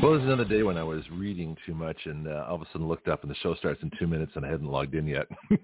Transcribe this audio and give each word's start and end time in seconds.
Well, 0.00 0.12
this 0.12 0.20
is 0.20 0.26
another 0.28 0.44
day 0.44 0.62
when 0.62 0.76
I 0.76 0.84
was 0.84 1.02
reading 1.10 1.56
too 1.66 1.74
much 1.74 1.96
and 2.04 2.28
uh, 2.28 2.46
all 2.48 2.54
of 2.54 2.62
a 2.62 2.66
sudden 2.72 2.86
looked 2.86 3.08
up 3.08 3.22
and 3.22 3.30
the 3.30 3.34
show 3.36 3.56
starts 3.56 3.82
in 3.82 3.90
two 3.98 4.06
minutes 4.06 4.30
and 4.36 4.46
I 4.46 4.48
hadn't 4.48 4.70
logged 4.70 4.94
in 4.94 5.08
yet. 5.08 5.26
I 5.50 5.56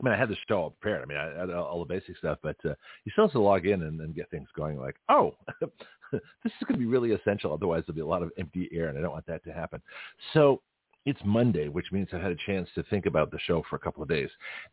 mean, 0.00 0.14
I 0.14 0.16
had 0.16 0.28
the 0.28 0.36
show 0.48 0.58
all 0.58 0.70
prepared. 0.70 1.02
I 1.02 1.06
mean, 1.06 1.18
I 1.18 1.40
had 1.40 1.50
all 1.50 1.80
the 1.80 1.92
basic 1.92 2.16
stuff, 2.16 2.38
but 2.40 2.54
uh, 2.64 2.74
you 3.04 3.10
still 3.10 3.24
have 3.24 3.32
to 3.32 3.40
log 3.40 3.66
in 3.66 3.82
and, 3.82 4.00
and 4.00 4.14
get 4.14 4.30
things 4.30 4.46
going 4.56 4.78
like, 4.78 4.94
oh, 5.08 5.34
this 6.12 6.20
is 6.44 6.52
going 6.68 6.74
to 6.74 6.78
be 6.78 6.86
really 6.86 7.12
essential. 7.12 7.52
Otherwise, 7.52 7.82
there'll 7.84 7.96
be 7.96 8.00
a 8.00 8.06
lot 8.06 8.22
of 8.22 8.30
empty 8.38 8.68
air 8.72 8.90
and 8.90 8.96
I 8.96 9.00
don't 9.00 9.10
want 9.10 9.26
that 9.26 9.42
to 9.42 9.52
happen. 9.52 9.82
So 10.34 10.62
it's 11.06 11.20
Monday, 11.24 11.68
which 11.68 11.92
means 11.92 12.08
I've 12.12 12.22
had 12.22 12.32
a 12.32 12.46
chance 12.46 12.68
to 12.74 12.82
think 12.84 13.04
about 13.04 13.30
the 13.30 13.38
show 13.46 13.62
for 13.68 13.76
a 13.76 13.78
couple 13.78 14.02
of 14.02 14.08
days. 14.08 14.30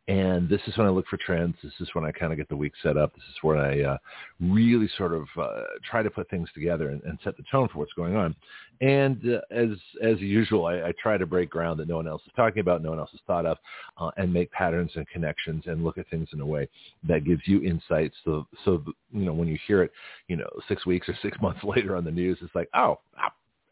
And 0.08 0.48
this 0.48 0.62
is 0.66 0.78
when 0.78 0.88
I 0.88 0.90
look 0.90 1.06
for 1.08 1.18
trends. 1.18 1.56
This 1.62 1.74
is 1.82 1.90
when 1.94 2.06
I 2.06 2.12
kind 2.12 2.32
of 2.32 2.38
get 2.38 2.48
the 2.48 2.56
week 2.56 2.72
set 2.82 2.96
up. 2.96 3.14
This 3.14 3.24
is 3.24 3.36
when 3.42 3.58
I 3.58 3.82
uh, 3.82 3.98
really 4.40 4.90
sort 4.98 5.14
of 5.14 5.26
uh, 5.38 5.64
try 5.90 6.02
to 6.04 6.10
put 6.10 6.30
things 6.30 6.50
together 6.54 6.90
and, 6.90 7.02
and, 7.04 7.20
set 7.24 7.36
the 7.36 7.44
tone 7.52 7.68
for 7.68 7.80
what's 7.80 7.94
going 7.94 8.16
on. 8.16 8.34
And 8.80 9.22
uh, 9.30 9.42
as 9.52 9.70
as 10.02 10.20
usual, 10.20 10.66
I, 10.66 10.76
I, 10.76 10.94
try 11.02 11.18
to 11.18 11.26
break 11.26 11.50
ground 11.50 11.80
that 11.80 11.88
no 11.88 11.98
one 11.98 12.08
else 12.08 12.22
is 12.26 12.32
talking 12.36 12.62
about, 12.62 12.82
no 12.82 12.90
one 12.90 13.00
else 13.00 13.12
has 13.12 13.20
thought 13.28 13.46
of, 13.46 13.58
uh, 13.98 14.10
and 14.18 14.34
make 14.34 14.50
patterns 14.52 14.92
and 14.96 15.08
connections 15.10 15.64
and 15.68 15.84
look 15.84 15.98
at 15.98 16.10
things 16.10 16.30
in 16.34 16.40
a 16.40 16.46
way 16.46 16.68
that 17.08 17.26
gives 17.26 17.42
you 17.46 17.62
insights. 17.62 18.16
So 18.24 18.48
so 18.64 18.84
you 19.12 19.26
know 19.26 19.34
when 19.34 19.50
you 19.50 19.60
hear 19.68 19.84
it, 19.84 19.92
you 20.30 20.38
know 20.38 20.50
six 20.68 20.86
weeks 20.86 21.10
or 21.10 21.18
six 21.22 21.38
months 21.42 21.64
later 21.64 21.96
on 21.96 22.06
the 22.06 22.12
news, 22.12 22.38
it's 22.42 22.56
like 22.56 22.70
oh. 22.74 23.00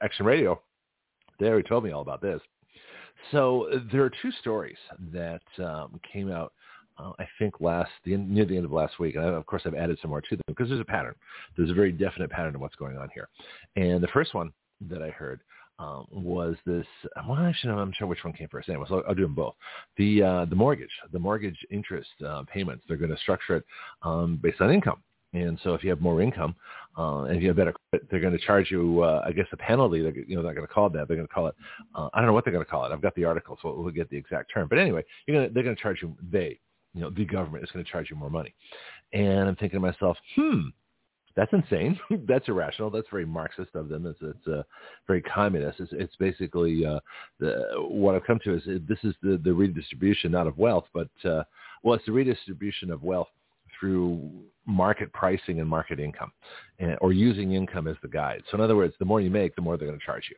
Action 0.01 0.25
Radio, 0.25 0.61
they 1.39 1.47
already 1.47 1.67
told 1.67 1.83
me 1.83 1.91
all 1.91 2.01
about 2.01 2.21
this. 2.21 2.41
So 3.31 3.67
there 3.91 4.03
are 4.03 4.11
two 4.21 4.31
stories 4.39 4.77
that 5.11 5.41
um, 5.63 5.99
came 6.11 6.31
out, 6.31 6.53
uh, 6.97 7.11
I 7.19 7.27
think, 7.37 7.59
last 7.59 7.91
the, 8.05 8.15
near 8.17 8.45
the 8.45 8.55
end 8.55 8.65
of 8.65 8.71
last 8.71 8.99
week. 8.99 9.15
And 9.15 9.25
I, 9.25 9.29
of 9.29 9.45
course, 9.45 9.63
I've 9.65 9.75
added 9.75 9.97
some 10.01 10.09
more 10.09 10.21
to 10.21 10.35
them 10.35 10.41
because 10.47 10.69
there's 10.69 10.81
a 10.81 10.85
pattern. 10.85 11.15
There's 11.57 11.69
a 11.69 11.73
very 11.73 11.91
definite 11.91 12.29
pattern 12.31 12.55
of 12.55 12.61
what's 12.61 12.75
going 12.75 12.97
on 12.97 13.09
here. 13.13 13.29
And 13.75 14.01
the 14.01 14.07
first 14.07 14.33
one 14.33 14.51
that 14.89 15.01
I 15.01 15.09
heard 15.09 15.41
um, 15.79 16.07
was 16.11 16.55
this. 16.65 16.85
Well, 17.27 17.37
actually, 17.37 17.71
I'm 17.71 17.89
not 17.89 17.95
sure 17.95 18.07
which 18.07 18.23
one 18.23 18.33
came 18.33 18.49
first. 18.49 18.69
Anyway, 18.69 18.85
so 18.87 18.97
I'll, 18.97 19.03
I'll 19.09 19.15
do 19.15 19.23
them 19.23 19.35
both. 19.35 19.55
The 19.97 20.21
uh, 20.21 20.45
the 20.45 20.55
mortgage, 20.55 20.91
the 21.11 21.19
mortgage 21.19 21.57
interest 21.71 22.09
uh, 22.25 22.43
payments. 22.51 22.83
They're 22.87 22.97
going 22.97 23.11
to 23.11 23.17
structure 23.17 23.57
it 23.57 23.65
um, 24.01 24.39
based 24.41 24.61
on 24.61 24.71
income. 24.71 25.01
And 25.33 25.59
so 25.63 25.73
if 25.73 25.83
you 25.83 25.89
have 25.91 26.01
more 26.01 26.21
income 26.21 26.55
uh, 26.97 27.23
and 27.23 27.37
if 27.37 27.41
you 27.41 27.49
have 27.49 27.57
better 27.57 27.73
credit, 27.91 28.07
they're 28.09 28.19
going 28.19 28.37
to 28.37 28.45
charge 28.45 28.71
you, 28.71 29.03
uh, 29.03 29.23
I 29.25 29.31
guess, 29.31 29.45
a 29.51 29.57
penalty. 29.57 30.01
They're, 30.01 30.15
you 30.15 30.35
know, 30.35 30.41
they're 30.41 30.51
not 30.51 30.55
going 30.55 30.67
to 30.67 30.73
call 30.73 30.87
it 30.87 30.93
that. 30.93 31.07
They're 31.07 31.17
going 31.17 31.27
to 31.27 31.33
call 31.33 31.47
it, 31.47 31.55
uh, 31.95 32.09
I 32.13 32.19
don't 32.19 32.27
know 32.27 32.33
what 32.33 32.45
they're 32.45 32.53
going 32.53 32.65
to 32.65 32.69
call 32.69 32.85
it. 32.85 32.91
I've 32.91 33.01
got 33.01 33.15
the 33.15 33.25
article, 33.25 33.57
so 33.61 33.73
we'll 33.79 33.93
get 33.93 34.09
the 34.09 34.17
exact 34.17 34.51
term. 34.53 34.67
But 34.67 34.79
anyway, 34.79 35.03
you're 35.25 35.37
going 35.37 35.47
to, 35.47 35.53
they're 35.53 35.63
going 35.63 35.75
to 35.75 35.81
charge 35.81 36.01
you, 36.01 36.15
they, 36.31 36.59
you 36.93 37.01
know, 37.01 37.11
the 37.11 37.25
government 37.25 37.63
is 37.63 37.71
going 37.71 37.85
to 37.85 37.91
charge 37.91 38.09
you 38.09 38.15
more 38.15 38.31
money. 38.31 38.53
And 39.13 39.47
I'm 39.47 39.55
thinking 39.55 39.77
to 39.77 39.85
myself, 39.85 40.17
hmm, 40.35 40.69
that's 41.35 41.53
insane. 41.53 41.97
that's 42.27 42.47
irrational. 42.47 42.89
That's 42.89 43.07
very 43.09 43.25
Marxist 43.25 43.75
of 43.75 43.87
them. 43.87 44.05
It's, 44.07 44.19
it's 44.21 44.47
uh, 44.47 44.63
very 45.07 45.21
communist. 45.21 45.79
It's, 45.79 45.91
it's 45.93 46.15
basically 46.17 46.85
uh, 46.85 46.99
the, 47.39 47.75
what 47.77 48.15
I've 48.15 48.25
come 48.25 48.39
to 48.43 48.55
is 48.55 48.63
this 48.65 48.99
is 49.03 49.13
the, 49.21 49.39
the 49.43 49.53
redistribution 49.53 50.31
not 50.31 50.47
of 50.47 50.57
wealth, 50.57 50.85
but 50.93 51.09
uh, 51.23 51.43
well, 51.83 51.95
it's 51.95 52.05
the 52.05 52.11
redistribution 52.11 52.91
of 52.91 53.03
wealth 53.03 53.29
through 53.79 54.29
market 54.65 55.11
pricing 55.13 55.59
and 55.59 55.67
market 55.67 55.99
income 55.99 56.31
and, 56.77 56.97
or 57.01 57.11
using 57.11 57.53
income 57.53 57.87
as 57.87 57.95
the 58.01 58.07
guide. 58.07 58.43
So 58.49 58.55
in 58.55 58.61
other 58.61 58.75
words, 58.75 58.93
the 58.99 59.05
more 59.05 59.21
you 59.21 59.29
make, 59.29 59.55
the 59.55 59.61
more 59.61 59.77
they're 59.77 59.87
going 59.87 59.99
to 59.99 60.05
charge 60.05 60.29
you. 60.29 60.35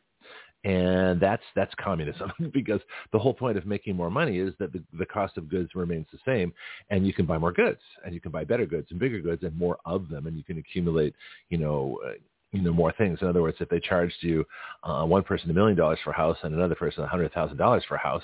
And 0.63 1.19
that's 1.19 1.41
that's 1.55 1.73
communism 1.83 2.31
because 2.53 2.81
the 3.11 3.17
whole 3.17 3.33
point 3.33 3.57
of 3.57 3.65
making 3.65 3.95
more 3.95 4.11
money 4.11 4.37
is 4.37 4.53
that 4.59 4.71
the, 4.71 4.83
the 4.97 5.07
cost 5.07 5.37
of 5.37 5.49
goods 5.49 5.73
remains 5.73 6.05
the 6.11 6.19
same 6.23 6.53
and 6.91 7.05
you 7.05 7.13
can 7.13 7.25
buy 7.25 7.39
more 7.39 7.51
goods 7.51 7.81
and 8.05 8.13
you 8.13 8.21
can 8.21 8.31
buy 8.31 8.43
better 8.43 8.67
goods 8.67 8.87
and 8.91 8.99
bigger 8.99 9.19
goods 9.21 9.41
and 9.41 9.57
more 9.57 9.77
of 9.85 10.07
them 10.09 10.27
and 10.27 10.37
you 10.37 10.43
can 10.43 10.59
accumulate, 10.59 11.15
you 11.49 11.57
know, 11.57 11.99
uh, 12.05 12.11
you 12.51 12.61
know 12.61 12.73
more 12.73 12.93
things. 12.97 13.17
In 13.21 13.27
other 13.27 13.41
words, 13.41 13.57
if 13.59 13.69
they 13.69 13.79
charged 13.79 14.17
you 14.21 14.45
uh, 14.83 15.03
one 15.03 15.23
person 15.23 15.49
a 15.49 15.53
million 15.53 15.77
dollars 15.77 15.99
for 16.03 16.11
a 16.11 16.15
house 16.15 16.37
and 16.43 16.53
another 16.53 16.75
person 16.75 17.03
a 17.03 17.07
hundred 17.07 17.33
thousand 17.33 17.57
dollars 17.57 17.83
for 17.87 17.95
a 17.95 17.99
house, 17.99 18.23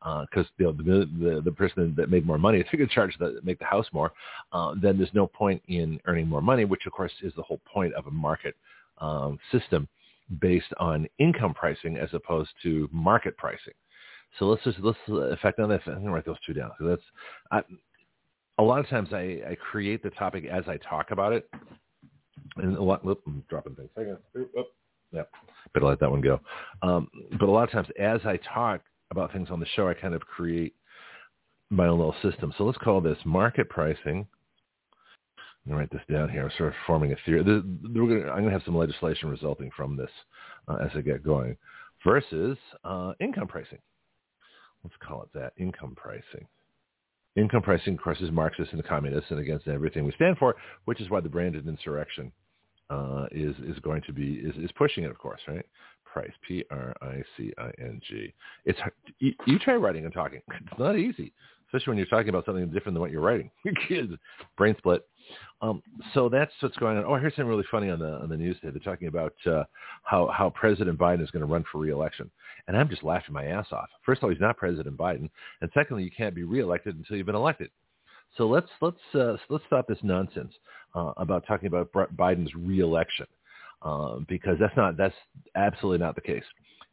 because 0.00 0.46
uh, 0.46 0.50
you 0.58 0.66
know, 0.66 0.72
the, 0.72 1.08
the 1.18 1.40
the 1.42 1.52
person 1.52 1.94
that 1.96 2.10
made 2.10 2.24
more 2.26 2.38
money, 2.38 2.60
if 2.60 2.66
you 2.72 2.78
could 2.78 2.90
charge 2.90 3.16
the 3.18 3.40
make 3.42 3.58
the 3.58 3.64
house 3.64 3.86
more, 3.92 4.12
uh, 4.52 4.74
then 4.80 4.96
there's 4.96 5.12
no 5.12 5.26
point 5.26 5.60
in 5.68 6.00
earning 6.06 6.28
more 6.28 6.40
money, 6.40 6.64
which 6.64 6.86
of 6.86 6.92
course 6.92 7.12
is 7.22 7.32
the 7.36 7.42
whole 7.42 7.60
point 7.66 7.92
of 7.94 8.06
a 8.06 8.10
market 8.10 8.54
um, 8.98 9.38
system 9.50 9.88
based 10.40 10.72
on 10.78 11.08
income 11.18 11.54
pricing 11.54 11.96
as 11.96 12.10
opposed 12.12 12.50
to 12.62 12.88
market 12.92 13.36
pricing. 13.36 13.74
So 14.38 14.46
let's 14.46 14.62
just 14.62 14.78
let's 14.80 14.98
effect 15.08 15.58
on 15.58 15.68
this. 15.68 15.82
I'm 15.86 15.94
gonna 15.94 16.12
write 16.12 16.26
those 16.26 16.36
two 16.46 16.52
down. 16.52 16.70
So 16.78 16.86
that's 16.86 17.02
I, 17.50 17.62
a 18.58 18.62
lot 18.62 18.80
of 18.80 18.88
times 18.88 19.08
I, 19.12 19.40
I 19.48 19.56
create 19.70 20.02
the 20.02 20.10
topic 20.10 20.44
as 20.44 20.64
I 20.68 20.76
talk 20.78 21.10
about 21.10 21.32
it, 21.32 21.48
and 22.56 22.76
a 22.76 22.82
lot. 22.82 23.04
Whoop, 23.04 23.22
I'm 23.26 23.42
dropping 23.48 23.74
things. 23.74 23.88
Second. 23.96 24.18
Oop, 24.36 24.50
oop. 24.56 24.66
yeah, 25.12 25.22
better 25.72 25.86
let 25.86 26.00
that 26.00 26.10
one 26.10 26.20
go. 26.20 26.40
Um, 26.82 27.08
but 27.38 27.48
a 27.48 27.50
lot 27.50 27.64
of 27.64 27.70
times, 27.70 27.88
as 27.98 28.20
I 28.24 28.38
talk, 28.38 28.82
about 29.10 29.32
things 29.32 29.48
on 29.50 29.60
the 29.60 29.66
show, 29.74 29.88
I 29.88 29.94
kind 29.94 30.14
of 30.14 30.22
create 30.22 30.74
my 31.70 31.86
own 31.86 31.98
little 31.98 32.14
system. 32.22 32.52
So 32.56 32.64
let's 32.64 32.78
call 32.78 33.00
this 33.00 33.18
market 33.24 33.68
pricing. 33.68 34.26
I'm 35.66 35.72
to 35.72 35.76
write 35.76 35.90
this 35.90 36.00
down 36.10 36.30
here. 36.30 36.44
I'm 36.44 36.50
sort 36.56 36.70
of 36.70 36.74
forming 36.86 37.12
a 37.12 37.16
theory. 37.26 37.44
Gonna, 37.44 37.60
I'm 37.60 38.40
going 38.40 38.44
to 38.44 38.50
have 38.50 38.62
some 38.64 38.76
legislation 38.76 39.28
resulting 39.28 39.70
from 39.76 39.96
this 39.96 40.10
uh, 40.66 40.76
as 40.76 40.90
I 40.94 41.00
get 41.02 41.22
going 41.22 41.56
versus 42.04 42.56
uh, 42.84 43.12
income 43.20 43.48
pricing. 43.48 43.78
Let's 44.82 44.96
call 45.06 45.22
it 45.22 45.28
that, 45.34 45.52
income 45.58 45.94
pricing. 45.96 46.46
Income 47.36 47.62
pricing, 47.62 47.96
course, 47.96 48.20
is 48.20 48.30
Marxist 48.30 48.72
and 48.72 48.84
communist 48.84 49.30
and 49.30 49.40
against 49.40 49.68
everything 49.68 50.04
we 50.04 50.12
stand 50.12 50.38
for, 50.38 50.56
which 50.86 51.00
is 51.00 51.10
why 51.10 51.20
the 51.20 51.28
Brandon 51.28 51.68
insurrection 51.68 52.32
uh, 52.90 53.26
is 53.30 53.54
is 53.66 53.78
going 53.80 54.02
to 54.02 54.12
be 54.12 54.34
is, 54.34 54.56
is 54.56 54.70
pushing 54.76 55.04
it, 55.04 55.10
of 55.10 55.18
course, 55.18 55.40
right? 55.46 55.66
Price, 56.18 56.32
P 56.46 56.64
R 56.72 56.92
I 57.00 57.22
C 57.36 57.52
I 57.58 57.70
N 57.78 58.00
G. 58.08 58.34
It's 58.64 58.78
you, 59.20 59.32
you 59.46 59.58
try 59.60 59.76
writing 59.76 60.04
and 60.04 60.12
talking. 60.12 60.40
It's 60.50 60.78
not 60.78 60.98
easy, 60.98 61.32
especially 61.68 61.92
when 61.92 61.98
you're 61.98 62.06
talking 62.06 62.28
about 62.28 62.44
something 62.44 62.66
different 62.70 62.94
than 62.94 63.00
what 63.00 63.12
you're 63.12 63.20
writing. 63.20 63.52
Kids, 63.88 64.12
brain 64.56 64.74
split. 64.78 65.06
Um, 65.62 65.80
so 66.14 66.28
that's 66.28 66.50
what's 66.58 66.76
going 66.78 66.98
on. 66.98 67.04
Oh, 67.04 67.12
I 67.12 67.20
heard 67.20 67.32
something 67.34 67.48
really 67.48 67.64
funny 67.70 67.88
on 67.88 68.00
the 68.00 68.14
on 68.14 68.28
the 68.28 68.36
news 68.36 68.56
today. 68.56 68.72
They're 68.72 68.92
talking 68.92 69.06
about 69.06 69.34
uh, 69.46 69.62
how 70.02 70.26
how 70.36 70.50
President 70.50 70.98
Biden 70.98 71.22
is 71.22 71.30
going 71.30 71.46
to 71.46 71.52
run 71.52 71.64
for 71.70 71.78
reelection, 71.78 72.28
and 72.66 72.76
I'm 72.76 72.88
just 72.88 73.04
laughing 73.04 73.32
my 73.32 73.44
ass 73.44 73.66
off. 73.70 73.88
First 74.04 74.18
of 74.18 74.24
all, 74.24 74.30
he's 74.30 74.40
not 74.40 74.56
President 74.56 74.96
Biden, 74.96 75.30
and 75.60 75.70
secondly, 75.72 76.02
you 76.02 76.10
can't 76.10 76.34
be 76.34 76.42
reelected 76.42 76.96
until 76.96 77.16
you've 77.16 77.26
been 77.26 77.36
elected. 77.36 77.70
So 78.36 78.48
let's 78.48 78.68
let's 78.80 78.96
uh, 79.14 79.36
let's 79.48 79.64
stop 79.66 79.86
this 79.86 79.98
nonsense 80.02 80.52
uh, 80.96 81.12
about 81.16 81.46
talking 81.46 81.68
about 81.68 81.92
Biden's 81.92 82.54
reelection 82.56 83.26
uh, 83.82 84.16
because 84.28 84.56
that's 84.58 84.76
not 84.76 84.96
that's 84.96 85.14
absolutely 85.56 86.04
not 86.04 86.14
the 86.14 86.20
case. 86.20 86.44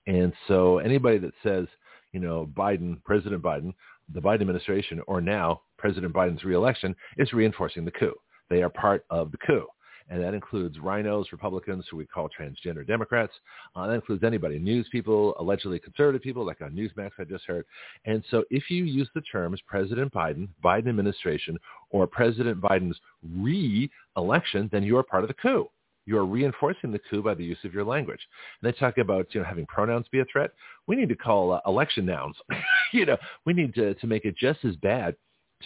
And 0.07 0.34
so 0.47 0.79
anybody 0.79 1.18
that 1.19 1.34
says 1.44 1.68
you 2.12 2.19
know 2.19 2.50
Biden, 2.56 3.03
President 3.03 3.41
Biden, 3.41 3.73
the 4.13 4.22
Biden 4.22 4.41
administration, 4.41 5.01
or 5.07 5.22
now 5.22 5.62
President 5.78 6.13
Biden's 6.13 6.44
reelection 6.44 6.96
is 7.18 7.34
reinforcing 7.34 7.85
the 7.85 7.91
coup. 7.91 8.16
They 8.50 8.62
are 8.62 8.69
part 8.69 9.06
of 9.09 9.31
the 9.31 9.38
coup 9.38 9.68
and 10.09 10.22
that 10.22 10.34
includes 10.34 10.78
RINOs, 10.78 11.31
Republicans, 11.31 11.85
who 11.90 11.97
we 11.97 12.06
call 12.06 12.29
transgender 12.29 12.85
Democrats. 12.85 13.34
Uh, 13.75 13.88
that 13.88 13.94
includes 13.94 14.23
anybody, 14.23 14.59
news 14.59 14.88
people, 14.91 15.35
allegedly 15.40 15.79
conservative 15.79 16.22
people, 16.22 16.46
like 16.46 16.62
on 16.62 16.72
Newsmax 16.72 17.12
I 17.17 17.23
just 17.23 17.46
heard. 17.46 17.66
And 18.06 18.23
so 18.29 18.44
if 18.52 18.70
you 18.70 18.84
use 18.84 19.09
the 19.16 19.22
terms 19.22 19.59
President 19.67 20.14
Biden, 20.14 20.47
Biden 20.64 20.90
administration, 20.90 21.58
or 21.90 22.05
President 22.05 22.61
Biden's 22.61 22.99
re-election, 23.23 24.70
then 24.72 24.84
you 24.84 24.97
are 24.97 25.03
part 25.03 25.23
of 25.23 25.28
the 25.28 25.34
coup. 25.34 25.70
You 26.05 26.17
are 26.17 26.25
reinforcing 26.25 26.91
the 26.91 26.99
coup 27.09 27.23
by 27.23 27.34
the 27.34 27.43
use 27.43 27.57
of 27.63 27.73
your 27.73 27.84
language. 27.84 28.19
And 28.61 28.72
they 28.72 28.78
talk 28.78 28.97
about 28.97 29.28
you 29.34 29.41
know 29.41 29.47
having 29.47 29.66
pronouns 29.66 30.07
be 30.11 30.19
a 30.19 30.25
threat. 30.31 30.52
We 30.87 30.96
need 30.96 31.09
to 31.09 31.16
call 31.16 31.53
uh, 31.53 31.61
election 31.66 32.05
nouns. 32.05 32.35
you 32.93 33.05
know, 33.05 33.17
we 33.46 33.53
need 33.53 33.73
to, 33.75 33.93
to 33.96 34.07
make 34.07 34.25
it 34.25 34.37
just 34.37 34.63
as 34.66 34.75
bad 34.78 35.16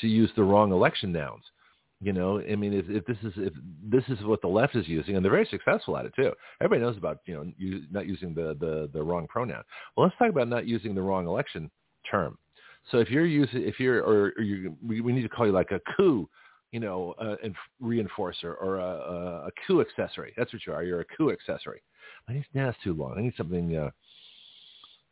to 0.01 0.07
use 0.07 0.31
the 0.35 0.43
wrong 0.43 0.71
election 0.71 1.11
nouns. 1.11 1.43
You 2.01 2.13
know, 2.13 2.39
I 2.39 2.55
mean, 2.55 2.71
if, 2.71 2.85
if 2.87 3.05
this 3.05 3.17
is 3.23 3.33
if 3.35 3.53
this 3.83 4.03
is 4.07 4.23
what 4.23 4.41
the 4.41 4.47
left 4.47 4.75
is 4.75 4.87
using, 4.87 5.17
and 5.17 5.25
they're 5.25 5.31
very 5.31 5.47
successful 5.51 5.97
at 5.97 6.05
it 6.05 6.13
too. 6.15 6.31
Everybody 6.61 6.81
knows 6.81 6.97
about 6.97 7.19
you 7.25 7.33
know 7.35 7.51
you, 7.57 7.83
not 7.91 8.07
using 8.07 8.33
the, 8.33 8.55
the 8.59 8.89
the 8.93 9.03
wrong 9.03 9.27
pronoun. 9.27 9.63
Well, 9.95 10.05
let's 10.05 10.17
talk 10.17 10.29
about 10.29 10.47
not 10.47 10.65
using 10.65 10.95
the 10.95 11.01
wrong 11.01 11.27
election 11.27 11.69
term. 12.09 12.37
So 12.89 12.99
if 12.99 13.09
you're 13.09 13.25
using 13.25 13.63
if 13.63 13.81
you're 13.81 14.01
or, 14.01 14.31
or 14.37 14.41
you 14.41 14.77
we, 14.81 15.01
we 15.01 15.11
need 15.11 15.23
to 15.23 15.29
call 15.29 15.45
you 15.45 15.51
like 15.51 15.71
a 15.71 15.81
coup, 15.97 16.29
you 16.71 16.79
know, 16.79 17.13
uh, 17.19 17.35
reinforcer 17.81 18.55
or 18.61 18.77
a, 18.77 19.47
a 19.47 19.51
coup 19.65 19.81
accessory. 19.81 20.33
That's 20.37 20.53
what 20.53 20.65
you 20.65 20.73
are. 20.73 20.83
You're 20.83 21.01
a 21.01 21.05
coup 21.05 21.31
accessory. 21.31 21.81
I 22.27 22.33
need, 22.33 22.45
that's 22.53 22.77
too 22.83 22.93
long. 22.93 23.15
I 23.17 23.21
need 23.21 23.33
something. 23.37 23.75
Uh, 23.75 23.89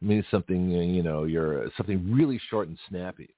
It 0.01 0.07
means 0.07 0.25
something, 0.30 0.69
you 0.69 1.01
know, 1.01 1.24
you're 1.24 1.69
something 1.75 2.13
really 2.13 2.39
short 2.50 2.68
and 2.68 2.77
snappy, 2.88 3.33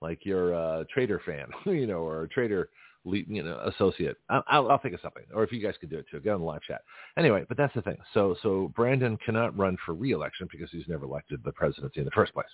like 0.00 0.26
you're 0.26 0.52
a 0.52 0.84
traitor 0.92 1.20
fan, 1.24 1.46
you 1.72 1.86
know, 1.86 1.98
or 1.98 2.24
a 2.24 2.28
traitor 2.28 2.70
you 3.04 3.42
know, 3.42 3.58
associate. 3.64 4.16
I'll, 4.28 4.70
I'll 4.70 4.78
think 4.78 4.94
of 4.94 5.00
something. 5.00 5.22
Or 5.32 5.42
if 5.42 5.52
you 5.52 5.62
guys 5.62 5.74
could 5.80 5.88
do 5.88 5.98
it 5.98 6.06
too, 6.10 6.20
get 6.20 6.34
on 6.34 6.40
the 6.40 6.46
live 6.46 6.62
chat. 6.62 6.82
Anyway, 7.16 7.44
but 7.48 7.56
that's 7.56 7.74
the 7.74 7.82
thing. 7.82 7.96
So, 8.12 8.36
so 8.42 8.72
Brandon 8.76 9.16
cannot 9.24 9.56
run 9.56 9.76
for 9.86 9.94
reelection 9.94 10.48
because 10.50 10.68
he's 10.70 10.88
never 10.88 11.04
elected 11.04 11.40
the 11.44 11.52
presidency 11.52 12.00
in 12.00 12.04
the 12.04 12.10
first 12.10 12.34
place. 12.34 12.48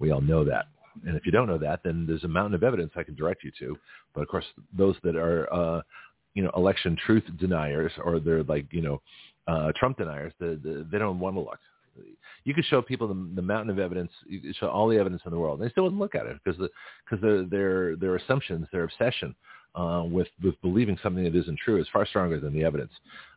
We 0.00 0.10
all 0.10 0.20
know 0.20 0.44
that. 0.44 0.66
And 1.06 1.16
if 1.16 1.26
you 1.26 1.32
don't 1.32 1.46
know 1.46 1.58
that, 1.58 1.80
then 1.84 2.06
there's 2.06 2.24
a 2.24 2.28
mountain 2.28 2.54
of 2.54 2.62
evidence 2.62 2.92
I 2.96 3.02
can 3.02 3.14
direct 3.14 3.44
you 3.44 3.50
to. 3.58 3.78
But 4.14 4.22
of 4.22 4.28
course, 4.28 4.44
those 4.76 4.96
that 5.02 5.16
are, 5.16 5.52
uh, 5.52 5.82
you 6.34 6.42
know, 6.42 6.50
election 6.56 6.96
truth 7.06 7.24
deniers 7.38 7.92
or 8.02 8.20
they're 8.20 8.42
like, 8.44 8.66
you 8.70 8.82
know, 8.82 9.00
uh, 9.46 9.72
Trump 9.76 9.98
deniers, 9.98 10.32
the, 10.38 10.60
the, 10.62 10.86
they 10.90 10.98
don't 10.98 11.18
want 11.18 11.36
to 11.36 11.40
look. 11.40 11.58
You 12.44 12.54
could 12.54 12.64
show 12.66 12.80
people 12.80 13.08
the, 13.08 13.30
the 13.34 13.42
mountain 13.42 13.70
of 13.70 13.78
evidence, 13.78 14.12
you 14.26 14.40
could 14.40 14.56
show 14.56 14.68
all 14.68 14.88
the 14.88 14.98
evidence 14.98 15.22
in 15.24 15.32
the 15.32 15.38
world, 15.38 15.58
and 15.58 15.68
they 15.68 15.72
still 15.72 15.82
wouldn't 15.82 16.00
look 16.00 16.14
at 16.14 16.26
it 16.26 16.38
because 16.42 16.58
the, 16.58 16.70
because 17.04 17.20
their 17.20 17.44
their 17.44 17.96
their 17.96 18.16
assumptions, 18.16 18.66
their 18.70 18.84
obsession 18.84 19.34
uh, 19.74 20.04
with 20.08 20.28
with 20.42 20.60
believing 20.62 20.96
something 21.02 21.24
that 21.24 21.34
isn't 21.34 21.58
true 21.58 21.80
is 21.80 21.88
far 21.92 22.06
stronger 22.06 22.38
than 22.38 22.52
the 22.52 22.64
evidence 22.64 22.92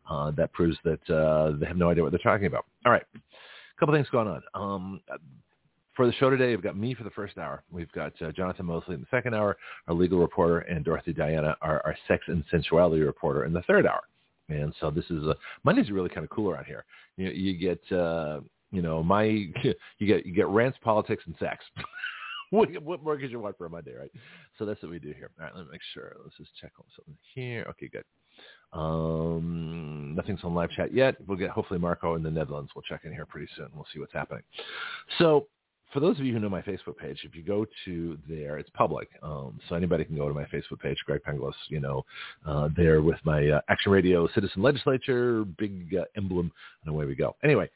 uh, 0.10 0.31
that 0.31 0.54
proves 0.54 0.78
that 0.84 1.10
uh, 1.10 1.57
they 1.60 1.66
have 1.66 1.78
no 1.78 1.90
idea 1.90 2.04
what 2.04 2.12
they're 2.12 2.19
talking 2.19 2.46
about. 2.48 2.66
All 2.86 2.92
right, 2.92 3.04
a 3.16 3.80
couple 3.80 3.96
things 3.96 4.07
going 4.12 4.28
on. 4.28 4.42
Um, 4.54 5.02
for 5.96 6.06
the 6.06 6.14
show 6.14 6.30
today, 6.30 6.50
we've 6.50 6.64
got 6.64 6.78
me 6.78 6.94
for 6.94 7.04
the 7.04 7.10
first 7.10 7.38
hour. 7.38 7.64
We've 7.72 7.92
got 7.92 8.14
uh, 8.22 8.32
Jonathon 8.32 8.66
Moseley 8.66 8.96
in 8.96 9.02
the 9.02 9.08
second 9.12 9.36
hour, 9.36 9.58
our 9.88 9.94
legal 9.94 10.20
reporter, 10.20 10.60
and 10.60 10.86
Dorothy 10.86 11.14
Diana, 11.14 11.56
our, 11.62 11.82
our 11.86 11.96
sex 12.08 12.24
and 12.28 12.44
sensuality 12.52 13.06
reporter, 13.06 13.46
in 13.46 13.54
the 13.54 13.62
third 13.64 13.86
hour. 13.86 14.02
And 14.50 14.74
so 14.80 14.92
this 14.92 15.06
is 15.06 15.24
a 15.24 15.36
Mondays 15.64 15.90
are 15.90 15.94
really 15.94 16.10
kind 16.10 16.24
of 16.24 16.30
cool 16.30 16.52
around 16.52 16.66
here. 16.66 16.86
You, 17.18 17.30
you 17.30 17.58
get 17.58 17.98
uh, 17.98 18.42
you 18.72 18.82
know 18.82 19.04
my 19.04 19.24
you 20.00 20.08
get 20.08 20.26
you 20.26 20.34
get 20.34 20.48
rants, 20.48 20.78
politics, 20.84 21.24
and 21.26 21.36
sex. 21.40 21.64
what, 22.52 22.70
what 22.84 23.04
more 23.04 23.18
could 23.18 23.32
you 23.32 23.40
want 23.40 23.58
for 23.58 23.66
a 23.66 23.70
Monday, 23.70 23.94
right? 23.96 24.12
So 24.60 24.66
that's 24.66 24.82
what 24.82 24.92
we 24.92 25.00
do 25.00 25.14
here. 25.14 25.32
All 25.40 25.46
right, 25.46 25.56
let 25.56 25.66
me 25.66 25.72
make 25.72 25.82
sure. 25.94 26.16
Let's 26.24 26.38
just 26.38 26.52
check 26.60 26.72
on 26.78 26.86
something 26.96 27.18
here. 27.34 27.66
Okay, 27.70 27.88
good. 27.88 28.04
Um, 28.74 30.14
nothing's 30.16 30.40
on 30.44 30.54
live 30.54 30.72
chat 30.72 30.94
yet. 30.94 31.16
We'll 31.28 31.38
get 31.38 31.50
hopefully 31.50 31.80
Marco 31.80 32.16
in 32.16 32.24
the 32.24 32.32
Netherlands. 32.32 32.72
We'll 32.76 32.84
check 32.84 33.02
in 33.04 33.12
here 33.12 33.26
pretty 33.26 33.48
soon. 33.56 33.68
We'll 33.74 33.88
see 33.94 34.00
what's 34.00 34.14
happening. 34.14 34.44
So 35.18 35.48
for 35.92 36.00
those 36.00 36.20
of 36.20 36.26
you 36.26 36.34
who 36.34 36.40
know 36.40 36.50
my 36.50 36.62
Facebook 36.62 36.98
page, 36.98 37.20
if 37.24 37.36
you 37.36 37.44
go 37.44 37.66
to 37.86 38.18
there, 38.28 38.58
it's 38.58 38.70
public, 38.72 39.10
um, 39.22 39.60
so 39.68 39.76
anybody 39.76 40.06
can 40.06 40.16
go 40.16 40.28
to 40.28 40.34
my 40.34 40.46
Facebook 40.46 40.80
page, 40.80 40.98
Greg 41.06 41.22
Penglis. 41.28 41.54
You 41.70 41.80
know, 41.80 42.06
uh, 42.46 42.70
there 42.76 43.02
with 43.02 43.20
my 43.24 43.48
uh, 43.48 43.62
Action 43.70 43.92
Radio 43.92 44.28
Citizen 44.34 44.62
Legislature 44.62 45.46
big 45.58 45.94
uh, 45.96 46.06
emblem, 46.16 46.52
and 46.84 46.94
away 46.94 47.06
we 47.06 47.16
go. 47.16 47.36
Anyway, 47.44 47.70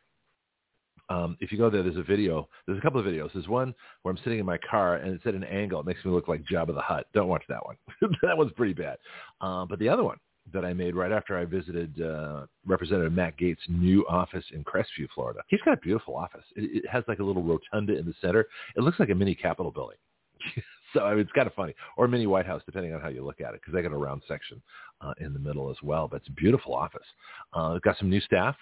um, 1.10 1.38
if 1.40 1.52
you 1.52 1.58
go 1.58 1.70
there, 1.70 1.84
there's 1.84 1.98
a 1.98 2.04
video. 2.04 2.48
There's 2.66 2.80
a 2.80 2.82
couple 2.82 3.00
of 3.00 3.06
videos. 3.06 3.32
There's 3.34 3.48
one 3.48 3.74
where 4.02 4.12
I'm 4.12 4.18
sitting 4.24 4.40
in 4.40 4.46
my 4.46 4.58
car 4.70 4.96
and 4.96 5.14
it's 5.14 5.26
at 5.26 5.36
an 5.36 5.44
angle. 5.44 5.80
It 5.80 5.86
makes 5.86 6.04
me 6.04 6.12
look 6.12 6.28
like 6.28 6.44
Jabba 6.46 6.74
the 6.74 6.82
Hutt. 6.82 7.06
Don't 7.14 7.28
watch 7.28 7.44
that 7.48 7.64
one. 7.64 7.76
that 8.24 8.38
one's 8.38 8.52
pretty 8.54 8.74
bad. 8.74 8.98
Uh, 9.40 9.66
but 9.66 9.78
the 9.78 9.90
other 9.90 10.04
one 10.04 10.18
that 10.53 10.63
I 10.63 10.74
made 10.74 10.95
right 10.95 11.12
after 11.12 11.38
I 11.38 11.45
visited 11.45 12.01
uh, 12.01 12.45
Representative 12.65 13.12
Matt 13.12 13.38
Gaetz' 13.38 13.57
new 13.68 14.06
office 14.07 14.45
in 14.53 14.63
Crestview, 14.63 15.07
Florida. 15.13 15.42
He's 15.47 15.62
got 15.65 15.74
a 15.74 15.81
beautiful 15.81 16.15
office. 16.15 16.44
It, 16.56 16.83
it 16.83 16.89
has 16.89 17.03
like 17.07 17.19
a 17.19 17.24
little 17.24 17.44
rotunda 17.44 17.97
in 17.97 18.06
the 18.06 18.13
center. 18.21 18.47
It 18.75 18.81
looks 18.81 19.00
like 19.00 19.09
a 19.09 19.15
mini 19.15 19.36
Capitol 19.36 19.71
building. 19.71 19.97
so 20.94 21.01
I 21.01 21.12
mean, 21.12 21.21
it's 21.21 21.31
kind 21.31 21.47
of 21.47 21.53
funny, 21.53 21.74
or 21.97 22.07
mini 22.07 22.27
White 22.27 22.45
House, 22.45 22.62
depending 22.65 22.94
on 22.94 23.01
how 23.01 23.09
you 23.09 23.25
look 23.25 23.42
at 23.42 23.53
it, 23.53 23.62
because 23.62 23.74
they 23.74 23.81
got 23.81 23.92
a 23.92 23.97
round 23.97 24.21
section 24.27 24.62
uh, 25.01 25.13
in 25.19 25.33
the 25.33 25.39
middle 25.39 25.69
as 25.71 25.77
well. 25.81 26.07
But 26.07 26.18
it's 26.18 26.30
a 26.30 26.33
beautiful 26.33 26.75
office. 26.75 27.07
Uh, 27.53 27.80
got 27.80 27.97
some 27.97 28.09
new 28.09 28.21
staff, 28.21 28.56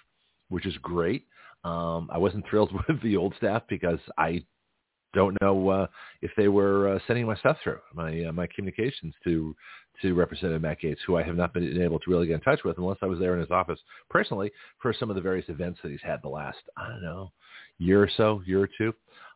which 0.48 0.66
is 0.66 0.76
great. 0.78 1.26
Um, 1.64 2.08
I 2.12 2.18
wasn't 2.18 2.44
thrilled 2.48 2.72
with 2.88 3.02
the 3.02 3.16
old 3.16 3.34
staff 3.36 3.62
because 3.68 3.98
I 4.18 4.44
don't 5.14 5.40
know 5.40 5.68
uh, 5.68 5.86
if 6.22 6.30
they 6.36 6.48
were 6.48 6.94
uh, 6.94 6.98
sending 7.06 7.26
my 7.26 7.36
stuff 7.36 7.56
through 7.62 7.78
my 7.94 8.24
uh, 8.24 8.32
my 8.32 8.48
communications 8.54 9.14
to 9.24 9.54
to 10.02 10.14
Representative 10.14 10.62
Matt 10.62 10.80
Gaetz, 10.80 10.98
who 11.06 11.16
I 11.16 11.22
have 11.22 11.36
not 11.36 11.54
been 11.54 11.80
able 11.80 11.98
to 12.00 12.10
really 12.10 12.26
get 12.26 12.34
in 12.34 12.40
touch 12.40 12.64
with 12.64 12.78
unless 12.78 12.98
I 13.02 13.06
was 13.06 13.18
there 13.18 13.34
in 13.34 13.40
his 13.40 13.50
office 13.50 13.78
personally 14.10 14.50
for 14.80 14.92
some 14.92 15.10
of 15.10 15.16
the 15.16 15.22
various 15.22 15.48
events 15.48 15.80
that 15.82 15.90
he's 15.90 16.02
had 16.02 16.20
the 16.22 16.28
last 16.28 16.58
I 16.76 16.88
don't 16.88 17.02
know 17.02 17.32
year 17.78 18.02
or 18.02 18.10
so, 18.16 18.42
year 18.46 18.62
or 18.62 18.68
two. 18.78 18.92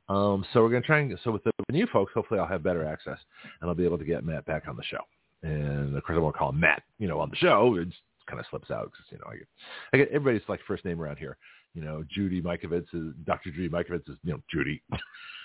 Um, 0.09 0.45
so 0.53 0.63
we're 0.63 0.71
going 0.71 0.83
to 0.83 0.87
try 0.87 1.01
and 1.01 1.19
so 1.23 1.31
with 1.31 1.45
the 1.45 1.53
new 1.71 1.87
folks, 1.93 2.13
hopefully 2.15 2.41
I'll 2.41 2.47
have 2.47 2.63
better 2.63 2.85
access 2.85 3.19
and 3.61 3.69
I'll 3.69 3.77
be 3.77 3.85
able 3.85 3.99
to 3.99 4.05
get 4.05 4.25
Matt 4.25 4.47
back 4.47 4.69
on 4.69 4.77
the 4.77 4.85
show. 4.85 5.01
And 5.43 5.97
of 5.97 6.03
course 6.05 6.17
I 6.17 6.21
won't 6.21 6.37
call 6.37 6.51
him 6.51 6.61
Matt, 6.61 6.83
you 6.99 7.09
know, 7.09 7.21
on 7.21 7.31
the 7.31 7.37
show. 7.37 7.77
It 7.79 7.89
kind 8.27 8.41
of 8.41 8.47
slips 8.51 8.71
out 8.71 8.91
because 8.91 9.07
you 9.11 9.19
know 9.19 9.25
I 9.31 9.37
get, 9.37 9.49
I 9.93 9.97
get 9.99 10.09
everybody's 10.09 10.49
like 10.49 10.61
first 10.67 10.85
name 10.85 11.01
around 11.01 11.19
here 11.19 11.37
you 11.75 11.85
know, 11.85 12.05
Judy 12.11 12.43
Mikovits 12.43 12.93
is 12.93 13.15
Dr. 13.25 13.51
Judy 13.51 13.69
Mikovits 13.69 14.09
is, 14.09 14.17
you 14.25 14.33
know, 14.33 14.41
Judy. 14.53 14.83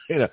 you 0.09 0.17
know, 0.17 0.27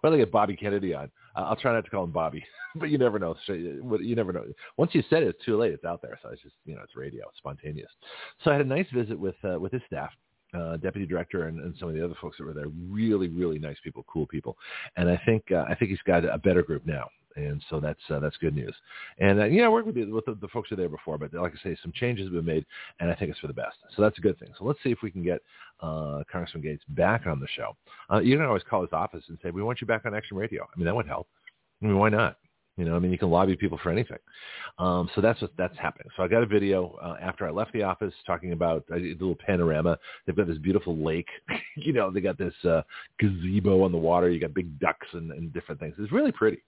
when 0.00 0.12
I 0.12 0.16
get 0.16 0.32
Bobby 0.32 0.56
Kennedy 0.56 0.94
on, 0.94 1.10
I'll 1.34 1.56
try 1.56 1.72
not 1.72 1.84
to 1.84 1.90
call 1.90 2.04
him 2.04 2.10
Bobby, 2.10 2.44
but 2.76 2.90
you 2.90 2.98
never 2.98 3.18
know. 3.18 3.36
You 3.48 4.14
never 4.16 4.32
know. 4.32 4.44
Once 4.76 4.94
you 4.94 5.02
said 5.10 5.22
it, 5.22 5.28
it's 5.28 5.44
too 5.44 5.56
late. 5.56 5.72
It's 5.72 5.84
out 5.84 6.02
there. 6.02 6.18
So 6.22 6.30
it's 6.30 6.42
just, 6.42 6.54
you 6.64 6.74
know, 6.74 6.82
it's 6.82 6.96
radio, 6.96 7.28
it's 7.28 7.38
spontaneous. 7.38 7.90
So 8.44 8.50
I 8.50 8.54
had 8.54 8.66
a 8.66 8.68
nice 8.68 8.86
visit 8.92 9.18
with 9.18 9.36
uh, 9.44 9.58
with 9.58 9.72
his 9.72 9.82
staff. 9.86 10.10
Uh, 10.52 10.76
deputy 10.78 11.06
director 11.06 11.46
and, 11.46 11.60
and 11.60 11.76
some 11.78 11.88
of 11.88 11.94
the 11.94 12.04
other 12.04 12.16
folks 12.20 12.36
that 12.36 12.44
were 12.44 12.52
there, 12.52 12.66
really, 12.88 13.28
really 13.28 13.56
nice 13.56 13.76
people, 13.84 14.04
cool 14.12 14.26
people, 14.26 14.56
and 14.96 15.08
I 15.08 15.16
think 15.24 15.44
uh, 15.52 15.64
I 15.68 15.76
think 15.76 15.92
he's 15.92 16.00
got 16.04 16.24
a 16.24 16.38
better 16.38 16.60
group 16.64 16.84
now 16.84 17.06
and 17.36 17.62
so 17.70 17.80
that's 17.80 18.00
uh, 18.10 18.18
that's 18.18 18.36
good 18.38 18.54
news. 18.54 18.74
And 19.18 19.40
uh, 19.40 19.44
yeah, 19.44 19.64
I 19.64 19.68
worked 19.68 19.86
with, 19.86 19.96
the, 19.96 20.04
with 20.04 20.24
the, 20.26 20.48
folks 20.48 20.68
who 20.68 20.74
are 20.74 20.76
there 20.76 20.88
before, 20.88 21.18
but 21.18 21.32
like 21.34 21.52
I 21.52 21.62
say, 21.62 21.76
some 21.82 21.92
changes 21.92 22.26
have 22.26 22.32
been 22.32 22.44
made, 22.44 22.66
and 22.98 23.10
I 23.10 23.14
think 23.14 23.30
it's 23.30 23.40
for 23.40 23.46
the 23.46 23.52
best. 23.52 23.76
So 23.96 24.02
that's 24.02 24.18
a 24.18 24.20
good 24.20 24.38
thing. 24.38 24.52
So 24.58 24.64
let's 24.64 24.78
see 24.82 24.90
if 24.90 24.98
we 25.02 25.10
can 25.10 25.22
get 25.22 25.40
uh, 25.80 26.22
Congressman 26.30 26.62
Gaetz 26.62 26.80
back 26.94 27.26
on 27.26 27.40
the 27.40 27.48
show. 27.56 27.76
Uh, 28.12 28.20
you 28.20 28.36
can 28.36 28.46
always 28.46 28.62
call 28.68 28.82
his 28.82 28.92
office 28.92 29.24
and 29.28 29.38
say, 29.42 29.50
"We 29.50 29.62
want 29.62 29.80
you 29.80 29.86
back 29.86 30.06
on 30.06 30.14
Action 30.14 30.36
Radio." 30.36 30.64
I 30.64 30.78
mean, 30.78 30.86
that 30.86 30.94
would 30.94 31.06
help. 31.06 31.28
I 31.82 31.86
mean, 31.86 31.98
why 31.98 32.08
not? 32.08 32.36
You 32.76 32.86
know, 32.86 32.96
I 32.96 32.98
mean, 32.98 33.12
you 33.12 33.18
can 33.18 33.28
lobby 33.28 33.56
people 33.56 33.78
for 33.82 33.90
anything. 33.90 34.16
Um, 34.78 35.10
so 35.14 35.20
that's 35.20 35.40
what 35.42 35.50
that's 35.58 35.76
happening. 35.76 36.08
So 36.16 36.22
I 36.22 36.28
got 36.28 36.42
a 36.42 36.46
video 36.46 36.98
uh, 37.02 37.16
after 37.20 37.46
I 37.46 37.50
left 37.50 37.74
the 37.74 37.82
office 37.82 38.14
talking 38.26 38.52
about 38.52 38.84
a 38.90 38.96
little 38.96 39.36
panorama. 39.36 39.98
They've 40.24 40.36
got 40.36 40.46
this 40.46 40.56
beautiful 40.56 40.96
lake. 40.96 41.28
you 41.76 41.92
know, 41.92 42.10
they 42.10 42.22
got 42.22 42.38
this 42.38 42.54
uh, 42.64 42.80
gazebo 43.18 43.82
on 43.82 43.92
the 43.92 43.98
water. 43.98 44.30
You 44.30 44.40
got 44.40 44.54
big 44.54 44.78
ducks 44.78 45.06
and, 45.12 45.30
and 45.30 45.52
different 45.52 45.78
things. 45.78 45.94
It's 45.98 46.10
really 46.10 46.32
pretty 46.32 46.62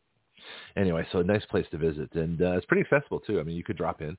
anyway, 0.77 1.07
so 1.13 1.21
a 1.21 1.25
nice 1.25 1.45
place 1.47 1.67
to 1.71 1.79
visit, 1.79 2.15
and 2.15 2.41
uh, 2.41 2.53
it's 2.53 2.67
pretty 2.67 2.83
accessible 2.83 3.21
too. 3.21 3.41
I 3.41 3.43
mean, 3.43 3.57
you 3.57 3.65
could 3.65 3.77
drop 3.77 4.01
in. 4.01 4.17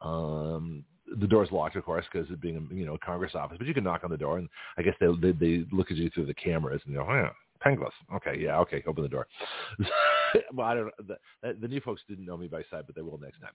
Um, 0.00 0.84
the 1.20 1.26
door's 1.26 1.52
locked, 1.52 1.76
of 1.76 1.84
course, 1.84 2.04
because 2.10 2.30
it 2.30 2.40
being 2.40 2.56
a 2.56 2.74
you 2.74 2.86
know 2.86 2.98
Congress 3.04 3.34
office, 3.34 3.58
but 3.58 3.66
you 3.66 3.74
can 3.74 3.84
knock 3.84 4.02
on 4.04 4.10
the 4.10 4.16
door, 4.16 4.38
and 4.38 4.48
I 4.78 4.82
guess 4.82 4.94
they 5.00 5.06
they, 5.20 5.32
they 5.32 5.64
look 5.72 5.90
at 5.90 5.96
you 5.96 6.10
through 6.10 6.26
the 6.26 6.34
cameras, 6.34 6.80
and 6.86 6.94
they're 6.94 7.02
oh, 7.02 7.14
yeah, 7.14 7.30
Penglis. 7.64 7.92
Okay, 8.16 8.38
yeah, 8.38 8.58
okay, 8.60 8.82
open 8.86 9.02
the 9.02 9.08
door. 9.08 9.26
well, 10.54 10.66
I 10.66 10.74
don't. 10.74 10.90
The, 11.06 11.56
the 11.60 11.68
new 11.68 11.80
folks 11.80 12.02
didn't 12.08 12.26
know 12.26 12.36
me 12.36 12.48
by 12.48 12.62
sight, 12.70 12.86
but 12.86 12.94
they 12.94 13.02
will 13.02 13.18
next 13.18 13.40
time. 13.40 13.52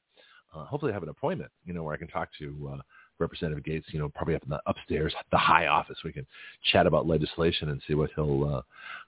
Uh, 0.53 0.65
hopefully, 0.65 0.91
I 0.91 0.95
have 0.95 1.03
an 1.03 1.09
appointment, 1.09 1.51
you 1.65 1.73
know, 1.73 1.83
where 1.83 1.93
I 1.93 1.97
can 1.97 2.07
talk 2.07 2.29
to 2.39 2.71
uh, 2.73 2.81
Representative 3.19 3.63
Gaetz, 3.63 3.83
you 3.91 3.99
know, 3.99 4.09
probably 4.09 4.35
up 4.35 4.43
in 4.43 4.49
the 4.49 4.61
upstairs, 4.65 5.13
the 5.31 5.37
high 5.37 5.67
office. 5.67 5.97
We 6.03 6.11
can 6.11 6.25
chat 6.71 6.87
about 6.87 7.07
legislation 7.07 7.69
and 7.69 7.81
see 7.87 7.93
what 7.93 8.09
he'll 8.15 8.45
uh, 8.45 8.61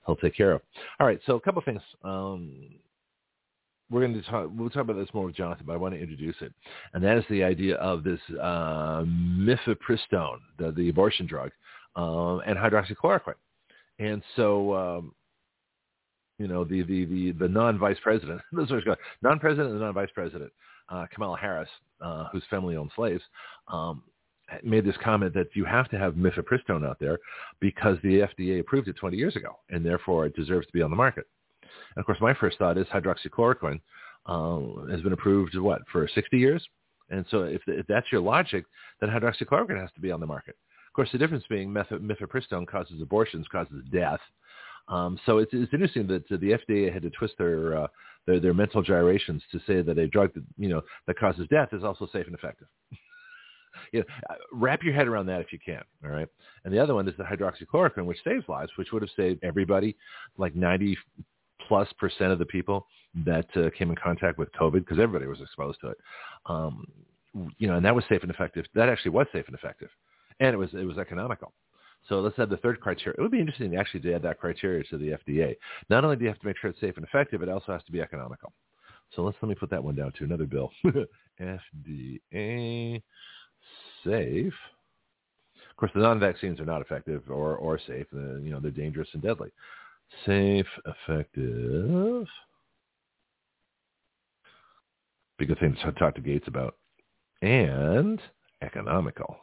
he'll 0.05 0.17
take 0.17 0.35
care 0.35 0.51
of. 0.51 0.61
All 0.99 1.07
right, 1.07 1.19
so 1.25 1.35
a 1.35 1.41
couple 1.41 1.59
of 1.59 1.65
things. 1.65 1.81
Um, 2.03 2.75
we're 3.91 4.07
going 4.07 4.13
to 4.13 4.29
talk. 4.29 4.49
We'll 4.55 4.69
talk 4.69 4.83
about 4.83 4.95
this 4.95 5.13
more 5.13 5.25
with 5.25 5.35
Jonathon, 5.35 5.65
but 5.65 5.73
I 5.73 5.77
want 5.77 5.93
to 5.93 5.99
introduce 5.99 6.35
it, 6.41 6.53
and 6.93 7.03
that 7.03 7.17
is 7.17 7.25
the 7.29 7.43
idea 7.43 7.75
of 7.75 8.03
this 8.03 8.19
uh, 8.41 9.03
mifepristone, 9.05 10.39
the, 10.57 10.71
the 10.71 10.89
abortion 10.89 11.27
drug, 11.27 11.51
um, 11.95 12.41
and 12.47 12.57
hydroxychloroquine. 12.57 13.33
And 13.99 14.23
so, 14.35 14.73
um, 14.75 15.13
you 16.39 16.47
know, 16.47 16.63
the 16.63 16.83
the 16.83 17.05
the, 17.05 17.31
the 17.33 17.47
non-vice 17.47 17.97
president, 18.01 18.41
non-president 18.51 19.71
and 19.71 19.79
non-vice 19.79 20.09
president, 20.15 20.51
uh, 20.89 21.05
Kamala 21.13 21.37
Harris, 21.37 21.69
uh, 21.99 22.27
whose 22.31 22.43
family 22.49 22.77
owned 22.77 22.91
slaves, 22.95 23.23
um, 23.67 24.03
made 24.63 24.85
this 24.85 24.95
comment 25.03 25.33
that 25.33 25.47
you 25.53 25.65
have 25.65 25.89
to 25.89 25.97
have 25.97 26.13
mifepristone 26.13 26.87
out 26.87 26.99
there 26.99 27.19
because 27.59 27.97
the 28.03 28.21
FDA 28.21 28.59
approved 28.59 28.87
it 28.87 28.95
20 28.95 29.17
years 29.17 29.35
ago, 29.35 29.57
and 29.69 29.85
therefore 29.85 30.25
it 30.25 30.35
deserves 30.35 30.65
to 30.67 30.73
be 30.73 30.81
on 30.81 30.89
the 30.89 30.95
market. 30.95 31.25
And 31.95 32.01
of 32.01 32.05
course, 32.05 32.19
my 32.21 32.33
first 32.33 32.57
thought 32.57 32.77
is 32.77 32.87
hydroxychloroquine 32.87 33.79
uh, 34.25 34.89
has 34.91 35.01
been 35.01 35.13
approved 35.13 35.57
what 35.57 35.81
for 35.91 36.07
60 36.07 36.37
years, 36.37 36.65
and 37.09 37.25
so 37.29 37.43
if, 37.43 37.61
if 37.67 37.85
that's 37.87 38.11
your 38.11 38.21
logic, 38.21 38.65
then 38.99 39.09
hydroxychloroquine 39.09 39.79
has 39.79 39.91
to 39.95 40.01
be 40.01 40.11
on 40.11 40.19
the 40.19 40.25
market. 40.25 40.55
Of 40.87 40.93
course, 40.93 41.09
the 41.11 41.17
difference 41.17 41.43
being 41.49 41.69
mifepristone 41.71 42.67
causes 42.67 43.01
abortions, 43.01 43.47
causes 43.51 43.83
death. 43.91 44.19
Um, 44.87 45.19
so 45.25 45.37
it's, 45.37 45.51
it's 45.53 45.73
interesting 45.73 46.07
that 46.07 46.27
the 46.27 46.59
FDA 46.69 46.91
had 46.91 47.03
to 47.03 47.09
twist 47.11 47.35
their, 47.37 47.83
uh, 47.83 47.87
their 48.27 48.39
their 48.39 48.53
mental 48.53 48.81
gyrations 48.81 49.41
to 49.51 49.59
say 49.65 49.81
that 49.81 49.97
a 49.97 50.07
drug 50.07 50.33
that 50.33 50.43
you 50.57 50.69
know 50.69 50.81
that 51.07 51.17
causes 51.17 51.47
death 51.49 51.69
is 51.71 51.83
also 51.83 52.07
safe 52.11 52.25
and 52.25 52.35
effective. 52.35 52.67
you 53.93 53.99
know, 53.99 54.05
wrap 54.51 54.83
your 54.83 54.93
head 54.93 55.07
around 55.07 55.27
that 55.27 55.41
if 55.41 55.53
you 55.53 55.59
can. 55.63 55.81
All 56.03 56.11
right. 56.11 56.27
And 56.65 56.73
the 56.73 56.79
other 56.79 56.93
one 56.93 57.07
is 57.07 57.15
the 57.17 57.23
hydroxychloroquine, 57.23 58.05
which 58.05 58.23
saves 58.23 58.47
lives, 58.47 58.71
which 58.75 58.91
would 58.91 59.01
have 59.01 59.11
saved 59.15 59.43
everybody 59.43 59.95
like 60.37 60.55
90 60.55 60.97
plus 61.71 61.87
percent 61.97 62.33
of 62.33 62.37
the 62.37 62.45
people 62.45 62.85
that 63.23 63.47
uh, 63.55 63.69
came 63.77 63.89
in 63.89 63.95
contact 63.95 64.37
with 64.37 64.51
COVID, 64.59 64.79
because 64.79 64.99
everybody 64.99 65.25
was 65.25 65.39
exposed 65.39 65.79
to 65.79 65.87
it, 65.87 65.97
um, 66.47 66.85
you 67.57 67.69
know, 67.69 67.75
and 67.75 67.85
that 67.85 67.95
was 67.95 68.03
safe 68.09 68.23
and 68.23 68.29
effective. 68.29 68.65
That 68.75 68.89
actually 68.89 69.11
was 69.11 69.25
safe 69.31 69.45
and 69.47 69.55
effective, 69.55 69.87
and 70.41 70.53
it 70.53 70.57
was 70.57 70.67
it 70.73 70.85
was 70.85 70.97
economical. 70.97 71.53
So 72.09 72.19
let's 72.19 72.37
add 72.39 72.49
the 72.49 72.57
third 72.57 72.81
criteria. 72.81 73.15
It 73.17 73.21
would 73.21 73.31
be 73.31 73.39
interesting 73.39 73.77
actually 73.77 74.01
to 74.01 74.13
add 74.15 74.23
that 74.23 74.37
criteria 74.37 74.83
to 74.89 74.97
the 74.97 75.11
FDA. 75.11 75.55
Not 75.89 76.03
only 76.03 76.17
do 76.17 76.23
you 76.23 76.27
have 76.27 76.39
to 76.39 76.45
make 76.45 76.57
sure 76.57 76.69
it's 76.71 76.81
safe 76.81 76.97
and 76.97 77.05
effective, 77.05 77.41
it 77.41 77.47
also 77.47 77.71
has 77.71 77.83
to 77.85 77.91
be 77.93 78.01
economical. 78.01 78.51
So 79.15 79.21
let's 79.21 79.37
let 79.41 79.47
me 79.47 79.55
put 79.55 79.69
that 79.69 79.81
one 79.81 79.95
down 79.95 80.11
to 80.17 80.25
another 80.25 80.45
bill. 80.45 80.73
FDA 81.39 83.01
safe. 84.03 84.53
Of 85.69 85.77
course, 85.77 85.91
the 85.95 86.01
non-vaccines 86.01 86.59
are 86.59 86.65
not 86.65 86.81
effective 86.81 87.23
or, 87.29 87.55
or 87.55 87.79
safe. 87.87 88.07
Uh, 88.13 88.39
you 88.39 88.51
know, 88.51 88.59
they're 88.59 88.71
dangerous 88.71 89.07
and 89.13 89.21
deadly. 89.21 89.51
Safe, 90.25 90.67
effective. 90.85 92.27
Good 95.39 95.59
thing 95.59 95.75
to 95.83 95.91
talk 95.93 96.13
to 96.15 96.21
Gaetz 96.21 96.47
about. 96.47 96.75
And 97.41 98.21
economical. 98.61 99.35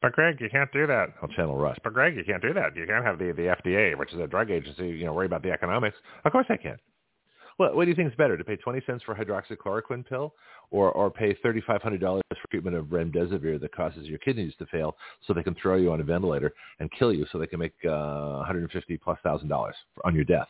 But 0.00 0.12
Greg, 0.12 0.40
you 0.40 0.48
can't 0.50 0.72
do 0.72 0.88
that. 0.88 1.10
I'll 1.22 1.28
channel 1.28 1.56
Rush. 1.56 1.78
But 1.84 1.92
Greg, 1.94 2.16
you 2.16 2.24
can't 2.24 2.42
do 2.42 2.52
that. 2.54 2.74
You 2.74 2.86
can't 2.86 3.04
have 3.04 3.20
the, 3.20 3.26
the 3.26 3.54
FDA, 3.56 3.96
which 3.96 4.12
is 4.12 4.18
a 4.18 4.26
drug 4.26 4.50
agency, 4.50 4.88
you 4.88 5.04
know, 5.04 5.12
worry 5.12 5.26
about 5.26 5.44
the 5.44 5.52
economics. 5.52 5.96
Of 6.24 6.32
course 6.32 6.46
I 6.50 6.56
can. 6.56 6.76
Well, 7.62 7.76
what 7.76 7.84
do 7.84 7.90
you 7.90 7.94
think 7.94 8.10
is 8.10 8.16
better, 8.16 8.36
to 8.36 8.42
pay 8.42 8.56
20 8.56 8.80
cents 8.86 9.04
for 9.04 9.12
a 9.12 9.24
hydroxychloroquine 9.24 10.04
pill 10.08 10.34
or, 10.72 10.90
or 10.90 11.12
pay 11.12 11.32
$3,500 11.34 12.00
for 12.00 12.50
treatment 12.50 12.74
of 12.74 12.86
remdesivir 12.86 13.60
that 13.60 13.72
causes 13.72 14.08
your 14.08 14.18
kidneys 14.18 14.52
to 14.58 14.66
fail 14.66 14.96
so 15.24 15.32
they 15.32 15.44
can 15.44 15.54
throw 15.54 15.76
you 15.76 15.92
on 15.92 16.00
a 16.00 16.02
ventilator 16.02 16.52
and 16.80 16.90
kill 16.98 17.12
you 17.12 17.24
so 17.30 17.38
they 17.38 17.46
can 17.46 17.60
make 17.60 17.74
uh, 17.84 18.38
150 18.38 18.96
plus 18.96 19.16
thousand 19.22 19.46
dollars 19.46 19.76
on 20.04 20.12
your 20.12 20.24
death? 20.24 20.48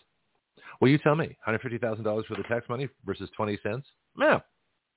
Well, 0.80 0.90
you 0.90 0.96
tell 0.96 1.14
me, 1.14 1.36
$150,000 1.46 2.24
for 2.24 2.34
the 2.34 2.44
tax 2.44 2.66
money 2.70 2.88
versus 3.04 3.28
20 3.36 3.58
cents? 3.62 3.86
Yeah. 4.18 4.40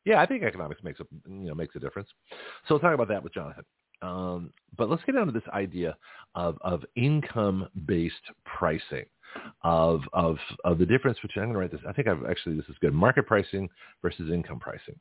Yeah, 0.06 0.22
I 0.22 0.26
think 0.26 0.44
economics 0.44 0.84
makes 0.84 1.02
a, 1.02 1.06
you 1.28 1.48
know, 1.48 1.54
makes 1.54 1.76
a 1.76 1.80
difference. 1.80 2.08
So 2.32 2.76
we'll 2.76 2.80
talk 2.80 2.94
about 2.94 3.10
that 3.10 3.24
with 3.24 3.34
Jonathon. 3.34 3.66
Um, 4.02 4.52
but 4.78 4.90
let's 4.90 5.04
get 5.04 5.16
down 5.16 5.26
to 5.26 5.34
this 5.34 5.44
idea 5.54 5.98
of, 6.36 6.58
of 6.62 6.86
income-based 6.96 8.16
pricing, 8.46 9.06
of, 9.64 10.02
of, 10.14 10.38
of 10.64 10.78
the 10.78 10.86
difference 10.86 11.18
between, 11.22 11.44
I'm 11.44 11.52
going 11.52 11.56
to 11.56 11.60
write 11.60 11.72
this, 11.72 11.88
I 11.88 11.94
think 11.94 12.08
I've 12.08 12.26
actually, 12.30 12.56
this 12.56 12.70
is 12.70 12.76
good, 12.82 12.94
market 12.94 13.26
pricing 13.28 13.70
versus 14.02 14.32
income 14.32 14.60
pricing. 14.60 15.00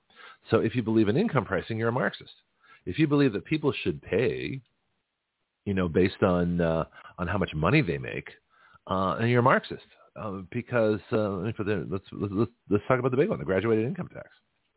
So 0.50 0.58
if 0.58 0.74
you 0.74 0.82
believe 0.82 1.08
in 1.08 1.16
income 1.16 1.44
pricing, 1.44 1.78
you're 1.78 1.88
a 1.88 1.92
Marxist. 1.92 2.32
If 2.86 2.98
you 2.98 3.06
believe 3.06 3.32
that 3.32 3.44
people 3.44 3.72
should 3.82 4.02
pay, 4.02 4.60
you 5.64 5.74
know, 5.74 5.88
based 5.88 6.22
on, 6.22 6.60
uh, 6.60 6.84
on 7.18 7.26
how 7.26 7.38
much 7.38 7.54
money 7.54 7.80
they 7.80 7.98
make, 7.98 8.28
uh, 8.86 9.16
and 9.18 9.30
you're 9.30 9.40
a 9.40 9.42
Marxist. 9.42 9.86
Uh, 10.16 10.42
because 10.52 11.00
uh, 11.10 11.30
let's, 11.38 11.58
let's, 11.58 12.04
let's, 12.12 12.50
let's 12.70 12.84
talk 12.86 13.00
about 13.00 13.10
the 13.10 13.16
big 13.16 13.28
one, 13.28 13.38
the 13.38 13.44
graduated 13.44 13.84
income 13.84 14.08
tax. 14.14 14.28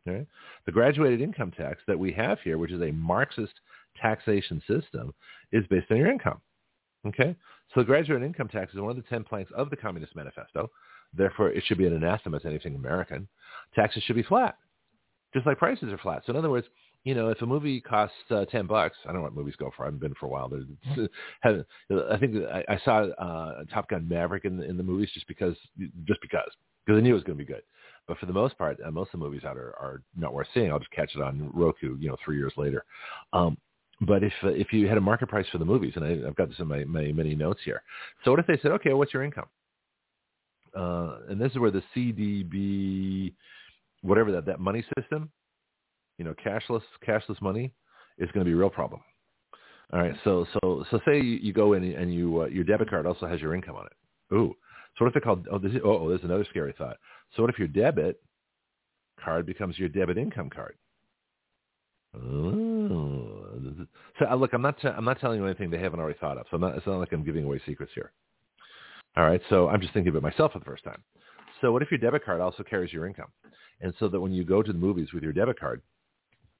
Right? 0.04 0.26
The 0.66 0.72
graduated 0.72 1.20
income 1.20 1.52
tax 1.52 1.80
that 1.86 1.98
we 1.98 2.12
have 2.12 2.38
here, 2.42 2.58
which 2.58 2.72
is 2.72 2.82
a 2.82 2.90
Marxist 2.90 3.52
taxation 4.00 4.60
system 4.66 5.14
is 5.52 5.64
based 5.68 5.90
on 5.90 5.98
your 5.98 6.10
income. 6.10 6.40
Okay? 7.06 7.36
So 7.74 7.80
the 7.80 7.84
graduate 7.84 8.22
income 8.22 8.48
tax 8.48 8.72
is 8.72 8.80
one 8.80 8.90
of 8.90 8.96
the 8.96 9.08
10 9.08 9.24
planks 9.24 9.50
of 9.54 9.70
the 9.70 9.76
Communist 9.76 10.16
Manifesto. 10.16 10.70
Therefore, 11.14 11.50
it 11.50 11.64
should 11.66 11.78
be 11.78 11.86
an 11.86 11.94
anathema 11.94 12.40
to 12.40 12.48
anything 12.48 12.74
American. 12.74 13.28
Taxes 13.74 14.02
should 14.02 14.16
be 14.16 14.22
flat, 14.22 14.56
just 15.32 15.46
like 15.46 15.58
prices 15.58 15.92
are 15.92 15.98
flat. 15.98 16.22
So 16.26 16.30
in 16.30 16.36
other 16.36 16.50
words, 16.50 16.66
you 17.04 17.14
know, 17.14 17.28
if 17.28 17.40
a 17.40 17.46
movie 17.46 17.80
costs 17.80 18.16
uh, 18.30 18.44
10 18.46 18.66
bucks, 18.66 18.96
I 19.04 19.08
don't 19.08 19.16
know 19.16 19.22
what 19.22 19.34
movies 19.34 19.54
go 19.56 19.70
for. 19.76 19.84
I 19.84 19.86
haven't 19.86 20.00
been 20.00 20.14
for 20.14 20.26
a 20.26 20.28
while. 20.28 20.50
I 21.44 22.18
think 22.18 22.36
I, 22.52 22.64
I 22.68 22.78
saw 22.84 23.04
uh, 23.04 23.64
Top 23.72 23.88
Gun 23.88 24.06
Maverick 24.08 24.44
in 24.44 24.58
the, 24.58 24.68
in 24.68 24.76
the 24.76 24.82
movies 24.82 25.10
just 25.14 25.28
because, 25.28 25.56
just 26.04 26.20
because, 26.20 26.50
because 26.84 26.98
I 26.98 27.00
knew 27.00 27.12
it 27.12 27.14
was 27.14 27.22
going 27.22 27.38
to 27.38 27.44
be 27.44 27.50
good. 27.50 27.62
But 28.06 28.18
for 28.18 28.26
the 28.26 28.32
most 28.32 28.58
part, 28.58 28.78
uh, 28.84 28.90
most 28.90 29.08
of 29.14 29.20
the 29.20 29.26
movies 29.26 29.44
out 29.44 29.56
are, 29.56 29.74
are 29.78 30.02
not 30.16 30.34
worth 30.34 30.48
seeing. 30.52 30.70
I'll 30.72 30.78
just 30.78 30.90
catch 30.90 31.14
it 31.14 31.22
on 31.22 31.50
Roku, 31.54 31.96
you 31.98 32.08
know, 32.08 32.16
three 32.24 32.38
years 32.38 32.54
later. 32.56 32.84
Um, 33.32 33.56
but 34.00 34.22
if 34.22 34.32
uh, 34.44 34.48
if 34.48 34.72
you 34.72 34.86
had 34.86 34.96
a 34.96 35.00
market 35.00 35.28
price 35.28 35.46
for 35.50 35.58
the 35.58 35.64
movies, 35.64 35.92
and 35.96 36.04
I, 36.04 36.26
have 36.26 36.36
got 36.36 36.48
this 36.48 36.58
in 36.58 36.68
my, 36.68 36.84
my 36.84 37.10
many 37.12 37.34
notes 37.34 37.60
here. 37.64 37.82
So 38.24 38.30
what 38.30 38.40
if 38.40 38.46
they 38.46 38.58
said, 38.62 38.70
okay, 38.72 38.92
what's 38.92 39.12
your 39.12 39.24
income? 39.24 39.46
Uh, 40.76 41.18
and 41.28 41.40
this 41.40 41.50
is 41.52 41.58
where 41.58 41.70
the 41.70 41.82
CDB, 41.94 43.32
whatever 44.02 44.30
that 44.32 44.46
that 44.46 44.60
money 44.60 44.84
system, 44.96 45.30
you 46.16 46.24
know, 46.24 46.34
cashless 46.44 46.82
cashless 47.06 47.40
money 47.42 47.72
is 48.18 48.30
going 48.32 48.44
to 48.44 48.48
be 48.48 48.52
a 48.52 48.56
real 48.56 48.70
problem. 48.70 49.00
All 49.92 50.00
right, 50.00 50.14
so 50.22 50.46
so 50.52 50.84
so 50.90 51.00
say 51.04 51.16
you, 51.16 51.38
you 51.42 51.52
go 51.52 51.72
in 51.72 51.82
and 51.82 52.14
you 52.14 52.42
uh, 52.42 52.46
your 52.46 52.64
debit 52.64 52.90
card 52.90 53.06
also 53.06 53.26
has 53.26 53.40
your 53.40 53.54
income 53.54 53.74
on 53.74 53.86
it. 53.86 54.34
Ooh, 54.34 54.54
so 54.96 55.04
what 55.04 55.08
if 55.08 55.14
they 55.14 55.20
called? 55.20 55.48
Oh, 55.50 55.58
this 55.58 55.72
is, 55.72 55.78
oh, 55.84 56.08
there's 56.08 56.22
another 56.22 56.46
scary 56.50 56.74
thought. 56.76 56.98
So 57.34 57.42
what 57.42 57.50
if 57.50 57.58
your 57.58 57.68
debit 57.68 58.20
card 59.22 59.46
becomes 59.46 59.78
your 59.78 59.88
debit 59.88 60.18
income 60.18 60.50
card? 60.50 60.76
Oh. 62.14 63.17
So 64.18 64.26
uh, 64.30 64.34
look, 64.34 64.52
I'm 64.52 64.62
not 64.62 64.80
t- 64.80 64.88
I'm 64.88 65.04
not 65.04 65.20
telling 65.20 65.38
you 65.38 65.46
anything 65.46 65.70
they 65.70 65.78
haven't 65.78 66.00
already 66.00 66.18
thought 66.18 66.38
of. 66.38 66.46
So 66.50 66.56
I'm 66.56 66.60
not, 66.60 66.76
it's 66.76 66.86
not 66.86 66.98
like 66.98 67.12
I'm 67.12 67.24
giving 67.24 67.44
away 67.44 67.60
secrets 67.66 67.92
here. 67.94 68.12
All 69.16 69.24
right, 69.24 69.40
so 69.48 69.68
I'm 69.68 69.80
just 69.80 69.92
thinking 69.94 70.14
it 70.14 70.22
myself 70.22 70.52
for 70.52 70.58
the 70.58 70.64
first 70.64 70.84
time. 70.84 71.02
So 71.60 71.72
what 71.72 71.82
if 71.82 71.90
your 71.90 71.98
debit 71.98 72.24
card 72.24 72.40
also 72.40 72.62
carries 72.62 72.92
your 72.92 73.06
income, 73.06 73.32
and 73.80 73.92
so 73.98 74.08
that 74.08 74.20
when 74.20 74.32
you 74.32 74.44
go 74.44 74.62
to 74.62 74.72
the 74.72 74.78
movies 74.78 75.08
with 75.12 75.22
your 75.22 75.32
debit 75.32 75.58
card, 75.58 75.82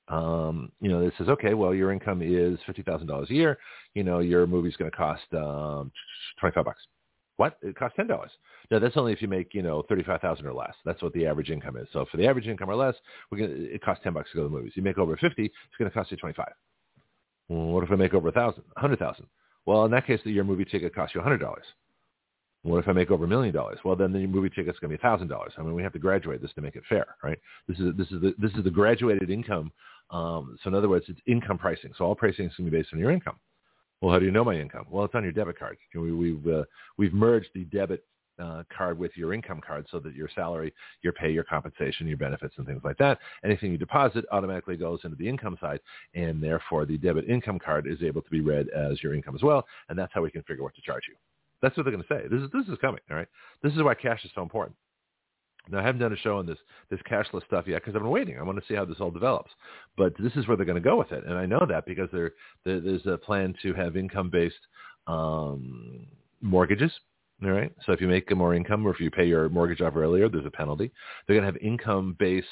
um, 0.09 0.73
you 0.81 0.89
know, 0.89 1.01
it 1.01 1.13
says, 1.19 1.29
okay, 1.29 1.55
well, 1.55 1.75
your 1.75 1.93
income 1.93 2.23
is 2.23 2.59
fifty 2.67 2.83
thousand 2.83 3.07
dollars 3.07 3.31
a 3.31 3.35
year. 3.35 3.59
You 3.95 4.05
know, 4.05 4.21
your 4.21 4.47
movie's 4.47 4.77
going 4.77 4.91
to 4.91 4.97
cost 4.97 5.23
um, 5.35 5.93
twenty 6.41 6.55
five 6.55 6.65
bucks. 6.65 6.81
What? 7.37 7.59
It 7.63 7.77
costs 7.77 7.97
ten 7.97 8.09
dollars. 8.09 8.31
No, 8.71 8.81
that's 8.81 8.97
only 8.97 9.13
if 9.13 9.23
you 9.23 9.29
make 9.29 9.55
you 9.55 9.63
know 9.63 9.85
thirty 9.89 10.03
five 10.03 10.21
thousand 10.21 10.47
or 10.47 10.55
less. 10.55 10.75
That's 10.85 11.03
what 11.03 11.13
the 11.13 11.27
average 11.27 11.51
income 11.51 11.77
is. 11.77 11.87
So 11.93 12.07
for 12.11 12.17
the 12.17 12.27
average 12.27 12.49
income 12.49 12.71
or 12.71 12.75
less, 12.75 12.95
we're 13.31 13.39
gonna, 13.39 13.53
it 13.55 13.85
costs 13.85 14.03
ten 14.03 14.15
bucks 14.15 14.31
to 14.33 14.37
go 14.39 14.43
to 14.45 14.49
the 14.49 14.55
movies. 14.57 14.73
You 14.75 14.83
make 14.83 14.99
over 14.99 15.17
fifty, 15.17 15.45
it's 15.45 15.77
going 15.79 15.91
to 15.91 15.95
cost 15.95 16.11
you 16.11 16.17
twenty 16.17 16.35
five. 16.35 16.53
Well, 17.49 17.67
what 17.67 17.85
if 17.85 17.91
I 17.91 17.97
make 17.97 18.15
over 18.15 18.29
a 18.29 18.33
thousand, 18.33 18.65
a 18.77 18.81
hundred 18.81 18.99
thousand? 18.99 19.27
Well, 19.67 19.85
in 19.85 19.91
that 19.93 20.07
case, 20.07 20.21
your 20.25 20.45
movie 20.45 20.65
ticket 20.65 20.95
costs 20.95 21.15
you 21.15 21.21
a 21.21 21.25
hundred 21.25 21.39
dollars. 21.39 21.65
What 22.63 22.79
if 22.79 22.89
I 22.89 22.93
make 22.93 23.11
over 23.11 23.25
a 23.25 23.29
million 23.29 23.55
dollars? 23.55 23.79
Well, 23.85 23.97
then 23.97 24.13
the 24.13 24.27
movie 24.27 24.51
ticket's 24.51 24.79
going 24.79 24.91
to 24.91 24.99
be 24.99 25.01
a 25.01 25.03
thousand 25.03 25.29
dollars. 25.29 25.53
I 25.57 25.63
mean, 25.63 25.75
we 25.75 25.83
have 25.83 25.93
to 25.93 25.99
graduate 25.99 26.43
this 26.43 26.53
to 26.55 26.61
make 26.61 26.77
it 26.77 26.83
fair, 26.89 27.07
right? 27.23 27.39
This 27.69 27.79
is 27.79 27.97
this 27.97 28.09
is 28.11 28.21
the 28.21 28.35
this 28.39 28.53
is 28.53 28.65
the 28.65 28.71
graduated 28.71 29.31
income. 29.31 29.73
Um, 30.11 30.59
so 30.63 30.69
in 30.69 30.75
other 30.75 30.89
words, 30.89 31.05
it's 31.09 31.21
income 31.27 31.59
pricing. 31.59 31.93
So 31.97 32.05
all 32.05 32.15
pricing 32.15 32.47
is 32.47 32.53
going 32.57 32.67
to 32.67 32.71
be 32.71 32.79
based 32.79 32.93
on 32.93 32.99
your 32.99 33.11
income. 33.11 33.37
Well, 34.01 34.13
how 34.13 34.19
do 34.19 34.25
you 34.25 34.31
know 34.31 34.45
my 34.45 34.55
income? 34.55 34.87
Well, 34.91 35.05
it's 35.05 35.15
on 35.15 35.23
your 35.23 35.33
debit 35.33 35.59
card. 35.59 35.77
We, 35.95 36.13
we've 36.13 36.47
uh, 36.47 36.65
we've 36.97 37.13
merged 37.13 37.49
the 37.55 37.65
debit 37.65 38.05
uh, 38.39 38.63
card 38.77 38.99
with 38.99 39.13
your 39.17 39.33
income 39.33 39.61
card 39.67 39.87
so 39.91 39.99
that 39.99 40.15
your 40.15 40.29
salary, 40.35 40.73
your 41.03 41.13
pay, 41.13 41.31
your 41.31 41.45
compensation, 41.45 42.07
your 42.07 42.17
benefits, 42.17 42.55
and 42.57 42.67
things 42.67 42.83
like 42.85 42.99
that, 42.99 43.19
anything 43.45 43.73
you 43.73 43.79
deposit 43.79 44.25
automatically 44.33 44.77
goes 44.77 45.01
into 45.05 45.17
the 45.17 45.29
income 45.29 45.57
side, 45.61 45.81
and 46.15 46.43
therefore 46.43 46.87
the 46.87 46.99
debit 46.99 47.29
income 47.29 47.59
card 47.59 47.87
is 47.87 48.03
able 48.03 48.23
to 48.23 48.31
be 48.31 48.41
read 48.41 48.69
as 48.71 49.03
your 49.03 49.15
income 49.15 49.35
as 49.35 49.43
well, 49.43 49.67
and 49.89 49.99
that's 49.99 50.13
how 50.15 50.23
we 50.23 50.31
can 50.31 50.43
figure 50.43 50.63
what 50.63 50.75
to 50.75 50.83
charge 50.83 51.05
you. 51.09 51.15
That's 51.61 51.77
what 51.77 51.85
they're 51.85 51.93
going 51.93 52.05
to 52.05 52.09
say. 52.09 52.29
This 52.31 52.43
is 52.43 52.51
this 52.53 52.69
is 52.69 52.79
coming. 52.81 53.01
All 53.11 53.17
right. 53.17 53.29
This 53.63 53.73
is 53.73 53.83
why 53.83 53.95
cash 53.95 54.25
is 54.25 54.31
so 54.35 54.43
important. 54.43 54.77
Now, 55.71 55.81
I 55.81 55.83
haven't 55.83 56.01
done 56.01 56.13
a 56.13 56.17
show 56.17 56.39
on 56.39 56.47
this 56.47 56.59
this 56.91 57.01
cashless 57.11 57.45
stuff 57.47 57.65
yet 57.67 57.83
because 57.83 57.95
I've 57.95 58.03
been 58.03 58.11
waiting. 58.11 58.39
I 58.39 58.43
want 58.43 58.59
to 58.59 58.65
see 58.67 58.75
how 58.75 58.85
this 58.85 58.99
all 59.01 59.11
develops. 59.11 59.51
But 59.97 60.15
this 60.19 60.33
is 60.37 60.47
where 60.47 60.57
they're 60.57 60.67
going 60.67 60.83
to 60.83 60.89
go 60.89 60.97
with 60.97 61.13
it, 61.13 61.25
and 61.25 61.35
I 61.35 61.47
know 61.47 61.67
that 61.69 61.87
because 61.87 62.09
there, 62.13 62.33
there 62.65 62.81
there's 62.81 63.07
a 63.07 63.19
plan 63.19 63.55
to 63.63 63.75
have 63.75 63.97
income-based 63.97 64.55
um, 65.07 66.07
mortgages. 66.41 66.93
All 67.43 67.51
right. 67.51 67.73
So 67.87 67.93
if 67.93 68.01
you 68.01 68.09
make 68.09 68.35
more 68.35 68.55
income 68.55 68.85
or 68.87 68.91
if 68.93 68.99
you 68.99 69.11
pay 69.11 69.25
your 69.25 69.49
mortgage 69.49 69.81
off 69.81 69.95
earlier, 69.95 70.29
there's 70.29 70.47
a 70.47 70.51
penalty. 70.51 70.91
They're 71.27 71.37
going 71.37 71.47
to 71.47 71.53
have 71.53 71.63
income-based 71.63 72.47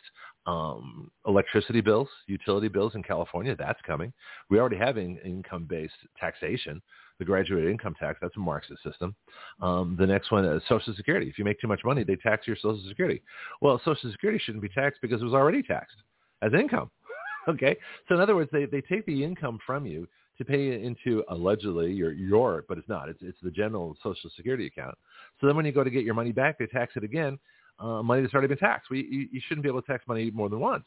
um, 0.46 1.10
electricity 1.26 1.80
bills, 1.80 2.08
utility 2.28 2.68
bills 2.68 2.94
in 2.94 3.02
California. 3.02 3.56
That's 3.58 3.80
coming. 3.84 4.12
We 4.48 4.60
already 4.60 4.76
have 4.76 4.96
in, 4.96 5.18
income-based 5.18 5.94
taxation 6.18 6.80
the 7.18 7.24
graduated 7.24 7.70
income 7.70 7.94
tax. 7.98 8.18
That's 8.20 8.36
a 8.36 8.40
Marxist 8.40 8.82
system. 8.82 9.14
Um, 9.60 9.96
the 9.98 10.06
next 10.06 10.30
one 10.30 10.44
is 10.44 10.62
Social 10.68 10.94
Security. 10.94 11.28
If 11.28 11.38
you 11.38 11.44
make 11.44 11.60
too 11.60 11.68
much 11.68 11.80
money, 11.84 12.04
they 12.04 12.16
tax 12.16 12.46
your 12.46 12.56
Social 12.56 12.82
Security. 12.88 13.22
Well, 13.60 13.80
Social 13.84 14.10
Security 14.12 14.40
shouldn't 14.44 14.62
be 14.62 14.68
taxed 14.68 15.00
because 15.00 15.20
it 15.20 15.24
was 15.24 15.34
already 15.34 15.62
taxed 15.62 15.96
as 16.42 16.52
income. 16.52 16.90
okay, 17.48 17.76
so 18.08 18.14
in 18.14 18.20
other 18.20 18.34
words, 18.34 18.50
they 18.52 18.66
they 18.66 18.82
take 18.82 19.06
the 19.06 19.24
income 19.24 19.58
from 19.66 19.86
you 19.86 20.06
to 20.38 20.44
pay 20.44 20.82
into 20.82 21.24
allegedly 21.28 21.92
your 21.92 22.12
your, 22.12 22.64
but 22.68 22.78
it's 22.78 22.88
not. 22.88 23.08
It's 23.08 23.20
it's 23.22 23.38
the 23.42 23.50
general 23.50 23.96
Social 24.02 24.30
Security 24.36 24.66
account. 24.66 24.96
So 25.40 25.46
then 25.46 25.56
when 25.56 25.64
you 25.64 25.72
go 25.72 25.84
to 25.84 25.90
get 25.90 26.04
your 26.04 26.14
money 26.14 26.32
back, 26.32 26.58
they 26.58 26.66
tax 26.66 26.94
it 26.96 27.04
again. 27.04 27.38
Uh, 27.78 28.02
money 28.02 28.22
that's 28.22 28.32
already 28.32 28.48
been 28.48 28.58
taxed. 28.58 28.88
We, 28.90 29.06
you, 29.10 29.28
you 29.32 29.40
shouldn't 29.46 29.62
be 29.62 29.68
able 29.68 29.82
to 29.82 29.86
tax 29.86 30.04
money 30.08 30.30
more 30.30 30.48
than 30.48 30.60
once. 30.60 30.86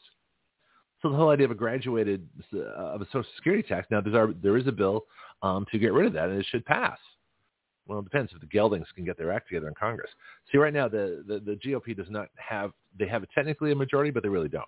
So 1.02 1.08
the 1.08 1.16
whole 1.16 1.30
idea 1.30 1.46
of 1.46 1.50
a 1.50 1.54
graduated 1.54 2.28
uh, 2.54 2.58
of 2.58 3.00
a 3.00 3.06
Social 3.06 3.24
Security 3.36 3.62
tax. 3.62 3.86
Now 3.90 4.00
there's 4.00 4.14
our, 4.14 4.32
there 4.42 4.56
is 4.56 4.66
a 4.66 4.72
bill 4.72 5.04
um, 5.42 5.66
to 5.72 5.78
get 5.78 5.92
rid 5.92 6.06
of 6.06 6.12
that, 6.14 6.28
and 6.28 6.38
it 6.38 6.46
should 6.50 6.64
pass. 6.66 6.98
Well, 7.86 8.00
it 8.00 8.04
depends 8.04 8.32
if 8.32 8.40
the 8.40 8.46
Geldings 8.46 8.86
can 8.94 9.04
get 9.04 9.16
their 9.16 9.32
act 9.32 9.48
together 9.48 9.68
in 9.68 9.74
Congress. 9.74 10.10
See, 10.52 10.58
right 10.58 10.72
now 10.72 10.88
the, 10.88 11.24
the, 11.26 11.40
the 11.40 11.56
GOP 11.56 11.96
does 11.96 12.06
not 12.10 12.28
have 12.36 12.72
they 12.98 13.08
have 13.08 13.24
technically 13.34 13.72
a 13.72 13.74
majority, 13.74 14.10
but 14.10 14.22
they 14.22 14.28
really 14.28 14.48
don't, 14.48 14.64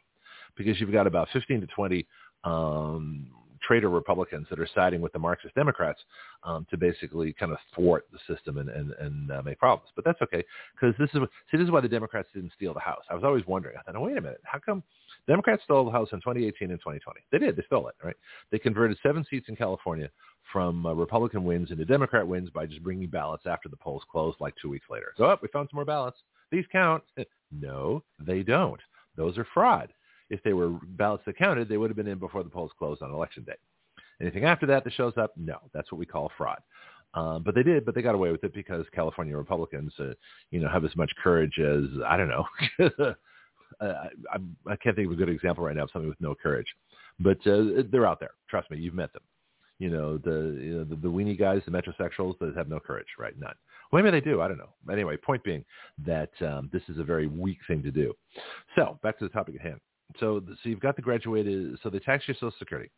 because 0.56 0.80
you've 0.80 0.92
got 0.92 1.06
about 1.06 1.28
15 1.32 1.60
to 1.60 1.66
20 1.66 2.06
um, 2.44 3.28
traitor 3.62 3.88
Republicans 3.88 4.46
that 4.50 4.58
are 4.58 4.68
siding 4.74 5.00
with 5.00 5.12
the 5.12 5.18
Marxist 5.18 5.54
Democrats 5.54 6.00
um, 6.44 6.66
to 6.70 6.76
basically 6.76 7.32
kind 7.32 7.52
of 7.52 7.58
thwart 7.74 8.06
the 8.12 8.18
system 8.32 8.58
and 8.58 8.68
and, 8.68 8.92
and 8.92 9.30
uh, 9.30 9.42
make 9.42 9.58
problems. 9.58 9.90
But 9.94 10.04
that's 10.04 10.20
okay 10.22 10.44
because 10.74 10.94
this 10.98 11.10
is 11.14 11.20
see 11.50 11.56
this 11.56 11.64
is 11.64 11.70
why 11.70 11.80
the 11.80 11.88
Democrats 11.88 12.28
didn't 12.34 12.52
steal 12.54 12.74
the 12.74 12.80
House. 12.80 13.02
I 13.10 13.14
was 13.14 13.24
always 13.24 13.46
wondering. 13.46 13.76
I 13.78 13.82
thought, 13.82 13.96
oh, 13.96 14.04
wait 14.04 14.16
a 14.16 14.20
minute, 14.20 14.40
how 14.44 14.58
come 14.58 14.82
Democrats 15.26 15.62
stole 15.64 15.84
the 15.84 15.90
House 15.90 16.08
in 16.12 16.18
2018 16.18 16.70
and 16.70 16.80
2020. 16.80 17.20
They 17.30 17.38
did. 17.38 17.56
They 17.56 17.62
stole 17.66 17.88
it, 17.88 17.94
right? 18.02 18.16
They 18.50 18.58
converted 18.58 18.98
seven 19.02 19.24
seats 19.30 19.46
in 19.48 19.56
California 19.56 20.10
from 20.52 20.84
uh, 20.84 20.92
Republican 20.92 21.44
wins 21.44 21.70
into 21.70 21.84
Democrat 21.84 22.26
wins 22.26 22.50
by 22.50 22.66
just 22.66 22.82
bringing 22.82 23.08
ballots 23.08 23.44
after 23.46 23.68
the 23.68 23.76
polls 23.76 24.02
closed 24.10 24.40
like 24.40 24.54
two 24.60 24.68
weeks 24.68 24.86
later. 24.90 25.12
So, 25.16 25.24
oh, 25.24 25.36
we 25.40 25.48
found 25.48 25.68
some 25.70 25.76
more 25.76 25.84
ballots. 25.84 26.18
These 26.50 26.64
count. 26.72 27.02
no, 27.52 28.02
they 28.18 28.42
don't. 28.42 28.80
Those 29.16 29.38
are 29.38 29.46
fraud. 29.54 29.92
If 30.32 30.42
they 30.42 30.54
were 30.54 30.70
ballots 30.70 31.24
that 31.26 31.36
counted, 31.36 31.68
they 31.68 31.76
would 31.76 31.90
have 31.90 31.96
been 31.96 32.08
in 32.08 32.18
before 32.18 32.42
the 32.42 32.48
polls 32.48 32.72
closed 32.78 33.02
on 33.02 33.12
election 33.12 33.44
day. 33.44 33.52
Anything 34.20 34.44
after 34.44 34.64
that 34.66 34.82
that 34.82 34.92
shows 34.94 35.12
up, 35.18 35.32
no, 35.36 35.58
that's 35.74 35.92
what 35.92 35.98
we 35.98 36.06
call 36.06 36.32
fraud. 36.38 36.58
Um, 37.12 37.42
but 37.42 37.54
they 37.54 37.62
did, 37.62 37.84
but 37.84 37.94
they 37.94 38.00
got 38.00 38.14
away 38.14 38.32
with 38.32 38.42
it 38.42 38.54
because 38.54 38.86
California 38.94 39.36
Republicans, 39.36 39.92
uh, 40.00 40.14
you 40.50 40.60
know, 40.60 40.70
have 40.70 40.86
as 40.86 40.96
much 40.96 41.12
courage 41.22 41.58
as 41.58 41.84
I 42.06 42.16
don't 42.16 42.30
know. 42.30 42.46
I, 43.80 43.86
I, 43.86 44.38
I 44.66 44.76
can't 44.76 44.96
think 44.96 45.06
of 45.06 45.12
a 45.12 45.16
good 45.16 45.28
example 45.28 45.64
right 45.64 45.76
now 45.76 45.82
of 45.82 45.90
something 45.92 46.08
with 46.08 46.20
no 46.20 46.34
courage, 46.34 46.68
but 47.20 47.38
uh, 47.46 47.82
they're 47.90 48.06
out 48.06 48.20
there. 48.20 48.32
Trust 48.48 48.70
me, 48.70 48.78
you've 48.78 48.94
met 48.94 49.12
them. 49.12 49.22
You 49.78 49.90
know, 49.90 50.16
the 50.16 50.58
you 50.58 50.78
know, 50.78 50.84
the, 50.84 50.96
the 50.96 51.08
weenie 51.08 51.38
guys, 51.38 51.60
the 51.66 51.72
metrosexuals 51.72 52.38
that 52.38 52.54
have 52.56 52.68
no 52.68 52.80
courage, 52.80 53.08
right? 53.18 53.38
None. 53.38 53.54
Well, 53.90 54.02
maybe 54.02 54.18
they 54.18 54.24
do. 54.24 54.40
I 54.40 54.48
don't 54.48 54.58
know. 54.58 54.72
Anyway, 54.90 55.18
point 55.18 55.44
being 55.44 55.64
that 56.06 56.30
um, 56.40 56.70
this 56.72 56.82
is 56.88 56.98
a 56.98 57.04
very 57.04 57.26
weak 57.26 57.58
thing 57.66 57.82
to 57.82 57.90
do. 57.90 58.14
So 58.76 58.98
back 59.02 59.18
to 59.18 59.24
the 59.24 59.30
topic 59.30 59.56
at 59.56 59.60
hand. 59.60 59.80
So, 60.20 60.42
so 60.46 60.68
you've 60.68 60.80
got 60.80 60.96
the 60.96 61.02
graduated. 61.02 61.78
So 61.82 61.90
they 61.90 61.98
tax 61.98 62.26
your 62.28 62.34
Social 62.34 62.52
Security, 62.58 62.90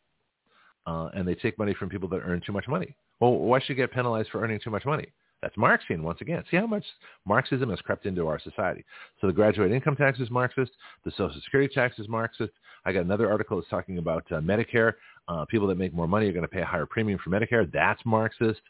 uh, 0.85 1.09
and 1.15 1.27
they 1.27 1.35
take 1.35 1.57
money 1.57 1.73
from 1.73 1.89
people 1.89 2.09
that 2.09 2.21
earn 2.25 2.41
too 2.45 2.51
much 2.51 2.67
money. 2.67 2.95
Well, 3.19 3.33
why 3.33 3.59
should 3.59 3.69
you 3.69 3.75
get 3.75 3.91
penalized 3.91 4.29
for 4.31 4.41
earning 4.41 4.59
too 4.63 4.69
much 4.69 4.85
money? 4.85 5.07
That's 5.41 5.55
Marxian 5.57 6.01
once 6.01 6.21
again. 6.21 6.43
See 6.49 6.57
how 6.57 6.65
much 6.65 6.83
Marxism 7.25 7.69
has 7.69 7.79
crept 7.81 8.05
into 8.05 8.27
our 8.27 8.39
society. 8.39 8.83
So 9.21 9.27
the 9.27 9.33
graduate 9.33 9.71
income 9.71 9.95
tax 9.95 10.19
is 10.19 10.31
Marxist. 10.31 10.71
The 11.03 11.11
Social 11.11 11.39
Security 11.43 11.71
tax 11.73 11.99
is 11.99 12.07
Marxist. 12.07 12.53
I 12.85 12.91
got 12.91 13.01
another 13.01 13.29
article 13.29 13.57
that's 13.57 13.69
talking 13.69 13.97
about 13.97 14.25
uh, 14.31 14.39
Medicare. 14.39 14.93
Uh, 15.27 15.45
people 15.45 15.67
that 15.67 15.77
make 15.77 15.93
more 15.93 16.07
money 16.07 16.27
are 16.27 16.31
going 16.31 16.41
to 16.43 16.47
pay 16.47 16.61
a 16.61 16.65
higher 16.65 16.85
premium 16.85 17.19
for 17.23 17.29
Medicare. 17.29 17.71
That's 17.71 18.01
Marxist. 18.05 18.61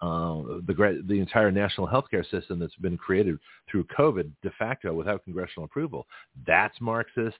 Uh, 0.00 0.60
the 0.66 1.02
the 1.06 1.18
entire 1.18 1.50
national 1.50 1.88
healthcare 1.88 2.28
system 2.30 2.58
that's 2.58 2.76
been 2.76 2.96
created 2.96 3.36
through 3.68 3.84
COVID 3.98 4.30
de 4.42 4.50
facto 4.58 4.94
without 4.94 5.24
congressional 5.24 5.64
approval. 5.64 6.06
That's 6.46 6.78
Marxist. 6.80 7.38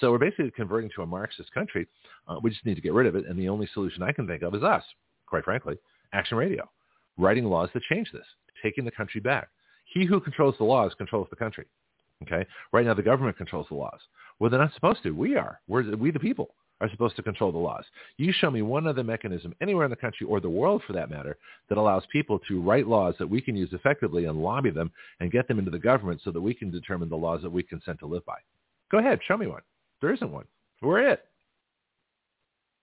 So 0.00 0.10
we're 0.10 0.18
basically 0.18 0.50
converting 0.50 0.90
to 0.96 1.02
a 1.02 1.06
Marxist 1.06 1.52
country. 1.52 1.86
Uh, 2.28 2.36
we 2.42 2.50
just 2.50 2.64
need 2.64 2.74
to 2.76 2.80
get 2.80 2.92
rid 2.92 3.06
of 3.06 3.14
it, 3.14 3.26
and 3.26 3.38
the 3.38 3.48
only 3.48 3.68
solution 3.72 4.02
I 4.02 4.12
can 4.12 4.26
think 4.26 4.42
of 4.42 4.54
is 4.54 4.62
us, 4.62 4.82
quite 5.26 5.44
frankly, 5.44 5.76
Action 6.12 6.36
Radio, 6.36 6.68
writing 7.18 7.44
laws 7.44 7.70
that 7.74 7.82
change 7.84 8.10
this, 8.12 8.26
taking 8.62 8.84
the 8.84 8.90
country 8.90 9.20
back. 9.20 9.48
He 9.84 10.06
who 10.06 10.20
controls 10.20 10.54
the 10.58 10.64
laws 10.64 10.94
controls 10.96 11.28
the 11.30 11.36
country. 11.36 11.66
Okay. 12.22 12.46
Right 12.72 12.86
now, 12.86 12.94
the 12.94 13.02
government 13.02 13.36
controls 13.36 13.66
the 13.68 13.74
laws. 13.74 14.00
Well, 14.38 14.48
they're 14.48 14.60
not 14.60 14.74
supposed 14.74 15.02
to. 15.02 15.10
We 15.10 15.36
are. 15.36 15.60
We're 15.68 15.96
we 15.96 16.10
the 16.10 16.20
people 16.20 16.54
are 16.80 16.90
supposed 16.90 17.14
to 17.16 17.22
control 17.22 17.52
the 17.52 17.58
laws. 17.58 17.84
You 18.16 18.32
show 18.32 18.50
me 18.50 18.62
one 18.62 18.88
other 18.88 19.04
mechanism 19.04 19.54
anywhere 19.60 19.84
in 19.84 19.90
the 19.90 19.96
country 19.96 20.26
or 20.26 20.40
the 20.40 20.50
world 20.50 20.82
for 20.86 20.92
that 20.94 21.10
matter 21.10 21.36
that 21.68 21.78
allows 21.78 22.02
people 22.10 22.40
to 22.48 22.60
write 22.60 22.88
laws 22.88 23.14
that 23.18 23.30
we 23.30 23.40
can 23.40 23.54
use 23.54 23.72
effectively 23.72 24.24
and 24.24 24.42
lobby 24.42 24.70
them 24.70 24.90
and 25.20 25.30
get 25.30 25.46
them 25.46 25.60
into 25.60 25.70
the 25.70 25.78
government 25.78 26.20
so 26.24 26.32
that 26.32 26.40
we 26.40 26.54
can 26.54 26.72
determine 26.72 27.08
the 27.08 27.16
laws 27.16 27.40
that 27.42 27.52
we 27.52 27.62
consent 27.62 28.00
to 28.00 28.06
live 28.06 28.26
by. 28.26 28.36
Go 28.90 28.98
ahead, 28.98 29.20
show 29.26 29.36
me 29.36 29.46
one. 29.46 29.62
There 30.02 30.12
isn't 30.12 30.30
one. 30.30 30.44
We're 30.82 31.08
it. 31.08 31.24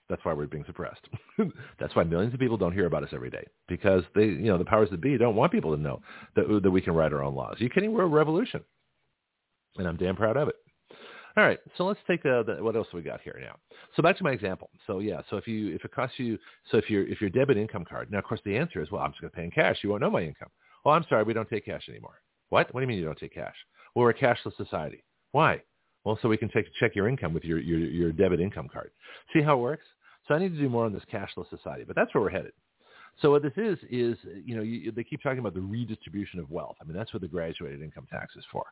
That's 0.09 0.25
why 0.25 0.33
we're 0.33 0.47
being 0.47 0.65
suppressed. 0.65 1.07
That's 1.79 1.95
why 1.95 2.03
millions 2.03 2.33
of 2.33 2.39
people 2.39 2.57
don't 2.57 2.73
hear 2.73 2.87
about 2.87 3.03
us 3.03 3.11
every 3.13 3.29
day 3.29 3.45
because 3.67 4.03
they, 4.15 4.23
you 4.23 4.47
know, 4.47 4.57
the 4.57 4.65
powers 4.65 4.89
that 4.89 5.01
be 5.01 5.15
don't 5.19 5.35
want 5.35 5.51
people 5.51 5.75
to 5.75 5.81
know 5.81 6.01
that, 6.35 6.61
that 6.63 6.71
we 6.71 6.81
can 6.81 6.95
write 6.95 7.13
our 7.13 7.21
own 7.21 7.35
laws. 7.35 7.57
Are 7.59 7.63
you 7.63 7.69
kidding? 7.69 7.93
We're 7.93 8.03
a 8.03 8.07
revolution, 8.07 8.61
and 9.77 9.87
I'm 9.87 9.97
damn 9.97 10.15
proud 10.15 10.35
of 10.35 10.47
it. 10.47 10.55
All 11.37 11.43
right, 11.43 11.59
so 11.77 11.85
let's 11.85 11.99
take 12.07 12.25
uh, 12.25 12.41
the, 12.41 12.57
what 12.59 12.75
else 12.75 12.87
we 12.91 13.01
got 13.01 13.21
here 13.21 13.37
now. 13.39 13.55
So 13.95 14.01
back 14.01 14.17
to 14.17 14.23
my 14.23 14.31
example. 14.31 14.71
So 14.87 14.97
yeah, 14.97 15.21
so 15.29 15.37
if 15.37 15.47
you 15.47 15.75
if 15.75 15.85
it 15.85 15.93
costs 15.93 16.17
you, 16.17 16.39
so 16.71 16.77
if 16.77 16.89
your 16.89 17.07
if 17.07 17.21
your 17.21 17.29
debit 17.29 17.55
income 17.55 17.85
card, 17.87 18.11
now 18.11 18.17
of 18.17 18.23
course 18.23 18.41
the 18.45 18.57
answer 18.57 18.81
is 18.81 18.89
well, 18.89 19.03
I'm 19.03 19.11
just 19.11 19.21
going 19.21 19.29
to 19.29 19.37
pay 19.37 19.43
in 19.43 19.51
cash. 19.51 19.77
You 19.83 19.91
won't 19.91 20.01
know 20.01 20.09
my 20.09 20.23
income. 20.23 20.49
Oh, 20.85 20.89
I'm 20.89 21.05
sorry, 21.07 21.23
we 21.23 21.33
don't 21.33 21.47
take 21.47 21.65
cash 21.65 21.87
anymore. 21.87 22.21
What? 22.49 22.73
What 22.73 22.81
do 22.81 22.83
you 22.83 22.87
mean 22.87 22.97
you 22.97 23.05
don't 23.05 23.17
take 23.17 23.35
cash? 23.35 23.55
Well, 23.93 24.03
we're 24.03 24.09
a 24.09 24.13
cashless 24.13 24.57
society. 24.57 25.03
Why? 25.31 25.61
Well, 26.05 26.17
so 26.21 26.29
we 26.29 26.37
can 26.37 26.49
take 26.49 26.65
check 26.79 26.95
your 26.95 27.07
income 27.07 27.33
with 27.33 27.43
your, 27.43 27.59
your 27.59 27.79
your 27.79 28.11
debit 28.11 28.39
income 28.39 28.69
card. 28.71 28.91
See 29.33 29.41
how 29.41 29.57
it 29.57 29.61
works? 29.61 29.85
So 30.27 30.33
I 30.33 30.39
need 30.39 30.53
to 30.53 30.59
do 30.59 30.69
more 30.69 30.85
on 30.85 30.93
this 30.93 31.03
cashless 31.11 31.49
society, 31.49 31.83
but 31.85 31.95
that's 31.95 32.13
where 32.13 32.21
we're 32.21 32.29
headed. 32.29 32.53
So 33.21 33.31
what 33.31 33.41
this 33.41 33.53
is 33.57 33.77
is 33.89 34.17
you 34.45 34.55
know 34.55 34.61
you, 34.61 34.91
they 34.91 35.03
keep 35.03 35.21
talking 35.21 35.39
about 35.39 35.53
the 35.53 35.61
redistribution 35.61 36.39
of 36.39 36.49
wealth. 36.49 36.77
I 36.81 36.85
mean 36.85 36.95
that's 36.95 37.13
what 37.13 37.21
the 37.21 37.27
graduated 37.27 37.81
income 37.81 38.07
tax 38.09 38.35
is 38.35 38.45
for. 38.51 38.65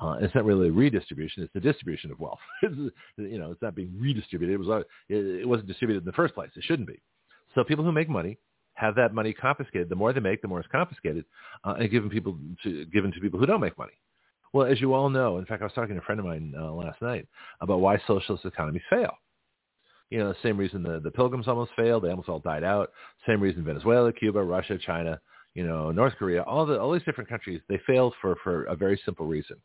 Uh, 0.00 0.16
it's 0.20 0.34
not 0.34 0.44
really 0.44 0.68
a 0.68 0.72
redistribution; 0.72 1.42
it's 1.42 1.52
the 1.54 1.60
distribution 1.60 2.10
of 2.10 2.20
wealth. 2.20 2.38
you 2.62 3.38
know, 3.38 3.50
it's 3.50 3.62
not 3.62 3.74
being 3.74 3.92
redistributed. 3.98 4.54
It 4.54 4.58
was 4.58 4.68
uh, 4.68 4.80
it, 5.08 5.40
it 5.42 5.48
wasn't 5.48 5.68
distributed 5.68 6.02
in 6.02 6.06
the 6.06 6.12
first 6.12 6.34
place. 6.34 6.50
It 6.56 6.64
shouldn't 6.64 6.88
be. 6.88 7.00
So 7.54 7.64
people 7.64 7.84
who 7.84 7.92
make 7.92 8.08
money 8.08 8.38
have 8.74 8.94
that 8.94 9.12
money 9.12 9.32
confiscated. 9.32 9.88
The 9.88 9.96
more 9.96 10.12
they 10.12 10.20
make, 10.20 10.40
the 10.40 10.48
more 10.48 10.60
it's 10.60 10.68
confiscated, 10.70 11.24
uh, 11.64 11.74
and 11.78 11.90
given 11.90 12.10
people 12.10 12.38
to 12.62 12.84
given 12.86 13.10
to 13.12 13.20
people 13.20 13.40
who 13.40 13.46
don't 13.46 13.60
make 13.60 13.76
money. 13.78 13.94
Well, 14.52 14.66
as 14.66 14.80
you 14.80 14.94
all 14.94 15.10
know, 15.10 15.38
in 15.38 15.46
fact, 15.46 15.62
I 15.62 15.66
was 15.66 15.74
talking 15.74 15.94
to 15.94 16.00
a 16.00 16.04
friend 16.04 16.18
of 16.18 16.26
mine 16.26 16.54
uh, 16.58 16.72
last 16.72 17.02
night 17.02 17.26
about 17.60 17.80
why 17.80 17.98
socialist 18.06 18.44
economies 18.44 18.82
fail. 18.88 19.12
You 20.10 20.18
know, 20.20 20.28
the 20.28 20.36
same 20.42 20.56
reason 20.56 20.82
the, 20.82 21.00
the 21.00 21.10
pilgrims 21.10 21.48
almost 21.48 21.72
failed; 21.76 22.04
they 22.04 22.10
almost 22.10 22.28
all 22.28 22.38
died 22.38 22.64
out. 22.64 22.90
Same 23.26 23.40
reason 23.40 23.64
Venezuela, 23.64 24.12
Cuba, 24.12 24.42
Russia, 24.42 24.78
China, 24.78 25.20
you 25.54 25.66
know, 25.66 25.90
North 25.90 26.14
Korea, 26.18 26.42
all 26.42 26.64
the 26.64 26.80
all 26.80 26.92
these 26.92 27.02
different 27.02 27.28
countries, 27.28 27.60
they 27.68 27.78
failed 27.86 28.14
for 28.20 28.36
for 28.42 28.64
a 28.64 28.76
very 28.76 29.00
simple 29.04 29.26
reason 29.26 29.56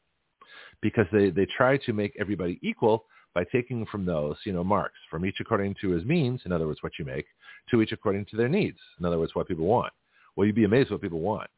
because 0.82 1.06
they, 1.12 1.30
they 1.30 1.46
try 1.46 1.78
to 1.78 1.93
make 1.93 2.13
everybody 2.19 2.60
equal 2.62 3.06
by 3.34 3.43
taking 3.52 3.86
from 3.88 4.06
those, 4.06 4.36
you 4.46 4.54
know, 4.54 4.63
Marx, 4.63 4.93
from 5.10 5.26
each 5.26 5.38
according 5.39 5.76
to 5.82 5.89
his 5.89 6.06
means, 6.06 6.41
in 6.46 6.52
other 6.52 6.67
words, 6.67 6.84
what 6.84 6.93
you 7.00 7.06
make, 7.06 7.26
to 7.72 7.82
each 7.82 7.91
according 7.91 8.26
to 8.26 8.38
their 8.38 8.50
needs, 8.50 8.78
in 9.00 9.06
other 9.06 9.17
words, 9.17 9.34
what 9.34 9.48
people 9.48 9.65
want. 9.65 9.91
Well, 10.36 10.46
you'd 10.46 10.56
be 10.56 10.65
amazed 10.65 10.91
what 10.91 11.02
people 11.02 11.19
want. 11.19 11.50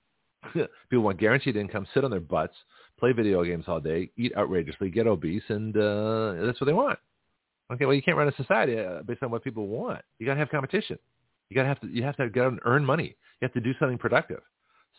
people 0.89 1.03
want 1.03 1.19
guaranteed 1.19 1.55
income, 1.55 1.87
sit 1.93 2.03
on 2.03 2.11
their 2.11 2.19
butts, 2.19 2.55
play 2.99 3.11
video 3.11 3.43
games 3.43 3.65
all 3.67 3.79
day, 3.79 4.09
eat 4.17 4.33
outrageously, 4.37 4.89
get 4.89 5.07
obese, 5.07 5.43
and 5.49 5.75
uh, 5.75 6.33
that's 6.45 6.59
what 6.59 6.67
they 6.67 6.73
want. 6.73 6.99
Okay, 7.71 7.85
well, 7.85 7.95
you 7.95 8.01
can't 8.01 8.17
run 8.17 8.27
a 8.27 8.35
society 8.35 8.79
uh, 8.79 9.01
based 9.03 9.23
on 9.23 9.31
what 9.31 9.43
people 9.43 9.67
want. 9.67 10.01
You 10.19 10.25
got 10.25 10.33
to 10.33 10.39
have 10.39 10.49
competition. 10.49 10.99
You 11.49 11.55
got 11.55 11.63
to 11.63 11.67
have 11.67 11.81
to 11.81 11.87
you 11.87 12.03
have 12.03 12.17
to 12.17 12.29
get 12.29 12.43
out 12.43 12.51
and 12.51 12.61
earn 12.65 12.85
money. 12.85 13.15
You 13.41 13.45
have 13.45 13.53
to 13.53 13.61
do 13.61 13.73
something 13.79 13.97
productive. 13.97 14.41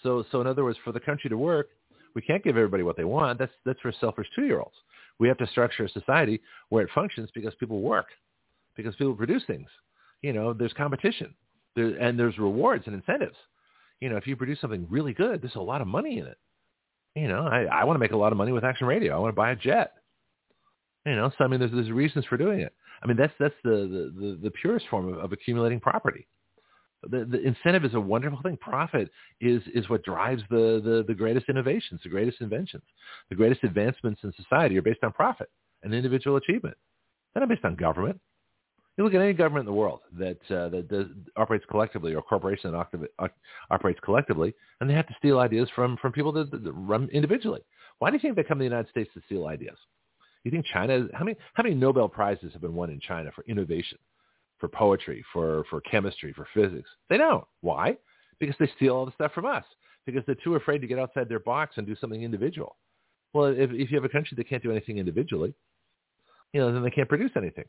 So, 0.02 0.24
so 0.30 0.40
in 0.40 0.46
other 0.46 0.64
words, 0.64 0.78
for 0.84 0.92
the 0.92 1.00
country 1.00 1.30
to 1.30 1.38
work, 1.38 1.68
we 2.14 2.22
can't 2.22 2.42
give 2.42 2.56
everybody 2.56 2.82
what 2.82 2.96
they 2.96 3.04
want. 3.04 3.38
That's 3.38 3.52
that's 3.64 3.80
for 3.80 3.92
selfish 4.00 4.26
two-year-olds. 4.34 4.74
We 5.18 5.28
have 5.28 5.38
to 5.38 5.46
structure 5.46 5.84
a 5.84 5.88
society 5.88 6.40
where 6.68 6.84
it 6.84 6.90
functions 6.94 7.30
because 7.34 7.54
people 7.58 7.80
work, 7.80 8.06
because 8.76 8.94
people 8.96 9.14
produce 9.14 9.42
things. 9.46 9.68
You 10.22 10.32
know, 10.32 10.52
there's 10.52 10.72
competition, 10.72 11.34
there, 11.74 11.96
and 11.96 12.18
there's 12.18 12.38
rewards 12.38 12.84
and 12.86 12.94
incentives. 12.94 13.36
You 14.00 14.08
know, 14.08 14.16
if 14.16 14.26
you 14.26 14.36
produce 14.36 14.60
something 14.60 14.86
really 14.90 15.14
good, 15.14 15.42
there's 15.42 15.54
a 15.54 15.60
lot 15.60 15.80
of 15.80 15.86
money 15.86 16.18
in 16.18 16.26
it. 16.26 16.38
You 17.14 17.28
know, 17.28 17.46
I, 17.46 17.64
I 17.64 17.84
want 17.84 17.96
to 17.96 18.00
make 18.00 18.12
a 18.12 18.16
lot 18.16 18.32
of 18.32 18.38
money 18.38 18.52
with 18.52 18.64
Action 18.64 18.86
Radio. 18.86 19.16
I 19.16 19.18
want 19.18 19.32
to 19.32 19.36
buy 19.36 19.52
a 19.52 19.56
jet. 19.56 19.94
You 21.06 21.16
know, 21.16 21.30
so 21.38 21.44
I 21.44 21.46
mean, 21.46 21.60
there's 21.60 21.72
there's 21.72 21.90
reasons 21.90 22.26
for 22.26 22.36
doing 22.36 22.60
it. 22.60 22.74
I 23.02 23.06
mean, 23.06 23.16
that's 23.16 23.32
that's 23.38 23.54
the 23.64 23.70
the 23.70 24.20
the, 24.20 24.38
the 24.44 24.50
purest 24.50 24.86
form 24.88 25.12
of, 25.12 25.18
of 25.18 25.32
accumulating 25.32 25.80
property 25.80 26.26
the, 27.10 27.24
the 27.24 27.40
incentive 27.42 27.84
is 27.84 27.94
a 27.94 28.00
wonderful 28.00 28.40
thing. 28.42 28.56
Profit 28.56 29.10
is 29.40 29.62
is 29.74 29.88
what 29.88 30.04
drives 30.04 30.42
the, 30.50 30.80
the 30.84 31.04
the 31.06 31.14
greatest 31.14 31.48
innovations, 31.48 32.00
the 32.02 32.08
greatest 32.08 32.40
inventions, 32.40 32.82
the 33.28 33.36
greatest 33.36 33.64
advancements 33.64 34.20
in 34.24 34.32
society 34.32 34.76
are 34.78 34.82
based 34.82 35.02
on 35.02 35.12
profit 35.12 35.50
and 35.82 35.94
individual 35.94 36.36
achievement. 36.36 36.76
They're 37.32 37.40
not 37.40 37.48
based 37.48 37.64
on 37.64 37.76
government. 37.76 38.20
You 38.96 39.04
look 39.04 39.14
at 39.14 39.20
any 39.20 39.34
government 39.34 39.68
in 39.68 39.74
the 39.74 39.78
world 39.78 40.00
that 40.18 40.38
uh, 40.50 40.70
that 40.70 40.88
does, 40.88 41.06
operates 41.36 41.64
collectively 41.70 42.14
or 42.14 42.18
a 42.18 42.22
corporation 42.22 42.72
that 42.72 43.30
operates 43.70 44.00
collectively, 44.02 44.54
and 44.80 44.88
they 44.88 44.94
have 44.94 45.06
to 45.08 45.14
steal 45.18 45.38
ideas 45.38 45.68
from 45.74 45.96
from 45.98 46.12
people 46.12 46.32
that, 46.32 46.50
that 46.50 46.72
run 46.72 47.08
individually. 47.12 47.60
Why 47.98 48.10
do 48.10 48.16
you 48.16 48.20
think 48.20 48.36
they 48.36 48.42
come 48.42 48.58
to 48.58 48.62
the 48.62 48.70
United 48.70 48.90
States 48.90 49.10
to 49.14 49.22
steal 49.26 49.46
ideas? 49.46 49.76
You 50.44 50.50
think 50.50 50.64
China? 50.72 51.08
How 51.12 51.24
many 51.24 51.36
how 51.54 51.62
many 51.62 51.74
Nobel 51.74 52.08
prizes 52.08 52.52
have 52.52 52.62
been 52.62 52.74
won 52.74 52.90
in 52.90 53.00
China 53.00 53.30
for 53.34 53.44
innovation? 53.46 53.98
for 54.58 54.68
poetry, 54.68 55.24
for, 55.32 55.64
for 55.70 55.80
chemistry, 55.82 56.32
for 56.32 56.46
physics. 56.54 56.88
They 57.08 57.18
don't. 57.18 57.44
Why? 57.60 57.96
Because 58.38 58.56
they 58.58 58.70
steal 58.76 58.94
all 58.94 59.06
the 59.06 59.12
stuff 59.12 59.32
from 59.32 59.46
us. 59.46 59.64
Because 60.04 60.22
they're 60.26 60.36
too 60.36 60.54
afraid 60.54 60.80
to 60.80 60.86
get 60.86 60.98
outside 60.98 61.28
their 61.28 61.40
box 61.40 61.74
and 61.76 61.86
do 61.86 61.96
something 61.96 62.22
individual. 62.22 62.76
Well, 63.32 63.46
if, 63.46 63.70
if 63.72 63.90
you 63.90 63.96
have 63.96 64.04
a 64.04 64.08
country 64.08 64.34
that 64.36 64.48
can't 64.48 64.62
do 64.62 64.70
anything 64.70 64.98
individually, 64.98 65.52
you 66.52 66.60
know, 66.60 66.72
then 66.72 66.82
they 66.82 66.90
can't 66.90 67.08
produce 67.08 67.32
anything. 67.36 67.64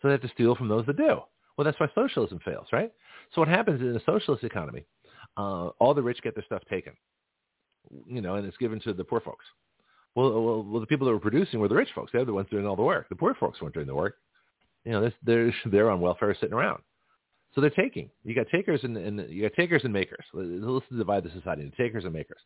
So 0.00 0.08
they 0.08 0.12
have 0.12 0.22
to 0.22 0.28
steal 0.28 0.54
from 0.54 0.68
those 0.68 0.86
that 0.86 0.96
do. 0.96 1.20
Well, 1.56 1.64
that's 1.64 1.80
why 1.80 1.88
socialism 1.94 2.38
fails, 2.44 2.66
right? 2.72 2.92
So 3.34 3.40
what 3.40 3.48
happens 3.48 3.80
in 3.80 3.96
a 3.96 4.00
socialist 4.04 4.44
economy, 4.44 4.84
uh, 5.36 5.68
all 5.78 5.94
the 5.94 6.02
rich 6.02 6.20
get 6.22 6.34
their 6.34 6.44
stuff 6.44 6.62
taken, 6.68 6.92
you 8.06 8.20
know, 8.20 8.34
and 8.34 8.46
it's 8.46 8.56
given 8.58 8.80
to 8.80 8.92
the 8.92 9.04
poor 9.04 9.20
folks. 9.20 9.44
Well, 10.14 10.32
well, 10.42 10.62
well, 10.62 10.80
the 10.80 10.86
people 10.86 11.06
that 11.06 11.12
were 11.12 11.20
producing 11.20 11.60
were 11.60 11.68
the 11.68 11.74
rich 11.74 11.88
folks. 11.94 12.10
They're 12.12 12.24
the 12.24 12.32
ones 12.32 12.48
doing 12.50 12.66
all 12.66 12.76
the 12.76 12.82
work. 12.82 13.08
The 13.08 13.16
poor 13.16 13.34
folks 13.34 13.60
weren't 13.60 13.74
doing 13.74 13.86
the 13.86 13.94
work 13.94 14.16
you 14.86 14.92
know, 14.92 15.10
they're 15.24 15.52
they're 15.70 15.90
on 15.90 16.00
welfare 16.00 16.34
sitting 16.40 16.54
around. 16.54 16.82
So 17.54 17.62
they're 17.62 17.70
taking. 17.70 18.10
You 18.22 18.34
got 18.34 18.48
takers 18.52 18.80
and, 18.84 18.98
and 18.98 19.30
you 19.30 19.40
got 19.40 19.54
takers 19.54 19.80
and 19.84 19.92
makers. 19.92 20.24
Let's 20.34 20.84
divide 20.94 21.24
the 21.24 21.30
society 21.30 21.62
into 21.62 21.76
takers 21.76 22.04
and 22.04 22.12
makers. 22.12 22.38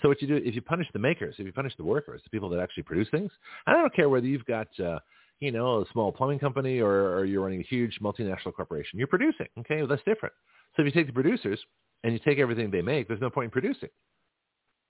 So 0.00 0.08
what 0.08 0.22
you 0.22 0.28
do 0.28 0.36
if 0.36 0.54
you 0.54 0.62
punish 0.62 0.86
the 0.94 0.98
makers, 0.98 1.34
if 1.38 1.44
you 1.44 1.52
punish 1.52 1.74
the 1.76 1.84
workers, 1.84 2.22
the 2.24 2.30
people 2.30 2.48
that 2.50 2.60
actually 2.60 2.84
produce 2.84 3.08
things, 3.10 3.30
I 3.66 3.72
don't 3.72 3.94
care 3.94 4.08
whether 4.08 4.26
you've 4.26 4.46
got 4.46 4.68
uh, 4.80 5.00
you 5.40 5.52
know, 5.52 5.80
a 5.80 5.84
small 5.92 6.12
plumbing 6.12 6.38
company 6.38 6.80
or, 6.80 7.16
or 7.16 7.24
you're 7.24 7.42
running 7.42 7.60
a 7.60 7.64
huge 7.64 7.98
multinational 8.00 8.54
corporation. 8.54 8.98
You're 8.98 9.08
producing. 9.08 9.46
Okay, 9.60 9.78
well, 9.78 9.86
that's 9.86 10.02
different. 10.04 10.34
So 10.76 10.82
if 10.82 10.86
you 10.86 10.92
take 10.92 11.06
the 11.06 11.12
producers 11.12 11.60
and 12.02 12.12
you 12.12 12.20
take 12.24 12.38
everything 12.38 12.70
they 12.70 12.82
make, 12.82 13.08
there's 13.08 13.20
no 13.20 13.30
point 13.30 13.46
in 13.46 13.50
producing. 13.50 13.90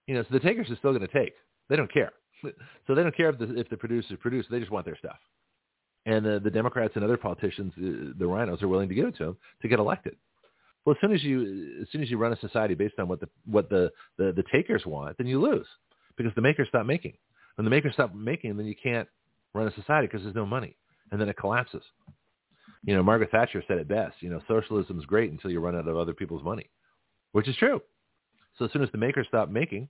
You 0.06 0.14
know, 0.14 0.22
so 0.22 0.28
the 0.32 0.40
takers 0.40 0.70
are 0.70 0.76
still 0.76 0.92
going 0.92 1.06
to 1.06 1.08
take. 1.08 1.34
They 1.68 1.76
don't 1.76 1.92
care. 1.92 2.12
So 2.86 2.94
they 2.94 3.02
don't 3.02 3.16
care 3.16 3.30
if 3.30 3.38
the, 3.38 3.58
if 3.58 3.70
the 3.70 3.76
producers 3.78 4.18
produce. 4.20 4.44
They 4.50 4.58
just 4.58 4.70
want 4.70 4.84
their 4.84 4.98
stuff. 4.98 5.16
And 6.04 6.22
the, 6.22 6.38
the 6.38 6.50
Democrats 6.50 6.92
and 6.94 7.02
other 7.02 7.16
politicians, 7.16 7.72
uh, 7.78 8.12
the 8.18 8.26
RINOs, 8.26 8.62
are 8.62 8.68
willing 8.68 8.90
to 8.90 8.94
give 8.94 9.06
it 9.06 9.16
to 9.16 9.24
them 9.24 9.36
to 9.62 9.68
get 9.68 9.78
elected. 9.78 10.16
Well, 10.84 10.94
as 10.94 11.00
soon 11.00 11.14
as 11.14 11.22
you 11.22 11.78
as 11.80 11.88
soon 11.90 12.02
as 12.02 12.10
you 12.10 12.18
run 12.18 12.34
a 12.34 12.40
society 12.40 12.74
based 12.74 12.98
on 12.98 13.08
what 13.08 13.20
the 13.20 13.28
what 13.46 13.70
the, 13.70 13.90
the, 14.18 14.32
the 14.32 14.44
takers 14.52 14.84
want, 14.84 15.16
then 15.16 15.26
you 15.26 15.40
lose 15.40 15.66
because 16.18 16.34
the 16.34 16.42
makers 16.42 16.68
stop 16.68 16.84
making. 16.84 17.14
When 17.56 17.64
the 17.64 17.70
makers 17.70 17.94
stop 17.94 18.14
making, 18.14 18.58
then 18.58 18.66
you 18.66 18.74
can't 18.80 19.08
run 19.54 19.68
a 19.68 19.74
society 19.74 20.06
because 20.06 20.22
there's 20.22 20.34
no 20.34 20.44
money, 20.44 20.76
and 21.10 21.20
then 21.20 21.28
it 21.28 21.36
collapses. 21.36 21.82
You 22.84 22.94
know, 22.94 23.02
Margaret 23.02 23.30
Thatcher 23.30 23.62
said 23.66 23.78
it 23.78 23.88
best. 23.88 24.16
You 24.20 24.28
know, 24.28 24.40
socialism 24.46 24.98
is 24.98 25.06
great 25.06 25.30
until 25.30 25.50
you 25.50 25.60
run 25.60 25.76
out 25.76 25.88
of 25.88 25.96
other 25.96 26.12
people's 26.12 26.44
money, 26.44 26.68
which 27.32 27.48
is 27.48 27.56
true. 27.56 27.80
So 28.58 28.66
as 28.66 28.72
soon 28.72 28.82
as 28.82 28.90
the 28.92 28.98
makers 28.98 29.26
stop 29.28 29.48
making, 29.48 29.88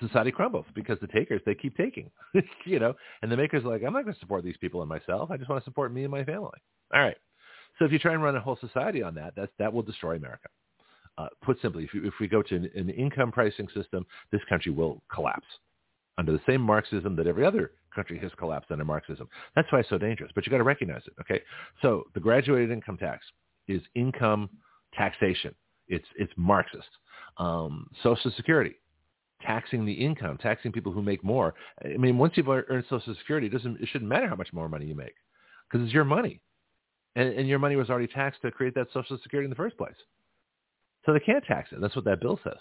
society 0.00 0.32
crumbles 0.32 0.66
because 0.74 0.98
the 1.00 1.06
takers 1.06 1.40
they 1.46 1.54
keep 1.54 1.76
taking. 1.76 2.10
you 2.66 2.78
know, 2.78 2.94
and 3.22 3.30
the 3.30 3.36
makers 3.36 3.64
are 3.64 3.68
like, 3.68 3.82
I'm 3.82 3.92
not 3.92 4.02
going 4.02 4.14
to 4.14 4.20
support 4.20 4.44
these 4.44 4.56
people 4.56 4.82
and 4.82 4.88
myself. 4.88 5.30
I 5.30 5.36
just 5.36 5.48
want 5.48 5.62
to 5.62 5.70
support 5.70 5.92
me 5.92 6.02
and 6.02 6.10
my 6.10 6.24
family. 6.24 6.58
All 6.92 7.00
right. 7.00 7.16
So 7.78 7.84
if 7.84 7.92
you 7.92 7.98
try 7.98 8.14
and 8.14 8.22
run 8.22 8.36
a 8.36 8.40
whole 8.40 8.58
society 8.60 9.02
on 9.02 9.14
that, 9.14 9.36
that 9.36 9.50
that 9.58 9.72
will 9.72 9.82
destroy 9.82 10.16
America. 10.16 10.48
Uh, 11.18 11.28
put 11.42 11.58
simply, 11.62 11.84
if, 11.84 11.94
you, 11.94 12.04
if 12.04 12.12
we 12.20 12.28
go 12.28 12.42
to 12.42 12.56
an, 12.56 12.70
an 12.74 12.90
income 12.90 13.32
pricing 13.32 13.68
system, 13.74 14.04
this 14.32 14.42
country 14.50 14.70
will 14.70 15.02
collapse 15.12 15.46
under 16.18 16.32
the 16.32 16.40
same 16.46 16.60
Marxism 16.60 17.16
that 17.16 17.26
every 17.26 17.44
other 17.44 17.72
country 17.94 18.18
has 18.18 18.30
collapsed 18.38 18.70
under 18.70 18.84
Marxism. 18.84 19.28
That's 19.54 19.70
why 19.70 19.80
it's 19.80 19.88
so 19.88 19.98
dangerous. 19.98 20.30
But 20.34 20.46
you 20.46 20.50
got 20.50 20.58
to 20.58 20.64
recognize 20.64 21.02
it. 21.06 21.14
Okay. 21.20 21.42
So 21.82 22.04
the 22.14 22.20
graduated 22.20 22.70
income 22.70 22.96
tax 22.96 23.24
is 23.68 23.82
income 23.94 24.50
taxation. 24.94 25.54
It's 25.88 26.06
it's 26.16 26.32
Marxist. 26.36 26.88
Um, 27.38 27.88
Social 28.02 28.32
Security, 28.36 28.74
taxing 29.42 29.84
the 29.84 29.92
income, 29.92 30.38
taxing 30.38 30.72
people 30.72 30.92
who 30.92 31.02
make 31.02 31.22
more. 31.22 31.54
I 31.84 31.96
mean, 31.96 32.18
once 32.18 32.34
you've 32.36 32.48
earned 32.48 32.84
Social 32.88 33.14
Security, 33.16 33.46
it 33.46 33.52
doesn't 33.52 33.80
it 33.80 33.88
shouldn't 33.90 34.08
matter 34.08 34.28
how 34.28 34.36
much 34.36 34.52
more 34.52 34.68
money 34.68 34.86
you 34.86 34.94
make 34.94 35.14
because 35.70 35.84
it's 35.84 35.94
your 35.94 36.04
money 36.04 36.40
and, 37.16 37.30
and 37.30 37.48
your 37.48 37.58
money 37.58 37.76
was 37.76 37.90
already 37.90 38.06
taxed 38.06 38.42
to 38.42 38.50
create 38.50 38.74
that 38.74 38.88
Social 38.92 39.18
Security 39.22 39.46
in 39.46 39.50
the 39.50 39.56
first 39.56 39.76
place. 39.76 39.96
So 41.04 41.12
they 41.12 41.20
can't 41.20 41.44
tax 41.44 41.70
it. 41.72 41.80
That's 41.80 41.96
what 41.96 42.04
that 42.04 42.20
bill 42.20 42.38
says. 42.44 42.58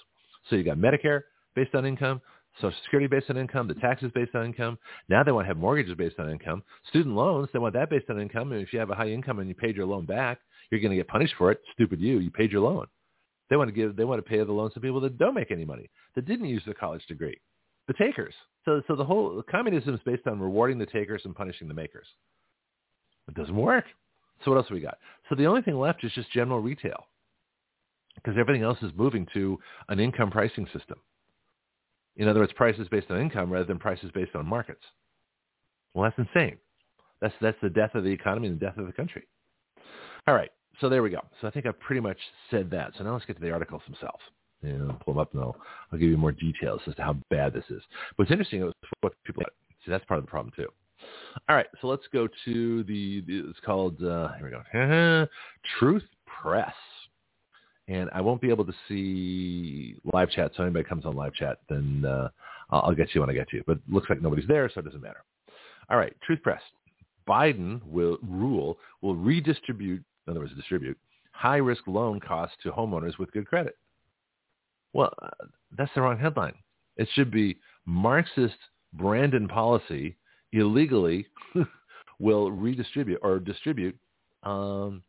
So 0.49 0.55
you 0.55 0.63
got 0.63 0.77
Medicare 0.77 1.21
based 1.55 1.75
on 1.75 1.85
income, 1.85 2.21
Social 2.61 2.77
Security 2.83 3.07
based 3.07 3.29
on 3.29 3.37
income, 3.37 3.67
the 3.67 3.73
taxes 3.75 4.11
based 4.15 4.33
on 4.33 4.45
income. 4.45 4.77
Now 5.09 5.23
they 5.23 5.31
want 5.31 5.45
to 5.45 5.47
have 5.49 5.57
mortgages 5.57 5.95
based 5.95 6.19
on 6.19 6.29
income. 6.29 6.63
Student 6.89 7.15
loans, 7.15 7.49
they 7.51 7.59
want 7.59 7.73
that 7.73 7.89
based 7.89 8.09
on 8.09 8.19
income. 8.19 8.51
And 8.51 8.61
if 8.61 8.71
you 8.71 8.79
have 8.79 8.91
a 8.91 8.95
high 8.95 9.09
income 9.09 9.39
and 9.39 9.49
you 9.49 9.55
paid 9.55 9.75
your 9.75 9.85
loan 9.85 10.05
back, 10.05 10.39
you're 10.71 10.79
going 10.79 10.91
to 10.91 10.97
get 10.97 11.07
punished 11.07 11.33
for 11.37 11.51
it. 11.51 11.61
Stupid 11.73 11.99
you, 11.99 12.19
you 12.19 12.31
paid 12.31 12.51
your 12.51 12.61
loan. 12.61 12.85
They 13.49 13.57
want 13.57 13.67
to 13.67 13.73
give, 13.73 13.95
they 13.95 14.05
want 14.05 14.23
to 14.23 14.29
pay 14.29 14.37
the 14.37 14.51
loans 14.51 14.73
to 14.73 14.79
people 14.79 15.01
that 15.01 15.17
don't 15.17 15.35
make 15.35 15.51
any 15.51 15.65
money, 15.65 15.89
that 16.15 16.25
didn't 16.25 16.47
use 16.47 16.63
their 16.65 16.73
college 16.73 17.05
degree, 17.07 17.39
the 17.87 17.93
takers. 17.93 18.33
So, 18.63 18.81
so 18.87 18.95
the 18.95 19.05
whole 19.05 19.43
communism 19.49 19.93
is 19.93 20.01
based 20.05 20.25
on 20.25 20.39
rewarding 20.39 20.79
the 20.79 20.87
takers 20.87 21.21
and 21.25 21.35
punishing 21.35 21.67
the 21.67 21.73
makers. 21.73 22.07
It 23.27 23.35
doesn't 23.35 23.55
work. 23.55 23.85
So 24.43 24.51
what 24.51 24.57
else 24.57 24.71
we 24.71 24.79
got? 24.79 24.97
So 25.29 25.35
the 25.35 25.45
only 25.45 25.61
thing 25.61 25.79
left 25.79 26.03
is 26.03 26.11
just 26.13 26.31
general 26.31 26.59
retail 26.59 27.05
because 28.15 28.35
everything 28.39 28.63
else 28.63 28.77
is 28.81 28.91
moving 28.95 29.27
to 29.33 29.59
an 29.89 29.99
income 29.99 30.31
pricing 30.31 30.65
system. 30.73 30.97
In 32.17 32.27
other 32.27 32.39
words, 32.39 32.53
prices 32.53 32.87
based 32.89 33.09
on 33.09 33.19
income 33.19 33.51
rather 33.51 33.65
than 33.65 33.79
prices 33.79 34.11
based 34.13 34.35
on 34.35 34.45
markets. 34.45 34.83
Well, 35.93 36.03
that's 36.03 36.27
insane. 36.27 36.57
That's, 37.21 37.33
that's 37.41 37.57
the 37.61 37.69
death 37.69 37.95
of 37.95 38.03
the 38.03 38.09
economy 38.09 38.47
and 38.47 38.59
the 38.59 38.65
death 38.65 38.77
of 38.77 38.85
the 38.85 38.93
country. 38.93 39.23
All 40.27 40.33
right. 40.33 40.51
So 40.81 40.89
there 40.89 41.03
we 41.03 41.09
go. 41.09 41.21
So 41.39 41.47
I 41.47 41.51
think 41.51 41.65
I've 41.65 41.79
pretty 41.79 42.01
much 42.01 42.17
said 42.51 42.69
that. 42.71 42.93
So 42.97 43.03
now 43.03 43.13
let's 43.13 43.25
get 43.25 43.37
to 43.37 43.41
the 43.41 43.51
articles 43.51 43.81
themselves. 43.87 44.21
And 44.61 44.91
I'll 44.91 44.97
pull 44.97 45.13
them 45.13 45.21
up 45.21 45.33
and 45.33 45.41
I'll, 45.41 45.55
I'll 45.91 45.99
give 45.99 46.09
you 46.09 46.17
more 46.17 46.31
details 46.31 46.81
as 46.87 46.95
to 46.95 47.01
how 47.01 47.15
bad 47.29 47.53
this 47.53 47.63
is. 47.69 47.81
What's 48.15 48.31
interesting 48.31 48.63
is 48.63 48.73
what 49.01 49.13
people 49.23 49.43
see. 49.85 49.91
That's 49.91 50.05
part 50.05 50.17
of 50.17 50.25
the 50.25 50.29
problem 50.29 50.51
too. 50.55 50.67
All 51.49 51.55
right, 51.55 51.67
so 51.81 51.87
let's 51.87 52.07
go 52.11 52.27
to 52.45 52.83
the, 52.83 53.21
the 53.27 53.49
it's 53.49 53.59
called 53.59 54.01
uh, 54.03 54.29
here 54.39 54.45
we 54.45 54.51
go, 54.51 55.27
Truth 55.79 56.03
Press, 56.25 56.73
and 57.87 58.09
I 58.13 58.21
won't 58.21 58.41
be 58.41 58.49
able 58.49 58.65
to 58.65 58.73
see 58.87 59.95
live 60.13 60.29
chat. 60.31 60.51
So 60.55 60.63
anybody 60.63 60.85
comes 60.85 61.05
on 61.05 61.15
live 61.15 61.33
chat, 61.33 61.59
then 61.69 62.03
uh, 62.05 62.29
I'll 62.69 62.95
get 62.95 63.13
you 63.13 63.21
when 63.21 63.29
I 63.29 63.33
get 63.33 63.53
you. 63.53 63.63
But 63.67 63.79
looks 63.87 64.09
like 64.09 64.21
nobody's 64.21 64.47
there, 64.47 64.69
so 64.73 64.79
it 64.79 64.85
doesn't 64.85 65.01
matter. 65.01 65.23
All 65.89 65.97
right, 65.97 66.15
Truth 66.25 66.41
Press. 66.41 66.61
Biden 67.27 67.81
will 67.85 68.17
rule 68.27 68.77
will 69.01 69.15
redistribute, 69.15 70.03
in 70.27 70.31
other 70.31 70.39
words, 70.39 70.53
distribute 70.55 70.97
high 71.35 71.57
risk 71.57 71.83
loan 71.85 72.19
costs 72.19 72.55
to 72.63 72.71
homeowners 72.71 73.17
with 73.19 73.31
good 73.31 73.45
credit. 73.45 73.77
Well, 74.93 75.13
uh, 75.21 75.45
that's 75.77 75.91
the 75.93 76.01
wrong 76.01 76.17
headline. 76.17 76.53
It 76.95 77.09
should 77.13 77.29
be 77.29 77.57
Marxist 77.85 78.55
Brandon 78.93 79.47
policy 79.47 80.15
illegally 80.53 81.27
will 82.19 82.51
redistribute 82.51 83.19
or 83.21 83.39
distribute 83.39 83.97
um, 84.43 85.03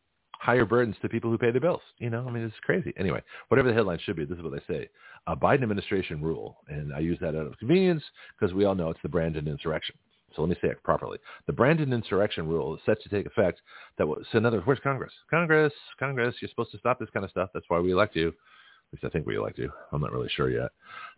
higher 0.47 0.65
burdens 0.65 0.95
to 1.03 1.09
people 1.09 1.29
who 1.29 1.37
pay 1.37 1.51
their 1.51 1.61
bills. 1.61 1.81
You 1.99 2.09
know, 2.09 2.25
I 2.25 2.31
mean, 2.31 2.45
it's 2.45 2.55
crazy. 2.63 2.95
Anyway, 2.97 3.21
whatever 3.49 3.69
the 3.69 3.75
headline 3.75 3.99
should 4.05 4.15
be, 4.15 4.25
this 4.25 4.39
is 4.39 4.45
what 4.45 4.53
they 4.53 4.73
say. 4.73 4.89
A 5.27 5.35
Biden 5.35 5.65
administration 5.65 6.23
rule, 6.23 6.59
and 6.69 6.95
I 6.95 7.01
use 7.01 7.19
that 7.21 7.35
out 7.35 7.49
of 7.49 7.59
convenience 7.59 8.05
because 8.39 8.55
we 8.55 8.65
all 8.65 8.77
know 8.77 8.91
it's 8.91 9.01
the 9.03 9.09
Brandon 9.09 9.49
insurrection. 9.49 9.97
So 10.37 10.43
let 10.43 10.49
me 10.51 10.57
say 10.63 10.69
it 10.69 10.81
properly. 10.85 11.19
The 11.49 11.53
Brandon 11.53 11.93
insurrection 11.93 12.47
rule 12.47 12.77
is 12.77 12.81
set 12.87 13.03
to 13.03 13.09
take 13.09 13.27
effect. 13.27 13.61
That 13.99 14.07
was, 14.07 14.25
so 14.31 14.39
in 14.39 14.47
other 14.47 14.59
words, 14.59 14.67
where's 14.69 14.81
Congress? 14.85 15.13
Congress, 15.29 15.73
Congress, 15.99 16.37
you're 16.41 16.49
supposed 16.49 16.71
to 16.71 16.79
stop 16.79 17.01
this 17.01 17.11
kind 17.13 17.25
of 17.25 17.31
stuff. 17.33 17.51
That's 17.53 17.67
why 17.67 17.81
we 17.81 17.91
elect 17.91 18.15
you. 18.15 18.29
At 18.29 18.35
least 18.93 19.05
I 19.05 19.09
think 19.09 19.27
we 19.27 19.37
elect 19.37 19.59
you. 19.59 19.73
I'm 19.91 20.01
not 20.01 20.13
really 20.13 20.31
sure 20.37 20.49
yet. 20.49 20.71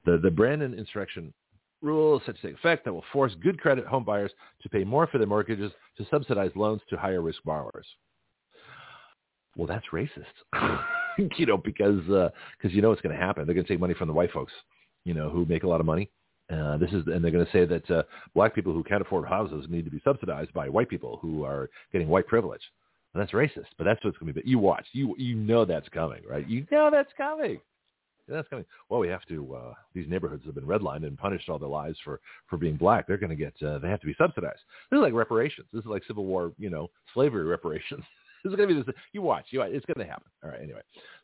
The, 0.06 0.16
the 0.22 0.30
Brandon 0.30 0.72
insurrection 0.72 1.34
rule 1.82 2.16
is 2.16 2.24
set 2.24 2.36
to 2.36 2.42
take 2.42 2.56
effect 2.56 2.86
that 2.86 2.94
will 2.94 3.04
force 3.12 3.34
good 3.42 3.60
credit 3.60 3.86
home 3.86 4.04
buyers 4.04 4.32
to 4.62 4.70
pay 4.70 4.84
more 4.84 5.06
for 5.06 5.18
their 5.18 5.26
mortgages 5.26 5.70
to 5.98 6.06
subsidize 6.10 6.52
loans 6.54 6.80
to 6.88 6.96
higher 6.96 7.20
risk 7.20 7.42
borrowers. 7.44 7.86
Well, 9.58 9.66
that's 9.66 9.86
racist, 9.92 10.80
you 11.36 11.44
know, 11.44 11.58
because 11.58 12.00
because 12.06 12.30
uh, 12.64 12.68
you 12.68 12.80
know 12.80 12.88
what's 12.88 13.02
going 13.02 13.14
to 13.14 13.20
happen. 13.20 13.44
They're 13.44 13.54
going 13.54 13.66
to 13.66 13.72
take 13.72 13.80
money 13.80 13.92
from 13.92 14.08
the 14.08 14.14
white 14.14 14.30
folks, 14.30 14.52
you 15.04 15.12
know, 15.12 15.28
who 15.28 15.44
make 15.44 15.64
a 15.64 15.68
lot 15.68 15.80
of 15.80 15.86
money. 15.86 16.10
Uh, 16.50 16.78
this 16.78 16.90
is, 16.92 17.02
and 17.08 17.22
they're 17.22 17.32
going 17.32 17.44
to 17.44 17.52
say 17.52 17.66
that 17.66 17.90
uh, 17.90 18.04
black 18.34 18.54
people 18.54 18.72
who 18.72 18.82
can't 18.82 19.02
afford 19.02 19.28
houses 19.28 19.66
need 19.68 19.84
to 19.84 19.90
be 19.90 20.00
subsidized 20.02 20.52
by 20.54 20.68
white 20.68 20.88
people 20.88 21.18
who 21.20 21.44
are 21.44 21.68
getting 21.92 22.08
white 22.08 22.26
privilege. 22.26 22.62
And 23.12 23.20
that's 23.20 23.32
racist, 23.32 23.66
but 23.76 23.84
that's 23.84 24.02
what's 24.04 24.16
going 24.16 24.28
to 24.28 24.32
be. 24.32 24.40
But 24.40 24.48
you 24.48 24.58
watch, 24.58 24.86
you 24.92 25.14
you 25.18 25.34
know 25.34 25.64
that's 25.64 25.88
coming, 25.90 26.22
right? 26.26 26.48
You 26.48 26.64
know 26.70 26.88
that's 26.90 27.12
coming 27.18 27.60
that's 28.28 28.48
coming. 28.48 28.64
Well, 28.88 29.00
we 29.00 29.08
have 29.08 29.24
to. 29.26 29.54
Uh, 29.54 29.74
these 29.94 30.08
neighborhoods 30.08 30.44
have 30.44 30.54
been 30.54 30.66
redlined 30.66 31.06
and 31.06 31.16
punished 31.16 31.48
all 31.48 31.58
their 31.58 31.68
lives 31.68 31.98
for 32.04 32.20
for 32.48 32.56
being 32.56 32.76
black. 32.76 33.06
They're 33.06 33.16
going 33.16 33.30
to 33.30 33.36
get. 33.36 33.54
Uh, 33.62 33.78
they 33.78 33.88
have 33.88 34.00
to 34.00 34.06
be 34.06 34.14
subsidized. 34.18 34.60
This 34.90 34.98
is 34.98 35.02
like 35.02 35.12
reparations. 35.12 35.66
This 35.72 35.80
is 35.80 35.86
like 35.86 36.04
Civil 36.06 36.24
War. 36.24 36.52
You 36.58 36.70
know, 36.70 36.90
slavery 37.14 37.44
reparations. 37.44 38.04
this 38.48 38.54
is 38.54 38.56
going 38.56 38.68
to 38.68 38.74
be 38.74 38.82
this. 38.82 38.94
You 39.12 39.22
watch. 39.22 39.46
You 39.50 39.60
watch. 39.60 39.70
It's 39.72 39.86
going 39.86 40.04
to 40.04 40.10
happen. 40.10 40.30
All 40.42 40.50
right. 40.50 40.60
Anyway, 40.62 40.80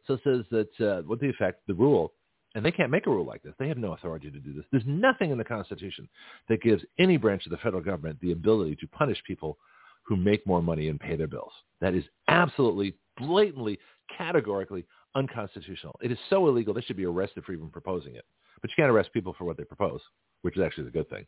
so 0.06 0.14
it 0.14 0.20
says 0.24 0.44
that 0.50 0.86
uh, 0.86 1.02
what 1.02 1.20
the 1.20 1.28
effect 1.28 1.62
the 1.66 1.74
rule. 1.74 2.12
And 2.56 2.64
they 2.64 2.70
can't 2.70 2.90
make 2.90 3.08
a 3.08 3.10
rule 3.10 3.26
like 3.26 3.42
this. 3.42 3.52
They 3.58 3.66
have 3.66 3.78
no 3.78 3.94
authority 3.94 4.30
to 4.30 4.38
do 4.38 4.52
this. 4.52 4.64
There's 4.70 4.84
nothing 4.86 5.32
in 5.32 5.38
the 5.38 5.44
Constitution 5.44 6.08
that 6.48 6.62
gives 6.62 6.84
any 7.00 7.16
branch 7.16 7.46
of 7.46 7.50
the 7.50 7.56
federal 7.56 7.82
government 7.82 8.20
the 8.20 8.30
ability 8.30 8.76
to 8.76 8.86
punish 8.86 9.20
people 9.26 9.58
who 10.04 10.14
make 10.14 10.46
more 10.46 10.62
money 10.62 10.88
and 10.88 11.00
pay 11.00 11.16
their 11.16 11.26
bills. 11.26 11.50
That 11.80 11.94
is 11.94 12.04
absolutely, 12.28 12.94
blatantly, 13.18 13.80
categorically 14.16 14.84
unconstitutional. 15.16 15.98
It 16.00 16.12
is 16.12 16.18
so 16.30 16.46
illegal 16.46 16.74
they 16.74 16.82
should 16.82 16.96
be 16.96 17.06
arrested 17.06 17.44
for 17.44 17.52
even 17.52 17.70
proposing 17.70 18.14
it. 18.14 18.24
But 18.60 18.70
you 18.70 18.76
can't 18.76 18.90
arrest 18.90 19.12
people 19.12 19.34
for 19.36 19.44
what 19.44 19.56
they 19.56 19.64
propose, 19.64 20.00
which 20.42 20.56
is 20.56 20.62
actually 20.62 20.86
a 20.86 20.90
good 20.92 21.10
thing. 21.10 21.26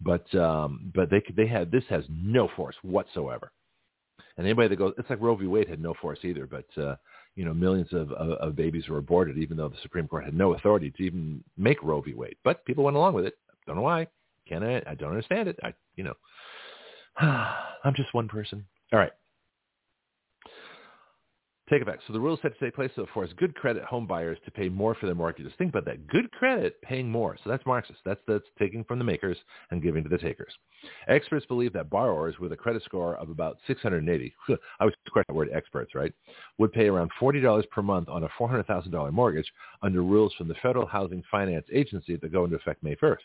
But 0.00 0.32
um, 0.34 0.92
but 0.94 1.10
they 1.10 1.22
they 1.36 1.46
had 1.46 1.72
this 1.72 1.84
has 1.88 2.04
no 2.08 2.48
force 2.54 2.76
whatsoever. 2.82 3.50
And 4.36 4.46
anybody 4.46 4.68
that 4.68 4.76
goes, 4.76 4.94
it's 4.98 5.10
like 5.10 5.20
Roe 5.20 5.36
v. 5.36 5.46
Wade 5.46 5.68
had 5.68 5.80
no 5.80 5.94
force 6.00 6.18
either. 6.22 6.46
But 6.46 6.66
uh, 6.80 6.96
you 7.34 7.44
know, 7.44 7.54
millions 7.54 7.92
of, 7.92 8.12
of, 8.12 8.30
of 8.32 8.56
babies 8.56 8.88
were 8.88 8.98
aborted, 8.98 9.38
even 9.38 9.56
though 9.56 9.68
the 9.68 9.76
Supreme 9.82 10.08
Court 10.08 10.24
had 10.24 10.34
no 10.34 10.54
authority 10.54 10.90
to 10.92 11.02
even 11.02 11.42
make 11.56 11.82
Roe 11.82 12.00
v. 12.00 12.14
Wade. 12.14 12.36
But 12.44 12.64
people 12.64 12.84
went 12.84 12.96
along 12.96 13.14
with 13.14 13.26
it. 13.26 13.38
Don't 13.66 13.76
know 13.76 13.82
why. 13.82 14.06
Can 14.48 14.62
I? 14.62 14.82
I 14.86 14.94
don't 14.94 15.10
understand 15.10 15.48
it. 15.48 15.58
I 15.62 15.74
you 15.96 16.04
know, 16.04 16.14
I'm 17.20 17.94
just 17.94 18.14
one 18.14 18.28
person. 18.28 18.64
All 18.92 18.98
right 18.98 19.12
take 21.68 21.82
effect. 21.82 22.02
So 22.06 22.12
the 22.12 22.20
rules 22.20 22.38
set 22.42 22.58
to 22.58 22.64
take 22.64 22.74
place 22.74 22.90
to 22.96 23.06
force 23.12 23.30
good 23.36 23.54
credit 23.54 23.84
home 23.84 24.06
buyers 24.06 24.38
to 24.44 24.50
pay 24.50 24.68
more 24.68 24.94
for 24.94 25.06
their 25.06 25.14
mortgages. 25.14 25.52
Think 25.58 25.70
about 25.70 25.84
that. 25.86 26.06
Good 26.06 26.30
credit 26.32 26.80
paying 26.82 27.10
more. 27.10 27.36
So 27.42 27.50
that's 27.50 27.64
Marxist. 27.66 28.00
That's 28.04 28.20
that's 28.26 28.44
taking 28.58 28.84
from 28.84 28.98
the 28.98 29.04
makers 29.04 29.36
and 29.70 29.82
giving 29.82 30.02
to 30.02 30.08
the 30.08 30.18
takers. 30.18 30.52
Experts 31.08 31.46
believe 31.46 31.72
that 31.72 31.90
borrowers 31.90 32.38
with 32.38 32.52
a 32.52 32.56
credit 32.56 32.82
score 32.84 33.16
of 33.16 33.30
about 33.30 33.58
680, 33.66 34.34
I 34.80 34.84
was 34.84 34.94
question 35.10 35.24
the 35.28 35.34
word 35.34 35.50
experts, 35.52 35.94
right, 35.94 36.12
would 36.58 36.72
pay 36.72 36.86
around 36.86 37.10
$40 37.20 37.68
per 37.70 37.82
month 37.82 38.08
on 38.08 38.24
a 38.24 38.28
$400,000 38.38 39.12
mortgage 39.12 39.50
under 39.82 40.02
rules 40.02 40.32
from 40.34 40.48
the 40.48 40.54
Federal 40.62 40.86
Housing 40.86 41.22
Finance 41.30 41.66
Agency 41.72 42.16
that 42.16 42.32
go 42.32 42.44
into 42.44 42.56
effect 42.56 42.82
May 42.82 42.94
1st. 42.96 43.16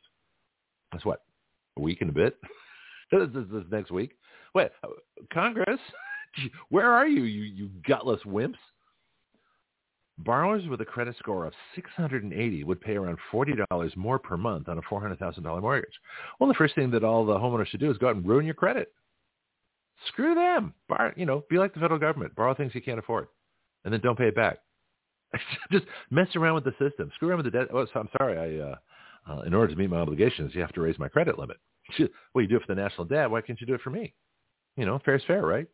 That's 0.91 1.05
what? 1.05 1.21
A 1.77 1.81
week 1.81 2.01
and 2.01 2.09
a 2.09 2.13
bit? 2.13 2.37
this, 3.11 3.29
this 3.33 3.63
next 3.71 3.91
week. 3.91 4.15
Wait, 4.53 4.69
uh, 4.83 4.87
Congress, 5.31 5.79
where 6.69 6.91
are 6.91 7.07
you, 7.07 7.23
you, 7.23 7.43
you 7.43 7.69
gutless 7.87 8.21
wimps? 8.25 8.55
Borrowers 10.19 10.67
with 10.67 10.79
a 10.79 10.85
credit 10.85 11.15
score 11.17 11.45
of 11.45 11.53
680 11.73 12.63
would 12.65 12.81
pay 12.81 12.95
around 12.95 13.17
$40 13.31 13.97
more 13.97 14.19
per 14.19 14.37
month 14.37 14.69
on 14.69 14.77
a 14.77 14.81
$400,000 14.83 15.61
mortgage. 15.61 15.93
Well, 16.39 16.47
the 16.47 16.53
first 16.53 16.75
thing 16.75 16.91
that 16.91 17.03
all 17.03 17.25
the 17.25 17.33
homeowners 17.33 17.67
should 17.67 17.79
do 17.79 17.89
is 17.89 17.97
go 17.97 18.09
out 18.09 18.15
and 18.15 18.25
ruin 18.25 18.45
your 18.45 18.53
credit. 18.53 18.93
Screw 20.07 20.35
them. 20.35 20.73
Bar, 20.87 21.13
you 21.17 21.25
know, 21.25 21.43
be 21.49 21.57
like 21.57 21.73
the 21.73 21.79
federal 21.79 21.99
government. 21.99 22.35
Borrow 22.35 22.53
things 22.53 22.75
you 22.75 22.81
can't 22.81 22.99
afford, 22.99 23.27
and 23.85 23.93
then 23.93 24.01
don't 24.01 24.17
pay 24.17 24.27
it 24.27 24.35
back. 24.35 24.59
Just 25.71 25.85
mess 26.11 26.27
around 26.35 26.55
with 26.55 26.65
the 26.65 26.75
system. 26.77 27.11
Screw 27.15 27.29
around 27.29 27.43
with 27.43 27.51
the 27.51 27.57
debt. 27.57 27.69
Oh, 27.73 27.85
I'm 27.95 28.09
sorry. 28.19 28.37
I, 28.37 28.63
uh, 28.63 28.75
uh, 29.25 29.41
in 29.43 29.53
order 29.53 29.73
to 29.73 29.79
meet 29.79 29.89
my 29.89 29.97
obligations, 29.97 30.53
you 30.53 30.61
have 30.61 30.73
to 30.73 30.81
raise 30.81 30.99
my 30.99 31.07
credit 31.07 31.39
limit. 31.39 31.57
Well, 32.33 32.41
you 32.41 32.47
do 32.47 32.55
it 32.55 32.63
for 32.65 32.73
the 32.73 32.81
national 32.81 33.05
debt. 33.05 33.29
Why 33.29 33.41
can't 33.41 33.59
you 33.61 33.67
do 33.67 33.75
it 33.75 33.81
for 33.81 33.91
me? 33.91 34.13
You 34.75 34.85
know, 34.85 34.99
fair 35.05 35.15
is 35.15 35.23
fair, 35.27 35.45
right? 35.45 35.67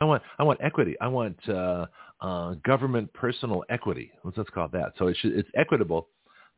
I 0.00 0.04
want 0.04 0.22
I 0.38 0.42
want 0.44 0.60
equity. 0.62 0.96
I 1.00 1.08
want 1.08 1.36
uh, 1.48 1.86
uh, 2.20 2.54
government 2.64 3.12
personal 3.12 3.64
equity. 3.68 4.12
Let's, 4.24 4.36
let's 4.36 4.50
call 4.50 4.66
it 4.66 4.72
that. 4.72 4.92
So 4.98 5.08
it 5.08 5.16
should, 5.20 5.32
it's 5.32 5.48
equitable 5.56 6.08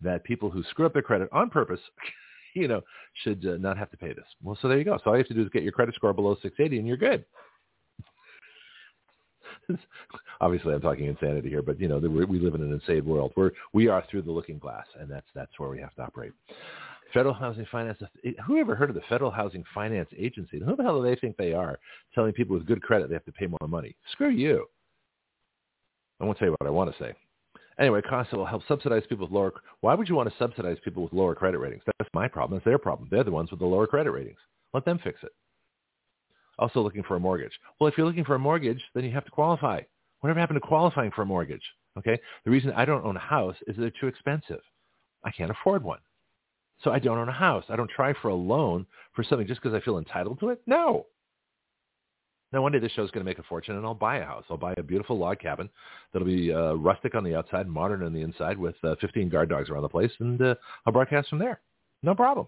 that 0.01 0.25
people 0.25 0.51
who 0.51 0.63
screw 0.65 0.87
up 0.87 0.93
their 0.93 1.03
credit 1.03 1.29
on 1.33 1.49
purpose, 1.49 1.81
you 2.55 2.69
know, 2.69 2.83
should 3.25 3.47
uh, 3.47 3.57
not 3.59 3.79
have 3.79 3.91
to 3.91 3.97
pay 3.97 4.13
this. 4.13 4.27
Well, 4.43 4.59
so 4.61 4.69
there 4.69 4.79
you 4.79 4.85
go. 4.85 4.99
So 5.03 5.11
all 5.11 5.17
you 5.17 5.23
have 5.23 5.29
to 5.29 5.35
do 5.35 5.43
is 5.43 5.49
get 5.51 5.63
your 5.63 5.73
credit 5.73 5.95
score 5.95 6.13
below 6.13 6.35
680, 6.43 6.79
and 6.79 6.87
you're 6.87 6.97
good. 6.97 7.25
Obviously, 10.41 10.75
I'm 10.75 10.81
talking 10.81 11.07
insanity 11.07 11.49
here, 11.49 11.63
but 11.63 11.81
you 11.81 11.89
know, 11.89 11.99
we 11.99 12.39
live 12.41 12.55
in 12.55 12.63
an 12.63 12.73
insane 12.73 13.05
world. 13.05 13.33
We're 13.37 13.53
we 13.73 13.89
are 13.89 14.05
through 14.11 14.23
the 14.23 14.33
looking 14.33 14.59
glass, 14.59 14.87
and 14.99 15.11
that's 15.11 15.27
that's 15.35 15.59
where 15.59 15.71
we 15.71 15.81
have 15.81 15.95
to 15.95 16.03
operate. 16.03 16.33
Federal 17.13 17.35
Housing 17.35 17.67
Finance. 17.71 17.99
Eh, 18.25 18.33
who 18.47 18.59
ever 18.59 18.75
heard 18.75 18.91
of 18.91 18.97
the 18.97 19.03
Federal 19.09 19.31
Housing 19.31 19.65
Finance 19.75 20.09
Agency? 20.17 20.61
Who 20.65 20.77
the 20.77 20.83
hell 20.83 21.01
do 21.01 21.09
they 21.09 21.17
think 21.17 21.37
they 21.37 21.53
are, 21.53 21.79
telling 22.15 22.33
people 22.33 22.57
with 22.57 22.67
good 22.67 22.83
credit 22.83 23.09
they 23.09 23.15
have 23.15 23.25
to 23.25 23.33
pay 23.33 23.47
more 23.47 23.69
money? 23.69 23.97
Screw 24.13 24.31
you. 24.31 24.67
I 26.21 26.25
won't 26.25 26.39
tell 26.39 26.49
you 26.49 26.57
what 26.59 26.67
I 26.67 26.71
want 26.71 26.93
to 26.93 27.03
say. 27.03 27.13
Anyway, 27.79 28.01
COSTA 28.03 28.37
will 28.37 28.47
help 28.47 28.63
subsidize 28.69 29.03
people 29.09 29.27
with 29.27 29.35
lower. 29.35 29.53
Why 29.81 29.95
would 29.95 30.09
you 30.09 30.15
want 30.15 30.29
to 30.29 30.35
subsidize 30.39 30.77
people 30.85 31.03
with 31.03 31.13
lower 31.13 31.35
credit 31.35 31.59
ratings? 31.59 31.83
That's 31.99 32.11
my 32.15 32.29
problem. 32.29 32.59
That's 32.59 32.65
their 32.65 32.79
problem. 32.79 33.09
They're 33.11 33.25
the 33.25 33.31
ones 33.31 33.51
with 33.51 33.61
the 33.61 33.67
lower 33.67 33.87
credit 33.87 34.11
ratings. 34.11 34.39
Let 34.75 34.85
them 34.85 35.01
fix 35.03 35.23
it. 35.23 35.33
Also 36.59 36.81
looking 36.81 37.03
for 37.03 37.17
a 37.17 37.21
mortgage. 37.21 37.53
Well, 37.81 37.89
if 37.89 37.97
you're 37.97 38.07
looking 38.07 38.25
for 38.25 38.35
a 38.35 38.39
mortgage, 38.39 38.83
then 38.95 39.05
you 39.05 39.11
have 39.13 39.25
to 39.25 39.31
qualify. 39.31 39.81
Whatever 40.21 40.39
happened 40.39 40.61
to 40.61 40.67
qualifying 40.67 41.11
for 41.11 41.23
a 41.23 41.27
mortgage? 41.27 41.63
Okay. 41.99 42.19
The 42.45 42.51
reason 42.51 42.73
I 42.73 42.85
don't 42.85 43.05
own 43.05 43.17
a 43.17 43.21
house 43.21 43.57
is 43.67 43.77
they're 43.77 43.91
too 43.91 44.07
expensive. 44.07 44.61
I 45.25 45.31
can't 45.31 45.51
afford 45.51 45.83
one. 45.83 45.99
So 46.83 46.91
I 46.91 46.99
don't 46.99 47.19
own 47.19 47.29
a 47.29 47.33
house. 47.33 47.65
I 47.69 47.77
don't 47.77 47.91
try 47.91 48.13
for 48.21 48.29
a 48.29 48.35
loan 48.35 48.87
for 49.15 49.23
something 49.23 49.47
just 49.47 49.63
because 49.63 49.75
I 49.75 49.85
feel 49.85 49.99
entitled 49.99 50.41
to 50.41 50.51
it. 50.51 50.61
No. 50.67 51.07
Now, 52.53 52.61
one 52.61 52.73
day 52.73 52.79
this 52.79 52.93
show 52.93 53.05
is 53.05 53.11
going 53.11 53.25
to 53.25 53.31
make 53.31 53.39
a 53.39 53.45
fortune, 53.45 53.77
and 53.77 53.87
I'll 53.87 53.95
buy 53.95 54.19
a 54.19 54.25
house. 54.25 54.45
I'll 54.51 54.59
buy 54.59 54.75
a 54.77 54.83
beautiful 54.83 55.17
log 55.17 55.39
cabin 55.39 55.71
that'll 56.13 56.27
be 56.27 56.53
uh, 56.53 56.75
rustic 56.75 57.15
on 57.15 57.25
the 57.25 57.35
outside, 57.35 57.67
modern 57.67 58.03
on 58.03 58.13
the 58.13 58.21
inside, 58.21 58.59
with 58.59 58.75
uh, 58.85 58.95
15 59.01 59.31
guard 59.31 59.49
dogs 59.49 59.71
around 59.71 59.83
the 59.83 59.89
place, 59.89 60.11
and 60.21 60.41
uh, 60.43 60.55
I'll 60.85 60.93
broadcast 60.93 61.31
from 61.31 61.39
there. 61.39 61.61
No 62.03 62.15
problem. 62.15 62.47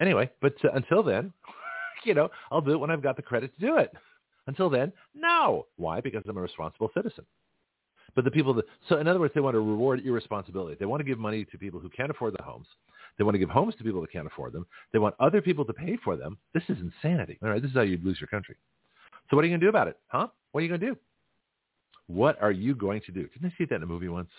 Anyway, 0.00 0.30
but 0.40 0.54
uh, 0.64 0.68
until 0.74 1.02
then, 1.02 1.32
you 2.04 2.14
know, 2.14 2.28
I'll 2.52 2.60
do 2.60 2.72
it 2.72 2.78
when 2.78 2.90
I've 2.90 3.02
got 3.02 3.16
the 3.16 3.22
credit 3.22 3.52
to 3.58 3.66
do 3.66 3.76
it. 3.78 3.90
Until 4.46 4.70
then, 4.70 4.92
no. 5.14 5.66
Why? 5.76 6.00
Because 6.00 6.22
I'm 6.28 6.36
a 6.36 6.40
responsible 6.40 6.90
citizen. 6.94 7.24
But 8.14 8.24
the 8.24 8.30
people 8.30 8.52
that, 8.54 8.66
so 8.88 8.98
in 8.98 9.08
other 9.08 9.20
words, 9.20 9.32
they 9.34 9.40
want 9.40 9.54
to 9.54 9.60
reward 9.60 10.02
irresponsibility. 10.04 10.76
They 10.78 10.86
want 10.86 11.00
to 11.00 11.04
give 11.04 11.18
money 11.18 11.44
to 11.46 11.58
people 11.58 11.80
who 11.80 11.88
can't 11.88 12.10
afford 12.10 12.34
the 12.38 12.42
homes. 12.42 12.66
They 13.18 13.24
want 13.24 13.34
to 13.34 13.38
give 13.38 13.50
homes 13.50 13.74
to 13.76 13.84
people 13.84 14.00
that 14.00 14.12
can't 14.12 14.26
afford 14.26 14.52
them. 14.52 14.66
They 14.92 14.98
want 14.98 15.14
other 15.20 15.40
people 15.40 15.64
to 15.64 15.72
pay 15.72 15.98
for 16.02 16.16
them. 16.16 16.38
This 16.54 16.62
is 16.68 16.78
insanity. 16.78 17.38
All 17.42 17.50
right, 17.50 17.60
this 17.60 17.70
is 17.70 17.76
how 17.76 17.82
you'd 17.82 18.04
lose 18.04 18.20
your 18.20 18.28
country. 18.28 18.56
So 19.30 19.36
what 19.36 19.44
are 19.44 19.48
you 19.48 19.52
going 19.52 19.60
to 19.60 19.66
do 19.66 19.70
about 19.70 19.88
it? 19.88 19.98
Huh? 20.08 20.28
What 20.52 20.60
are 20.60 20.62
you 20.62 20.68
going 20.68 20.80
to 20.80 20.86
do? 20.88 20.96
What 22.06 22.40
are 22.42 22.50
you 22.50 22.74
going 22.74 23.00
to 23.06 23.12
do? 23.12 23.26
Didn't 23.28 23.52
I 23.52 23.54
see 23.56 23.64
that 23.66 23.76
in 23.76 23.82
a 23.82 23.86
movie 23.86 24.08
once? 24.08 24.30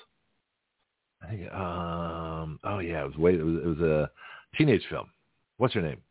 I 1.23 1.27
think, 1.27 1.53
um, 1.53 2.59
oh 2.63 2.79
yeah, 2.79 3.03
it 3.03 3.07
was 3.07 3.15
way, 3.15 3.33
it 3.35 3.43
was, 3.43 3.55
it 3.55 3.65
was 3.65 3.79
a 3.79 4.11
teenage 4.57 4.83
film. 4.89 5.09
What's 5.57 5.73
her 5.73 5.81
name? 5.81 6.01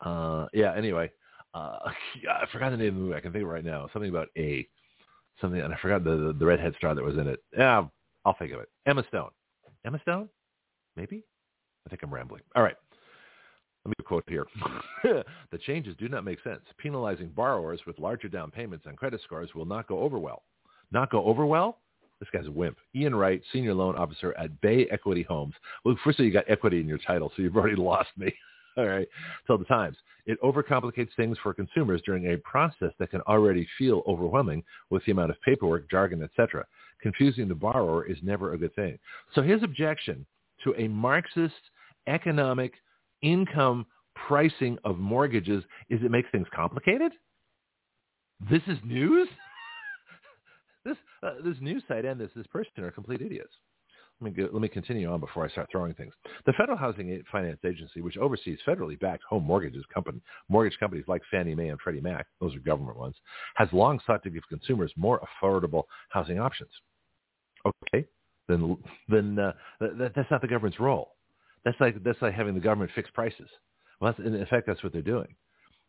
Uh, 0.00 0.46
yeah, 0.52 0.74
anyway, 0.76 1.10
uh, 1.54 1.78
I 2.30 2.46
forgot 2.52 2.70
the 2.70 2.76
name 2.76 2.88
of 2.88 2.94
the 2.94 3.00
movie. 3.00 3.14
I 3.14 3.20
can 3.20 3.32
think 3.32 3.42
of 3.42 3.48
it 3.48 3.52
right 3.52 3.64
now. 3.64 3.88
Something 3.92 4.10
about 4.10 4.28
A 4.36 4.68
something, 5.40 5.60
and 5.60 5.72
I 5.72 5.76
forgot 5.78 6.04
the, 6.04 6.16
the, 6.16 6.32
the 6.38 6.46
redhead 6.46 6.74
star 6.76 6.94
that 6.94 7.04
was 7.04 7.16
in 7.16 7.28
it. 7.28 7.40
Yeah, 7.56 7.86
I'll 8.24 8.36
think 8.38 8.52
of 8.52 8.60
it. 8.60 8.68
Emma 8.86 9.04
Stone. 9.08 9.30
Emma 9.84 9.98
Stone? 10.02 10.28
Maybe? 10.96 11.24
I 11.86 11.90
think 11.90 12.02
I'm 12.02 12.12
rambling. 12.12 12.42
All 12.54 12.62
right. 12.62 12.76
Let 13.84 13.90
me 13.90 14.04
quote 14.04 14.24
here. 14.28 14.46
the 15.02 15.58
changes 15.58 15.96
do 15.98 16.08
not 16.08 16.24
make 16.24 16.42
sense. 16.42 16.60
Penalizing 16.78 17.30
borrowers 17.34 17.80
with 17.86 17.98
larger 17.98 18.28
down 18.28 18.50
payments 18.50 18.84
and 18.86 18.96
credit 18.96 19.20
scores 19.24 19.54
will 19.54 19.64
not 19.64 19.88
go 19.88 20.00
over 20.00 20.18
well. 20.18 20.42
Not 20.92 21.10
go 21.10 21.24
over 21.24 21.46
well? 21.46 21.78
This 22.18 22.28
guy's 22.30 22.46
a 22.46 22.50
wimp. 22.50 22.76
Ian 22.94 23.14
Wright, 23.14 23.40
senior 23.52 23.72
loan 23.72 23.96
officer 23.96 24.34
at 24.38 24.60
Bay 24.60 24.86
Equity 24.90 25.22
Homes. 25.22 25.54
Well, 25.84 25.96
first 26.04 26.18
of 26.18 26.24
all, 26.24 26.26
you 26.26 26.32
got 26.32 26.44
equity 26.48 26.78
in 26.78 26.86
your 26.86 26.98
title, 26.98 27.32
so 27.34 27.42
you've 27.42 27.56
already 27.56 27.76
lost 27.80 28.10
me. 28.18 28.34
All 28.76 28.86
right. 28.86 29.08
Tell 29.46 29.58
the 29.58 29.64
Times. 29.64 29.96
It 30.26 30.40
overcomplicates 30.42 31.14
things 31.16 31.36
for 31.42 31.52
consumers 31.52 32.02
during 32.04 32.32
a 32.32 32.38
process 32.38 32.92
that 32.98 33.10
can 33.10 33.20
already 33.22 33.66
feel 33.78 34.02
overwhelming 34.06 34.62
with 34.90 35.04
the 35.04 35.12
amount 35.12 35.30
of 35.30 35.40
paperwork, 35.42 35.90
jargon, 35.90 36.22
etc. 36.22 36.64
Confusing 37.02 37.48
the 37.48 37.54
borrower 37.54 38.06
is 38.06 38.18
never 38.22 38.52
a 38.52 38.58
good 38.58 38.74
thing. 38.74 38.98
So 39.34 39.42
his 39.42 39.62
objection 39.62 40.26
to 40.64 40.74
a 40.76 40.88
Marxist 40.88 41.54
economic 42.06 42.74
income 43.22 43.86
pricing 44.14 44.78
of 44.84 44.98
mortgages 44.98 45.64
is 45.88 46.00
it 46.02 46.10
makes 46.10 46.30
things 46.30 46.46
complicated? 46.54 47.12
This 48.50 48.62
is 48.66 48.78
news? 48.84 49.28
this, 50.84 50.96
uh, 51.22 51.34
this 51.44 51.56
news 51.60 51.82
site 51.88 52.04
and 52.04 52.20
this, 52.20 52.30
this 52.34 52.46
person 52.46 52.84
are 52.84 52.90
complete 52.90 53.22
idiots. 53.22 53.52
Let 54.22 54.36
me, 54.36 54.44
let 54.52 54.60
me 54.60 54.68
continue 54.68 55.10
on 55.10 55.20
before 55.20 55.46
I 55.46 55.48
start 55.48 55.68
throwing 55.72 55.94
things. 55.94 56.12
The 56.44 56.52
Federal 56.52 56.76
Housing 56.76 57.22
Finance 57.32 57.60
Agency, 57.64 58.02
which 58.02 58.18
oversees 58.18 58.58
federally 58.66 59.00
backed 59.00 59.22
home 59.24 59.44
mortgages 59.44 59.84
company, 59.92 60.20
mortgage 60.50 60.78
companies 60.78 61.06
like 61.08 61.22
Fannie 61.30 61.54
Mae 61.54 61.68
and 61.68 61.80
Freddie 61.80 62.02
Mac, 62.02 62.26
those 62.40 62.54
are 62.54 62.60
government 62.60 62.98
ones, 62.98 63.16
has 63.54 63.68
long 63.72 63.98
sought 64.06 64.22
to 64.24 64.30
give 64.30 64.42
consumers 64.48 64.92
more 64.96 65.20
affordable 65.42 65.84
housing 66.10 66.38
options. 66.38 66.70
Okay, 67.66 68.06
then 68.48 68.76
then 69.08 69.38
uh, 69.38 69.52
that, 69.80 70.12
that's 70.14 70.30
not 70.30 70.42
the 70.42 70.48
government's 70.48 70.80
role. 70.80 71.14
That's 71.64 71.80
like 71.80 72.02
that's 72.02 72.20
like 72.20 72.34
having 72.34 72.54
the 72.54 72.60
government 72.60 72.90
fix 72.94 73.10
prices. 73.10 73.48
Well, 74.00 74.14
in 74.18 74.34
effect, 74.36 74.66
that's 74.66 74.82
what 74.82 74.92
they're 74.92 75.02
doing. 75.02 75.34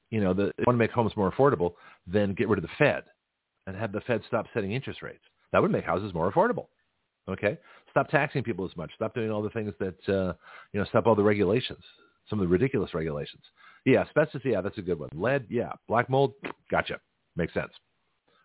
You 0.10 0.22
know, 0.22 0.34
the, 0.34 0.52
they 0.58 0.64
want 0.68 0.76
to 0.76 0.80
make 0.80 0.92
homes 0.92 1.14
more 1.16 1.32
affordable, 1.32 1.74
then 2.06 2.34
get 2.34 2.50
rid 2.50 2.60
of 2.60 2.64
the 2.64 2.70
Fed 2.78 3.04
and 3.68 3.76
have 3.76 3.94
the 3.94 4.02
Fed 4.02 4.22
stop 4.28 4.46
setting 4.54 4.74
interest 4.74 5.02
rates. 5.02 5.24
That 5.52 5.62
would 5.62 5.72
make 5.72 5.86
houses 5.86 6.14
more 6.14 6.32
affordable. 6.32 6.68
Okay, 7.30 7.58
stop 7.92 8.10
taxing 8.10 8.44
people 8.44 8.66
as 8.66 8.76
much. 8.76 8.92
Stop 8.96 9.14
doing 9.14 9.32
all 9.32 9.42
the 9.42 9.50
things 9.52 9.74
that 9.80 10.10
uh, 10.10 10.34
you 10.74 10.80
know. 10.80 10.86
Stop 10.86 11.06
all 11.06 11.16
the 11.16 11.24
regulations. 11.24 11.84
Some 12.30 12.40
of 12.40 12.48
the 12.48 12.52
ridiculous 12.52 12.94
regulations. 12.94 13.44
Yeah, 13.86 14.02
asbestos. 14.02 14.42
Yeah, 14.44 14.62
that's 14.62 14.78
a 14.78 14.82
good 14.82 15.00
one. 15.00 15.10
Lead. 15.14 15.46
Yeah, 15.50 15.72
black 15.88 16.10
mold. 16.10 16.34
Gotcha. 16.70 17.00
Makes 17.36 17.54
sense. 17.54 17.72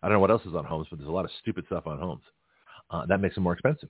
I 0.01 0.07
don't 0.07 0.15
know 0.15 0.19
what 0.19 0.31
else 0.31 0.45
is 0.45 0.55
on 0.55 0.65
homes, 0.65 0.87
but 0.89 0.99
there's 0.99 1.09
a 1.09 1.11
lot 1.11 1.25
of 1.25 1.31
stupid 1.41 1.65
stuff 1.65 1.87
on 1.87 1.99
homes. 1.99 2.23
Uh, 2.89 3.05
that 3.07 3.19
makes 3.19 3.35
them 3.35 3.43
more 3.43 3.53
expensive. 3.53 3.89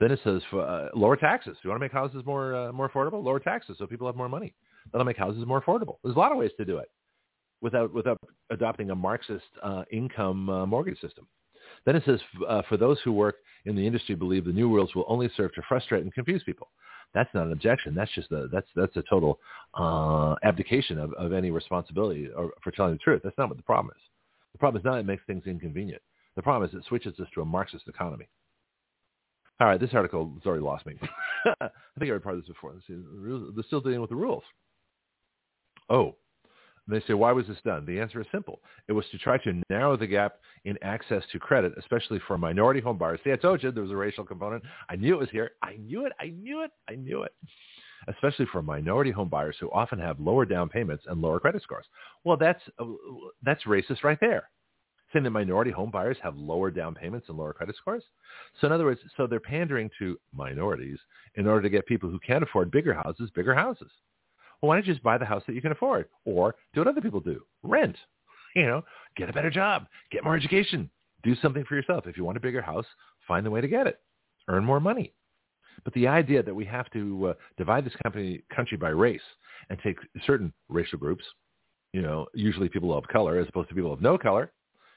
Then 0.00 0.12
it 0.12 0.20
says 0.22 0.42
uh, 0.52 0.88
lower 0.94 1.16
taxes. 1.16 1.56
You 1.62 1.70
want 1.70 1.80
to 1.80 1.84
make 1.84 1.92
houses 1.92 2.22
more 2.24 2.54
uh, 2.54 2.72
more 2.72 2.88
affordable? 2.88 3.22
Lower 3.22 3.40
taxes 3.40 3.76
so 3.78 3.86
people 3.86 4.06
have 4.06 4.16
more 4.16 4.28
money. 4.28 4.54
That'll 4.92 5.04
make 5.04 5.16
houses 5.16 5.44
more 5.46 5.60
affordable. 5.60 5.96
There's 6.02 6.16
a 6.16 6.18
lot 6.18 6.32
of 6.32 6.38
ways 6.38 6.50
to 6.58 6.64
do 6.64 6.78
it 6.78 6.90
without 7.60 7.92
without 7.92 8.18
adopting 8.50 8.90
a 8.90 8.94
Marxist 8.94 9.44
uh, 9.62 9.84
income 9.90 10.48
uh, 10.48 10.66
mortgage 10.66 11.00
system. 11.00 11.26
Then 11.88 11.96
it 11.96 12.02
says, 12.04 12.20
uh, 12.46 12.60
for 12.68 12.76
those 12.76 12.98
who 13.02 13.14
work 13.14 13.36
in 13.64 13.74
the 13.74 13.86
industry 13.86 14.14
believe 14.14 14.44
the 14.44 14.52
new 14.52 14.68
rules 14.68 14.94
will 14.94 15.06
only 15.08 15.30
serve 15.34 15.54
to 15.54 15.62
frustrate 15.66 16.02
and 16.02 16.12
confuse 16.12 16.42
people. 16.44 16.68
That's 17.14 17.30
not 17.32 17.46
an 17.46 17.52
objection. 17.52 17.94
That's 17.94 18.14
just 18.14 18.30
a, 18.30 18.46
that's, 18.52 18.66
that's 18.76 18.94
a 18.98 19.02
total 19.08 19.38
uh, 19.72 20.34
abdication 20.44 20.98
of, 20.98 21.14
of 21.14 21.32
any 21.32 21.50
responsibility 21.50 22.28
or, 22.28 22.52
for 22.62 22.72
telling 22.72 22.92
the 22.92 22.98
truth. 22.98 23.22
That's 23.24 23.38
not 23.38 23.48
what 23.48 23.56
the 23.56 23.62
problem 23.62 23.90
is. 23.96 24.02
The 24.52 24.58
problem 24.58 24.78
is 24.78 24.84
not 24.84 24.98
it 24.98 25.06
makes 25.06 25.22
things 25.26 25.44
inconvenient. 25.46 26.02
The 26.36 26.42
problem 26.42 26.68
is 26.68 26.74
it 26.74 26.84
switches 26.86 27.18
us 27.20 27.28
to 27.32 27.40
a 27.40 27.44
Marxist 27.46 27.88
economy. 27.88 28.28
All 29.58 29.68
right, 29.68 29.80
this 29.80 29.94
article 29.94 30.30
has 30.34 30.44
already 30.44 30.64
lost 30.64 30.84
me. 30.84 30.94
I 31.46 31.70
think 31.98 32.10
I 32.10 32.12
read 32.12 32.22
part 32.22 32.34
of 32.34 32.42
this 32.42 32.48
before. 32.48 32.74
They're 32.86 33.64
still 33.66 33.80
dealing 33.80 34.02
with 34.02 34.10
the 34.10 34.16
rules. 34.16 34.44
Oh, 35.88 36.16
they 36.88 37.02
say, 37.06 37.14
why 37.14 37.32
was 37.32 37.46
this 37.46 37.58
done? 37.64 37.84
The 37.84 38.00
answer 38.00 38.20
is 38.20 38.26
simple. 38.32 38.60
It 38.88 38.92
was 38.92 39.04
to 39.10 39.18
try 39.18 39.36
to 39.38 39.62
narrow 39.68 39.96
the 39.96 40.06
gap 40.06 40.36
in 40.64 40.78
access 40.82 41.22
to 41.32 41.38
credit, 41.38 41.74
especially 41.78 42.20
for 42.26 42.38
minority 42.38 42.80
home 42.80 42.96
buyers. 42.96 43.20
See, 43.22 43.32
I 43.32 43.36
told 43.36 43.62
you 43.62 43.70
there 43.70 43.82
was 43.82 43.92
a 43.92 43.96
racial 43.96 44.24
component. 44.24 44.64
I 44.88 44.96
knew 44.96 45.14
it 45.14 45.20
was 45.20 45.30
here. 45.30 45.50
I 45.62 45.76
knew 45.76 46.06
it. 46.06 46.12
I 46.18 46.28
knew 46.28 46.62
it. 46.62 46.70
I 46.88 46.94
knew 46.94 47.22
it. 47.22 47.32
Especially 48.08 48.46
for 48.50 48.62
minority 48.62 49.10
home 49.10 49.28
buyers 49.28 49.56
who 49.60 49.70
often 49.70 49.98
have 49.98 50.18
lower 50.18 50.46
down 50.46 50.68
payments 50.70 51.04
and 51.08 51.20
lower 51.20 51.40
credit 51.40 51.62
scores. 51.62 51.84
Well, 52.24 52.38
that's 52.38 52.62
uh, 52.78 52.86
that's 53.42 53.64
racist 53.64 54.02
right 54.02 54.18
there. 54.20 54.48
Saying 55.12 55.24
that 55.24 55.30
minority 55.30 55.70
home 55.70 55.90
buyers 55.90 56.16
have 56.22 56.36
lower 56.36 56.70
down 56.70 56.94
payments 56.94 57.28
and 57.28 57.36
lower 57.36 57.52
credit 57.52 57.76
scores. 57.76 58.04
So 58.60 58.66
in 58.66 58.72
other 58.72 58.84
words, 58.84 59.00
so 59.16 59.26
they're 59.26 59.40
pandering 59.40 59.90
to 59.98 60.18
minorities 60.32 60.98
in 61.34 61.46
order 61.46 61.62
to 61.62 61.70
get 61.70 61.86
people 61.86 62.08
who 62.08 62.18
can't 62.20 62.42
afford 62.42 62.70
bigger 62.70 62.94
houses, 62.94 63.30
bigger 63.34 63.54
houses. 63.54 63.90
Well, 64.60 64.68
why 64.68 64.76
don't 64.76 64.86
you 64.86 64.92
just 64.92 65.04
buy 65.04 65.18
the 65.18 65.24
house 65.24 65.42
that 65.46 65.54
you 65.54 65.62
can 65.62 65.72
afford, 65.72 66.08
or 66.24 66.54
do 66.74 66.80
what 66.80 66.88
other 66.88 67.00
people 67.00 67.20
do, 67.20 67.42
rent. 67.62 67.96
You 68.56 68.66
know, 68.66 68.82
get 69.16 69.28
a 69.28 69.32
better 69.32 69.50
job, 69.50 69.86
get 70.10 70.24
more 70.24 70.34
education, 70.34 70.90
do 71.22 71.36
something 71.36 71.64
for 71.64 71.76
yourself. 71.76 72.06
If 72.06 72.16
you 72.16 72.24
want 72.24 72.38
a 72.38 72.40
bigger 72.40 72.62
house, 72.62 72.86
find 73.26 73.44
the 73.44 73.50
way 73.50 73.60
to 73.60 73.68
get 73.68 73.86
it, 73.86 74.00
earn 74.48 74.64
more 74.64 74.80
money. 74.80 75.12
But 75.84 75.92
the 75.94 76.08
idea 76.08 76.42
that 76.42 76.54
we 76.54 76.64
have 76.64 76.90
to 76.90 77.28
uh, 77.28 77.34
divide 77.56 77.84
this 77.84 77.94
company, 78.02 78.42
country 78.54 78.76
by 78.76 78.88
race 78.88 79.20
and 79.70 79.78
take 79.84 79.96
certain 80.26 80.52
racial 80.68 80.98
groups, 80.98 81.24
you 81.92 82.02
know, 82.02 82.26
usually 82.34 82.68
people 82.68 82.96
of 82.96 83.06
color 83.08 83.38
as 83.38 83.48
opposed 83.48 83.68
to 83.68 83.74
people 83.74 83.92
of 83.92 84.00
no 84.00 84.18
color, 84.18 84.52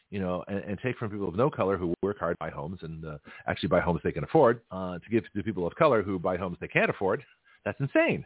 you 0.10 0.20
know, 0.20 0.44
and, 0.48 0.60
and 0.64 0.80
take 0.84 0.98
from 0.98 1.10
people 1.10 1.28
of 1.28 1.36
no 1.36 1.50
color 1.50 1.78
who 1.78 1.94
work 2.02 2.20
hard, 2.20 2.38
buy 2.40 2.50
homes, 2.50 2.80
and 2.82 3.06
uh, 3.06 3.18
actually 3.48 3.70
buy 3.70 3.80
homes 3.80 4.02
they 4.04 4.12
can 4.12 4.24
afford, 4.24 4.62
uh, 4.72 4.98
to 5.00 5.10
give 5.10 5.24
to 5.36 5.44
people 5.44 5.66
of 5.66 5.76
color 5.76 6.02
who 6.02 6.20
buy 6.20 6.36
homes 6.36 6.58
they 6.60 6.68
can't 6.68 6.90
afford, 6.90 7.24
that's 7.64 7.80
insane. 7.80 8.26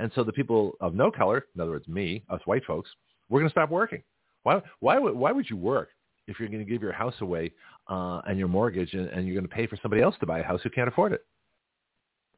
And 0.00 0.10
so 0.14 0.24
the 0.24 0.32
people 0.32 0.72
of 0.80 0.94
no 0.94 1.10
color, 1.10 1.46
in 1.54 1.60
other 1.60 1.72
words, 1.72 1.86
me, 1.86 2.24
us 2.30 2.40
white 2.46 2.64
folks, 2.64 2.88
we're 3.28 3.40
going 3.40 3.50
to 3.50 3.52
stop 3.52 3.70
working. 3.70 4.02
Why, 4.44 4.62
why, 4.80 4.98
why 4.98 5.30
would 5.30 5.48
you 5.50 5.56
work 5.56 5.90
if 6.26 6.40
you're 6.40 6.48
going 6.48 6.64
to 6.64 6.70
give 6.70 6.80
your 6.80 6.92
house 6.92 7.14
away 7.20 7.52
uh, 7.88 8.22
and 8.26 8.38
your 8.38 8.48
mortgage 8.48 8.94
and, 8.94 9.08
and 9.08 9.26
you're 9.26 9.34
going 9.34 9.48
to 9.48 9.54
pay 9.54 9.66
for 9.66 9.78
somebody 9.82 10.02
else 10.02 10.14
to 10.20 10.26
buy 10.26 10.38
a 10.38 10.42
house 10.42 10.60
who 10.62 10.70
can't 10.70 10.88
afford 10.88 11.12
it? 11.12 11.26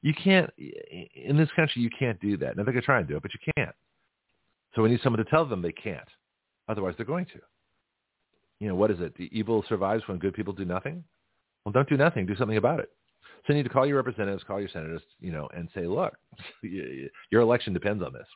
You 0.02 0.12
can't, 0.12 0.50
in 0.58 1.36
this 1.36 1.48
country, 1.54 1.80
you 1.80 1.90
can't 1.96 2.20
do 2.20 2.36
that. 2.38 2.56
Now, 2.56 2.64
they're 2.64 2.72
going 2.72 2.82
to 2.82 2.86
try 2.86 2.98
and 2.98 3.06
do 3.06 3.16
it, 3.16 3.22
but 3.22 3.30
you 3.32 3.52
can't. 3.56 3.74
So 4.74 4.82
we 4.82 4.88
need 4.88 5.00
someone 5.04 5.24
to 5.24 5.30
tell 5.30 5.46
them 5.46 5.62
they 5.62 5.70
can't. 5.70 6.08
Otherwise, 6.68 6.94
they're 6.96 7.06
going 7.06 7.26
to. 7.26 7.40
You 8.58 8.68
know, 8.68 8.74
what 8.74 8.90
is 8.90 8.98
it? 9.00 9.16
The 9.16 9.28
evil 9.30 9.64
survives 9.68 10.02
when 10.08 10.18
good 10.18 10.34
people 10.34 10.52
do 10.52 10.64
nothing? 10.64 11.04
Well, 11.64 11.72
don't 11.72 11.88
do 11.88 11.96
nothing. 11.96 12.26
Do 12.26 12.34
something 12.34 12.56
about 12.56 12.80
it. 12.80 12.90
So 13.46 13.52
you 13.52 13.56
need 13.56 13.64
to 13.64 13.68
call 13.68 13.86
your 13.86 13.96
representatives, 13.96 14.44
call 14.44 14.60
your 14.60 14.68
senators, 14.68 15.02
you 15.20 15.32
know, 15.32 15.48
and 15.54 15.68
say, 15.74 15.86
look, 15.86 16.14
your 16.62 17.42
election 17.42 17.72
depends 17.72 18.02
on 18.02 18.12
this. 18.12 18.26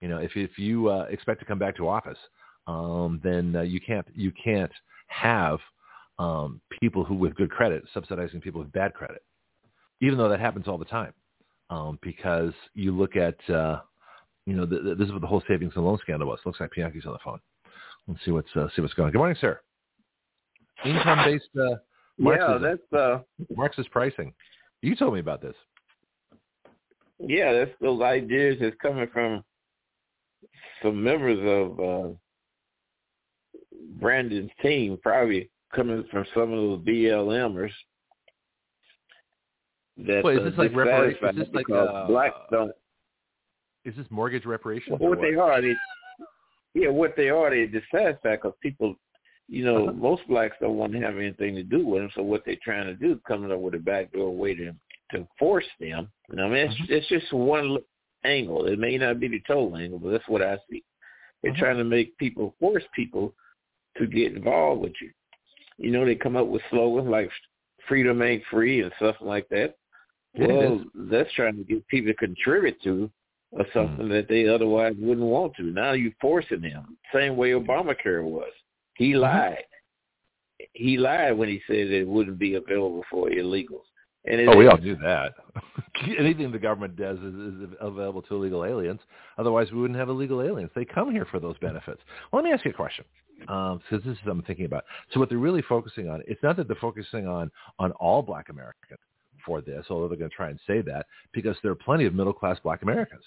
You 0.00 0.08
know, 0.08 0.18
if 0.18 0.36
if 0.36 0.58
you 0.58 0.88
uh, 0.88 1.06
expect 1.10 1.40
to 1.40 1.46
come 1.46 1.58
back 1.58 1.76
to 1.76 1.88
office, 1.88 2.18
um, 2.66 3.20
then 3.22 3.56
uh, 3.56 3.62
you 3.62 3.80
can't 3.80 4.06
you 4.14 4.32
can't 4.42 4.72
have 5.08 5.58
um, 6.18 6.60
people 6.80 7.04
who 7.04 7.14
with 7.14 7.34
good 7.34 7.50
credit 7.50 7.82
subsidizing 7.92 8.40
people 8.40 8.60
with 8.60 8.72
bad 8.72 8.94
credit 8.94 9.22
even 10.00 10.18
though 10.18 10.28
that 10.28 10.40
happens 10.40 10.66
all 10.66 10.78
the 10.78 10.84
time, 10.84 11.12
um, 11.68 11.98
because 12.02 12.52
you 12.74 12.96
look 12.96 13.16
at, 13.16 13.38
uh, 13.50 13.80
you 14.46 14.54
know, 14.54 14.66
the, 14.66 14.78
the, 14.80 14.94
this 14.94 15.06
is 15.06 15.12
what 15.12 15.20
the 15.20 15.26
whole 15.26 15.42
savings 15.46 15.72
and 15.76 15.84
loan 15.84 15.98
scandal 16.00 16.28
was. 16.28 16.38
Looks 16.44 16.60
like 16.60 16.70
Bianchi's 16.76 17.06
on 17.06 17.12
the 17.12 17.18
phone. 17.24 17.40
Let's 18.08 18.20
see 18.24 18.30
what's 18.30 18.48
uh, 18.56 18.68
see 18.74 18.82
what's 18.82 18.94
going 18.94 19.06
on. 19.06 19.12
Good 19.12 19.18
morning, 19.18 19.36
sir. 19.40 19.60
Income-based 20.84 21.44
uh, 21.60 21.76
Marxism. 22.20 22.62
Yeah, 22.62 22.68
that's 22.70 22.92
uh, 22.92 23.18
Marxist 23.56 23.90
pricing. 23.90 24.32
You 24.82 24.94
told 24.94 25.14
me 25.14 25.20
about 25.20 25.42
this. 25.42 25.54
Yeah, 27.18 27.52
that's 27.52 27.70
those 27.80 28.00
ideas 28.00 28.58
that's 28.60 28.76
coming 28.80 29.08
from 29.12 29.44
some 30.82 31.02
members 31.02 31.38
of 31.42 31.80
uh, 31.80 32.08
Brandon's 34.00 34.50
team, 34.62 34.98
probably 35.02 35.50
coming 35.74 36.04
from 36.10 36.24
some 36.34 36.44
of 36.44 36.50
those 36.50 36.78
BLMers 36.80 37.70
that 40.06 40.24
Wait, 40.24 40.38
is 40.38 40.44
this 40.44 40.58
like 40.58 40.74
reparations? 40.74 41.30
Is 41.32 41.46
this 41.46 41.54
like 41.54 41.68
uh, 41.70 42.06
blacks 42.06 42.36
don't? 42.50 42.72
Is 43.84 43.94
this 43.96 44.06
mortgage 44.10 44.44
reparations? 44.44 44.98
Well, 44.98 45.10
what, 45.10 45.18
what, 45.18 45.28
they 45.28 45.36
are, 45.36 45.60
they 45.60 45.74
yeah, 46.74 46.88
what 46.88 47.14
they 47.16 47.28
are, 47.28 47.50
they 47.50 47.66
dissatisfied 47.66 48.40
because 48.40 48.52
people, 48.62 48.94
you 49.50 49.64
know, 49.64 49.88
uh-huh. 49.88 49.92
most 49.92 50.22
blacks 50.28 50.56
don't 50.60 50.76
want 50.76 50.92
to 50.92 51.00
have 51.00 51.16
anything 51.16 51.56
to 51.56 51.64
do 51.64 51.84
with 51.84 52.02
them. 52.02 52.10
So 52.14 52.22
what 52.22 52.42
they're 52.46 52.56
trying 52.62 52.86
to 52.86 52.94
do 52.94 53.12
is 53.14 53.18
coming 53.26 53.50
up 53.50 53.58
with 53.58 53.74
a 53.74 53.78
backdoor 53.78 54.30
way 54.30 54.54
to 54.54 54.72
to 55.10 55.26
force 55.40 55.66
them. 55.80 56.08
And 56.28 56.40
I 56.40 56.44
mean, 56.44 56.56
it's, 56.56 56.74
uh-huh. 56.74 56.86
it's 56.88 57.08
just 57.08 57.32
one 57.32 57.78
angle. 58.24 58.66
It 58.66 58.78
may 58.78 58.96
not 58.96 59.18
be 59.18 59.26
the 59.26 59.42
total 59.48 59.76
angle, 59.76 59.98
but 59.98 60.10
that's 60.10 60.28
what 60.28 60.40
I 60.40 60.56
see. 60.70 60.84
They're 61.42 61.50
uh-huh. 61.50 61.60
trying 61.60 61.78
to 61.78 61.84
make 61.84 62.16
people 62.16 62.54
force 62.60 62.84
people 62.94 63.34
to 63.98 64.06
get 64.06 64.36
involved 64.36 64.82
with 64.82 64.92
you. 65.02 65.10
You 65.78 65.90
know, 65.90 66.04
they 66.04 66.14
come 66.14 66.36
up 66.36 66.46
with 66.46 66.62
slogans 66.70 67.08
like 67.08 67.28
"freedom 67.88 68.22
ain't 68.22 68.44
free" 68.52 68.82
and 68.82 68.92
stuff 68.98 69.16
like 69.20 69.48
that. 69.48 69.74
Well, 70.38 70.84
that's 70.94 71.32
trying 71.34 71.56
to 71.56 71.64
get 71.64 71.88
people 71.88 72.12
to 72.12 72.16
contribute 72.16 72.80
to 72.84 73.10
or 73.50 73.64
hmm. 73.64 73.70
something 73.74 74.06
mm. 74.06 74.10
that 74.10 74.28
they 74.28 74.46
otherwise 74.46 74.94
wouldn't 74.96 75.26
want 75.26 75.56
to. 75.56 75.64
Now 75.64 75.90
you're 75.90 76.12
forcing 76.20 76.60
them. 76.60 76.96
Same 77.12 77.36
way 77.36 77.50
Obamacare 77.50 78.22
was. 78.22 78.52
He 79.00 79.12
mm-hmm. 79.12 79.22
lied. 79.22 79.64
He 80.74 80.98
lied 80.98 81.38
when 81.38 81.48
he 81.48 81.62
said 81.66 81.90
it 81.90 82.06
wouldn't 82.06 82.38
be 82.38 82.56
available 82.56 83.02
for 83.10 83.30
illegals. 83.30 83.86
And 84.26 84.46
oh, 84.50 84.56
we 84.56 84.66
all 84.66 84.76
do 84.76 84.94
that. 84.96 85.32
Anything 86.18 86.52
the 86.52 86.58
government 86.58 86.96
does 86.96 87.18
is, 87.20 87.34
is 87.34 87.70
available 87.80 88.20
to 88.20 88.34
illegal 88.34 88.66
aliens. 88.66 89.00
Otherwise, 89.38 89.72
we 89.72 89.80
wouldn't 89.80 89.98
have 89.98 90.10
illegal 90.10 90.42
aliens. 90.42 90.70
They 90.74 90.84
come 90.84 91.10
here 91.10 91.24
for 91.24 91.40
those 91.40 91.56
benefits. 91.58 92.02
Well, 92.30 92.42
let 92.42 92.46
me 92.46 92.52
ask 92.52 92.62
you 92.66 92.72
a 92.72 92.74
question, 92.74 93.06
because 93.38 93.72
um, 93.72 93.80
this 93.90 94.04
is 94.04 94.18
what 94.22 94.32
I'm 94.32 94.42
thinking 94.42 94.66
about. 94.66 94.84
So 95.14 95.20
what 95.20 95.30
they're 95.30 95.38
really 95.38 95.62
focusing 95.62 96.10
on, 96.10 96.22
it's 96.28 96.42
not 96.42 96.58
that 96.58 96.68
they're 96.68 96.76
focusing 96.76 97.26
on 97.26 97.50
on 97.78 97.92
all 97.92 98.20
Black 98.20 98.50
Americans 98.50 99.00
for 99.46 99.62
this, 99.62 99.86
although 99.88 100.08
they're 100.08 100.18
going 100.18 100.30
to 100.30 100.36
try 100.36 100.50
and 100.50 100.60
say 100.66 100.82
that, 100.82 101.06
because 101.32 101.56
there 101.62 101.72
are 101.72 101.76
plenty 101.76 102.04
of 102.04 102.12
middle 102.12 102.34
class 102.34 102.58
Black 102.62 102.82
Americans. 102.82 103.24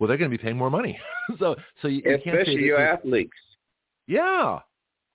Well, 0.00 0.08
they're 0.08 0.18
going 0.18 0.32
to 0.32 0.36
be 0.36 0.42
paying 0.42 0.56
more 0.56 0.70
money. 0.70 0.98
so, 1.38 1.54
so 1.80 1.86
you, 1.86 2.02
you 2.04 2.16
especially 2.16 2.64
your 2.64 2.80
athletes. 2.80 3.30
Yeah. 4.08 4.58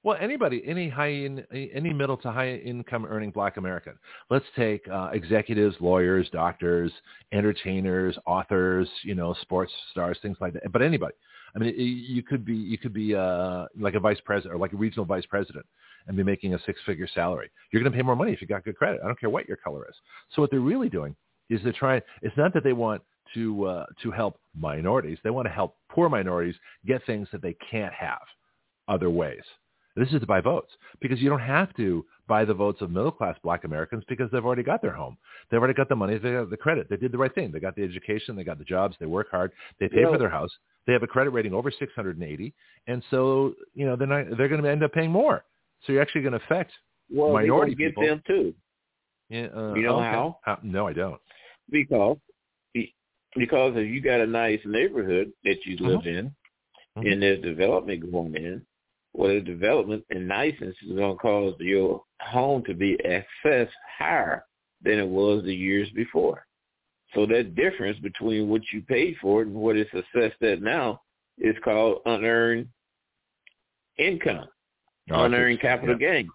Well, 0.07 0.15
anybody, 0.21 0.63
any 0.65 0.87
high 0.87 1.07
in, 1.09 1.39
any 1.51 1.91
middle 1.91 2.15
to 2.15 2.31
high 2.31 2.53
income 2.53 3.05
earning 3.05 3.29
Black 3.29 3.57
American. 3.57 3.95
Let's 4.29 4.45
take 4.55 4.87
uh, 4.87 5.09
executives, 5.11 5.75
lawyers, 5.81 6.29
doctors, 6.31 6.93
entertainers, 7.33 8.17
authors, 8.25 8.87
you 9.03 9.15
know, 9.15 9.35
sports 9.41 9.73
stars, 9.91 10.17
things 10.21 10.37
like 10.39 10.53
that. 10.53 10.71
But 10.71 10.81
anybody. 10.81 11.13
I 11.53 11.59
mean, 11.59 11.75
you 11.77 12.23
could 12.23 12.45
be 12.45 12.55
you 12.55 12.77
could 12.77 12.93
be 12.93 13.15
uh, 13.15 13.65
like 13.77 13.95
a 13.95 13.99
vice 13.99 14.21
president 14.23 14.55
or 14.55 14.57
like 14.57 14.71
a 14.71 14.77
regional 14.77 15.03
vice 15.03 15.25
president 15.25 15.65
and 16.07 16.15
be 16.15 16.23
making 16.23 16.53
a 16.53 16.59
six-figure 16.65 17.09
salary. 17.13 17.51
You're 17.73 17.83
going 17.83 17.91
to 17.91 17.97
pay 17.97 18.01
more 18.01 18.15
money 18.15 18.31
if 18.31 18.39
you 18.39 18.47
got 18.47 18.63
good 18.63 18.77
credit. 18.77 19.01
I 19.03 19.07
don't 19.07 19.19
care 19.19 19.29
what 19.29 19.45
your 19.45 19.57
color 19.57 19.85
is. 19.89 19.95
So 20.33 20.41
what 20.41 20.51
they're 20.51 20.61
really 20.61 20.87
doing 20.87 21.17
is 21.49 21.59
they're 21.65 21.73
trying. 21.73 22.01
It's 22.21 22.37
not 22.37 22.53
that 22.53 22.63
they 22.63 22.71
want 22.71 23.01
to 23.33 23.65
uh, 23.65 23.85
to 24.03 24.11
help 24.11 24.39
minorities. 24.57 25.17
They 25.25 25.31
want 25.31 25.49
to 25.49 25.53
help 25.53 25.75
poor 25.89 26.07
minorities 26.07 26.55
get 26.85 27.05
things 27.05 27.27
that 27.33 27.41
they 27.41 27.57
can't 27.69 27.93
have 27.93 28.21
other 28.87 29.09
ways. 29.09 29.43
This 29.97 30.13
is 30.13 30.19
to 30.21 30.27
buy 30.27 30.41
votes 30.41 30.71
because 31.01 31.19
you 31.19 31.29
don't 31.29 31.39
have 31.39 31.75
to 31.75 32.05
buy 32.27 32.45
the 32.45 32.53
votes 32.53 32.81
of 32.81 32.91
middle-class 32.91 33.37
black 33.43 33.63
Americans 33.63 34.03
because 34.07 34.29
they've 34.31 34.45
already 34.45 34.63
got 34.63 34.81
their 34.81 34.93
home. 34.93 35.17
They've 35.49 35.59
already 35.59 35.73
got 35.73 35.89
the 35.89 35.95
money. 35.95 36.17
They 36.17 36.33
got 36.33 36.49
the 36.49 36.57
credit. 36.57 36.87
They 36.89 36.97
did 36.97 37.11
the 37.11 37.17
right 37.17 37.33
thing. 37.33 37.51
They 37.51 37.59
got 37.59 37.75
the 37.75 37.83
education. 37.83 38.35
They 38.35 38.43
got 38.43 38.59
the 38.59 38.65
jobs. 38.65 38.95
They 38.99 39.05
work 39.05 39.31
hard. 39.31 39.51
They 39.79 39.87
pay 39.87 40.03
for 40.03 40.17
their 40.17 40.29
house. 40.29 40.51
They 40.85 40.93
have 40.93 41.03
a 41.03 41.07
credit 41.07 41.31
rating 41.31 41.53
over 41.53 41.71
680. 41.71 42.53
And 42.87 43.03
so, 43.09 43.53
you 43.73 43.85
know, 43.85 43.95
they're 43.95 44.07
not, 44.07 44.37
they're 44.37 44.47
going 44.47 44.61
to 44.61 44.69
end 44.69 44.83
up 44.83 44.93
paying 44.93 45.11
more. 45.11 45.43
So 45.85 45.93
you're 45.93 46.01
actually 46.01 46.21
going 46.21 46.37
to 46.37 46.43
affect 46.45 46.71
well, 47.09 47.33
minority 47.33 47.75
get 47.75 47.89
people. 47.89 48.05
them 48.05 48.21
too. 48.25 48.53
Yeah, 49.29 49.47
uh, 49.55 49.73
you 49.73 49.83
know 49.83 49.97
okay. 49.97 50.05
how? 50.05 50.39
Uh, 50.45 50.55
no, 50.63 50.87
I 50.87 50.93
don't. 50.93 51.19
Because 51.69 52.17
because 53.35 53.73
if 53.75 53.87
you 53.87 54.01
got 54.01 54.21
a 54.21 54.27
nice 54.27 54.59
neighborhood 54.65 55.31
that 55.43 55.57
you 55.65 55.77
live 55.77 55.99
uh-huh. 55.99 56.09
in, 56.09 56.25
mm-hmm. 56.97 57.07
and 57.07 57.21
there's 57.21 57.41
development 57.41 58.11
going 58.11 58.35
in, 58.35 58.65
well, 59.17 59.33
the 59.33 59.41
development 59.41 60.05
and 60.11 60.27
niceness 60.27 60.75
is 60.87 60.95
going 60.95 61.15
to 61.15 61.19
cause 61.19 61.55
your 61.59 62.03
home 62.21 62.63
to 62.65 62.75
be 62.75 62.95
assessed 63.03 63.73
higher 63.97 64.45
than 64.83 64.99
it 64.99 65.07
was 65.07 65.43
the 65.43 65.55
years 65.55 65.89
before. 65.95 66.45
So 67.15 67.25
that 67.25 67.55
difference 67.55 67.97
between 67.99 68.47
what 68.47 68.61
you 68.71 68.83
paid 68.83 69.15
for 69.19 69.41
it 69.41 69.47
and 69.47 69.55
what 69.55 69.75
it's 69.75 69.89
assessed 69.91 70.43
at 70.43 70.61
now 70.61 71.01
is 71.39 71.55
called 71.63 72.01
unearned 72.05 72.67
income, 73.97 74.45
oh, 75.09 75.23
unearned 75.23 75.61
capital 75.61 75.97
yeah. 75.99 76.11
gain. 76.13 76.29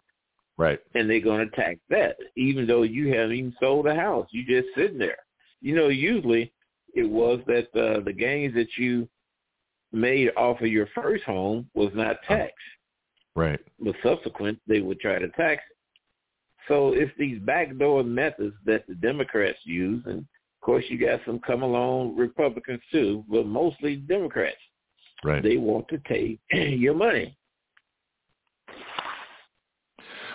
Right. 0.58 0.80
And 0.96 1.08
they're 1.08 1.20
going 1.20 1.48
to 1.48 1.56
tax 1.56 1.78
that, 1.88 2.16
even 2.36 2.66
though 2.66 2.82
you 2.82 3.14
haven't 3.14 3.36
even 3.36 3.54
sold 3.60 3.86
a 3.86 3.94
house. 3.94 4.26
You 4.32 4.44
just 4.44 4.74
sitting 4.76 4.98
there. 4.98 5.18
You 5.60 5.76
know, 5.76 5.86
usually 5.86 6.52
it 6.94 7.08
was 7.08 7.38
that 7.46 7.68
uh, 7.80 8.00
the 8.04 8.12
gains 8.12 8.54
that 8.54 8.76
you 8.76 9.08
made 9.92 10.30
off 10.36 10.60
of 10.60 10.68
your 10.68 10.88
first 10.94 11.24
home 11.24 11.68
was 11.74 11.90
not 11.94 12.16
oh. 12.24 12.34
taxed. 12.34 12.56
Right. 13.34 13.60
But 13.80 13.94
subsequent, 14.02 14.60
they 14.66 14.80
would 14.80 15.00
try 15.00 15.18
to 15.18 15.28
tax 15.30 15.62
it. 15.70 15.76
So 16.68 16.92
it's 16.92 17.12
these 17.18 17.40
backdoor 17.40 18.04
methods 18.04 18.54
that 18.66 18.86
the 18.86 18.94
Democrats 18.94 19.58
use, 19.64 20.02
and 20.06 20.18
of 20.18 20.60
course 20.60 20.84
you 20.88 20.98
got 20.98 21.20
some 21.26 21.40
come 21.40 21.62
along 21.62 22.16
Republicans 22.16 22.80
too, 22.92 23.24
but 23.28 23.46
mostly 23.46 23.96
Democrats. 23.96 24.56
Right. 25.24 25.42
They 25.42 25.56
want 25.56 25.88
to 25.88 25.98
take 26.08 26.40
your 26.52 26.94
money. 26.94 27.36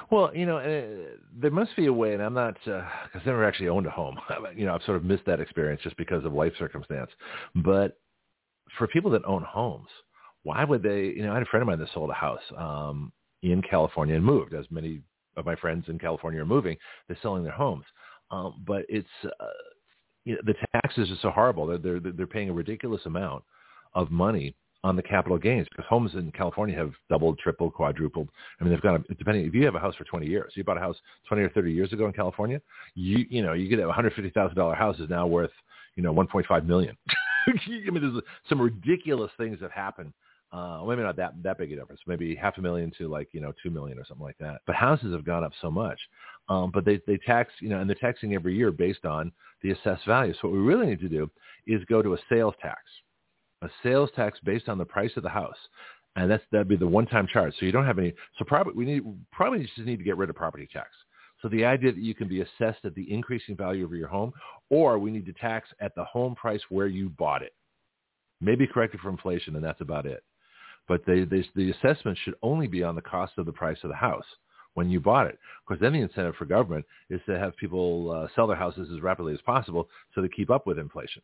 Well, 0.09 0.31
you 0.33 0.45
know, 0.45 0.57
uh, 0.57 1.17
there 1.37 1.51
must 1.51 1.75
be 1.75 1.87
a 1.87 1.93
way, 1.93 2.13
and 2.13 2.23
I'm 2.23 2.33
not 2.33 2.55
because 2.63 2.81
uh, 2.81 3.17
I've 3.17 3.25
never 3.25 3.43
actually 3.43 3.67
owned 3.67 3.87
a 3.87 3.89
home. 3.89 4.17
you 4.55 4.65
know, 4.65 4.73
I've 4.73 4.83
sort 4.83 4.97
of 4.97 5.03
missed 5.03 5.25
that 5.25 5.41
experience 5.41 5.81
just 5.83 5.97
because 5.97 6.23
of 6.23 6.33
life 6.33 6.53
circumstance. 6.57 7.11
But 7.55 7.97
for 8.77 8.87
people 8.87 9.11
that 9.11 9.25
own 9.25 9.43
homes, 9.43 9.87
why 10.43 10.63
would 10.63 10.83
they? 10.83 11.05
You 11.05 11.23
know, 11.23 11.31
I 11.31 11.35
had 11.35 11.43
a 11.43 11.47
friend 11.47 11.61
of 11.61 11.67
mine 11.67 11.79
that 11.79 11.89
sold 11.93 12.09
a 12.09 12.13
house 12.13 12.41
um, 12.57 13.11
in 13.43 13.61
California 13.61 14.15
and 14.15 14.23
moved, 14.23 14.53
as 14.53 14.65
many 14.69 15.01
of 15.35 15.45
my 15.45 15.55
friends 15.55 15.85
in 15.87 15.99
California 15.99 16.41
are 16.41 16.45
moving. 16.45 16.77
They're 17.07 17.17
selling 17.21 17.43
their 17.43 17.53
homes, 17.53 17.85
um, 18.31 18.63
but 18.65 18.85
it's 18.89 19.07
uh, 19.25 19.45
you 20.25 20.35
know, 20.35 20.41
the 20.45 20.55
taxes 20.73 21.09
are 21.11 21.17
so 21.21 21.29
horrible. 21.29 21.67
They're, 21.67 21.77
they're 21.77 21.99
they're 21.99 22.27
paying 22.27 22.49
a 22.49 22.53
ridiculous 22.53 23.05
amount 23.05 23.43
of 23.93 24.11
money 24.11 24.55
on 24.83 24.95
the 24.95 25.01
capital 25.01 25.37
gains 25.37 25.67
because 25.69 25.85
homes 25.89 26.11
in 26.13 26.31
California 26.31 26.75
have 26.75 26.91
doubled, 27.09 27.37
tripled, 27.39 27.73
quadrupled. 27.73 28.29
I 28.59 28.63
mean, 28.63 28.71
they've 28.71 28.81
got 28.81 28.95
up, 28.95 29.01
depending, 29.17 29.45
if 29.45 29.53
you 29.53 29.65
have 29.65 29.75
a 29.75 29.79
house 29.79 29.95
for 29.95 30.03
20 30.03 30.27
years, 30.27 30.53
you 30.55 30.63
bought 30.63 30.77
a 30.77 30.81
house 30.81 30.95
20 31.27 31.43
or 31.43 31.49
30 31.49 31.73
years 31.73 31.91
ago 31.93 32.05
in 32.05 32.13
California, 32.13 32.61
you, 32.95 33.25
you 33.29 33.41
know, 33.41 33.53
you 33.53 33.67
get 33.69 33.79
a 33.79 33.87
$150,000 33.87 34.77
house 34.77 34.99
is 34.99 35.09
now 35.09 35.25
worth, 35.25 35.51
you 35.97 36.03
know, 36.03 36.13
1.5 36.13 36.65
million. 36.65 36.97
I 37.47 37.51
mean, 37.67 38.01
there's 38.01 38.23
some 38.47 38.61
ridiculous 38.61 39.31
things 39.37 39.59
that 39.59 39.71
happen. 39.71 40.13
Uh, 40.53 40.81
maybe 40.87 41.01
not 41.01 41.17
that, 41.17 41.33
that 41.43 41.57
big 41.57 41.73
a 41.73 41.75
difference, 41.75 41.99
maybe 42.07 42.33
half 42.33 42.57
a 42.57 42.61
million 42.61 42.89
to 42.97 43.09
like, 43.09 43.27
you 43.33 43.41
know, 43.41 43.51
2 43.61 43.69
million 43.69 43.99
or 43.99 44.05
something 44.05 44.25
like 44.25 44.37
that. 44.39 44.61
But 44.65 44.77
houses 44.77 45.13
have 45.13 45.25
gone 45.25 45.43
up 45.43 45.51
so 45.61 45.69
much. 45.69 45.99
Um, 46.47 46.71
but 46.73 46.85
they, 46.85 47.01
they 47.05 47.17
tax, 47.17 47.51
you 47.59 47.67
know, 47.67 47.81
and 47.81 47.89
they're 47.89 47.97
taxing 47.99 48.33
every 48.33 48.55
year 48.55 48.71
based 48.71 49.03
on 49.03 49.33
the 49.61 49.71
assessed 49.71 50.05
value. 50.05 50.33
So 50.33 50.47
what 50.47 50.53
we 50.53 50.59
really 50.59 50.85
need 50.87 51.01
to 51.01 51.09
do 51.09 51.29
is 51.65 51.83
go 51.89 52.01
to 52.01 52.13
a 52.13 52.17
sales 52.29 52.53
tax 52.61 52.79
a 53.61 53.69
sales 53.83 54.09
tax 54.15 54.39
based 54.43 54.69
on 54.69 54.77
the 54.77 54.85
price 54.85 55.11
of 55.17 55.23
the 55.23 55.29
house. 55.29 55.57
And 56.15 56.29
that's 56.31 56.43
that'd 56.51 56.67
be 56.67 56.75
the 56.75 56.87
one-time 56.87 57.27
charge. 57.31 57.53
So 57.59 57.65
you 57.65 57.71
don't 57.71 57.85
have 57.85 57.99
any. 57.99 58.13
So 58.39 58.45
probably 58.45 58.73
we 58.73 58.85
need 58.85 59.03
probably 59.31 59.61
just 59.61 59.77
need 59.79 59.97
to 59.97 60.03
get 60.03 60.17
rid 60.17 60.29
of 60.29 60.35
property 60.35 60.67
tax. 60.71 60.89
So 61.47 61.55
the 61.55 61.63
idea 61.63 61.93
that 61.93 62.01
you 62.01 62.13
can 62.13 62.27
be 62.27 62.41
assessed 62.41 62.83
at 62.83 62.93
the 62.93 63.09
increasing 63.09 63.55
value 63.55 63.85
of 63.85 63.93
your 63.93 64.09
home, 64.09 64.33
or 64.69 64.99
we 64.99 65.11
need 65.11 65.25
to 65.27 65.33
tax 65.33 65.69
at 65.79 65.95
the 65.95 66.03
home 66.03 66.35
price 66.35 66.59
where 66.67 66.87
you 66.87 67.07
bought 67.07 67.41
it. 67.41 67.53
Maybe 68.41 68.67
corrected 68.67 68.99
for 68.99 69.09
inflation, 69.09 69.55
and 69.55 69.63
that's 69.63 69.79
about 69.79 70.05
it. 70.05 70.23
But 70.89 71.03
they, 71.07 71.23
they, 71.23 71.47
the 71.55 71.71
assessment 71.71 72.17
should 72.21 72.35
only 72.41 72.67
be 72.67 72.83
on 72.83 72.95
the 72.95 73.01
cost 73.01 73.33
of 73.37 73.45
the 73.45 73.53
price 73.53 73.77
of 73.83 73.89
the 73.89 73.95
house 73.95 74.25
when 74.73 74.89
you 74.89 74.99
bought 74.99 75.27
it. 75.27 75.39
Of 75.61 75.65
course, 75.65 75.79
then 75.79 75.93
the 75.93 76.01
incentive 76.01 76.35
for 76.35 76.43
government 76.43 76.85
is 77.09 77.21
to 77.27 77.39
have 77.39 77.55
people 77.55 78.11
uh, 78.11 78.27
sell 78.35 78.47
their 78.47 78.57
houses 78.57 78.89
as 78.93 79.01
rapidly 79.01 79.33
as 79.33 79.41
possible 79.45 79.87
so 80.13 80.21
they 80.21 80.27
keep 80.27 80.49
up 80.49 80.67
with 80.67 80.77
inflation 80.77 81.21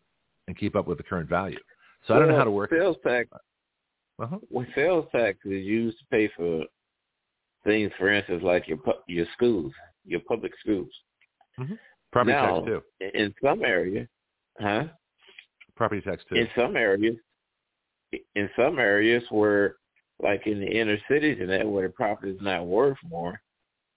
and 0.47 0.57
keep 0.57 0.77
up 0.77 0.87
with 0.87 0.99
the 0.99 1.03
current 1.03 1.27
value. 1.27 1.59
So 2.07 2.13
well, 2.13 2.17
I 2.17 2.25
don't 2.25 2.31
know 2.31 2.37
how 2.37 2.45
to 2.45 2.51
work 2.51 2.69
sales 2.69 2.97
tax. 3.05 3.27
Uh-huh. 4.19 4.37
Well, 4.49 4.65
sales 4.73 5.05
tax 5.11 5.39
is 5.43 5.65
used 5.65 5.99
to 5.99 6.05
pay 6.09 6.29
for 6.37 6.63
things, 7.65 7.91
for 7.97 8.09
instance, 8.09 8.41
like 8.41 8.69
your 8.69 8.77
your 9.07 9.25
schools, 9.33 9.73
your 10.05 10.21
public 10.21 10.51
schools. 10.59 10.89
Mm-hmm. 11.59 11.75
Property 12.11 12.33
now, 12.33 12.59
tax 12.59 12.67
too. 12.67 12.81
In 13.13 13.33
some 13.43 13.63
areas, 13.63 14.07
huh? 14.59 14.85
Property 15.75 16.01
tax 16.01 16.23
too. 16.29 16.35
In 16.35 16.47
some 16.55 16.75
areas, 16.75 17.15
in 18.35 18.49
some 18.55 18.79
areas 18.79 19.23
where, 19.29 19.75
like 20.21 20.45
in 20.45 20.59
the 20.59 20.67
inner 20.67 20.97
cities 21.09 21.37
and 21.39 21.49
that, 21.49 21.67
where 21.67 21.87
the 21.87 21.93
property 21.93 22.31
is 22.31 22.41
not 22.41 22.67
worth 22.67 22.97
more, 23.03 23.41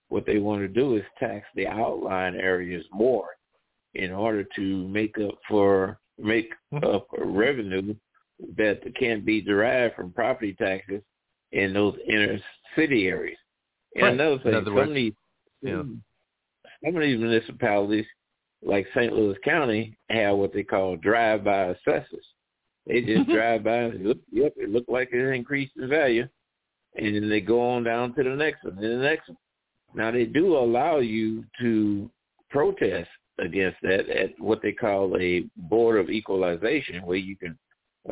what 0.09 0.25
they 0.27 0.39
want 0.39 0.63
to 0.63 0.69
do 0.69 0.97
is 0.97 1.03
tax 1.19 1.47
the 1.55 1.67
outlying 1.67 2.37
areas 2.37 2.85
more 2.93 3.27
in 3.95 4.13
order 4.13 4.45
to 4.57 4.89
make 4.89 5.17
up 5.19 5.39
for 5.49 5.99
make 6.19 6.53
hmm. 6.73 6.85
up 6.85 7.09
revenue 7.19 7.95
that 8.57 8.81
can 8.99 9.25
be 9.25 9.41
derived 9.41 9.95
from 9.95 10.13
property 10.13 10.55
taxes 10.55 11.03
in 11.53 11.73
those 11.73 11.97
inner 12.09 12.39
city 12.75 13.07
areas. 13.09 13.39
And 13.95 14.05
right. 14.05 14.13
another 14.13 14.39
thing, 14.39 14.63
some, 14.65 14.77
of 14.77 14.95
these, 14.95 15.13
yeah. 15.63 15.83
some 16.85 16.97
of 16.97 17.03
these 17.03 17.19
municipalities, 17.19 18.07
like 18.65 18.87
St. 18.95 19.13
Louis 19.13 19.37
County, 19.45 19.97
have 20.11 20.37
what 20.37 20.53
they 20.53 20.63
call 20.63 20.97
drive-by 20.97 21.75
assessors. 21.75 22.27
They 22.87 23.01
just 23.03 23.29
drive 23.31 23.65
by 23.65 23.77
and 23.77 24.07
look, 24.07 24.19
yep, 24.31 24.55
it 24.57 24.71
looked 24.71 24.89
like 24.89 25.11
it 25.13 25.35
increased 25.35 25.73
in 25.77 25.89
value, 25.89 26.29
and 26.97 27.15
then 27.15 27.29
they 27.29 27.41
go 27.41 27.61
on 27.61 27.85
down 27.85 28.15
to 28.15 28.23
the 28.23 28.31
next 28.31 28.65
one, 28.65 28.79
and 28.79 29.01
the 29.01 29.03
next 29.03 29.29
one. 29.29 29.39
Now 29.95 30.11
they 30.11 30.25
do 30.25 30.57
allow 30.57 30.99
you 30.99 31.45
to 31.61 32.11
protest 32.51 33.09
against 33.39 33.77
that 33.83 34.09
at 34.09 34.39
what 34.39 34.63
they 34.63 34.73
call 34.73 35.17
a 35.21 35.45
board 35.57 35.99
of 35.99 36.11
equalization, 36.11 37.05
where 37.05 37.17
you 37.17 37.37
can 37.37 37.59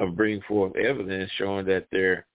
uh, 0.01 0.07
bring 0.07 0.41
forth 0.43 0.77
evidence 0.77 1.31
showing 1.37 1.67
that 1.67 1.87
their 1.91 2.27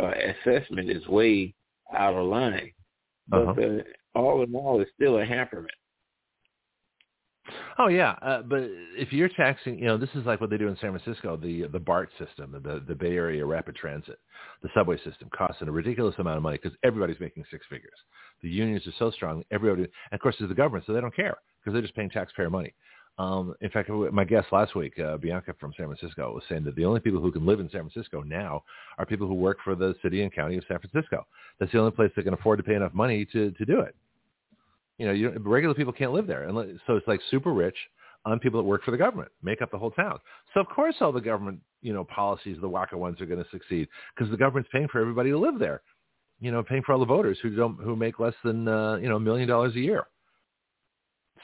uh, 0.00 0.12
assessment 0.12 0.90
is 0.90 1.06
way 1.08 1.54
out 1.96 2.14
of 2.14 2.26
line. 2.26 2.72
But 3.28 3.48
uh-huh. 3.48 3.60
uh, 3.60 3.82
all 4.14 4.42
in 4.42 4.54
all, 4.54 4.80
it's 4.80 4.90
still 4.94 5.18
a 5.18 5.26
hamperment. 5.26 5.66
Oh 7.78 7.88
yeah, 7.88 8.16
uh, 8.22 8.42
but 8.42 8.64
if 8.96 9.12
you're 9.12 9.28
taxing, 9.28 9.78
you 9.78 9.86
know, 9.86 9.96
this 9.96 10.10
is 10.14 10.26
like 10.26 10.40
what 10.40 10.50
they 10.50 10.58
do 10.58 10.68
in 10.68 10.76
San 10.80 10.98
Francisco, 10.98 11.36
the 11.36 11.66
the 11.68 11.78
BART 11.78 12.10
system, 12.18 12.52
the 12.52 12.82
the 12.86 12.94
Bay 12.94 13.16
Area 13.16 13.44
Rapid 13.44 13.76
Transit, 13.76 14.18
the 14.62 14.68
subway 14.74 14.96
system, 14.98 15.30
costing 15.36 15.68
a 15.68 15.72
ridiculous 15.72 16.14
amount 16.18 16.36
of 16.36 16.42
money 16.42 16.58
because 16.62 16.76
everybody's 16.82 17.20
making 17.20 17.44
six 17.50 17.64
figures. 17.70 17.98
The 18.42 18.48
unions 18.48 18.86
are 18.86 18.92
so 18.98 19.10
strong, 19.10 19.44
everybody, 19.50 19.82
and 19.82 19.90
of 20.12 20.20
course, 20.20 20.36
it's 20.40 20.48
the 20.48 20.54
government, 20.54 20.84
so 20.86 20.92
they 20.92 21.00
don't 21.00 21.14
care 21.14 21.36
because 21.60 21.72
they're 21.72 21.82
just 21.82 21.94
paying 21.94 22.10
taxpayer 22.10 22.50
money. 22.50 22.74
Um, 23.18 23.54
in 23.60 23.70
fact, 23.70 23.90
my 23.90 24.24
guest 24.24 24.46
last 24.52 24.76
week, 24.76 24.96
uh, 25.00 25.16
Bianca 25.16 25.52
from 25.58 25.72
San 25.76 25.86
Francisco, 25.86 26.32
was 26.32 26.44
saying 26.48 26.62
that 26.64 26.76
the 26.76 26.84
only 26.84 27.00
people 27.00 27.20
who 27.20 27.32
can 27.32 27.44
live 27.44 27.58
in 27.58 27.68
San 27.68 27.88
Francisco 27.88 28.22
now 28.22 28.62
are 28.96 29.04
people 29.04 29.26
who 29.26 29.34
work 29.34 29.58
for 29.64 29.74
the 29.74 29.94
city 30.02 30.22
and 30.22 30.32
county 30.32 30.56
of 30.56 30.64
San 30.68 30.78
Francisco. 30.78 31.26
That's 31.58 31.72
the 31.72 31.80
only 31.80 31.90
place 31.90 32.12
that 32.14 32.22
can 32.22 32.34
afford 32.34 32.58
to 32.58 32.62
pay 32.62 32.74
enough 32.74 32.94
money 32.94 33.24
to 33.32 33.50
to 33.50 33.64
do 33.64 33.80
it. 33.80 33.96
You 34.98 35.06
know, 35.06 35.12
you, 35.12 35.30
regular 35.40 35.74
people 35.74 35.92
can't 35.92 36.12
live 36.12 36.28
there, 36.28 36.44
and 36.44 36.80
so 36.86 36.94
it's 36.94 37.08
like 37.08 37.20
super 37.28 37.52
rich 37.52 37.76
on 38.24 38.38
people 38.38 38.60
that 38.60 38.68
work 38.68 38.84
for 38.84 38.92
the 38.92 38.96
government, 38.96 39.30
make 39.42 39.62
up 39.62 39.70
the 39.72 39.78
whole 39.78 39.90
town. 39.90 40.18
So 40.54 40.60
of 40.60 40.68
course, 40.68 40.96
all 41.00 41.12
the 41.12 41.20
government, 41.20 41.60
you 41.82 41.92
know, 41.92 42.04
policies, 42.04 42.58
the 42.60 42.68
wacko 42.68 42.94
ones, 42.94 43.20
are 43.20 43.26
going 43.26 43.42
to 43.42 43.50
succeed 43.50 43.88
because 44.14 44.30
the 44.30 44.36
government's 44.36 44.68
paying 44.72 44.88
for 44.88 45.00
everybody 45.00 45.30
to 45.30 45.38
live 45.38 45.58
there. 45.58 45.82
You 46.40 46.52
know, 46.52 46.62
paying 46.62 46.82
for 46.86 46.92
all 46.92 47.00
the 47.00 47.04
voters 47.04 47.38
who 47.42 47.50
don't 47.50 47.80
who 47.80 47.96
make 47.96 48.20
less 48.20 48.34
than 48.44 48.68
uh, 48.68 48.96
you 49.02 49.08
know 49.08 49.16
a 49.16 49.20
million 49.20 49.48
dollars 49.48 49.74
a 49.74 49.80
year 49.80 50.06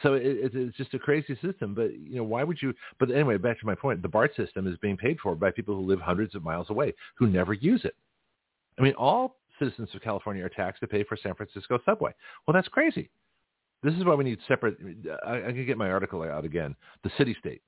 so 0.02 0.14
it, 0.14 0.22
it's 0.52 0.76
just 0.76 0.94
a 0.94 0.98
crazy 0.98 1.38
system. 1.42 1.74
But 1.74 1.92
you 1.98 2.16
know, 2.16 2.24
why 2.24 2.44
would 2.44 2.60
you? 2.60 2.74
But 2.98 3.10
anyway, 3.10 3.36
back 3.36 3.60
to 3.60 3.66
my 3.66 3.74
point: 3.74 4.02
the 4.02 4.08
BART 4.08 4.34
system 4.36 4.66
is 4.66 4.76
being 4.78 4.96
paid 4.96 5.18
for 5.20 5.34
by 5.34 5.50
people 5.50 5.74
who 5.74 5.86
live 5.86 6.00
hundreds 6.00 6.34
of 6.34 6.42
miles 6.42 6.70
away 6.70 6.94
who 7.16 7.26
never 7.26 7.52
use 7.52 7.84
it. 7.84 7.94
I 8.78 8.82
mean, 8.82 8.94
all 8.94 9.36
citizens 9.58 9.88
of 9.94 10.02
California 10.02 10.44
are 10.44 10.48
taxed 10.48 10.80
to 10.80 10.88
pay 10.88 11.04
for 11.04 11.16
San 11.16 11.34
Francisco 11.34 11.78
subway. 11.84 12.12
Well, 12.46 12.54
that's 12.54 12.68
crazy. 12.68 13.10
This 13.82 13.94
is 13.94 14.04
why 14.04 14.14
we 14.14 14.24
need 14.24 14.38
separate. 14.48 14.76
I, 15.26 15.36
I 15.36 15.52
can 15.52 15.66
get 15.66 15.78
my 15.78 15.90
article 15.90 16.22
out 16.22 16.44
again. 16.44 16.74
The 17.02 17.10
city 17.18 17.36
state. 17.38 17.62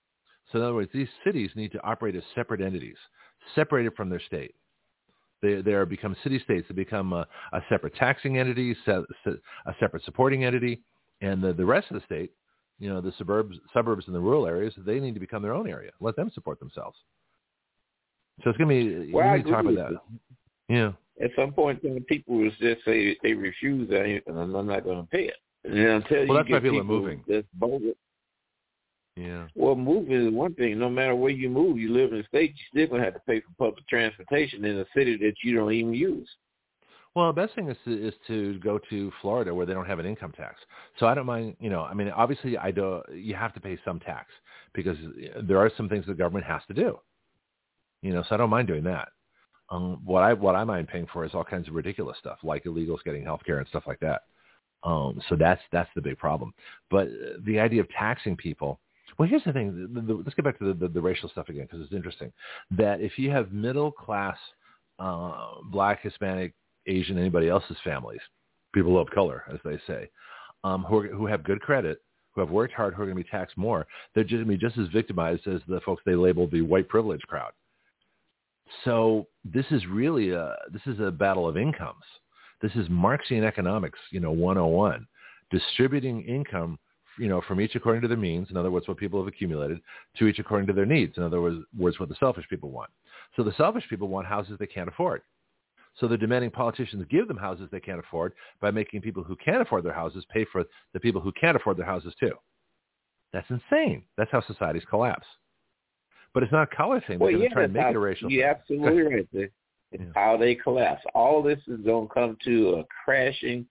So 0.50 0.58
in 0.58 0.64
other 0.64 0.74
words, 0.74 0.90
these 0.94 1.08
cities 1.24 1.50
need 1.54 1.72
to 1.72 1.82
operate 1.82 2.16
as 2.16 2.22
separate 2.34 2.60
entities, 2.60 2.96
separated 3.54 3.94
from 3.94 4.08
their 4.08 4.20
state. 4.20 4.54
They 5.42 5.60
they 5.60 5.72
are 5.72 5.84
become 5.86 6.16
city 6.22 6.38
states. 6.38 6.66
They 6.68 6.74
become 6.74 7.12
a, 7.12 7.26
a 7.52 7.60
separate 7.68 7.94
taxing 7.94 8.38
entity, 8.38 8.74
a 8.86 9.74
separate 9.78 10.04
supporting 10.04 10.44
entity 10.44 10.80
and 11.20 11.42
the, 11.42 11.52
the 11.52 11.64
rest 11.64 11.90
of 11.90 11.94
the 11.94 12.04
state, 12.04 12.32
you 12.78 12.88
know, 12.88 13.00
the 13.00 13.12
suburbs, 13.18 13.56
suburbs 13.72 14.04
and 14.06 14.14
the 14.14 14.20
rural 14.20 14.46
areas, 14.46 14.74
they 14.78 15.00
need 15.00 15.14
to 15.14 15.20
become 15.20 15.42
their 15.42 15.54
own 15.54 15.68
area. 15.68 15.90
Let 16.00 16.16
them 16.16 16.30
support 16.34 16.60
themselves. 16.60 16.96
So 18.44 18.50
it's 18.50 18.58
going 18.58 18.68
to 18.68 19.06
be, 19.06 19.12
well, 19.12 19.32
we 19.32 19.38
need 19.38 19.44
to 19.46 19.50
talk 19.50 19.64
about 19.64 19.92
that. 19.92 20.00
Yeah. 20.68 20.92
At 21.22 21.30
some 21.34 21.52
point, 21.52 21.82
then 21.82 22.04
people 22.06 22.36
will 22.36 22.50
just 22.50 22.84
say 22.84 23.16
they 23.22 23.32
refuse 23.32 23.88
that, 23.88 24.04
and 24.26 24.38
I'm 24.38 24.66
not 24.66 24.84
going 24.84 25.00
to 25.00 25.08
pay 25.08 25.24
it. 25.24 25.36
And 25.64 25.78
until 25.78 26.26
well, 26.26 26.26
you 26.26 26.34
that's 26.34 26.50
why 26.50 26.60
people, 26.60 26.60
people 26.60 26.80
are 26.80 26.84
moving. 26.84 27.24
That's 27.26 27.46
bogus. 27.54 27.94
Yeah. 29.16 29.46
Well, 29.54 29.74
moving 29.74 30.26
is 30.26 30.32
one 30.32 30.54
thing. 30.54 30.78
No 30.78 30.90
matter 30.90 31.16
where 31.16 31.30
you 31.30 31.48
move, 31.48 31.78
you 31.78 31.92
live 31.92 32.12
in 32.12 32.20
a 32.20 32.26
state, 32.26 32.54
you 32.54 32.64
still 32.70 32.94
gonna 32.94 33.04
have 33.04 33.14
to 33.14 33.20
pay 33.20 33.40
for 33.40 33.48
public 33.58 33.88
transportation 33.88 34.64
in 34.64 34.78
a 34.78 34.84
city 34.94 35.16
that 35.16 35.34
you 35.42 35.56
don't 35.56 35.72
even 35.72 35.94
use. 35.94 36.28
Well, 37.16 37.32
the 37.32 37.46
best 37.46 37.54
thing 37.54 37.70
is 37.70 37.78
to, 37.86 38.08
is 38.08 38.12
to 38.26 38.58
go 38.58 38.78
to 38.90 39.10
Florida 39.22 39.54
where 39.54 39.64
they 39.64 39.72
don't 39.72 39.86
have 39.86 39.98
an 39.98 40.04
income 40.04 40.32
tax. 40.36 40.60
So 41.00 41.06
I 41.06 41.14
don't 41.14 41.24
mind, 41.24 41.56
you 41.58 41.70
know, 41.70 41.80
I 41.80 41.94
mean, 41.94 42.10
obviously 42.10 42.58
I 42.58 42.70
do, 42.70 43.00
you 43.10 43.34
have 43.34 43.54
to 43.54 43.60
pay 43.60 43.78
some 43.86 43.98
tax 44.00 44.26
because 44.74 44.98
there 45.42 45.56
are 45.56 45.70
some 45.78 45.88
things 45.88 46.04
the 46.04 46.12
government 46.12 46.44
has 46.44 46.60
to 46.68 46.74
do, 46.74 46.98
you 48.02 48.12
know, 48.12 48.22
so 48.28 48.34
I 48.34 48.36
don't 48.36 48.50
mind 48.50 48.68
doing 48.68 48.84
that. 48.84 49.08
Um, 49.70 50.02
what 50.04 50.24
I, 50.24 50.34
what 50.34 50.56
I 50.56 50.64
mind 50.64 50.88
paying 50.88 51.06
for 51.10 51.24
is 51.24 51.30
all 51.32 51.42
kinds 51.42 51.68
of 51.68 51.74
ridiculous 51.74 52.18
stuff 52.20 52.36
like 52.42 52.64
illegals 52.64 53.02
getting 53.02 53.24
health 53.24 53.40
care 53.46 53.60
and 53.60 53.68
stuff 53.68 53.84
like 53.86 54.00
that. 54.00 54.24
Um, 54.84 55.18
so 55.30 55.36
that's, 55.36 55.62
that's 55.72 55.90
the 55.94 56.02
big 56.02 56.18
problem. 56.18 56.52
But 56.90 57.08
the 57.46 57.58
idea 57.58 57.80
of 57.80 57.88
taxing 57.98 58.36
people, 58.36 58.78
well, 59.18 59.26
here's 59.26 59.44
the 59.44 59.54
thing. 59.54 59.88
The, 59.94 60.02
the, 60.02 60.14
let's 60.16 60.34
get 60.34 60.44
back 60.44 60.58
to 60.58 60.66
the, 60.66 60.74
the, 60.74 60.88
the 60.88 61.00
racial 61.00 61.30
stuff 61.30 61.48
again 61.48 61.62
because 61.62 61.80
it's 61.80 61.94
interesting 61.94 62.30
that 62.72 63.00
if 63.00 63.18
you 63.18 63.30
have 63.30 63.52
middle 63.52 63.90
class 63.90 64.36
uh, 64.98 65.54
black, 65.70 66.02
Hispanic, 66.02 66.52
Asian, 66.86 67.18
anybody 67.18 67.48
else's 67.48 67.76
families, 67.84 68.20
people 68.74 68.98
of 69.00 69.10
color, 69.10 69.44
as 69.52 69.58
they 69.64 69.78
say, 69.86 70.08
um, 70.64 70.84
who, 70.84 70.98
are, 70.98 71.08
who 71.08 71.26
have 71.26 71.44
good 71.44 71.60
credit, 71.60 72.00
who 72.34 72.40
have 72.40 72.50
worked 72.50 72.74
hard, 72.74 72.94
who 72.94 73.02
are 73.02 73.06
going 73.06 73.16
to 73.16 73.22
be 73.24 73.30
taxed 73.30 73.56
more. 73.56 73.86
They're 74.14 74.24
just 74.24 74.44
going 74.44 74.46
to 74.46 74.52
be 74.52 74.58
just 74.58 74.78
as 74.78 74.88
victimized 74.88 75.46
as 75.46 75.60
the 75.66 75.80
folks 75.80 76.02
they 76.04 76.14
label 76.14 76.46
the 76.46 76.62
white 76.62 76.88
privilege 76.88 77.22
crowd. 77.22 77.52
So 78.84 79.26
this 79.44 79.66
is 79.70 79.86
really 79.86 80.30
a 80.30 80.54
this 80.72 80.82
is 80.86 81.00
a 81.00 81.10
battle 81.10 81.48
of 81.48 81.56
incomes. 81.56 82.02
This 82.60 82.72
is 82.74 82.88
Marxian 82.88 83.44
economics, 83.44 83.98
you 84.10 84.20
know, 84.20 84.32
101, 84.32 85.06
distributing 85.50 86.22
income, 86.22 86.78
you 87.18 87.28
know, 87.28 87.42
from 87.46 87.60
each 87.60 87.74
according 87.74 88.02
to 88.02 88.08
their 88.08 88.16
means. 88.16 88.48
In 88.50 88.56
other 88.56 88.70
words, 88.70 88.88
what 88.88 88.96
people 88.96 89.20
have 89.20 89.28
accumulated, 89.28 89.80
to 90.18 90.26
each 90.26 90.38
according 90.38 90.66
to 90.68 90.72
their 90.72 90.86
needs. 90.86 91.16
In 91.16 91.22
other 91.22 91.40
words, 91.40 91.58
words 91.76 92.00
what 92.00 92.08
the 92.08 92.16
selfish 92.18 92.46
people 92.48 92.70
want. 92.70 92.90
So 93.36 93.42
the 93.42 93.54
selfish 93.56 93.84
people 93.88 94.08
want 94.08 94.26
houses 94.26 94.56
they 94.58 94.66
can't 94.66 94.88
afford. 94.88 95.22
So 95.98 96.06
they're 96.06 96.18
demanding 96.18 96.50
politicians 96.50 97.04
give 97.10 97.26
them 97.26 97.36
houses 97.38 97.68
they 97.72 97.80
can't 97.80 97.98
afford 97.98 98.34
by 98.60 98.70
making 98.70 99.00
people 99.00 99.22
who 99.22 99.34
can't 99.36 99.62
afford 99.62 99.84
their 99.84 99.92
houses 99.94 100.24
pay 100.32 100.44
for 100.52 100.64
the 100.92 101.00
people 101.00 101.20
who 101.20 101.32
can't 101.32 101.56
afford 101.56 101.78
their 101.78 101.86
houses 101.86 102.14
too. 102.20 102.32
That's 103.32 103.48
insane. 103.50 104.04
That's 104.16 104.30
how 104.30 104.42
societies 104.42 104.84
collapse. 104.88 105.26
But 106.34 106.42
it's 106.42 106.52
not 106.52 106.70
a 106.70 106.76
color 106.76 107.00
thing. 107.06 107.18
They're 107.18 107.28
Well, 107.28 107.30
yeah, 107.30 107.48
to 107.48 107.54
try 107.54 107.62
to 107.62 107.68
make 107.72 107.82
how, 107.82 107.90
it 107.90 107.96
a 107.96 107.98
racial 107.98 108.30
you're 108.30 108.46
thing. 108.46 108.56
absolutely 108.56 109.02
right. 109.14 109.28
It's 109.32 109.52
Yeah. 110.02 110.06
how 110.14 110.36
they 110.36 110.54
collapse. 110.54 111.02
All 111.14 111.42
this 111.42 111.58
is 111.66 111.80
going 111.80 112.08
to 112.08 112.14
come 112.14 112.36
to 112.44 112.74
a 112.80 112.84
crashing 113.04 113.66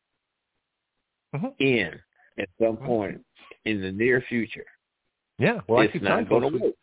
Mhm. 1.36 1.54
end 1.60 2.02
at 2.38 2.50
some 2.60 2.78
Mhm. 2.78 2.86
point 2.86 3.26
in 3.66 3.82
the 3.82 3.92
near 3.92 4.22
future. 4.22 4.66
Yeah. 5.38 5.62
Well, 5.68 5.82
I 5.82 5.86
it's 5.86 5.94
keep 5.94 6.04
telling 6.04 6.26
going 6.26 6.42
folks 6.52 6.64
to 6.64 6.76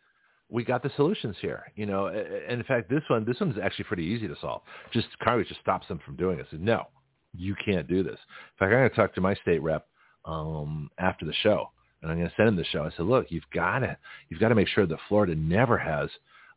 we, 0.53 0.63
got 0.63 0.83
the 0.83 0.91
solutions 0.95 1.35
here. 1.41 1.63
You 1.75 1.85
know, 1.85 2.07
and 2.07 2.59
in 2.59 2.63
fact, 2.63 2.89
this 2.89 3.03
one, 3.07 3.25
this 3.25 3.39
one's 3.39 3.57
actually 3.61 3.85
pretty 3.85 4.03
easy 4.03 4.27
to 4.27 4.35
solve. 4.39 4.61
Just 4.91 5.07
Congress 5.23 5.47
just 5.47 5.61
stops 5.61 5.87
them 5.87 5.99
from 6.05 6.15
doing 6.15 6.39
it. 6.39 6.45
Said, 6.49 6.61
no, 6.61 6.87
you 7.35 7.55
can't 7.65 7.87
do 7.87 8.03
this. 8.03 8.19
In 8.19 8.57
fact, 8.59 8.71
I'm 8.71 8.79
going 8.79 8.89
to 8.89 8.95
talk 8.95 9.13
to 9.15 9.21
my 9.21 9.35
state 9.35 9.61
rep 9.61 9.87
um, 10.25 10.89
after 10.97 11.25
the 11.25 11.33
show, 11.41 11.69
and 12.01 12.11
I'm 12.11 12.17
going 12.17 12.29
to 12.29 12.35
send 12.35 12.49
him 12.49 12.55
the 12.55 12.65
show. 12.65 12.83
I 12.83 12.91
said, 12.95 13.05
look, 13.05 13.27
you've 13.29 13.49
got 13.53 13.79
to, 13.79 13.97
you've 14.29 14.39
got 14.39 14.49
to 14.49 14.55
make 14.55 14.67
sure 14.67 14.85
that 14.85 14.99
Florida 15.09 15.35
never 15.35 15.77
has 15.77 16.09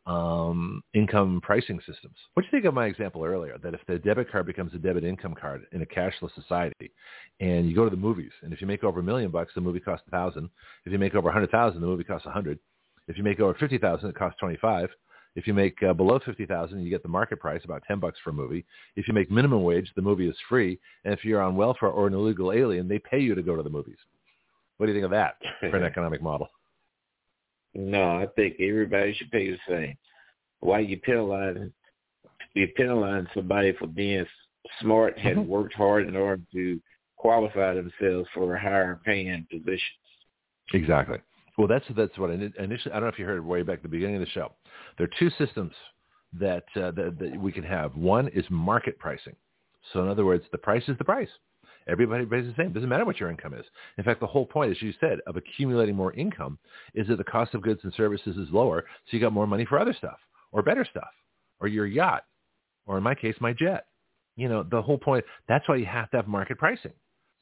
um, 0.07 0.81
income 0.93 1.41
pricing 1.43 1.79
systems. 1.79 2.15
What 2.33 2.43
do 2.43 2.47
you 2.47 2.51
think 2.51 2.65
of 2.65 2.73
my 2.73 2.85
example 2.85 3.25
earlier? 3.25 3.57
That 3.61 3.73
if 3.73 3.81
the 3.87 3.99
debit 3.99 4.31
card 4.31 4.45
becomes 4.45 4.73
a 4.73 4.77
debit 4.77 5.03
income 5.03 5.35
card 5.39 5.65
in 5.73 5.81
a 5.81 5.85
cashless 5.85 6.33
society, 6.33 6.91
and 7.41 7.67
you 7.67 7.75
go 7.75 7.83
to 7.83 7.89
the 7.89 7.97
movies, 7.97 8.31
and 8.41 8.53
if 8.53 8.61
you 8.61 8.67
make 8.67 8.83
over 8.83 9.01
a 9.01 9.03
million 9.03 9.31
bucks, 9.31 9.51
the 9.53 9.61
movie 9.61 9.81
costs 9.81 10.05
a 10.07 10.11
thousand. 10.11 10.49
If 10.85 10.93
you 10.93 10.97
make 10.97 11.13
over 11.13 11.29
a 11.29 11.33
hundred 11.33 11.51
thousand, 11.51 11.81
the 11.81 11.87
movie 11.87 12.05
costs 12.05 12.25
a 12.25 12.31
hundred. 12.31 12.57
If 13.07 13.17
you 13.17 13.23
make 13.23 13.39
over 13.39 13.53
fifty 13.55 13.77
thousand, 13.77 14.09
it 14.09 14.15
costs 14.15 14.39
twenty 14.39 14.57
five. 14.57 14.89
If 15.35 15.45
you 15.45 15.53
make 15.53 15.81
uh, 15.83 15.93
below 15.93 16.19
fifty 16.25 16.45
thousand, 16.45 16.81
you 16.81 16.89
get 16.89 17.03
the 17.03 17.09
market 17.09 17.39
price, 17.39 17.61
about 17.63 17.83
ten 17.87 17.99
bucks 17.99 18.17
for 18.23 18.31
a 18.31 18.33
movie. 18.33 18.65
If 18.95 19.07
you 19.07 19.13
make 19.13 19.29
minimum 19.31 19.63
wage, 19.63 19.91
the 19.95 20.01
movie 20.01 20.27
is 20.27 20.35
free. 20.49 20.79
And 21.05 21.13
if 21.13 21.23
you're 21.23 21.41
on 21.41 21.55
welfare 21.55 21.89
or 21.89 22.07
an 22.07 22.13
illegal 22.13 22.51
alien, 22.51 22.87
they 22.87 22.99
pay 22.99 23.19
you 23.19 23.35
to 23.35 23.43
go 23.43 23.55
to 23.55 23.63
the 23.63 23.69
movies. 23.69 23.97
What 24.77 24.87
do 24.87 24.91
you 24.91 24.97
think 24.97 25.05
of 25.05 25.11
that 25.11 25.35
for 25.59 25.75
an 25.77 25.83
economic 25.91 26.21
model? 26.21 26.49
No, 27.73 28.17
I 28.17 28.27
think 28.35 28.55
everybody 28.59 29.13
should 29.13 29.31
pay 29.31 29.51
the 29.51 29.57
same. 29.69 29.95
Why 30.59 30.79
you 30.79 30.99
penalizing? 30.99 31.71
You 32.53 32.67
penalizing 32.75 33.27
somebody 33.35 33.73
for 33.73 33.85
being 33.87 34.25
smart, 34.81 35.17
had 35.19 35.37
Mhm. 35.37 35.45
worked 35.45 35.75
hard 35.75 36.07
in 36.07 36.15
order 36.15 36.41
to 36.53 36.81
qualify 37.15 37.73
themselves 37.75 38.27
for 38.33 38.55
a 38.55 38.59
higher 38.59 38.99
paying 39.05 39.45
positions. 39.51 39.81
Exactly. 40.73 41.19
Well, 41.57 41.67
that's 41.67 41.85
that's 41.95 42.17
what 42.17 42.29
I 42.29 42.33
initially. 42.33 42.91
I 42.91 42.99
don't 42.99 43.03
know 43.03 43.07
if 43.07 43.19
you 43.19 43.25
heard 43.25 43.45
way 43.45 43.63
back 43.63 43.77
at 43.77 43.83
the 43.83 43.89
beginning 43.89 44.15
of 44.15 44.21
the 44.21 44.29
show. 44.29 44.51
There 44.97 45.05
are 45.05 45.19
two 45.19 45.29
systems 45.37 45.73
that, 46.33 46.65
uh, 46.75 46.91
that 46.91 47.17
that 47.19 47.41
we 47.41 47.51
can 47.51 47.63
have. 47.63 47.95
One 47.95 48.27
is 48.29 48.45
market 48.49 48.99
pricing. 48.99 49.35
So 49.93 50.03
in 50.03 50.09
other 50.09 50.25
words, 50.25 50.45
the 50.51 50.57
price 50.57 50.83
is 50.87 50.97
the 50.97 51.05
price. 51.05 51.29
Everybody 51.87 52.25
pays 52.25 52.45
the 52.45 52.53
same. 52.61 52.73
Doesn't 52.73 52.89
matter 52.89 53.05
what 53.05 53.19
your 53.19 53.31
income 53.31 53.53
is. 53.53 53.65
In 53.97 54.03
fact, 54.03 54.19
the 54.19 54.27
whole 54.27 54.45
point, 54.45 54.71
as 54.71 54.81
you 54.81 54.93
said, 54.99 55.19
of 55.25 55.37
accumulating 55.37 55.95
more 55.95 56.13
income 56.13 56.59
is 56.93 57.07
that 57.07 57.17
the 57.17 57.23
cost 57.23 57.53
of 57.53 57.61
goods 57.61 57.79
and 57.83 57.93
services 57.93 58.35
is 58.35 58.49
lower, 58.51 58.81
so 58.81 59.15
you 59.15 59.21
got 59.21 59.31
more 59.31 59.47
money 59.47 59.65
for 59.65 59.79
other 59.79 59.93
stuff 59.93 60.17
or 60.51 60.61
better 60.61 60.85
stuff 60.89 61.09
or 61.61 61.67
your 61.67 61.85
yacht 61.85 62.23
or 62.87 62.97
in 62.97 63.03
my 63.03 63.15
case, 63.15 63.35
my 63.39 63.53
jet. 63.53 63.87
You 64.35 64.47
know, 64.49 64.63
the 64.63 64.81
whole 64.81 64.97
point. 64.97 65.25
That's 65.47 65.67
why 65.67 65.77
you 65.77 65.85
have 65.85 66.11
to 66.11 66.17
have 66.17 66.27
market 66.27 66.57
pricing. 66.57 66.93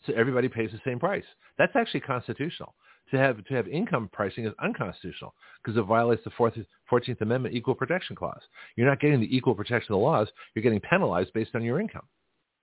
So 0.05 0.13
everybody 0.13 0.47
pays 0.47 0.72
the 0.72 0.80
same 0.86 0.99
price. 0.99 1.24
That's 1.57 1.76
actually 1.76 2.01
constitutional. 2.01 2.74
To 3.12 3.18
have 3.18 3.43
to 3.45 3.53
have 3.53 3.68
income 3.68 4.10
pricing 4.12 4.45
is 4.45 4.53
unconstitutional 4.64 5.36
because 5.64 5.78
it 5.78 5.84
violates 5.84 6.24
the 6.24 6.32
Fourth, 6.32 6.56
14th 6.91 7.22
Amendment 7.22 7.53
Equal 7.53 7.76
Protection 7.76 8.16
Clause. 8.16 8.41
You're 8.76 8.88
not 8.88 8.99
getting 8.99 9.20
the 9.20 9.36
equal 9.36 9.53
protection 9.53 9.93
of 9.93 9.99
the 9.99 10.03
laws. 10.03 10.28
You're 10.53 10.64
getting 10.64 10.80
penalized 10.80 11.32
based 11.34 11.53
on 11.53 11.64
your 11.64 11.80
income. 11.80 12.08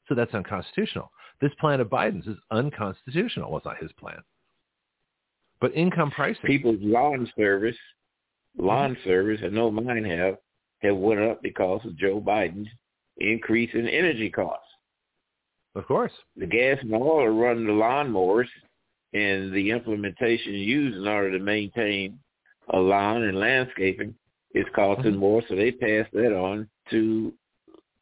So 0.09 0.17
that's 0.17 0.35
unconstitutional. 0.35 1.13
This 1.41 1.53
plan 1.61 1.81
of 1.81 1.89
Biden's 1.89 2.27
is 2.27 2.37
unconstitutional. 2.51 3.51
Well, 3.51 3.59
it's 3.59 3.67
not 3.67 3.79
his 3.79 3.93
plan. 3.93 4.19
But 5.61 5.75
income 5.75 6.11
pricing. 6.11 6.43
People's 6.45 6.81
lawn 6.81 7.31
service, 7.37 7.77
mm-hmm. 8.59 8.67
lawn 8.67 8.97
service, 9.05 9.41
I 9.45 9.49
know 9.49 9.71
mine 9.71 10.05
have, 10.05 10.39
have 10.81 10.97
went 10.97 11.21
up 11.21 11.41
because 11.41 11.81
of 11.85 11.97
Joe 11.97 12.21
Biden's 12.21 12.69
increase 13.19 13.71
in 13.75 13.89
energy 13.89 14.29
costs. 14.29 14.67
Of 15.75 15.87
course. 15.87 16.13
The 16.37 16.47
gas 16.47 16.79
and 16.83 16.93
oil 16.93 17.23
are 17.23 17.33
running 17.33 17.67
the 17.67 17.73
lawnmowers, 17.73 18.49
and 19.15 19.53
the 19.53 19.71
implementation 19.71 20.55
used 20.55 20.97
in 20.97 21.07
order 21.07 21.31
to 21.37 21.45
maintain 21.45 22.19
a 22.71 22.79
lawn 22.79 23.23
and 23.25 23.39
landscaping 23.39 24.15
is 24.55 24.67
costing 24.75 25.15
Mhm. 25.15 25.19
more, 25.19 25.43
so 25.49 25.55
they 25.55 25.73
pass 25.73 26.07
that 26.13 26.37
on 26.37 26.69
to 26.91 27.33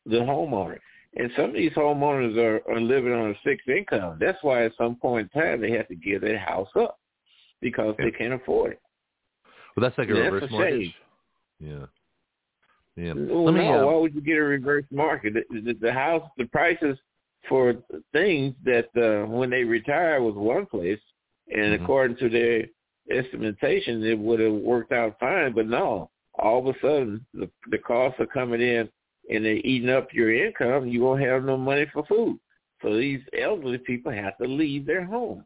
the 0.07 0.19
homeowner. 0.19 0.79
And 1.17 1.33
some 1.35 1.47
of 1.47 1.55
these 1.55 1.73
homeowners 1.73 2.37
are, 2.37 2.63
are 2.71 2.81
living 2.81 3.13
on 3.13 3.31
a 3.31 3.35
fixed 3.43 3.69
income. 3.69 4.19
That's 4.21 4.43
why 4.43 4.65
at 4.65 4.75
some 4.77 4.97
point 4.97 5.31
in 5.33 5.41
time 5.41 5.61
they 5.61 5.73
have 5.73 5.89
to 5.89 5.97
give 5.97 6.21
their 6.21 6.39
house 6.39 6.71
up 6.77 6.99
because 7.61 7.95
Yeah. 7.99 8.07
they 8.07 8.11
can't 8.13 8.35
afford 8.35 8.73
it. 8.73 8.81
Well, 9.77 9.83
that's 9.83 9.99
like 9.99 10.09
a 10.09 10.15
That's 10.15 10.33
reverse 10.33 10.51
a 10.51 10.53
mortgage. 10.53 10.95
Yeah. 11.59 11.87
Yeah. 12.97 13.13
Well, 13.15 13.45
Let 13.45 13.55
me, 13.55 13.69
no, 13.69 13.81
uh, 13.81 13.87
why 13.87 14.01
would 14.01 14.15
you 14.15 14.21
get 14.21 14.37
a 14.37 14.43
reverse 14.43 14.85
market? 14.91 15.35
The, 15.35 15.61
the, 15.61 15.73
the 15.75 15.93
house, 15.93 16.29
the 16.37 16.47
prices 16.47 16.99
for 17.49 17.75
things 18.13 18.55
that 18.65 18.89
uh, 18.97 19.27
when 19.27 19.51
they 19.51 19.65
retire 19.65 20.23
was 20.23 20.35
one 20.35 20.67
place, 20.67 21.01
and 21.49 21.73
Mhm. 21.73 21.83
according 21.83 22.17
to 22.19 22.29
their 22.29 22.67
estimation, 23.11 24.05
it 24.05 24.19
would 24.19 24.41
have 24.41 24.53
worked 24.53 24.93
out 24.93 25.19
fine. 25.19 25.53
But 25.53 25.67
no, 25.67 26.11
all 26.39 26.59
of 26.59 26.75
a 26.75 26.79
sudden 26.81 27.27
the 27.35 27.51
the 27.71 27.79
costs 27.79 28.21
are 28.21 28.27
coming 28.27 28.61
in, 28.61 28.89
and 29.31 29.45
they're 29.45 29.55
eating 29.65 29.91
up 29.91 30.13
your 30.15 30.33
income. 30.33 30.87
You 30.87 31.03
won't 31.03 31.23
have 31.23 31.45
no 31.45 31.57
money 31.57 31.87
for 31.87 32.05
food. 32.07 32.39
So 32.83 32.97
these 32.97 33.21
elderly 33.37 33.79
people 33.79 34.13
have 34.13 34.37
to 34.39 34.47
leave 34.47 34.87
their 34.87 35.05
home. 35.05 35.45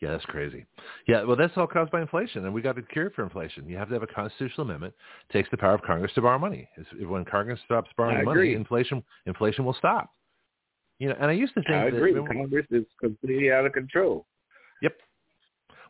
Yeah, 0.00 0.12
that's 0.12 0.24
crazy. 0.24 0.64
Yeah, 1.06 1.24
well, 1.24 1.36
that's 1.36 1.52
all 1.56 1.66
caused 1.66 1.90
by 1.90 2.00
inflation, 2.00 2.46
and 2.46 2.54
we 2.54 2.62
got 2.62 2.78
a 2.78 2.82
cure 2.82 3.10
for 3.10 3.22
inflation. 3.22 3.68
You 3.68 3.76
have 3.76 3.88
to 3.88 3.94
have 3.94 4.02
a 4.02 4.06
constitutional 4.06 4.62
amendment 4.66 4.94
takes 5.30 5.50
the 5.50 5.58
power 5.58 5.74
of 5.74 5.82
Congress 5.82 6.10
to 6.14 6.22
borrow 6.22 6.38
money. 6.38 6.68
It's- 6.78 7.06
When 7.06 7.24
Congress 7.26 7.60
stops 7.66 7.90
borrowing 7.98 8.24
money, 8.24 8.54
inflation 8.54 9.04
inflation 9.26 9.64
will 9.66 9.74
stop. 9.74 10.10
You 10.98 11.10
know, 11.10 11.16
and 11.20 11.30
I 11.30 11.32
used 11.32 11.52
to 11.54 11.60
think 11.62 11.74
I 11.74 11.90
that 11.90 11.96
agree. 11.96 12.12
remember- 12.12 12.32
Congress 12.34 12.66
is 12.70 12.86
completely 12.98 13.52
out 13.52 13.66
of 13.66 13.72
control. 13.72 14.26
Yep. 14.80 14.98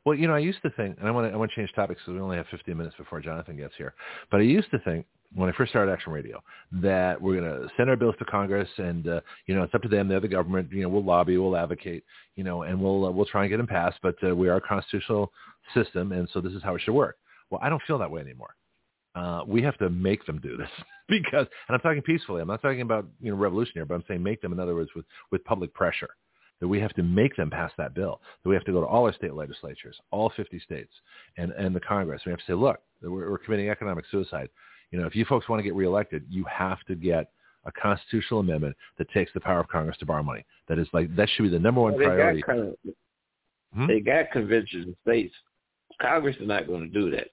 Well, 0.04 0.16
you 0.16 0.26
know, 0.26 0.34
I 0.34 0.38
used 0.38 0.62
to 0.62 0.70
think, 0.70 0.98
and 0.98 1.06
I 1.06 1.10
want 1.12 1.28
to 1.28 1.32
I 1.32 1.36
want 1.36 1.50
to 1.52 1.56
change 1.56 1.72
topics 1.74 2.00
because 2.00 2.14
we 2.14 2.20
only 2.20 2.36
have 2.36 2.48
15 2.48 2.76
minutes 2.76 2.96
before 2.96 3.20
Jonathon 3.20 3.56
gets 3.56 3.76
here. 3.76 3.94
But 4.30 4.40
I 4.40 4.44
used 4.44 4.70
to 4.72 4.78
think 4.80 5.06
when 5.34 5.48
I 5.48 5.52
first 5.52 5.70
started 5.70 5.92
Action 5.92 6.12
Radio 6.12 6.42
that 6.72 7.20
we're 7.20 7.40
going 7.40 7.50
to 7.50 7.68
send 7.76 7.88
our 7.88 7.96
bills 7.96 8.14
to 8.18 8.24
Congress, 8.24 8.68
and 8.78 9.06
uh, 9.08 9.20
you 9.46 9.54
know, 9.54 9.62
it's 9.62 9.74
up 9.74 9.82
to 9.82 9.88
them. 9.88 10.08
They're 10.08 10.20
the 10.20 10.28
government. 10.28 10.72
You 10.72 10.82
know, 10.82 10.88
we'll 10.88 11.04
lobby, 11.04 11.36
we'll 11.38 11.56
advocate, 11.56 12.04
you 12.36 12.44
know, 12.44 12.62
and 12.62 12.80
we'll 12.80 13.06
uh, 13.06 13.10
we'll 13.10 13.26
try 13.26 13.42
and 13.42 13.50
get 13.50 13.58
them 13.58 13.66
passed. 13.66 13.98
But 14.02 14.16
uh, 14.26 14.34
we 14.34 14.48
are 14.48 14.56
a 14.56 14.60
constitutional 14.60 15.32
system, 15.74 16.12
and 16.12 16.28
so 16.32 16.40
this 16.40 16.52
is 16.52 16.62
how 16.62 16.74
it 16.74 16.82
should 16.82 16.94
work. 16.94 17.16
Well, 17.50 17.60
I 17.62 17.68
don't 17.68 17.82
feel 17.86 17.98
that 17.98 18.10
way 18.10 18.20
anymore. 18.20 18.54
Uh, 19.14 19.42
we 19.46 19.62
have 19.62 19.76
to 19.78 19.90
make 19.90 20.24
them 20.26 20.40
do 20.40 20.56
this 20.56 20.70
because, 21.08 21.46
and 21.68 21.74
I'm 21.74 21.80
talking 21.80 22.02
peacefully. 22.02 22.42
I'm 22.42 22.48
not 22.48 22.62
talking 22.62 22.82
about 22.82 23.06
you 23.20 23.30
know 23.30 23.36
revolutionary, 23.36 23.86
but 23.86 23.94
I'm 23.94 24.04
saying 24.08 24.22
make 24.22 24.40
them. 24.40 24.52
In 24.52 24.60
other 24.60 24.74
words, 24.74 24.90
with 24.96 25.04
with 25.30 25.44
public 25.44 25.72
pressure 25.74 26.10
that 26.60 26.68
we 26.68 26.78
have 26.78 26.92
to 26.94 27.02
make 27.02 27.34
them 27.36 27.50
pass 27.50 27.72
that 27.78 27.94
bill, 27.94 28.20
that 28.42 28.48
we 28.48 28.54
have 28.54 28.64
to 28.64 28.72
go 28.72 28.80
to 28.80 28.86
all 28.86 29.06
our 29.06 29.14
state 29.14 29.34
legislatures, 29.34 29.96
all 30.10 30.30
50 30.36 30.60
states, 30.60 30.92
and, 31.38 31.52
and 31.52 31.74
the 31.74 31.80
Congress. 31.80 32.22
We 32.26 32.30
have 32.30 32.38
to 32.40 32.46
say, 32.46 32.52
look, 32.52 32.80
we're, 33.02 33.30
we're 33.30 33.38
committing 33.38 33.70
economic 33.70 34.04
suicide. 34.10 34.50
You 34.90 34.98
know, 35.00 35.06
if 35.06 35.14
you 35.14 35.24
folks 35.24 35.48
want 35.48 35.60
to 35.60 35.64
get 35.64 35.74
reelected, 35.74 36.24
you 36.28 36.44
have 36.44 36.80
to 36.88 36.94
get 36.94 37.30
a 37.64 37.72
constitutional 37.72 38.40
amendment 38.40 38.76
that 38.98 39.10
takes 39.10 39.32
the 39.32 39.40
power 39.40 39.60
of 39.60 39.68
Congress 39.68 39.96
to 39.98 40.06
borrow 40.06 40.22
money. 40.22 40.44
That 40.68 40.78
is 40.78 40.88
like, 40.92 41.14
that 41.16 41.28
should 41.30 41.44
be 41.44 41.48
the 41.48 41.58
number 41.58 41.80
one 41.80 41.92
Well, 41.92 42.00
they 42.00 42.06
priority. 42.06 42.42
got 42.42 42.58
of, 42.58 42.74
Hmm? 43.74 43.86
they 43.86 44.00
got 44.00 44.32
conventions 44.32 44.86
in 44.88 44.96
states. 45.06 45.34
Congress 46.00 46.36
is 46.40 46.48
not 46.48 46.66
going 46.66 46.80
to 46.80 46.88
do 46.88 47.10
that. 47.12 47.28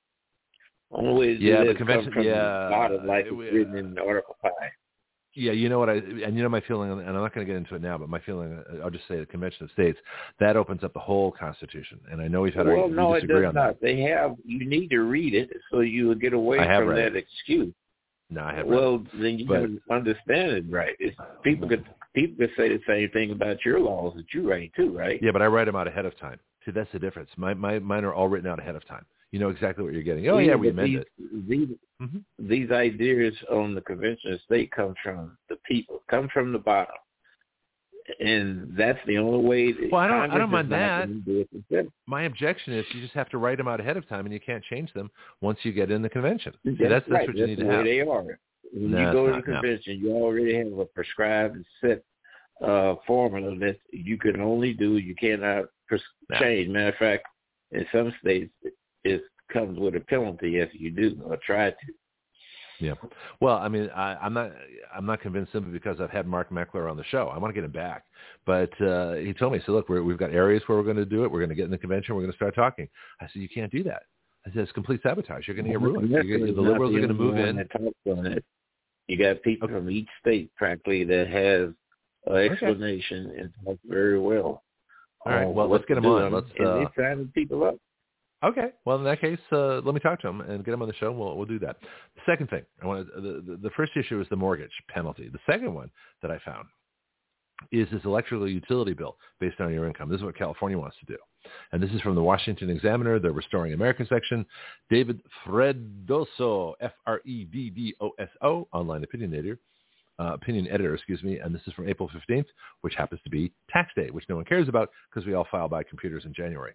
Only 0.91 1.13
way 1.19 1.27
to 1.33 1.37
do 1.39 1.43
Yeah, 1.45 1.59
that 1.63 1.67
the 1.69 1.73
convention- 1.75 2.11
from 2.13 2.23
yeah, 2.23 2.33
the 2.65 2.69
bottom, 2.69 3.07
like 3.07 3.25
it- 3.25 3.33
it's 3.33 3.53
written 3.53 3.75
in 3.77 3.97
Article 3.97 4.37
Five. 4.41 4.51
Yeah, 5.38 5.51
you 5.51 5.69
know 5.69 5.77
what 5.77 5.88
I 5.88 5.97
and 5.97 6.35
you 6.35 6.41
know 6.41 6.49
my 6.49 6.61
feeling, 6.61 6.89
and 6.91 7.07
I'm 7.07 7.13
not 7.13 7.31
going 7.31 7.45
to 7.45 7.53
get 7.53 7.57
into 7.57 7.75
it 7.75 7.81
now, 7.83 7.95
but 7.95 8.09
my 8.09 8.19
feeling, 8.21 8.57
uh, 8.73 8.83
I'll 8.83 8.89
just 8.89 9.07
say 9.07 9.19
the 9.19 9.25
Convention 9.27 9.65
of 9.65 9.71
States 9.71 9.99
that 10.39 10.57
opens 10.57 10.83
up 10.83 10.93
the 10.93 10.99
whole 10.99 11.31
Constitution, 11.31 11.99
and 12.11 12.19
I 12.19 12.27
know 12.27 12.41
we've 12.41 12.55
had 12.55 12.65
Well, 12.65 12.85
our, 12.85 12.89
no, 12.89 13.11
we 13.11 13.19
it 13.19 13.27
does 13.27 13.45
on 13.45 13.53
not. 13.53 13.79
They 13.79 14.01
have. 14.01 14.35
You 14.43 14.67
need 14.67 14.89
to 14.89 15.01
read 15.01 15.35
it 15.35 15.51
so 15.69 15.81
you 15.81 16.07
will 16.07 16.15
get 16.15 16.33
away 16.33 16.57
from 16.57 16.88
read 16.88 17.13
that 17.13 17.15
excuse. 17.15 17.71
No, 18.31 18.45
I 18.45 18.55
have. 18.55 18.65
Well, 18.65 19.03
then 19.13 19.38
you 19.38 19.45
But- 19.45 19.59
don't 19.59 19.81
understand 19.91 20.51
it 20.53 20.65
right. 20.69 20.95
It's, 20.99 21.15
people 21.43 21.69
could 21.69 21.85
people 22.15 22.35
could 22.47 22.55
say 22.57 22.69
the 22.69 22.79
same 22.88 23.07
thing 23.11 23.29
about 23.31 23.63
your 23.63 23.79
laws 23.79 24.15
that 24.15 24.25
you 24.33 24.49
write 24.49 24.71
too, 24.75 24.97
right? 24.97 25.19
Yeah, 25.21 25.31
but 25.31 25.43
I 25.43 25.45
write 25.45 25.65
them 25.65 25.75
out 25.75 25.88
ahead 25.88 26.07
of 26.07 26.17
time. 26.19 26.39
See, 26.65 26.71
that's 26.71 26.91
the 26.91 26.99
difference. 26.99 27.29
My, 27.38 27.53
my 27.53 27.77
mine 27.77 28.03
are 28.05 28.13
all 28.13 28.27
written 28.27 28.49
out 28.49 28.57
ahead 28.59 28.75
of 28.75 28.85
time. 28.88 29.05
You 29.32 29.39
know 29.39 29.49
exactly 29.49 29.84
what 29.84 29.93
you're 29.93 30.03
getting. 30.03 30.28
Oh 30.30 30.38
yeah, 30.38 30.55
we 30.55 30.69
amend 30.69 30.88
these, 30.88 30.99
it. 30.99 31.47
These, 31.49 31.69
Mhm. 32.01 32.23
these 32.39 32.71
ideas 32.71 33.34
on 33.51 33.73
the 33.75 33.82
convention 33.82 34.32
of 34.34 34.41
state 34.41 34.71
come 34.71 34.93
from 35.03 35.38
the 35.49 35.57
people, 35.67 36.03
come 36.09 36.30
from 36.30 36.53
the 36.53 36.59
bottom, 36.59 36.95
and 38.19 38.73
that's 38.78 38.99
the 39.05 39.17
only 39.17 39.45
way. 39.45 39.71
That 39.73 39.91
Well, 39.91 40.01
I 40.01 40.07
don't- 40.07 40.32
I 40.32 40.38
don't 40.38 40.49
mind 40.49 40.71
that. 40.71 41.07
gonna 41.07 41.19
do 41.19 41.39
it 41.41 41.51
themselves. 41.51 41.91
My 42.05 42.23
objection 42.23 42.73
is 42.73 42.86
you 42.93 43.01
just 43.01 43.13
have 43.15 43.30
to 43.30 43.38
write 43.38 43.57
them 43.57 43.67
out 43.67 43.80
ahead 43.80 43.97
of 43.97 44.07
time, 44.07 44.25
and 44.25 44.34
you 44.34 44.39
can't 44.39 44.63
change 44.63 44.93
them 44.93 45.11
once 45.41 45.59
you 45.65 45.71
get 45.73 45.91
in 45.91 46.01
the 46.01 46.09
convention. 46.09 46.53
That's, 46.63 46.78
that's 46.78 46.89
that's 46.89 47.09
right. 47.09 47.28
what 47.28 47.36
you 47.36 47.41
that's 47.47 47.49
need 47.49 47.57
the 47.59 47.63
to 47.63 47.69
way 47.69 47.75
have. 47.75 47.86
they 47.86 48.01
are. 48.01 48.39
When 48.73 48.91
No, 48.91 48.97
you 49.07 49.11
go 49.11 49.25
to 49.28 49.32
the 49.34 49.38
no. 49.39 49.43
convention, 49.43 49.99
you 49.99 50.11
already 50.11 50.53
have 50.55 50.78
a 50.78 50.86
prescribed 50.86 51.55
and 51.55 51.65
set 51.82 52.03
uh, 52.61 52.95
formula 53.05 53.55
that 53.59 53.78
you 53.91 54.17
can 54.17 54.41
only 54.41 54.73
do. 54.73 54.97
You 54.97 55.13
cannot 55.13 55.65
pres- 55.88 56.01
No. 56.30 56.39
change. 56.39 56.69
Matter 56.69 56.89
of 56.89 56.95
fact, 56.95 57.28
In 57.71 57.86
some 57.91 58.11
states, 58.21 58.49
it 59.11 59.23
comes 59.51 59.79
with 59.79 59.95
a 59.95 59.99
penalty 60.01 60.57
if 60.57 60.69
you 60.73 60.91
do 60.91 61.21
or 61.25 61.37
try 61.45 61.71
to. 61.71 61.77
Yeah. 62.79 62.93
Well, 63.41 63.57
I 63.57 63.67
mean, 63.69 63.89
I, 63.95 64.15
I'm 64.15 64.33
not 64.33 64.51
I'm 64.95 65.05
not 65.05 65.21
convinced 65.21 65.51
simply 65.51 65.71
because 65.71 65.99
I've 65.99 66.11
had 66.11 66.27
Mark 66.27 66.51
Meckler 66.51 66.89
on 66.89 66.95
the 66.95 67.03
show. 67.05 67.27
I 67.27 67.37
want 67.39 67.53
to 67.53 67.59
get 67.59 67.65
him 67.65 67.71
back, 67.71 68.03
but 68.45 68.69
uh, 68.81 69.13
he 69.13 69.33
told 69.33 69.53
me, 69.53 69.61
so 69.65 69.71
look, 69.71 69.89
we're, 69.89 70.03
we've 70.03 70.17
got 70.17 70.31
areas 70.31 70.61
where 70.67 70.77
we're 70.77 70.83
going 70.83 70.97
to 70.97 71.05
do 71.05 71.23
it. 71.23 71.31
We're 71.31 71.39
going 71.39 71.49
to 71.49 71.55
get 71.55 71.65
in 71.65 71.71
the 71.71 71.77
convention. 71.77 72.13
We're 72.13 72.21
going 72.21 72.31
to 72.31 72.37
start 72.37 72.53
talking. 72.53 72.87
I 73.19 73.25
said, 73.25 73.41
you 73.41 73.49
can't 73.49 73.71
do 73.71 73.83
that. 73.83 74.03
I 74.45 74.51
said, 74.51 74.59
it's 74.59 74.71
complete 74.73 75.01
sabotage. 75.01 75.47
You're 75.47 75.55
going 75.55 75.65
to 75.65 75.71
get 75.71 75.81
ruined. 75.81 76.09
You're, 76.09 76.39
the 76.53 76.61
liberals 76.61 76.95
are 76.95 76.99
going 76.99 77.07
to 77.07 77.13
move 77.13 77.37
in. 77.37 77.57
You 79.07 79.17
got 79.17 79.41
people 79.41 79.67
okay. 79.67 79.73
from 79.73 79.89
each 79.89 80.07
state, 80.21 80.51
practically, 80.55 81.03
that 81.05 81.27
has 81.29 81.69
an 82.27 82.51
explanation 82.51 83.31
okay. 83.31 83.39
and 83.39 83.53
talk 83.65 83.79
very 83.85 84.19
well. 84.19 84.63
All 85.25 85.33
right. 85.33 85.47
Well, 85.47 85.69
let's 85.69 85.85
get 85.85 85.95
them 85.95 86.05
on. 86.05 86.31
Let's. 86.31 86.47
Uh, 86.59 86.75
and 86.75 86.85
they 86.85 87.01
signing 87.01 87.31
people 87.33 87.63
up. 87.63 87.75
Okay. 88.47 88.69
Well, 88.85 88.97
in 88.97 89.03
that 89.03 89.19
case, 89.19 89.39
uh, 89.51 89.81
let 89.81 89.93
me 89.93 89.99
talk 89.99 90.21
to 90.21 90.27
him 90.27 90.39
and 90.41 90.63
get 90.63 90.73
him 90.73 90.81
on 90.81 90.87
the 90.87 90.93
show. 90.95 91.11
We'll 91.11 91.35
we'll 91.35 91.45
do 91.45 91.59
that. 91.59 91.75
The 92.15 92.21
second 92.25 92.49
thing 92.49 92.63
I 92.81 92.85
want 92.87 93.07
to, 93.13 93.21
the, 93.21 93.57
the 93.61 93.69
first 93.71 93.91
issue 93.97 94.21
is 94.21 94.27
the 94.29 94.37
mortgage 94.37 94.71
penalty. 94.87 95.29
The 95.29 95.39
second 95.51 95.73
one 95.73 95.91
that 96.21 96.31
I 96.31 96.39
found 96.45 96.65
is 97.71 97.87
this 97.91 98.05
electrical 98.05 98.47
utility 98.47 98.93
bill 98.93 99.17
based 99.39 99.59
on 99.59 99.73
your 99.73 99.85
income. 99.87 100.09
This 100.09 100.19
is 100.19 100.23
what 100.23 100.37
California 100.37 100.77
wants 100.77 100.95
to 100.99 101.05
do. 101.05 101.17
And 101.71 101.81
this 101.81 101.91
is 101.91 102.01
from 102.01 102.15
the 102.15 102.23
Washington 102.23 102.69
Examiner, 102.69 103.19
the 103.19 103.31
Restoring 103.31 103.73
America 103.73 104.05
section. 104.07 104.45
David 104.89 105.21
Freddoso, 105.45 106.73
F-R-E-D-D-O-S-O, 106.79 108.67
online 108.71 109.03
opinion 109.03 109.33
editor, 109.33 109.59
uh, 110.20 110.34
opinion 110.34 110.68
editor, 110.68 110.95
excuse 110.95 111.22
me. 111.24 111.39
And 111.39 111.53
this 111.53 111.61
is 111.68 111.74
from 111.74 111.88
April 111.88 112.09
15th, 112.09 112.45
which 112.82 112.95
happens 112.95 113.22
to 113.24 113.30
be 113.30 113.51
tax 113.70 113.91
day, 113.95 114.09
which 114.09 114.26
no 114.30 114.36
one 114.36 114.45
cares 114.45 114.68
about 114.68 114.89
because 115.09 115.28
we 115.28 115.34
all 115.34 115.47
file 115.51 115.68
by 115.68 115.84
computers 115.84 116.26
in 116.26 116.34
January. 116.34 116.74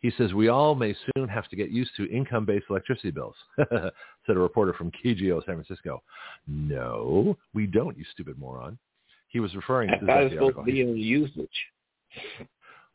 He 0.00 0.12
says, 0.18 0.32
we 0.34 0.48
all 0.48 0.74
may 0.74 0.94
soon 1.16 1.28
have 1.28 1.48
to 1.48 1.56
get 1.56 1.70
used 1.70 1.90
to 1.96 2.08
income-based 2.10 2.66
electricity 2.70 3.10
bills, 3.10 3.34
said 3.58 4.36
a 4.36 4.38
reporter 4.38 4.72
from 4.74 4.90
KGO 5.04 5.44
San 5.46 5.54
Francisco. 5.56 6.02
No, 6.46 7.36
we 7.54 7.66
don't, 7.66 7.96
you 7.98 8.04
stupid 8.12 8.38
moron. 8.38 8.78
He 9.28 9.40
was 9.40 9.54
referring 9.54 9.88
to 9.88 10.06
this 10.06 10.32
supposed 10.32 10.56
to 10.56 10.62
be 10.62 10.82
on 10.82 10.96
usage. 10.96 11.48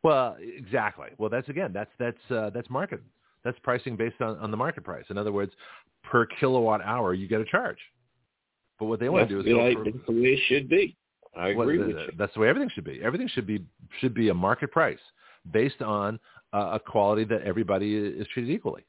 Well, 0.03 0.37
exactly. 0.39 1.09
Well, 1.17 1.29
that's 1.29 1.47
again, 1.49 1.71
that's 1.73 1.91
that's 1.99 2.31
uh, 2.31 2.49
that's 2.49 2.69
market. 2.69 3.01
That's 3.43 3.57
pricing 3.59 3.95
based 3.95 4.21
on, 4.21 4.37
on 4.37 4.51
the 4.51 4.57
market 4.57 4.83
price. 4.83 5.05
In 5.09 5.17
other 5.17 5.31
words, 5.31 5.51
per 6.03 6.25
kilowatt 6.39 6.81
hour, 6.81 7.13
you 7.13 7.27
get 7.27 7.41
a 7.41 7.45
charge. 7.45 7.77
But 8.81 8.87
what 8.87 8.99
they 8.99 9.09
want 9.09 9.29
that's 9.29 9.43
to 9.43 9.43
do 9.43 9.61
is 9.61 9.75
like, 9.75 9.85
that's 9.85 10.05
the 10.07 10.11
way 10.11 10.29
it 10.29 10.39
should 10.47 10.67
be. 10.67 10.97
I 11.37 11.49
agree 11.49 11.77
well, 11.77 11.87
with 11.87 11.97
you. 11.97 12.09
That's 12.17 12.33
the 12.33 12.39
way 12.39 12.49
everything 12.49 12.71
should 12.73 12.83
be. 12.83 12.99
Everything 13.03 13.27
should 13.27 13.45
be 13.45 13.63
should 13.99 14.15
be 14.15 14.29
a 14.29 14.33
market 14.33 14.71
price 14.71 14.97
based 15.51 15.83
on 15.83 16.19
uh, 16.51 16.71
a 16.73 16.79
quality 16.79 17.23
that 17.25 17.43
everybody 17.43 17.95
is 17.95 18.25
treated 18.33 18.49
equally. 18.49 18.83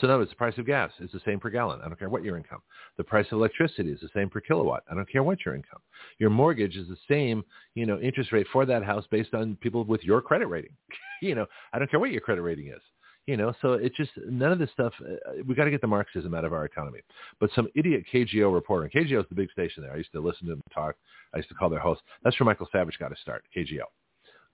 So 0.00 0.06
no, 0.06 0.20
it's 0.20 0.30
the 0.30 0.36
price 0.36 0.56
of 0.58 0.66
gas 0.66 0.92
is 1.00 1.10
the 1.10 1.20
same 1.26 1.40
per 1.40 1.50
gallon. 1.50 1.80
I 1.80 1.88
don't 1.88 1.98
care 1.98 2.08
what 2.08 2.22
your 2.22 2.36
income. 2.36 2.62
The 2.98 3.02
price 3.02 3.26
of 3.32 3.38
electricity 3.38 3.90
is 3.90 3.98
the 4.00 4.10
same 4.14 4.30
per 4.30 4.38
kilowatt. 4.38 4.84
I 4.88 4.94
don't 4.94 5.10
care 5.10 5.24
what 5.24 5.44
your 5.44 5.56
income. 5.56 5.80
Your 6.18 6.30
mortgage 6.30 6.76
is 6.76 6.86
the 6.86 6.98
same, 7.10 7.44
you 7.74 7.84
know, 7.84 7.98
interest 7.98 8.30
rate 8.30 8.46
for 8.52 8.64
that 8.64 8.84
house 8.84 9.06
based 9.10 9.34
on 9.34 9.56
people 9.56 9.82
with 9.82 10.04
your 10.04 10.20
credit 10.20 10.46
rating. 10.46 10.76
you 11.20 11.34
know, 11.34 11.46
I 11.72 11.80
don't 11.80 11.90
care 11.90 11.98
what 11.98 12.12
your 12.12 12.20
credit 12.20 12.42
rating 12.42 12.68
is. 12.68 12.80
You 13.26 13.36
know, 13.36 13.52
so 13.60 13.72
it's 13.72 13.96
just 13.96 14.12
none 14.28 14.52
of 14.52 14.60
this 14.60 14.70
stuff. 14.72 14.92
Uh, 15.00 15.42
we 15.46 15.56
got 15.56 15.64
to 15.64 15.70
get 15.70 15.80
the 15.80 15.88
Marxism 15.88 16.32
out 16.32 16.44
of 16.44 16.52
our 16.52 16.64
economy. 16.64 17.00
But 17.40 17.50
some 17.56 17.66
idiot 17.74 18.04
KGO 18.12 18.54
reporter, 18.54 18.84
and 18.84 18.92
KGO 18.92 19.20
is 19.20 19.26
the 19.28 19.34
big 19.34 19.50
station 19.50 19.82
there. 19.82 19.92
I 19.92 19.96
used 19.96 20.12
to 20.12 20.20
listen 20.20 20.46
to 20.46 20.52
them 20.52 20.62
talk. 20.72 20.94
I 21.34 21.38
used 21.38 21.48
to 21.48 21.56
call 21.56 21.68
their 21.68 21.80
host. 21.80 22.02
That's 22.22 22.38
where 22.38 22.44
Michael 22.44 22.68
Savage 22.70 22.96
got 23.00 23.08
to 23.08 23.16
start, 23.20 23.44
KGO. 23.56 23.82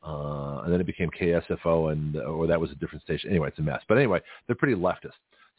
Uh, 0.02 0.62
and 0.62 0.72
then 0.72 0.80
it 0.80 0.86
became 0.86 1.10
KSFO, 1.10 1.92
and 1.92 2.16
or 2.16 2.46
that 2.46 2.58
was 2.58 2.70
a 2.70 2.74
different 2.76 3.04
station. 3.04 3.28
Anyway, 3.28 3.48
it's 3.48 3.58
a 3.58 3.62
mess. 3.62 3.82
But 3.88 3.98
anyway, 3.98 4.20
they're 4.46 4.56
pretty 4.56 4.74
leftist. 4.74 5.12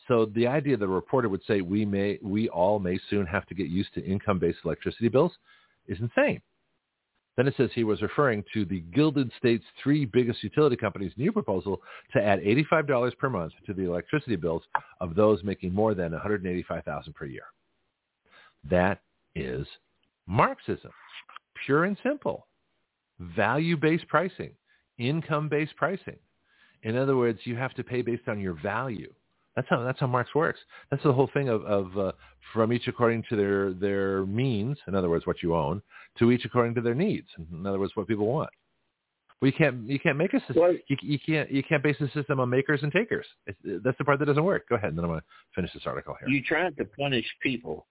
So 0.07 0.25
the 0.33 0.47
idea 0.47 0.75
that 0.75 0.83
a 0.83 0.87
reporter 0.87 1.29
would 1.29 1.43
say 1.47 1.61
we 1.61 1.85
may, 1.85 2.19
we 2.21 2.49
all 2.49 2.79
may 2.79 2.99
soon 3.09 3.25
have 3.27 3.45
to 3.45 3.55
get 3.55 3.67
used 3.67 3.93
to 3.93 4.03
income-based 4.03 4.59
electricity 4.65 5.07
bills 5.07 5.31
is 5.87 5.97
insane. 5.99 6.41
Then 7.35 7.47
it 7.47 7.55
says 7.57 7.69
he 7.73 7.83
was 7.83 8.01
referring 8.01 8.43
to 8.53 8.63
the 8.65 8.81
Gilded 8.93 9.31
States' 9.37 9.65
three 9.81 10.05
biggest 10.05 10.43
utility 10.43 10.75
companies' 10.75 11.13
new 11.17 11.31
proposal 11.31 11.81
to 12.13 12.23
add 12.23 12.41
$85 12.41 13.17
per 13.17 13.29
month 13.29 13.53
to 13.65 13.73
the 13.73 13.83
electricity 13.83 14.35
bills 14.35 14.63
of 15.01 15.15
those 15.15 15.43
making 15.43 15.73
more 15.73 15.95
than 15.95 16.11
$185,000 16.11 17.15
per 17.15 17.25
year. 17.25 17.45
That 18.69 19.01
is 19.35 19.65
Marxism, 20.27 20.91
pure 21.65 21.85
and 21.85 21.97
simple. 22.03 22.47
Value-based 23.19 24.07
pricing, 24.07 24.51
income-based 24.97 25.75
pricing. 25.75 26.17
In 26.83 26.97
other 26.97 27.17
words, 27.17 27.39
you 27.45 27.55
have 27.55 27.73
to 27.75 27.83
pay 27.83 28.01
based 28.01 28.27
on 28.27 28.39
your 28.39 28.53
value. 28.61 29.13
That's 29.55 29.67
how 29.69 29.83
that's 29.83 29.99
how 29.99 30.07
Marx 30.07 30.33
works. 30.33 30.59
That's 30.89 31.03
the 31.03 31.13
whole 31.13 31.29
thing 31.33 31.49
of, 31.49 31.63
of 31.65 31.97
uh, 31.97 32.11
from 32.53 32.73
each 32.73 32.87
according 32.87 33.23
to 33.29 33.35
their 33.35 33.73
their 33.73 34.25
means. 34.25 34.77
In 34.87 34.95
other 34.95 35.09
words, 35.09 35.27
what 35.27 35.43
you 35.43 35.55
own, 35.55 35.81
to 36.19 36.31
each 36.31 36.45
according 36.45 36.75
to 36.75 36.81
their 36.81 36.95
needs. 36.95 37.27
In 37.51 37.65
other 37.65 37.79
words, 37.79 37.95
what 37.95 38.07
people 38.07 38.25
want. 38.25 38.49
Well, 39.41 39.51
you 39.51 39.57
can't 39.57 39.87
you 39.87 39.99
can't 39.99 40.17
make 40.17 40.33
a 40.33 40.39
system. 40.39 40.55
Well, 40.57 40.73
you, 40.87 40.97
you 41.01 41.19
can't 41.19 41.51
you 41.51 41.63
can't 41.63 41.83
base 41.83 41.97
a 41.99 42.09
system 42.11 42.39
on 42.39 42.49
makers 42.49 42.81
and 42.81 42.91
takers. 42.91 43.25
It's, 43.45 43.59
that's 43.83 43.97
the 43.97 44.05
part 44.05 44.19
that 44.19 44.25
doesn't 44.25 44.43
work. 44.43 44.67
Go 44.69 44.75
ahead, 44.75 44.89
and 44.89 44.97
then 44.97 45.05
I'm 45.05 45.11
going 45.11 45.21
to 45.21 45.25
finish 45.53 45.73
this 45.73 45.83
article 45.85 46.15
here. 46.19 46.29
You're 46.29 46.45
trying 46.47 46.73
to 46.75 46.85
punish 46.97 47.25
people 47.41 47.85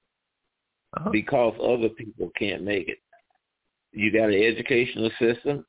uh-huh. 0.97 1.11
because 1.11 1.55
other 1.63 1.91
people 1.91 2.31
can't 2.39 2.63
make 2.63 2.89
it. 2.89 2.99
You 3.93 4.11
got 4.11 4.31
an 4.31 4.43
educational 4.43 5.11
system 5.21 5.65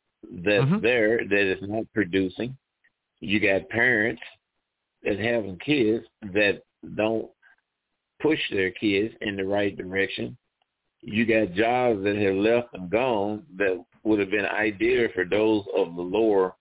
that's 0.46 0.64
mm-hmm. 0.64 0.80
there 0.80 1.20
that 1.28 1.52
is 1.52 1.60
not 1.62 1.84
producing. 1.94 2.58
You 3.20 3.40
got 3.40 3.68
parents 3.70 4.22
that 5.04 5.20
having 5.20 5.58
kids 5.60 6.06
that 6.34 6.64
don't 6.96 7.30
push 8.22 8.40
their 8.52 8.72
kids 8.72 9.14
in 9.22 9.36
the 9.36 9.46
right 9.46 9.76
direction. 9.78 10.38
You 11.02 11.26
got 11.26 11.54
jobs 11.54 12.04
that 12.04 12.16
have 12.16 12.36
left 12.36 12.70
and 12.74 12.90
gone 12.90 13.44
that 13.58 13.84
would 14.04 14.20
have 14.20 14.32
been 14.32 14.46
ideal 14.46 15.10
for 15.14 15.26
those 15.26 15.64
of 15.76 15.96
the 15.96 16.02
lower 16.02 16.56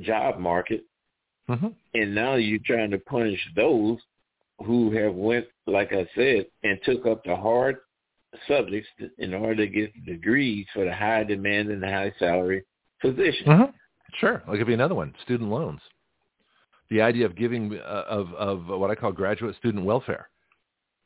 job 0.00 0.38
market. 0.38 0.84
Mm-hmm. 1.48 1.68
And 1.94 2.14
now 2.14 2.34
you're 2.36 2.60
trying 2.64 2.92
to 2.92 2.98
punish 2.98 3.40
those 3.56 3.98
who 4.64 4.92
have 4.92 5.14
went, 5.14 5.46
like 5.66 5.92
I 5.92 6.06
said, 6.14 6.46
and 6.62 6.78
took 6.84 7.06
up 7.06 7.24
the 7.24 7.34
hard 7.34 7.78
subjects 8.46 8.88
in 9.18 9.34
order 9.34 9.56
to 9.56 9.66
get 9.66 10.04
degrees 10.04 10.66
for 10.72 10.84
the 10.84 10.94
high 10.94 11.24
demand 11.24 11.70
and 11.70 11.82
the 11.82 11.88
high 11.88 12.12
salary 12.20 12.64
position. 13.00 13.46
Mm-hmm. 13.46 13.70
Sure. 14.18 14.42
I'll 14.46 14.56
give 14.56 14.68
you 14.68 14.74
another 14.74 14.94
one, 14.94 15.14
student 15.24 15.50
loans 15.50 15.80
the 16.90 17.00
idea 17.00 17.24
of 17.24 17.36
giving 17.36 17.78
uh, 17.78 18.04
of 18.08 18.32
of 18.34 18.66
what 18.66 18.90
I 18.90 18.94
call 18.94 19.12
graduate 19.12 19.56
student 19.56 19.84
welfare. 19.84 20.28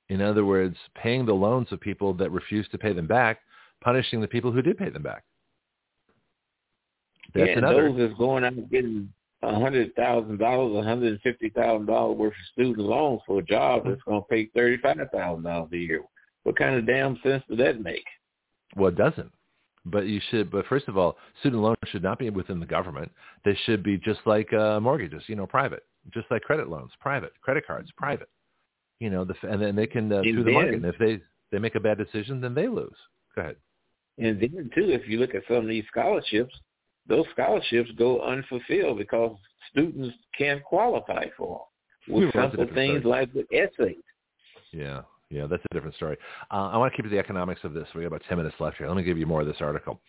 In 0.09 0.21
other 0.21 0.45
words, 0.45 0.77
paying 0.95 1.25
the 1.25 1.33
loans 1.33 1.69
of 1.71 1.81
people 1.81 2.13
that 2.15 2.31
refuse 2.31 2.69
to 2.69 2.79
pay 2.79 2.93
them 2.93 3.07
back, 3.07 3.39
punishing 3.83 4.21
the 4.21 4.29
people 4.29 4.53
who 4.53 4.63
did 4.63 4.77
pay 4.77 4.91
them 4.91 5.03
back. 5.03 5.25
That's 7.35 7.49
yeah, 7.49 7.59
another. 7.59 7.91
those 7.91 8.11
is 8.11 8.19
going 8.19 8.45
out 8.45 8.71
getting 8.71 9.09
a 9.43 9.59
hundred 9.59 9.95
thousand 9.95 10.39
dollars, 10.39 10.77
a 10.77 10.89
hundred 10.89 11.13
and 11.13 11.21
fifty 11.21 11.51
thousand 11.51 11.87
dollars 11.87 12.17
worth 12.17 12.33
of 12.33 12.53
student 12.53 12.79
loans 12.79 13.21
for 13.27 13.39
a 13.41 13.43
job 13.43 13.85
that's 13.87 14.03
going 14.03 14.21
to 14.21 14.29
pay 14.29 14.47
thirty 14.55 14.77
five 14.79 14.99
thousand 15.13 15.45
dollars 15.45 15.71
a 15.73 15.77
year. 15.77 16.03
What 16.45 16.57
kind 16.57 16.77
of 16.77 16.87
damn 16.87 17.19
sense 17.23 17.43
does 17.49 17.59
that 17.59 17.83
make? 17.83 18.05
Well, 18.77 18.89
it 18.89 18.97
doesn't. 18.97 19.33
But 19.87 20.07
you 20.07 20.21
should. 20.31 20.51
But 20.51 20.67
first 20.67 20.89
of 20.89 20.97
all, 20.97 21.17
student 21.41 21.63
loans 21.63 21.77
should 21.87 22.03
not 22.03 22.19
be 22.19 22.31
within 22.31 22.59
the 22.59 22.67
government. 22.67 23.11
They 23.45 23.57
should 23.65 23.83
be 23.83 23.99
just 23.99 24.21
like 24.25 24.53
uh, 24.53 24.81
mortgages, 24.81 25.23
you 25.27 25.37
know, 25.37 25.47
private, 25.47 25.85
just 26.13 26.27
like 26.31 26.43
credit 26.43 26.69
loans, 26.69 26.91
private, 27.01 27.33
credit 27.43 27.67
cards, 27.67 27.91
private. 27.97 28.29
You 29.01 29.11
know, 29.11 29.25
the, 29.25 29.35
and 29.43 29.61
then 29.61 29.77
they 29.77 29.87
can 29.87 30.11
uh, 30.11 30.23
through 30.23 30.45
the 30.45 30.53
market. 30.53 30.75
And 30.75 30.85
if 30.87 30.97
they 30.99 31.21
they 31.53 31.59
make 31.59 31.75
a 31.75 31.81
bad 31.81 31.99
decision, 31.99 32.41
then 32.41 32.55
they 32.55 32.67
lose. 32.67 32.97
Go 33.35 33.43
ahead. 33.43 33.57
And 34.19 34.41
then 34.41 34.71
too, 34.75 34.91
if 34.91 35.09
you 35.09 35.19
look 35.19 35.35
at 35.35 35.43
some 35.49 35.59
of 35.59 35.67
these 35.67 35.85
scholarships, 35.91 36.55
those 37.09 37.27
scholarships 37.33 37.91
go 37.99 38.23
unfulfilled 38.23 38.99
because 38.99 39.37
students 39.71 40.17
can't 40.37 40.63
qualify 40.63 41.27
for 41.37 41.67
them 42.07 42.17
with 42.17 42.33
simple 42.33 42.67
things 42.75 43.05
like 43.05 43.33
the 43.33 43.45
essays. 43.53 44.03
Yeah, 44.73 45.03
yeah, 45.35 45.47
that's 45.49 45.63
a 45.69 45.75
different 45.75 45.97
story. 45.97 46.17
Uh, 46.51 46.69
I 46.69 46.77
want 46.77 46.93
to 46.93 46.97
keep 46.97 47.05
to 47.05 47.11
the 47.11 47.19
economics 47.19 47.63
of 47.65 47.75
this. 47.75 47.89
We 47.95 48.03
got 48.03 48.09
about 48.09 48.23
10 48.29 48.39
minutes 48.39 48.55
left 48.61 48.77
here. 48.77 48.87
Let 48.87 48.97
me 48.97 49.03
give 49.03 49.19
you 49.19 49.27
more 49.27 49.41
of 49.41 49.49
this 49.49 49.57
article. 49.61 50.01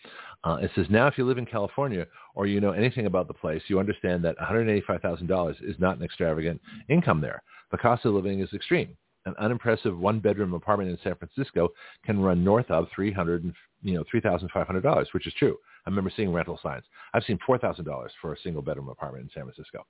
Uh, 0.43 0.57
it 0.61 0.69
says, 0.76 0.86
now 0.89 1.07
if 1.07 1.17
you 1.17 1.26
live 1.26 1.39
in 1.39 1.47
California 1.47 2.05
or 2.36 2.45
you 2.45 2.61
know 2.61 2.71
anything 2.71 3.07
about 3.07 3.28
the 3.28 3.34
place, 3.34 3.63
you 3.67 3.80
understand 3.80 4.23
that 4.23 4.38
$185,000 4.38 5.55
is 5.63 5.76
not 5.80 5.97
an 5.97 6.03
extravagant 6.03 6.61
income 6.89 7.21
there. 7.21 7.41
The 7.71 7.78
cost 7.78 8.05
of 8.05 8.13
living 8.13 8.41
is 8.41 8.53
extreme. 8.53 8.95
An 9.26 9.34
unimpressive 9.39 9.97
one-bedroom 9.97 10.53
apartment 10.53 10.91
in 10.91 10.99
San 11.03 11.15
Francisco 11.15 11.69
can 12.05 12.19
run 12.19 12.43
north 12.43 12.69
of 12.69 12.88
300, 12.95 13.51
you 13.82 13.95
know, 13.95 14.03
$3,500, 14.13 15.05
which 15.13 15.26
is 15.26 15.34
true. 15.39 15.57
I 15.88 15.89
remember 15.89 16.11
seeing 16.15 16.32
rental 16.32 16.59
signs. 16.61 16.84
I've 17.15 17.23
seen 17.23 17.39
$4,000 17.47 18.07
for 18.21 18.34
a 18.34 18.39
single-bedroom 18.43 18.89
apartment 18.89 19.23
in 19.23 19.30
San 19.34 19.43
Francisco. 19.43 19.88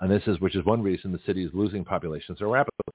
And 0.00 0.10
this 0.10 0.22
is, 0.26 0.40
which 0.40 0.56
is 0.56 0.64
one 0.64 0.82
reason 0.82 1.12
the 1.12 1.20
city 1.24 1.44
is 1.44 1.50
losing 1.54 1.84
population 1.84 2.34
so 2.36 2.50
rapidly. 2.50 2.92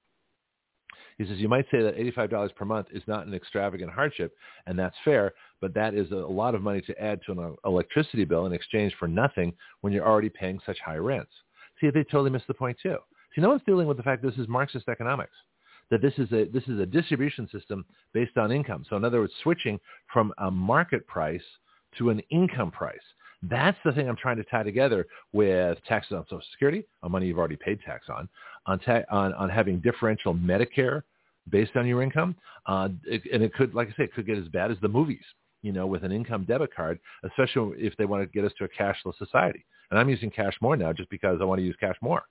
He 1.18 1.26
says, 1.26 1.39
you 1.39 1.49
might 1.49 1.65
say 1.72 1.82
that 1.82 1.97
$85 1.97 2.55
per 2.55 2.65
month 2.65 2.88
is 2.91 3.01
not 3.07 3.26
an 3.26 3.34
extravagant 3.34 3.91
hardship, 3.91 4.36
and 4.68 4.78
that's 4.78 4.95
fair, 5.03 5.34
but 5.61 5.74
that 5.74 5.95
is 5.95 6.11
a 6.11 6.15
lot 6.15 6.53
of 6.53 6.61
money 6.61 6.82
to 6.82 7.01
add 7.01 7.22
to 7.26 7.32
an 7.32 7.55
electricity 7.65 8.24
bill 8.24 8.45
in 8.45 8.53
exchange 8.53 8.93
for 8.99 9.07
nothing 9.07 9.53
when 9.82 9.91
you're 9.91 10.07
already 10.07 10.30
paying 10.30 10.59
such 10.65 10.78
high 10.80 10.97
rents. 10.97 11.32
See, 11.82 11.89
they 11.89 12.03
totally 12.03 12.30
missed 12.30 12.47
the 12.47 12.53
point 12.53 12.78
too. 12.82 12.97
See, 13.34 13.41
no 13.41 13.49
one's 13.49 13.63
dealing 13.65 13.88
with 13.88 13.97
the 13.97 14.03
fact 14.03 14.22
this 14.22 14.36
is 14.36 14.47
Marxist 14.47 14.88
economics, 14.89 15.36
that 15.89 16.01
this 16.01 16.13
is 16.18 16.32
a 16.32 16.45
this 16.45 16.68
is 16.68 16.80
a 16.80 16.86
distribution 16.86 17.49
system 17.51 17.86
based 18.13 18.38
on 18.38 18.51
income. 18.51 18.86
So 18.89 18.95
in 18.95 19.03
other 19.03 19.20
words, 19.20 19.34
switching 19.41 19.80
from 20.11 20.34
a 20.38 20.51
market 20.51 21.05
price 21.07 21.41
to 21.97 22.09
an 22.09 22.20
income 22.30 22.72
price. 22.72 22.97
That's 23.43 23.77
the 23.85 23.91
thing 23.91 24.09
I'm 24.09 24.17
trying 24.17 24.38
to 24.38 24.43
tie 24.45 24.63
together 24.63 25.05
with 25.31 25.77
taxes 25.88 26.13
on 26.13 26.23
Social 26.23 26.41
Security, 26.51 26.83
on 27.03 27.11
money 27.11 27.27
you've 27.27 27.38
already 27.38 27.55
paid 27.55 27.79
tax 27.81 28.05
on, 28.09 28.27
on 28.65 28.79
ta- 28.79 29.03
on, 29.11 29.33
on 29.33 29.49
having 29.49 29.79
differential 29.79 30.33
Medicare 30.33 31.03
based 31.49 31.75
on 31.75 31.85
your 31.85 32.01
income, 32.01 32.35
uh, 32.65 32.89
it, 33.05 33.21
and 33.31 33.43
it 33.43 33.53
could, 33.53 33.73
like 33.73 33.89
I 33.89 33.91
say, 33.91 34.03
it 34.05 34.13
could 34.13 34.25
get 34.25 34.38
as 34.38 34.47
bad 34.49 34.71
as 34.71 34.77
the 34.81 34.88
movies 34.88 35.23
you 35.61 35.71
know, 35.71 35.88
with 35.88 36.03
an 36.03 36.11
income 36.11 36.45
debit 36.45 36.73
card, 36.73 36.99
especially 37.23 37.77
if 37.77 37.95
they 37.97 38.05
want 38.05 38.23
to 38.23 38.27
get 38.27 38.45
us 38.45 38.53
to 38.57 38.65
a 38.65 38.69
cashless 38.69 39.17
society. 39.17 39.65
And 39.89 39.99
I'm 39.99 40.09
using 40.09 40.29
cash 40.29 40.53
more 40.61 40.77
now 40.77 40.93
just 40.93 41.09
because 41.09 41.39
I 41.41 41.45
want 41.45 41.59
to 41.59 41.65
use 41.65 41.75
cash 41.79 41.95
more 42.01 42.23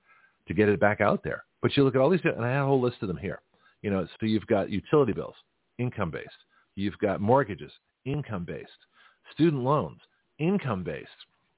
to 0.49 0.55
get 0.55 0.69
it 0.69 0.81
back 0.81 1.01
out 1.01 1.23
there. 1.25 1.45
But 1.61 1.77
you 1.77 1.85
look 1.85 1.95
at 1.95 2.01
all 2.01 2.11
these, 2.11 2.21
and 2.25 2.45
I 2.45 2.51
have 2.51 2.65
a 2.65 2.69
whole 2.69 2.81
list 2.81 2.99
of 3.03 3.09
them 3.09 3.17
here. 3.17 3.41
You 3.83 3.91
know, 3.91 4.07
so 4.21 4.27
you've 4.27 4.47
got 4.47 4.71
utility 4.71 5.13
bills, 5.13 5.35
income 5.79 6.11
based. 6.11 6.31
You've 6.77 6.99
got 6.99 7.21
mortgages, 7.21 7.73
income 8.05 8.45
based. 8.45 8.71
Student 9.33 9.63
loans, 9.63 10.01
income 10.39 10.83
based. 10.83 11.09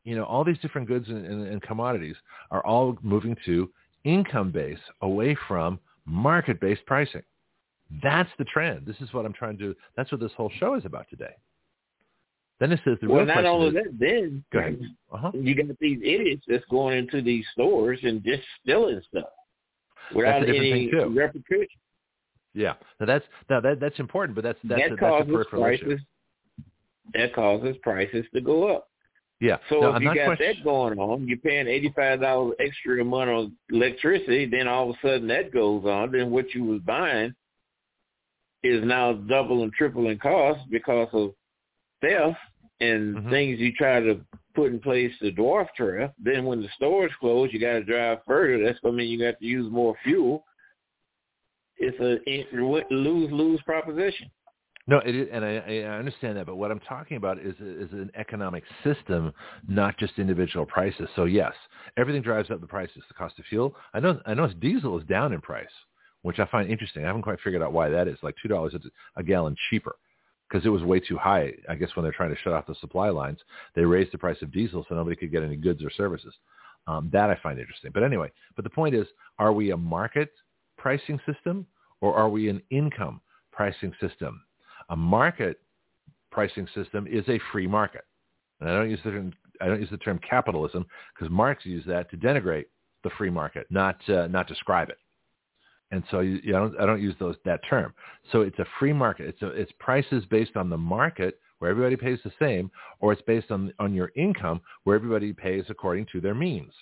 You 0.05 0.17
know, 0.17 0.25
all 0.25 0.45
these 0.45 0.59
different 0.59 0.89
goods 0.89 1.09
and, 1.09 1.27
and, 1.27 1.47
and 1.47 1.63
commodities 1.63 2.17
are 2.51 2.65
all 2.65 2.97
moving 3.03 3.37
to 3.45 3.71
income 4.05 4.51
based 4.51 4.81
away 5.03 5.37
from 5.47 5.79
market 6.07 6.61
based 6.61 6.85
pricing. 6.87 7.23
That's 8.03 8.31
the 8.39 8.45
trend. 8.45 8.87
This 8.87 8.97
is 9.01 9.13
what 9.13 9.25
I'm 9.27 9.33
trying 9.33 9.59
to. 9.59 9.75
That's 9.97 10.11
what 10.13 10.21
this 10.21 10.33
whole 10.37 10.51
show 10.59 10.75
is 10.75 10.85
about 10.85 11.07
today. 11.11 11.35
Then 12.61 12.73
it 12.73 12.81
says 12.85 12.99
the 13.01 13.09
well, 13.09 13.25
real 13.25 13.27
not 13.27 13.45
only 13.47 13.69
is, 13.69 13.75
that, 13.75 13.99
then 13.99 14.45
go 14.53 14.59
ahead. 14.59 14.81
Uh-huh. 15.13 15.31
you 15.35 15.55
got 15.55 15.79
these 15.79 16.01
idiots 16.03 16.45
that's 16.49 16.65
going 16.71 16.99
into 16.99 17.23
these 17.23 17.45
stores 17.53 18.01
and 18.03 18.23
just 18.25 18.43
stealing 18.63 19.01
stuff 19.09 19.29
without 20.15 20.49
any 20.49 20.91
repercussions. 20.93 21.69
Yeah, 22.55 22.75
now 22.99 23.07
that's 23.07 23.25
now 23.49 23.61
that 23.61 23.79
that's 23.79 23.99
important, 24.01 24.35
but 24.35 24.43
that's 24.43 24.59
that's 24.65 24.81
that 24.81 24.93
a, 24.93 25.25
that's 25.25 25.47
a 25.53 25.57
prices. 25.57 25.87
issue. 25.87 25.97
That 27.15 27.35
causes 27.35 27.77
prices 27.83 28.25
to 28.35 28.41
go 28.41 28.69
up. 28.69 28.89
Yeah. 29.41 29.59
So 29.69 29.81
now, 29.81 29.89
if 29.91 29.95
I'm 29.97 30.03
you 30.03 30.15
got 30.15 30.27
question- 30.27 30.57
that 30.57 30.65
going 30.65 30.99
on, 30.99 31.29
you're 31.29 31.39
paying 31.39 31.69
eighty 31.69 31.93
five 31.95 32.21
dollars 32.21 32.55
extra 32.59 33.01
a 33.01 33.05
month 33.05 33.31
on 33.31 33.57
electricity, 33.71 34.47
then 34.47 34.67
all 34.67 34.91
of 34.91 34.97
a 34.97 35.07
sudden 35.07 35.29
that 35.29 35.53
goes 35.53 35.85
on, 35.85 36.11
then 36.13 36.31
what 36.31 36.53
you 36.55 36.65
was 36.65 36.81
buying 36.81 37.33
is 38.65 38.85
now 38.85 39.13
double 39.13 39.63
and 39.63 39.73
triple 39.73 40.09
in 40.09 40.19
cost 40.19 40.61
because 40.71 41.09
of 41.13 41.33
theft 42.01 42.37
and 42.81 43.17
Mhm. 43.17 43.31
things 43.31 43.61
you 43.61 43.73
try 43.73 44.01
to 44.01 44.21
put 44.55 44.73
in 44.73 44.81
place 44.81 45.17
to 45.21 45.31
dwarf 45.31 45.69
theft. 45.77 46.13
Then 46.19 46.45
when 46.45 46.61
the 46.61 46.69
stores 46.71 47.13
close, 47.21 47.53
you 47.53 47.61
got 47.61 47.75
to 47.75 47.85
drive 47.85 48.19
further. 48.27 48.65
That's 48.65 48.81
to 48.81 48.97
mean 48.97 49.09
you 49.09 49.19
got 49.19 49.39
to 49.39 49.45
use 49.47 49.71
more 49.71 49.97
fuel. 50.03 50.45
It's 51.77 51.99
a 52.01 52.19
lose 52.93 53.31
lose 53.31 53.63
proposition. 53.63 54.29
No, 54.89 55.01
it 55.05 55.15
is, 55.15 55.29
and 55.31 55.45
I, 55.45 55.57
I 55.59 55.99
understand 55.99 56.39
that, 56.39 56.47
but 56.47 56.57
what 56.57 56.71
I'm 56.71 56.81
talking 56.81 57.19
about 57.19 57.39
is 57.39 57.55
is 57.61 57.93
an 57.93 58.11
economic 58.17 58.65
system, 58.83 59.35
not 59.69 59.99
just 59.99 60.19
individual 60.19 60.65
prices. 60.65 61.11
So 61.15 61.27
yes, 61.27 61.53
everything 61.99 62.23
drives 62.23 62.51
up 62.51 62.63
the 62.63 62.67
prices. 62.67 63.03
The 63.07 63.15
cost 63.15 63.39
of 63.39 63.45
fuel. 63.45 63.77
I 63.93 64.01
know 64.01 64.19
I 64.25 64.33
know 64.33 64.49
diesel 64.49 64.99
is 64.99 65.05
down 65.07 65.35
in 65.35 65.43
price, 65.43 65.67
which 66.23 66.39
I 66.39 66.47
find 66.47 66.71
interesting. 66.71 67.05
I 67.05 67.09
haven't 67.09 67.21
quite 67.23 67.39
figured 67.45 67.61
out 67.63 67.75
why 67.75 67.91
that 67.91 68.09
is. 68.09 68.17
Like 68.23 68.35
two 68.43 68.49
dollars 68.49 68.75
a 69.17 69.23
gallon 69.23 69.55
cheaper 69.69 69.97
because 70.49 70.65
it 70.65 70.71
was 70.71 70.83
way 70.83 71.01
too 71.01 71.19
high. 71.19 71.53
I 71.69 71.75
guess 71.75 71.91
when 71.95 72.03
they're 72.03 72.13
trying 72.13 72.35
to 72.35 72.41
shut 72.43 72.55
off 72.55 72.67
the 72.67 72.75
supply 72.77 73.11
lines, 73.11 73.41
they 73.75 73.85
raised 73.85 74.13
the 74.13 74.19
price 74.19 74.41
of 74.41 74.51
diesel 74.51 74.87
so 74.89 74.95
nobody 74.95 75.17
could 75.17 75.31
get 75.31 75.43
any 75.43 75.57
goods 75.57 75.85
or 75.85 75.91
services. 75.91 76.35
Um, 76.87 77.11
that 77.13 77.29
I 77.29 77.39
find 77.43 77.59
interesting. 77.61 77.91
But 77.93 78.05
anyway, 78.05 78.33
but 78.57 78.65
the 78.65 78.71
point 78.71 78.95
is, 78.95 79.07
are 79.39 79.53
we 79.53 79.73
a 79.73 79.77
market 79.77 80.31
pricing 80.79 81.21
system 81.27 81.67
or 82.01 82.15
are 82.15 82.31
we 82.31 82.49
an 82.49 82.63
income 82.71 83.21
pricing 83.53 83.93
system? 84.01 84.41
A 84.91 84.97
market 84.97 85.61
pricing 86.31 86.67
system 86.75 87.07
is 87.07 87.25
a 87.29 87.41
free 87.53 87.67
market. 87.67 88.05
And 88.61 88.69
I 88.69 88.75
don't 88.75 88.91
use 88.91 89.01
the 89.05 89.11
term, 89.11 89.33
I 89.61 89.67
don't 89.67 89.81
use 89.81 89.91
the 89.91 89.99
term 89.99 90.19
capitalism 90.29 90.87
because 91.15 91.31
Marx 91.31 91.65
used 91.65 91.89
that 91.89 92.11
to 92.11 92.17
denigrate 92.17 92.67
the 93.05 93.11
free 93.11 93.31
market, 93.31 93.67
not 93.71 93.97
uh, 94.09 94.27
not 94.27 94.49
describe 94.49 94.89
it. 94.89 94.99
And 95.91 96.03
so 96.11 96.21
you, 96.21 96.39
you 96.43 96.53
don't, 96.53 96.79
I 96.79 96.85
don't 96.85 97.01
use 97.01 97.15
those 97.19 97.37
that 97.45 97.61
term. 97.69 97.95
So 98.31 98.43
it's 98.43 98.59
a 98.59 98.67
free 98.79 98.93
market. 98.93 99.29
It's 99.29 99.43
a, 99.43 99.49
it's 99.49 99.73
prices 99.79 100.25
based 100.31 100.57
on 100.57 100.69
the 100.69 100.77
market 100.77 101.41
where 101.59 101.71
everybody 101.71 101.97
pays 101.97 102.19
the 102.25 102.33
same, 102.39 102.71
or 103.01 103.13
it's 103.13 103.23
based 103.23 103.51
on 103.51 103.73
on 103.79 103.95
your 103.95 104.13
income 104.17 104.61
where 104.85 104.97
everybody 104.97 105.33
pays 105.33 105.65
according 105.69 106.07
to 106.13 106.21
their 106.21 106.35
means. 106.35 106.73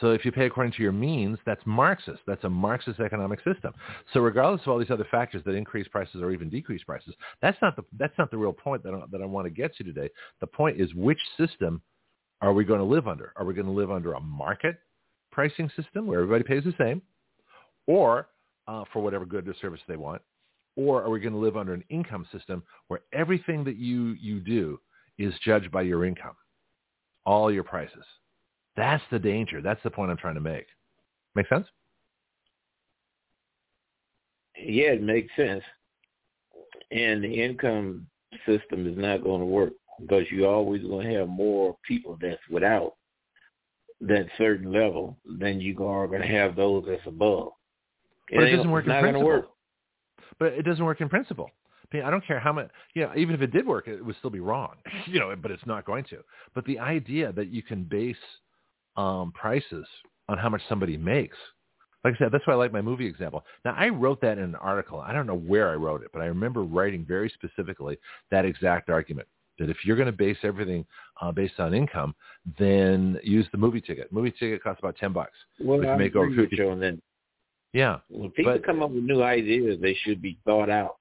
So 0.00 0.10
if 0.10 0.24
you 0.24 0.32
pay 0.32 0.46
according 0.46 0.72
to 0.72 0.82
your 0.82 0.92
means, 0.92 1.38
that's 1.46 1.62
Marxist. 1.66 2.20
That's 2.26 2.42
a 2.44 2.50
Marxist 2.50 2.98
economic 2.98 3.38
system. 3.44 3.72
So 4.12 4.20
regardless 4.20 4.62
of 4.62 4.68
all 4.68 4.78
these 4.78 4.90
other 4.90 5.06
factors 5.10 5.42
that 5.44 5.54
increase 5.54 5.86
prices 5.88 6.20
or 6.20 6.32
even 6.32 6.50
decrease 6.50 6.82
prices, 6.82 7.14
that's 7.40 7.58
not 7.62 7.76
the 7.76 7.84
that's 7.98 8.16
not 8.18 8.30
the 8.30 8.36
real 8.36 8.52
point 8.52 8.82
that 8.82 8.94
I, 8.94 9.02
that 9.12 9.22
I 9.22 9.26
want 9.26 9.46
to 9.46 9.50
get 9.50 9.74
to 9.76 9.84
today. 9.84 10.08
The 10.40 10.46
point 10.46 10.80
is 10.80 10.92
which 10.94 11.20
system 11.38 11.80
are 12.40 12.52
we 12.52 12.64
going 12.64 12.80
to 12.80 12.84
live 12.84 13.06
under? 13.06 13.32
Are 13.36 13.44
we 13.44 13.54
going 13.54 13.66
to 13.66 13.72
live 13.72 13.90
under 13.90 14.14
a 14.14 14.20
market 14.20 14.76
pricing 15.30 15.70
system 15.76 16.06
where 16.06 16.20
everybody 16.20 16.44
pays 16.44 16.64
the 16.64 16.74
same, 16.78 17.00
or 17.86 18.28
uh, 18.66 18.84
for 18.92 19.00
whatever 19.00 19.24
good 19.24 19.48
or 19.48 19.54
service 19.60 19.80
they 19.86 19.96
want, 19.96 20.20
or 20.76 21.02
are 21.02 21.10
we 21.10 21.20
going 21.20 21.32
to 21.32 21.38
live 21.38 21.56
under 21.56 21.72
an 21.72 21.84
income 21.88 22.26
system 22.32 22.62
where 22.88 23.00
everything 23.12 23.62
that 23.64 23.76
you 23.76 24.16
you 24.20 24.40
do 24.40 24.80
is 25.18 25.32
judged 25.44 25.70
by 25.70 25.82
your 25.82 26.04
income, 26.04 26.34
all 27.24 27.52
your 27.52 27.64
prices? 27.64 28.04
That's 28.76 29.02
the 29.10 29.18
danger. 29.18 29.60
That's 29.62 29.82
the 29.82 29.90
point 29.90 30.10
I'm 30.10 30.16
trying 30.16 30.34
to 30.34 30.40
make. 30.40 30.66
Make 31.34 31.48
sense? 31.48 31.66
Yeah, 34.56 34.92
it 34.92 35.02
makes 35.02 35.34
sense. 35.36 35.62
And 36.90 37.22
the 37.22 37.42
income 37.42 38.06
system 38.46 38.86
is 38.86 38.96
not 38.96 39.22
going 39.22 39.40
to 39.40 39.46
work 39.46 39.72
because 40.00 40.24
you're 40.30 40.52
always 40.52 40.82
going 40.82 41.06
to 41.06 41.14
have 41.14 41.28
more 41.28 41.76
people 41.86 42.18
that's 42.20 42.40
without 42.50 42.94
that 44.00 44.26
certain 44.36 44.72
level 44.72 45.16
than 45.38 45.60
you 45.60 45.84
are 45.86 46.06
going 46.06 46.20
to 46.20 46.28
have 46.28 46.56
those 46.56 46.84
that's 46.86 47.06
above. 47.06 47.52
But 48.30 48.44
it, 48.44 48.52
it 48.52 48.56
doesn't 48.56 48.70
work 48.70 48.86
in 48.86 49.00
principle. 49.00 49.24
Work. 49.24 49.48
But 50.38 50.52
it 50.52 50.62
doesn't 50.62 50.84
work 50.84 51.00
in 51.00 51.08
principle. 51.08 51.50
I, 51.92 51.96
mean, 51.96 52.06
I 52.06 52.10
don't 52.10 52.26
care 52.26 52.40
how 52.40 52.52
much, 52.52 52.70
you 52.94 53.02
know, 53.02 53.12
even 53.16 53.34
if 53.34 53.42
it 53.42 53.52
did 53.52 53.66
work, 53.66 53.86
it 53.86 54.04
would 54.04 54.16
still 54.16 54.30
be 54.30 54.40
wrong, 54.40 54.74
you 55.06 55.20
know, 55.20 55.34
but 55.40 55.50
it's 55.50 55.66
not 55.66 55.84
going 55.84 56.04
to. 56.04 56.18
But 56.54 56.64
the 56.64 56.78
idea 56.78 57.32
that 57.32 57.48
you 57.48 57.62
can 57.62 57.84
base 57.84 58.16
um, 58.96 59.32
prices 59.32 59.86
on 60.28 60.38
how 60.38 60.48
much 60.48 60.62
somebody 60.68 60.96
makes, 60.96 61.36
like 62.04 62.14
I 62.14 62.18
said, 62.18 62.32
that's 62.32 62.46
why 62.46 62.52
I 62.52 62.56
like 62.56 62.72
my 62.72 62.82
movie 62.82 63.06
example. 63.06 63.44
Now, 63.64 63.74
I 63.78 63.88
wrote 63.88 64.20
that 64.20 64.36
in 64.36 64.44
an 64.44 64.54
article. 64.56 65.00
I 65.00 65.12
don't 65.12 65.26
know 65.26 65.38
where 65.38 65.70
I 65.70 65.74
wrote 65.74 66.02
it, 66.02 66.10
but 66.12 66.20
I 66.20 66.26
remember 66.26 66.62
writing 66.62 67.04
very 67.06 67.30
specifically 67.30 67.98
that 68.30 68.44
exact 68.44 68.90
argument 68.90 69.26
that 69.58 69.70
if 69.70 69.78
you're 69.84 69.96
going 69.96 70.06
to 70.06 70.12
base 70.12 70.36
everything 70.42 70.84
uh, 71.22 71.32
based 71.32 71.58
on 71.58 71.72
income, 71.72 72.14
then 72.58 73.18
use 73.22 73.46
the 73.52 73.58
movie 73.58 73.80
ticket. 73.80 74.12
Movie 74.12 74.32
ticket 74.32 74.62
costs 74.62 74.80
about 74.80 74.96
ten 74.96 75.12
bucks. 75.12 75.36
Well, 75.60 75.86
I 75.88 75.96
make 75.96 76.16
over 76.16 76.34
50, 76.34 76.62
on 76.62 76.80
that. 76.80 77.00
Yeah. 77.72 77.98
When 78.08 78.30
people 78.30 78.52
but, 78.52 78.66
come 78.66 78.82
up 78.82 78.90
with 78.90 79.04
new 79.04 79.22
ideas, 79.22 79.78
they 79.80 79.96
should 80.02 80.20
be 80.20 80.38
thought 80.44 80.70
out. 80.70 80.96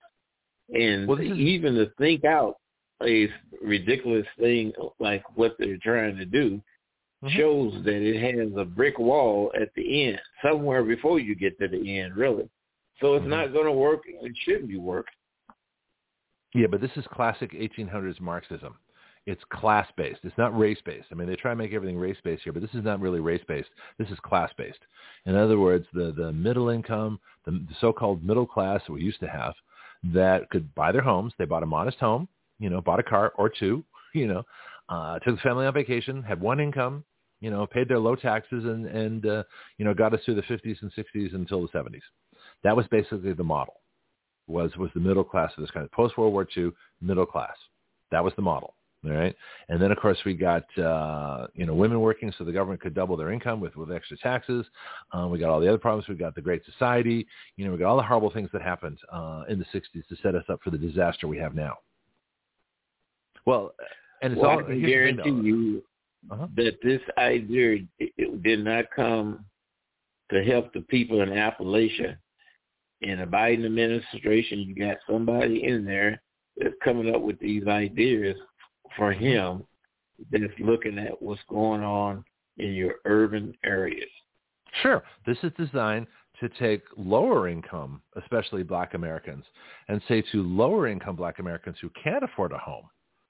And 0.74 1.08
well, 1.08 1.20
is, 1.20 1.38
even 1.38 1.76
to 1.76 1.92
think 1.98 2.24
out 2.24 2.58
a 3.02 3.30
ridiculous 3.62 4.26
thing 4.40 4.72
like 5.00 5.24
what 5.36 5.56
they're 5.60 5.78
trying 5.78 6.16
to 6.16 6.26
do 6.26 6.62
mm-hmm. 7.24 7.38
shows 7.38 7.84
that 7.86 8.02
it 8.02 8.38
has 8.38 8.52
a 8.58 8.66
brick 8.66 9.00
wall 9.00 9.52
at 9.60 9.74
the 9.76 10.08
end, 10.08 10.20
somewhere 10.44 10.84
before 10.84 11.20
you 11.20 11.36
get 11.36 11.58
to 11.60 11.68
the 11.68 12.00
end, 12.00 12.16
really. 12.16 12.50
So 13.00 13.16
it's 13.16 13.22
mm-hmm. 13.22 13.32
not 13.32 13.54
going 13.54 13.66
to 13.66 13.72
work. 13.72 14.04
It 14.06 14.34
shouldn't 14.44 14.68
be 14.68 14.78
working. 14.78 15.14
Yeah, 16.54 16.68
but 16.70 16.82
this 16.82 16.92
is 16.96 17.06
classic 17.12 17.54
1800s 17.54 18.20
Marxism. 18.22 18.76
It's 19.26 19.42
class-based. 19.52 20.20
It's 20.24 20.38
not 20.38 20.58
race-based. 20.58 21.08
I 21.12 21.16
mean, 21.16 21.28
they 21.28 21.36
try 21.36 21.52
to 21.52 21.56
make 21.56 21.74
everything 21.74 21.98
race-based 21.98 22.44
here, 22.44 22.52
but 22.52 22.62
this 22.62 22.74
is 22.74 22.84
not 22.84 23.00
really 23.00 23.22
race-based. 23.22 23.70
This 23.98 24.10
is 24.10 24.20
class-based. 24.20 24.80
In 25.26 25.36
other 25.36 25.58
words, 25.58 25.86
the, 25.94 26.12
the 26.12 26.34
middle 26.34 26.70
income, 26.70 27.20
the, 27.46 27.52
the 27.52 27.76
so-called 27.80 28.24
middle 28.24 28.46
class 28.46 28.82
that 28.86 28.94
we 28.94 29.02
used 29.02 29.22
to 29.22 29.30
have 29.30 29.54
that 30.14 30.50
could 30.50 30.74
buy 30.76 30.92
their 30.92 31.02
homes. 31.02 31.34
They 31.38 31.46
bought 31.46 31.64
a 31.64 31.68
modest 31.68 32.00
home, 32.00 32.28
you 32.60 32.70
know, 32.70 32.82
bought 32.82 33.00
a 33.00 33.04
car 33.04 33.32
or 33.38 33.50
two, 33.50 33.84
you 34.14 34.28
know, 34.28 34.44
uh, 34.90 35.20
took 35.20 35.36
the 35.36 35.42
family 35.42 35.66
on 35.66 35.74
vacation, 35.74 36.22
had 36.22 36.42
one 36.42 36.60
income, 36.60 37.06
you 37.44 37.52
know, 37.52 37.68
paid 37.68 37.90
their 37.90 38.00
low 38.00 38.16
taxes 38.16 38.64
and, 38.64 38.86
and 38.86 39.26
uh, 39.26 39.44
you 39.78 39.84
know, 39.84 39.94
got 39.94 40.14
us 40.14 40.22
through 40.24 40.36
the 40.36 40.42
50s 40.44 40.82
and 40.82 40.92
60s 40.94 41.36
until 41.36 41.62
the 41.62 41.68
70s. 41.68 42.00
That 42.64 42.76
was 42.76 42.88
basically 42.88 43.34
the 43.34 43.44
model 43.44 43.76
was 44.48 44.76
was 44.78 44.90
the 44.94 45.00
middle 45.00 45.24
class 45.24 45.52
of 45.58 45.62
this 45.62 45.72
kind 45.72 45.86
of 45.86 45.92
post 45.92 46.18
World 46.18 46.34
War 46.34 46.48
II 46.56 46.72
middle 47.02 47.26
class. 47.26 47.56
That 48.12 48.24
was 48.24 48.34
the 48.36 48.42
model. 48.42 48.76
All 49.06 49.12
right, 49.12 49.36
and 49.68 49.82
then 49.82 49.92
of 49.92 49.98
course 49.98 50.18
we 50.26 50.34
got 50.34 50.64
uh, 50.78 51.48
you 51.54 51.66
know 51.66 51.74
women 51.74 52.00
working 52.00 52.32
so 52.38 52.46
the 52.46 52.54
government 52.54 52.80
could 52.80 52.94
double 52.94 53.18
their 53.18 53.34
income 53.34 53.60
with 53.60 53.76
with 53.76 53.92
extra 53.92 54.18
taxes. 54.18 54.66
Um, 55.12 55.30
we 55.30 55.40
got 55.40 55.50
all 55.50 55.60
the 55.60 55.68
other 55.68 55.78
problems. 55.78 56.08
We 56.08 56.16
got 56.16 56.36
the 56.36 56.42
Great 56.42 56.64
Society. 56.64 57.28
You 57.58 57.66
know 57.66 57.74
we 57.74 57.78
got 57.78 57.90
all 57.90 57.98
the 57.98 58.04
horrible 58.04 58.32
things 58.32 58.50
that 58.54 58.62
happened 58.62 59.00
uh, 59.12 59.44
in 59.50 59.60
the 59.60 59.66
'60s 59.78 60.08
to 60.08 60.16
set 60.24 60.36
us 60.36 60.46
up 60.48 60.62
for 60.64 60.70
the 60.70 60.78
disaster 60.78 61.28
we 61.28 61.38
have 61.38 61.54
now. 61.54 61.76
Well, 63.46 63.74
and 64.22 64.32
it's 64.32 64.42
well, 64.42 64.52
all. 64.52 64.60
I 64.60 64.64
can 64.64 64.82
guarantee 64.82 65.30
you, 65.30 65.84
uh-huh. 66.32 66.48
that 66.56 66.78
this 66.84 67.02
idea 67.18 67.80
did 68.44 68.64
not 68.64 68.86
come 68.96 69.46
to 70.32 70.44
help 70.44 70.74
the 70.74 70.82
people 70.82 71.22
in 71.22 71.30
Appalachia. 71.30 72.18
In 73.02 73.20
the 73.20 73.26
Biden 73.26 73.66
administration, 73.66 74.60
you 74.60 74.76
got 74.76 74.98
somebody 75.10 75.66
in 75.66 75.84
there 75.84 76.22
that's 76.58 76.76
coming 76.84 77.14
up 77.14 77.22
with 77.22 77.38
these 77.40 77.68
ideas 77.68 78.38
for 78.96 79.12
him 79.12 79.64
that's 80.32 80.54
looking 80.60 80.98
at 80.98 81.22
what's 81.22 81.42
going 81.50 81.84
on 81.84 82.24
in 82.58 82.74
your 82.74 82.96
urban 83.06 83.54
areas. 83.66 84.10
Sure. 84.82 85.04
This 85.26 85.38
is 85.44 85.52
designed 85.58 86.08
to 86.40 86.50
take 86.50 86.84
lower 86.98 87.50
income, 87.50 88.02
especially 88.22 88.64
black 88.64 88.94
Americans, 88.94 89.44
and 89.88 90.02
say 90.08 90.24
to 90.32 90.44
lower 90.44 90.88
income 90.88 91.16
black 91.16 91.40
Americans 91.40 91.76
who 91.82 91.90
can't 92.02 92.24
afford 92.24 92.54
a 92.54 92.58
home 92.58 92.86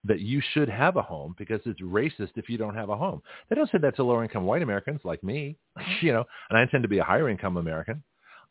that 0.05 0.19
you 0.19 0.41
should 0.53 0.69
have 0.69 0.97
a 0.97 1.01
home 1.01 1.35
because 1.37 1.61
it's 1.65 1.81
racist 1.81 2.31
if 2.35 2.49
you 2.49 2.57
don't 2.57 2.75
have 2.75 2.89
a 2.89 2.97
home. 2.97 3.21
They 3.49 3.55
don't 3.55 3.69
say 3.71 3.77
that 3.79 3.95
to 3.95 4.03
lower 4.03 4.23
income 4.23 4.45
white 4.45 4.61
Americans 4.61 5.01
like 5.03 5.23
me, 5.23 5.57
you 6.01 6.11
know, 6.11 6.25
and 6.49 6.57
I 6.57 6.65
tend 6.65 6.83
to 6.83 6.89
be 6.89 6.99
a 6.99 7.03
higher 7.03 7.29
income 7.29 7.57
American. 7.57 8.03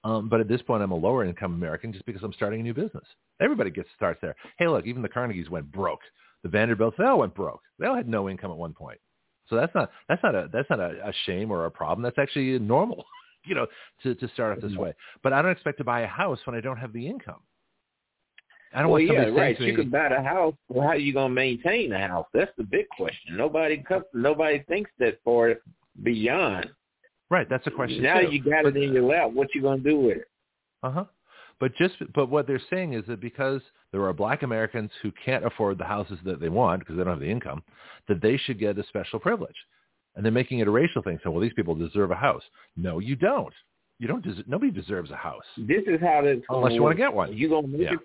Um, 0.05 0.29
but 0.29 0.41
at 0.41 0.49
this 0.49 0.63
point, 0.63 0.83
I'm 0.83 0.91
a 0.91 0.97
lower 0.97 1.25
income 1.25 1.55
American 1.55 1.93
just 1.93 2.07
because 2.07 2.23
I'm 2.23 2.33
starting 2.33 2.61
a 2.61 2.63
new 2.65 2.75
business. 2.75 3.05
Everybody 3.41 3.71
gets 3.71 3.89
starts 3.95 4.21
there. 4.21 4.35
Hey, 4.59 4.67
look, 4.67 4.87
even 4.87 5.03
the 5.03 5.09
Carnegies 5.09 5.49
went 5.49 5.71
broke. 5.71 6.01
The 6.43 6.49
Vanderbilts, 6.49 6.97
they 6.99 7.05
all 7.05 7.21
went 7.21 7.35
broke. 7.35 7.61
They 7.79 7.87
all 7.87 7.95
had 7.95 8.09
no 8.09 8.29
income 8.29 8.51
at 8.51 8.57
one 8.57 8.75
point. 8.75 8.99
So 9.49 9.57
that's 9.57 9.75
not 9.75 9.91
that's 10.09 10.23
not 10.23 10.35
a 10.35 10.49
that's 10.53 10.71
not 10.71 10.81
a, 10.81 11.09
a 11.09 11.13
shame 11.27 11.51
or 11.51 11.67
a 11.67 11.71
problem. 11.71 12.03
That's 12.03 12.19
actually 12.19 12.59
normal, 12.59 13.05
you 13.45 13.55
know, 13.55 13.67
to 14.03 14.15
to 14.15 14.29
start 14.29 14.57
off 14.57 14.63
this 14.63 14.77
way. 14.77 14.95
But 15.23 15.33
I 15.33 15.43
don't 15.43 15.53
expect 15.53 15.79
to 15.79 15.85
buy 15.85 16.01
a 16.01 16.07
house 16.07 16.39
when 16.47 16.57
I 16.57 16.61
don't 16.61 16.79
have 16.79 16.93
the 16.93 17.07
income. 17.07 17.41
I 18.75 18.83
don't 18.83 18.91
well, 18.91 19.05
want 19.05 19.35
yeah, 19.35 19.41
right. 19.41 19.61
You 19.61 19.77
can 19.77 19.91
buy 19.91 20.09
the 20.09 20.23
house. 20.23 20.55
Well, 20.69 20.83
how 20.83 20.91
are 20.91 20.97
you 20.97 21.13
gonna 21.13 21.35
maintain 21.35 21.91
the 21.91 21.99
house? 21.99 22.27
That's 22.33 22.51
the 22.57 22.65
big 22.65 22.89
question. 22.97 23.37
Nobody 23.37 23.79
comes, 23.79 24.05
nobody 24.15 24.63
thinks 24.69 24.91
that 24.99 25.19
far 25.25 25.57
beyond. 26.03 26.71
Right, 27.31 27.49
that's 27.49 27.67
a 27.67 27.71
question. 27.71 28.03
Now 28.03 28.21
too. 28.21 28.31
you 28.31 28.43
got 28.43 28.65
but, 28.65 28.77
it 28.77 28.83
in 28.83 28.93
your 28.93 29.03
lap. 29.03 29.31
What 29.33 29.55
you 29.55 29.63
gonna 29.63 29.83
do 29.83 29.99
with 29.99 30.19
it? 30.19 30.31
Uh 30.83 30.91
huh. 30.91 31.05
But 31.61 31.75
just 31.77 31.95
but 32.15 32.29
what 32.29 32.47
they're 32.47 32.61
saying 32.71 32.95
is 32.95 33.05
that 33.07 33.21
because 33.21 33.61
there 33.93 34.05
are 34.05 34.13
black 34.13 34.43
Americans 34.43 34.91
who 35.03 35.13
can't 35.25 35.45
afford 35.45 35.79
the 35.79 35.85
houses 35.85 36.19
that 36.25 36.41
they 36.41 36.49
want 36.49 36.81
because 36.81 36.97
they 36.97 37.05
don't 37.05 37.13
have 37.13 37.21
the 37.21 37.31
income, 37.31 37.63
that 38.09 38.23
they 38.23 38.37
should 38.37 38.59
get 38.59 38.79
a 38.79 38.87
special 38.89 39.21
privilege. 39.21 39.55
And 40.17 40.25
they're 40.25 40.33
making 40.33 40.59
it 40.59 40.69
a 40.69 40.71
racial 40.71 41.03
thing. 41.03 41.19
So, 41.23 41.31
well, 41.31 41.41
these 41.41 41.55
people 41.55 41.75
deserve 41.75 42.11
a 42.11 42.17
house. 42.17 42.43
No, 42.77 42.99
you 42.99 43.17
don't. 43.17 43.55
You 43.99 44.09
don't. 44.09 44.23
Des- 44.23 44.43
nobody 44.47 44.73
deserves 44.73 45.11
a 45.11 45.17
house. 45.17 45.45
This 45.57 45.85
is 45.87 46.01
how 46.01 46.23
this 46.23 46.39
unless 46.49 46.73
you 46.73 46.83
want 46.83 46.97
to 46.97 47.03
get 47.03 47.13
one. 47.13 47.33
You 47.33 47.49
gonna 47.49 47.69
make 47.69 47.83
yeah. 47.83 47.93
it. 47.93 48.01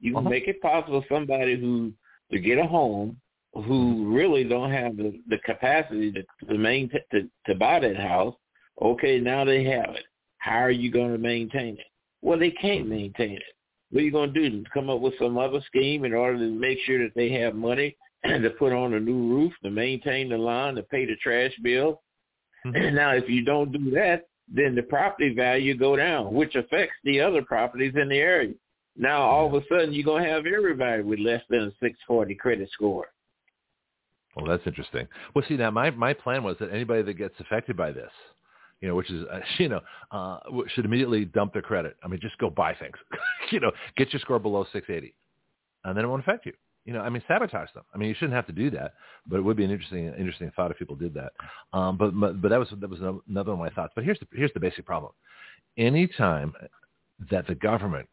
You 0.00 0.12
can 0.12 0.20
uh-huh. 0.20 0.30
make 0.30 0.48
it 0.48 0.60
possible 0.60 1.02
for 1.02 1.14
somebody 1.14 1.58
who 1.58 1.92
to 2.32 2.38
get 2.38 2.58
a 2.58 2.66
home 2.66 3.16
who 3.54 4.12
really 4.14 4.44
don't 4.44 4.70
have 4.70 4.96
the, 4.96 5.18
the 5.28 5.38
capacity 5.38 6.12
to 6.12 6.22
to, 6.46 6.58
maintain, 6.58 7.00
to 7.12 7.28
to 7.46 7.54
buy 7.54 7.80
that 7.80 7.96
house. 7.96 8.34
Okay, 8.80 9.18
now 9.18 9.44
they 9.44 9.64
have 9.64 9.94
it. 9.94 10.04
How 10.38 10.58
are 10.58 10.70
you 10.70 10.90
going 10.90 11.12
to 11.12 11.18
maintain 11.18 11.74
it? 11.74 11.86
Well, 12.22 12.38
they 12.38 12.50
can't 12.50 12.88
maintain 12.88 13.32
it. 13.32 13.42
What 13.90 14.00
are 14.00 14.04
you 14.04 14.12
going 14.12 14.34
to 14.34 14.50
do? 14.50 14.64
Come 14.74 14.90
up 14.90 15.00
with 15.00 15.14
some 15.18 15.38
other 15.38 15.60
scheme 15.66 16.04
in 16.04 16.12
order 16.12 16.38
to 16.38 16.50
make 16.50 16.78
sure 16.84 16.98
that 16.98 17.14
they 17.14 17.30
have 17.30 17.54
money 17.54 17.96
to 18.24 18.50
put 18.58 18.72
on 18.72 18.94
a 18.94 19.00
new 19.00 19.34
roof, 19.34 19.52
to 19.62 19.70
maintain 19.70 20.28
the 20.28 20.36
lawn, 20.36 20.74
to 20.74 20.82
pay 20.82 21.06
the 21.06 21.16
trash 21.16 21.52
bill. 21.62 22.02
Mm-hmm. 22.66 22.96
Now, 22.96 23.12
if 23.12 23.28
you 23.28 23.44
don't 23.44 23.70
do 23.70 23.92
that, 23.92 24.26
then 24.52 24.74
the 24.74 24.82
property 24.82 25.32
value 25.32 25.76
go 25.76 25.94
down, 25.94 26.34
which 26.34 26.56
affects 26.56 26.96
the 27.04 27.20
other 27.20 27.42
properties 27.42 27.94
in 27.94 28.08
the 28.08 28.18
area. 28.18 28.54
Now, 28.96 29.22
all 29.22 29.46
of 29.46 29.54
a 29.54 29.66
sudden, 29.68 29.92
you're 29.92 30.04
going 30.04 30.24
to 30.24 30.30
have 30.30 30.44
everybody 30.46 31.02
with 31.02 31.18
less 31.18 31.42
than 31.50 31.60
a 31.60 31.70
640 31.80 32.34
credit 32.36 32.70
score. 32.72 33.06
Well, 34.34 34.46
that's 34.46 34.66
interesting. 34.66 35.06
Well, 35.34 35.44
see, 35.48 35.56
now 35.56 35.70
my, 35.70 35.90
my 35.90 36.12
plan 36.12 36.42
was 36.42 36.56
that 36.60 36.70
anybody 36.70 37.02
that 37.02 37.14
gets 37.14 37.34
affected 37.40 37.76
by 37.76 37.92
this, 37.92 38.10
you 38.80 38.88
know, 38.88 38.94
which 38.94 39.10
is, 39.10 39.24
uh, 39.32 39.40
you 39.58 39.68
know, 39.68 39.80
uh, 40.10 40.38
should 40.74 40.84
immediately 40.84 41.24
dump 41.24 41.52
their 41.52 41.62
credit. 41.62 41.96
I 42.02 42.08
mean, 42.08 42.20
just 42.20 42.38
go 42.38 42.50
buy 42.50 42.74
things, 42.74 42.96
you 43.50 43.60
know, 43.60 43.72
get 43.96 44.12
your 44.12 44.20
score 44.20 44.38
below 44.38 44.64
680 44.72 45.14
and 45.86 45.96
then 45.96 46.04
it 46.04 46.08
won't 46.08 46.22
affect 46.22 46.46
you. 46.46 46.52
You 46.84 46.92
know, 46.92 47.00
I 47.00 47.08
mean, 47.08 47.22
sabotage 47.26 47.72
them. 47.74 47.84
I 47.94 47.98
mean, 47.98 48.08
you 48.08 48.14
shouldn't 48.14 48.34
have 48.34 48.46
to 48.46 48.52
do 48.52 48.70
that, 48.70 48.94
but 49.26 49.38
it 49.38 49.42
would 49.42 49.56
be 49.56 49.64
an 49.64 49.70
interesting, 49.70 50.06
interesting 50.18 50.52
thought 50.54 50.70
if 50.70 50.78
people 50.78 50.94
did 50.94 51.14
that. 51.14 51.32
Um, 51.72 51.96
but, 51.96 52.12
but 52.40 52.48
that 52.48 52.58
was, 52.58 52.68
that 52.80 52.88
was 52.88 53.00
another 53.00 53.54
one 53.54 53.66
of 53.66 53.74
my 53.74 53.74
thoughts. 53.74 53.92
But 53.96 54.04
here's 54.04 54.20
the, 54.20 54.26
here's 54.32 54.52
the 54.52 54.60
basic 54.60 54.86
problem. 54.86 55.12
Anytime 55.76 56.52
that 57.30 57.46
the 57.48 57.56
government 57.56 58.08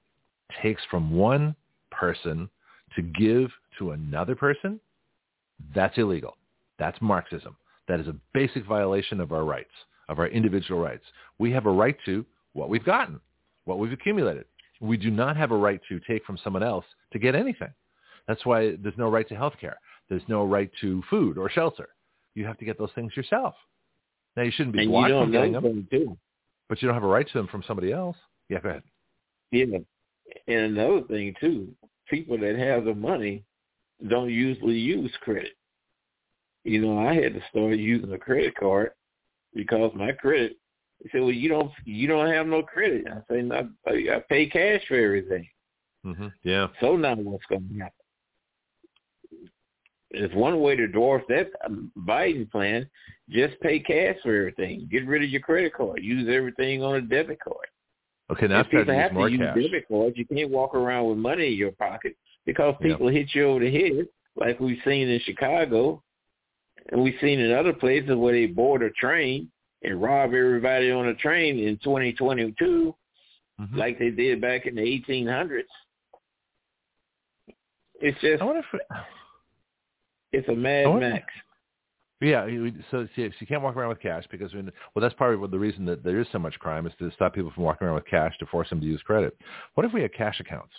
takes 0.62 0.82
from 0.90 1.12
one 1.12 1.56
person 1.92 2.50
to 2.96 3.02
give 3.02 3.50
to 3.80 3.92
another 3.92 4.36
person, 4.36 4.80
that's 5.74 5.98
illegal. 5.98 6.38
That's 6.80 6.98
Marxism. 7.02 7.56
That 7.88 8.00
is 8.00 8.08
a 8.08 8.16
basic 8.34 8.66
violation 8.66 9.20
of 9.20 9.32
our 9.32 9.44
rights 9.44 9.72
of 10.10 10.20
our 10.20 10.28
individual 10.28 10.80
rights. 10.80 11.04
We 11.40 11.52
have 11.52 11.66
a 11.66 11.72
right 11.72 11.98
to 12.06 12.26
what 12.54 12.70
we've 12.70 12.86
gotten, 12.86 13.20
what 13.66 13.80
we've 13.80 13.92
accumulated. 13.92 14.46
We 14.82 14.98
do 14.98 15.12
not 15.12 15.38
have 15.38 15.52
a 15.52 15.58
right 15.58 15.80
to 15.90 16.00
take 16.02 16.26
from 16.26 16.38
someone 16.44 16.64
else 16.64 16.86
to 17.14 17.20
get 17.20 17.36
anything. 17.36 17.74
That's 18.28 18.46
why 18.46 18.76
there's 18.82 18.98
no 18.98 19.10
right 19.10 19.28
to 19.30 19.36
health 19.36 19.54
care. 19.60 19.78
There's 20.10 20.24
no 20.28 20.46
right 20.46 20.70
to 20.82 21.04
food 21.10 21.38
or 21.38 21.50
shelter. 21.50 21.90
You 22.36 22.46
have 22.46 22.58
to 22.58 22.66
get 22.66 22.78
those 22.78 22.92
things 22.96 23.16
yourself. 23.16 23.56
Now, 24.36 24.44
you 24.44 24.52
shouldn't 24.52 24.76
be 24.76 24.84
and 24.84 24.92
blocked 24.92 25.12
from 25.12 25.32
getting 25.32 25.54
them, 25.54 25.88
too. 25.92 26.18
but 26.68 26.82
you 26.82 26.88
don't 26.88 26.96
have 26.96 27.04
a 27.04 27.08
right 27.08 27.28
to 27.28 27.34
them 27.34 27.48
from 27.48 27.64
somebody 27.68 27.92
else. 27.92 28.18
Yeah, 28.50 28.60
go 28.60 28.70
ahead. 28.70 28.84
Yeah, 29.52 29.66
and 30.48 30.78
another 30.78 31.02
thing 31.08 31.34
too, 31.40 31.70
people 32.10 32.38
that 32.38 32.58
have 32.58 32.86
the 32.86 32.94
money 32.94 33.44
don't 34.10 34.30
usually 34.30 34.78
use 34.78 35.12
credit. 35.22 35.54
You 36.64 36.82
know, 36.82 37.00
I 37.00 37.14
had 37.14 37.34
to 37.34 37.42
start 37.50 37.78
using 37.78 38.14
a 38.14 38.18
credit 38.18 38.56
card 38.56 38.92
because 39.54 39.92
my 39.96 40.12
credit. 40.12 40.58
He 41.02 41.10
said, 41.12 41.22
"Well, 41.22 41.32
you 41.32 41.50
don't 41.50 41.72
you 41.86 42.08
don't 42.08 42.32
have 42.32 42.48
no 42.48 42.64
credit." 42.64 43.06
I 43.08 43.20
say, 43.30 43.42
"No, 43.42 43.70
I 43.88 44.20
pay 44.30 44.48
cash 44.48 44.82
for 44.88 44.96
everything." 44.96 45.48
Mm-hmm. 46.06 46.28
Yeah. 46.44 46.68
So 46.80 46.96
now 46.96 47.16
what's 47.16 47.46
going 47.46 47.68
to 47.68 47.76
happen? 47.76 47.92
There's 50.12 50.34
one 50.34 50.62
way 50.62 50.76
to 50.76 50.88
dwarf 50.88 51.22
that 51.30 51.48
um, 51.66 51.92
Biden 51.98 52.50
plan. 52.52 52.88
Just 53.30 53.60
pay 53.62 53.80
cash 53.80 54.16
for 54.22 54.36
everything. 54.36 54.88
Get 54.92 55.08
rid 55.08 55.24
of 55.24 55.30
your 55.30 55.42
credit 55.42 55.74
card. 55.74 56.04
Use 56.04 56.30
everything 56.32 56.84
on 56.84 56.96
a 56.96 57.02
debit 57.02 57.40
card. 57.42 57.68
Okay, 58.34 58.48
now 58.48 58.64
have 58.96 59.12
to 59.12 59.28
use 59.30 59.40
cash. 59.40 59.56
debit 59.56 59.88
cards, 59.88 60.18
you 60.18 60.26
can't 60.26 60.50
walk 60.50 60.74
around 60.74 61.08
with 61.08 61.18
money 61.18 61.48
in 61.48 61.54
your 61.54 61.72
pocket 61.72 62.16
because 62.46 62.76
people 62.82 63.12
yep. 63.12 63.28
hit 63.28 63.36
you 63.36 63.46
over 63.46 63.60
the 63.60 63.72
head, 63.72 64.08
like 64.36 64.60
we've 64.60 64.80
seen 64.84 65.08
in 65.08 65.20
Chicago 65.22 66.02
and 66.92 67.02
we've 67.02 67.16
seen 67.22 67.40
in 67.40 67.54
other 67.54 67.74
places 67.74 68.16
where 68.16 68.34
they 68.34 68.48
board 68.48 68.82
a 68.82 68.90
train 68.92 69.52
and 69.84 70.02
rob 70.02 70.34
everybody 70.34 70.92
on 70.92 71.08
a 71.08 71.16
train 71.16 71.60
in 71.60 71.78
2022, 71.84 72.96
mm-hmm. 73.62 73.78
like 73.78 74.00
they 74.00 74.10
did 74.10 74.42
back 74.42 74.66
in 74.66 74.76
the 74.76 74.82
1800s. 74.82 75.62
It's 78.02 78.20
just, 78.20 78.42
I 78.42 78.46
wonder 78.46 78.62
if 78.62 78.66
it, 78.74 78.82
it's 80.32 80.50
a 80.50 80.56
Mad 80.56 81.00
Max. 81.00 81.26
Yeah, 82.24 82.48
so, 82.90 83.06
so 83.16 83.22
you 83.22 83.48
can't 83.48 83.62
walk 83.62 83.76
around 83.76 83.90
with 83.90 84.00
cash 84.00 84.24
because, 84.32 84.54
well, 84.54 85.02
that's 85.02 85.14
probably 85.16 85.46
the 85.50 85.60
reason 85.60 85.84
that 85.86 86.04
there 86.04 86.22
is 86.22 86.28
so 86.32 86.40
much 86.40 86.58
crime 86.58 86.88
is 86.88 86.94
to 87.00 87.12
stop 87.12 87.34
people 87.34 87.52
from 87.54 87.64
walking 87.64 87.86
around 87.86 87.96
with 87.96 88.08
cash 88.08 88.34
to 88.40 88.46
force 88.46 88.70
them 88.70 88.80
to 88.80 88.86
use 88.86 89.02
credit. 89.02 89.36
What 89.74 89.86
if 89.86 89.92
we 89.92 90.02
had 90.02 90.14
cash 90.14 90.40
accounts 90.40 90.72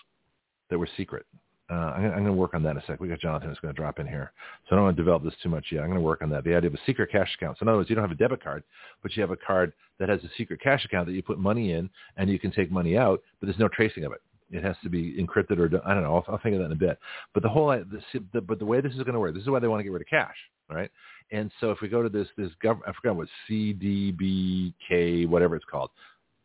that 0.70 0.78
were 0.78 0.88
secret? 0.96 1.26
Uh, 1.70 1.74
I'm, 1.74 2.04
I'm 2.04 2.10
going 2.12 2.26
to 2.26 2.32
work 2.32 2.54
on 2.54 2.62
that 2.62 2.70
in 2.72 2.76
a 2.78 2.86
sec. 2.86 2.98
We 2.98 3.08
got 3.08 3.20
Jonathon 3.20 3.48
who's 3.48 3.58
going 3.58 3.74
to 3.74 3.78
drop 3.78 3.98
in 3.98 4.06
here. 4.06 4.32
So 4.68 4.74
I 4.74 4.76
don't 4.76 4.84
want 4.84 4.96
to 4.96 5.02
develop 5.02 5.22
this 5.22 5.34
too 5.42 5.50
much 5.50 5.66
yet. 5.70 5.80
I'm 5.80 5.88
going 5.88 5.98
to 5.98 6.04
work 6.04 6.22
on 6.22 6.30
that. 6.30 6.44
The 6.44 6.54
idea 6.54 6.68
of 6.68 6.74
a 6.74 6.80
secret 6.86 7.10
cash 7.12 7.34
account. 7.36 7.58
So 7.58 7.64
in 7.64 7.68
other 7.68 7.78
words, 7.78 7.90
you 7.90 7.96
don't 7.96 8.04
have 8.04 8.10
a 8.10 8.16
debit 8.16 8.42
card, 8.42 8.62
but 9.02 9.14
you 9.14 9.20
have 9.22 9.30
a 9.30 9.36
card 9.36 9.72
that 9.98 10.08
has 10.08 10.22
a 10.24 10.30
secret 10.38 10.60
cash 10.62 10.84
account 10.84 11.06
that 11.06 11.12
you 11.12 11.22
put 11.22 11.38
money 11.38 11.72
in 11.72 11.90
and 12.16 12.30
you 12.30 12.38
can 12.38 12.52
take 12.52 12.70
money 12.70 12.96
out, 12.96 13.22
but 13.40 13.46
there's 13.46 13.58
no 13.58 13.68
tracing 13.68 14.04
of 14.04 14.12
it. 14.12 14.20
It 14.50 14.62
has 14.62 14.76
to 14.82 14.90
be 14.90 15.14
encrypted 15.14 15.58
or 15.58 15.66
I 15.86 15.94
don't 15.94 16.02
know. 16.02 16.16
I'll, 16.16 16.34
I'll 16.34 16.40
think 16.42 16.54
of 16.54 16.60
that 16.60 16.66
in 16.66 16.72
a 16.72 16.76
bit. 16.76 16.98
But 17.32 17.42
the 17.42 17.48
whole, 17.48 17.68
the, 17.68 18.00
the, 18.32 18.40
but 18.40 18.58
the 18.58 18.66
way 18.66 18.80
this 18.80 18.92
is 18.92 18.98
going 18.98 19.14
to 19.14 19.20
work, 19.20 19.34
this 19.34 19.42
is 19.42 19.48
why 19.48 19.58
they 19.58 19.68
want 19.68 19.80
to 19.80 19.84
get 19.84 19.92
rid 19.92 20.02
of 20.02 20.08
cash, 20.08 20.36
right? 20.70 20.90
And 21.34 21.50
so 21.60 21.72
if 21.72 21.80
we 21.80 21.88
go 21.88 22.00
to 22.00 22.08
this, 22.08 22.28
this 22.36 22.50
government, 22.62 22.88
I 22.88 22.92
forgot 22.92 23.16
what 23.16 23.28
CDBK, 23.50 25.28
whatever 25.28 25.56
it's 25.56 25.64
called. 25.68 25.90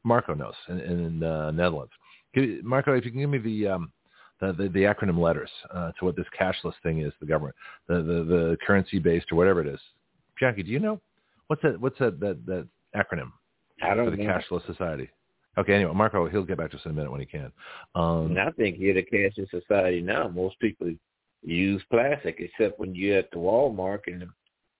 Marco 0.03 0.33
knows 0.33 0.55
in, 0.67 0.79
in 0.79 1.23
uh, 1.23 1.51
Netherlands. 1.51 1.91
Marco, 2.63 2.93
if 2.93 3.05
you 3.05 3.11
can 3.11 3.19
give 3.19 3.29
me 3.29 3.37
the 3.37 3.67
um, 3.67 3.91
the, 4.39 4.53
the, 4.53 4.69
the 4.69 4.83
acronym 4.83 5.19
letters 5.19 5.49
uh, 5.73 5.91
to 5.99 6.05
what 6.05 6.15
this 6.15 6.25
cashless 6.39 6.73
thing 6.81 7.01
is, 7.01 7.11
the 7.19 7.25
government, 7.25 7.55
the, 7.87 7.95
the, 7.95 8.23
the 8.23 8.57
currency 8.65 8.97
based 8.97 9.27
or 9.31 9.35
whatever 9.35 9.61
it 9.61 9.67
is. 9.67 9.79
Jackie, 10.39 10.63
do 10.63 10.71
you 10.71 10.79
know 10.79 10.99
what's 11.47 11.61
that? 11.61 11.79
What's 11.79 11.99
that 11.99 12.19
that, 12.21 12.43
that 12.47 12.67
acronym 12.95 13.31
I 13.83 13.93
don't 13.93 14.05
for 14.09 14.15
the 14.15 14.23
know. 14.23 14.39
cashless 14.39 14.65
society? 14.65 15.09
Okay, 15.57 15.73
anyway, 15.73 15.93
Marco, 15.93 16.27
he'll 16.29 16.43
get 16.43 16.57
back 16.57 16.71
to 16.71 16.77
us 16.77 16.85
in 16.85 16.91
a 16.91 16.93
minute 16.93 17.11
when 17.11 17.19
he 17.19 17.25
can. 17.25 17.51
Um, 17.93 18.27
and 18.27 18.39
I 18.39 18.51
think 18.51 18.77
you're 18.79 18.93
the 18.95 19.03
cashless 19.03 19.49
society 19.51 20.01
now. 20.01 20.29
Most 20.29 20.59
people 20.59 20.91
use 21.43 21.83
plastic, 21.91 22.39
except 22.39 22.79
when 22.79 22.95
you're 22.95 23.19
at 23.19 23.29
the 23.31 23.37
Walmart 23.37 23.99
and 24.07 24.21
the, 24.21 24.27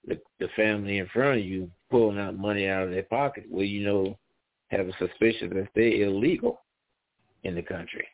the, 0.06 0.20
the 0.40 0.48
family 0.56 0.98
in 0.98 1.08
front 1.08 1.40
of 1.40 1.46
you 1.46 1.70
pulling 1.90 2.20
out 2.20 2.38
money 2.38 2.68
out 2.68 2.84
of 2.84 2.92
their 2.92 3.04
pocket, 3.04 3.46
well, 3.50 3.64
you 3.64 3.86
know, 3.86 4.18
have 4.68 4.88
a 4.88 4.94
suspicion 5.00 5.50
that 5.56 5.68
they're 5.76 6.04
illegal 6.04 6.62
in 7.44 7.56
the 7.56 7.62
country. 7.62 8.08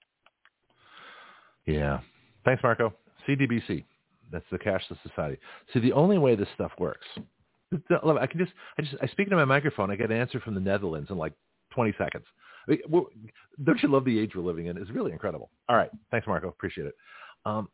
Yeah. 1.66 2.00
Thanks, 2.44 2.64
Marco. 2.64 2.94
CDBC. 3.28 3.84
That's 4.32 4.46
the 4.52 4.58
cashless 4.58 4.98
society. 5.08 5.38
See, 5.74 5.80
the 5.80 5.94
only 5.94 6.18
way 6.18 6.36
this 6.36 6.48
stuff 6.56 6.72
works, 6.80 7.06
I 7.92 8.28
can 8.28 8.40
just, 8.40 8.54
I 8.78 8.82
just, 8.82 8.96
I 9.02 9.08
speak 9.08 9.28
into 9.28 9.36
my 9.36 9.46
microphone. 9.46 9.92
I 9.92 9.96
get 9.96 10.12
an 10.12 10.18
answer 10.18 10.40
from 10.40 10.56
the 10.56 10.62
Netherlands 10.62 11.10
in 11.10 11.18
like 11.18 11.34
20 11.72 11.94
seconds. 11.98 12.26
Don't 12.68 13.84
you 13.84 13.90
love 13.90 14.06
the 14.06 14.20
age 14.20 14.32
we're 14.36 14.44
living 14.44 14.68
in? 14.68 14.78
It's 14.78 14.90
really 14.90 15.12
incredible. 15.12 15.50
All 15.70 15.76
right. 15.76 15.90
Thanks, 16.12 16.26
Marco. 16.26 16.48
Appreciate 16.48 16.88
it. 16.88 16.96
Um, 17.46 17.70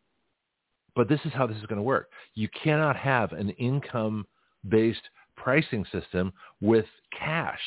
but 0.96 1.08
this 1.08 1.20
is 1.26 1.32
how 1.34 1.48
this 1.48 1.58
is 1.58 1.66
going 1.66 1.78
to 1.78 1.84
work. 1.84 2.10
You 2.34 2.50
cannot 2.64 2.96
have 2.96 3.32
an 3.32 3.50
income-based 3.52 5.10
pricing 5.36 5.86
system 5.92 6.34
with 6.60 6.86
cash 7.18 7.60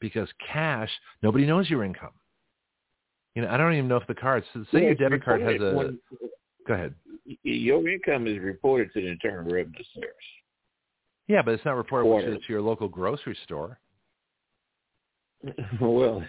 because 0.00 0.28
cash, 0.52 0.90
nobody 1.22 1.46
knows 1.46 1.70
your 1.70 1.84
income. 1.84 2.12
You 3.34 3.42
know, 3.42 3.48
I 3.48 3.56
don't 3.56 3.72
even 3.72 3.88
know 3.88 3.96
if 3.96 4.06
the 4.06 4.14
card, 4.14 4.44
so 4.52 4.64
say 4.72 4.82
your 4.82 4.94
debit 4.94 5.24
card 5.24 5.40
has 5.40 5.60
a, 5.60 5.74
when, 5.74 5.98
go 6.66 6.74
ahead. 6.74 6.94
Your 7.44 7.88
income 7.88 8.26
is 8.26 8.38
reported 8.40 8.92
to 8.92 9.00
the 9.00 9.08
Internal 9.08 9.44
Revenue 9.44 9.84
Service. 9.94 10.10
Yeah, 11.28 11.40
but 11.40 11.54
it's 11.54 11.64
not 11.64 11.76
reported 11.76 12.26
to, 12.26 12.38
to 12.38 12.44
your 12.48 12.60
local 12.60 12.88
grocery 12.88 13.36
store. 13.44 13.78
well, 15.80 16.22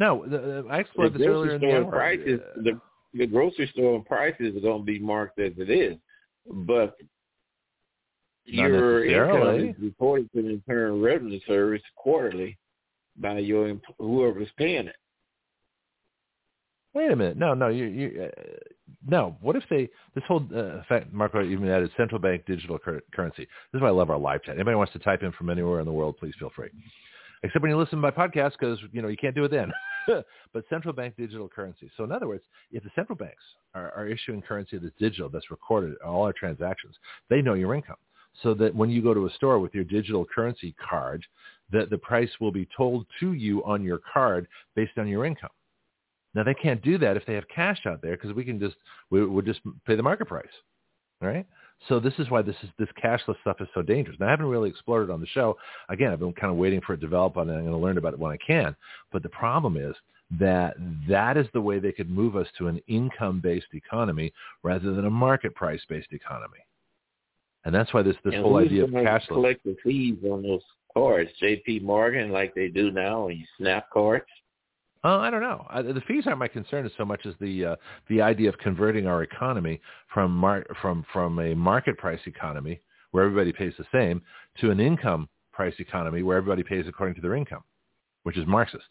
no, 0.00 0.26
the, 0.26 0.64
I 0.70 0.78
explored 0.80 1.12
the 1.14 1.18
this 1.18 1.28
earlier 1.28 1.54
in 1.54 1.60
the 1.60 1.76
hour. 1.76 1.90
Prices, 1.90 2.40
the, 2.56 2.80
the 3.14 3.26
grocery 3.26 3.68
store 3.72 4.02
prices 4.04 4.56
are 4.56 4.60
going 4.60 4.80
to 4.82 4.84
be 4.84 4.98
marked 4.98 5.38
as 5.38 5.52
it 5.56 5.70
is, 5.70 5.96
but 6.46 6.96
not 8.46 8.68
your 8.68 9.04
income 9.04 9.68
is 9.68 9.76
reported 9.80 10.30
to 10.34 10.42
the 10.42 10.48
Internal 10.50 11.00
Revenue 11.00 11.40
Service 11.46 11.82
quarterly 11.96 12.58
by 13.16 13.38
your 13.38 13.76
whoever's 13.98 14.48
paying 14.56 14.88
it. 14.88 14.96
Wait 16.94 17.10
a 17.10 17.16
minute. 17.16 17.36
No, 17.36 17.54
no, 17.54 17.68
you, 17.68 17.84
you, 17.84 18.22
uh, 18.24 18.42
no. 19.06 19.36
What 19.40 19.56
if 19.56 19.62
they? 19.68 19.88
This 20.14 20.24
whole 20.26 20.44
uh, 20.56 20.82
fact, 20.88 21.12
Marco 21.12 21.44
even 21.44 21.68
added 21.68 21.90
central 21.96 22.20
bank 22.20 22.44
digital 22.46 22.78
cur- 22.78 23.02
currency. 23.14 23.46
This 23.72 23.78
is 23.78 23.82
why 23.82 23.88
I 23.88 23.92
love 23.92 24.10
our 24.10 24.18
live 24.18 24.42
chat. 24.42 24.54
Anybody 24.54 24.76
wants 24.76 24.94
to 24.94 24.98
type 24.98 25.22
in 25.22 25.30
from 25.32 25.50
anywhere 25.50 25.80
in 25.80 25.86
the 25.86 25.92
world, 25.92 26.16
please 26.18 26.34
feel 26.38 26.50
free. 26.56 26.70
Except 27.42 27.62
when 27.62 27.70
you 27.70 27.76
listen 27.76 28.00
by 28.00 28.10
podcast, 28.10 28.52
because 28.58 28.78
you 28.90 29.02
know 29.02 29.08
you 29.08 29.16
can't 29.16 29.34
do 29.34 29.44
it 29.44 29.50
then. 29.50 29.70
but 30.52 30.64
central 30.68 30.94
bank 30.94 31.14
digital 31.16 31.48
currency. 31.48 31.90
So 31.96 32.04
in 32.04 32.12
other 32.12 32.28
words, 32.28 32.44
if 32.72 32.82
the 32.82 32.90
central 32.94 33.16
banks 33.16 33.42
are, 33.74 33.92
are 33.92 34.06
issuing 34.06 34.42
currency 34.42 34.78
that's 34.78 34.94
digital, 34.98 35.28
that's 35.28 35.50
recorded 35.50 35.96
all 36.04 36.22
our 36.22 36.32
transactions, 36.32 36.96
they 37.28 37.42
know 37.42 37.54
your 37.54 37.74
income 37.74 37.96
so 38.42 38.54
that 38.54 38.74
when 38.74 38.90
you 38.90 39.02
go 39.02 39.14
to 39.14 39.26
a 39.26 39.30
store 39.30 39.58
with 39.58 39.74
your 39.74 39.84
digital 39.84 40.24
currency 40.24 40.74
card, 40.88 41.24
that 41.72 41.90
the 41.90 41.98
price 41.98 42.30
will 42.40 42.52
be 42.52 42.68
told 42.76 43.06
to 43.20 43.32
you 43.32 43.64
on 43.64 43.82
your 43.82 44.00
card 44.12 44.46
based 44.74 44.96
on 44.96 45.08
your 45.08 45.24
income. 45.24 45.50
Now 46.34 46.44
they 46.44 46.54
can't 46.54 46.82
do 46.82 46.98
that 46.98 47.16
if 47.16 47.26
they 47.26 47.34
have 47.34 47.48
cash 47.48 47.80
out 47.86 48.00
there 48.02 48.16
because 48.16 48.32
we 48.32 48.44
can 48.44 48.60
just 48.60 48.76
we 49.10 49.24
would 49.24 49.46
just 49.46 49.60
pay 49.86 49.96
the 49.96 50.02
market 50.02 50.26
price, 50.26 50.46
right? 51.20 51.46
So 51.88 52.00
this 52.00 52.14
is 52.18 52.28
why 52.28 52.42
this 52.42 52.56
is 52.62 52.70
this 52.78 52.88
cashless 53.02 53.40
stuff 53.40 53.60
is 53.60 53.68
so 53.72 53.82
dangerous. 53.82 54.18
Now 54.18 54.26
I 54.26 54.30
haven't 54.30 54.46
really 54.46 54.68
explored 54.68 55.08
it 55.08 55.12
on 55.12 55.20
the 55.20 55.26
show. 55.28 55.56
Again, 55.88 56.12
I've 56.12 56.18
been 56.18 56.32
kind 56.32 56.50
of 56.50 56.58
waiting 56.58 56.80
for 56.80 56.94
it 56.94 56.96
to 56.96 57.00
develop, 57.00 57.36
and 57.36 57.50
I'm 57.50 57.60
going 57.60 57.70
to 57.70 57.76
learn 57.76 57.98
about 57.98 58.14
it 58.14 58.18
when 58.18 58.32
I 58.32 58.36
can. 58.36 58.74
But 59.12 59.22
the 59.22 59.28
problem 59.28 59.76
is 59.76 59.94
that 60.38 60.74
that 61.08 61.36
is 61.36 61.46
the 61.54 61.60
way 61.60 61.78
they 61.78 61.92
could 61.92 62.10
move 62.10 62.36
us 62.36 62.46
to 62.58 62.66
an 62.66 62.80
income-based 62.88 63.68
economy 63.72 64.32
rather 64.62 64.92
than 64.92 65.06
a 65.06 65.10
market 65.10 65.54
price-based 65.54 66.12
economy. 66.12 66.58
And 67.64 67.74
that's 67.74 67.94
why 67.94 68.02
this 68.02 68.16
this 68.24 68.34
and 68.34 68.42
whole 68.42 68.58
idea 68.58 68.84
of 68.84 68.90
cashless. 68.90 69.28
collect 69.28 69.64
the 69.64 69.76
fees 69.82 70.18
on 70.24 70.42
those 70.42 70.62
cards, 70.92 71.30
J.P. 71.40 71.80
Morgan, 71.80 72.30
like 72.30 72.54
they 72.54 72.68
do 72.68 72.90
now, 72.90 73.28
and 73.28 73.38
you 73.38 73.44
snap 73.56 73.88
cards. 73.90 74.26
Uh, 75.04 75.18
I 75.18 75.30
don't 75.30 75.42
know. 75.42 75.64
Uh, 75.70 75.82
the 75.82 76.02
fees 76.08 76.24
aren't 76.26 76.40
my 76.40 76.48
concern 76.48 76.84
as 76.84 76.92
so 76.98 77.04
much 77.04 77.24
as 77.24 77.34
the 77.40 77.64
uh, 77.64 77.76
the 78.08 78.20
idea 78.20 78.48
of 78.48 78.58
converting 78.58 79.06
our 79.06 79.22
economy 79.22 79.80
from 80.12 80.32
mar- 80.32 80.66
from 80.82 81.04
from 81.12 81.38
a 81.38 81.54
market 81.54 81.96
price 81.98 82.20
economy 82.26 82.80
where 83.12 83.24
everybody 83.24 83.52
pays 83.52 83.72
the 83.78 83.84
same 83.92 84.20
to 84.60 84.70
an 84.70 84.80
income 84.80 85.28
price 85.52 85.74
economy 85.78 86.22
where 86.22 86.36
everybody 86.36 86.62
pays 86.62 86.84
according 86.88 87.14
to 87.14 87.20
their 87.20 87.36
income, 87.36 87.62
which 88.24 88.36
is 88.36 88.46
Marxist. 88.46 88.84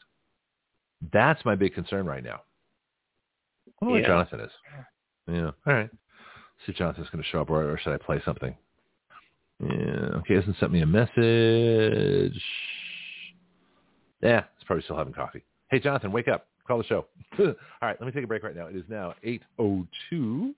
That's 1.13 1.43
my 1.45 1.55
big 1.55 1.73
concern 1.73 2.05
right 2.05 2.23
now. 2.23 2.41
I 3.81 3.85
wonder 3.85 3.99
yeah. 3.99 4.07
where 4.07 4.25
Jonathon 4.25 4.39
is. 4.39 4.51
Yeah. 5.27 5.51
All 5.67 5.73
right. 5.73 5.89
See 6.65 6.71
if 6.71 6.77
Jonathon's 6.77 7.09
going 7.09 7.23
to 7.23 7.29
show 7.29 7.41
up, 7.41 7.49
or, 7.49 7.71
or 7.71 7.77
should 7.77 7.93
I 7.93 7.97
play 7.97 8.21
something? 8.25 8.55
Yeah. 9.61 10.17
Okay, 10.19 10.35
hasn't 10.35 10.57
sent 10.59 10.71
me 10.71 10.81
a 10.81 10.85
message. 10.85 12.41
Yeah, 14.21 14.43
he's 14.57 14.65
probably 14.65 14.83
still 14.83 14.97
having 14.97 15.13
coffee. 15.13 15.43
Hey, 15.70 15.80
Jonathon, 15.80 16.11
wake 16.11 16.28
up. 16.28 16.47
Call 16.65 16.78
the 16.78 16.84
show. 16.86 17.05
All 17.39 17.55
right, 17.82 17.95
let 17.99 18.05
me 18.05 18.11
take 18.11 18.24
a 18.24 18.28
break 18.28 18.43
right 18.43 18.55
now. 18.55 18.68
It 18.68 18.76
is 18.76 18.84
now 18.89 19.13
8.02. 19.26 20.53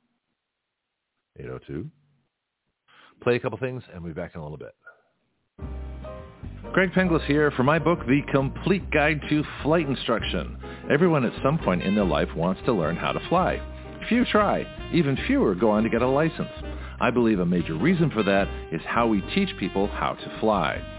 8.02. 1.39 1.89
Play 3.22 3.36
a 3.36 3.39
couple 3.39 3.57
things, 3.57 3.84
and 3.93 4.03
we'll 4.03 4.14
be 4.14 4.20
back 4.20 4.36
in 4.36 4.41
a 4.41 4.43
little 4.43 4.57
bit. 4.57 4.76
Greg 6.74 6.91
Penglis 6.91 7.26
here 7.26 7.51
for 7.51 7.64
my 7.64 7.80
book, 7.80 7.99
The 8.07 8.22
Complete 8.32 8.89
Guide 8.91 9.22
to 9.30 9.43
Flight 9.64 9.88
Instruction. 9.88 10.57
Everyone 10.91 11.26
at 11.26 11.34
some 11.43 11.57
point 11.57 11.84
in 11.84 11.95
their 11.95 12.05
life 12.05 12.30
wants 12.36 12.62
to 12.66 12.74
learn 12.74 12.95
how 12.95 13.12
to 13.12 13.20
fly. 13.28 13.60
Few 14.07 14.24
try. 14.26 14.66
Even 14.93 15.18
fewer 15.28 15.55
go 15.55 15.72
on 15.72 15.84
to 15.84 15.89
get 15.89 16.01
a 16.01 16.07
license. 16.07 16.49
I 17.01 17.10
believe 17.12 17.39
a 17.39 17.45
major 17.45 17.76
reason 17.76 18.12
for 18.12 18.24
that 18.24 18.47
is 18.72 18.82
how 18.86 19.07
we 19.07 19.22
teach 19.34 19.49
people 19.57 19.88
how 19.88 20.14
to 20.14 20.39
fly. 20.39 20.98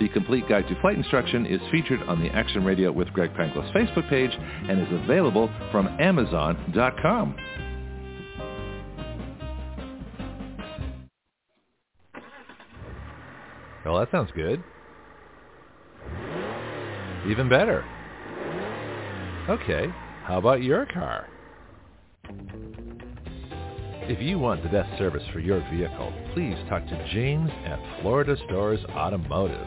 The 0.00 0.08
complete 0.08 0.48
guide 0.48 0.68
to 0.68 0.80
flight 0.80 0.96
instruction 0.96 1.44
is 1.46 1.60
featured 1.70 2.02
on 2.04 2.20
the 2.22 2.28
Action 2.30 2.64
Radio 2.64 2.92
with 2.92 3.08
Greg 3.12 3.32
Penglis 3.34 3.72
Facebook 3.72 4.08
page 4.08 4.30
and 4.32 4.80
is 4.80 5.02
available 5.04 5.50
from 5.72 5.88
Amazon.com. 6.00 7.36
Well, 13.84 13.98
that 14.00 14.10
sounds 14.10 14.30
good. 14.36 14.62
Even 17.28 17.48
better. 17.48 17.84
Okay, 19.48 19.88
how 20.24 20.38
about 20.38 20.62
your 20.62 20.86
car? 20.86 21.26
If 24.10 24.22
you 24.22 24.38
want 24.38 24.62
the 24.62 24.68
best 24.68 24.98
service 24.98 25.22
for 25.32 25.40
your 25.40 25.60
vehicle, 25.70 26.12
please 26.32 26.56
talk 26.68 26.86
to 26.86 27.08
James 27.12 27.50
at 27.64 27.78
Florida 28.00 28.36
Stores 28.46 28.80
Automotive, 28.90 29.66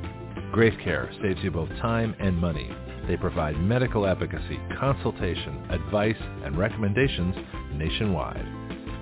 Graith 0.51 0.77
Care 0.83 1.09
saves 1.21 1.39
you 1.43 1.51
both 1.51 1.69
time 1.81 2.13
and 2.19 2.35
money. 2.37 2.69
They 3.07 3.15
provide 3.17 3.59
medical 3.59 4.05
advocacy, 4.05 4.59
consultation, 4.79 5.65
advice, 5.69 6.21
and 6.43 6.57
recommendations 6.57 7.35
nationwide. 7.73 8.45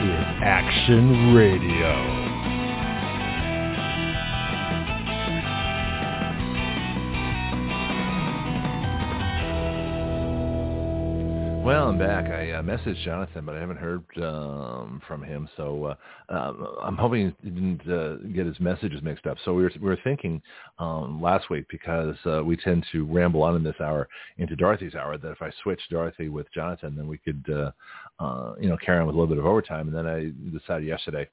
is 0.00 0.24
Action 0.44 1.34
Radio. 1.34 2.38
Well, 11.68 11.88
I'm 11.88 11.98
back. 11.98 12.30
I 12.30 12.52
uh, 12.52 12.62
messaged 12.62 13.04
Jonathon, 13.04 13.44
but 13.44 13.54
I 13.54 13.60
haven't 13.60 13.76
heard 13.76 14.02
um, 14.22 15.02
from 15.06 15.22
him. 15.22 15.48
So 15.56 15.84
uh, 15.84 16.32
um, 16.34 16.66
I'm 16.82 16.96
hoping 16.96 17.34
he 17.42 17.50
didn't 17.50 17.86
uh, 17.86 18.14
get 18.32 18.46
his 18.46 18.58
messages 18.58 19.02
mixed 19.02 19.26
up. 19.26 19.36
So 19.44 19.52
we 19.52 19.64
were, 19.64 19.72
we 19.74 19.86
were 19.86 19.98
thinking 20.02 20.40
um, 20.78 21.20
last 21.20 21.50
week 21.50 21.66
because 21.70 22.16
uh, 22.24 22.42
we 22.42 22.56
tend 22.56 22.86
to 22.92 23.04
ramble 23.04 23.42
on 23.42 23.54
in 23.54 23.62
this 23.62 23.74
hour 23.82 24.08
into 24.38 24.56
Dorothy's 24.56 24.94
hour 24.94 25.18
that 25.18 25.30
if 25.30 25.42
I 25.42 25.50
switch 25.62 25.80
Dorothy 25.90 26.30
with 26.30 26.46
Jonathon, 26.54 26.96
then 26.96 27.06
we 27.06 27.18
could, 27.18 27.44
uh, 27.52 27.72
uh, 28.18 28.54
you 28.60 28.68
know, 28.68 28.76
carry 28.76 29.00
on 29.00 29.06
with 29.06 29.14
a 29.14 29.18
little 29.18 29.34
bit 29.34 29.38
of 29.38 29.46
overtime. 29.46 29.88
And 29.88 29.96
then 29.96 30.06
I 30.06 30.32
decided 30.58 30.86
yesterday 30.86 31.28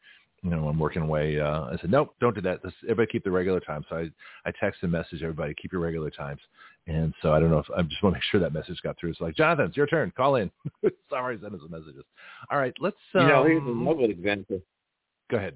you 0.45 0.51
know, 0.51 0.67
I'm 0.67 0.77
working 0.77 1.01
away. 1.01 1.39
Uh, 1.39 1.63
I 1.63 1.77
said, 1.81 1.89
nope, 1.89 2.13
don't 2.21 2.35
do 2.35 2.41
that. 2.41 2.59
Let's, 2.63 2.75
everybody 2.83 3.11
keep 3.11 3.23
the 3.23 3.31
regular 3.31 3.59
time. 3.59 3.83
So 3.89 3.95
I, 3.95 4.09
I 4.47 4.51
text 4.59 4.83
and 4.83 4.91
message 4.91 5.23
everybody, 5.23 5.55
keep 5.59 5.71
your 5.71 5.81
regular 5.81 6.11
times. 6.11 6.39
And 6.85 7.15
so 7.23 7.33
I 7.33 7.39
don't 7.39 7.49
know 7.49 7.57
if 7.57 7.65
I 7.75 7.81
just 7.81 8.03
want 8.03 8.13
to 8.13 8.17
make 8.17 8.23
sure 8.29 8.39
that 8.39 8.53
message 8.53 8.79
got 8.83 8.95
through. 8.99 9.09
It's 9.09 9.21
like, 9.21 9.35
Jonathon, 9.35 9.65
it's 9.65 9.77
your 9.77 9.87
turn. 9.87 10.13
Call 10.15 10.35
in. 10.35 10.51
Sorry, 11.09 11.39
send 11.41 11.55
us 11.55 11.61
some 11.61 11.71
messages. 11.71 12.03
All 12.51 12.59
right, 12.59 12.75
let's. 12.79 12.95
Um, 13.15 13.21
you 13.21 13.27
know, 13.27 13.43
here's 13.43 13.61
um, 13.61 13.87
another 13.87 14.11
example. 14.11 14.61
Go 15.31 15.37
ahead. 15.37 15.55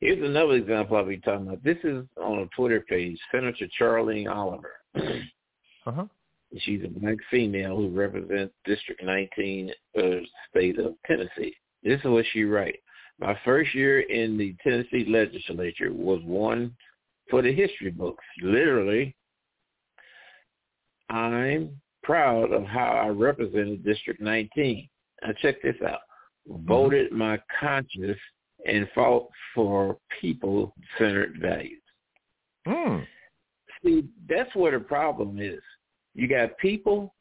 Here's 0.00 0.26
another 0.26 0.54
example 0.54 0.96
I'll 0.96 1.04
be 1.04 1.18
talking 1.18 1.48
about. 1.48 1.62
This 1.62 1.76
is 1.84 2.06
on 2.22 2.38
a 2.38 2.46
Twitter 2.56 2.80
page, 2.88 3.18
Senator 3.30 3.68
Charlane 3.78 4.34
Oliver. 4.34 4.72
uh-huh. 4.94 6.04
She's 6.56 6.82
a 6.84 6.88
black 6.88 7.16
female 7.30 7.76
who 7.76 7.90
represents 7.90 8.54
District 8.64 9.02
19 9.02 9.70
of 9.96 10.02
the 10.02 10.26
state 10.50 10.78
of 10.78 10.94
Tennessee. 11.06 11.54
This 11.82 12.00
is 12.00 12.06
what 12.06 12.24
she 12.32 12.44
writes. 12.44 12.78
My 13.20 13.38
first 13.44 13.74
year 13.74 14.00
in 14.00 14.38
the 14.38 14.54
Tennessee 14.62 15.04
legislature 15.08 15.92
was 15.92 16.20
one 16.24 16.74
for 17.30 17.42
the 17.42 17.52
history 17.52 17.90
books. 17.90 18.24
Literally, 18.40 19.14
I'm 21.10 21.80
proud 22.02 22.52
of 22.52 22.64
how 22.64 22.92
I 23.04 23.08
represented 23.08 23.84
District 23.84 24.20
19. 24.20 24.88
Now 25.22 25.32
check 25.42 25.60
this 25.62 25.76
out. 25.86 26.00
Mm-hmm. 26.48 26.66
Voted 26.66 27.12
my 27.12 27.38
conscience 27.60 28.18
and 28.66 28.88
fought 28.94 29.28
for 29.54 29.98
people-centered 30.20 31.38
values. 31.40 31.82
Mm. 32.66 33.04
See, 33.84 34.04
that's 34.28 34.54
where 34.54 34.72
the 34.72 34.80
problem 34.80 35.38
is. 35.40 35.60
You 36.18 36.26
got 36.26 36.58
people 36.58 37.14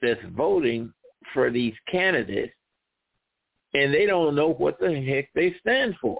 that's 0.00 0.22
voting 0.34 0.90
for 1.34 1.50
these 1.50 1.74
candidates 1.92 2.54
and 3.74 3.92
they 3.92 4.06
don't 4.06 4.34
know 4.34 4.54
what 4.54 4.80
the 4.80 5.02
heck 5.02 5.30
they 5.34 5.54
stand 5.60 5.96
for. 6.00 6.18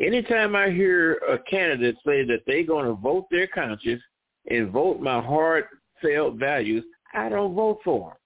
Anytime 0.00 0.56
I 0.56 0.70
hear 0.70 1.20
a 1.30 1.38
candidate 1.38 1.94
say 2.04 2.24
that 2.24 2.40
they're 2.48 2.64
going 2.64 2.86
to 2.86 2.94
vote 2.94 3.26
their 3.30 3.46
conscience 3.46 4.02
and 4.50 4.72
vote 4.72 4.98
my 4.98 5.22
heartfelt 5.22 6.34
values, 6.34 6.84
I 7.14 7.28
don't 7.28 7.54
vote 7.54 7.78
for 7.84 8.16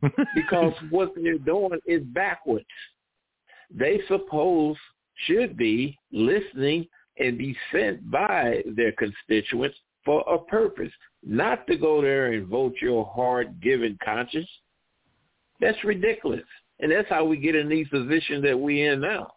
them 0.00 0.12
because 0.36 0.72
what 0.90 1.14
they're 1.16 1.36
doing 1.38 1.80
is 1.84 2.04
backwards. 2.04 2.64
They 3.72 4.02
suppose 4.06 4.76
should 5.26 5.56
be 5.56 5.98
listening 6.12 6.86
and 7.18 7.36
be 7.36 7.56
sent 7.72 8.08
by 8.08 8.62
their 8.76 8.92
constituents 8.92 9.76
for 10.08 10.24
a 10.32 10.38
purpose, 10.38 10.92
not 11.24 11.66
to 11.66 11.76
go 11.76 12.00
there 12.00 12.32
and 12.32 12.46
vote 12.46 12.74
your 12.80 13.04
hard-given 13.06 13.98
conscience. 14.04 14.48
That's 15.60 15.82
ridiculous. 15.84 16.44
And 16.80 16.92
that's 16.92 17.08
how 17.08 17.24
we 17.24 17.36
get 17.36 17.56
in 17.56 17.68
these 17.68 17.88
positions 17.88 18.44
that 18.44 18.58
we 18.58 18.82
in 18.82 19.00
now. 19.00 19.32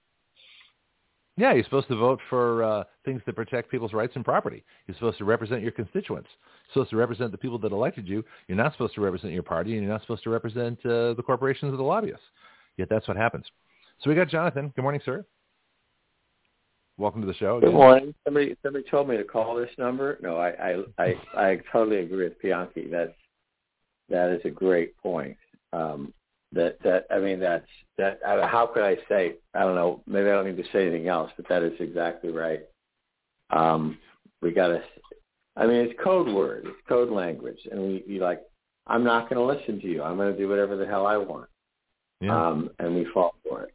Yeah, 1.38 1.54
you're 1.54 1.64
supposed 1.64 1.88
to 1.88 1.96
vote 1.96 2.20
for 2.30 2.64
uh, 2.64 2.84
things 3.04 3.22
that 3.26 3.36
protect 3.36 3.72
people's 3.72 3.94
rights 3.94 4.14
and 4.16 4.24
property. 4.24 4.64
You're 4.86 4.96
supposed 4.96 5.18
to 5.18 5.26
represent 5.26 5.64
your 5.64 5.72
constituents. 5.72 6.30
You're 6.68 6.74
supposed 6.74 6.92
to 6.92 6.98
represent 6.98 7.32
the 7.32 7.38
people 7.38 7.58
that 7.60 7.72
elected 7.72 8.08
you. 8.08 8.24
You're 8.48 8.58
not 8.58 8.74
supposed 8.74 8.94
to 8.96 9.02
represent 9.02 9.34
your 9.34 9.42
party, 9.42 9.74
and 9.74 9.82
you're 9.82 9.92
not 9.92 10.02
supposed 10.02 10.24
to 10.24 10.30
represent 10.30 10.78
uh, 10.86 11.14
the 11.14 11.24
corporations 11.26 11.74
or 11.74 11.78
the 11.78 11.84
lobbyists. 11.84 12.26
Yet 12.78 12.90
that's 12.90 13.08
what 13.08 13.18
happens. 13.18 13.46
So 14.02 14.10
we 14.10 14.16
got 14.16 14.28
Jonathon. 14.28 14.72
Good 14.76 14.82
morning, 14.84 15.02
sir. 15.04 15.26
Welcome 17.02 17.22
to 17.22 17.28
the 17.28 17.34
show. 17.34 17.58
Again. 17.58 17.72
Good 17.72 17.76
morning. 17.76 18.14
Somebody 18.26 18.56
somebody 18.62 18.86
told 18.88 19.10
me 19.10 19.18
to 19.18 19.24
call 19.24 19.56
this 19.56 19.72
number. 19.80 20.20
No, 20.22 20.38
I 20.38 20.50
I 20.50 20.84
I, 21.00 21.16
I 21.36 21.60
totally 21.72 21.98
agree 21.98 22.26
with 22.26 22.40
Bianchi. 22.40 22.90
That's 22.92 23.16
that 24.10 24.30
is 24.30 24.42
a 24.46 24.52
great 24.52 24.96
point. 24.98 25.36
Um, 25.74 26.14
that 26.52 26.78
that 26.84 27.08
I 27.10 27.18
mean 27.18 27.40
that's 27.40 27.66
that 27.98 28.20
I, 28.24 28.46
how 28.46 28.68
could 28.68 28.84
I 28.84 28.98
say 29.10 29.34
I 29.56 29.62
don't 29.62 29.74
know 29.74 30.04
maybe 30.06 30.30
I 30.30 30.34
don't 30.34 30.46
need 30.46 30.64
to 30.64 30.72
say 30.72 30.86
anything 30.86 31.08
else 31.08 31.32
but 31.38 31.50
that 31.50 31.64
is 31.64 31.74
exactly 31.80 32.30
right. 32.30 32.62
Um, 33.50 33.98
we 34.44 34.52
got 34.52 34.68
to 34.68 34.84
I 35.58 35.66
mean 35.66 35.78
it's 35.78 36.00
code 36.04 36.32
word 36.32 36.68
it's 36.68 36.88
code 36.88 37.10
language 37.10 37.68
and 37.72 37.82
we 37.82 38.04
you 38.06 38.20
like 38.20 38.44
I'm 38.86 39.04
not 39.04 39.28
going 39.28 39.40
to 39.40 39.60
listen 39.60 39.82
to 39.82 39.88
you 39.88 40.04
I'm 40.04 40.18
going 40.18 40.32
to 40.32 40.38
do 40.38 40.48
whatever 40.48 40.76
the 40.78 40.86
hell 40.86 41.08
I 41.08 41.18
want. 41.18 41.50
Yeah. 42.20 42.38
Um, 42.38 42.70
and 42.78 42.96
we 42.96 43.08
fall 43.12 43.34
for 43.50 43.64
it. 43.64 43.74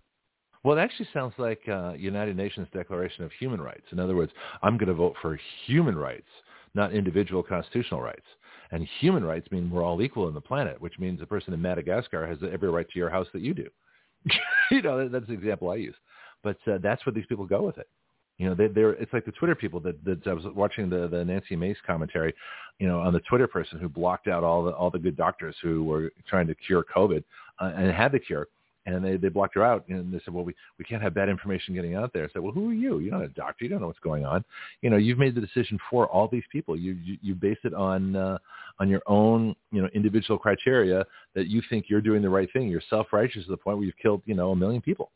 Well, 0.67 0.77
it 0.77 0.81
actually 0.81 1.07
sounds 1.15 1.33
like 1.39 1.61
uh, 1.69 1.93
United 1.93 2.37
Nations 2.37 2.67
Declaration 2.75 3.23
of 3.23 3.31
Human 3.39 3.61
Rights. 3.61 3.85
In 3.93 4.01
other 4.01 4.17
words, 4.17 4.33
I'm 4.65 4.77
going 4.77 4.89
to 4.89 4.95
vote 4.95 5.15
for 5.23 5.39
human 5.65 5.97
rights, 5.97 6.27
not 6.75 6.93
individual 6.93 7.41
constitutional 7.45 8.03
rights. 8.03 8.25
And 8.73 8.85
human 8.99 9.25
rights 9.25 9.49
mean 9.53 9.71
we're 9.71 9.85
all 9.85 10.03
equal 10.03 10.27
on 10.27 10.35
the 10.35 10.41
planet, 10.41 10.81
which 10.81 10.99
means 10.99 11.23
a 11.23 11.27
person 11.27 11.55
in 11.55 11.63
Madagascar 11.63 12.27
has 12.27 12.39
every 12.53 12.69
right 12.69 12.89
to 12.91 12.99
your 12.99 13.09
house 13.09 13.29
that 13.33 13.43
you 13.43 13.55
do. 13.55 13.69
you 14.73 14.83
know, 14.83 15.09
that's 15.09 15.29
the 15.29 15.35
example 15.35 15.71
I 15.71 15.77
use. 15.77 15.95
But 16.43 16.59
uh, 16.67 16.79
that's 16.83 17.07
where 17.07 17.13
these 17.13 17.27
people 17.27 17.47
go 17.47 17.63
with 17.63 17.79
it. 17.79 17.87
You 18.39 18.49
know, 18.49 18.57
they, 18.57 18.67
they're 18.67 18.95
it's 18.95 19.13
like 19.13 19.25
the 19.25 19.31
Twitter 19.31 19.55
people 19.55 19.79
that, 19.81 20.05
that 20.05 20.27
I 20.27 20.33
was 20.33 20.47
watching 20.53 20.91
the 20.91 21.07
the 21.07 21.25
Nancy 21.25 21.55
Mace 21.55 21.79
commentary, 21.87 22.35
you 22.81 22.89
know, 22.89 22.99
on 22.99 23.13
the 23.13 23.21
Twitter 23.21 23.47
person 23.47 23.79
who 23.79 23.89
blocked 23.89 24.27
out 24.27 24.43
all 24.43 24.65
the 24.65 24.73
all 24.73 24.91
the 24.91 24.99
good 24.99 25.17
doctors 25.17 25.55
who 25.63 25.85
were 25.85 26.11
trying 26.29 26.49
to 26.49 26.57
cure 26.57 26.85
COVID 26.85 27.23
uh, 27.61 27.73
and 27.77 27.91
had 27.93 28.11
the 28.11 28.19
cure, 28.19 28.49
and 28.87 29.05
they 29.05 29.17
they 29.17 29.29
blocked 29.29 29.55
her 29.57 29.65
out 29.65 29.85
and 29.89 30.13
they 30.13 30.21
said, 30.25 30.33
well, 30.33 30.45
we 30.45 30.55
we 30.79 30.85
can't 30.85 31.03
have 31.03 31.13
bad 31.13 31.29
information 31.29 31.75
getting 31.75 31.95
out 31.95 32.13
there. 32.13 32.25
I 32.25 32.29
said, 32.33 32.43
well, 32.43 32.53
who 32.53 32.71
are 32.71 32.75
you? 32.75 32.99
You're 32.99 33.13
not 33.13 33.25
a 33.25 33.29
doctor. 33.29 33.65
You 33.65 33.69
don't 33.69 33.81
know 33.81 33.89
what's 33.89 33.99
going 33.99 34.25
on. 34.25 34.45
You 34.81 34.91
know, 34.91 34.97
you've 34.97 35.19
made 35.19 35.35
the 35.35 35.41
decision 35.41 35.79
for 35.91 36.07
all 36.07 36.29
these 36.29 36.45
people. 36.51 36.77
You 36.77 36.93
you, 36.93 37.19
you 37.21 37.35
base 37.35 37.59
it 37.65 37.75
on 37.75 38.17
uh, 38.17 38.39
on 38.79 38.89
your 38.89 39.03
own 39.07 39.55
you 39.73 39.83
know 39.83 39.89
individual 39.95 40.39
criteria 40.39 41.05
that 41.35 41.49
you 41.49 41.61
think 41.69 41.87
you're 41.89 42.01
doing 42.01 42.23
the 42.23 42.31
right 42.31 42.49
thing. 42.53 42.69
You're 42.69 42.83
self 42.89 43.09
righteous 43.13 43.45
to 43.45 43.51
the 43.51 43.57
point 43.57 43.79
where 43.79 43.87
you've 43.87 43.99
killed 44.01 44.23
you 44.25 44.35
know 44.35 44.53
a 44.53 44.57
million 44.57 44.81
people. 44.81 45.11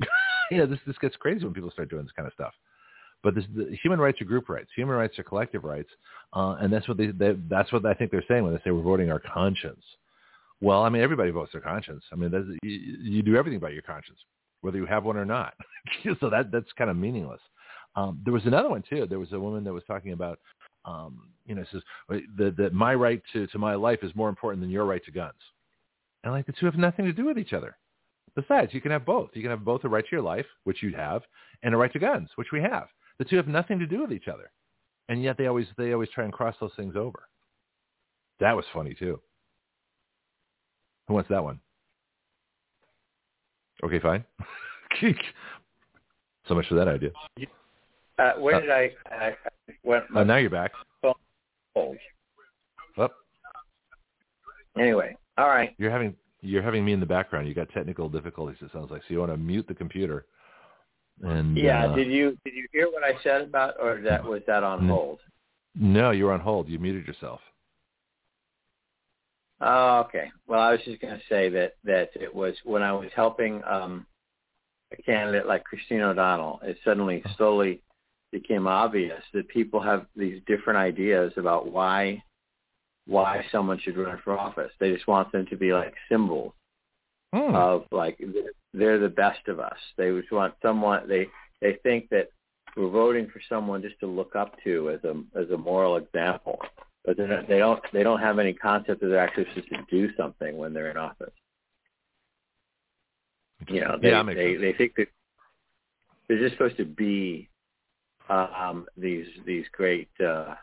you 0.50 0.58
know, 0.58 0.66
this 0.66 0.78
this 0.86 0.96
gets 0.98 1.16
crazy 1.16 1.44
when 1.44 1.54
people 1.54 1.70
start 1.70 1.90
doing 1.90 2.04
this 2.04 2.12
kind 2.12 2.26
of 2.26 2.32
stuff. 2.32 2.54
But 3.24 3.34
this, 3.34 3.44
the 3.56 3.76
human 3.82 3.98
rights 3.98 4.20
are 4.20 4.24
group 4.24 4.48
rights. 4.48 4.68
Human 4.76 4.94
rights 4.94 5.18
are 5.18 5.24
collective 5.24 5.64
rights, 5.64 5.90
uh, 6.34 6.56
and 6.60 6.72
that's 6.72 6.86
what 6.86 6.96
they, 6.96 7.08
they 7.08 7.34
that's 7.50 7.72
what 7.72 7.84
I 7.84 7.94
think 7.94 8.12
they're 8.12 8.24
saying 8.28 8.44
when 8.44 8.52
they 8.52 8.60
say 8.62 8.70
we're 8.70 8.82
voting 8.82 9.10
our 9.10 9.18
conscience. 9.18 9.82
Well, 10.60 10.82
I 10.82 10.88
mean, 10.88 11.02
everybody 11.02 11.30
votes 11.30 11.52
their 11.52 11.60
conscience. 11.60 12.02
I 12.12 12.16
mean, 12.16 12.30
that's, 12.30 12.46
you, 12.62 12.70
you 13.00 13.22
do 13.22 13.36
everything 13.36 13.60
by 13.60 13.70
your 13.70 13.82
conscience, 13.82 14.18
whether 14.60 14.76
you 14.76 14.86
have 14.86 15.04
one 15.04 15.16
or 15.16 15.24
not. 15.24 15.54
so 16.20 16.28
that 16.30 16.50
that's 16.50 16.72
kind 16.76 16.90
of 16.90 16.96
meaningless. 16.96 17.40
Um, 17.94 18.20
there 18.24 18.34
was 18.34 18.46
another 18.46 18.68
one 18.68 18.82
too. 18.88 19.06
There 19.08 19.18
was 19.18 19.32
a 19.32 19.40
woman 19.40 19.64
that 19.64 19.72
was 19.72 19.84
talking 19.86 20.12
about, 20.12 20.38
um, 20.84 21.30
you 21.46 21.54
know, 21.54 21.64
says 21.72 21.82
that, 22.08 22.54
that 22.56 22.72
my 22.72 22.94
right 22.94 23.22
to, 23.32 23.46
to 23.48 23.58
my 23.58 23.74
life 23.74 24.00
is 24.02 24.14
more 24.14 24.28
important 24.28 24.60
than 24.60 24.70
your 24.70 24.84
right 24.84 25.04
to 25.04 25.10
guns. 25.10 25.38
And 26.24 26.32
like 26.32 26.46
the 26.46 26.52
two 26.52 26.66
have 26.66 26.76
nothing 26.76 27.04
to 27.04 27.12
do 27.12 27.24
with 27.24 27.38
each 27.38 27.52
other. 27.52 27.76
Besides, 28.34 28.74
you 28.74 28.80
can 28.80 28.92
have 28.92 29.04
both. 29.04 29.30
You 29.34 29.42
can 29.42 29.50
have 29.50 29.64
both 29.64 29.84
a 29.84 29.88
right 29.88 30.04
to 30.04 30.12
your 30.12 30.22
life, 30.22 30.46
which 30.64 30.82
you 30.82 30.94
have, 30.94 31.22
and 31.62 31.74
a 31.74 31.76
right 31.76 31.92
to 31.92 31.98
guns, 31.98 32.28
which 32.36 32.52
we 32.52 32.60
have. 32.60 32.86
The 33.18 33.24
two 33.24 33.36
have 33.36 33.48
nothing 33.48 33.78
to 33.78 33.86
do 33.86 34.00
with 34.00 34.12
each 34.12 34.28
other, 34.28 34.50
and 35.08 35.22
yet 35.22 35.36
they 35.36 35.46
always 35.46 35.66
they 35.76 35.92
always 35.92 36.10
try 36.10 36.24
and 36.24 36.32
cross 36.32 36.54
those 36.60 36.70
things 36.76 36.94
over. 36.94 37.28
That 38.38 38.54
was 38.54 38.64
funny 38.72 38.94
too. 38.94 39.20
Who 41.08 41.14
wants 41.14 41.30
that 41.30 41.42
one? 41.42 41.58
Okay, 43.82 43.98
fine. 43.98 44.24
so 46.48 46.54
much 46.54 46.66
for 46.68 46.74
that 46.74 46.88
idea. 46.88 47.10
Uh, 48.18 48.32
where 48.38 48.56
uh, 48.56 48.60
did 48.60 48.70
I? 48.70 48.90
I 49.10 49.36
went, 49.84 50.04
uh, 50.14 50.24
now 50.24 50.36
you're 50.36 50.50
back. 50.50 50.72
Hold. 51.74 51.96
Up. 52.98 53.12
Anyway, 54.76 55.16
all 55.36 55.48
right. 55.48 55.74
You're 55.78 55.90
having 55.90 56.14
you're 56.40 56.62
having 56.62 56.84
me 56.84 56.92
in 56.92 57.00
the 57.00 57.06
background. 57.06 57.48
You 57.48 57.54
got 57.54 57.68
technical 57.70 58.08
difficulties. 58.08 58.58
It 58.60 58.70
sounds 58.72 58.90
like 58.90 59.02
so. 59.02 59.06
You 59.14 59.20
want 59.20 59.32
to 59.32 59.36
mute 59.36 59.66
the 59.68 59.74
computer. 59.74 60.26
And 61.22 61.56
yeah, 61.56 61.86
uh, 61.86 61.94
did 61.94 62.08
you 62.08 62.36
did 62.44 62.54
you 62.54 62.66
hear 62.72 62.90
what 62.90 63.04
I 63.04 63.12
said 63.22 63.42
about, 63.42 63.74
or 63.80 64.00
that 64.02 64.24
was 64.24 64.42
that 64.46 64.64
on 64.64 64.88
hold? 64.88 65.20
No, 65.76 66.10
you 66.10 66.24
were 66.24 66.32
on 66.32 66.40
hold. 66.40 66.68
You 66.68 66.78
muted 66.78 67.06
yourself. 67.06 67.40
Oh, 69.60 70.04
okay. 70.06 70.30
Well, 70.46 70.60
I 70.60 70.72
was 70.72 70.80
just 70.84 71.00
going 71.00 71.14
to 71.14 71.22
say 71.28 71.48
that 71.48 71.74
that 71.84 72.10
it 72.14 72.32
was 72.32 72.54
when 72.64 72.82
I 72.82 72.92
was 72.92 73.10
helping 73.14 73.62
um, 73.64 74.06
a 74.92 75.02
candidate 75.02 75.46
like 75.46 75.64
Christine 75.64 76.00
O'Donnell, 76.00 76.60
it 76.62 76.78
suddenly 76.84 77.22
slowly 77.36 77.82
became 78.30 78.66
obvious 78.66 79.22
that 79.32 79.48
people 79.48 79.80
have 79.80 80.06
these 80.14 80.40
different 80.46 80.78
ideas 80.78 81.32
about 81.36 81.70
why 81.70 82.22
why 83.06 83.44
someone 83.50 83.78
should 83.80 83.96
run 83.96 84.20
for 84.22 84.38
office. 84.38 84.70
They 84.78 84.92
just 84.92 85.08
want 85.08 85.32
them 85.32 85.46
to 85.46 85.56
be 85.56 85.72
like 85.72 85.94
symbols 86.10 86.52
hmm. 87.34 87.54
of 87.54 87.84
like 87.90 88.20
they're 88.74 88.98
the 88.98 89.08
best 89.08 89.48
of 89.48 89.58
us. 89.58 89.78
They 89.96 90.10
just 90.10 90.30
want 90.30 90.54
someone 90.62 91.08
they 91.08 91.26
they 91.60 91.78
think 91.82 92.08
that 92.10 92.28
we're 92.76 92.90
voting 92.90 93.28
for 93.32 93.40
someone 93.48 93.82
just 93.82 93.98
to 94.00 94.06
look 94.06 94.36
up 94.36 94.54
to 94.64 94.90
as 94.90 95.02
a 95.04 95.22
as 95.38 95.50
a 95.50 95.58
moral 95.58 95.96
example, 95.96 96.60
but 97.08 97.18
not, 97.26 97.48
they 97.48 97.58
don't 97.58 97.80
they 97.92 98.02
don't 98.02 98.20
have 98.20 98.38
any 98.38 98.52
concept 98.52 99.00
that 99.00 99.06
they're 99.06 99.18
actually 99.18 99.46
supposed 99.54 99.70
to 99.70 99.84
do 99.90 100.14
something 100.14 100.58
when 100.58 100.74
they're 100.74 100.90
in 100.90 100.98
office. 100.98 101.32
You 103.66 103.80
know, 103.80 103.98
they 104.00 104.10
yeah, 104.10 104.22
they, 104.22 104.56
they 104.56 104.72
think 104.74 104.94
that 104.96 105.08
they're 106.28 106.38
just 106.38 106.52
supposed 106.52 106.76
to 106.76 106.84
be 106.84 107.48
um, 108.28 108.86
these 108.96 109.26
these 109.46 109.64
great 109.72 110.10
uh, 110.22 110.54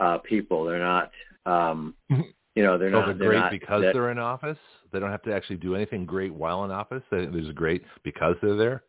uh, 0.00 0.18
people. 0.18 0.64
They're 0.64 0.78
not. 0.78 1.10
Um, 1.44 1.94
you 2.08 2.62
know, 2.62 2.78
they're 2.78 2.88
oh, 2.88 3.00
not. 3.00 3.06
they're, 3.06 3.14
they're 3.14 3.28
great 3.28 3.38
not, 3.40 3.50
because 3.50 3.82
that, 3.82 3.92
they're 3.92 4.10
in 4.10 4.18
office. 4.18 4.58
They 4.90 5.00
don't 5.00 5.10
have 5.10 5.22
to 5.24 5.34
actually 5.34 5.56
do 5.56 5.74
anything 5.74 6.06
great 6.06 6.32
while 6.32 6.64
in 6.64 6.70
office. 6.70 7.02
They're 7.10 7.26
just 7.26 7.54
great 7.54 7.84
because 8.04 8.36
they're 8.40 8.56
there. 8.56 8.84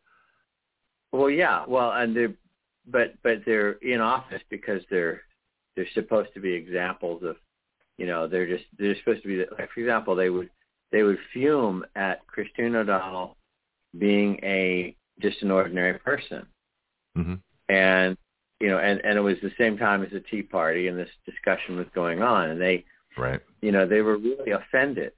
Well, 1.12 1.28
yeah. 1.28 1.64
Well, 1.68 1.92
and 1.92 2.16
they're, 2.16 2.34
but 2.86 3.14
but 3.22 3.42
they're 3.44 3.72
in 3.82 4.00
office 4.00 4.42
because 4.48 4.80
they're 4.90 5.20
they're 5.76 5.86
supposed 5.94 6.32
to 6.34 6.40
be 6.40 6.52
examples 6.52 7.22
of, 7.22 7.36
you 7.98 8.06
know, 8.06 8.26
they're 8.26 8.46
just 8.46 8.64
they're 8.78 8.96
supposed 8.98 9.22
to 9.22 9.28
be 9.28 9.44
like 9.58 9.70
for 9.72 9.80
example, 9.80 10.14
they 10.14 10.30
would 10.30 10.50
they 10.92 11.02
would 11.02 11.18
fume 11.32 11.84
at 11.96 12.26
Christine 12.26 12.74
O'Donnell 12.76 13.36
being 13.98 14.38
a 14.42 14.96
just 15.20 15.42
an 15.42 15.50
ordinary 15.50 15.98
person, 15.98 16.46
mm-hmm. 17.16 17.34
and 17.68 18.16
you 18.60 18.68
know, 18.68 18.78
and 18.78 19.00
and 19.04 19.18
it 19.18 19.20
was 19.20 19.36
the 19.42 19.52
same 19.58 19.76
time 19.76 20.02
as 20.02 20.10
the 20.10 20.20
Tea 20.20 20.42
Party, 20.42 20.88
and 20.88 20.98
this 20.98 21.10
discussion 21.26 21.76
was 21.76 21.86
going 21.94 22.22
on, 22.22 22.50
and 22.50 22.60
they, 22.60 22.84
right, 23.16 23.40
you 23.60 23.72
know, 23.72 23.86
they 23.86 24.00
were 24.00 24.16
really 24.16 24.52
offended 24.52 25.12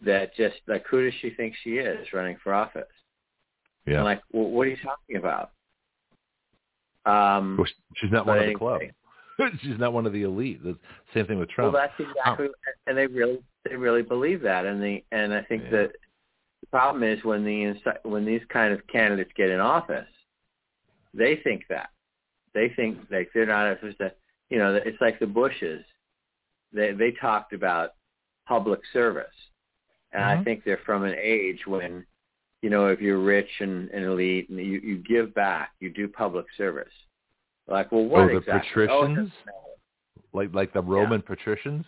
that 0.00 0.34
just 0.36 0.56
like 0.66 0.84
who 0.86 1.04
does 1.04 1.14
she 1.20 1.30
think 1.30 1.54
she 1.62 1.72
is 1.78 2.06
running 2.12 2.36
for 2.42 2.54
office? 2.54 2.84
Yeah. 3.86 3.96
And 3.96 4.04
like, 4.04 4.22
well, 4.32 4.48
what 4.48 4.66
are 4.66 4.70
you 4.70 4.76
talking 4.82 5.16
about? 5.16 5.50
Um, 7.06 7.56
well, 7.56 7.66
she's 7.96 8.12
not 8.12 8.26
one 8.26 8.38
of 8.38 8.44
the 8.44 8.50
anyway. 8.50 8.92
she's 9.62 9.78
not 9.78 9.92
one 9.92 10.06
of 10.06 10.12
the 10.12 10.22
elite. 10.22 10.62
The 10.62 10.76
same 11.14 11.26
thing 11.26 11.38
with 11.38 11.48
Trump. 11.50 11.72
Well, 11.72 11.82
that's 11.82 12.08
exactly, 12.10 12.46
oh. 12.48 12.72
and 12.86 12.96
they 12.96 13.06
really 13.06 13.38
they 13.68 13.76
really 13.76 14.02
believe 14.02 14.40
that, 14.42 14.66
and 14.66 14.82
the 14.82 15.04
and 15.12 15.32
I 15.32 15.42
think 15.42 15.64
Yeah. 15.64 15.70
that 15.70 15.92
the 16.60 16.66
problem 16.70 17.02
is 17.02 17.22
when 17.24 17.44
the 17.44 17.74
when 18.02 18.24
these 18.24 18.42
kind 18.48 18.72
of 18.72 18.86
candidates 18.88 19.30
get 19.36 19.50
in 19.50 19.60
office, 19.60 20.08
they 21.14 21.36
think 21.36 21.64
that 21.68 21.90
they 22.54 22.70
think 22.70 22.98
like 23.10 23.30
they're 23.32 23.46
not 23.46 23.76
supposed 23.78 23.98
to, 23.98 24.12
you 24.50 24.58
know, 24.58 24.74
it's 24.74 25.00
like 25.00 25.18
the 25.18 25.26
Bushes. 25.26 25.84
They 26.72 26.92
they 26.92 27.12
talked 27.12 27.52
about 27.52 27.94
public 28.46 28.80
service, 28.92 29.26
and 30.12 30.24
I 30.24 30.36
Mhm. 30.36 30.44
think 30.44 30.64
they're 30.64 30.78
from 30.78 31.04
an 31.04 31.14
age 31.18 31.66
when, 31.66 32.06
you 32.62 32.70
know, 32.70 32.88
if 32.88 33.00
you're 33.00 33.18
rich 33.20 33.60
and, 33.60 33.88
and 33.90 34.04
elite, 34.04 34.48
and 34.48 34.58
you 34.58 34.80
you 34.80 34.98
give 34.98 35.32
back, 35.34 35.72
you 35.80 35.90
do 35.90 36.08
public 36.08 36.46
service. 36.56 36.92
Like, 37.68 37.92
well, 37.92 38.04
what 38.04 38.22
oh, 38.22 38.28
the 38.28 38.36
exactly? 38.38 38.86
Oh, 38.88 39.02
patricians, 39.02 39.16
doesn't 39.16 39.32
like 40.32 40.54
like 40.54 40.72
the 40.72 40.82
Roman 40.82 41.22
patricians. 41.22 41.84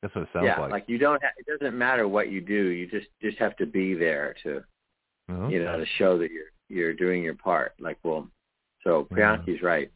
That's 0.00 0.14
what 0.14 0.22
it 0.22 0.28
sounds 0.32 0.46
like. 0.46 0.56
yeah, 0.58 0.66
like. 0.66 0.84
you 0.88 0.98
don't. 0.98 1.22
Ha- 1.22 1.30
it 1.38 1.46
doesn't 1.46 1.76
matter 1.76 2.08
what 2.08 2.30
you 2.30 2.40
do. 2.40 2.68
You 2.68 2.86
just 2.88 3.08
just 3.20 3.38
have 3.38 3.56
to 3.56 3.66
be 3.66 3.94
there 3.94 4.34
to, 4.42 4.62
you 5.28 5.62
know, 5.62 5.78
to 5.78 5.86
show 5.98 6.18
that 6.18 6.30
you're 6.30 6.50
you're 6.68 6.94
doing 6.94 7.22
your 7.22 7.34
part. 7.34 7.74
Like, 7.78 7.98
well, 8.02 8.28
so 8.84 9.06
Yeah. 9.16 9.38
Right. 9.62 9.90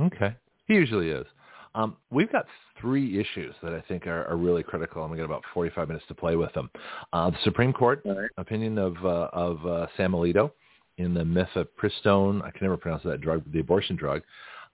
Okay. 0.00 0.34
He 0.66 0.74
usually 0.74 1.10
is. 1.10 1.26
Um, 1.74 1.96
we've 2.10 2.30
got 2.30 2.46
three 2.80 3.20
issues 3.20 3.54
that 3.62 3.72
I 3.72 3.80
think 3.88 4.06
are, 4.06 4.26
are 4.26 4.36
really 4.36 4.62
critical, 4.62 5.02
and 5.02 5.10
we 5.10 5.18
got 5.18 5.24
about 5.24 5.42
45 5.52 5.88
minutes 5.88 6.06
to 6.06 6.14
play 6.14 6.36
with 6.36 6.52
them. 6.54 6.70
Uh, 7.12 7.30
the 7.30 7.36
Supreme 7.42 7.72
Court 7.72 8.00
right. 8.04 8.30
opinion 8.38 8.78
of 8.78 8.94
uh, 9.04 9.28
of 9.32 9.66
uh, 9.66 9.86
Sam 9.96 10.12
Alito 10.12 10.52
in 10.98 11.14
the 11.14 11.22
mifepristone, 11.22 12.42
I 12.42 12.50
can 12.50 12.60
never 12.62 12.76
pronounce 12.76 13.02
that 13.04 13.20
drug, 13.20 13.42
the 13.52 13.60
abortion 13.60 13.96
drug. 13.96 14.22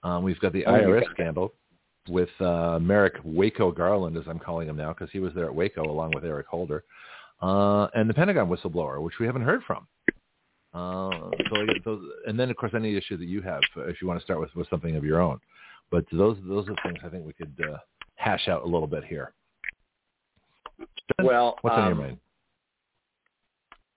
Um, 0.03 0.23
we've 0.23 0.39
got 0.39 0.53
the 0.53 0.65
Oh, 0.65 0.71
IRS 0.71 1.03
got 1.03 1.11
scandal 1.11 1.53
with 2.09 2.29
uh, 2.39 2.79
Merrick 2.79 3.15
Waco 3.23 3.71
Garland, 3.71 4.17
as 4.17 4.23
I'm 4.27 4.39
calling 4.39 4.67
him 4.67 4.75
now, 4.75 4.93
because 4.93 5.09
he 5.11 5.19
was 5.19 5.33
there 5.33 5.45
at 5.45 5.53
Waco 5.53 5.83
along 5.83 6.11
with 6.15 6.25
Eric 6.25 6.47
Holder, 6.47 6.83
uh, 7.41 7.87
and 7.93 8.09
the 8.09 8.13
Pentagon 8.13 8.49
whistleblower, 8.49 9.01
which 9.01 9.19
we 9.19 9.25
haven't 9.25 9.43
heard 9.43 9.61
from. 9.63 9.87
Uh, 10.73 11.29
so 11.49 11.65
those, 11.83 12.01
and 12.27 12.39
then 12.39 12.49
of 12.49 12.55
course 12.55 12.71
any 12.73 12.95
issue 12.95 13.17
that 13.17 13.27
you 13.27 13.41
have, 13.41 13.61
uh, 13.75 13.81
if 13.81 14.01
you 14.01 14.07
want 14.07 14.19
to 14.19 14.23
start 14.23 14.39
with, 14.39 14.55
with 14.55 14.69
something 14.69 14.95
of 14.95 15.03
your 15.03 15.21
own. 15.21 15.39
But 15.91 16.05
those 16.13 16.37
those 16.47 16.67
are 16.69 16.75
things 16.83 16.99
I 17.03 17.09
think 17.09 17.25
we 17.25 17.33
could 17.33 17.53
uh, 17.69 17.77
hash 18.15 18.47
out 18.47 18.63
a 18.63 18.65
little 18.65 18.87
bit 18.87 19.03
here. 19.03 19.33
Well, 21.21 21.57
What's 21.61 21.75
on 21.75 21.83
your 21.83 21.91
um, 21.91 21.97
mind? 21.97 22.17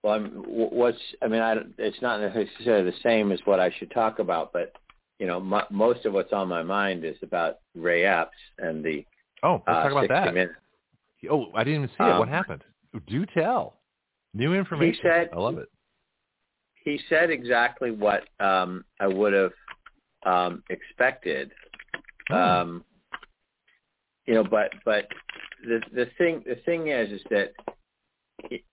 Well, 0.05 0.13
I'm, 0.13 0.27
what's 0.45 0.99
I 1.23 1.27
mean, 1.27 1.41
I, 1.41 1.55
don't- 1.55 1.73
it's 1.79 1.99
not 1.99 2.21
necessarily 2.21 2.91
the 2.91 2.97
same 3.01 3.31
as 3.31 3.39
what 3.45 3.59
I 3.59 3.71
should 3.79 3.89
talk 3.89 4.19
about, 4.19 4.53
but 4.53 4.71
you 5.17 5.25
know, 5.25 5.39
mo 5.39 5.63
most 5.71 6.05
of 6.05 6.13
what's 6.13 6.31
on 6.31 6.47
my 6.47 6.61
mind 6.61 7.03
is 7.03 7.15
about 7.23 7.57
Ray 7.73 8.05
Epps 8.05 8.37
and 8.59 8.85
the 8.85 9.03
Oh, 9.41 9.63
let's 9.65 9.67
uh, 9.67 9.81
talk 9.83 9.91
about 9.93 10.09
that. 10.09 10.31
Minutes. 10.35 10.53
Oh, 11.31 11.47
I 11.55 11.63
didn't 11.63 11.85
even 11.85 11.89
see 11.89 12.03
it. 12.03 12.19
What 12.19 12.27
Um, 12.27 12.27
happened? 12.27 12.63
Do 13.07 13.25
tell. 13.25 13.77
New 14.35 14.53
information. 14.53 14.99
said- 15.01 15.29
I 15.33 15.37
love 15.39 15.57
it. 15.57 15.69
He 16.83 16.99
said 17.09 17.31
exactly 17.31 17.89
what 17.89 18.25
um, 18.39 18.85
I 18.99 19.07
would 19.07 19.33
have 19.33 19.53
um, 20.23 20.61
expected. 20.69 21.51
Oh. 22.29 22.35
Um, 22.37 22.85
you 24.27 24.35
know, 24.35 24.43
but 24.43 24.71
but 24.85 25.07
the 25.63 25.81
the 25.95 26.05
thing 26.19 26.43
the 26.45 26.57
thing 26.63 26.89
is 26.89 27.11
is 27.11 27.21
that 27.31 27.53
he, 28.49 28.63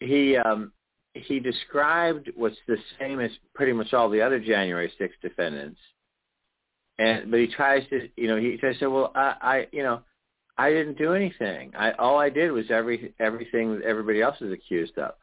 he 0.00 0.36
um, 0.36 0.72
he 1.14 1.40
described 1.40 2.30
what's 2.36 2.56
the 2.66 2.76
same 2.98 3.20
as 3.20 3.30
pretty 3.54 3.72
much 3.72 3.92
all 3.92 4.08
the 4.08 4.22
other 4.22 4.38
January 4.38 4.92
6 4.96 5.14
defendants. 5.22 5.80
And 6.98 7.30
but 7.30 7.40
he 7.40 7.46
tries 7.46 7.88
to, 7.88 8.08
you 8.16 8.28
know, 8.28 8.36
he 8.36 8.56
tries 8.58 8.74
to 8.74 8.80
say, 8.80 8.86
well, 8.86 9.10
I, 9.14 9.34
I, 9.40 9.66
you 9.72 9.82
know, 9.82 10.02
I 10.58 10.70
didn't 10.70 10.98
do 10.98 11.14
anything. 11.14 11.72
I 11.74 11.92
all 11.92 12.18
I 12.18 12.28
did 12.28 12.52
was 12.52 12.70
every 12.70 13.14
everything 13.18 13.76
that 13.76 13.84
everybody 13.84 14.20
else 14.20 14.36
is 14.42 14.52
accused 14.52 14.98
of. 14.98 15.14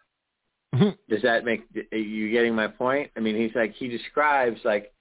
Does 1.09 1.21
that 1.21 1.45
make 1.45 1.65
are 1.91 1.97
you 1.97 2.31
getting 2.31 2.55
my 2.55 2.67
point? 2.67 3.11
I 3.15 3.19
mean, 3.19 3.35
he's 3.35 3.53
like 3.53 3.75
he 3.75 3.87
describes 3.87 4.59
like 4.65 4.91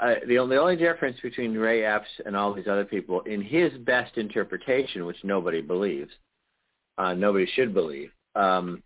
uh, 0.00 0.14
the 0.26 0.38
only 0.38 0.56
the 0.56 0.62
only 0.62 0.76
difference 0.76 1.18
between 1.22 1.54
Ray 1.54 1.84
Epps 1.84 2.08
and 2.24 2.36
all 2.36 2.54
these 2.54 2.68
other 2.68 2.84
people, 2.84 3.20
in 3.22 3.42
his 3.42 3.72
best 3.80 4.16
interpretation, 4.16 5.04
which 5.04 5.18
nobody 5.24 5.60
believes, 5.60 6.10
uh, 6.96 7.14
nobody 7.14 7.46
should 7.54 7.74
believe, 7.74 8.10
um, 8.34 8.82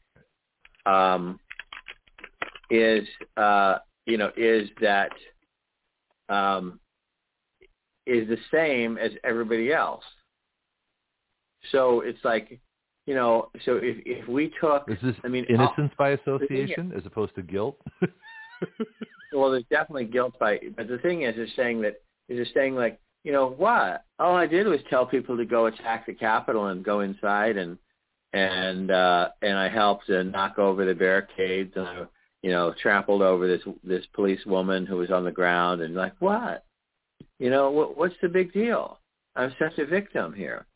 um, 0.87 1.39
is 2.71 3.07
uh, 3.37 3.79
you 4.07 4.19
know 4.19 4.31
is 4.37 4.69
that 4.81 5.13
um, 6.29 6.81
is 8.07 8.29
the 8.29 8.39
same 8.53 8.99
as 8.99 9.13
everybody 9.25 9.73
else. 9.73 10.05
So 11.71 12.01
it's 12.01 12.25
like 12.25 12.61
you 13.07 13.15
know, 13.15 13.49
so 13.65 13.77
if 13.83 13.97
if 14.07 14.29
we 14.29 14.53
took, 14.61 14.89
is 14.89 14.99
this 15.03 15.17
I 15.25 15.29
mean, 15.29 15.45
innocence 15.49 15.93
by 15.99 16.11
association 16.11 16.93
as 16.97 17.05
opposed 17.05 17.35
to 17.35 17.43
guilt? 17.43 17.81
well, 19.33 19.51
there's 19.51 19.65
definitely 19.71 20.05
guilt 20.05 20.39
by, 20.39 20.61
but 20.77 20.89
the 20.89 20.99
thing 20.99 21.23
is, 21.23 21.37
is 21.37 21.51
saying 21.57 21.83
that 21.83 22.01
is 22.29 22.39
it 22.39 22.49
saying 22.55 22.77
like, 22.77 23.01
you 23.25 23.33
know, 23.33 23.51
what? 23.51 24.05
All 24.21 24.37
I 24.37 24.47
did 24.47 24.67
was 24.67 24.81
tell 24.89 25.05
people 25.05 25.37
to 25.37 25.45
go 25.45 25.67
attack 25.67 26.07
the 26.07 26.15
Capitol 26.15 26.69
and 26.69 26.85
go 26.85 27.01
inside 27.01 27.57
and 27.57 27.77
and 28.33 28.91
uh 28.91 29.29
and 29.43 29.59
I 29.59 29.69
helped 29.69 30.07
to 30.07 30.25
knock 30.25 30.59
over 30.59 30.85
the 30.85 30.95
barricades 30.95 31.73
and 31.77 31.87
I 31.87 32.05
you 32.43 32.51
know 32.51 32.75
trampled 32.81 33.23
over 33.23 33.47
this 33.47 33.63
this 33.85 34.05
police 34.15 34.45
woman 34.47 34.87
who 34.87 34.97
was 34.97 35.11
on 35.11 35.25
the 35.25 35.31
ground 35.31 35.83
and 35.83 35.95
like 35.95 36.15
what? 36.19 36.65
You 37.39 37.51
know 37.51 37.71
what 37.71 37.97
what's 37.97 38.15
the 38.23 38.29
big 38.29 38.53
deal? 38.53 38.99
I'm 39.37 39.55
such 39.59 39.79
a 39.79 39.87
victim 39.87 40.33
here. 40.33 40.67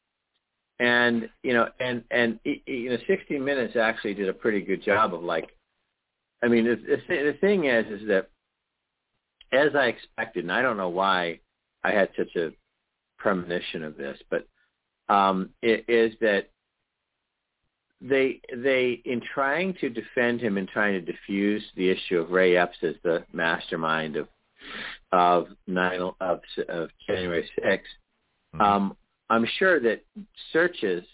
And 0.79 1.29
you 1.43 1.55
know 1.55 1.69
and 1.81 2.05
and 2.11 2.39
you 2.45 2.91
know 2.91 2.99
60 3.07 3.39
minutes 3.39 3.77
actually 3.77 4.15
did 4.15 4.29
a 4.29 4.35
pretty 4.35 4.61
good 4.61 4.83
job 4.83 5.15
of 5.15 5.23
like 5.23 5.57
I 6.43 6.49
mean 6.49 6.65
the 6.65 6.99
the, 7.09 7.37
thing 7.41 7.65
is 7.65 7.87
is 8.03 8.09
that 8.09 8.29
as 9.53 9.75
I 9.75 9.87
expected 9.87 10.45
and 10.45 10.53
I 10.53 10.61
don't 10.61 10.77
know 10.77 10.91
why 10.91 11.41
I 11.83 11.93
had 11.93 12.11
such 12.17 12.37
a 12.37 12.51
premonition 13.19 13.83
of 13.83 13.97
this 13.97 14.19
but 14.29 14.47
um 15.09 15.51
it 15.63 15.87
is 15.89 16.13
that 16.21 16.51
they 18.01 18.41
they 18.55 19.01
in 19.05 19.21
trying 19.35 19.75
to 19.81 19.89
defend 19.89 20.41
him 20.41 20.59
and 20.59 20.69
trying 20.69 20.93
to 20.93 21.13
diffuse 21.13 21.63
the 21.77 21.89
issue 21.89 22.19
of 22.19 22.31
Ray 22.31 22.57
Epps 22.57 22.77
as 22.83 22.95
the 23.03 23.25
mastermind 23.33 24.17
of 24.17 24.29
of 25.13 25.49
nine 25.67 26.01
of, 26.21 26.41
of 26.69 26.91
January 27.07 27.49
6th, 27.63 27.79
mm-hmm. 28.55 28.61
um, 28.61 28.97
I'm 29.31 29.47
sure 29.59 29.81
that 29.81 30.05
searches, 30.53 31.05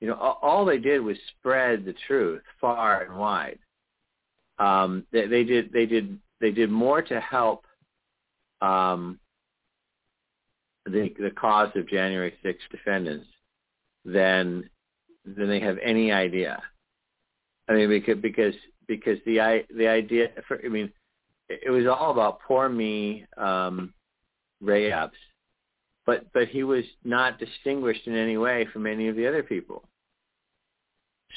you 0.00 0.08
know, 0.08 0.14
all 0.14 0.64
they 0.64 0.78
did 0.78 1.00
was 1.00 1.16
spread 1.38 1.84
the 1.84 1.94
truth 2.06 2.42
far 2.60 3.02
and 3.02 3.16
wide. 3.16 3.58
Um, 4.58 5.06
they, 5.12 5.26
they 5.26 5.44
did 5.44 5.72
they 5.72 5.86
did 5.86 6.18
they 6.40 6.50
did 6.50 6.70
more 6.70 7.02
to 7.02 7.20
help 7.20 7.64
um, 8.60 9.18
the 10.84 11.14
the 11.18 11.30
cause 11.30 11.70
of 11.74 11.88
January 11.88 12.34
6th 12.44 12.56
defendants 12.70 13.26
than 14.04 14.68
than 15.24 15.48
they 15.48 15.60
have 15.60 15.78
any 15.82 16.12
idea. 16.12 16.62
I 17.68 17.74
mean, 17.74 17.88
because 17.88 18.20
because 18.20 18.54
because 18.86 19.18
the 19.24 19.64
the 19.76 19.88
idea 19.88 20.28
for 20.48 20.60
I 20.64 20.68
mean, 20.68 20.92
it 21.48 21.70
was 21.70 21.86
all 21.86 22.10
about 22.10 22.40
poor 22.40 22.68
me, 22.68 23.24
um, 23.36 23.92
Ray 24.60 24.92
Epps, 24.92 25.16
but 26.06 26.32
but 26.32 26.48
he 26.48 26.64
was 26.64 26.84
not 27.04 27.38
distinguished 27.38 28.06
in 28.06 28.16
any 28.16 28.36
way 28.36 28.66
from 28.72 28.86
any 28.86 29.08
of 29.08 29.16
the 29.16 29.26
other 29.26 29.42
people. 29.42 29.88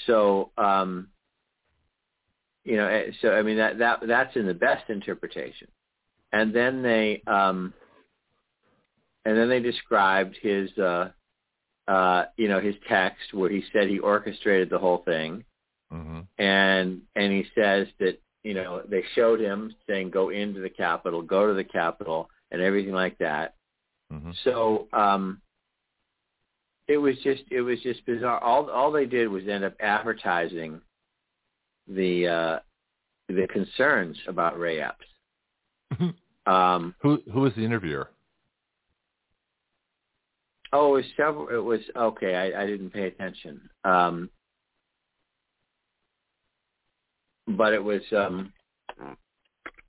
So 0.07 0.52
um, 0.57 1.10
you 2.64 2.78
know, 2.78 2.88
eh, 2.88 3.12
so 3.22 3.32
I 3.32 3.44
mean 3.44 3.57
that 3.57 3.78
that 3.78 3.99
that's 4.07 4.36
in 4.36 4.48
the 4.48 4.53
best 4.53 4.90
interpretation, 4.90 5.68
and 6.34 6.53
then 6.53 6.82
they 6.82 7.22
um, 7.28 7.74
and 9.26 9.38
then 9.38 9.49
they 9.49 9.60
described 9.60 10.38
his 10.41 10.76
uh, 10.78 11.10
uh, 11.88 12.26
you 12.38 12.48
know, 12.48 12.60
his 12.60 12.76
text 12.90 13.34
where 13.34 13.49
he 13.49 13.64
said 13.72 13.88
he 13.88 13.99
orchestrated 13.99 14.70
the 14.70 14.80
whole 14.80 15.03
thing. 15.06 15.44
Mm-hmm. 15.94 16.22
And 16.40 17.02
and 17.16 17.32
he 17.32 17.45
says 17.53 17.88
that, 17.99 18.20
you 18.44 18.53
know, 18.53 18.82
they 18.88 19.03
showed 19.14 19.40
him 19.40 19.74
saying 19.88 20.10
go 20.10 20.30
into 20.30 20.62
the 20.62 20.70
Capitol, 20.70 21.22
go 21.22 21.48
to 21.48 21.53
the 21.53 21.64
Capitol 21.64 22.30
and 22.52 22.62
everything 22.62 22.94
like 22.94 23.18
that. 23.20 23.56
Mm-hmm. 24.12 24.32
So 24.44 24.88
um 24.94 25.41
it 26.88 26.98
was 26.98 27.16
just 27.24 27.44
it 27.52 27.62
was 27.62 27.80
just 27.82 28.06
bizarre. 28.06 28.44
All 28.44 28.70
all 28.70 28.91
they 28.91 29.06
did 29.06 29.28
was 29.28 29.48
end 29.48 29.64
up 29.64 29.76
advertising 29.80 30.82
the 31.88 32.28
uh 32.28 32.60
the 33.30 33.48
concerns 33.48 34.18
about 34.28 34.60
Ray 34.60 34.82
Epps. 34.82 35.06
Um 36.48 36.94
who 36.99 37.24
who 37.34 37.40
was 37.41 37.56
the 37.56 37.66
interviewer? 37.66 38.12
Oh, 40.77 40.89
it 40.89 40.97
was 40.97 41.06
several. 41.15 41.47
It 41.47 41.64
was 41.64 41.80
okay. 41.95 42.35
I, 42.35 42.64
I 42.64 42.65
didn't 42.65 42.89
pay 42.89 43.07
attention. 43.07 43.61
Um, 43.85 44.30
but 47.47 47.72
it 47.72 47.81
was. 47.81 48.02
Um, 48.11 48.52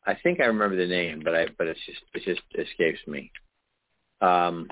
I 0.06 0.14
think 0.22 0.40
I 0.40 0.44
remember 0.44 0.76
the 0.76 0.86
name, 0.86 1.22
but 1.24 1.34
I 1.34 1.46
but 1.58 1.66
it's 1.66 1.80
just 1.86 1.98
it 2.14 2.22
just 2.24 2.40
escapes 2.56 3.00
me. 3.08 3.32
Um, 4.20 4.68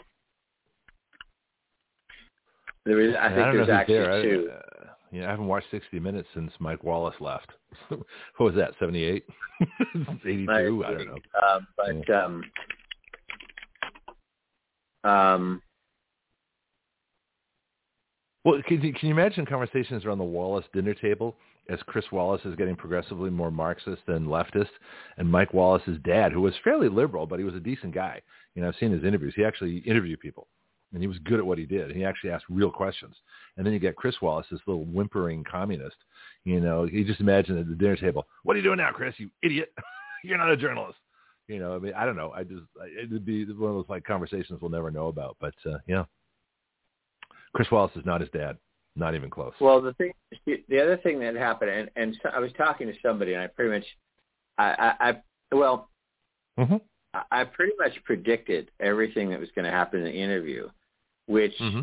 there 2.87 3.01
is. 3.01 3.17
I 3.21 3.29
think 3.31 3.41
I 3.41 3.53
there's 3.53 3.69
actually 3.69 3.95
there. 3.97 4.23
two. 4.23 4.51
I, 4.53 4.55
uh, 4.55 4.87
yeah, 5.11 5.27
I 5.27 5.31
haven't 5.31 5.49
watched 5.49 5.71
60 5.73 5.99
Minutes 5.99 6.29
since 6.33 6.53
Mike 6.61 6.85
Wallace 6.85 7.15
left. 7.21 7.51
what 7.89 8.05
was 8.39 8.55
that? 8.55 8.75
78, 8.79 9.25
82? 10.25 10.49
I, 10.49 10.89
I 10.89 10.93
don't 10.93 11.07
know. 11.07 11.19
Uh, 11.41 11.61
but 11.77 12.09
yeah. 12.09 12.25
um, 12.25 12.45
um, 15.05 15.63
well, 18.45 18.61
can 18.67 18.83
you, 18.83 18.93
can 18.93 19.09
you 19.09 19.15
imagine 19.15 19.47
conversations 19.47 20.05
around 20.05 20.19
the 20.19 20.25
Wallace 20.25 20.67
dinner 20.73 20.95
table 20.95 21.35
as 21.71 21.79
Chris 21.87 22.05
Wallace 22.13 22.43
is 22.45 22.55
getting 22.57 22.77
progressively 22.77 23.31
more 23.31 23.51
Marxist 23.51 24.03
than 24.07 24.27
leftist, 24.27 24.69
and 25.17 25.31
Mike 25.31 25.55
Wallace's 25.55 25.99
dad, 26.05 26.31
who 26.31 26.43
was 26.43 26.55
fairly 26.63 26.89
liberal, 26.89 27.27
but 27.27 27.39
he 27.39 27.45
was 27.45 27.55
a 27.55 27.61
decent 27.61 27.95
guy. 27.95 28.21
You 28.55 28.63
know, 28.63 28.69
I've 28.69 28.77
seen 28.79 28.93
his 28.93 29.05
interviews. 29.05 29.33
He 29.35 29.45
actually 29.45 29.79
interviewed 29.79 30.21
people, 30.21 30.47
and 30.93 31.01
he 31.01 31.09
was 31.09 31.19
good 31.21 31.39
at 31.39 31.47
what 31.47 31.57
he 31.57 31.65
did. 31.65 31.91
He 31.93 32.05
actually 32.05 32.31
asked 32.31 32.45
real 32.51 32.71
questions. 32.71 33.17
And 33.57 33.65
then 33.65 33.73
you 33.73 33.79
get 33.79 33.97
Chris 33.97 34.21
Wallace, 34.21 34.47
this 34.51 34.61
little 34.67 34.85
whimpering 34.85 35.43
communist. 35.51 35.97
You 36.45 36.61
know, 36.61 36.85
you 36.85 37.05
just 37.05 37.21
imagine 37.21 37.57
at 37.59 37.67
the 37.67 37.75
dinner 37.75 37.97
table, 37.97 38.27
"What 38.43 38.55
are 38.55 38.59
you 38.59 38.65
doing 38.65 38.79
now, 38.79 38.91
Chris? 38.93 39.15
You 39.17 39.31
idiot! 39.43 39.73
You're 40.25 40.39
not 40.39 40.51
a 40.51 40.57
journalist." 40.57 40.99
You 41.49 41.59
know, 41.59 41.75
I 41.77 41.79
mean, 41.79 41.95
I 41.95 42.05
don't 42.05 42.17
know. 42.17 42.33
I 42.35 42.45
just 42.45 42.63
it'd 42.99 43.25
be 43.25 43.45
one 43.47 43.71
of 43.71 43.77
those 43.77 43.89
like 43.89 44.05
conversations 44.05 44.61
we'll 44.61 44.71
never 44.71 44.91
know 44.91 45.09
about. 45.09 45.37
But 45.41 45.55
uh, 45.67 45.79
yeah. 45.87 46.05
Chris 47.55 47.71
Wallace 47.71 47.93
is 47.97 48.05
not 48.05 48.21
his 48.21 48.31
dad. 48.31 48.59
Not 48.97 49.17
even 49.17 49.29
close. 49.29 49.53
Well, 49.61 49.81
the 49.83 49.93
thing, 49.95 50.13
the 50.47 50.81
other 50.81 50.97
thing 50.99 51.19
that 51.19 51.35
happened, 51.35 51.71
and, 51.71 51.91
and 51.97 52.17
so 52.23 52.29
I 52.29 52.39
was 52.39 52.53
talking 52.57 52.87
to 52.87 52.95
somebody, 53.03 53.35
and 53.35 53.43
I 53.43 53.49
pretty 53.49 53.73
much, 53.73 53.87
I, 54.57 54.95
I, 55.01 55.09
I 55.11 55.23
well, 55.53 55.89
mm-hmm. 56.57 56.77
I, 57.13 57.23
I 57.41 57.45
pretty 57.45 57.73
much 57.77 57.93
predicted 58.05 58.71
everything 58.79 59.31
that 59.31 59.41
was 59.41 59.49
going 59.57 59.65
to 59.65 59.71
happen 59.73 59.99
in 59.99 60.05
the 60.05 60.13
interview, 60.13 60.69
which 61.27 61.55
mm-hmm. 61.61 61.81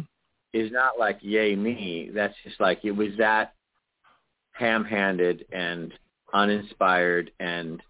is 0.54 0.72
not 0.72 0.98
like 0.98 1.18
yay 1.22 1.54
me. 1.54 2.12
That's 2.14 2.36
just 2.46 2.62
like 2.62 2.86
it 2.86 2.92
was 2.92 3.10
that 3.18 3.56
ham-handed 4.54 5.46
and 5.52 5.94
uninspired 6.34 7.32
and 7.42 7.82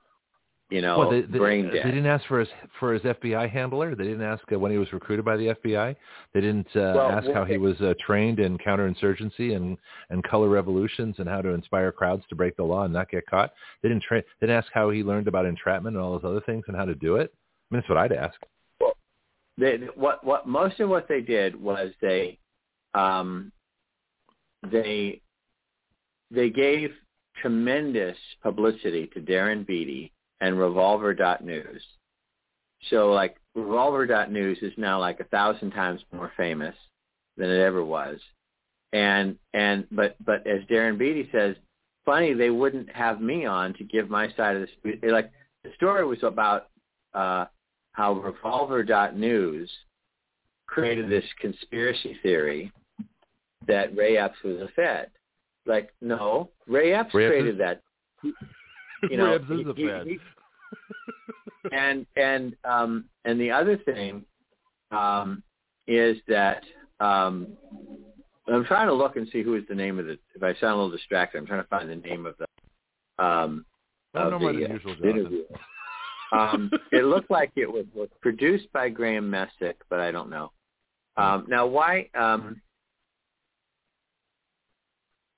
you 0.71 0.81
know, 0.81 0.99
well, 0.99 1.11
they, 1.11 1.21
they, 1.21 1.37
brain 1.37 1.65
dead. 1.65 1.81
They 1.83 1.91
didn't 1.91 2.05
ask 2.05 2.25
for 2.27 2.39
his 2.39 2.47
for 2.79 2.93
his 2.93 3.01
FBI 3.01 3.49
handler. 3.49 3.93
They 3.93 4.05
didn't 4.05 4.23
ask 4.23 4.41
uh, 4.51 4.57
when 4.57 4.71
he 4.71 4.77
was 4.77 4.91
recruited 4.93 5.25
by 5.25 5.35
the 5.35 5.47
FBI. 5.47 5.95
They 6.33 6.39
didn't 6.39 6.67
uh, 6.73 6.93
well, 6.95 7.11
ask 7.11 7.29
how 7.33 7.43
he 7.43 7.57
was 7.57 7.79
uh, 7.81 7.93
trained 7.99 8.39
in 8.39 8.57
counterinsurgency 8.57 9.53
and 9.53 9.77
and 10.09 10.23
color 10.23 10.47
revolutions 10.47 11.15
and 11.19 11.27
how 11.27 11.41
to 11.41 11.49
inspire 11.49 11.91
crowds 11.91 12.23
to 12.29 12.35
break 12.35 12.55
the 12.55 12.63
law 12.63 12.85
and 12.85 12.93
not 12.93 13.11
get 13.11 13.25
caught. 13.25 13.51
They 13.83 13.89
didn't 13.89 14.03
train. 14.03 14.23
They 14.39 14.47
didn't 14.47 14.63
ask 14.63 14.71
how 14.73 14.89
he 14.91 15.03
learned 15.03 15.27
about 15.27 15.45
entrapment 15.45 15.97
and 15.97 16.03
all 16.03 16.13
those 16.13 16.29
other 16.29 16.41
things 16.45 16.63
and 16.69 16.77
how 16.77 16.85
to 16.85 16.95
do 16.95 17.17
it. 17.17 17.33
I 17.33 17.75
mean, 17.75 17.81
that's 17.81 17.89
what 17.89 17.97
I'd 17.97 18.13
ask. 18.13 18.39
Well, 18.79 18.93
they, 19.57 19.75
what 19.95 20.23
what 20.23 20.47
most 20.47 20.79
of 20.79 20.87
what 20.87 21.09
they 21.09 21.19
did 21.19 21.61
was 21.61 21.91
they 22.01 22.37
um, 22.93 23.51
they 24.71 25.19
they 26.31 26.49
gave 26.49 26.91
tremendous 27.41 28.15
publicity 28.41 29.07
to 29.07 29.19
Darren 29.19 29.67
Beattie 29.67 30.13
and 30.41 30.59
Revolver.news. 30.59 31.81
So 32.89 33.11
like 33.11 33.37
Revolver.news 33.55 34.57
is 34.61 34.73
now 34.77 34.99
like 34.99 35.19
a 35.19 35.25
thousand 35.25 35.71
times 35.71 36.01
more 36.11 36.31
famous 36.35 36.75
than 37.37 37.49
it 37.49 37.61
ever 37.61 37.85
was. 37.85 38.19
And 38.91 39.37
and 39.53 39.87
but 39.91 40.17
but 40.25 40.45
as 40.45 40.61
Darren 40.69 40.97
Beattie 40.97 41.29
says, 41.31 41.55
funny 42.05 42.33
they 42.33 42.49
wouldn't 42.49 42.93
have 42.93 43.21
me 43.21 43.45
on 43.45 43.73
to 43.75 43.83
give 43.85 44.09
my 44.09 44.27
side 44.35 44.57
of 44.57 44.63
the 44.63 44.67
story. 44.97 45.11
Like 45.11 45.31
the 45.63 45.71
story 45.75 46.05
was 46.05 46.21
about 46.23 46.67
uh, 47.13 47.45
how 47.93 48.13
Revolver.news 48.13 49.71
created 50.67 51.09
this 51.09 51.25
conspiracy 51.39 52.17
theory 52.23 52.71
that 53.67 53.95
Ray 53.95 54.17
Epps 54.17 54.41
was 54.43 54.61
a 54.61 54.69
Fed. 54.75 55.11
Like, 55.65 55.93
no, 56.01 56.49
Ray 56.67 56.93
Epps 56.93 57.13
Ray 57.13 57.27
created 57.27 57.59
that. 57.59 57.81
You 59.09 59.17
know, 59.17 59.33
Epps 59.33 59.45
is 59.45 59.67
a 59.67 59.73
he- 59.75 59.83
he- 59.83 60.09
he- 60.11 60.19
and 61.71 62.05
and 62.15 62.55
um 62.63 63.05
and 63.25 63.39
the 63.39 63.51
other 63.51 63.77
thing 63.77 64.25
um 64.91 65.43
is 65.87 66.17
that 66.27 66.63
um 66.99 67.57
I'm 68.47 68.65
trying 68.65 68.87
to 68.87 68.93
look 68.93 69.15
and 69.15 69.27
see 69.31 69.43
who 69.43 69.55
is 69.55 69.63
the 69.69 69.75
name 69.75 69.99
of 69.99 70.05
the 70.05 70.17
if 70.35 70.43
I 70.43 70.53
sound 70.53 70.73
a 70.73 70.75
little 70.75 70.91
distracted, 70.91 71.37
I'm 71.37 71.45
trying 71.45 71.63
to 71.63 71.67
find 71.69 71.89
the 71.89 71.95
name 71.95 72.25
of 72.25 72.35
the 72.37 73.23
um 73.23 73.65
of 74.13 74.39
the 74.39 74.45
uh, 74.47 74.51
usual, 74.51 74.95
interview. 75.03 75.43
Um 76.33 76.71
it 76.93 77.03
looked 77.03 77.29
like 77.29 77.51
it 77.57 77.69
was, 77.69 77.83
was 77.93 78.07
produced 78.21 78.71
by 78.71 78.87
Graham 78.87 79.29
Messick, 79.29 79.75
but 79.89 79.99
I 79.99 80.11
don't 80.11 80.29
know. 80.29 80.53
Um 81.17 81.45
now 81.49 81.67
why 81.67 82.09
um 82.15 82.61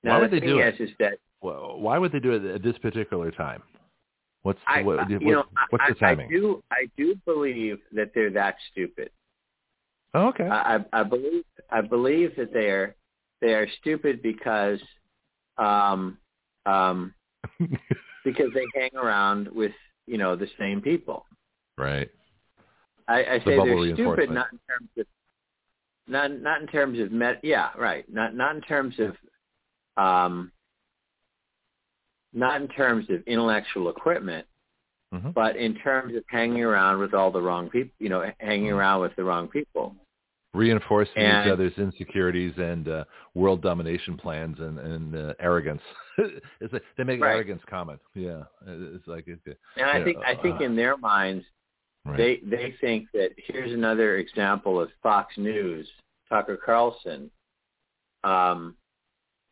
Why 0.02 0.20
would 0.20 0.30
the 0.30 0.38
they 0.38 0.46
do 0.46 0.60
is, 0.60 0.74
is 0.78 0.90
that 1.00 1.18
Well, 1.44 1.78
why 1.78 1.98
would 1.98 2.10
they 2.10 2.20
do 2.20 2.32
it 2.32 2.42
at 2.42 2.62
this 2.62 2.78
particular 2.78 3.30
time? 3.30 3.62
What's 4.44 4.58
I, 4.66 4.82
what, 4.82 4.96
what's, 4.96 5.10
know, 5.10 5.44
what's 5.68 5.84
I, 5.86 5.92
the 5.92 5.98
timing? 5.98 6.28
I 6.28 6.30
do 6.30 6.62
I 6.72 6.86
do 6.96 7.14
believe 7.26 7.80
that 7.92 8.12
they're 8.14 8.30
that 8.30 8.56
stupid. 8.72 9.10
oh, 10.14 10.28
okay. 10.28 10.44
I, 10.44 10.78
I 10.94 11.02
believe 11.02 11.44
I 11.70 11.82
believe 11.82 12.34
that 12.38 12.54
they 12.54 12.70
are 12.70 12.96
they 13.42 13.52
are 13.52 13.68
stupid 13.80 14.22
because 14.22 14.80
um 15.58 16.16
um 16.64 17.12
because 18.24 18.50
they 18.54 18.64
hang 18.74 18.96
around 18.96 19.48
with 19.48 19.72
you 20.06 20.16
know 20.16 20.36
the 20.36 20.48
same 20.58 20.80
people. 20.80 21.26
right. 21.76 22.10
I, 23.06 23.24
I 23.24 23.38
The 23.38 23.44
say 23.44 23.56
they're 23.56 23.94
stupid 23.94 24.30
not 24.30 24.46
in 24.50 24.58
terms 24.66 24.88
of 24.98 25.06
not 26.08 26.40
not 26.40 26.62
in 26.62 26.68
terms 26.68 26.98
of 27.00 27.12
met 27.12 27.40
yeah 27.42 27.68
right 27.78 28.10
not 28.10 28.34
not 28.34 28.56
in 28.56 28.62
terms 28.62 28.94
of 28.98 30.02
um 30.02 30.50
not 32.34 32.60
in 32.60 32.68
terms 32.68 33.06
of 33.10 33.22
intellectual 33.26 33.88
equipment 33.88 34.46
hmm 35.12 35.30
but 35.34 35.56
in 35.56 35.74
terms 35.76 36.14
of 36.16 36.24
hanging 36.28 36.62
around 36.62 36.98
with 36.98 37.14
all 37.14 37.30
the 37.30 37.40
wrong 37.40 37.70
people 37.70 37.94
you 38.00 38.08
know 38.08 38.22
hanging 38.38 38.66
Mm-hmm. 38.66 38.76
around 38.76 39.00
with 39.02 39.14
the 39.16 39.24
wrong 39.24 39.46
people 39.48 39.94
Reinforcing 40.54 41.16
And- 41.16 41.46
each 41.46 41.52
other's 41.52 41.76
insecurities 41.78 42.52
and 42.58 42.86
uh, 42.88 43.04
world 43.34 43.60
domination 43.60 44.16
plans 44.16 44.56
and, 44.60 44.78
and 44.78 45.16
uh, 45.16 45.34
arrogance. 45.40 45.82
it's 46.60 46.72
like 46.72 46.82
they 46.96 47.02
make 47.02 47.20
Right. 47.20 47.32
arrogance 47.34 47.62
common. 47.68 47.98
Yeah, 48.14 48.42
it's 48.64 49.04
like 49.08 49.26
it, 49.26 49.40
and 49.76 49.86
I 49.86 50.04
think 50.04 50.16
I 50.24 50.36
think 50.36 50.60
uh, 50.60 50.64
in 50.64 50.76
their 50.76 50.96
minds 50.96 51.44
right. 52.04 52.16
They 52.16 52.40
they 52.56 52.72
think 52.80 53.08
that 53.14 53.30
here's 53.48 53.72
another 53.72 54.18
example 54.18 54.80
of 54.80 54.90
Fox 55.02 55.36
News, 55.36 55.88
Tucker 56.28 56.56
Carlson, 56.56 57.32
um, 58.22 58.76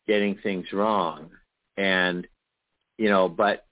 getting 0.07 0.37
things 0.43 0.67
wrong, 0.73 1.31
and 1.79 2.29
you 2.99 3.09
know, 3.09 3.29
but 3.29 3.67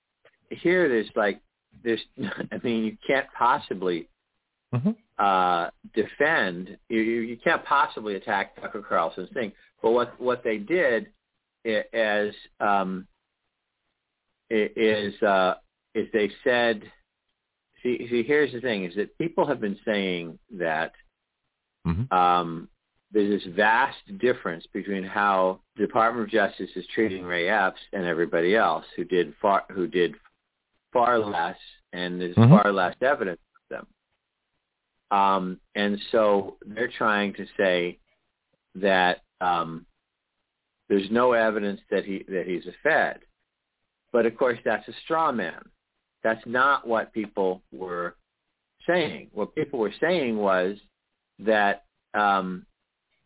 here 0.51 0.89
there's 0.89 1.11
like 1.15 1.41
there's 1.85 2.01
I 2.53 2.59
mean 2.63 2.85
you 2.85 2.97
can't 3.07 3.27
possibly 3.37 4.09
Mhm. 4.75 4.95
uh, 5.19 5.71
defend 5.95 6.79
you, 6.89 7.01
you 7.01 7.37
can't 7.37 7.65
possibly 7.65 8.15
attack 8.15 8.55
Tucker 8.61 8.83
Carlson's 8.83 9.31
thing. 9.33 9.53
But 9.83 9.91
what 9.93 10.21
what 10.21 10.45
they 10.45 10.59
did 10.59 11.09
i- 11.67 11.85
as 11.93 12.33
um, 12.61 13.07
is 14.49 15.21
uh, 15.23 15.55
is 15.95 16.09
they 16.13 16.31
said 16.45 16.83
see 17.83 18.07
see 18.11 18.23
here's 18.23 18.53
the 18.53 18.61
thing 18.61 18.85
is 18.85 18.95
that 18.97 19.17
people 19.19 19.47
have 19.47 19.61
been 19.61 19.79
saying 19.85 20.39
that 20.53 20.93
Mhm. 21.87 22.13
um, 22.13 22.69
there's 23.13 23.43
this 23.43 23.55
vast 23.55 23.99
difference 24.19 24.65
between 24.73 25.03
how 25.03 25.61
the 25.77 25.87
Department 25.87 26.25
of 26.25 26.31
Justice 26.31 26.71
is 26.77 26.87
treating 26.95 27.25
Ray 27.25 27.49
Epps 27.49 27.81
and 27.93 28.05
everybody 28.05 28.55
else 28.55 28.85
who 28.97 29.05
did 29.05 29.35
far 29.41 29.65
who 29.71 29.87
did 29.87 30.15
far 30.93 31.19
less 31.19 31.59
and 31.93 32.21
there's 32.21 32.37
Mhm. 32.37 32.63
far 32.63 32.73
less 32.73 32.97
evidence 33.01 33.41
of 33.57 33.69
them. 33.69 33.87
Um, 35.11 35.61
and 35.75 36.01
so 36.13 36.57
they're 36.65 36.89
trying 36.89 37.33
to 37.35 37.47
say 37.57 37.99
that 38.77 39.23
um, 39.41 39.87
there's 40.89 41.11
no 41.11 41.33
evidence 41.33 41.81
that 41.91 42.05
he 42.05 42.25
that 42.29 42.47
he's 42.47 42.67
a 42.67 42.73
Fed. 42.83 43.21
But 44.13 44.27
of 44.27 44.37
course 44.37 44.59
that's 44.65 44.87
a 44.89 44.93
straw 45.05 45.33
man. 45.33 45.69
That's 46.23 46.45
not 46.47 46.87
what 46.87 47.13
people 47.13 47.63
were 47.73 48.17
saying. 48.87 49.31
What 49.33 49.55
people 49.55 49.79
were 49.79 49.95
saying 50.01 50.37
was 50.37 50.79
that 51.41 51.85
um, 52.15 52.67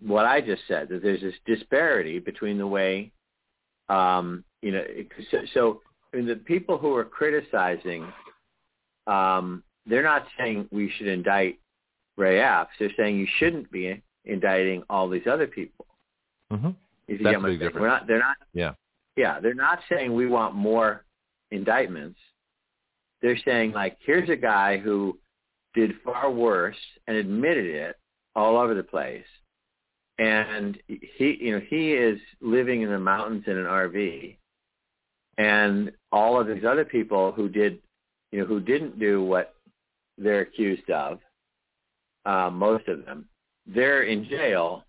what 0.06 0.26
I 0.26 0.40
just 0.40 0.62
said, 0.68 0.89
that 0.89 1.02
there's 1.02 1.20
this 1.20 1.35
disparity 1.47 2.18
between 2.18 2.59
the 2.59 2.66
way, 2.66 3.10
um, 3.89 4.44
you 4.62 4.72
know, 4.72 4.85
so, 5.31 5.39
so 5.52 5.81
I 6.12 6.18
mean, 6.18 6.26
the 6.26 6.36
people 6.36 6.78
who 6.78 6.94
are 6.94 7.05
criticizing, 7.05 8.06
um, 9.06 9.62
they're 9.86 10.02
not 10.02 10.26
saying 10.39 10.68
we 10.70 10.90
should 10.97 11.06
indict 11.06 11.59
Ray 12.16 12.40
Epps. 12.40 12.70
They're 12.78 12.90
saying 12.97 13.16
you 13.16 13.26
shouldn't 13.39 13.70
be 13.70 14.01
indicting 14.24 14.82
all 14.89 15.09
these 15.09 15.26
other 15.26 15.47
people. 15.47 15.86
Mhm. 16.52 16.74
If 17.09 17.20
you 17.20 17.24
That's 17.24 17.43
big 17.43 17.59
difference. 17.59 17.81
We're 17.81 17.89
not, 17.89 18.06
they're 18.06 18.18
not 18.18 18.36
Yeah. 18.52 18.74
yeah, 19.16 19.40
they're 19.40 19.55
not 19.55 19.81
saying 19.89 20.14
we 20.14 20.26
want 20.26 20.55
more 20.55 21.05
indictments. 21.51 22.18
They're 23.20 23.36
saying 23.39 23.72
like, 23.72 23.97
here's 24.01 24.28
a 24.28 24.36
guy 24.36 24.78
who 24.78 25.18
did 25.74 26.01
far 26.02 26.31
worse 26.31 26.78
and 27.06 27.16
admitted 27.16 27.66
it 27.66 27.97
all 28.35 28.56
over 28.56 28.74
the 28.74 28.82
place. 28.82 29.26
And 30.19 30.78
he, 30.86 31.39
you 31.41 31.53
know, 31.53 31.62
he 31.69 31.93
is 31.93 32.19
living 32.41 32.82
in 32.82 32.91
the 32.91 32.99
mountains 32.99 33.45
in 33.47 33.57
an 33.57 33.65
RV. 33.65 34.36
And 35.39 35.91
all 36.12 36.41
of 36.41 36.47
these 36.47 36.65
other 36.65 36.85
people 36.85 37.32
who 37.32 37.49
did, 37.49 37.78
you 38.31 38.41
know, 38.41 38.47
who 38.47 38.61
didn't 38.61 38.99
do 38.99 39.23
what 39.23 39.55
they're 40.16 40.43
accused 40.43 40.89
of, 40.91 41.19
uh, 42.24 42.51
most 42.51 42.86
of 42.89 43.05
them, 43.05 43.27
they're 43.66 44.05
in 44.05 44.24
jail 44.28 44.85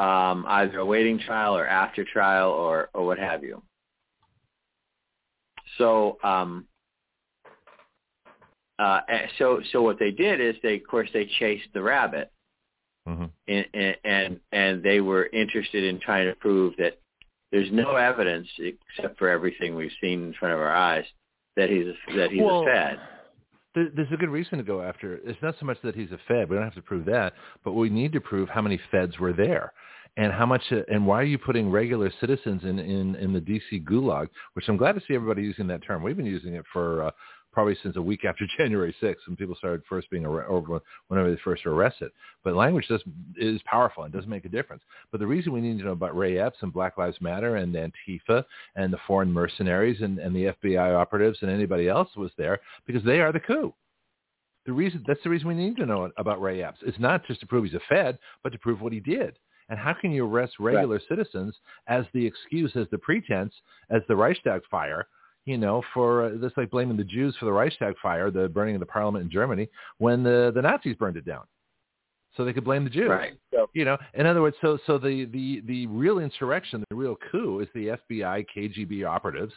um, 0.00 0.46
either 0.48 0.78
awaiting 0.78 1.18
trial 1.18 1.54
or 1.54 1.66
after 1.66 2.04
trial 2.04 2.50
or, 2.50 2.88
or 2.94 3.04
what 3.04 3.18
have 3.18 3.44
you. 3.44 3.62
So, 5.76 6.16
um, 6.24 6.66
uh, 8.78 9.00
so, 9.38 9.60
so 9.72 9.82
what 9.82 9.98
they 9.98 10.10
did 10.10 10.40
is 10.40 10.56
they, 10.62 10.76
of 10.76 10.86
course, 10.88 11.10
they 11.12 11.28
chased 11.38 11.68
the 11.74 11.82
rabbit, 11.82 12.32
Mhm. 13.08 13.30
and, 13.48 13.66
and 13.72 13.96
and 14.04 14.40
and 14.52 14.82
they 14.82 15.00
were 15.00 15.26
interested 15.26 15.84
in 15.84 15.98
trying 16.00 16.28
to 16.28 16.34
prove 16.36 16.74
that 16.76 16.98
there's 17.50 17.70
no 17.72 17.96
evidence 17.96 18.48
except 18.58 19.18
for 19.18 19.28
everything 19.28 19.74
we've 19.74 19.90
seen 20.00 20.22
in 20.22 20.32
front 20.34 20.54
of 20.54 20.60
our 20.60 20.74
eyes 20.74 21.04
that 21.56 21.70
he's 21.70 21.86
a, 21.86 22.16
that 22.16 22.30
he's 22.30 22.42
Well, 22.42 22.62
a 22.62 22.64
Fed. 22.66 23.00
There's 23.74 24.12
a 24.12 24.16
good 24.16 24.30
reason 24.30 24.58
to 24.58 24.64
go 24.64 24.82
after. 24.82 25.20
It's 25.24 25.40
not 25.42 25.54
so 25.60 25.66
much 25.66 25.78
that 25.82 25.94
he's 25.94 26.10
a 26.10 26.18
Fed. 26.26 26.48
We 26.48 26.56
don't 26.56 26.64
have 26.64 26.74
to 26.74 26.82
prove 26.82 27.04
that, 27.06 27.34
but 27.64 27.72
we 27.72 27.88
need 27.88 28.12
to 28.12 28.20
prove 28.20 28.48
how 28.48 28.60
many 28.60 28.80
Feds 28.90 29.18
were 29.20 29.32
there, 29.32 29.72
and 30.16 30.32
how 30.32 30.44
much, 30.44 30.62
uh, 30.72 30.80
and 30.88 31.06
why 31.06 31.20
are 31.20 31.24
you 31.24 31.38
putting 31.38 31.70
regular 31.70 32.12
citizens 32.20 32.64
in 32.64 32.78
in, 32.78 33.14
in 33.16 33.32
the 33.32 33.40
DC 33.40 33.84
gulag? 33.84 34.28
Which 34.54 34.68
I'm 34.68 34.76
glad 34.76 34.92
to 34.96 35.00
see 35.06 35.14
everybody 35.14 35.42
using 35.42 35.66
that 35.68 35.84
term. 35.84 36.02
We've 36.02 36.16
been 36.16 36.26
using 36.26 36.54
it 36.54 36.64
for 36.72 37.04
uh, 37.04 37.10
probably 37.52 37.76
since 37.82 37.96
a 37.96 38.02
week 38.02 38.24
after 38.28 38.46
January 38.56 38.94
6th, 39.02 39.26
when 39.26 39.36
people 39.36 39.54
started 39.56 39.82
first 39.88 40.10
being 40.10 40.24
arre- 40.24 40.46
or 40.46 40.82
whenever 41.08 41.30
they 41.30 41.40
first 41.42 41.64
were 41.64 41.74
arrested. 41.74 42.10
But 42.44 42.54
language 42.54 42.86
does 42.88 43.02
is 43.36 43.60
powerful 43.64 44.04
and 44.04 44.12
does 44.12 44.26
make 44.26 44.44
a 44.44 44.48
difference. 44.48 44.82
But 45.10 45.20
the 45.20 45.26
reason 45.26 45.52
we 45.52 45.60
need 45.60 45.78
to 45.78 45.84
know 45.84 45.92
about 45.92 46.16
Ray 46.16 46.38
Epps 46.38 46.58
and 46.62 46.72
Black 46.72 46.98
Lives 46.98 47.20
Matter 47.20 47.56
and 47.56 47.74
Antifa 47.74 48.44
and 48.76 48.92
the 48.92 48.98
foreign 49.06 49.32
mercenaries 49.32 50.00
and, 50.00 50.18
and 50.18 50.34
the 50.34 50.54
FBI 50.62 50.94
operatives 50.94 51.38
and 51.42 51.50
anybody 51.50 51.88
else 51.88 52.08
was 52.16 52.30
there 52.38 52.60
because 52.86 53.04
they 53.04 53.20
are 53.20 53.32
the 53.32 53.40
coup. 53.40 53.74
The 54.66 54.72
reason 54.72 55.02
that's 55.06 55.22
the 55.24 55.30
reason 55.30 55.48
we 55.48 55.54
need 55.54 55.76
to 55.76 55.86
know 55.86 56.10
about 56.18 56.40
Ray 56.40 56.62
Epps. 56.62 56.80
It's 56.82 56.98
not 56.98 57.26
just 57.26 57.40
to 57.40 57.46
prove 57.46 57.64
he's 57.64 57.74
a 57.74 57.80
Fed, 57.88 58.18
but 58.42 58.52
to 58.52 58.58
prove 58.58 58.80
what 58.80 58.92
he 58.92 59.00
did. 59.00 59.38
And 59.70 59.78
how 59.78 59.94
can 59.94 60.10
you 60.10 60.26
arrest 60.26 60.54
regular 60.58 61.00
citizens 61.08 61.56
as 61.86 62.04
the 62.12 62.26
excuse, 62.26 62.72
as 62.74 62.86
the 62.90 62.98
pretense, 62.98 63.54
as 63.88 64.02
the 64.08 64.16
Reichstag 64.16 64.62
fire? 64.68 65.06
You 65.46 65.58
know, 65.58 65.82
for 65.94 66.26
uh, 66.26 66.30
that's 66.36 66.56
like 66.56 66.70
blaming 66.70 66.96
the 66.96 67.04
Jews 67.04 67.34
for 67.38 67.46
the 67.46 67.52
Reichstag 67.52 67.94
fire, 68.02 68.30
the 68.30 68.48
burning 68.48 68.74
of 68.76 68.80
the 68.80 68.86
parliament 68.86 69.24
in 69.24 69.30
Germany, 69.30 69.68
when 69.98 70.22
the 70.22 70.52
the 70.54 70.62
Nazis 70.62 70.96
burned 70.96 71.16
it 71.16 71.24
down, 71.24 71.44
so 72.36 72.44
they 72.44 72.52
could 72.52 72.64
blame 72.64 72.84
the 72.84 72.90
Jews. 72.90 73.08
Right. 73.08 73.34
So, 73.52 73.68
You 73.72 73.84
know, 73.84 73.96
in 74.14 74.26
other 74.26 74.42
words, 74.42 74.56
so 74.60 74.78
so 74.86 74.98
the 74.98 75.24
the 75.26 75.62
the 75.66 75.86
real 75.86 76.18
insurrection, 76.18 76.84
the 76.90 76.96
real 76.96 77.16
coup, 77.30 77.60
is 77.60 77.68
the 77.74 77.98
FBI, 78.10 78.46
KGB 78.54 79.06
operatives. 79.06 79.54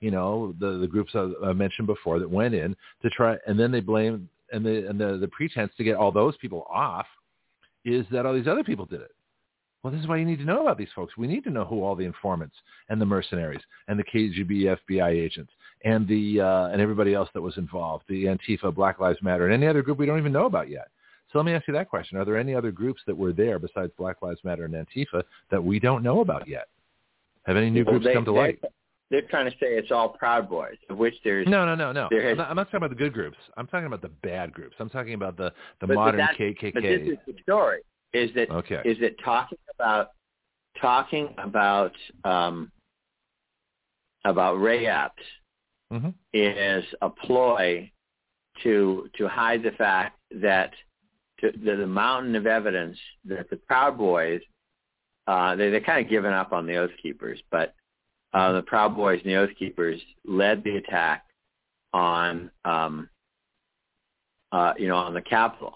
You 0.00 0.10
know, 0.10 0.54
the 0.60 0.78
the 0.78 0.86
groups 0.86 1.12
I, 1.14 1.30
I 1.44 1.52
mentioned 1.52 1.86
before 1.86 2.18
that 2.20 2.30
went 2.30 2.54
in 2.54 2.76
to 3.02 3.10
try, 3.10 3.36
and 3.46 3.58
then 3.58 3.72
they 3.72 3.80
blame 3.80 4.28
and 4.52 4.64
the 4.64 4.88
and 4.88 4.98
the 4.98 5.18
the 5.18 5.28
pretense 5.28 5.72
to 5.76 5.84
get 5.84 5.96
all 5.96 6.12
those 6.12 6.36
people 6.36 6.66
off 6.70 7.06
is 7.84 8.06
that 8.10 8.24
all 8.24 8.34
these 8.34 8.46
other 8.46 8.64
people 8.64 8.86
did 8.86 9.00
it. 9.00 9.10
Well, 9.84 9.92
this 9.92 10.00
is 10.00 10.08
why 10.08 10.16
you 10.16 10.24
need 10.24 10.38
to 10.38 10.46
know 10.46 10.62
about 10.62 10.78
these 10.78 10.88
folks. 10.96 11.18
We 11.18 11.26
need 11.26 11.44
to 11.44 11.50
know 11.50 11.66
who 11.66 11.84
all 11.84 11.94
the 11.94 12.06
informants 12.06 12.56
and 12.88 12.98
the 12.98 13.04
mercenaries 13.04 13.60
and 13.86 13.98
the 13.98 14.04
KGB, 14.04 14.78
FBI 14.88 15.10
agents 15.10 15.52
and 15.84 16.08
the 16.08 16.40
uh, 16.40 16.68
and 16.68 16.80
everybody 16.80 17.12
else 17.12 17.28
that 17.34 17.42
was 17.42 17.58
involved, 17.58 18.04
the 18.08 18.24
Antifa, 18.24 18.74
Black 18.74 18.98
Lives 18.98 19.18
Matter, 19.20 19.44
and 19.44 19.52
any 19.52 19.66
other 19.66 19.82
group 19.82 19.98
we 19.98 20.06
don't 20.06 20.18
even 20.18 20.32
know 20.32 20.46
about 20.46 20.70
yet. 20.70 20.88
So 21.30 21.38
let 21.38 21.44
me 21.44 21.52
ask 21.52 21.68
you 21.68 21.74
that 21.74 21.90
question: 21.90 22.16
Are 22.16 22.24
there 22.24 22.38
any 22.38 22.54
other 22.54 22.70
groups 22.70 23.02
that 23.06 23.14
were 23.14 23.34
there 23.34 23.58
besides 23.58 23.92
Black 23.98 24.22
Lives 24.22 24.40
Matter 24.42 24.64
and 24.64 24.72
Antifa 24.72 25.22
that 25.50 25.62
we 25.62 25.78
don't 25.78 26.02
know 26.02 26.20
about 26.20 26.48
yet? 26.48 26.68
Have 27.44 27.58
any 27.58 27.68
new 27.68 27.84
Well, 27.84 27.92
groups 27.92 28.06
they- 28.06 28.14
come 28.14 28.24
to 28.24 28.32
light? 28.32 28.58
They're 29.10 29.20
trying 29.28 29.44
to 29.44 29.56
say 29.58 29.76
it's 29.76 29.92
all 29.92 30.08
Proud 30.08 30.48
Boys, 30.48 30.78
of 30.88 30.96
which 30.96 31.14
there's 31.22 31.46
No, 31.46 31.66
no, 31.66 31.74
no, 31.74 31.92
no. 31.92 32.08
has- 32.10 32.30
I'm 32.30 32.36
not, 32.38 32.50
I'm 32.50 32.56
not 32.56 32.64
talking 32.64 32.78
about 32.78 32.90
the 32.90 32.96
good 32.96 33.12
groups. 33.12 33.36
I'm 33.58 33.66
talking 33.66 33.86
about 33.86 34.00
the 34.00 34.08
bad 34.08 34.52
groups. 34.52 34.76
I'm 34.80 34.88
talking 34.88 35.12
about 35.12 35.36
the 35.36 35.52
the 35.80 35.88
modern 35.88 36.26
KKK. 36.38 36.72
But 36.72 36.82
this 36.82 37.02
is 37.02 37.18
the 37.26 37.34
story: 37.42 37.80
is 38.14 38.30
that 38.34 38.50
okay. 38.50 38.80
is 38.86 38.98
that 39.00 39.18
talking 39.22 39.58
about 39.78 40.10
talking 40.80 41.34
about 41.38 41.92
um, 42.24 42.70
about 44.24 44.60
Ray 44.60 44.86
Epps 44.86 45.22
hmm 45.90 46.08
is 46.32 46.84
a 47.02 47.10
ploy 47.10 47.90
to 48.62 49.08
to 49.16 49.28
hide 49.28 49.62
the 49.62 49.70
fact 49.72 50.18
that 50.30 50.72
to, 51.40 51.52
the, 51.64 51.76
the 51.76 51.86
mountain 51.86 52.34
of 52.34 52.46
evidence 52.46 52.98
that 53.24 53.48
the 53.50 53.56
Proud 53.56 53.98
Boys 53.98 54.40
uh, 55.26 55.54
they 55.56 55.70
they're 55.70 55.80
kind 55.80 56.04
of 56.04 56.10
given 56.10 56.32
up 56.32 56.52
on 56.52 56.66
the 56.66 56.76
Oath 56.76 56.90
Keepers, 57.02 57.40
but 57.50 57.74
uh, 58.32 58.52
the 58.52 58.62
Proud 58.62 58.96
Boys 58.96 59.20
and 59.22 59.30
the 59.30 59.36
Oath 59.36 59.56
Keepers 59.58 60.00
led 60.26 60.62
the 60.64 60.76
attack 60.76 61.24
on 61.92 62.50
um, 62.64 63.08
uh, 64.52 64.74
you 64.76 64.88
know 64.88 64.96
on 64.96 65.14
the 65.14 65.22
Capitol, 65.22 65.74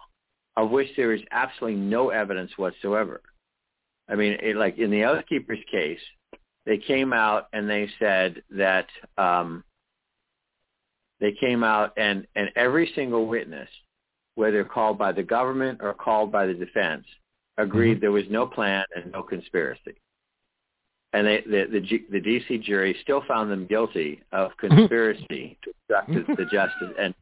of 0.57 0.71
which 0.71 0.89
there 0.97 1.13
is 1.13 1.23
absolutely 1.31 1.81
no 1.81 2.11
evidence 2.11 2.53
whatsoever. 2.57 3.23
I 4.09 4.15
mean, 4.15 4.37
it, 4.41 4.57
like 4.57 4.79
in 4.79 4.91
the 4.91 5.05
Oath 5.05 5.25
Keepers 5.29 5.59
case, 5.71 6.01
they 6.67 6.79
came 6.79 7.13
out 7.13 7.49
and 7.53 7.69
they 7.69 7.89
said 7.99 8.43
that 8.51 8.87
um, 9.17 9.65
they 11.21 11.33
came 11.33 11.65
out 11.65 11.93
and, 11.97 12.27
and 12.37 12.51
every 12.57 12.93
single 12.95 13.27
witness, 13.27 13.69
whether 14.35 14.65
called 14.65 14.99
by 14.99 15.13
the 15.13 15.23
government 15.23 15.81
or 15.83 15.93
called 15.95 16.31
by 16.31 16.47
the 16.47 16.55
defense, 16.55 17.05
agreed 17.59 17.95
mm-hmm. 17.95 18.01
there 18.01 18.13
was 18.13 18.25
no 18.31 18.47
plan 18.47 18.85
and 18.95 19.13
no 19.13 19.23
conspiracy. 19.23 19.97
And 21.13 21.27
they, 21.27 21.43
the, 21.47 21.67
the, 21.73 21.81
G, 21.81 22.05
the 22.11 22.21
D.C. 22.21 22.59
jury 22.59 22.95
still 23.03 23.23
found 23.27 23.51
them 23.51 23.67
guilty 23.67 24.23
of 24.33 24.51
mm-hmm. 24.53 24.77
conspiracy 24.77 25.59
to 25.65 25.71
obstruct 25.71 26.09
the, 26.09 26.21
mm-hmm. 26.21 26.35
the 26.35 26.45
justice 26.45 26.97
and, 26.99 27.15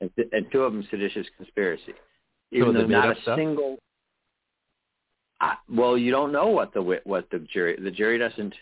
and, 0.00 0.10
and 0.32 0.46
two 0.52 0.62
of 0.62 0.72
them 0.72 0.86
seditious 0.90 1.26
conspiracy. 1.36 1.94
Even 2.52 2.74
they 2.74 2.82
though 2.82 2.86
not 2.86 3.16
a 3.16 3.20
stuff? 3.22 3.38
single 3.38 3.78
I, 5.42 5.56
well, 5.68 5.98
you 5.98 6.10
don't 6.12 6.30
know 6.32 6.46
what 6.48 6.72
the 6.72 6.80
wit- 6.80 7.06
what 7.06 7.28
the 7.30 7.40
jury 7.40 7.76
the 7.78 7.90
jury 7.90 8.16
doesn't. 8.16 8.54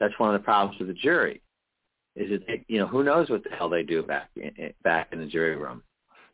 That's 0.00 0.18
one 0.18 0.34
of 0.34 0.40
the 0.40 0.44
problems 0.44 0.78
with 0.80 0.88
the 0.88 0.94
jury, 0.94 1.40
is 2.16 2.40
they, 2.48 2.64
you 2.66 2.78
know 2.80 2.86
who 2.86 3.04
knows 3.04 3.28
what 3.30 3.44
the 3.44 3.50
hell 3.50 3.68
they 3.68 3.82
do 3.84 4.02
back 4.02 4.30
in, 4.36 4.72
back 4.82 5.08
in 5.12 5.20
the 5.20 5.26
jury 5.26 5.54
room. 5.56 5.82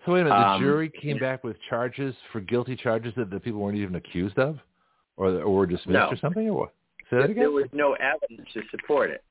So 0.06 0.12
wait 0.12 0.20
a 0.20 0.24
minute. 0.24 0.36
The 0.38 0.48
Um, 0.48 0.62
jury 0.62 0.88
came 1.02 1.18
back 1.18 1.42
with 1.44 1.56
charges 1.68 2.14
for 2.32 2.40
guilty 2.40 2.76
charges 2.76 3.12
that 3.16 3.28
the 3.28 3.40
people 3.40 3.60
weren't 3.60 3.76
even 3.76 3.96
accused 3.96 4.38
of, 4.38 4.58
or 5.16 5.26
or 5.42 5.54
were 5.54 5.66
dismissed 5.66 5.88
No. 5.98 6.08
or 6.08 6.16
something, 6.16 6.48
or 6.48 6.54
what? 6.54 6.74
Say 7.10 7.16
that 7.16 7.24
again. 7.30 7.36
There 7.36 7.50
was 7.50 7.68
no 7.72 7.94
evidence 7.94 8.48
to 8.54 8.62
support 8.70 9.10
it. 9.10 9.24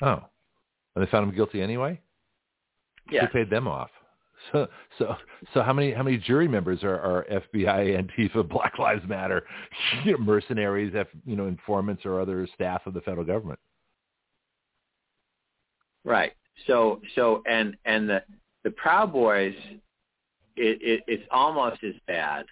Oh, 0.00 0.24
and 0.96 1.04
they 1.06 1.10
found 1.10 1.28
them 1.28 1.34
guilty 1.36 1.60
anyway. 1.60 2.00
Yeah, 3.10 3.26
Who 3.26 3.32
paid 3.32 3.50
them 3.50 3.68
off? 3.68 3.90
So 4.50 4.66
so 4.98 5.14
so 5.54 5.62
how 5.62 5.72
many 5.72 5.92
how 5.92 6.02
many 6.02 6.18
jury 6.18 6.48
members 6.48 6.82
are, 6.82 6.98
are 6.98 7.26
FBI, 7.30 8.02
Antifa, 8.02 8.48
Black 8.48 8.78
Lives 8.78 9.06
Matter, 9.06 9.44
you 10.04 10.12
know, 10.18 10.18
mercenaries, 10.18 10.94
F, 10.96 11.06
you 11.24 11.36
know, 11.36 11.46
informants 11.46 12.04
or 12.04 12.20
other 12.20 12.48
staff 12.54 12.82
of 12.86 12.94
the 12.94 13.00
federal 13.02 13.24
government? 13.24 13.58
right. 16.04 16.32
So 16.66 17.00
so 17.14 17.42
and 17.46 17.76
and 17.84 18.08
the 18.08 18.22
the 18.64 18.70
Proud 18.70 19.12
Boys, 19.12 19.54
it, 20.56 20.78
it 20.82 21.04
it's 21.06 21.24
almost 21.30 21.82
as 21.84 21.94
bad, 22.06 22.46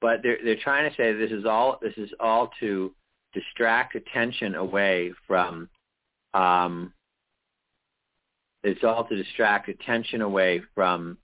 but 0.00 0.22
they're 0.22 0.38
they're 0.44 0.56
trying 0.62 0.88
to 0.88 0.96
say 0.96 1.12
this 1.12 1.30
is 1.30 1.44
all 1.44 1.78
this 1.80 1.94
is 1.96 2.10
all 2.20 2.50
to 2.60 2.94
distract 3.32 3.94
attention 3.94 4.54
away 4.54 5.12
from 5.26 5.68
um, 6.34 6.92
it's 8.62 8.84
all 8.84 9.04
to 9.04 9.16
distract 9.16 9.68
attention 9.68 10.22
away 10.22 10.62
from 10.74 11.18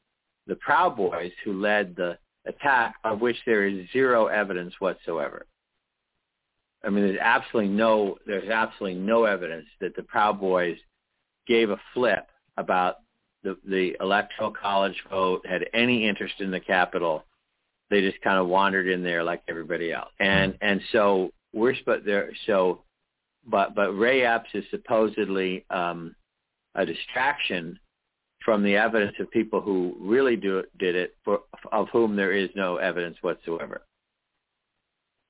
the 0.46 0.56
Proud 0.56 0.96
Boys 0.96 1.32
who 1.44 1.60
led 1.60 1.94
the 1.94 2.18
attack, 2.46 2.96
of 3.04 3.20
which 3.20 3.36
there 3.46 3.66
is 3.66 3.86
zero 3.92 4.26
evidence 4.26 4.74
whatsoever. 4.78 5.46
I 6.84 6.90
mean, 6.90 7.06
there's 7.06 7.18
absolutely 7.20 7.72
no 7.72 8.16
there's 8.26 8.48
absolutely 8.48 9.00
no 9.00 9.24
evidence 9.24 9.66
that 9.80 9.96
the 9.96 10.02
Proud 10.02 10.40
Boys 10.40 10.76
gave 11.46 11.70
a 11.70 11.80
flip 11.92 12.26
about 12.56 12.96
the 13.42 13.56
the 13.68 13.96
electoral 14.00 14.52
college 14.52 15.02
vote, 15.10 15.46
had 15.46 15.66
any 15.74 16.06
interest 16.06 16.34
in 16.40 16.50
the 16.50 16.60
Capitol. 16.60 17.24
They 17.90 18.00
just 18.00 18.20
kind 18.20 18.38
of 18.38 18.48
wandered 18.48 18.86
in 18.86 19.02
there 19.02 19.24
like 19.24 19.42
everybody 19.48 19.92
else, 19.92 20.10
and 20.20 20.56
and 20.60 20.80
so 20.92 21.30
we're 21.52 21.74
supposed 21.74 22.04
there. 22.04 22.30
So, 22.46 22.82
but 23.46 23.74
but 23.74 23.92
Ray 23.92 24.24
Epps 24.24 24.50
is 24.54 24.64
supposedly 24.70 25.64
um, 25.70 26.14
a 26.74 26.86
distraction 26.86 27.78
from 28.44 28.62
the 28.62 28.76
evidence 28.76 29.16
of 29.18 29.30
people 29.30 29.60
who 29.60 29.96
really 30.00 30.36
do 30.36 30.62
did 30.78 30.94
it, 30.94 31.16
for 31.24 31.40
of 31.72 31.88
whom 31.90 32.16
there 32.16 32.32
is 32.32 32.48
no 32.54 32.76
evidence 32.76 33.16
whatsoever. 33.20 33.82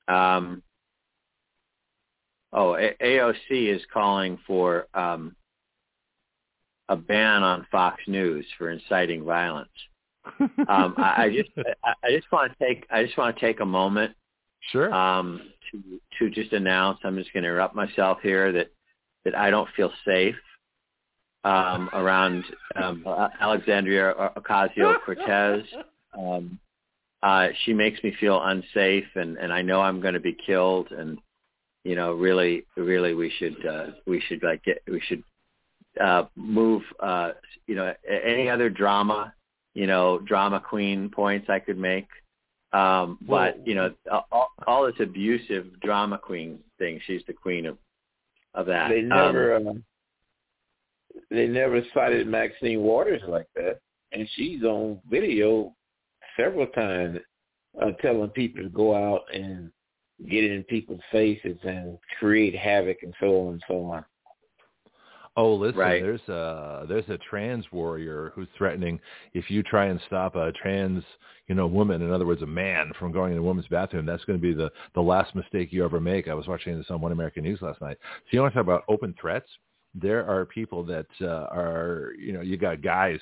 Um, 0.08 0.62
oh, 2.52 2.76
A- 2.76 2.96
AOC 3.02 3.74
is 3.74 3.82
calling 3.92 4.38
for 4.46 4.86
um, 4.94 5.34
a 6.88 6.96
ban 6.96 7.42
on 7.42 7.66
Fox 7.70 8.00
News 8.06 8.46
for 8.56 8.70
inciting 8.70 9.24
violence. 9.24 9.68
Um, 10.68 10.94
I, 10.98 11.14
I 11.24 11.30
just 11.34 11.50
I, 11.84 11.94
I 12.04 12.10
just 12.10 12.30
want 12.30 12.52
to 12.52 12.64
take 12.64 12.86
I 12.90 13.04
just 13.04 13.16
want 13.16 13.34
to 13.36 13.40
take 13.40 13.60
a 13.60 13.66
moment 13.66 14.14
Sure. 14.72 14.92
um, 14.92 15.40
to 15.70 16.00
to 16.18 16.30
just 16.30 16.52
announce. 16.52 16.98
I'm 17.04 17.16
just 17.16 17.32
going 17.32 17.42
to 17.42 17.48
interrupt 17.48 17.74
myself 17.74 18.18
here 18.22 18.52
that 18.52 18.70
that 19.24 19.36
I 19.36 19.50
don't 19.50 19.68
feel 19.76 19.92
safe 20.04 20.36
um, 21.44 21.88
around 21.92 22.44
um, 22.76 23.04
Alexandria 23.40 24.14
Ocasio 24.36 24.96
Cortez. 25.04 25.64
Um, 26.18 26.58
uh, 27.22 27.48
she 27.64 27.72
makes 27.72 28.02
me 28.02 28.14
feel 28.20 28.40
unsafe, 28.42 29.06
and, 29.14 29.36
and 29.38 29.52
I 29.52 29.62
know 29.62 29.80
I'm 29.80 30.00
going 30.00 30.14
to 30.14 30.20
be 30.20 30.34
killed. 30.34 30.92
And 30.92 31.18
you 31.84 31.96
know, 31.96 32.12
really, 32.12 32.64
really, 32.76 33.14
we 33.14 33.30
should 33.38 33.64
uh, 33.66 33.86
we 34.06 34.20
should 34.28 34.42
like 34.42 34.62
get 34.64 34.82
we 34.86 35.00
should 35.00 35.22
uh, 36.00 36.24
move. 36.36 36.82
Uh, 37.00 37.32
you 37.66 37.74
know, 37.74 37.92
any 38.08 38.48
other 38.48 38.70
drama, 38.70 39.32
you 39.74 39.86
know, 39.86 40.18
drama 40.20 40.60
queen 40.60 41.10
points 41.10 41.48
I 41.50 41.58
could 41.58 41.78
make. 41.78 42.08
Um, 42.72 43.18
but 43.22 43.66
you 43.66 43.74
know, 43.74 43.92
all, 44.30 44.50
all 44.66 44.86
this 44.86 45.00
abusive 45.00 45.80
drama 45.80 46.18
queen 46.18 46.58
thing, 46.78 47.00
she's 47.06 47.22
the 47.26 47.32
queen 47.32 47.66
of 47.66 47.78
of 48.54 48.66
that. 48.66 48.90
They 48.90 49.00
Um, 49.00 49.08
never, 49.08 49.54
uh, 49.56 49.72
they 51.30 51.46
never 51.46 51.82
cited 51.94 52.26
Maxine 52.26 52.80
Waters 52.80 53.22
like 53.28 53.46
that, 53.56 53.80
and 54.12 54.28
she's 54.34 54.62
on 54.62 55.00
video 55.10 55.74
several 56.38 56.66
times 56.68 57.18
uh, 57.80 57.92
telling 58.00 58.30
people 58.30 58.62
to 58.62 58.68
go 58.70 58.94
out 58.94 59.22
and 59.32 59.70
get 60.28 60.44
in 60.44 60.64
people's 60.64 61.00
faces 61.12 61.58
and 61.62 61.98
create 62.18 62.56
havoc 62.56 62.98
and 63.02 63.14
so 63.20 63.46
on 63.46 63.52
and 63.54 63.62
so 63.68 63.84
on. 63.84 64.04
Oh, 65.36 65.54
listen, 65.54 65.78
Right. 65.78 66.02
there's 66.02 66.28
a 66.28 66.84
there's 66.88 67.08
a 67.08 67.18
trans 67.18 67.64
warrior 67.70 68.32
who's 68.34 68.48
threatening 68.56 68.98
if 69.34 69.48
you 69.48 69.62
try 69.62 69.86
and 69.86 70.00
stop 70.08 70.34
a 70.34 70.50
trans, 70.50 71.04
you 71.46 71.54
know, 71.54 71.68
woman, 71.68 72.02
in 72.02 72.10
other 72.10 72.26
words, 72.26 72.42
a 72.42 72.46
man 72.46 72.90
from 72.98 73.12
going 73.12 73.32
in 73.32 73.38
a 73.38 73.42
woman's 73.42 73.68
bathroom, 73.68 74.04
that's 74.04 74.24
going 74.24 74.36
to 74.36 74.42
be 74.42 74.52
the 74.52 74.72
the 74.94 75.00
last 75.00 75.36
mistake 75.36 75.72
you 75.72 75.84
ever 75.84 76.00
make. 76.00 76.26
I 76.26 76.34
was 76.34 76.48
watching 76.48 76.76
this 76.76 76.90
on 76.90 77.00
One 77.00 77.12
American 77.12 77.44
News 77.44 77.62
last 77.62 77.80
night. 77.80 77.98
So 78.02 78.28
you 78.32 78.40
want 78.40 78.52
to 78.52 78.58
talk 78.58 78.66
about 78.66 78.82
open 78.88 79.14
threats? 79.20 79.48
There 80.00 80.28
are 80.28 80.44
people 80.44 80.84
that 80.84 81.06
uh, 81.20 81.46
are, 81.50 82.12
you 82.18 82.32
know, 82.32 82.40
you 82.40 82.56
got 82.56 82.82
guys, 82.82 83.20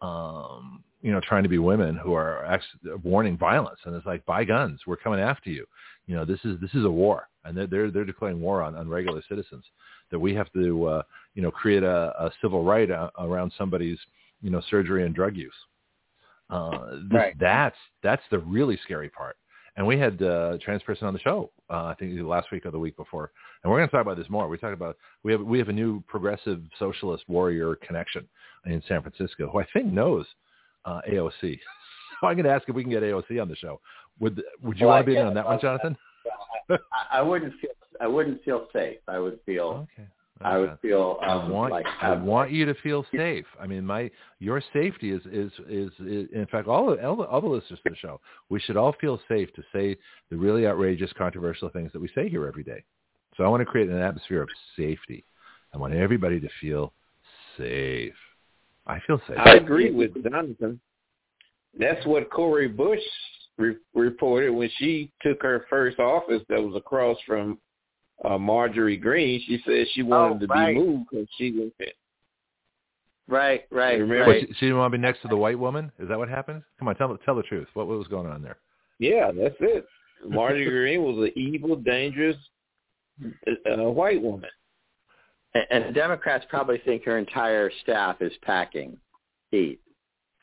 um, 0.00 0.82
you 1.00 1.12
know, 1.12 1.20
trying 1.20 1.42
to 1.42 1.48
be 1.48 1.58
women 1.58 1.96
who 1.96 2.14
are 2.14 2.44
actually 2.44 2.94
warning 3.02 3.36
violence, 3.36 3.78
and 3.84 3.94
it's 3.94 4.06
like, 4.06 4.24
buy 4.24 4.44
guns, 4.44 4.80
we're 4.86 4.96
coming 4.96 5.20
after 5.20 5.50
you. 5.50 5.66
You 6.06 6.16
know, 6.16 6.24
this 6.24 6.40
is 6.44 6.60
this 6.60 6.74
is 6.74 6.84
a 6.84 6.90
war, 6.90 7.28
and 7.44 7.56
they're 7.56 7.66
they're, 7.66 7.90
they're 7.90 8.04
declaring 8.04 8.40
war 8.40 8.62
on, 8.62 8.74
on 8.74 8.88
regular 8.88 9.22
citizens. 9.28 9.64
That 10.10 10.18
we 10.18 10.34
have 10.34 10.52
to, 10.52 10.84
uh, 10.86 11.02
you 11.34 11.42
know, 11.42 11.50
create 11.50 11.82
a, 11.82 12.12
a 12.18 12.30
civil 12.42 12.64
right 12.64 12.90
a, 12.90 13.10
around 13.18 13.52
somebody's, 13.56 13.98
you 14.42 14.50
know, 14.50 14.60
surgery 14.68 15.06
and 15.06 15.14
drug 15.14 15.36
use. 15.36 15.52
Uh, 16.50 16.96
this, 16.96 17.12
Right. 17.12 17.34
That's 17.40 17.76
that's 18.02 18.22
the 18.30 18.38
really 18.40 18.78
scary 18.84 19.08
part. 19.08 19.36
And 19.76 19.86
we 19.86 19.98
had 19.98 20.20
uh, 20.20 20.52
a 20.54 20.58
trans 20.58 20.82
person 20.82 21.06
on 21.06 21.14
the 21.14 21.20
show, 21.20 21.50
uh, 21.70 21.84
I 21.84 21.94
think 21.98 22.12
last 22.20 22.50
week 22.52 22.66
or 22.66 22.70
the 22.70 22.78
week 22.78 22.96
before, 22.96 23.32
and 23.62 23.70
we're 23.70 23.78
going 23.78 23.88
to 23.88 23.92
talk 23.92 24.02
about 24.02 24.18
this 24.18 24.28
more. 24.28 24.46
We 24.46 24.58
talk 24.58 24.74
about 24.74 24.98
we 25.22 25.32
have 25.32 25.40
we 25.40 25.58
have 25.58 25.70
a 25.70 25.72
new 25.72 26.02
progressive 26.08 26.60
socialist 26.78 27.24
warrior 27.26 27.76
connection 27.76 28.28
in 28.66 28.82
San 28.86 29.00
Francisco 29.00 29.48
who 29.50 29.60
I 29.60 29.66
think 29.72 29.86
knows 29.86 30.26
uh, 30.84 31.00
AOC. 31.10 31.58
So 32.20 32.28
I'm 32.28 32.36
going 32.36 32.44
to 32.44 32.52
ask 32.52 32.68
if 32.68 32.76
we 32.76 32.84
can 32.84 32.92
get 32.92 33.02
AOC 33.02 33.42
on 33.42 33.48
the 33.48 33.56
show. 33.56 33.80
Would 34.20 34.44
would 34.62 34.78
you 34.78 34.86
Well, 34.86 34.94
want 34.94 35.06
to 35.06 35.12
be 35.12 35.18
in 35.18 35.26
on 35.26 35.34
that 35.34 35.44
one, 35.44 35.58
Jonathon? 35.60 35.96
I, 36.70 36.78
I 37.14 37.20
wouldn't 37.20 37.52
feel 37.60 37.70
I 38.00 38.06
wouldn't 38.06 38.44
feel 38.44 38.68
safe. 38.72 38.98
I 39.08 39.18
would 39.18 39.40
feel 39.44 39.88
Okay. 39.98 40.06
I 40.40 40.58
would 40.58 40.78
feel 40.80 41.18
I 41.22 41.34
um, 41.34 41.50
want 41.50 41.72
like 41.72 41.86
I 42.00 42.14
want 42.14 42.50
you 42.50 42.64
to 42.64 42.74
feel 42.82 43.04
safe. 43.14 43.44
I 43.60 43.66
mean, 43.66 43.84
my 43.84 44.10
your 44.38 44.62
safety 44.72 45.12
is 45.12 45.22
is 45.26 45.52
is, 45.68 45.90
is 46.00 46.28
in 46.32 46.46
fact 46.50 46.68
all 46.68 46.90
the, 46.90 47.06
all 47.06 47.16
the 47.16 47.24
all 47.24 47.40
the 47.40 47.46
listeners 47.46 47.78
to 47.84 47.90
the 47.90 47.96
show. 47.96 48.20
We 48.48 48.58
should 48.60 48.76
all 48.76 48.94
feel 49.00 49.20
safe 49.28 49.52
to 49.54 49.62
say 49.72 49.96
the 50.30 50.36
really 50.36 50.66
outrageous, 50.66 51.12
controversial 51.16 51.68
things 51.68 51.92
that 51.92 52.00
we 52.00 52.08
say 52.14 52.28
here 52.28 52.46
every 52.46 52.64
day. 52.64 52.82
So 53.36 53.44
I 53.44 53.48
want 53.48 53.60
to 53.60 53.66
create 53.66 53.88
an 53.88 53.98
atmosphere 53.98 54.42
of 54.42 54.48
safety. 54.76 55.24
I 55.74 55.78
want 55.78 55.94
everybody 55.94 56.40
to 56.40 56.48
feel 56.60 56.92
safe. 57.56 58.14
I 58.86 58.98
feel 59.06 59.20
safe. 59.28 59.38
I 59.38 59.54
agree 59.54 59.90
with 59.90 60.22
Jonathon. 60.22 60.80
That's 61.78 62.04
what 62.04 62.30
Cori 62.30 62.68
Bush 62.68 63.00
re- 63.56 63.76
reported 63.94 64.50
when 64.50 64.70
she 64.76 65.10
took 65.22 65.42
her 65.42 65.66
first 65.70 65.98
office. 65.98 66.42
That 66.48 66.62
was 66.62 66.76
across 66.76 67.16
from 67.26 67.58
uh, 68.24 68.38
Marjorie 68.38 68.96
Greene. 68.96 69.40
She 69.46 69.60
said 69.66 69.86
she 69.94 70.02
wanted 70.02 70.36
Oh, 70.36 70.38
to 70.40 70.46
right. 70.46 70.74
be 70.74 70.80
moved 70.80 71.06
because 71.10 71.26
she 71.38 71.50
was. 71.52 71.70
fit. 71.78 71.94
right, 73.28 73.62
right, 73.70 73.98
Remember- 73.98 74.26
What, 74.26 74.32
right. 74.32 74.46
she, 74.48 74.54
she 74.54 74.66
didn't 74.66 74.78
want 74.78 74.92
to 74.92 74.98
be 74.98 75.02
next 75.02 75.22
to 75.22 75.28
the 75.28 75.36
white 75.36 75.58
woman. 75.58 75.90
Is 75.98 76.08
that 76.08 76.18
what 76.18 76.28
happened? 76.28 76.62
Come 76.78 76.88
on, 76.88 76.94
tell 76.96 77.16
tell 77.24 77.34
the 77.36 77.42
truth. 77.42 77.68
What, 77.74 77.86
what 77.86 77.98
was 77.98 78.08
going 78.08 78.26
on 78.26 78.42
there? 78.42 78.56
Yeah, 78.98 79.30
that's 79.32 79.56
it. 79.60 79.86
Marjorie 80.28 80.64
Greene 80.70 81.02
was 81.02 81.18
an 81.28 81.32
evil, 81.36 81.76
dangerous 81.76 82.36
uh, 83.46 83.76
white 83.90 84.20
woman. 84.22 84.50
And, 85.54 85.64
and 85.70 85.84
the 85.86 85.92
Democrats 85.92 86.44
probably 86.48 86.78
think 86.84 87.04
her 87.04 87.18
entire 87.18 87.70
staff 87.82 88.16
is 88.22 88.32
packing 88.42 88.96
heat. 89.50 89.80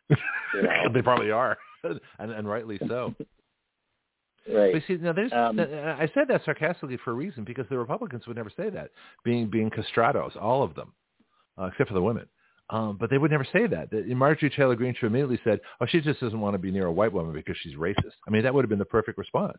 You 0.56 0.64
know. 0.64 0.89
they 0.91 1.03
probably 1.03 1.30
are, 1.30 1.60
and, 1.84 2.31
and 2.31 2.49
rightly 2.49 2.80
so. 2.88 3.14
Right. 4.47 4.73
But 4.73 4.83
see, 4.87 4.97
now 4.97 5.13
there's, 5.13 5.31
Um, 5.33 5.59
I 5.59 6.09
said 6.13 6.27
that 6.29 6.43
sarcastically 6.45 6.97
for 6.97 7.11
a 7.11 7.13
reason 7.13 7.43
because 7.43 7.67
the 7.69 7.77
Republicans 7.77 8.25
would 8.27 8.37
never 8.37 8.49
say 8.49 8.69
that, 8.69 8.91
being 9.23 9.47
being 9.47 9.69
castrados, 9.69 10.35
all 10.41 10.63
of 10.63 10.75
them, 10.75 10.93
uh, 11.57 11.65
except 11.65 11.89
for 11.89 11.93
the 11.93 12.01
women. 12.01 12.27
Um, 12.71 12.97
but 12.97 13.09
they 13.09 13.17
would 13.17 13.31
never 13.31 13.45
say 13.51 13.65
that. 13.67 13.89
The- 13.89 14.13
Marjorie 14.13 14.49
Taylor 14.51 14.75
Greene 14.75 14.93
should 14.93 15.07
immediately 15.07 15.39
said, 15.43 15.59
"Oh, 15.81 15.85
she 15.87 16.01
just 16.01 16.19
doesn't 16.19 16.39
want 16.39 16.53
to 16.53 16.59
be 16.59 16.71
near 16.71 16.85
a 16.85 16.91
white 16.91 17.11
woman 17.11 17.33
because 17.33 17.57
she's 17.57 17.75
racist." 17.75 18.13
I 18.27 18.31
mean, 18.31 18.43
that 18.43 18.53
would 18.53 18.63
have 18.63 18.69
been 18.69 18.79
the 18.79 18.85
perfect 18.85 19.17
response. 19.17 19.57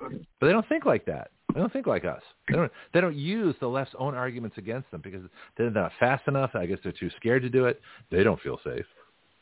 But 0.00 0.12
they 0.46 0.52
don't 0.52 0.68
think 0.68 0.84
like 0.86 1.04
that. 1.06 1.32
They 1.52 1.58
don't 1.60 1.72
think 1.72 1.88
like 1.88 2.04
us. 2.04 2.22
They 2.48 2.54
don't. 2.54 2.72
They 2.92 3.00
don't 3.00 3.16
use 3.16 3.56
the 3.58 3.66
left's 3.68 3.96
own 3.98 4.14
arguments 4.14 4.58
against 4.58 4.88
them 4.92 5.00
because 5.00 5.22
they're 5.56 5.70
not 5.70 5.92
fast 5.98 6.28
enough. 6.28 6.54
I 6.54 6.66
guess 6.66 6.78
they're 6.82 6.92
too 6.92 7.10
scared 7.16 7.42
to 7.42 7.48
do 7.48 7.66
it. 7.66 7.80
They 8.10 8.22
don't 8.22 8.40
feel 8.40 8.60
safe, 8.62 8.86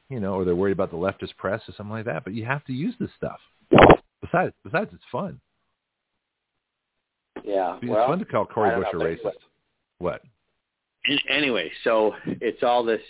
you 0.09 0.19
know, 0.19 0.35
or 0.35 0.45
they're 0.47 0.57
worried 0.57 0.73
about 0.73 0.91
the 0.91 0.97
leftist 0.97 1.37
press 1.37 1.61
or 1.69 1.73
something 1.73 1.93
like 1.93 2.07
that. 2.07 2.25
But 2.25 2.33
you 2.33 2.47
have 2.47 2.65
to 2.65 2.73
use 2.73 2.95
this 2.99 3.11
stuff. 3.17 3.41
Besides, 4.31 4.55
besides, 4.65 4.91
it's 4.93 5.05
fun. 5.11 5.41
Yeah. 7.45 7.79
It's 7.81 7.91
well, 7.91 8.09
fun 8.09 8.19
to 8.19 8.25
call 8.25 8.47
Cori 8.47 8.75
Bush 8.75 8.89
a 8.93 8.97
racist. 8.97 9.33
What? 9.99 10.23
An- 11.07 11.19
Anyway, 11.31 11.71
so 11.85 12.15
it's 12.27 12.63
all 12.63 12.85
this. 12.85 13.01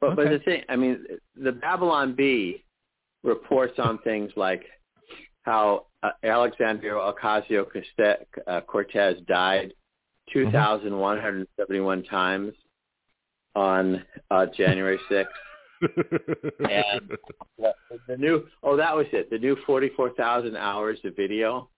But 0.00 0.16
but 0.16 0.28
the 0.30 0.40
thing, 0.40 0.62
I 0.68 0.76
mean, 0.76 1.04
the 1.36 1.52
Babylon 1.52 2.14
Bee 2.14 2.64
reports 3.22 3.78
on 3.78 3.98
things 3.98 4.32
like 4.36 4.64
how 5.42 5.86
uh, 6.02 6.10
Alexandria 6.22 6.94
Ocasio 6.94 7.66
uh, 8.46 8.60
Cortez 8.62 9.16
died 9.26 9.72
Mm-hmm. 10.32 10.50
2,171 10.50 12.02
times 12.04 12.52
on 13.54 14.04
uh, 14.30 14.46
January 14.56 14.98
6th. 15.10 15.24
And 15.82 17.10
the, 18.08 18.16
new 18.16 18.44
oh 18.62 18.76
that 18.76 18.94
was 18.96 19.06
it 19.12 19.30
the 19.30 19.38
new 19.38 19.56
44,000 19.66 20.56
hours 20.56 20.98
of 21.04 21.16
video 21.16 21.68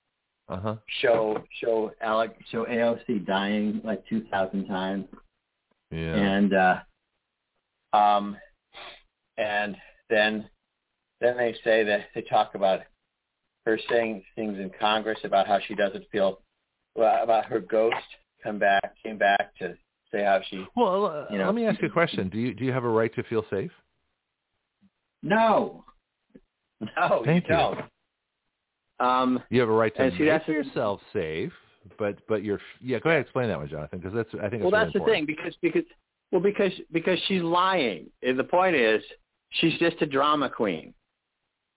uh 0.49 0.61
huh. 0.61 0.77
show 1.01 1.43
show 1.61 1.93
Alec 2.01 2.37
show 2.51 2.65
AOC 2.65 3.27
dying 3.27 3.81
like 3.85 4.07
2,000 4.09 4.67
times 4.67 5.07
Yeah. 5.91 6.15
and 6.15 6.55
uh 6.55 6.81
um 7.93 8.37
and 9.39 9.77
then 10.11 10.49
then 11.21 11.37
they 11.37 11.55
say 11.65 11.83
that 11.85 12.07
they 12.15 12.23
talk 12.23 12.55
about 12.55 12.81
her 13.65 13.79
saying 13.91 14.23
things 14.37 14.59
in 14.59 14.71
Congress 14.79 15.19
about 15.25 15.47
how 15.47 15.59
she 15.67 15.75
doesn't 15.75 16.05
feel 16.11 16.41
well, 16.95 17.23
about 17.23 17.47
her 17.47 17.61
ghost 17.61 17.97
come 18.43 18.59
back 18.59 18.95
came 19.03 19.19
back 19.19 19.57
to 19.59 19.77
say 20.13 20.23
how 20.23 20.41
she 20.49 20.65
well, 20.77 21.07
uh, 21.07 21.25
you 21.31 21.39
know. 21.39 21.47
let 21.47 21.55
me 21.55 21.67
ask 21.67 21.81
you 21.83 21.89
a 21.89 21.91
question. 21.91 22.29
Do 22.29 22.39
you 22.39 22.55
do 22.55 22.65
you 22.65 22.73
have 22.73 22.85
a 22.85 22.89
right 22.89 23.13
to 23.15 23.23
feel 23.25 23.45
safe? 23.51 23.73
No. 25.23 25.85
No 26.97 27.23
Thank 27.25 27.49
you. 27.49 27.55
you. 27.55 27.61
don't. 27.61 27.81
Um 29.01 29.43
You 29.51 29.61
have 29.61 29.69
a 29.69 29.73
right 29.73 29.95
to 29.97 30.03
And 30.03 30.13
see, 30.13 30.21
make 30.21 30.29
that's 30.29 30.47
the- 30.47 30.53
yourself 30.53 31.01
safe, 31.13 31.53
but 31.99 32.19
but 32.29 32.43
you're 32.45 32.61
yeah. 32.81 32.99
Go 32.99 33.11
ahead, 33.11 33.23
explain 33.23 33.49
that 33.49 33.59
one, 33.59 33.69
Jonathon, 33.69 33.99
because 33.99 34.15
that's 34.15 34.29
I 34.43 34.49
think 34.49 34.63
well 34.63 34.71
that's 34.71 34.87
that's 34.87 34.93
the 34.95 35.01
really 35.01 35.13
thing 35.19 35.27
because 35.27 35.55
because 35.63 35.85
well 36.33 36.41
because 36.43 36.73
because 36.93 37.19
she's 37.27 37.43
lying. 37.43 38.11
And 38.23 38.39
the 38.39 38.45
point 38.45 38.77
is 38.77 39.03
she's 39.51 39.79
just 39.79 40.01
a 40.03 40.07
drama 40.07 40.51
queen. 40.51 40.93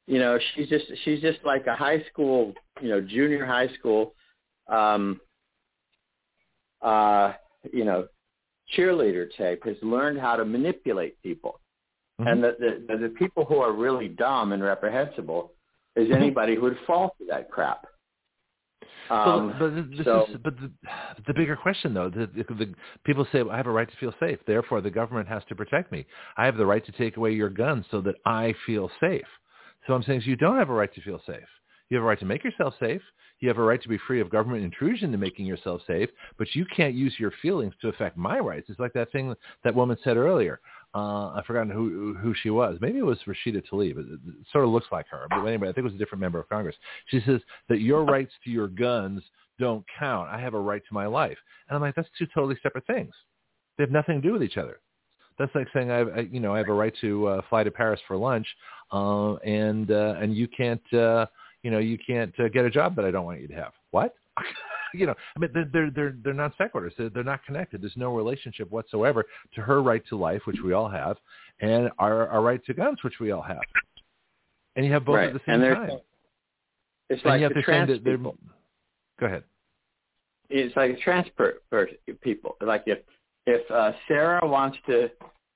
You 0.07 0.19
know 0.19 0.39
she's 0.55 0.67
just 0.69 0.85
she's 1.05 1.21
just 1.21 1.39
like 1.45 1.67
a 1.67 1.75
high 1.75 2.03
school 2.11 2.53
you 2.81 2.89
know 2.89 2.99
junior 3.01 3.45
high 3.45 3.67
school 3.77 4.15
um 4.67 5.19
uh 6.81 7.33
you 7.71 7.83
know 7.85 8.07
cheerleader 8.75 9.27
type 9.37 9.63
has 9.65 9.75
learned 9.81 10.19
how 10.19 10.35
to 10.35 10.45
manipulate 10.45 11.21
people 11.21 11.59
important. 12.19 12.43
and 12.43 12.43
the, 12.43 12.85
the 12.87 13.07
the 13.07 13.09
people 13.09 13.45
who 13.45 13.57
are 13.57 13.71
really 13.71 14.07
dumb 14.07 14.51
and 14.51 14.63
reprehensible 14.63 15.53
is 15.95 16.09
anybody 16.11 16.55
who 16.55 16.61
would 16.61 16.77
fall 16.85 17.15
for 17.17 17.25
that 17.27 17.49
crap 17.49 17.85
um, 19.09 19.55
but 19.59 19.69
th- 19.71 19.97
this 19.97 20.05
so- 20.05 20.25
is 20.29 20.37
but 20.43 20.55
the, 20.57 20.71
the 21.27 21.33
bigger 21.33 21.55
question 21.55 21.93
though, 21.93 22.09
the, 22.09 22.29
the, 22.35 22.53
the 22.53 22.73
people 23.05 23.25
say 23.31 23.41
well, 23.41 23.53
I 23.53 23.57
have 23.57 23.67
a 23.67 23.71
right 23.71 23.89
to 23.89 23.97
feel 23.97 24.13
safe. 24.19 24.39
Therefore, 24.45 24.81
the 24.81 24.91
government 24.91 25.27
has 25.27 25.43
to 25.49 25.55
protect 25.55 25.91
me. 25.91 26.05
I 26.37 26.45
have 26.45 26.57
the 26.57 26.65
right 26.65 26.85
to 26.85 26.91
take 26.91 27.17
away 27.17 27.31
your 27.31 27.49
gun 27.49 27.83
so 27.89 28.01
that 28.01 28.15
I 28.25 28.53
feel 28.65 28.91
safe. 28.99 29.25
So 29.87 29.93
I'm 29.93 30.03
saying 30.03 30.21
is 30.21 30.27
you 30.27 30.35
don't 30.35 30.57
have 30.57 30.69
a 30.69 30.73
right 30.73 30.93
to 30.93 31.01
feel 31.01 31.21
safe. 31.25 31.47
You 31.89 31.97
have 31.97 32.03
a 32.03 32.07
right 32.07 32.19
to 32.19 32.25
make 32.25 32.43
yourself 32.43 32.75
safe. 32.79 33.01
You 33.39 33.47
have 33.47 33.57
a 33.57 33.63
right 33.63 33.81
to 33.81 33.89
be 33.89 33.97
free 34.05 34.19
of 34.19 34.29
government 34.29 34.63
intrusion 34.63 35.13
in 35.13 35.19
making 35.19 35.45
yourself 35.45 35.81
safe, 35.87 36.09
but 36.37 36.53
you 36.53 36.65
can't 36.75 36.93
use 36.93 37.15
your 37.17 37.31
feelings 37.41 37.73
to 37.81 37.87
affect 37.87 38.17
my 38.17 38.37
rights. 38.37 38.67
It's 38.69 38.79
like 38.79 38.93
that 38.93 39.11
thing 39.11 39.33
that 39.63 39.73
woman 39.73 39.97
said 40.03 40.17
earlier. 40.17 40.59
Uh, 40.95 41.33
I've 41.33 41.45
forgotten 41.45 41.69
who 41.69 42.15
who 42.15 42.33
she 42.41 42.49
was. 42.49 42.77
Maybe 42.81 42.97
it 42.97 43.05
was 43.05 43.19
Rashida 43.27 43.63
Tlaib. 43.71 43.97
It, 43.97 44.07
it 44.11 44.47
sort 44.51 44.63
of 44.63 44.71
looks 44.71 44.87
like 44.91 45.07
her, 45.09 45.27
but 45.29 45.45
anyway, 45.45 45.69
I 45.69 45.71
think 45.71 45.79
it 45.79 45.83
was 45.83 45.93
a 45.93 45.97
different 45.97 46.21
member 46.21 46.39
of 46.39 46.49
Congress. 46.49 46.75
She 47.07 47.21
says 47.25 47.41
that 47.67 47.81
your 47.81 48.03
rights 48.03 48.31
to 48.43 48.49
your 48.49 48.67
guns 48.67 49.21
don't 49.59 49.85
count. 49.99 50.29
I 50.29 50.39
have 50.39 50.55
a 50.55 50.59
right 50.59 50.81
to 50.87 50.93
my 50.93 51.05
life, 51.05 51.37
and 51.67 51.75
I'm 51.75 51.81
like, 51.81 51.95
that's 51.95 52.09
two 52.17 52.25
totally 52.33 52.57
separate 52.63 52.87
things. 52.87 53.13
They 53.77 53.83
have 53.83 53.91
nothing 53.91 54.19
to 54.19 54.27
do 54.27 54.33
with 54.33 54.41
each 54.41 54.57
other. 54.57 54.79
That's 55.37 55.53
like 55.53 55.67
saying 55.73 55.91
I, 55.91 55.97
have, 55.97 56.09
I 56.09 56.19
you 56.21 56.39
know, 56.39 56.55
I 56.55 56.57
have 56.57 56.69
a 56.69 56.73
right 56.73 56.93
to 57.01 57.27
uh, 57.27 57.41
fly 57.49 57.63
to 57.63 57.71
Paris 57.71 58.01
for 58.07 58.17
lunch, 58.17 58.47
uh, 58.91 59.35
and 59.35 59.91
uh, 59.91 60.15
and 60.19 60.35
you 60.35 60.47
can't, 60.47 60.93
uh, 60.93 61.27
you 61.61 61.69
know, 61.69 61.79
you 61.79 61.99
can't 61.99 62.33
uh, 62.39 62.47
get 62.49 62.65
a 62.65 62.69
job 62.69 62.95
that 62.95 63.05
I 63.05 63.11
don't 63.11 63.25
want 63.25 63.41
you 63.41 63.47
to 63.47 63.53
have. 63.53 63.73
What? 63.91 64.15
you 64.93 65.05
know, 65.05 65.15
I 65.35 65.39
mean, 65.39 65.49
they're 65.53 65.69
they're 65.71 65.91
they're, 65.91 66.15
they're 66.23 66.33
non 66.33 66.53
sequiturs. 66.59 66.91
They're, 66.97 67.09
they're 67.09 67.23
not 67.23 67.43
connected. 67.45 67.81
There's 67.81 67.97
no 67.97 68.15
relationship 68.15 68.69
whatsoever 68.71 69.25
to 69.55 69.61
her 69.61 69.81
right 69.81 70.03
to 70.09 70.17
life, 70.17 70.41
which 70.45 70.57
we 70.63 70.73
all 70.73 70.89
have, 70.89 71.17
and 71.61 71.89
our 71.99 72.27
our 72.27 72.41
right 72.41 72.63
to 72.65 72.73
guns, 72.73 72.99
which 73.03 73.19
we 73.19 73.31
all 73.31 73.41
have. 73.41 73.61
And 74.75 74.85
you 74.85 74.91
have 74.93 75.05
both 75.05 75.15
right 75.15 75.27
at 75.27 75.33
the 75.33 75.41
same 75.47 75.61
time. 75.61 75.99
it's 77.09 77.21
and 77.23 77.31
like 77.31 77.39
you 77.39 77.43
have 77.43 77.53
the 77.53 77.61
to 77.61 77.63
trans 77.63 77.89
that 77.89 78.03
they're. 78.03 78.17
people 78.17 78.37
Go 79.19 79.25
ahead. 79.25 79.43
it's 80.49 80.75
like 80.75 80.97
for 81.35 81.87
people. 82.21 82.55
Like 82.61 82.83
if 82.85 82.99
if 83.45 83.69
uh, 83.71 83.91
Sarah 84.07 84.47
wants 84.47 84.77
to 84.87 85.09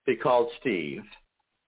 be 0.06 0.16
called 0.16 0.50
Steve, 0.60 1.04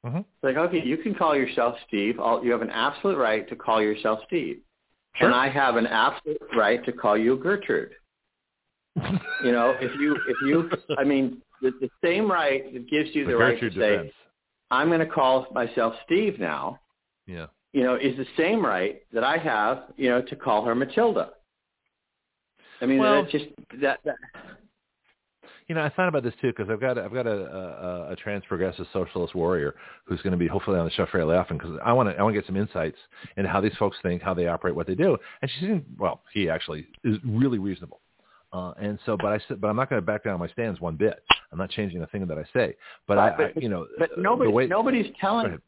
Mhm. 0.05 0.19
it's 0.19 0.43
like 0.43 0.57
okay, 0.57 0.81
you 0.83 0.97
can 0.97 1.15
call 1.15 1.35
yourself 1.35 1.75
Steve. 1.87 2.19
All, 2.19 2.43
you 2.43 2.51
have 2.51 2.61
an 2.61 2.69
absolute 2.69 3.17
right 3.17 3.47
to 3.47 3.55
call 3.55 3.81
yourself 3.81 4.19
Steve, 4.27 4.59
Sure. 5.17 5.27
and 5.27 5.35
I 5.35 5.49
have 5.49 5.77
an 5.77 5.87
absolute 5.87 6.37
right 6.55 6.83
to 6.85 6.91
call 6.91 7.17
you 7.17 7.37
Gertrude. 7.37 7.91
You 9.43 9.51
know, 9.51 9.75
if 9.79 9.91
you 9.99 10.15
if 10.27 10.37
you, 10.45 10.69
I 10.97 11.03
mean, 11.03 11.41
the, 11.61 11.71
the 11.81 11.89
same 12.03 12.31
right 12.31 12.73
that 12.73 12.89
gives 12.89 13.09
you 13.13 13.25
the, 13.25 13.31
The 13.31 13.37
right 13.37 13.59
to 13.59 13.71
say. 13.73 14.11
I'm 14.71 14.87
going 14.87 14.99
to 14.99 15.05
call 15.05 15.47
myself 15.51 15.93
Steve 16.05 16.39
now. 16.39 16.79
Yeah. 17.27 17.47
You 17.73 17.83
know, 17.83 17.95
is 17.95 18.15
the 18.17 18.25
same 18.37 18.65
right 18.65 19.01
that 19.13 19.23
I 19.23 19.37
have, 19.37 19.83
you 19.97 20.09
know, 20.09 20.21
to 20.21 20.35
call 20.35 20.65
her 20.65 20.73
Matilda. 20.73 21.31
I 22.81 22.85
mean, 22.85 22.99
Well- 22.99 23.21
that's 23.21 23.31
just 23.31 23.45
that, 23.81 23.99
that 24.05 24.15
You 25.67 25.73
know, 25.73 25.81
I 25.81 25.89
thought 25.89 26.07
about 26.07 26.21
this 26.21 26.33
too 26.41 26.49
because 26.55 26.69
I've 26.69 26.79
got 26.79 26.97
I've 26.99 27.13
got 27.13 27.25
a, 27.25 27.31
a, 27.31 28.11
a 28.11 28.15
trans 28.17 28.43
progressive 28.47 28.85
socialist 28.93 29.33
warrior 29.33 29.75
who's 30.05 30.21
going 30.21 30.31
to 30.31 30.37
be 30.37 30.47
hopefully 30.47 30.77
on 30.77 30.85
the 30.85 30.91
show 30.91 31.07
fairly 31.11 31.35
often 31.35 31.57
because 31.57 31.77
I 31.83 31.91
want 31.91 32.09
to 32.09 32.15
I 32.15 32.21
want 32.21 32.35
to 32.35 32.39
get 32.41 32.45
some 32.45 32.55
insights 32.55 32.97
into 33.35 33.49
how 33.49 33.61
these 33.61 33.73
folks 33.79 33.97
think, 34.03 34.21
how 34.21 34.33
they 34.35 34.47
operate, 34.47 34.75
what 34.75 34.85
they 34.85 34.93
do. 34.95 35.17
And 35.41 35.49
she 35.49 35.61
seemed 35.65 35.85
well, 35.97 36.21
he 36.33 36.49
actually 36.49 36.85
is 37.03 37.17
really 37.25 37.57
reasonable. 37.57 38.01
Uh, 38.53 38.73
and 38.79 38.99
so, 39.05 39.17
but 39.17 39.33
I 39.33 39.39
said, 39.47 39.59
but 39.59 39.67
I'm 39.67 39.75
not 39.75 39.89
going 39.89 40.01
to 40.01 40.05
back 40.05 40.23
down 40.23 40.35
on 40.35 40.39
my 40.39 40.47
stands 40.49 40.79
one 40.79 40.95
bit. 40.95 41.23
I'm 41.51 41.57
not 41.57 41.71
changing 41.71 42.01
a 42.03 42.07
thing 42.07 42.25
that 42.27 42.37
I 42.37 42.45
say. 42.53 42.75
But 43.07 43.17
I, 43.17 43.35
Right, 43.35 43.53
I 43.55 43.59
you 43.59 43.67
know, 43.67 43.85
But 43.97 44.11
uh, 44.11 44.21
nobody, 44.21 44.51
way, 44.51 44.67
nobody's 44.67 45.11
telling. 45.19 45.47
ahead. 45.47 45.61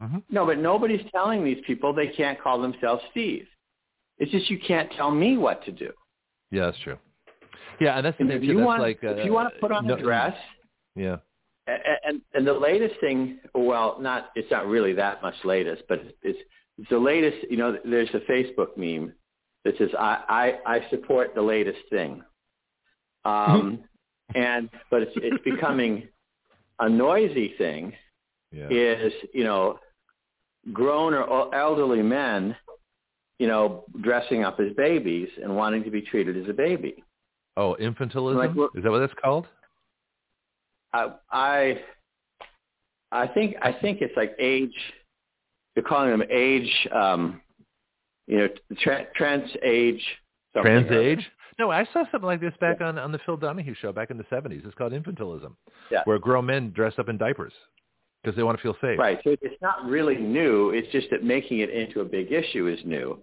Mhm. 0.00 0.22
No, 0.30 0.46
but 0.46 0.58
nobody's 0.58 1.04
telling 1.10 1.44
these 1.44 1.58
people 1.66 1.92
they 1.92 2.06
can't 2.06 2.40
call 2.40 2.62
themselves 2.62 3.02
Steve. 3.10 3.46
It's 4.18 4.30
just 4.30 4.48
you 4.48 4.58
can't 4.58 4.90
tell 4.92 5.10
me 5.10 5.36
what 5.36 5.64
to 5.64 5.72
do. 5.72 5.90
Yeah, 6.50 6.66
that's 6.66 6.78
true. 6.78 6.98
Yeah, 7.80 7.96
and 7.96 8.04
that's 8.04 8.18
the 8.18 8.24
thing 8.24 8.36
if 8.36 8.42
you 8.42 8.56
That's 8.56 8.66
want, 8.66 8.82
like 8.82 9.00
uh, 9.04 9.10
if 9.10 9.24
you 9.24 9.32
want 9.32 9.52
to 9.54 9.60
put 9.60 9.72
on 9.72 9.86
no, 9.86 9.94
a 9.94 10.00
dress, 10.00 10.34
Yeah. 10.96 11.16
and, 11.66 11.80
and 12.04 12.20
and 12.34 12.46
the 12.46 12.52
latest 12.52 12.98
thing, 13.00 13.40
well, 13.54 13.98
not 14.00 14.30
it's 14.34 14.50
not 14.50 14.66
really 14.66 14.92
that 14.94 15.22
much 15.22 15.34
latest, 15.44 15.82
but 15.88 16.02
it's 16.22 16.38
it's 16.78 16.88
the 16.90 16.98
latest. 16.98 17.50
You 17.50 17.56
know, 17.56 17.78
there's 17.84 18.08
a 18.14 18.20
Facebook 18.30 18.76
meme 18.76 19.12
that 19.64 19.76
says 19.78 19.90
I 19.98 20.58
I, 20.66 20.76
I 20.78 20.90
support 20.90 21.34
the 21.34 21.42
latest 21.42 21.78
thing, 21.90 22.22
um, 23.24 23.84
and 24.34 24.68
but 24.90 25.02
it's 25.02 25.12
it's 25.16 25.42
becoming 25.44 26.08
a 26.80 26.88
noisy 26.88 27.54
thing. 27.58 27.92
Yeah. 28.50 28.68
Is 28.70 29.12
you 29.34 29.44
know, 29.44 29.78
grown 30.72 31.14
or 31.14 31.54
elderly 31.54 32.02
men, 32.02 32.56
you 33.38 33.46
know, 33.46 33.84
dressing 34.00 34.42
up 34.42 34.58
as 34.58 34.72
babies 34.74 35.28
and 35.42 35.54
wanting 35.54 35.84
to 35.84 35.90
be 35.90 36.00
treated 36.00 36.36
as 36.42 36.48
a 36.48 36.52
baby. 36.52 37.04
Oh, 37.58 37.76
infantilism? 37.80 38.36
Like, 38.36 38.52
what- 38.54 38.70
Is 38.76 38.84
that 38.84 38.90
what 38.90 39.00
that's 39.00 39.12
called? 39.14 39.46
I 40.92 41.10
I 41.30 41.82
I 43.12 43.26
think 43.26 43.56
I 43.60 43.72
think 43.72 44.00
it's 44.00 44.16
like 44.16 44.34
age. 44.38 44.74
They're 45.74 45.82
calling 45.84 46.10
them 46.10 46.22
age. 46.30 46.70
Um, 46.92 47.42
you 48.26 48.38
know, 48.38 48.48
tra- 48.78 49.06
trans 49.14 49.50
age. 49.62 50.02
Trans 50.56 50.90
age? 50.90 51.20
No, 51.58 51.70
I 51.70 51.84
saw 51.92 52.04
something 52.12 52.26
like 52.26 52.40
this 52.40 52.54
back 52.60 52.80
on 52.80 52.96
on 52.98 53.10
the 53.12 53.18
Phil 53.26 53.36
Donahue 53.36 53.74
show 53.74 53.92
back 53.92 54.10
in 54.10 54.18
the 54.18 54.24
seventies. 54.30 54.62
It's 54.64 54.74
called 54.76 54.92
infantilism, 54.92 55.56
Yeah. 55.90 56.02
where 56.04 56.18
grown 56.18 56.46
men 56.46 56.70
dress 56.70 56.94
up 56.98 57.08
in 57.08 57.18
diapers 57.18 57.52
because 58.22 58.36
they 58.36 58.42
want 58.44 58.56
to 58.56 58.62
feel 58.62 58.76
safe. 58.80 58.98
Right. 58.98 59.20
So 59.24 59.36
it's 59.42 59.60
not 59.60 59.84
really 59.84 60.16
new. 60.16 60.70
It's 60.70 60.88
just 60.92 61.10
that 61.10 61.24
making 61.24 61.58
it 61.58 61.70
into 61.70 62.00
a 62.00 62.04
big 62.04 62.30
issue 62.32 62.68
is 62.68 62.78
new. 62.84 63.20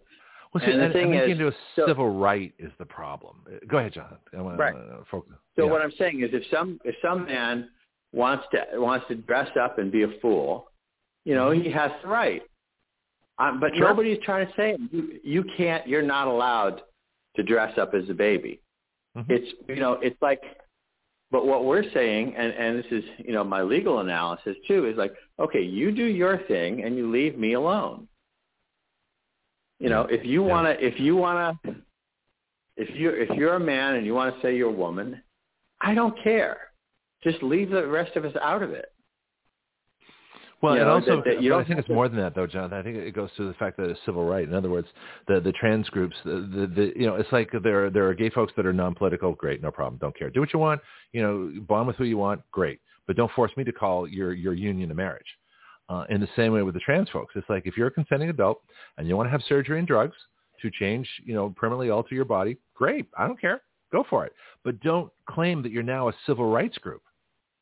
Well, 0.56 0.64
see, 0.66 0.72
And 0.72 0.80
the 0.80 0.86
and, 0.86 0.94
thing 0.94 1.04
and 1.04 1.12
making 1.12 1.30
is, 1.32 1.40
into 1.40 1.48
a 1.50 1.52
so- 1.76 1.86
civil 1.86 2.10
right 2.18 2.54
is 2.58 2.72
the 2.80 2.86
problem. 2.86 3.42
Uh, 3.46 3.58
Go 3.68 3.78
ahead, 3.80 3.92
John. 3.92 4.16
Wanna, 4.34 4.56
Right. 4.58 4.74
uh, 4.74 5.04
focus. 5.12 5.34
So 5.58 5.66
yeah. 5.66 5.72
what 5.72 5.82
I'm 5.82 5.92
saying 5.92 6.22
is, 6.22 6.30
if 6.34 6.44
some 6.50 6.80
if 6.86 6.96
some 7.02 7.26
man 7.26 7.70
wants 8.14 8.46
to 8.54 8.80
wants 8.80 9.06
to 9.10 9.16
dress 9.16 9.50
up 9.60 9.80
and 9.80 9.92
be 9.92 10.04
a 10.04 10.08
fool, 10.22 10.72
you 11.26 11.36
know, 11.36 11.52
he 11.52 11.70
has 11.72 11.92
the 12.02 12.08
right. 12.08 12.42
Um, 13.38 13.60
but 13.60 13.76
Sure. 13.76 13.90
nobody's 13.90 14.20
trying 14.24 14.48
to 14.48 14.54
say 14.56 14.78
you 14.92 15.20
you 15.26 15.44
can't. 15.58 15.86
You're 15.86 16.02
not 16.02 16.28
allowed 16.30 16.82
to 17.36 17.44
dress 17.44 17.78
up 17.78 17.94
as 17.94 18.10
a 18.10 18.14
baby. 18.14 18.62
Mhm. 19.18 19.26
It's 19.30 19.54
you 19.68 19.76
know, 19.76 19.94
it's 19.94 20.22
like. 20.22 20.42
But 21.32 21.48
what 21.48 21.66
we're 21.66 21.84
saying, 21.92 22.34
and 22.36 22.54
and 22.54 22.80
this 22.82 22.90
is 22.94 23.04
you 23.18 23.34
know 23.34 23.44
my 23.44 23.62
legal 23.62 24.00
analysis 24.00 24.56
too, 24.68 24.86
is 24.86 24.96
like, 24.96 25.14
okay, 25.38 25.62
you 25.62 25.92
do 25.92 26.06
your 26.06 26.38
thing 26.48 26.84
and 26.84 26.96
you 26.96 27.12
leave 27.12 27.38
me 27.38 27.54
alone. 27.54 28.08
You 29.80 29.90
know, 29.90 30.04
if 30.04 30.26
you 30.26 30.42
wanna, 30.42 30.76
if 30.80 31.00
you 31.00 31.16
wanna, 31.16 31.60
if 32.78 32.96
you 32.98 33.10
if 33.10 33.30
you're 33.38 33.56
a 33.56 33.60
man 33.60 33.96
and 33.96 34.06
you 34.06 34.14
want 34.14 34.34
to 34.36 34.42
say 34.42 34.56
you're 34.56 34.70
a 34.70 34.72
woman, 34.72 35.22
I 35.82 35.94
don't 35.94 36.16
care. 36.24 36.58
Just 37.24 37.42
leave 37.44 37.70
the 37.72 37.86
rest 37.88 38.16
of 38.16 38.24
us 38.26 38.34
out 38.42 38.64
of 38.64 38.72
it. 38.72 38.92
Well, 40.62 40.76
You 40.76 40.82
and 40.82 40.88
know, 40.90 40.96
also, 40.96 41.16
that- 41.18 41.26
that 41.26 41.38
I 41.40 41.48
don't 41.48 41.68
think 41.68 41.80
it's 41.80 41.90
more 41.90 42.08
than 42.08 42.18
that, 42.20 42.34
though, 42.34 42.48
Jonathon. 42.48 42.80
I 42.80 42.82
think 42.82 42.98
it 42.98 43.12
goes 43.14 43.30
to 43.36 43.46
the 43.48 43.54
fact 43.56 43.78
that 43.78 43.90
it's 43.90 44.00
civil 44.06 44.26
right. 44.26 44.48
In 44.48 44.54
other 44.54 44.70
words, 44.70 44.88
the 45.28 45.40
the 45.42 45.52
trans 45.52 45.88
groups, 45.90 46.16
the, 46.24 46.32
the, 46.56 46.68
the 46.68 46.94
you 46.96 47.06
know, 47.06 47.16
it's 47.16 47.32
like 47.32 47.52
there 47.64 47.86
are, 47.86 47.90
there 47.90 48.08
are 48.08 48.14
gay 48.14 48.30
folks 48.30 48.54
that 48.56 48.66
are 48.66 48.74
non-political. 48.74 49.34
Great, 49.34 49.62
no 49.62 49.72
problem. 49.72 49.98
Don't 50.00 50.18
care. 50.18 50.30
Do 50.30 50.40
what 50.40 50.54
you 50.54 50.60
want. 50.60 50.82
You 51.12 51.22
know, 51.22 51.62
bond 51.68 51.88
with 51.88 51.98
who 51.98 52.06
you 52.06 52.18
want. 52.18 52.42
Great, 52.52 52.80
but 53.08 53.16
don't 53.18 53.32
force 53.34 53.52
me 53.58 53.64
to 53.66 53.72
call 53.74 54.08
your 54.08 54.34
your 54.34 54.54
union 54.54 54.90
a 54.92 54.96
marriage. 54.96 55.28
Uh, 55.88 56.04
in 56.10 56.20
the 56.20 56.28
same 56.36 56.52
way 56.52 56.64
with 56.64 56.74
the 56.74 56.80
trans 56.80 57.10
folks, 57.10 57.34
it's 57.36 57.50
like 57.50 57.64
if 57.66 57.78
you're 57.78 57.88
a 57.88 57.92
consenting 57.92 58.30
adult 58.30 58.62
and 58.98 59.08
you 59.08 59.16
want 59.16 59.28
to 59.28 59.32
have 59.32 59.42
surgery 59.48 59.78
and 59.78 59.88
drugs 59.88 60.16
to 60.62 60.72
change, 60.72 61.08
you 61.24 61.34
know, 61.36 61.54
permanently 61.56 61.90
alter 61.90 62.16
your 62.16 62.26
body, 62.26 62.58
great. 62.74 63.08
I 63.18 63.28
don't 63.28 63.40
care. 63.40 63.62
Go 63.92 64.04
for 64.10 64.26
it. 64.26 64.34
But 64.64 64.80
don't 64.82 65.12
claim 65.30 65.62
that 65.62 65.72
you're 65.72 65.84
now 65.84 66.10
a 66.10 66.14
civil 66.26 66.50
rights 66.50 66.78
group 66.80 67.04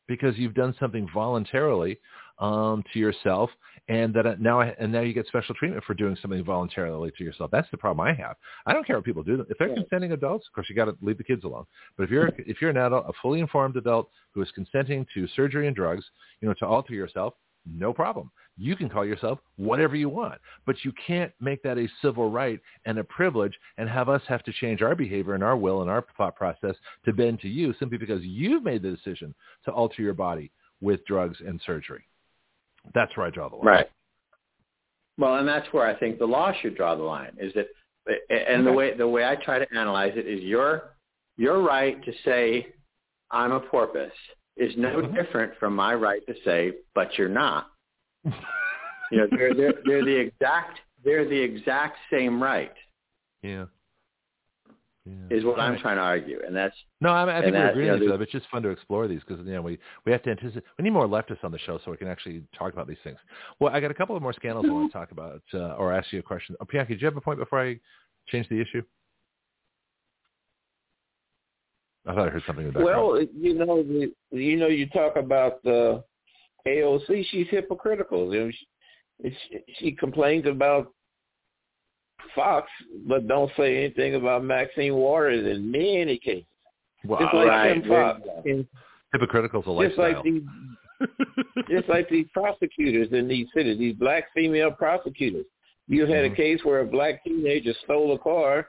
because 0.07 0.37
you've 0.37 0.53
done 0.53 0.75
something 0.79 1.07
voluntarily 1.13 1.99
um, 2.39 2.83
to 2.93 2.99
yourself, 2.99 3.49
and 3.87 4.13
that 4.13 4.25
uh, 4.25 4.35
now 4.39 4.61
and 4.61 4.91
now 4.91 5.01
you 5.01 5.13
get 5.13 5.27
special 5.27 5.53
treatment 5.55 5.83
for 5.83 5.93
doing 5.93 6.17
something 6.21 6.43
voluntarily 6.43 7.11
to 7.17 7.23
yourself. 7.23 7.51
That's 7.51 7.69
the 7.71 7.77
problem 7.77 8.05
I 8.05 8.13
have. 8.13 8.35
I 8.65 8.73
don't 8.73 8.85
care 8.85 8.95
what 8.95 9.05
people 9.05 9.23
do. 9.23 9.45
If 9.49 9.57
they're 9.57 9.73
consenting 9.73 10.13
adults, 10.13 10.47
of 10.47 10.53
course 10.53 10.67
you 10.69 10.75
got 10.75 10.85
to 10.85 10.97
leave 11.01 11.17
the 11.17 11.23
kids 11.23 11.43
alone. 11.43 11.65
But 11.97 12.03
if 12.03 12.09
you're 12.09 12.31
if 12.39 12.61
you're 12.61 12.71
an 12.71 12.77
adult, 12.77 13.05
a 13.07 13.13
fully 13.21 13.39
informed 13.39 13.77
adult 13.77 14.09
who 14.33 14.41
is 14.41 14.49
consenting 14.55 15.05
to 15.13 15.27
surgery 15.35 15.67
and 15.67 15.75
drugs, 15.75 16.03
you 16.41 16.47
know, 16.47 16.53
to 16.55 16.65
alter 16.65 16.93
yourself, 16.93 17.33
no 17.65 17.93
problem. 17.93 18.31
You 18.57 18.75
can 18.75 18.89
call 18.89 19.05
yourself 19.05 19.39
whatever 19.55 19.95
you 19.95 20.09
want, 20.09 20.39
but 20.65 20.75
you 20.83 20.93
can't 21.07 21.31
make 21.41 21.63
that 21.63 21.77
a 21.77 21.87
civil 22.01 22.29
right 22.29 22.59
and 22.85 22.99
a 22.99 23.03
privilege 23.03 23.53
and 23.77 23.89
have 23.89 24.09
us 24.09 24.21
have 24.27 24.43
to 24.43 24.53
change 24.53 24.81
our 24.81 24.95
behavior 24.95 25.33
and 25.33 25.43
our 25.43 25.57
will 25.57 25.81
and 25.81 25.89
our 25.89 26.05
thought 26.17 26.35
process 26.35 26.75
to 27.05 27.13
bend 27.13 27.39
to 27.41 27.47
you 27.47 27.73
simply 27.79 27.97
because 27.97 28.21
you've 28.21 28.63
made 28.63 28.83
the 28.83 28.91
decision 28.91 29.33
to 29.65 29.71
alter 29.71 30.01
your 30.01 30.13
body 30.13 30.51
with 30.81 31.03
drugs 31.05 31.37
and 31.45 31.59
surgery. 31.65 32.03
That's 32.93 33.15
where 33.17 33.25
I 33.25 33.29
draw 33.29 33.49
the 33.49 33.55
line. 33.55 33.65
Right. 33.65 33.89
Well, 35.17 35.35
and 35.35 35.47
that's 35.47 35.71
where 35.71 35.87
I 35.87 35.97
think 35.97 36.19
the 36.19 36.25
law 36.25 36.51
should 36.61 36.75
draw 36.75 36.95
the 36.95 37.03
line. 37.03 37.31
Is 37.39 37.53
that, 37.53 37.67
and 38.29 38.67
the 38.67 38.71
way 38.71 38.95
the 38.97 39.07
way 39.07 39.23
I 39.23 39.35
try 39.35 39.57
to 39.57 39.67
analyze 39.73 40.13
it 40.15 40.27
is 40.27 40.41
your 40.41 40.95
your 41.37 41.61
right 41.61 42.03
to 42.03 42.11
say 42.25 42.67
I'm 43.31 43.53
a 43.53 43.59
porpoise 43.61 44.11
is 44.57 44.75
no 44.77 45.01
Mhm. 45.01 45.15
different 45.15 45.55
from 45.57 45.75
my 45.75 45.93
right 45.93 46.25
to 46.27 46.35
say, 46.43 46.73
but 46.93 47.17
you're 47.17 47.29
not. 47.29 47.71
You 49.11 49.19
know, 49.19 49.27
they're 49.29 49.53
they're, 49.53 49.73
they're 49.85 50.05
the 50.05 50.15
exact 50.15 50.79
they're 51.03 51.27
the 51.27 51.39
exact 51.39 51.97
same 52.09 52.41
right. 52.41 52.73
Yeah. 53.43 53.65
Yeah. 55.05 55.13
Is 55.29 55.43
what 55.43 55.59
All 55.59 55.65
I'm 55.65 55.77
trying 55.79 55.97
to 55.97 56.01
argue, 56.01 56.39
and 56.47 56.55
that's 56.55 56.75
No, 57.01 57.09
I, 57.09 57.25
mean, 57.25 57.35
I 57.35 57.41
think 57.41 57.53
we're 57.53 57.69
agreeing 57.69 57.85
you 57.85 57.87
know, 57.87 57.93
with 57.95 58.03
each 58.03 58.09
other, 58.09 58.17
but 58.19 58.23
it's 58.23 58.31
just 58.31 58.47
fun 58.49 58.63
to 58.63 58.69
explore 58.69 59.05
these 59.07 59.19
because 59.27 59.45
you 59.45 59.51
know 59.51 59.61
we 59.61 59.77
we 60.05 60.13
have 60.13 60.23
to 60.23 60.31
anticipate. 60.31 60.63
We 60.79 60.83
need 60.83 60.93
more 60.93 61.07
leftists 61.07 61.43
on 61.43 61.51
the 61.51 61.59
show 61.59 61.77
so 61.83 61.91
we 61.91 61.97
can 61.97 62.07
actually 62.07 62.41
talk 62.57 62.71
about 62.71 62.87
these 62.87 62.97
things. 63.03 63.19
Well, 63.59 63.73
I 63.73 63.81
got 63.81 63.91
a 63.91 63.93
couple 63.93 64.15
of 64.15 64.23
more 64.23 64.31
scandals 64.31 64.65
I 64.67 64.71
want 64.71 64.91
to 64.91 64.97
talk 64.97 65.11
about 65.11 65.41
uh, 65.53 65.73
or 65.73 65.91
ask 65.91 66.11
you 66.13 66.19
a 66.19 66.23
question. 66.23 66.55
Oh, 66.61 66.65
Bianca, 66.71 66.93
do 66.93 66.99
you 66.99 67.05
have 67.05 67.17
a 67.17 67.21
point 67.21 67.37
before 67.37 67.59
I 67.61 67.79
change 68.29 68.47
the 68.47 68.61
issue? 68.61 68.81
I 72.05 72.13
thought 72.13 72.27
I 72.27 72.31
heard 72.31 72.43
something 72.45 72.65
background. 72.67 72.85
Well, 72.85 73.21
you 73.33 73.53
know, 73.53 73.81
the, 73.83 74.11
you 74.31 74.57
know, 74.57 74.67
you 74.67 74.87
talk 74.89 75.15
about 75.15 75.63
the 75.63 76.03
AOC. 76.67 77.25
She's 77.29 77.47
hypocritical. 77.49 78.33
You 78.33 78.45
know, 78.45 78.51
she, 78.51 79.37
she, 79.49 79.59
she 79.79 79.91
complains 79.91 80.45
about 80.45 80.91
Fox, 82.35 82.69
but 83.07 83.27
don't 83.27 83.51
say 83.57 83.77
anything 83.85 84.15
about 84.15 84.43
Maxine 84.43 84.95
Waters 84.95 85.45
in 85.55 85.71
many 85.71 86.17
cases. 86.17 86.45
Well, 87.05 87.19
Just 87.19 87.33
like 87.33 87.47
right. 87.47 87.73
Tim 87.81 87.89
Fox, 87.89 88.21
and 88.45 88.67
hypocritical's 89.11 89.65
a 89.67 89.87
just 89.87 89.97
lifestyle. 89.97 90.13
like 90.13 90.23
these, 90.23 90.41
just 91.69 91.89
like 91.89 92.09
these 92.09 92.25
prosecutors 92.33 93.09
in 93.11 93.27
these 93.27 93.47
cities, 93.53 93.77
these 93.77 93.95
black 93.95 94.25
female 94.33 94.71
prosecutors. 94.71 95.45
You 95.87 96.05
had 96.05 96.23
Mhm. 96.23 96.31
a 96.31 96.35
case 96.35 96.63
where 96.63 96.79
a 96.79 96.85
black 96.85 97.23
teenager 97.25 97.73
stole 97.83 98.13
a 98.13 98.19
car 98.19 98.67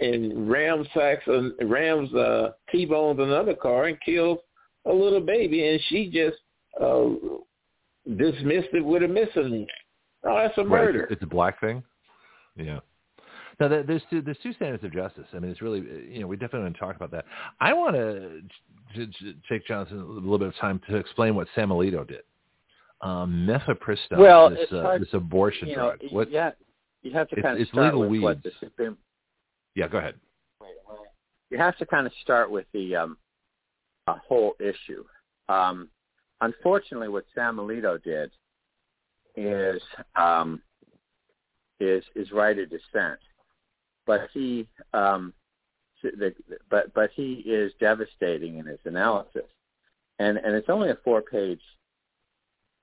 and 0.00 0.48
ramsacks 0.48 1.26
a 1.26 1.64
rams 1.66 2.12
uh 2.14 2.50
T-bones 2.70 3.18
another 3.20 3.54
car 3.54 3.86
and 3.86 4.00
kills 4.00 4.38
a 4.86 4.92
little 4.92 5.20
baby, 5.20 5.66
and 5.68 5.80
she 5.88 6.08
just 6.10 6.38
uh 6.80 7.08
dismissed 8.16 8.68
it 8.72 8.84
with 8.84 9.02
a 9.02 9.08
misdemeanor. 9.08 9.66
Oh, 10.24 10.36
that's 10.36 10.56
a 10.58 10.64
murder. 10.64 11.02
It's, 11.04 11.12
it's 11.14 11.22
a 11.22 11.26
black 11.26 11.60
thing. 11.60 11.82
Yeah. 12.56 12.80
Now 13.60 13.68
there's 13.68 14.02
two 14.08 14.20
there's 14.22 14.38
two 14.42 14.52
standards 14.52 14.84
of 14.84 14.92
justice. 14.92 15.26
I 15.34 15.40
mean, 15.40 15.50
it's 15.50 15.62
really 15.62 15.80
you 16.08 16.20
know 16.20 16.26
we 16.28 16.36
definitely 16.36 16.62
want 16.62 16.74
to 16.74 16.80
talk 16.80 16.96
about 16.96 17.10
that. 17.10 17.24
I 17.60 17.72
want 17.72 17.96
to, 17.96 18.40
to, 18.94 19.06
to 19.06 19.34
take 19.48 19.66
Jonathon 19.66 19.98
a 20.00 20.04
little 20.04 20.38
bit 20.38 20.48
of 20.48 20.56
time 20.56 20.80
to 20.88 20.96
explain 20.96 21.34
what 21.34 21.48
Sam 21.54 21.70
Alito 21.70 22.06
did. 22.06 22.22
Um, 23.00 23.46
mifepristone, 23.48 24.18
Well, 24.18 24.50
this 24.50 24.60
it's 24.62 24.72
uh, 24.72 24.82
hard- 24.82 25.02
this 25.02 25.08
abortion 25.12 25.68
you 25.68 25.76
know, 25.76 25.94
drug. 25.96 26.12
What? 26.12 26.30
yeah, 26.30 26.50
you 27.02 27.12
have 27.12 27.28
to 27.30 27.34
It's- 27.36 27.42
kind 27.44 27.56
of 27.56 27.62
it's 27.62 27.70
start 27.70 27.94
legal 27.94 28.08
with 28.08 28.20
what 28.22 28.42
the. 28.42 28.50
Supreme 28.60 28.96
Yeah, 29.74 29.88
go 29.88 29.98
ahead. 29.98 30.14
you 31.50 31.58
have 31.58 31.76
to 31.78 31.86
kind 31.86 32.06
of 32.06 32.12
start 32.22 32.50
with 32.50 32.66
the 32.72 32.96
um, 32.96 33.16
a 34.06 34.14
whole 34.14 34.54
issue. 34.60 35.04
Um, 35.48 35.88
unfortunately, 36.40 37.08
what 37.08 37.24
Sam 37.34 37.56
Alito 37.56 38.02
did 38.02 38.30
is 39.36 39.80
um, 40.16 40.60
is 41.80 42.02
is 42.14 42.32
right 42.32 42.58
of 42.58 42.70
dissent, 42.70 43.20
but 44.06 44.28
he 44.32 44.68
um, 44.92 45.32
the, 46.02 46.34
but 46.70 46.92
but 46.94 47.10
he 47.14 47.34
is 47.46 47.72
devastating 47.80 48.58
in 48.58 48.66
his 48.66 48.80
analysis, 48.84 49.46
and 50.18 50.38
and 50.38 50.54
it's 50.54 50.68
only 50.68 50.90
a 50.90 50.98
four 51.04 51.22
page 51.22 51.60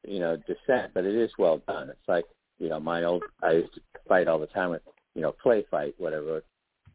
you 0.08 0.20
know 0.20 0.38
dissent, 0.38 0.94
but 0.94 1.06
it 1.06 1.16
is 1.16 1.32
well 1.38 1.62
done. 1.68 1.90
It's 1.90 2.08
like 2.08 2.26
you 2.60 2.70
know 2.70 2.80
my 2.80 3.04
old 3.04 3.24
I 3.44 3.52
used 3.52 3.74
to 3.76 3.82
fight 4.08 4.28
all 4.28 4.40
the 4.40 4.48
time 4.48 4.70
with 4.72 4.82
you 5.14 5.22
know 5.22 5.32
play 5.32 5.66
fight 5.70 5.96
whatever 5.98 6.42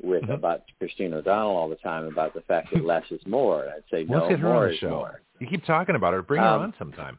with 0.03 0.23
Mhm. 0.25 0.35
about 0.35 0.63
Christine 0.79 1.13
O'Donnell 1.15 1.55
all 1.57 1.69
the 1.69 1.77
time 1.77 2.07
about 2.07 2.35
the 2.35 2.41
fact 2.43 2.73
that 2.73 2.85
less 2.85 3.05
is 3.11 3.25
more. 3.27 3.65
And 3.65 3.73
I'd 3.73 3.85
say 3.91 3.99
Let's 4.01 4.11
no, 4.11 4.29
get 4.29 4.39
her 4.41 4.49
more 4.49 4.57
on 4.63 4.69
the 4.69 4.73
is 4.75 4.79
show. 4.79 4.91
more. 4.91 5.21
You 5.39 5.47
keep 5.47 5.65
talking 5.65 5.95
about 5.97 6.13
her. 6.15 6.23
Bring 6.23 6.43
her 6.43 6.49
Um, 6.49 6.63
on 6.63 6.75
sometime. 6.79 7.19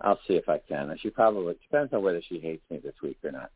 I'll 0.00 0.20
see 0.28 0.34
if 0.36 0.48
I 0.48 0.58
can. 0.58 0.96
She 0.98 1.10
probably 1.10 1.54
depends 1.54 1.92
on 1.92 2.02
whether 2.02 2.22
she 2.22 2.38
hates 2.38 2.62
me 2.70 2.78
this 2.78 2.94
week 3.02 3.18
or 3.24 3.32
not. 3.32 3.50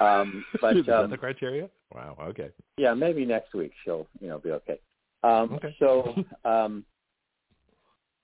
Um, 0.00 0.44
but 0.60 0.76
Is 0.76 0.86
that 0.86 1.04
um, 1.04 1.10
the 1.10 1.16
criteria? 1.18 1.68
Wow. 1.94 2.16
Okay. 2.20 2.50
Yeah, 2.76 2.94
maybe 2.94 3.24
next 3.24 3.54
week 3.54 3.72
she'll 3.84 4.06
you 4.20 4.28
know 4.28 4.38
be 4.38 4.50
okay. 4.52 4.78
Um, 5.22 5.54
Okay. 5.54 5.74
So, 5.78 6.14
um, 6.44 6.84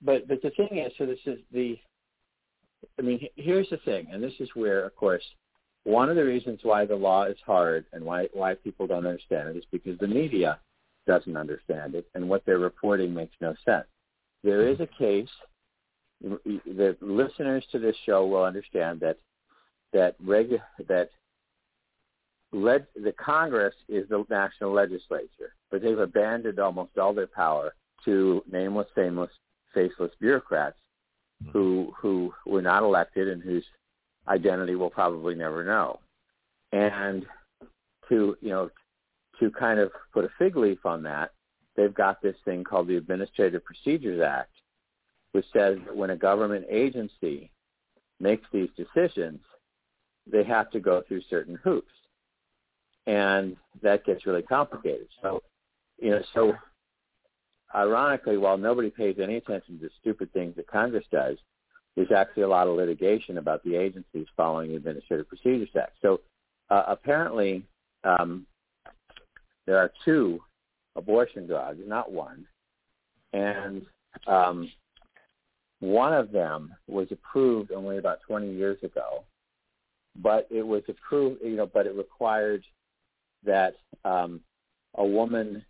but 0.03 0.29
but 0.29 0.43
the 0.43 0.51
thing 0.51 0.79
is, 0.79 0.93
so 0.99 1.07
this 1.07 1.21
is 1.27 1.39
the. 1.53 1.79
I 2.99 3.03
mean, 3.03 3.27
here's 3.37 3.69
the 3.71 3.79
thing, 3.79 4.09
and 4.13 4.23
this 4.23 4.35
is 4.41 4.51
where, 4.55 4.85
of 4.85 4.95
course, 4.95 5.25
one 5.85 6.09
of 6.09 6.17
the 6.17 6.25
reasons 6.25 6.61
why 6.63 6.87
the 6.87 6.97
law 6.97 7.25
is 7.25 7.37
hard 7.45 7.85
and 7.93 8.05
why 8.05 8.29
why 8.33 8.55
people 8.55 8.87
don't 8.87 9.07
understand 9.07 9.51
it 9.51 9.57
is 9.57 9.65
because 9.71 9.99
the 9.99 10.09
media 10.09 10.59
doesn't 11.07 11.37
understand 11.37 11.95
it, 11.95 12.07
and 12.15 12.29
what 12.29 12.43
they're 12.47 12.59
reporting 12.59 13.13
makes 13.13 13.37
no 13.41 13.55
sense. 13.65 13.87
There 14.43 14.67
is 14.67 14.81
a 14.81 14.87
case. 14.87 15.29
The 16.23 16.97
listeners 17.01 17.65
to 17.73 17.79
this 17.79 17.97
show 18.07 18.27
will 18.27 18.45
understand 18.45 19.01
that 19.01 19.19
that 19.93 20.21
regu- 20.23 20.61
that 20.89 21.11
led, 22.53 22.87
the 22.97 23.13
Congress 23.13 23.75
is 23.89 24.09
the 24.09 24.25
national 24.31 24.73
legislature, 24.73 25.55
but 25.71 25.83
they've 25.83 25.99
abandoned 25.99 26.59
almost 26.59 26.97
all 26.97 27.13
their 27.13 27.27
power 27.27 27.75
to 28.05 28.43
nameless, 28.51 28.89
fameless, 28.95 29.31
faceless 29.75 30.13
bureaucrats 30.21 30.77
who 31.53 31.93
who 31.99 32.33
were 32.47 32.63
not 32.63 32.83
elected 32.83 33.29
and 33.29 33.43
whose 33.43 33.65
identity 34.29 34.75
we'll 34.75 34.91
probably 34.91 35.35
never 35.35 35.65
know. 35.65 36.01
And 36.73 37.25
to 38.09 38.37
you 38.41 38.51
know 38.51 38.71
to 39.41 39.51
kind 39.51 39.81
of 39.81 39.91
put 40.13 40.25
a 40.25 40.31
fig 40.39 40.57
leaf 40.57 40.85
on 40.85 41.03
that, 41.03 41.31
they've 41.77 41.95
got 41.95 42.23
this 42.23 42.37
thing 42.45 42.65
called 42.65 42.89
the 42.89 42.97
Administrative 42.97 43.65
Procedures 43.65 44.21
Act, 44.21 44.53
which 45.33 45.47
says 45.53 45.79
that 45.85 45.97
when 45.97 46.11
a 46.11 46.17
government 46.17 46.67
agency 46.71 47.51
makes 48.21 48.47
these 48.53 48.69
decisions, 48.77 49.41
they 50.31 50.45
have 50.45 50.71
to 50.71 50.81
go 50.81 51.03
through 51.07 51.23
certain 51.29 51.59
hoops 51.63 51.91
and 53.07 53.57
that 53.83 54.05
gets 54.05 54.27
really 54.27 54.43
complicated. 54.43 55.09
So, 55.23 55.43
you 56.01 56.11
know, 56.11 56.23
so 56.35 56.55
ironically, 57.75 58.37
while 58.37 58.57
nobody 58.57 58.91
pays 58.91 59.17
any 59.21 59.37
attention 59.37 59.79
to 59.79 59.85
the 59.85 59.91
stupid 60.01 60.33
things 60.33 60.57
that 60.57 60.67
Congress 60.67 61.05
does, 61.11 61.37
there's 61.97 62.13
actually 62.13 62.43
a 62.43 62.49
lot 62.49 62.67
of 62.67 62.77
litigation 62.77 63.39
about 63.39 63.63
the 63.65 63.77
agencies 63.77 64.27
following 64.37 64.71
the 64.71 64.77
Administrative 64.77 65.29
Procedures 65.29 65.69
Act. 65.81 65.93
So, 66.03 66.21
uh, 66.71 66.85
apparently, 66.89 67.63
um, 68.03 68.47
there 69.67 69.79
are 69.79 69.93
two 70.05 70.41
abortion 70.97 71.47
drugs, 71.47 71.81
not 71.87 72.11
one, 72.11 72.45
and 73.33 73.85
um, 74.27 74.71
one 75.81 76.13
of 76.13 76.33
them 76.33 76.75
was 76.89 77.09
approved 77.11 77.73
only 77.73 77.99
about 77.99 78.21
20 78.27 78.53
years 78.53 78.83
ago, 78.83 79.25
but 80.17 80.47
it 80.51 80.67
was 80.67 80.83
approved, 80.89 81.43
you 81.43 81.57
know, 81.57 81.67
but 81.67 81.87
it 81.87 81.95
required 81.95 82.65
that 83.45 83.75
um, 84.05 84.41
a 84.97 85.05
woman 85.05 85.65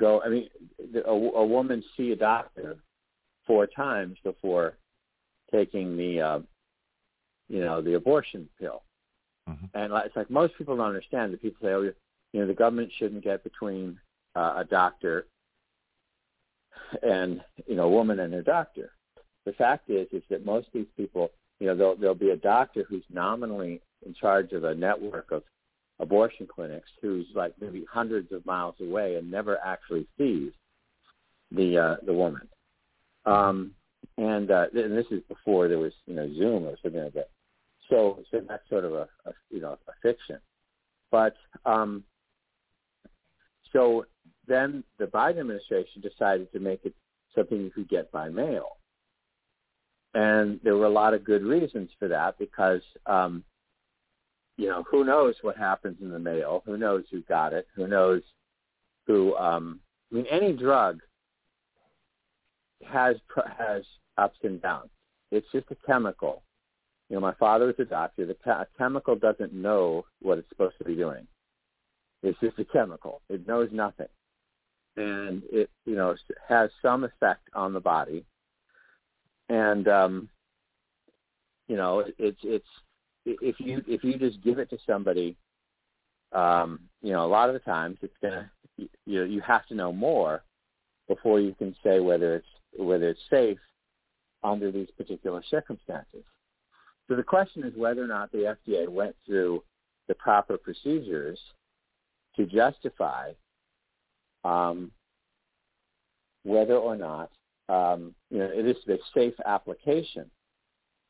go. 0.00 0.20
I 0.22 0.28
mean, 0.28 0.48
a, 1.06 1.10
a 1.10 1.46
woman 1.46 1.84
see 1.96 2.12
a 2.12 2.16
doctor 2.16 2.76
four 3.46 3.66
times 3.66 4.16
before 4.24 4.74
taking 5.56 5.96
the, 5.96 6.20
uh, 6.20 6.40
you 7.48 7.60
know, 7.60 7.80
the 7.80 7.94
abortion 7.94 8.48
pill. 8.58 8.82
Mhm. 9.48 9.70
And 9.74 9.92
it's 10.04 10.16
like 10.16 10.30
most 10.30 10.56
people 10.58 10.76
don't 10.76 10.86
understand 10.86 11.32
that 11.32 11.42
people 11.42 11.60
say, 11.62 11.72
oh, 11.72 11.92
you 12.32 12.40
know, 12.40 12.46
the 12.46 12.54
government 12.54 12.92
shouldn't 12.98 13.24
get 13.24 13.44
between 13.44 13.98
uh, 14.34 14.54
a 14.56 14.64
doctor 14.64 15.26
and 17.02 17.42
you 17.66 17.76
know 17.76 17.84
a 17.84 17.90
woman 17.90 18.20
and 18.20 18.32
her 18.32 18.42
doctor. 18.42 18.90
The 19.44 19.52
fact 19.52 19.90
is, 19.90 20.06
is 20.12 20.22
that 20.28 20.44
most 20.44 20.66
of 20.68 20.72
these 20.74 20.92
people, 20.96 21.30
you 21.60 21.68
know, 21.68 21.76
there'll, 21.76 21.96
there'll 21.96 22.14
be 22.14 22.30
a 22.30 22.36
doctor 22.36 22.84
who's 22.88 23.04
nominally 23.10 23.80
in 24.04 24.12
charge 24.12 24.52
of 24.52 24.64
a 24.64 24.74
network 24.74 25.30
of 25.30 25.44
abortion 26.00 26.46
clinics 26.46 26.90
who's 27.00 27.26
like 27.34 27.54
maybe 27.60 27.86
hundreds 27.90 28.32
of 28.32 28.44
miles 28.44 28.74
away 28.80 29.14
and 29.14 29.30
never 29.30 29.58
actually 29.64 30.06
sees 30.18 30.52
the 31.52 31.78
uh, 31.78 31.96
the 32.04 32.12
woman. 32.12 32.46
Um, 33.24 33.72
and, 34.18 34.50
uh, 34.50 34.66
and 34.74 34.96
this 34.96 35.06
is 35.10 35.22
before 35.28 35.68
there 35.68 35.78
was 35.78 35.92
you 36.06 36.14
know 36.14 36.28
Zoom 36.34 36.64
or 36.64 36.76
something 36.82 37.02
like 37.02 37.14
that. 37.14 37.30
So 37.88 38.20
so 38.30 38.40
that's 38.48 38.68
sort 38.68 38.84
of 38.84 38.92
a, 38.92 39.08
a 39.26 39.32
you 39.50 39.60
know 39.60 39.78
a 39.88 39.92
fiction. 40.02 40.38
But 41.10 41.36
um, 41.64 42.04
so 43.72 44.06
then 44.46 44.84
the 44.98 45.06
Biden 45.06 45.40
administration 45.40 46.02
decided 46.02 46.52
to 46.52 46.60
make 46.60 46.80
it 46.84 46.94
something 47.34 47.60
you 47.60 47.70
could 47.70 47.88
get 47.88 48.10
by 48.10 48.28
mail. 48.28 48.78
And 50.14 50.58
there 50.64 50.76
were 50.76 50.86
a 50.86 50.90
lot 50.90 51.14
of 51.14 51.24
good 51.24 51.42
reasons 51.42 51.90
for 51.98 52.08
that 52.08 52.38
because 52.38 52.80
um, 53.04 53.44
you 54.56 54.68
know, 54.68 54.84
who 54.90 55.04
knows 55.04 55.34
what 55.42 55.56
happens 55.56 55.98
in 56.00 56.10
the 56.10 56.18
mail? 56.18 56.62
Who 56.66 56.76
knows 56.76 57.04
who 57.10 57.20
got 57.22 57.52
it? 57.52 57.66
Who 57.74 57.86
knows 57.86 58.22
who? 59.06 59.36
Um, 59.36 59.80
I 60.10 60.14
mean, 60.14 60.26
any 60.30 60.52
drug 60.52 61.00
has 62.84 63.16
has 63.58 63.82
ups 64.18 64.38
and 64.42 64.60
downs. 64.60 64.90
It's 65.30 65.46
just 65.52 65.66
a 65.70 65.76
chemical. 65.86 66.42
You 67.08 67.16
know, 67.16 67.20
my 67.20 67.34
father 67.34 67.66
was 67.66 67.76
a 67.78 67.84
doctor. 67.84 68.26
The 68.26 68.50
a 68.50 68.66
chemical 68.78 69.16
doesn't 69.16 69.52
know 69.52 70.04
what 70.20 70.38
it's 70.38 70.48
supposed 70.48 70.78
to 70.78 70.84
be 70.84 70.96
doing. 70.96 71.26
It's 72.22 72.38
just 72.40 72.58
a 72.58 72.64
chemical. 72.64 73.20
It 73.28 73.46
knows 73.46 73.68
nothing, 73.72 74.08
and 74.96 75.42
it 75.50 75.70
you 75.84 75.94
know 75.94 76.14
has 76.48 76.70
some 76.82 77.04
effect 77.04 77.48
on 77.54 77.72
the 77.72 77.80
body. 77.80 78.24
And 79.48 79.86
um, 79.86 80.28
you 81.68 81.76
know, 81.76 82.04
it's 82.18 82.40
it's 82.42 82.66
if 83.24 83.56
you 83.58 83.82
if 83.86 84.02
you 84.04 84.18
just 84.18 84.42
give 84.42 84.58
it 84.58 84.70
to 84.70 84.78
somebody, 84.86 85.36
um, 86.32 86.80
you 87.02 87.12
know, 87.12 87.24
a 87.24 87.28
lot 87.28 87.48
of 87.48 87.54
the 87.54 87.60
times 87.60 87.98
it's 88.02 88.16
gonna 88.22 88.50
you, 88.76 89.24
you 89.24 89.40
have 89.40 89.66
to 89.66 89.74
know 89.74 89.92
more 89.92 90.42
before 91.08 91.40
you 91.40 91.54
can 91.54 91.74
say 91.84 92.00
whether 92.00 92.34
it's 92.36 92.46
whether 92.78 93.08
it's 93.08 93.20
safe 93.30 93.58
under 94.42 94.70
these 94.70 94.90
particular 94.96 95.42
circumstances. 95.50 96.24
So 97.08 97.16
the 97.16 97.22
question 97.22 97.64
is 97.64 97.72
whether 97.76 98.02
or 98.02 98.08
not 98.08 98.32
the 98.32 98.56
FDA 98.66 98.88
went 98.88 99.14
through 99.24 99.62
the 100.08 100.14
proper 100.14 100.56
procedures 100.56 101.38
to 102.36 102.46
justify 102.46 103.32
um, 104.44 104.90
whether 106.44 106.76
or 106.76 106.96
not 106.96 107.30
um, 107.68 108.14
you 108.30 108.38
know 108.38 108.48
it 108.52 108.66
is 108.66 108.76
a 108.88 108.98
safe 109.14 109.34
application 109.44 110.30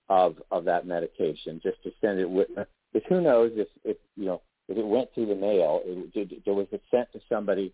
of 0.08 0.36
of 0.50 0.64
that 0.64 0.86
medication 0.86 1.60
just 1.62 1.82
to 1.82 1.90
send 2.00 2.18
it 2.18 2.28
with 2.28 2.48
because 2.92 3.08
who 3.08 3.20
knows 3.20 3.52
if 3.54 3.68
if 3.84 3.96
you 4.16 4.24
know 4.24 4.40
if 4.68 4.78
it 4.78 4.86
went 4.86 5.12
through 5.14 5.26
the 5.26 5.34
mail 5.34 5.82
it, 5.84 6.12
did, 6.14 6.42
there 6.44 6.54
was 6.54 6.66
it 6.72 6.82
sent 6.90 7.10
to 7.12 7.20
somebody 7.28 7.72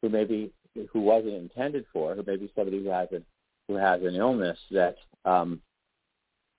who 0.00 0.08
maybe 0.08 0.52
who 0.92 1.00
wasn't 1.00 1.34
intended 1.34 1.84
for 1.92 2.14
who 2.14 2.22
maybe 2.26 2.50
somebody 2.54 2.82
who 2.82 2.88
has 2.88 3.08
a 3.12 3.20
who 3.68 3.74
has 3.76 4.02
an 4.02 4.14
illness 4.14 4.58
that 4.70 4.96
um 5.24 5.60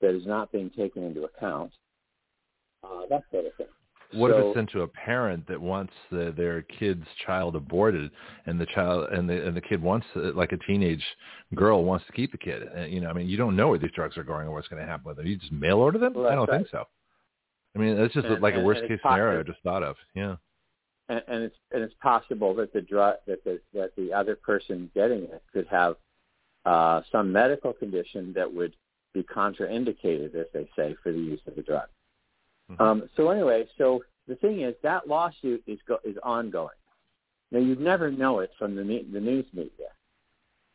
that 0.02 0.16
is 0.16 0.26
not 0.26 0.52
being 0.52 0.70
taken 0.70 1.04
into 1.04 1.24
account 1.24 1.72
uh 2.84 3.02
that 3.10 3.24
sort 3.32 3.46
of 3.46 3.54
thing 3.56 3.68
What 4.14 4.32
if 4.32 4.38
it's 4.44 4.56
sent 4.56 4.70
to 4.72 4.82
a 4.82 4.88
parent 4.88 5.48
that 5.48 5.60
wants 5.62 5.94
the, 6.12 6.34
their 6.36 6.64
kid's 6.64 7.06
child 7.26 7.56
aborted, 7.56 8.12
and 8.46 8.60
the 8.60 8.66
child 8.66 9.08
and 9.14 9.30
the 9.30 9.48
and 9.48 9.56
the 9.56 9.62
kid 9.62 9.82
wants, 9.82 10.06
uh, 10.18 10.34
like 10.34 10.52
a 10.52 10.58
teenage 10.68 11.04
girl, 11.56 11.86
wants 11.86 12.06
to 12.08 12.12
keep 12.12 12.32
the 12.34 12.38
kid? 12.38 12.64
And, 12.64 12.92
you 12.92 13.00
know, 13.00 13.10
I 13.10 13.14
mean, 13.14 13.30
you 13.30 13.38
don't 13.38 13.56
know 13.56 13.70
where 13.70 13.80
these 13.80 13.92
drugs 13.96 14.18
are 14.18 14.26
going 14.26 14.48
or 14.48 14.52
what's 14.54 14.68
going 14.68 14.82
to 14.82 14.86
happen 14.88 15.06
with 15.08 15.16
them. 15.16 15.28
You 15.28 15.38
just 15.38 15.54
mail 15.54 15.78
order 15.78 15.98
them? 15.98 16.14
Well, 16.14 16.28
I 16.28 16.36
don't 16.36 16.50
that's 16.50 16.64
think 16.64 16.72
so. 16.72 16.84
I 17.74 17.80
mean, 17.80 17.96
that's 17.98 18.14
just 18.14 18.28
And- 18.28 18.42
like 18.42 18.56
a 18.56 18.60
worst 18.60 18.82
case 18.86 19.00
scenario 19.02 19.40
I 19.40 19.44
just 19.44 19.62
thought 19.64 19.82
of. 19.82 19.96
Yeah. 20.14 20.36
And, 21.12 21.22
and 21.28 21.44
it's 21.44 21.56
and 21.72 21.84
it's 21.84 21.94
possible 22.02 22.54
that 22.56 22.72
the 22.72 22.82
drug 22.82 23.16
that 23.28 23.44
the 23.44 23.60
that 23.74 23.92
the 23.98 24.14
other 24.14 24.36
person 24.36 24.90
getting 24.96 25.24
it 25.24 25.44
could 25.52 25.68
have 25.68 25.98
uh, 26.66 27.02
some 27.12 27.32
medical 27.32 27.74
condition 27.74 28.32
that 28.34 28.52
would 28.52 28.74
be 29.14 29.24
contraindicated, 29.24 30.34
as 30.36 30.46
they 30.54 30.70
say, 30.76 30.96
for 31.04 31.12
the 31.12 31.20
use 31.20 31.42
of 31.48 31.56
the 31.56 31.62
drug. 31.62 31.90
Mhm. 32.72 32.80
Um, 32.80 33.10
so 33.18 33.30
anyway, 33.30 33.68
so 33.78 34.04
the 34.28 34.36
thing 34.36 34.62
is 34.62 34.74
that 34.84 35.08
lawsuit 35.08 35.62
is 35.68 35.80
go- 35.86 36.00
is 36.06 36.18
ongoing. 36.24 36.78
Now 37.52 37.60
you'd 37.60 37.82
never 37.82 38.10
know 38.10 38.40
it 38.40 38.52
from 38.58 38.76
the 38.76 38.84
ne- 38.84 39.04
the 39.04 39.20
news 39.20 39.46
media, 39.54 39.90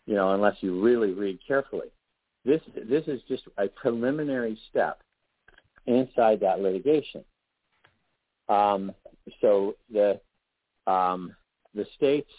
you 0.06 0.14
know, 0.14 0.34
unless 0.34 0.62
you 0.62 0.82
really 0.82 1.12
read 1.12 1.38
carefully. 1.46 1.90
This 2.44 2.60
this 2.76 3.08
is 3.08 3.22
just 3.22 3.44
a 3.56 3.68
preliminary 3.68 4.58
step 4.68 5.00
inside 5.86 6.40
that 6.40 6.60
litigation. 6.60 7.24
Um, 8.48 8.94
so 9.40 9.76
the 9.90 10.20
um, 10.86 11.34
the 11.74 11.86
states 11.94 12.30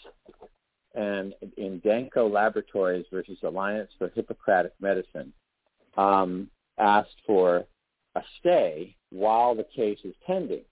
and 0.94 1.34
in 1.56 1.80
Danco 1.80 2.30
Laboratories 2.30 3.06
versus 3.12 3.38
Alliance 3.42 3.90
for 3.98 4.08
Hippocratic 4.14 4.72
Medicine 4.80 5.32
um, 5.96 6.48
asked 6.78 7.20
for 7.26 7.64
a 8.14 8.22
stay 8.40 8.96
while 9.10 9.54
the 9.54 9.66
case 9.74 9.98
is 10.04 10.14
pending. 10.26 10.64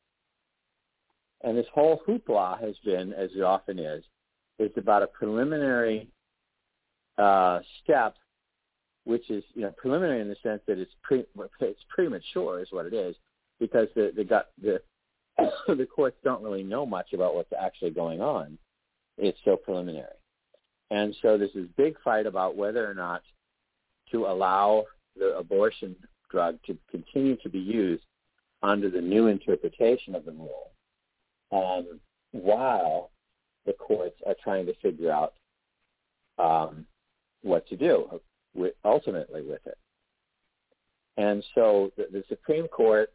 And 1.42 1.56
this 1.56 1.66
whole 1.72 2.00
hoopla 2.06 2.60
has 2.60 2.74
been, 2.84 3.12
as 3.12 3.30
it 3.36 3.42
often 3.42 3.78
is, 3.78 4.04
is 4.58 4.70
about 4.76 5.02
a 5.02 5.06
preliminary 5.06 6.08
uh, 7.18 7.60
step, 7.82 8.16
which 9.04 9.30
is 9.30 9.44
you 9.54 9.62
know 9.62 9.72
preliminary 9.76 10.20
in 10.20 10.28
the 10.28 10.36
sense 10.42 10.62
that 10.66 10.78
it's 10.78 10.92
pre, 11.02 11.24
it's 11.60 11.84
premature, 11.88 12.60
is 12.60 12.68
what 12.70 12.86
it 12.86 12.94
is, 12.94 13.14
because 13.60 13.88
the 13.94 14.12
the 14.16 14.24
got 14.24 14.46
the 14.60 14.80
the 15.68 15.86
courts 15.86 16.16
don't 16.24 16.42
really 16.42 16.62
know 16.62 16.86
much 16.86 17.12
about 17.12 17.34
what's 17.34 17.52
actually 17.58 17.90
going 17.90 18.20
on. 18.20 18.58
It's 19.18 19.38
so 19.44 19.56
preliminary. 19.56 20.06
And 20.90 21.14
so 21.22 21.36
there's 21.36 21.52
this 21.54 21.66
big 21.76 21.96
fight 22.02 22.26
about 22.26 22.56
whether 22.56 22.88
or 22.88 22.94
not 22.94 23.22
to 24.12 24.26
allow 24.26 24.84
the 25.16 25.36
abortion 25.36 25.96
drug 26.30 26.58
to 26.66 26.76
continue 26.90 27.36
to 27.36 27.48
be 27.48 27.58
used 27.58 28.04
under 28.62 28.90
the 28.90 29.00
new 29.00 29.26
interpretation 29.26 30.14
of 30.14 30.24
the 30.24 30.32
rule 30.32 30.70
um, 31.52 32.00
while 32.32 33.10
the 33.64 33.72
courts 33.72 34.16
are 34.26 34.36
trying 34.42 34.66
to 34.66 34.74
figure 34.76 35.10
out 35.10 35.34
um, 36.38 36.86
what 37.42 37.66
to 37.68 37.76
do 37.76 38.20
with, 38.54 38.74
ultimately 38.84 39.42
with 39.42 39.64
it. 39.66 39.78
And 41.16 41.44
so 41.54 41.90
the, 41.96 42.06
the 42.12 42.24
Supreme 42.28 42.68
Court 42.68 43.10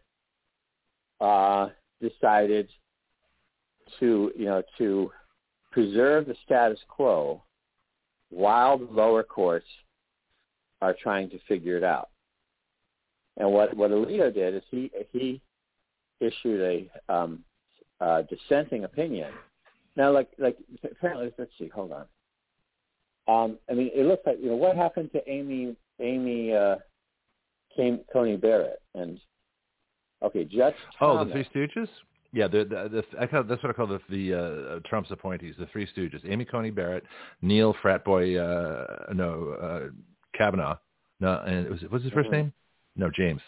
uh, 1.20 1.70
decided 2.02 2.70
to, 4.00 4.32
you 4.36 4.46
know, 4.46 4.64
to 4.78 5.12
preserve 5.72 6.26
the 6.26 6.36
status 6.46 6.80
quo 6.88 7.42
while 8.30 8.78
the 8.78 8.86
lower 8.86 9.24
courts 9.24 9.66
are 10.82 10.96
trying 11.02 11.30
to 11.30 11.40
figure 11.48 11.78
it 11.78 11.84
out. 11.84 12.10
And 13.38 13.52
what 13.52 13.76
what 13.76 13.92
Alito 13.92 14.34
did 14.34 14.56
is 14.56 14.64
he 14.70 14.92
he 15.12 15.42
issued 16.20 16.90
a 17.10 17.14
um, 17.14 17.44
uh, 18.00 18.24
dissenting 18.24 18.84
opinion. 18.84 19.32
Now, 19.96 20.12
like 20.12 20.30
like 20.38 20.58
apparently, 20.84 21.32
let's 21.38 21.52
see, 21.58 21.70
hold 21.70 21.92
on. 21.92 22.06
Um, 23.28 23.58
I 23.70 23.74
mean, 23.74 23.92
it 23.94 24.06
looks 24.06 24.24
like 24.26 24.38
you 24.42 24.50
know 24.50 24.56
what 24.56 24.76
happened 24.76 25.12
to 25.14 25.30
Amy 25.30 25.76
Amy 26.00 26.54
uh, 26.54 26.76
Coney 27.76 28.38
Barrett 28.38 28.82
and 28.96 29.20
okay, 30.24 30.46
Judge. 30.46 30.76
Thomas, 30.98 31.22
oh, 31.22 31.26
the 31.26 31.32
Three 31.32 31.68
Stooges. 31.68 31.88
Yeah, 32.34 32.48
the, 32.48 32.60
the, 32.64 33.04
the, 33.12 33.22
I 33.22 33.28
call, 33.28 33.44
that's 33.44 33.62
what 33.62 33.72
I 33.72 33.74
call 33.74 33.88
the, 33.88 34.00
the 34.10 34.34
uh, 34.34 34.80
Trump's 34.88 35.12
appointees, 35.12 35.56
the 35.60 35.68
Three 35.68 35.88
Stooges: 35.88 36.22
Amy 36.26 36.46
Coney 36.46 36.70
Barrett, 36.70 37.04
Neil 37.42 37.76
Fratboy, 37.84 38.38
uh, 38.40 39.14
no 39.14 39.56
uh, 39.62 40.38
Kavanaugh, 40.38 40.78
no, 41.20 41.42
and 41.46 41.70
was 41.70 41.80
what's 41.90 42.04
his 42.04 42.14
1st 42.14 42.24
mm-hmm. 42.24 42.32
name? 42.32 42.54
No, 42.96 43.10
James. 43.16 43.42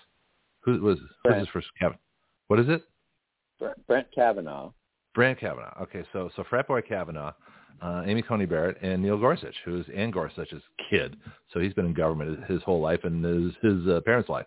Who 0.62 0.80
was 0.82 0.98
who's 1.24 1.36
his 1.36 1.48
first 1.50 1.68
Kavanaugh? 1.80 2.00
What 2.48 2.60
is 2.60 2.68
it? 2.70 2.84
Brent 3.88 4.08
Kavanaugh. 4.14 4.72
Brent 5.16 5.40
Kavanaugh. 5.40 5.82
Okay, 5.84 6.04
so 6.14 6.30
so 6.36 6.44
Fratboy 6.44 6.88
Kavanaugh, 6.88 7.34
uh, 7.82 8.04
Amy 8.06 8.22
Coney 8.22 8.46
Barrett, 8.46 8.78
and 8.82 9.02
Neil 9.02 9.18
Gorsuch, 9.18 9.56
who's 9.66 9.86
Anne 9.96 10.12
Gorsuch's 10.12 10.62
kid. 10.90 11.18
So 11.54 11.60
he's 11.60 11.74
been 11.74 11.86
in 11.86 11.94
government 11.94 12.46
his 12.46 12.62
whole 12.64 12.82
life 12.82 13.02
and 13.04 13.24
his 13.24 13.54
his 13.62 13.88
uh, 13.88 14.02
parents' 14.06 14.30
life. 14.30 14.46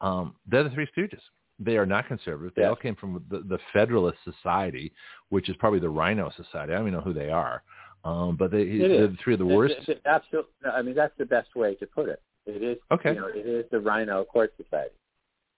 Um, 0.00 0.34
they're 0.46 0.64
the 0.64 0.70
Three 0.70 0.88
Stooges. 0.96 1.20
They 1.58 1.76
are 1.76 1.86
not 1.86 2.06
conservative. 2.06 2.52
They 2.54 2.64
all 2.64 2.76
came 2.76 2.94
from 2.94 3.24
the, 3.30 3.40
the 3.40 3.58
Federalist 3.72 4.18
Society, 4.24 4.92
which 5.30 5.48
is 5.48 5.56
probably 5.56 5.80
the 5.80 5.88
RINO 5.88 6.30
Society. 6.36 6.72
I 6.72 6.76
don't 6.76 6.88
even 6.88 6.92
know 6.94 7.00
who 7.00 7.12
they 7.12 7.30
are. 7.30 7.62
Um, 8.04 8.36
but 8.36 8.50
they, 8.52 8.64
they're 8.78 9.08
the 9.08 9.16
three 9.22 9.34
of 9.34 9.40
the 9.40 9.46
worst. 9.46 9.74
absolutely. 10.06 10.52
I 10.72 10.82
mean, 10.82 10.94
that's 10.94 11.12
the 11.18 11.26
best 11.26 11.54
way 11.56 11.74
to 11.76 11.86
put 11.86 12.08
it. 12.08 12.22
It 12.46 12.62
is. 12.62 12.78
Okay. 12.92 13.10
You 13.10 13.20
know, 13.20 13.28
it 13.34 13.46
is 13.46 13.66
the 13.70 13.80
RINO 13.80 14.24
Court 14.24 14.52
Society. 14.56 14.94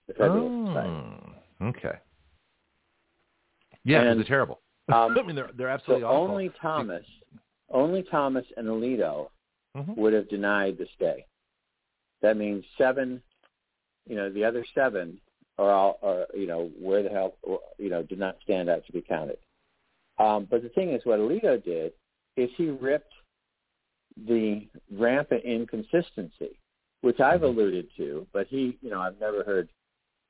The 0.08 0.14
Federalist 0.14 0.52
oh, 0.52 0.66
Society. 0.66 1.78
Okay. 1.78 1.98
Yeah, 3.84 4.14
they're 4.14 4.24
terrible. 4.24 4.60
Um, 4.90 5.16
I 5.16 5.22
mean, 5.22 5.36
they're 5.36 5.50
they're 5.56 5.68
absolutely 5.68 6.02
so 6.02 6.08
awful. 6.08 6.32
Only 6.32 6.50
Thomas, 6.60 7.04
only 7.70 8.02
Thomas 8.02 8.44
and 8.56 8.66
Alito 8.66 9.28
mm-hmm. 9.76 9.94
would 9.94 10.12
have 10.12 10.28
denied 10.28 10.78
the 10.78 10.86
stay. 10.96 11.26
That 12.22 12.36
means 12.36 12.64
seven. 12.76 13.22
You 14.08 14.16
know, 14.16 14.32
the 14.32 14.42
other 14.42 14.64
seven 14.74 15.20
are 15.60 15.70
all, 15.70 15.98
are 16.02 16.26
you 16.34 16.46
know, 16.46 16.70
where 16.80 17.02
the 17.02 17.10
hell, 17.10 17.34
you 17.78 17.90
know, 17.90 18.02
did 18.02 18.18
not 18.18 18.36
stand 18.42 18.68
out 18.68 18.84
to 18.86 18.92
be 18.92 19.02
counted. 19.02 19.38
Um, 20.18 20.46
but 20.50 20.62
the 20.62 20.68
thing 20.70 20.90
is, 20.90 21.02
what 21.04 21.20
Alito 21.20 21.62
did 21.62 21.92
is 22.36 22.50
he 22.56 22.70
ripped 22.70 23.12
the 24.26 24.66
rampant 24.90 25.44
inconsistency, 25.44 26.58
which 27.02 27.20
I've 27.20 27.40
mm-hmm. 27.40 27.58
alluded 27.58 27.88
to, 27.98 28.26
but 28.32 28.46
he, 28.48 28.78
you 28.80 28.90
know, 28.90 29.00
I've 29.00 29.20
never 29.20 29.44
heard 29.44 29.68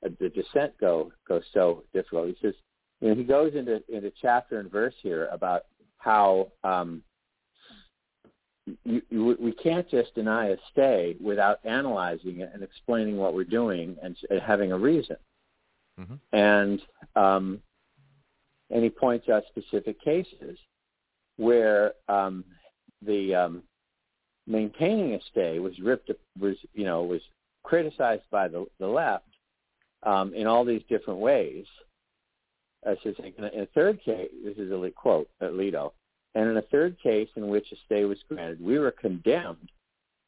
the 0.03 0.29
dissent 0.29 0.73
go 0.81 1.13
go 1.29 1.41
so 1.53 1.85
difficult. 1.93 2.29
He 2.29 2.37
says, 2.41 2.55
you 3.01 3.09
know, 3.09 3.15
he 3.15 3.25
goes 3.25 3.55
into 3.55 3.83
into 3.89 4.13
chapter 4.21 4.59
and 4.59 4.71
verse 4.71 4.95
here 5.03 5.29
about 5.33 5.65
how 5.99 6.49
um, 6.65 7.03
you, 8.85 9.03
you, 9.11 9.37
we 9.41 9.53
can't 9.53 9.89
just 9.89 10.15
deny 10.15 10.49
a 10.49 10.57
stay 10.73 11.17
without 11.21 11.61
analyzing 11.65 12.41
it 12.41 12.51
and 12.53 12.63
explaining 12.63 13.17
what 13.17 13.35
we're 13.35 13.45
doing 13.45 13.97
and, 14.03 14.17
and 14.31 14.41
having 14.41 14.73
a 14.73 14.79
reason. 14.79 15.17
Mm-hmm. 15.99 16.15
And 16.33 16.83
um, 17.17 17.61
and 18.71 18.83
he 18.85 18.91
points 18.91 19.29
out 19.29 19.43
specific 19.49 20.01
cases 20.03 20.59
where 21.37 21.93
um, 22.09 22.45
the 23.03 23.35
um, 23.35 23.63
maintaining 24.47 25.15
a 25.15 25.21
stay 25.31 25.59
was 25.59 25.79
ripped 25.81 26.11
was 26.39 26.57
you 26.75 26.85
know 26.85 27.03
was 27.03 27.21
criticized 27.63 28.23
by 28.31 28.49
the, 28.49 28.67
the 28.79 28.87
left 28.87 29.25
um, 30.03 30.33
in 30.35 30.47
all 30.47 30.65
these 30.65 30.83
different 30.89 31.21
ways. 31.21 31.67
I 32.87 32.97
should 33.03 33.17
say, 33.19 33.35
in 33.37 33.61
a 33.61 33.67
third 33.75 34.03
case, 34.03 34.31
this 34.43 34.57
is 34.57 34.73
a 34.73 34.91
quote, 34.97 35.29
Alito, 35.43 35.93
and 36.35 36.49
in 36.49 36.57
a 36.57 36.63
third 36.63 36.97
case 37.03 37.29
in 37.37 37.49
which 37.49 37.73
a 37.73 37.77
stay 37.87 38.05
was 38.05 38.19
granted, 38.29 38.61
we 38.61 38.79
were 38.79 38.93
condemned 38.93 39.71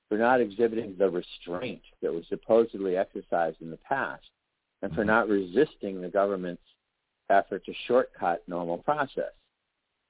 for 0.09 0.19
not 0.19 0.41
exhibiting 0.41 0.95
the 0.99 1.09
restraint 1.09 1.83
that 2.03 2.12
was 2.12 2.24
supposedly 2.29 2.97
exercised 2.97 3.57
in 3.61 3.70
the 3.70 3.79
past 3.79 4.29
and 4.83 4.93
for 4.95 5.05
not 5.05 5.29
resisting 5.29 6.01
the 6.01 6.09
government's 6.09 6.62
effort 7.31 7.65
to 7.65 7.73
shortcut 7.87 8.43
normal 8.47 8.79
process. 8.79 9.33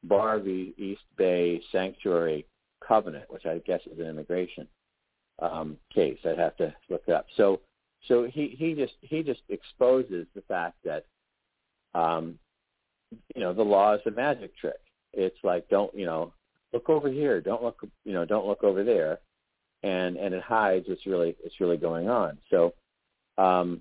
Barr 0.04 0.40
v. 0.40 0.74
East 0.78 1.02
Bay 1.16 1.62
Sanctuary 1.70 2.46
Covenant, 2.86 3.30
which 3.30 3.46
I 3.46 3.58
guess 3.58 3.80
is 3.86 3.98
an 3.98 4.06
immigration 4.06 4.66
um, 5.40 5.76
case. 5.94 6.18
I'd 6.24 6.38
have 6.38 6.56
to 6.56 6.74
look 6.88 7.02
it 7.06 7.14
up. 7.14 7.26
So, 7.36 7.60
so 8.08 8.24
he, 8.24 8.56
he 8.58 8.74
just 8.74 8.94
he 9.02 9.22
just 9.22 9.42
exposes 9.48 10.26
the 10.34 10.42
fact 10.48 10.76
that 10.84 11.04
um, 11.94 12.38
you 13.36 13.40
know 13.40 13.52
the 13.52 13.62
law 13.62 13.94
is 13.94 14.00
a 14.06 14.10
magic 14.10 14.56
trick 14.56 14.80
it's 15.12 15.38
like 15.42 15.68
don't 15.68 15.94
you 15.94 16.06
know 16.06 16.32
look 16.72 16.88
over 16.88 17.10
here, 17.10 17.40
don't 17.40 17.62
look 17.62 17.80
you 18.04 18.12
know 18.12 18.24
don't 18.24 18.46
look 18.46 18.64
over 18.64 18.84
there, 18.84 19.18
and 19.82 20.16
and 20.16 20.34
it 20.34 20.42
hides 20.42 20.88
what's 20.88 21.06
really 21.06 21.36
it's 21.44 21.60
really 21.60 21.76
going 21.76 22.08
on. 22.08 22.38
So 22.50 22.74
um, 23.38 23.80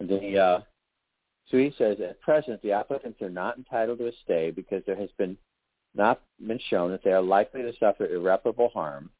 the 0.00 0.38
uh, 0.38 0.60
so 1.50 1.58
he 1.58 1.72
says 1.78 1.98
at 2.00 2.20
present 2.20 2.60
the 2.62 2.72
applicants 2.72 3.22
are 3.22 3.30
not 3.30 3.56
entitled 3.56 3.98
to 3.98 4.08
a 4.08 4.12
stay 4.24 4.50
because 4.50 4.82
there 4.86 4.96
has 4.96 5.10
been 5.18 5.36
not 5.94 6.20
been 6.46 6.60
shown 6.68 6.90
that 6.90 7.02
they 7.02 7.12
are 7.12 7.22
likely 7.22 7.62
to 7.62 7.72
suffer 7.78 8.06
irreparable 8.06 8.68
harm. 8.70 9.10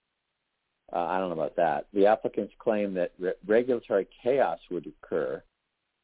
Uh, 0.92 0.98
I 0.98 1.18
don't 1.18 1.30
know 1.30 1.34
about 1.34 1.56
that. 1.56 1.86
The 1.92 2.06
applicants 2.06 2.54
claim 2.58 2.94
that 2.94 3.12
re- 3.18 3.32
regulatory 3.46 4.06
chaos 4.22 4.58
would 4.70 4.86
occur 4.86 5.42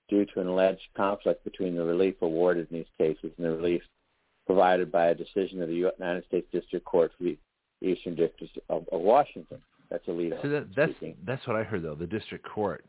due 0.08 0.24
to 0.26 0.40
an 0.40 0.48
alleged 0.48 0.88
conflict 0.96 1.44
between 1.44 1.76
the 1.76 1.84
relief 1.84 2.16
awarded 2.20 2.68
in 2.70 2.78
these 2.78 2.86
cases 2.98 3.30
and 3.36 3.46
the 3.46 3.50
relief 3.50 3.82
provided 4.46 4.90
by 4.90 5.06
a 5.06 5.14
decision 5.14 5.62
of 5.62 5.68
the 5.68 5.74
United 5.74 6.24
States 6.26 6.46
District 6.52 6.84
Court 6.84 7.12
for 7.16 7.24
the 7.24 7.38
Eastern 7.80 8.14
District 8.14 8.58
of, 8.68 8.86
of 8.92 9.00
Washington. 9.00 9.58
That's 9.90 10.06
illegal. 10.08 10.38
So 10.42 10.48
that, 10.48 10.68
that's 10.74 10.92
speaking. 10.92 11.16
that's 11.26 11.46
what 11.46 11.56
I 11.56 11.62
heard 11.64 11.82
though. 11.82 11.94
The 11.94 12.06
district 12.06 12.48
court 12.48 12.84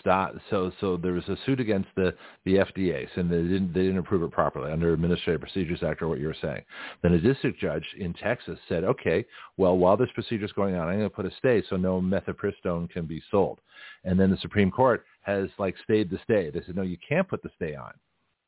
stopped. 0.00 0.38
So 0.50 0.72
so 0.80 0.96
there 0.96 1.12
was 1.12 1.28
a 1.28 1.36
suit 1.44 1.60
against 1.60 1.88
the 1.94 2.14
the 2.44 2.56
FDA, 2.56 3.06
and 3.16 3.30
they 3.30 3.42
didn't 3.42 3.74
they 3.74 3.82
didn't 3.82 3.98
approve 3.98 4.22
it 4.22 4.30
properly 4.30 4.72
under 4.72 4.92
Administrative 4.92 5.42
Procedures 5.42 5.82
Act 5.82 6.00
or 6.00 6.08
what 6.08 6.20
you 6.20 6.26
were 6.26 6.36
saying. 6.40 6.62
Then 7.02 7.12
a 7.12 7.20
district 7.20 7.60
judge 7.60 7.84
in 7.98 8.14
Texas 8.14 8.58
said, 8.68 8.84
okay, 8.84 9.26
well 9.58 9.76
while 9.76 9.96
this 9.96 10.08
procedure 10.14 10.46
is 10.46 10.52
going 10.52 10.74
on, 10.74 10.88
I'm 10.88 10.98
going 10.98 11.10
to 11.10 11.14
put 11.14 11.26
a 11.26 11.30
stay 11.38 11.62
so 11.68 11.76
no 11.76 12.00
mifepristone 12.00 12.88
can 12.88 13.04
be 13.04 13.22
sold. 13.30 13.60
And 14.04 14.18
then 14.18 14.30
the 14.30 14.38
Supreme 14.38 14.70
Court 14.70 15.04
has 15.22 15.48
like 15.58 15.74
stayed 15.84 16.10
the 16.10 16.18
stay. 16.24 16.50
They 16.50 16.62
said 16.64 16.76
no, 16.76 16.82
you 16.82 16.96
can't 17.06 17.28
put 17.28 17.42
the 17.42 17.50
stay 17.56 17.74
on 17.74 17.92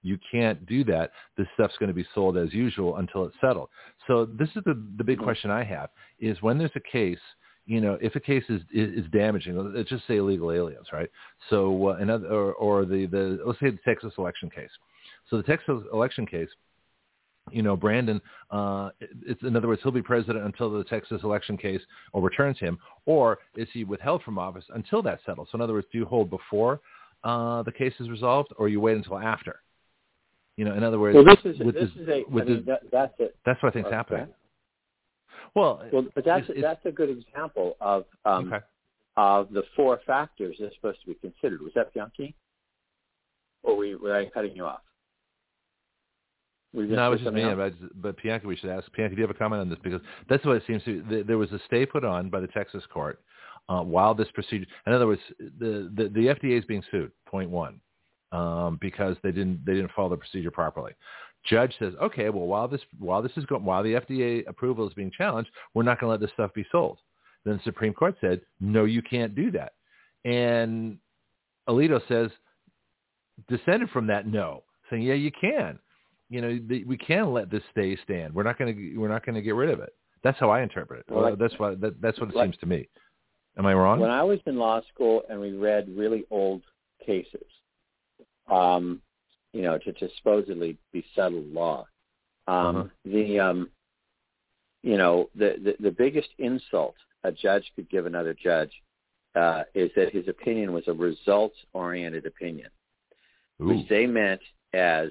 you 0.03 0.19
can't 0.31 0.65
do 0.67 0.85
that. 0.85 1.13
This 1.37 1.47
stuff's 1.55 1.77
going 1.79 1.89
to 1.89 1.95
be 1.95 2.07
sold 2.15 2.37
as 2.37 2.53
usual 2.53 2.97
until 2.97 3.25
it's 3.25 3.37
settled. 3.41 3.69
So 4.07 4.27
this 4.27 4.49
is 4.57 4.63
the, 4.65 4.83
the 4.97 5.05
big 5.05 5.19
mm-hmm. 5.19 5.25
question 5.25 5.51
I 5.51 5.65
have 5.65 5.91
is 6.19 6.41
when 6.43 6.59
there's 6.59 6.71
a 6.75 6.81
case, 6.81 7.19
you 7.67 7.81
know, 7.81 7.99
if 8.01 8.17
a 8.17 8.21
case 8.21 8.45
is, 8.49 8.63
is, 8.73 9.05
is 9.05 9.11
damaging, 9.13 9.57
let's 9.75 9.89
just 9.89 10.07
say 10.07 10.17
illegal 10.17 10.51
aliens, 10.51 10.87
right? 10.93 11.11
So 11.51 11.89
uh, 11.89 11.97
another, 12.01 12.27
or, 12.27 12.55
or 12.55 12.85
the, 12.85 13.07
the, 13.07 13.41
let's 13.45 13.61
say 13.61 13.71
the 13.71 13.79
Texas 13.85 14.13
election 14.19 14.51
case. 14.51 14.71
So 15.29 15.37
the 15.37 15.43
Texas 15.43 15.83
election 15.93 16.27
case, 16.27 16.49
you 17.51 17.63
know, 17.63 17.77
Brandon, 17.77 18.21
uh, 18.51 18.91
it's, 19.01 19.43
in 19.43 19.57
other 19.57 19.69
words, 19.69 19.81
he'll 19.83 19.93
be 19.93 20.03
president 20.03 20.45
until 20.45 20.71
the 20.71 20.85
Texas 20.85 21.21
election 21.23 21.57
case 21.57 21.81
overturns 22.15 22.59
him, 22.59 22.79
or 23.07 23.39
is 23.57 23.69
he 23.73 23.85
withheld 23.85 24.23
from 24.23 24.39
office 24.39 24.65
until 24.75 25.03
that 25.03 25.21
settles? 25.27 25.49
So 25.51 25.57
in 25.57 25.63
other 25.63 25.73
words, 25.73 25.87
do 25.93 25.99
you 25.99 26.05
hold 26.05 26.31
before 26.31 26.81
uh, 27.25 27.63
the 27.63 27.73
case 27.73 27.95
is 28.01 28.09
resolved, 28.09 28.53
or 28.57 28.69
you 28.69 28.81
wait 28.81 28.97
until 28.97 29.19
after? 29.19 29.61
You 30.61 30.67
know, 30.67 30.75
in 30.75 30.85
other 30.85 30.99
words, 30.99 31.15
well, 31.15 31.25
this 31.25 31.39
is 31.43 31.59
this, 31.59 31.73
this 31.73 31.89
is 31.97 32.07
a. 32.07 32.23
I 32.31 32.45
mean, 32.45 32.65
that, 32.67 32.83
that's 32.93 33.15
it. 33.19 33.35
That's 33.47 33.63
what 33.63 33.71
I 33.71 33.73
think's 33.73 33.87
okay. 33.87 33.97
happening. 33.97 34.27
Well, 35.55 35.83
well, 35.91 36.05
but 36.15 36.23
that's 36.23 36.45
it's, 36.51 36.61
that's 36.61 36.85
a 36.85 36.93
good 36.93 37.09
example 37.09 37.79
of 37.81 38.05
um, 38.27 38.53
okay. 38.53 38.63
of 39.17 39.51
the 39.55 39.63
four 39.75 40.01
factors 40.07 40.57
that's 40.61 40.75
supposed 40.75 41.01
to 41.01 41.07
be 41.07 41.15
considered. 41.15 41.63
Was 41.63 41.73
that 41.77 41.95
Bianchi? 41.95 42.35
Or 43.63 43.75
were, 43.75 43.81
we, 43.81 43.95
were 43.95 44.15
I 44.15 44.29
cutting 44.29 44.55
you 44.55 44.67
off? 44.67 44.83
no, 46.75 46.99
I 46.99 47.09
was 47.09 47.21
just 47.21 47.33
me. 47.33 47.43
But, 47.55 47.73
but 47.95 48.23
Bianca, 48.23 48.47
we 48.47 48.55
should 48.57 48.69
ask 48.69 48.85
Bianca. 48.95 49.15
Do 49.15 49.23
you 49.23 49.27
have 49.27 49.35
a 49.35 49.39
comment 49.39 49.63
on 49.63 49.71
this? 49.71 49.79
Because 49.83 50.03
that's 50.29 50.45
what 50.45 50.57
it 50.57 50.63
seems 50.67 50.85
to. 50.85 51.03
be. 51.03 51.23
There 51.23 51.39
was 51.39 51.51
a 51.53 51.61
stay 51.69 51.87
put 51.87 52.05
on 52.05 52.29
by 52.29 52.41
the 52.41 52.49
Texas 52.49 52.85
court 52.93 53.23
uh, 53.71 53.81
while 53.81 54.15
this 54.15 54.29
procedure. 54.35 54.67
In 54.87 54.93
other 54.93 55.07
words, 55.07 55.23
the, 55.39 55.91
the 55.97 56.11
the 56.11 56.27
FDA 56.27 56.59
is 56.59 56.67
being 56.67 56.83
sued. 56.91 57.13
Point 57.27 57.49
one, 57.49 57.81
um, 58.33 58.79
because 58.81 59.17
they 59.23 59.33
didn't 59.33 59.65
they 59.65 59.75
didn't 59.75 59.91
follow 59.95 60.11
the 60.11 60.17
procedure 60.17 60.51
properly. 60.51 60.93
Judge 61.49 61.75
says, 61.79 61.95
okay, 62.03 62.29
well 62.29 62.47
while 62.47 62.69
this 62.69 62.81
while 62.99 63.23
this 63.23 63.33
is 63.37 63.45
going 63.47 63.65
while 63.65 63.83
the 63.83 63.95
FDA 63.95 64.47
approval 64.49 64.87
is 64.87 64.95
being 64.95 65.11
challenged, 65.17 65.51
we're 65.75 65.83
not 65.83 66.01
going 66.01 66.09
to 66.09 66.13
let 66.13 66.21
this 66.21 66.31
stuff 66.35 66.53
be 66.55 66.67
sold. 66.71 66.99
Then 67.45 67.57
the 67.57 67.63
Supreme 67.65 67.95
Court 67.95 68.17
said, 68.21 68.43
no, 68.61 68.85
you 68.85 69.01
can't 69.03 69.35
do 69.35 69.51
that. 69.53 69.73
And 70.25 70.99
Alito 71.69 72.01
says, 72.09 72.31
descended 73.49 73.89
from 73.91 74.07
that 74.09 74.27
no, 74.27 74.65
saying, 74.91 75.03
yeah, 75.03 75.15
you 75.15 75.31
can. 75.33 75.79
You 76.29 76.41
know, 76.41 76.61
the, 76.69 76.85
we 76.85 76.97
can 76.97 77.33
let 77.33 77.51
this 77.51 77.63
stay 77.73 77.97
stand. 78.05 78.35
We're 78.35 78.45
not 78.45 78.59
going 78.59 78.77
to 78.77 78.97
we're 78.99 79.09
not 79.09 79.25
going 79.25 79.35
to 79.35 79.43
get 79.43 79.55
rid 79.55 79.71
of 79.71 79.81
it. 79.81 79.95
That's 80.23 80.39
how 80.39 80.51
I 80.51 80.63
interpret 80.63 81.01
it. 81.01 81.13
Well, 81.13 81.31
like, 81.31 81.39
that's 81.39 81.59
what 81.59 81.81
that, 81.81 82.01
that's 82.01 82.21
what 82.21 82.31
it 82.31 82.37
like, 82.37 82.47
seems 82.47 82.57
to 82.59 82.67
me. 82.67 82.89
Am 83.59 83.67
I 83.67 83.75
wrong? 83.75 83.99
When 83.99 84.11
I 84.11 84.23
was 84.23 84.39
in 84.47 84.57
law 84.57 84.81
school 84.93 85.23
and 85.29 85.41
we 85.41 85.53
read 85.53 85.89
really 85.89 86.25
old 86.31 86.63
cases, 87.05 87.47
um, 88.51 89.01
you 89.53 89.63
know, 89.63 89.79
to, 89.79 89.93
to 89.93 90.09
supposedly 90.17 90.77
be 90.93 91.05
settled 91.15 91.53
law, 91.53 91.87
um, 92.47 92.77
uh-huh. 92.77 92.85
the 93.05 93.41
um, 93.41 93.71
you 94.83 94.97
know 94.97 95.31
the, 95.35 95.57
the 95.63 95.77
the 95.81 95.91
biggest 95.91 96.29
insult 96.39 96.95
a 97.25 97.33
judge 97.33 97.65
could 97.77 97.89
give 97.91 98.07
another 98.07 98.35
judge 98.35 98.71
uh, 99.35 99.63
is 99.75 99.91
that 99.97 100.13
his 100.13 100.27
opinion 100.29 100.73
was 100.73 100.85
a 100.89 100.93
results-oriented 100.93 102.27
opinion, 102.27 102.71
Ooh. 103.61 103.67
which 103.67 103.89
they 103.89 104.07
meant 104.07 104.41
as, 104.73 105.11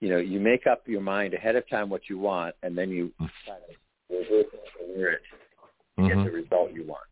you 0.00 0.08
know, 0.08 0.18
you 0.18 0.40
make 0.40 0.66
up 0.66 0.86
your 0.86 1.00
mind 1.00 1.34
ahead 1.34 1.56
of 1.56 1.68
time 1.68 1.90
what 1.90 2.08
you 2.08 2.18
want, 2.18 2.54
and 2.62 2.76
then 2.76 2.90
you 2.90 3.12
mm. 3.20 3.30
kind 3.46 3.60
of 3.68 3.76
reverse 4.10 4.46
engineer 4.80 5.12
it 5.12 5.22
to 5.96 6.02
mm-hmm. 6.02 6.08
get 6.08 6.24
the 6.24 6.30
result 6.30 6.72
you 6.72 6.84
want. 6.86 7.02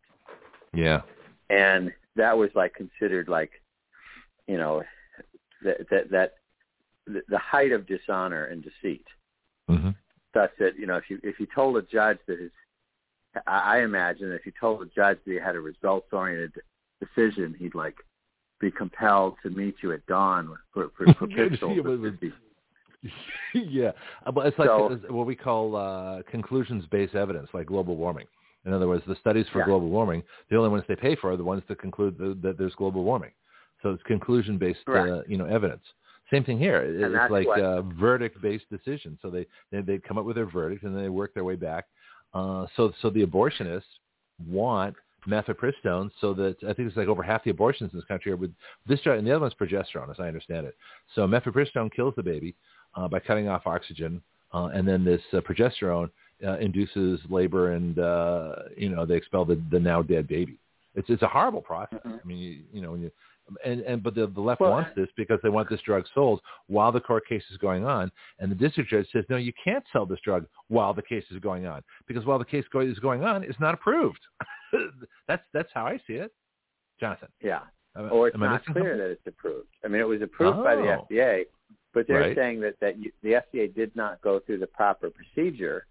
Yeah. 0.73 1.01
And 1.49 1.91
that 2.15 2.37
was 2.37 2.49
like 2.55 2.73
considered 2.73 3.27
like, 3.27 3.51
you 4.47 4.57
know, 4.57 4.83
that 5.63 5.77
that 5.89 6.09
that 6.11 6.33
the 7.07 7.37
height 7.37 7.71
of 7.71 7.87
dishonor 7.87 8.45
and 8.45 8.63
deceit. 8.63 9.05
Mm-hmm. 9.69 9.89
Such 10.33 10.51
that 10.59 10.77
you 10.77 10.87
know, 10.87 10.95
if 10.95 11.09
you 11.09 11.19
if 11.23 11.39
you 11.39 11.47
told 11.53 11.77
a 11.77 11.81
judge 11.81 12.19
that 12.27 12.39
his 12.39 12.51
I 13.47 13.79
imagine 13.79 14.31
if 14.31 14.45
you 14.45 14.51
told 14.59 14.81
a 14.81 14.85
judge 14.85 15.17
that 15.25 15.31
he 15.31 15.37
had 15.37 15.55
a 15.55 15.59
results-oriented 15.59 16.53
decision, 16.99 17.55
he'd 17.57 17.75
like 17.75 17.95
be 18.59 18.71
compelled 18.71 19.35
to 19.43 19.49
meet 19.49 19.75
you 19.81 19.91
at 19.93 20.05
dawn 20.05 20.55
for 20.73 20.91
for, 20.97 21.13
for 21.19 21.27
pistols. 21.27 21.77
yeah, 23.53 23.91
but 24.33 24.45
it's 24.45 24.59
like 24.59 24.67
so, 24.67 24.99
what 25.09 25.25
we 25.25 25.35
call 25.35 25.75
uh, 25.75 26.21
conclusions-based 26.29 27.15
evidence, 27.15 27.49
like 27.53 27.65
global 27.65 27.95
warming. 27.95 28.27
In 28.65 28.73
other 28.73 28.87
words, 28.87 29.03
the 29.07 29.15
studies 29.15 29.47
for 29.51 29.59
yeah. 29.59 29.65
global 29.65 29.89
warming, 29.89 30.21
the 30.51 30.55
only 30.55 30.69
ones 30.69 30.83
they 30.87 30.95
pay 30.95 31.15
for 31.15 31.31
are 31.31 31.37
the 31.37 31.43
ones 31.43 31.63
that 31.67 31.79
conclude 31.79 32.15
the, 32.19 32.37
that 32.43 32.59
there's 32.59 32.75
global 32.75 33.03
warming. 33.03 33.31
So 33.83 33.89
it's 33.89 34.03
conclusion-based, 34.03 34.79
uh, 34.87 35.21
you 35.27 35.37
know, 35.37 35.45
evidence. 35.45 35.83
Same 36.31 36.43
thing 36.43 36.57
here. 36.57 36.81
it's 36.81 37.31
like 37.31 37.47
a 37.47 37.81
verdict-based 37.99 38.65
decision. 38.69 39.17
So 39.21 39.29
they, 39.29 39.45
they 39.71 39.81
they 39.81 39.97
come 39.97 40.17
up 40.17 40.25
with 40.25 40.35
their 40.35 40.45
verdict 40.45 40.83
and 40.83 40.95
then 40.95 41.03
they 41.03 41.09
work 41.09 41.33
their 41.33 41.43
way 41.43 41.55
back 41.55 41.87
uh, 42.33 42.65
so 42.75 42.93
so 43.01 43.09
the 43.09 43.25
abortionists 43.25 43.83
want 44.47 44.95
mifepristone 45.27 46.09
so 46.19 46.33
that 46.33 46.55
I 46.63 46.73
think 46.73 46.87
it's 46.87 46.97
like 46.97 47.07
over 47.07 47.21
half 47.21 47.43
the 47.43 47.51
abortions 47.51 47.91
in 47.93 47.99
this 47.99 48.07
country 48.07 48.31
are 48.31 48.37
with 48.37 48.51
this 48.87 49.01
drug, 49.01 49.19
and 49.19 49.27
the 49.27 49.31
other 49.31 49.41
one's 49.41 49.53
progesterone, 49.53 50.09
as 50.09 50.19
I 50.19 50.27
understand 50.27 50.65
it. 50.65 50.75
So 51.13 51.27
mifepristone 51.27 51.93
kills 51.93 52.13
the 52.15 52.23
baby 52.23 52.55
uh, 52.95 53.07
by 53.07 53.19
cutting 53.19 53.47
off 53.47 53.67
oxygen, 53.67 54.21
uh, 54.53 54.69
and 54.73 54.87
then 54.87 55.03
this 55.03 55.21
uh, 55.33 55.41
progesterone 55.41 56.09
uh, 56.45 56.57
induces 56.57 57.19
labor, 57.29 57.73
and 57.73 57.99
uh, 57.99 58.55
you 58.77 58.89
know 58.89 59.05
they 59.05 59.15
expel 59.15 59.45
the, 59.45 59.61
the 59.71 59.79
now 59.79 60.01
dead 60.01 60.27
baby. 60.27 60.57
It's 60.95 61.09
it's 61.09 61.21
a 61.21 61.27
horrible 61.27 61.61
process. 61.61 61.99
Mm-hmm. 62.05 62.17
I 62.23 62.27
mean, 62.27 62.37
you, 62.37 62.59
you 62.73 62.81
know 62.81 62.91
when 62.91 63.01
you 63.01 63.11
and, 63.65 63.81
and 63.81 64.03
but 64.03 64.15
the, 64.15 64.27
the 64.27 64.41
left 64.41 64.61
well, 64.61 64.71
wants 64.71 64.91
this 64.95 65.07
because 65.15 65.39
they 65.43 65.49
want 65.49 65.69
this 65.69 65.81
drug 65.81 66.05
sold 66.13 66.41
while 66.67 66.91
the 66.91 66.99
court 66.99 67.27
case 67.27 67.43
is 67.51 67.57
going 67.57 67.85
on, 67.85 68.11
and 68.39 68.51
the 68.51 68.55
district 68.55 68.89
judge 68.89 69.07
says, 69.11 69.25
no, 69.29 69.37
you 69.37 69.53
can't 69.63 69.83
sell 69.91 70.05
this 70.05 70.19
drug 70.23 70.45
while 70.67 70.93
the 70.93 71.01
case 71.01 71.23
is 71.31 71.39
going 71.39 71.65
on 71.67 71.81
because 72.07 72.25
while 72.25 72.39
the 72.39 72.45
case 72.45 72.65
go- 72.71 72.79
is 72.79 72.99
going 72.99 73.23
on, 73.23 73.43
it's 73.43 73.59
not 73.59 73.73
approved. 73.73 74.19
that's 75.27 75.43
that's 75.53 75.69
how 75.73 75.85
I 75.85 75.97
see 76.07 76.13
it, 76.13 76.31
Jonathon. 76.99 77.29
Yeah, 77.41 77.61
or 77.95 78.29
it's 78.29 78.37
not 78.37 78.63
clear 78.65 78.75
something? 78.75 78.97
that 78.97 79.11
it's 79.11 79.27
approved. 79.27 79.69
I 79.83 79.87
mean, 79.87 80.01
it 80.01 80.07
was 80.07 80.21
approved 80.21 80.59
oh. 80.59 80.63
by 80.63 80.75
the 80.75 80.83
oh. 80.83 81.07
FDA, 81.09 81.43
but 81.93 82.07
they're 82.07 82.21
right. 82.21 82.35
saying 82.35 82.61
that 82.61 82.79
that 82.81 82.97
you, 82.97 83.11
the 83.23 83.41
FDA 83.53 83.73
did 83.73 83.95
not 83.95 84.21
go 84.21 84.39
through 84.39 84.59
the 84.59 84.67
proper 84.67 85.09
procedure, 85.09 85.85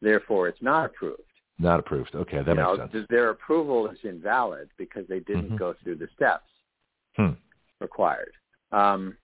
therefore 0.00 0.48
it's 0.48 0.62
not 0.62 0.86
approved. 0.86 1.22
Not 1.58 1.78
approved. 1.78 2.14
Okay, 2.14 2.38
that 2.38 2.48
you 2.48 2.54
makes 2.54 2.78
know, 2.78 2.88
sense. 2.92 3.06
Their 3.08 3.30
approval 3.30 3.88
is 3.88 3.98
invalid 4.02 4.68
because 4.78 5.06
they 5.08 5.20
didn't 5.20 5.44
mm-hmm. 5.44 5.56
go 5.56 5.74
through 5.82 5.96
the 5.96 6.08
steps 6.16 6.44
hmm. 7.16 7.30
required. 7.80 8.32
Um, 8.72 9.16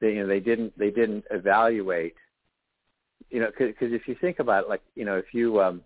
they, 0.00 0.12
you 0.12 0.20
know, 0.20 0.26
they 0.26 0.40
didn't 0.40 0.78
they 0.78 0.90
didn't 0.90 1.24
evaluate. 1.30 2.14
You 3.30 3.40
know, 3.40 3.50
because 3.56 3.92
if 3.92 4.06
you 4.06 4.16
think 4.20 4.38
about 4.38 4.64
it, 4.64 4.68
like 4.68 4.82
you 4.94 5.04
know, 5.04 5.16
if 5.16 5.32
you 5.32 5.60
um, 5.60 5.80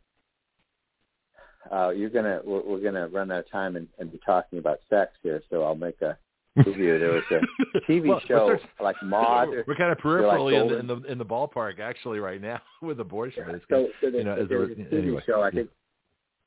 uh, 1.70 1.90
you're 1.90 2.10
gonna 2.10 2.40
we're, 2.44 2.62
we're 2.62 2.80
gonna 2.80 3.08
run 3.08 3.30
out 3.30 3.40
of 3.40 3.50
time 3.50 3.76
and, 3.76 3.86
and 3.98 4.10
be 4.10 4.20
talking 4.24 4.58
about 4.58 4.80
sex 4.90 5.12
here, 5.22 5.42
so 5.50 5.62
I'll 5.62 5.74
make 5.74 6.00
a 6.02 6.18
review. 6.56 6.98
There 6.98 7.12
was 7.12 7.22
a 7.30 7.78
TV 7.90 8.08
well, 8.08 8.20
show 8.26 8.56
like 8.80 8.96
Maude. 9.02 9.48
We're 9.66 9.76
kind 9.76 9.92
of 9.92 9.98
peripherally 9.98 10.52
like 10.52 10.62
in, 10.62 10.68
the, 10.68 10.78
in 10.78 10.86
the 10.86 11.12
in 11.12 11.18
the 11.18 11.24
ballpark 11.24 11.78
actually 11.78 12.18
right 12.18 12.40
now 12.40 12.60
with 12.82 13.00
abortion. 13.00 13.44
Yeah, 13.48 13.58
so, 13.70 13.88
so 14.00 14.08
you 14.08 14.24
know, 14.24 14.34
as 14.34 14.50
a, 14.50 14.54
a 14.54 14.66
TV 14.68 14.92
anyway. 14.92 15.22
show. 15.26 15.42
I 15.42 15.50
think 15.50 15.68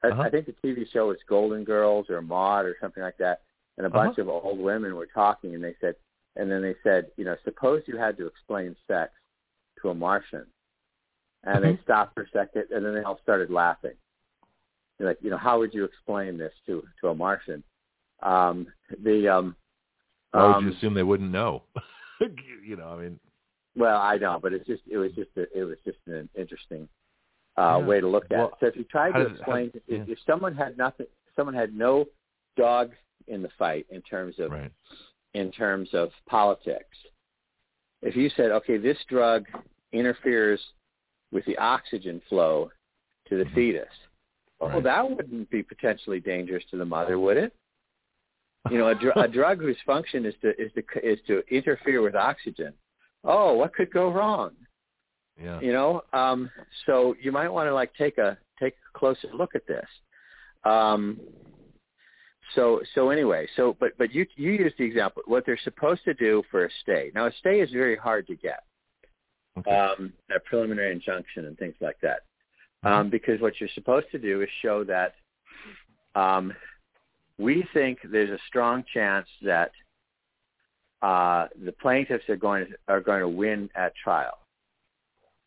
uh-huh. 0.04 0.22
I, 0.22 0.26
I 0.28 0.30
think 0.30 0.48
the 0.48 0.56
TV 0.64 0.86
show 0.92 1.08
was 1.08 1.18
Golden 1.28 1.64
Girls 1.64 2.10
or 2.10 2.22
Maude 2.22 2.66
or 2.66 2.76
something 2.82 3.04
like 3.04 3.18
that 3.18 3.42
and 3.82 3.88
a 3.88 3.90
bunch 3.90 4.20
uh-huh. 4.20 4.30
of 4.32 4.46
old 4.46 4.60
women 4.60 4.96
were 4.96 5.08
talking, 5.08 5.56
and 5.56 5.64
they 5.64 5.76
said, 5.82 5.96
and 6.36 6.52
then 6.52 6.62
they 6.62 6.76
said, 6.84 7.08
you 7.18 7.26
know, 7.26 7.36
suppose 7.44 7.82
you 7.88 7.98
had 7.98 8.16
to 8.18 8.28
explain 8.28 8.76
sex 8.88 9.12
to 9.82 9.90
a 9.90 9.96
Martian, 9.96 10.46
and 11.44 11.58
uh-huh. 11.58 11.60
they 11.62 11.80
stopped 11.84 12.14
for 12.14 12.22
a 12.22 12.30
second, 12.30 12.66
and 12.70 12.86
then 12.86 12.94
they 12.94 13.02
all 13.02 13.20
started 13.24 13.50
laughing. 13.50 13.94
They're 15.00 15.08
like, 15.08 15.18
you 15.22 15.32
know, 15.32 15.38
how 15.38 15.58
would 15.58 15.74
you 15.74 15.84
explain 15.84 16.38
this 16.38 16.54
to 16.68 16.84
to 17.02 17.08
a 17.08 17.16
Martian? 17.16 17.64
Um, 18.22 18.68
the 19.04 19.28
um, 19.28 19.56
why 20.30 20.46
would 20.46 20.56
um, 20.58 20.68
you 20.68 20.74
assume 20.74 20.94
they 20.94 21.02
wouldn't 21.02 21.32
know? 21.32 21.64
you 22.64 22.76
know, 22.78 22.90
I 22.90 23.02
mean. 23.02 23.20
Well, 23.76 24.00
I 24.00 24.18
know, 24.18 24.38
but 24.40 24.54
it's 24.54 24.68
just 24.68 24.84
it 24.92 24.98
was 24.98 25.12
just 25.14 25.32
a, 25.38 25.48
it 25.58 25.64
was 25.64 25.78
just 25.84 25.98
an 26.06 26.30
interesting 26.38 26.88
uh, 27.58 27.80
yeah. 27.80 27.88
way 27.88 28.00
to 28.00 28.08
look 28.08 28.26
at 28.26 28.38
well, 28.38 28.48
it. 28.50 28.54
So 28.60 28.68
if 28.68 28.76
you 28.76 28.84
tried 28.84 29.14
to 29.14 29.22
explain, 29.22 29.72
how, 29.74 29.80
if, 29.88 30.08
yeah. 30.08 30.14
if 30.14 30.20
someone 30.28 30.54
had 30.54 30.78
nothing, 30.78 31.08
someone 31.36 31.56
had 31.56 31.74
no 31.74 32.06
dog 32.58 32.92
in 33.28 33.42
the 33.42 33.50
fight 33.58 33.86
in 33.90 34.02
terms 34.02 34.36
of 34.40 34.52
right. 34.52 34.72
in 35.34 35.52
terms 35.52 35.90
of 35.94 36.10
politics. 36.28 36.98
If 38.02 38.16
you 38.16 38.30
said, 38.36 38.52
okay, 38.52 38.78
this 38.78 38.98
drug 39.10 39.46
interferes 39.92 40.60
with 41.32 41.46
the 41.46 41.58
oxygen 41.58 42.22
flow 42.28 42.72
to 43.30 43.38
the 43.38 43.44
mm-hmm. 43.44 43.56
fetus, 43.56 43.88
right. 44.60 44.74
well, 44.74 44.82
that 44.82 45.10
wouldn't 45.10 45.50
be 45.50 45.62
potentially 45.62 46.20
dangerous 46.20 46.64
to 46.72 46.78
the 46.78 46.86
mother, 46.86 47.20
would 47.20 47.38
it? 47.38 47.54
You 48.70 48.78
know, 48.78 48.90
a, 48.90 48.96
dr- 48.96 49.18
a 49.18 49.28
drug 49.32 49.60
whose 49.60 49.78
function 49.86 50.26
is 50.26 50.36
to 50.42 50.50
is 50.62 50.72
to 50.74 50.84
is 51.08 51.20
to 51.28 51.44
interfere 51.50 52.02
with 52.02 52.16
oxygen. 52.16 52.74
Oh, 53.24 53.54
what 53.54 53.74
could 53.74 53.92
go 53.92 54.12
wrong? 54.12 54.52
Yeah. 55.42 55.60
You 55.62 55.74
know, 55.74 56.04
um, 56.14 56.50
so 56.86 57.16
you 57.22 57.32
might 57.32 57.50
want 57.50 57.68
to 57.68 57.74
like 57.74 57.94
take 57.96 58.18
a 58.18 58.38
take 58.60 58.74
a 58.74 58.98
closer 58.98 59.30
look 59.34 59.56
at 59.56 59.66
this. 59.68 59.88
Um, 60.64 61.20
so 62.56 62.82
so 62.96 63.10
anyway, 63.10 63.48
so 63.56 63.76
but 63.80 63.98
but 63.98 64.14
you 64.14 64.26
you 64.36 64.52
use 64.52 64.74
the 64.78 64.84
example 64.84 65.24
what 65.26 65.46
they're 65.46 65.60
supposed 65.64 66.04
to 66.06 66.14
do 66.14 66.44
for 66.52 66.66
a 66.66 66.70
stay. 66.82 67.12
Now 67.14 67.28
a 67.28 67.32
stay 67.40 67.62
is 67.62 67.70
very 67.72 67.96
hard 67.96 68.28
to 68.28 68.36
get. 68.36 68.64
Okay. 69.58 69.76
Um, 69.76 70.14
a 70.34 70.40
preliminary 70.40 70.94
injunction 70.94 71.46
and 71.46 71.58
things 71.58 71.76
like 71.82 71.98
that. 72.02 72.22
Mm-hmm. 72.86 72.88
Um, 72.88 73.10
because 73.10 73.42
what 73.42 73.60
you're 73.60 73.70
supposed 73.76 74.08
to 74.12 74.18
do 74.18 74.42
is 74.42 74.50
show 74.62 74.84
that 74.86 75.14
um, 76.16 76.54
we 77.38 77.66
think 77.74 78.00
there's 78.04 78.30
a 78.30 78.40
strong 78.48 78.84
chance 78.94 79.28
that 79.42 79.72
uh, 81.02 81.48
the 81.66 81.72
plaintiffs 81.72 82.28
are 82.30 82.36
going 82.36 82.66
to 82.66 82.72
are 82.88 83.02
going 83.02 83.22
to 83.22 83.30
win 83.30 83.70
at 83.76 83.94
trial. 83.96 84.38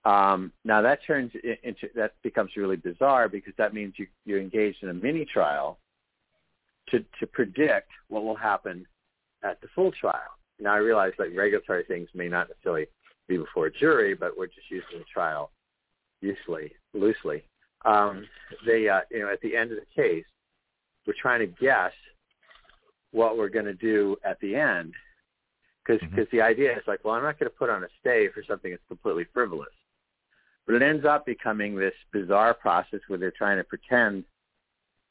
Um, 0.05 0.53
now 0.65 0.83
that 0.83 1.01
turns 1.07 1.33
into 1.63 1.89
that 1.95 2.13
becomes 2.23 2.51
really 2.57 2.77
bizarre 2.77 3.29
because 3.29 3.55
that 3.57 3.73
means 3.73 3.95
you 3.97 4.07
you're 4.27 4.41
engaged 4.41 4.83
in 4.83 4.91
a 4.91 4.95
mini 4.95 5.25
trial 5.25 5.79
to, 6.91 7.05
to 7.21 7.27
predict 7.27 7.91
what 8.09 8.25
will 8.25 8.37
happen 8.37 8.87
at 9.43 9.61
the 9.61 9.69
full 9.75 9.93
trial. 9.93 10.39
Now 10.61 10.75
I 10.75 10.79
realize 10.79 11.13
like 11.19 11.31
regulatory 11.35 11.85
things 11.85 12.09
may 12.15 12.29
not 12.29 12.49
necessarily 12.49 12.87
be 13.29 13.39
before 13.39 13.67
a 13.67 13.73
jury, 13.73 14.15
but 14.15 14.37
we're 14.37 14.47
just 14.47 14.71
using 14.71 14.99
the 14.99 15.05
trial 15.13 15.51
usually 16.21 16.73
loosely. 16.93 17.45
Um, 17.85 18.27
they, 18.65 18.89
uh, 18.89 19.01
you 19.11 19.21
know, 19.21 19.31
at 19.31 19.41
the 19.41 19.57
end 19.57 19.73
of 19.73 19.79
the 19.79 20.03
case, 20.03 20.25
we're 21.07 21.15
trying 21.21 21.41
to 21.41 21.47
guess 21.47 21.93
what 23.13 23.37
we're 23.37 23.49
going 23.49 23.67
to 23.67 23.75
do 23.75 24.17
at 24.25 24.41
the 24.41 24.57
end, 24.57 24.95
because 25.85 26.03
Mhm. 26.09 26.31
the 26.31 26.41
idea 26.41 26.77
is 26.77 26.87
like, 26.87 27.05
well, 27.05 27.15
I'm 27.15 27.23
not 27.23 27.39
going 27.39 27.51
to 27.51 27.57
put 27.57 27.71
on 27.71 27.85
a 27.85 27.89
stay 28.01 28.29
for 28.29 28.43
something 28.43 28.71
that's 28.71 28.83
completely 28.89 29.25
frivolous. 29.25 29.75
But 30.67 30.77
it 30.77 30.83
ends 30.83 31.05
up 31.05 31.27
becoming 31.27 31.77
this 31.77 31.95
bizarre 32.11 32.55
process 32.55 33.01
where 33.07 33.19
they're 33.19 33.31
trying 33.31 33.59
to 33.59 33.65
pretend, 33.65 34.25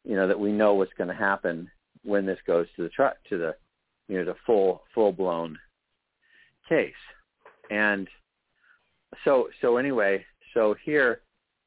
you 0.04 0.16
know, 0.16 0.28
that 0.28 0.40
we 0.40 0.52
know 0.52 0.74
what's 0.74 0.94
going 0.98 1.08
to 1.10 1.16
happen 1.16 1.70
when 2.04 2.26
this 2.26 2.40
goes 2.46 2.68
to 2.76 2.84
the 2.84 2.90
tr- 2.90 3.18
to 3.30 3.38
the, 3.38 3.56
you 4.08 4.18
know, 4.18 4.26
the 4.26 4.36
full 4.46 4.84
full 4.94 5.12
blown 5.12 5.58
case. 6.68 6.94
And 7.70 8.08
so 9.24 9.50
so 9.62 9.78
anyway, 9.78 10.26
so 10.54 10.76
here, 10.84 11.22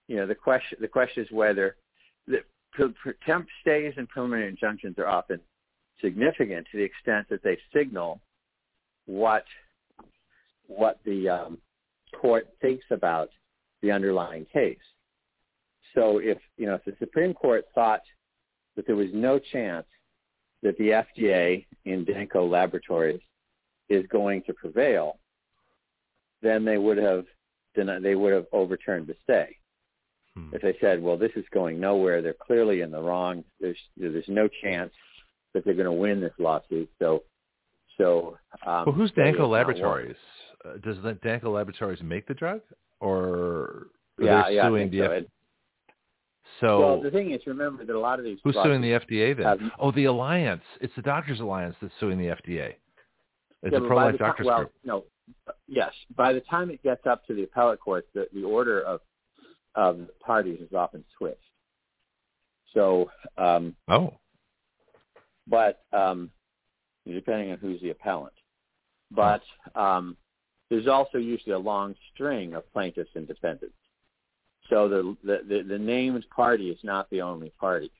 you 0.08 0.16
know, 0.16 0.26
the 0.26 0.34
question 0.34 0.78
the 0.80 0.88
question 0.88 1.24
is 1.24 1.30
whether 1.30 1.76
the 2.26 2.42
temp 3.24 3.46
stays 3.62 3.94
and 3.96 4.08
preliminary 4.08 4.48
injunctions 4.48 4.98
are 4.98 5.06
often 5.06 5.40
significant 6.00 6.66
to 6.70 6.76
the 6.76 6.84
extent 6.84 7.26
that 7.30 7.42
they 7.42 7.58
signal 7.74 8.20
what 9.06 9.44
what 10.66 10.98
the 11.04 11.28
um, 11.28 11.58
court 12.20 12.48
thinks 12.60 12.84
about 12.90 13.30
the 13.82 13.90
underlying 13.90 14.46
case. 14.52 14.78
So 15.94 16.18
if 16.18 16.38
you 16.56 16.66
know 16.66 16.74
if 16.74 16.84
the 16.84 16.94
Supreme 16.98 17.32
Court 17.32 17.64
thought 17.74 18.02
that 18.76 18.86
there 18.86 18.96
was 18.96 19.08
no 19.12 19.38
chance 19.38 19.86
that 20.62 20.76
the 20.78 20.88
FDA 20.90 21.66
in 21.84 22.04
Danco 22.04 22.48
Laboratories 22.48 23.20
is 23.88 24.06
going 24.08 24.42
to 24.42 24.52
prevail, 24.52 25.18
then 26.42 26.64
they 26.64 26.78
would 26.78 26.98
have 26.98 27.24
deni- 27.76 28.02
they 28.02 28.14
would 28.14 28.32
have 28.32 28.46
overturned 28.52 29.06
the 29.06 29.14
stay. 29.22 29.56
Hmm. 30.34 30.50
If 30.52 30.62
they 30.62 30.76
said, 30.80 31.02
"Well, 31.02 31.16
this 31.16 31.32
is 31.36 31.44
going 31.52 31.80
nowhere. 31.80 32.20
They're 32.22 32.34
clearly 32.34 32.80
in 32.82 32.90
the 32.90 33.00
wrong. 33.00 33.44
There's 33.60 33.78
there's 33.96 34.28
no 34.28 34.48
chance 34.62 34.92
that 35.54 35.64
they're 35.64 35.74
going 35.74 35.86
to 35.86 35.92
win 35.92 36.20
this 36.20 36.34
lawsuit." 36.38 36.90
So, 36.98 37.22
so 37.96 38.36
um, 38.66 38.84
Well, 38.86 38.94
who's 38.94 39.12
Danco 39.12 39.48
Laboratories? 39.48 40.16
Uh, 40.64 40.78
does 40.82 40.96
the 41.02 41.12
Danco 41.14 41.52
Laboratories 41.52 42.02
make 42.02 42.26
the 42.26 42.34
drug, 42.34 42.60
or 43.00 43.86
Yeah, 44.18 44.48
yeah, 44.48 44.64
I 44.64 44.68
suing 44.68 44.90
think 44.90 44.92
the 44.92 44.98
so. 45.06 45.12
F- 45.12 45.24
so? 46.60 46.80
well, 46.80 47.02
the 47.02 47.10
thing 47.10 47.32
is, 47.32 47.40
remember 47.46 47.84
that 47.84 47.94
a 47.94 47.98
lot 47.98 48.18
of 48.18 48.24
these 48.24 48.38
who's 48.44 48.54
suing 48.62 48.80
the 48.80 48.92
FDA 48.92 49.36
then? 49.36 49.46
have- 49.46 49.60
oh, 49.78 49.90
the 49.92 50.04
Alliance. 50.06 50.62
It's 50.80 50.94
the 50.96 51.02
Doctors 51.02 51.40
Alliance 51.40 51.76
that's 51.80 51.92
suing 52.00 52.18
the 52.18 52.26
FDA. 52.28 52.74
It's 53.62 53.72
Yeah, 53.72 53.78
a 53.78 53.86
pro-life 53.86 54.18
time- 54.18 54.28
doctors 54.28 54.46
well, 54.46 54.58
group. 54.58 54.72
no, 54.84 55.04
yes. 55.66 55.92
By 56.14 56.32
the 56.32 56.40
time 56.42 56.70
it 56.70 56.82
gets 56.82 57.06
up 57.06 57.24
to 57.26 57.34
the 57.34 57.42
appellate 57.44 57.80
court, 57.80 58.06
the, 58.14 58.28
the 58.32 58.44
order 58.44 58.80
of 58.82 59.00
of 59.74 59.98
the 59.98 60.08
parties 60.24 60.58
is 60.60 60.72
often 60.72 61.04
switched. 61.18 61.38
So, 62.72 63.10
um, 63.36 63.76
Oh, 63.88 64.14
but 65.46 65.80
um, 65.92 66.30
depending 67.06 67.50
on 67.52 67.58
who's 67.58 67.80
the 67.82 67.90
appellant, 67.90 68.32
but 69.10 69.42
um, 69.74 70.16
there's 70.70 70.86
also 70.88 71.18
usually 71.18 71.52
a 71.52 71.58
long 71.58 71.94
string 72.12 72.54
of 72.54 72.70
plaintiffs 72.72 73.10
and 73.14 73.26
defendants. 73.28 73.76
So 74.68 74.88
the 74.88 75.16
the, 75.24 75.40
the, 75.48 75.62
the 75.62 75.78
named 75.78 76.26
party 76.34 76.70
is 76.70 76.78
not 76.82 77.08
the 77.10 77.22
only 77.22 77.50
party. 77.60 77.90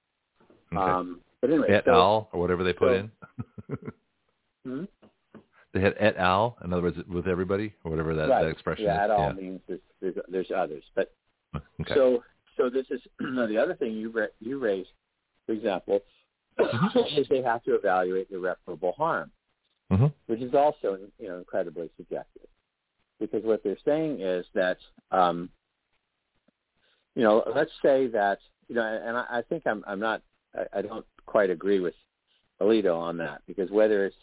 okay. 0.75 0.83
Um, 0.91 1.21
but 1.41 1.51
anyway, 1.51 1.71
et 1.71 1.85
so, 1.85 1.93
al. 1.93 2.29
or 2.33 2.41
whatever 2.41 2.65
they 2.65 2.73
put 2.73 2.89
so- 2.89 2.95
in. 2.95 3.79
Hmm? 4.65 4.85
They 5.73 5.81
had 5.81 5.95
et 6.01 6.17
al. 6.17 6.57
In 6.65 6.73
other 6.73 6.83
words, 6.83 6.97
with 7.09 7.29
everybody 7.29 7.73
or 7.85 7.91
whatever 7.93 8.15
that, 8.17 8.29
right. 8.29 8.43
that 8.43 8.49
expression 8.51 8.87
yeah, 8.87 8.97
is. 8.97 9.01
at 9.05 9.11
all 9.11 9.33
means 9.33 9.61
there's, 9.69 9.81
there's 10.01 10.15
there's 10.29 10.51
others, 10.51 10.83
but 10.97 11.13
Okay. 11.81 11.95
So, 11.95 12.25
so 12.57 12.69
this 12.71 12.87
is 12.91 13.01
the 13.21 13.59
other 13.63 13.75
thing 13.75 13.93
you 13.93 14.11
ra- 14.11 14.27
you 14.41 14.59
raised, 14.59 14.89
for 15.47 15.53
example, 15.53 16.01
is 17.17 17.29
they 17.29 17.43
have 17.43 17.63
to 17.65 17.75
evaluate 17.75 18.29
irreparable 18.31 18.93
harm, 18.93 19.31
Mhm. 19.93 20.13
which 20.27 20.41
is 20.41 20.55
also 20.55 20.99
you 21.19 21.29
know 21.29 21.39
incredibly 21.39 21.91
subjective, 21.97 22.49
because 23.21 23.45
what 23.45 23.63
they're 23.63 23.79
saying 23.85 24.21
is 24.21 24.47
that 24.55 24.79
um, 25.13 25.49
you 27.17 27.25
know 27.25 27.43
let's 27.55 27.73
say 27.83 28.07
that 28.09 28.39
you 28.69 28.75
know, 28.75 28.83
and 28.83 29.17
I, 29.17 29.25
I 29.31 29.43
think 29.49 29.67
I'm 29.67 29.83
I'm 29.87 30.01
not 30.01 30.23
I, 30.55 30.79
I 30.79 30.83
don't 30.83 31.05
quite 31.27 31.51
agree 31.51 31.81
with 31.81 31.95
Alito 32.61 32.97
on 32.97 33.17
that 33.19 33.43
because 33.47 33.71
whether 33.71 34.07
it's 34.07 34.17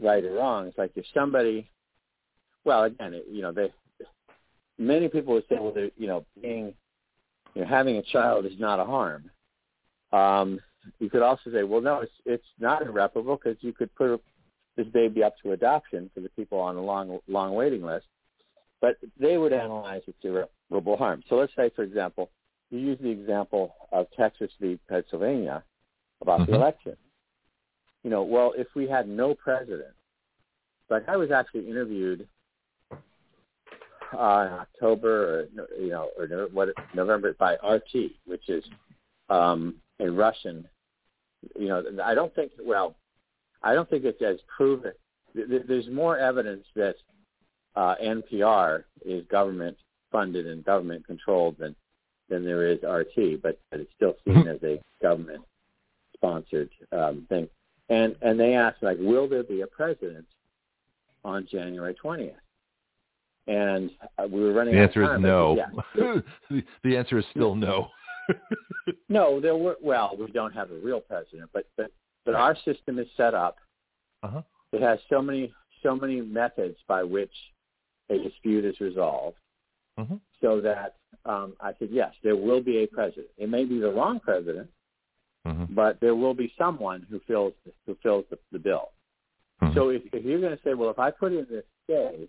right 0.00 0.24
or 0.24 0.32
wrong, 0.32 0.66
it's 0.66 0.78
like 0.78 0.92
if 0.96 1.04
somebody, 1.14 1.70
well, 2.64 2.84
again, 2.84 3.14
it, 3.14 3.26
you 3.30 3.42
know, 3.42 3.52
they 3.52 3.72
many 4.78 5.08
people 5.08 5.34
would 5.34 5.44
say, 5.48 5.56
well, 5.60 5.74
you 5.96 6.06
know, 6.06 6.24
being, 6.40 6.74
you 7.54 7.62
know, 7.62 7.66
having 7.66 7.96
a 7.96 8.02
child 8.02 8.46
is 8.46 8.58
not 8.58 8.78
a 8.78 8.84
harm. 8.84 9.30
Um, 10.12 10.60
you 11.00 11.10
could 11.10 11.22
also 11.22 11.50
say, 11.52 11.64
well, 11.64 11.80
no, 11.80 12.00
it's 12.00 12.12
it's 12.24 12.46
not 12.58 12.82
irreparable 12.82 13.36
because 13.36 13.58
you 13.62 13.72
could 13.72 13.94
put 13.94 14.22
this 14.76 14.86
baby 14.88 15.24
up 15.24 15.34
to 15.42 15.52
adoption 15.52 16.08
for 16.14 16.20
the 16.20 16.28
people 16.30 16.58
on 16.58 16.76
a 16.76 16.82
long 16.82 17.18
long 17.26 17.54
waiting 17.54 17.82
list, 17.82 18.06
but 18.80 18.96
they 19.18 19.36
would 19.36 19.52
analyze 19.52 20.02
its 20.06 20.18
irreparable 20.22 20.96
harm. 20.96 21.22
So 21.28 21.34
let's 21.36 21.52
say, 21.56 21.70
for 21.74 21.82
example, 21.82 22.30
you 22.70 22.78
use 22.78 22.98
the 23.00 23.08
example 23.10 23.74
of 23.92 24.06
Texas 24.16 24.50
v. 24.60 24.78
Pennsylvania 24.88 25.62
about 26.20 26.46
the 26.46 26.52
Mhm. 26.52 26.56
election. 26.56 26.96
You 28.04 28.10
know, 28.10 28.22
well, 28.22 28.52
if 28.56 28.74
we 28.74 28.86
had 28.86 29.08
no 29.08 29.34
president, 29.34 29.94
like 30.90 31.08
I 31.08 31.16
was 31.16 31.30
actually 31.30 31.68
interviewed 31.68 32.28
uh, 32.90 34.46
in 34.46 34.52
October 34.54 35.40
or 35.40 35.48
you 35.78 35.90
know 35.90 36.10
or 36.16 36.26
what 36.52 36.70
November 36.94 37.34
by 37.34 37.54
RT, 37.56 38.12
which 38.24 38.48
is 38.48 38.64
um, 39.28 39.80
a 40.00 40.10
Russian. 40.10 40.66
You 41.58 41.68
know, 41.68 41.84
I 42.02 42.14
don't 42.14 42.34
think. 42.34 42.52
Well, 42.58 42.96
I 43.62 43.74
don't 43.74 43.88
think 43.90 44.04
it 44.04 44.16
has 44.20 44.40
proven. 44.56 44.92
th- 45.34 45.48
th- 45.48 45.66
There's 45.66 45.88
more 45.88 46.16
evidence 46.18 46.66
that 46.74 46.96
uh, 47.76 47.96
NPR 48.02 48.84
is 49.04 49.24
government 49.26 49.76
funded 50.10 50.46
and 50.46 50.64
government 50.64 51.06
controlled 51.06 51.58
than 51.58 51.76
than 52.28 52.44
there 52.44 52.66
is 52.66 52.78
RT, 52.82 53.42
but, 53.42 53.58
but 53.70 53.80
it's 53.80 53.90
still 53.96 54.14
seen 54.24 54.46
as 54.48 54.62
a 54.62 54.80
government 55.02 55.42
sponsored 56.14 56.70
um, 56.92 57.26
thing. 57.28 57.48
And 57.88 58.16
and 58.20 58.38
they 58.38 58.54
asked 58.54 58.82
like, 58.82 58.98
will 59.00 59.28
there 59.28 59.42
be 59.42 59.62
a 59.62 59.66
president 59.66 60.26
on 61.24 61.46
January 61.50 61.96
20th? 62.02 62.32
And 63.46 63.90
uh, 64.18 64.26
we 64.30 64.42
were 64.42 64.52
running. 64.52 64.74
the 64.74 64.80
out 64.82 64.84
of 64.84 64.88
answer 64.90 65.02
is 65.02 65.08
time, 65.08 65.22
but 65.22 65.28
no. 65.28 65.56
yes. 65.56 66.22
the, 66.50 66.62
the 66.84 66.96
answer 66.96 67.18
is 67.18 67.24
still 67.30 67.54
no. 67.54 67.88
No, 69.08 69.40
there 69.40 69.56
were. 69.56 69.76
Well, 69.82 70.16
we 70.18 70.30
don't 70.32 70.52
have 70.54 70.70
a 70.70 70.78
real 70.78 71.00
president, 71.00 71.50
but 71.52 71.64
but 71.76 71.90
but 72.24 72.34
our 72.34 72.56
system 72.64 72.98
is 72.98 73.06
set 73.16 73.34
up. 73.34 73.56
Uh-huh. 74.22 74.42
It 74.72 74.82
has 74.82 74.98
so 75.08 75.22
many 75.22 75.52
so 75.82 75.96
many 75.96 76.20
methods 76.20 76.76
by 76.86 77.02
which 77.02 77.32
a 78.10 78.18
dispute 78.18 78.64
is 78.64 78.80
resolved, 78.80 79.36
Mhm. 79.98 80.20
So 80.40 80.60
that 80.60 80.96
um, 81.24 81.54
I 81.60 81.72
said 81.78 81.88
yes, 81.90 82.14
there 82.22 82.36
will 82.36 82.60
be 82.62 82.78
a 82.78 82.86
president. 82.86 83.28
It 83.36 83.48
may 83.48 83.64
be 83.64 83.78
the 83.78 83.90
wrong 83.90 84.20
president, 84.20 84.70
Mhm. 85.46 85.74
but 85.74 86.00
there 86.00 86.14
will 86.14 86.34
be 86.34 86.52
someone 86.58 87.06
who 87.08 87.20
fills 87.20 87.54
who 87.86 87.94
fills 88.02 88.24
the, 88.30 88.38
the 88.52 88.58
bill. 88.58 88.90
Mhm. 89.62 89.74
So 89.74 89.90
if, 89.90 90.02
if 90.12 90.24
you're 90.24 90.40
going 90.40 90.56
to 90.56 90.62
say, 90.62 90.74
well, 90.74 90.90
if 90.90 90.98
I 90.98 91.10
put 91.10 91.32
in 91.32 91.46
this 91.50 91.64
stay, 91.84 92.28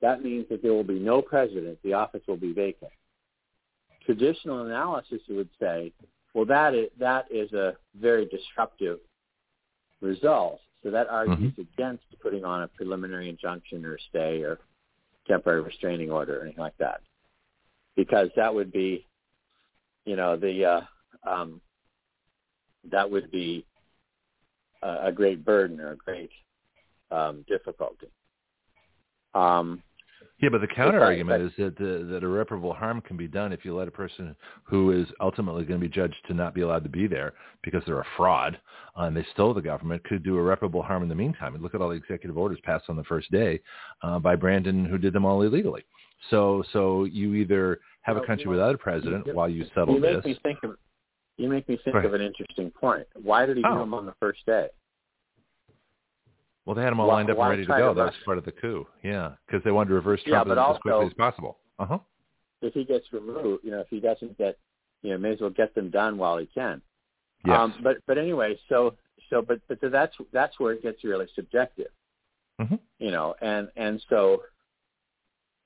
that 0.00 0.22
means 0.22 0.48
that 0.48 0.62
there 0.62 0.72
will 0.72 0.84
be 0.84 0.98
no 0.98 1.22
president. 1.22 1.78
The 1.82 1.94
office 1.94 2.22
will 2.26 2.36
be 2.36 2.52
vacant. 2.52 2.92
Traditional 4.04 4.66
analysis 4.66 5.20
would 5.28 5.48
say, 5.58 5.92
well, 6.34 6.46
that 6.46 6.74
is, 6.74 6.90
that 6.98 7.26
is 7.30 7.52
a 7.52 7.76
very 7.94 8.26
disruptive 8.26 9.00
result. 10.00 10.60
So 10.82 10.90
that 10.90 11.08
argues 11.08 11.52
against 11.58 12.04
putting 12.22 12.44
on 12.44 12.62
a 12.62 12.68
preliminary 12.68 13.28
injunction 13.28 13.84
or 13.84 13.98
stay 14.08 14.42
or 14.42 14.58
temporary 15.26 15.60
restraining 15.60 16.10
order 16.10 16.38
or 16.38 16.42
anything 16.42 16.62
like 16.62 16.76
that, 16.78 17.02
because 17.96 18.28
that 18.36 18.54
would 18.54 18.72
be, 18.72 19.06
you 20.04 20.16
know, 20.16 20.36
the 20.36 20.64
uh, 20.64 20.80
um, 21.28 21.60
that 22.90 23.10
would 23.10 23.30
be 23.30 23.66
a, 24.82 25.06
a 25.06 25.12
great 25.12 25.44
burden 25.44 25.80
or 25.80 25.92
a 25.92 25.96
great 25.96 26.30
um, 27.10 27.44
difficulty. 27.48 28.08
Um, 29.34 29.82
Yeah, 30.40 30.48
but 30.48 30.60
the 30.62 30.66
counter 30.66 31.02
argument 31.02 31.42
is 31.42 31.52
that 31.58 31.76
the, 31.76 32.08
that 32.10 32.22
irreparable 32.22 32.72
harm 32.72 33.00
can 33.02 33.16
be 33.16 33.28
done 33.28 33.52
if 33.52 33.64
you 33.64 33.76
let 33.76 33.88
a 33.88 33.90
person 33.92 34.34
who 34.64 34.90
is 34.92 35.06
ultimately 35.20 35.64
going 35.64 35.78
to 35.78 35.86
be 35.86 35.92
judged 35.92 36.16
to 36.26 36.34
not 36.34 36.54
be 36.54 36.62
allowed 36.62 36.82
to 36.84 36.88
be 36.88 37.06
there 37.06 37.34
because 37.62 37.82
they're 37.84 38.00
a 38.00 38.06
fraud 38.16 38.58
uh, 38.98 39.02
and 39.02 39.16
they 39.16 39.26
stole 39.32 39.52
the 39.52 39.60
government 39.60 40.02
could 40.04 40.22
do 40.22 40.38
irreparable 40.38 40.82
harm 40.82 41.02
in 41.02 41.08
the 41.08 41.14
meantime. 41.14 41.54
And 41.54 41.62
look 41.62 41.74
at 41.74 41.82
all 41.82 41.90
the 41.90 41.94
executive 41.94 42.38
orders 42.38 42.58
passed 42.64 42.86
on 42.88 42.96
the 42.96 43.04
first 43.04 43.30
day 43.30 43.60
uh, 44.02 44.18
by 44.18 44.34
Brandon, 44.34 44.84
who 44.84 44.98
did 44.98 45.12
them 45.12 45.24
all 45.26 45.42
illegally. 45.42 45.84
So, 46.28 46.62
so 46.72 47.04
you 47.04 47.34
either 47.34 47.80
have 48.02 48.16
a 48.16 48.20
country 48.20 48.42
you 48.44 48.46
know, 48.46 48.50
without 48.52 48.74
a 48.74 48.78
president 48.78 49.26
you- 49.26 49.34
while 49.34 49.48
you 49.48 49.64
settle 49.74 49.94
you 49.94 50.00
make 50.00 50.16
this. 50.16 50.24
me 50.26 50.38
think 50.42 50.58
of 50.62 50.76
you 51.36 51.48
make 51.48 51.66
me 51.68 51.78
think 51.82 51.94
Go 51.94 52.00
of 52.00 52.12
an 52.12 52.20
interesting 52.20 52.70
point. 52.70 53.06
Why 53.14 53.46
did 53.46 53.56
he 53.56 53.62
Oh. 53.64 53.72
do 53.72 53.78
them 53.78 53.94
on 53.94 54.04
the 54.04 54.12
first 54.20 54.44
day? 54.44 54.68
Well, 56.66 56.74
they 56.74 56.82
had 56.82 56.90
them 56.90 57.00
all 57.00 57.08
lined 57.08 57.30
up 57.30 57.38
and 57.38 57.48
ready 57.48 57.62
to 57.64 57.68
go. 57.68 57.94
That 57.94 58.04
was 58.04 58.14
part 58.24 58.36
of 58.36 58.44
the 58.44 58.52
coup. 58.52 58.86
Yeah, 59.02 59.32
because 59.46 59.64
they 59.64 59.70
wanted 59.70 59.88
to 59.88 59.94
reverse 59.94 60.20
Yeah, 60.26 60.42
Trump 60.42 60.48
but 60.48 60.58
as, 60.58 60.76
as 60.76 60.82
quickly 60.82 61.06
as 61.06 61.14
possible. 61.14 61.58
Uh 61.78 61.86
huh. 61.86 61.98
If 62.60 62.74
he 62.74 62.84
gets 62.84 63.10
removed, 63.12 63.64
you 63.64 63.70
know, 63.70 63.80
if 63.80 63.88
he 63.88 64.00
doesn't 64.00 64.36
get, 64.36 64.58
you 65.02 65.10
know, 65.10 65.18
may 65.18 65.30
as 65.32 65.40
well 65.40 65.48
get 65.50 65.74
them 65.74 65.88
done 65.88 66.18
while 66.18 66.36
he 66.36 66.44
can. 66.46 66.82
Yes. 67.46 67.58
Um, 67.58 67.74
but 67.82 67.96
but 68.06 68.18
anyway, 68.18 68.58
so 68.68 68.94
so 69.30 69.40
but 69.40 69.60
but 69.68 69.78
that's 69.80 70.14
that's 70.32 70.60
where 70.60 70.72
it 70.74 70.82
gets 70.82 71.02
really 71.04 71.26
subjective 71.34 71.88
Mm-hmm. 72.60 72.74
You 72.98 73.10
know, 73.10 73.34
and 73.40 73.70
and 73.76 74.04
so 74.10 74.42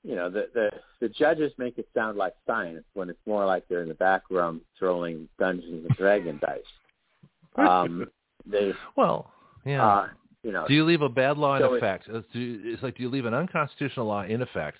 you 0.05 0.15
know 0.15 0.29
the 0.29 0.47
the 0.53 0.69
the 1.01 1.09
judges 1.09 1.51
make 1.57 1.77
it 1.77 1.87
sound 1.93 2.17
like 2.17 2.33
science 2.45 2.83
when 2.93 3.09
it's 3.09 3.19
more 3.25 3.45
like 3.45 3.67
they're 3.67 3.81
in 3.81 3.89
the 3.89 3.95
back 3.95 4.23
room 4.29 4.61
throwing 4.77 5.27
Dungeons 5.39 5.85
and 5.87 5.97
Dragon 5.97 6.39
dice. 6.39 7.67
Um, 7.67 8.05
they 8.45 8.71
well, 8.95 9.31
yeah. 9.65 9.85
Uh, 9.85 10.07
you 10.43 10.51
know, 10.51 10.67
do 10.67 10.75
you 10.75 10.85
leave 10.85 11.01
a 11.01 11.09
bad 11.09 11.37
law 11.37 11.55
in 11.55 11.61
so 11.63 11.73
effect? 11.73 12.05
It's, 12.07 12.27
it's 12.33 12.83
like 12.83 12.97
do 12.97 13.03
you 13.03 13.09
leave 13.09 13.25
an 13.25 13.33
unconstitutional 13.33 14.05
law 14.05 14.23
in 14.23 14.43
effect 14.43 14.77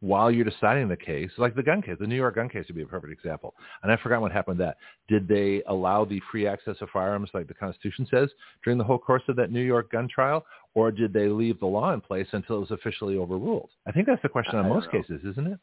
while 0.00 0.30
you're 0.30 0.46
deciding 0.46 0.88
the 0.88 0.96
case? 0.96 1.30
Like 1.36 1.54
the 1.54 1.62
gun 1.62 1.82
case, 1.82 1.96
the 2.00 2.06
New 2.06 2.16
York 2.16 2.36
gun 2.36 2.48
case 2.48 2.64
would 2.68 2.76
be 2.76 2.82
a 2.82 2.86
perfect 2.86 3.12
example. 3.12 3.54
And 3.82 3.92
I 3.92 3.98
forgot 3.98 4.22
what 4.22 4.32
happened 4.32 4.58
with 4.58 4.66
that. 4.66 4.78
Did 5.08 5.28
they 5.28 5.62
allow 5.68 6.06
the 6.06 6.22
free 6.32 6.46
access 6.46 6.76
of 6.80 6.88
firearms 6.90 7.28
like 7.34 7.48
the 7.48 7.54
Constitution 7.54 8.06
says 8.10 8.30
during 8.64 8.78
the 8.78 8.84
whole 8.84 8.98
course 8.98 9.22
of 9.28 9.36
that 9.36 9.52
New 9.52 9.60
York 9.60 9.92
gun 9.92 10.08
trial? 10.08 10.46
Or 10.74 10.90
did 10.90 11.12
they 11.12 11.28
leave 11.28 11.60
the 11.60 11.66
law 11.66 11.92
in 11.92 12.00
place 12.00 12.26
until 12.32 12.56
it 12.56 12.60
was 12.60 12.70
officially 12.72 13.16
overruled? 13.16 13.70
I 13.86 13.92
think 13.92 14.06
that's 14.06 14.22
the 14.22 14.28
question 14.28 14.56
on 14.58 14.68
most 14.68 14.92
know. 14.92 15.00
cases, 15.00 15.20
isn't 15.24 15.46
it? 15.46 15.58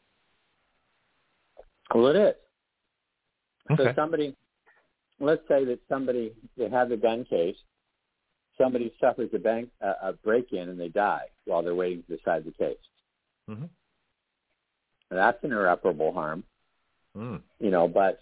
Well, 1.94 2.06
it 2.06 2.16
is. 2.16 2.34
Okay. 3.70 3.84
So 3.84 3.92
somebody, 3.94 4.34
let's 5.20 5.42
say 5.48 5.64
that 5.66 5.80
somebody 5.88 6.32
they 6.56 6.70
have 6.70 6.88
the 6.88 6.96
gun 6.96 7.24
case, 7.24 7.56
somebody 8.56 8.92
suffers 9.00 9.30
a 9.34 9.38
bank 9.38 9.68
a, 9.82 10.08
a 10.08 10.12
break-in 10.24 10.68
and 10.70 10.80
they 10.80 10.88
die 10.88 11.24
while 11.44 11.62
they're 11.62 11.74
waiting 11.74 12.02
to 12.04 12.16
decide 12.16 12.44
the 12.44 12.52
case. 12.52 12.76
Mm-hmm. 13.50 13.64
That's 15.10 15.42
an 15.44 15.52
irreparable 15.52 16.12
harm, 16.12 16.44
Mm. 17.14 17.42
you 17.60 17.70
know, 17.70 17.86
but 17.86 18.20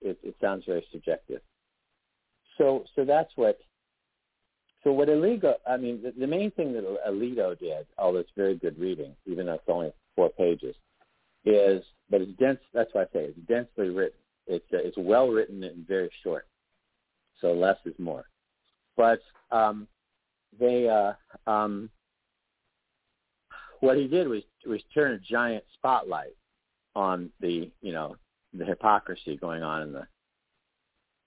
it, 0.00 0.18
it 0.22 0.34
sounds 0.40 0.64
very 0.64 0.82
subjective. 0.90 1.42
So, 2.56 2.84
so 2.96 3.04
that's 3.04 3.30
what. 3.36 3.58
So 4.84 4.92
what 4.92 5.08
Alito, 5.08 5.54
I 5.66 5.76
mean, 5.76 6.02
the, 6.02 6.12
the 6.18 6.26
main 6.26 6.50
thing 6.50 6.72
that 6.72 6.84
Alito 7.08 7.58
did, 7.58 7.86
although 7.98 8.18
it's 8.18 8.32
very 8.36 8.56
good 8.56 8.78
reading, 8.78 9.14
even 9.26 9.46
though 9.46 9.54
it's 9.54 9.64
only 9.68 9.92
four 10.16 10.30
pages, 10.30 10.74
is, 11.44 11.84
but 12.10 12.20
it's 12.20 12.32
dense. 12.38 12.58
That's 12.74 12.90
why 12.92 13.02
I 13.02 13.06
say 13.06 13.24
it's 13.24 13.38
densely 13.48 13.90
written. 13.90 14.18
It's 14.46 14.64
uh, 14.72 14.78
it's 14.78 14.96
well 14.98 15.28
written 15.28 15.62
and 15.62 15.86
very 15.86 16.10
short. 16.22 16.46
So 17.40 17.52
less 17.52 17.76
is 17.84 17.94
more. 17.98 18.24
But 18.96 19.20
um, 19.50 19.86
they, 20.58 20.88
uh, 20.88 21.12
um, 21.50 21.90
what 23.80 23.96
he 23.96 24.08
did 24.08 24.28
was 24.28 24.42
was 24.66 24.80
turn 24.92 25.12
a 25.12 25.18
giant 25.18 25.64
spotlight 25.74 26.36
on 26.94 27.30
the 27.40 27.70
you 27.80 27.92
know 27.92 28.16
the 28.52 28.64
hypocrisy 28.64 29.36
going 29.36 29.62
on 29.62 29.82
in 29.82 29.92
the 29.92 30.06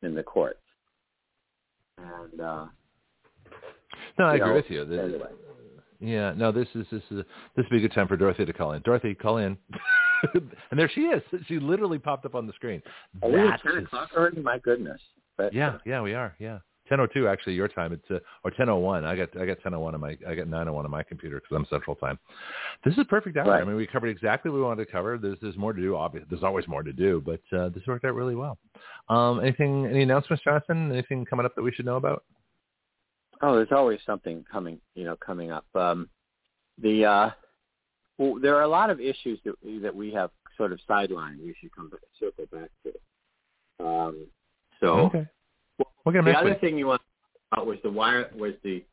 in 0.04 0.14
the 0.14 0.24
courts. 0.24 0.60
And 1.98 2.42
uh, 2.42 2.66
No, 4.18 4.26
I 4.26 4.36
you 4.36 4.42
agree 4.42 4.50
know, 4.50 4.56
with 4.56 4.70
you. 4.70 4.86
This- 4.86 5.00
anyway. 5.00 5.30
Yeah, 6.02 6.34
no, 6.36 6.52
this 6.52 6.68
is 6.76 6.86
this 6.92 7.02
is 7.10 7.24
this 7.56 7.66
would 7.66 7.70
be 7.70 7.78
a 7.78 7.80
good 7.80 7.94
time 7.94 8.08
for 8.08 8.18
Dorothy 8.18 8.46
to 8.46 8.54
call 8.54 8.74
in. 8.74 8.82
Dorothy, 8.82 9.16
call 9.16 9.38
in. 9.38 9.58
and 10.34 10.78
there 10.80 10.92
she 10.94 11.02
is. 11.02 11.22
She 11.48 11.58
literally 11.58 12.00
popped 12.00 12.26
up 12.26 12.36
on 12.36 12.46
the 12.46 12.54
screen. 12.54 12.82
Are 13.24 13.30
we 13.30 13.40
at 13.40 13.62
ten 13.64 13.78
o'clock 13.78 14.10
already? 14.16 14.42
My 14.42 14.60
goodness. 14.60 15.00
But, 15.38 15.54
Yeah, 15.54 15.78
yeah, 15.86 16.02
we 16.02 16.14
are. 16.14 16.36
Yeah, 16.38 16.60
ten 16.90 17.00
oh 17.00 17.08
two 17.08 17.28
actually 17.28 17.54
your 17.54 17.68
time. 17.70 17.94
It's 17.94 18.04
uh, 18.12 18.20
or 18.44 18.52
ten 18.52 18.70
oh 18.70 18.78
one. 18.78 19.06
I 19.06 19.16
got 19.16 19.30
I 19.40 19.46
got 19.46 19.58
ten 19.64 19.74
oh 19.74 19.80
one 19.80 19.96
on 19.96 20.02
my 20.02 20.18
I 20.28 20.36
got 20.36 20.48
nine 20.48 20.68
oh 20.68 20.74
one 20.74 20.86
on 20.86 20.92
my 20.92 21.02
computer 21.04 21.38
because 21.38 21.56
I'm 21.56 21.66
Central 21.70 21.96
Time. 21.96 22.20
This 22.84 22.94
is 22.94 23.00
a 23.00 23.06
perfect 23.06 23.38
hour. 23.38 23.50
Right. 23.50 23.62
I 23.62 23.66
mean, 23.66 23.76
we 23.76 23.88
covered 23.88 24.10
exactly 24.10 24.52
what 24.52 24.58
we 24.58 24.64
wanted 24.64 24.86
to 24.86 24.92
cover. 24.92 25.18
There's 25.18 25.38
there's 25.42 25.58
more 25.58 25.74
to 25.74 25.82
do. 25.82 25.96
Obviously, 25.96 26.28
there's 26.30 26.44
always 26.44 26.68
more 26.68 26.84
to 26.84 26.94
do, 26.94 27.24
but 27.26 27.58
uh, 27.58 27.70
this 27.70 27.84
worked 27.88 28.06
out 28.06 28.16
really 28.16 28.36
well. 28.36 28.58
Um, 29.10 29.40
anything 29.40 29.86
any 29.86 30.04
announcements, 30.04 30.44
Jonathon? 30.44 30.92
Anything 30.92 31.26
coming 31.26 31.46
up 31.46 31.56
that 31.56 31.64
we 31.64 31.72
should 31.72 31.86
know 31.86 31.98
about? 31.98 32.24
Oh, 33.42 33.56
there's 33.56 33.72
always 33.72 34.00
something 34.06 34.46
coming, 34.50 34.80
you 34.96 35.04
know, 35.04 35.16
coming 35.18 35.52
up. 35.52 35.66
Um, 35.76 36.10
the 36.82 37.06
uh, 37.06 37.30
well, 38.18 38.40
there 38.42 38.56
are 38.56 38.64
a 38.64 38.68
lot 38.68 38.90
of 38.90 39.00
issues 39.00 39.40
that 39.46 39.56
that 39.82 39.96
we 39.96 40.12
have 40.14 40.32
sort 40.58 40.72
of 40.72 40.80
sidelined. 40.90 41.40
We 41.40 41.56
should 41.60 41.76
come 41.76 41.90
back, 41.90 42.00
circle 42.20 42.46
back 42.52 42.70
to. 42.84 43.86
Um, 43.86 44.28
so 44.80 44.88
okay, 44.88 45.26
we'll 46.06 46.24
the 46.24 46.32
other 46.32 46.52
week. 46.52 46.62
thing 46.62 46.78
you 46.78 46.88
want 46.88 47.02
to 47.02 47.56
talk 47.56 47.64
about 47.64 47.68
was 47.68 47.78
the 47.84 47.92
wire 47.92 48.30
was 48.36 48.54
the 48.64 48.84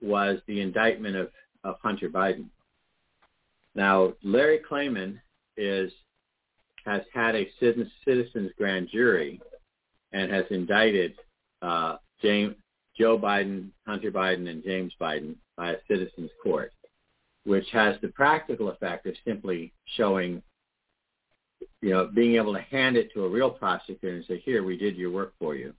was 0.00 0.38
the 0.46 0.60
indictment 0.60 1.16
of, 1.16 1.30
of 1.64 1.76
Hunter 1.82 2.08
Biden. 2.08 2.46
Now 3.74 4.12
Larry 4.22 4.60
Klayman 4.68 5.20
is 5.56 5.92
has 6.84 7.02
had 7.12 7.34
a 7.34 7.48
citizens 7.60 8.50
grand 8.56 8.88
jury 8.90 9.40
and 10.12 10.32
has 10.32 10.44
indicted 10.50 11.14
uh, 11.62 11.96
James 12.22 12.54
Joe 12.98 13.18
Biden, 13.18 13.68
Hunter 13.86 14.10
Biden, 14.10 14.48
and 14.48 14.62
James 14.64 14.92
Biden 15.00 15.36
by 15.56 15.72
a 15.72 15.76
citizens 15.86 16.30
court, 16.42 16.72
which 17.44 17.66
has 17.72 17.96
the 18.02 18.08
practical 18.08 18.70
effect 18.70 19.06
of 19.06 19.14
simply 19.24 19.72
showing, 19.96 20.42
you 21.80 21.90
know, 21.90 22.10
being 22.12 22.34
able 22.36 22.52
to 22.54 22.60
hand 22.60 22.96
it 22.96 23.12
to 23.14 23.24
a 23.24 23.28
real 23.28 23.50
prosecutor 23.50 24.14
and 24.14 24.24
say, 24.26 24.38
"Here, 24.38 24.64
we 24.64 24.76
did 24.76 24.96
your 24.96 25.10
work 25.10 25.32
for 25.38 25.54
you." 25.54 25.74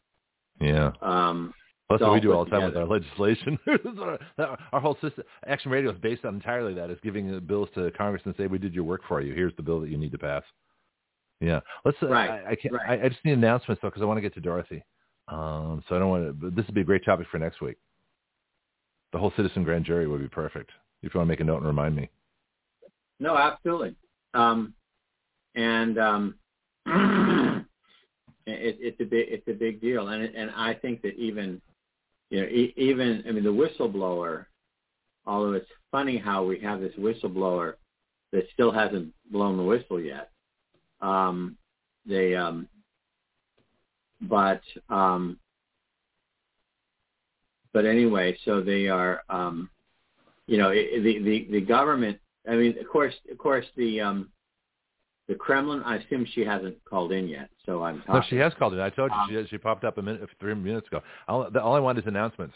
Yeah. 0.60 0.92
Um, 1.02 1.54
That's 1.90 2.02
what 2.02 2.14
we 2.14 2.20
do 2.20 2.34
all 2.34 2.46
the 2.46 2.52
time 2.52 2.66
with 2.66 2.78
our 2.78 2.86
legislation. 2.86 3.58
our, 4.38 4.58
our 4.72 4.80
whole 4.80 4.96
system, 5.02 5.24
Action 5.48 5.72
Radio 5.72 5.92
is 5.92 5.98
based 6.00 6.26
on 6.26 6.36
entirely 6.36 6.74
that, 6.76 6.90
is 6.90 7.00
giving 7.02 7.32
the 7.32 7.42
bills 7.42 7.70
to 7.76 7.92
Congress 7.92 8.22
and 8.26 8.36
say, 8.38 8.48
we 8.48 8.58
did 8.58 8.74
your 8.74 8.84
work 8.84 9.02
for 9.08 9.22
you. 9.22 9.34
Here's 9.34 9.56
the 9.56 9.64
bill 9.64 9.80
that 9.82 9.90
you 9.90 9.98
need 9.98 10.12
to 10.12 10.18
pass. 10.18 10.44
Yeah. 11.40 11.62
Let's, 11.86 11.98
uh, 12.04 12.10
Right, 12.10 12.30
I, 12.30 12.52
I, 12.52 12.56
can't, 12.56 12.74
right. 12.74 13.02
I, 13.02 13.06
I 13.06 13.10
just 13.10 13.24
need 13.24 13.32
announcements, 13.32 13.82
though, 13.82 13.88
because 13.88 14.02
I 14.02 14.06
want 14.06 14.18
to 14.18 14.22
get 14.22 14.34
to 14.36 14.42
Dorothy. 14.42 14.84
Um, 15.30 15.84
so 15.88 15.96
I 15.96 16.00
don't 16.00 16.10
want 16.10 16.26
to, 16.26 16.34
but 16.34 16.56
this 16.56 16.66
would 16.66 16.76
be 16.76 16.82
a 16.82 16.86
great 16.86 17.06
topic 17.06 17.28
for 17.32 17.38
next 17.38 17.62
week. 17.62 17.78
The 19.12 19.20
whole 19.20 19.34
citizen 19.36 19.64
grand 19.64 19.86
jury 19.86 20.08
would 20.08 20.22
be 20.22 20.28
perfect. 20.28 20.72
If 21.02 21.14
you 21.14 21.20
want 21.20 21.28
to 21.28 21.32
make 21.32 21.40
a 21.40 21.44
note 21.44 21.58
and 21.58 21.68
remind 21.68 21.96
me. 21.96 22.10
No, 23.20 23.38
absolutely. 23.38 23.96
Um, 24.34 24.74
and 25.56 25.98
um, 25.98 26.36
it, 28.46 28.78
it's 28.80 29.02
a 29.02 29.06
big 29.06 29.28
it's 29.30 29.48
a 29.48 29.54
big 29.54 29.82
deal, 29.82 30.10
and 30.10 30.24
and 30.24 30.52
I 30.52 30.74
think 30.74 31.02
that 31.02 31.16
even 31.16 31.62
you 32.30 32.42
know 32.42 32.48
even 32.48 33.24
I 33.28 33.32
mean 33.32 33.44
the 33.44 33.50
whistleblower, 33.50 34.46
although 35.26 35.54
it's 35.54 35.70
funny 35.92 36.18
how 36.18 36.44
we 36.44 36.60
have 36.60 36.82
this 36.82 36.94
whistleblower 36.96 37.74
that 38.32 38.46
still 38.54 38.72
hasn't 38.72 39.14
blown 39.32 39.58
the 39.58 39.64
whistle 39.64 40.00
yet. 40.00 40.32
Um, 41.02 41.58
they 42.06 42.36
um, 42.36 42.68
but 44.22 44.62
um, 44.90 45.40
but 47.74 47.86
anyway, 47.86 48.38
so 48.46 48.62
they 48.62 48.88
are 48.88 49.24
um, 49.30 49.70
you 50.48 50.58
know 50.58 50.70
i 50.70 51.00
the 51.02 51.20
the 51.20 51.48
the 51.52 51.62
government 51.62 52.20
I 52.48 52.56
mean, 52.56 52.78
of 52.80 52.88
course, 52.88 53.14
of 53.32 53.38
course, 53.38 53.66
the 53.76 54.02
um, 54.02 54.30
the 55.28 55.36
Kremlin. 55.36 55.84
I 55.84 55.98
assume 55.98 56.26
she 56.34 56.42
hasn't 56.42 56.84
called 56.86 57.12
in 57.12 57.28
yet, 57.28 57.50
so 57.66 57.84
I'm 57.84 58.00
talking. 58.02 58.16
No, 58.16 58.22
she 58.30 58.36
has 58.38 58.54
called 58.58 58.74
in. 58.74 58.80
I 58.80 58.90
told 58.90 59.12
you 59.12 59.38
Um, 59.38 59.46
she, 59.46 59.50
she 59.52 59.58
popped 59.58 59.84
up 59.84 59.98
a 59.98 60.02
minute, 60.02 60.28
three 60.40 60.56
minutes 60.56 60.88
ago. 60.88 61.02
All, 61.28 61.50
the, 61.50 61.62
all 61.62 61.76
I 61.76 61.80
want 61.80 62.00
is 62.00 62.06
announcements. 62.08 62.56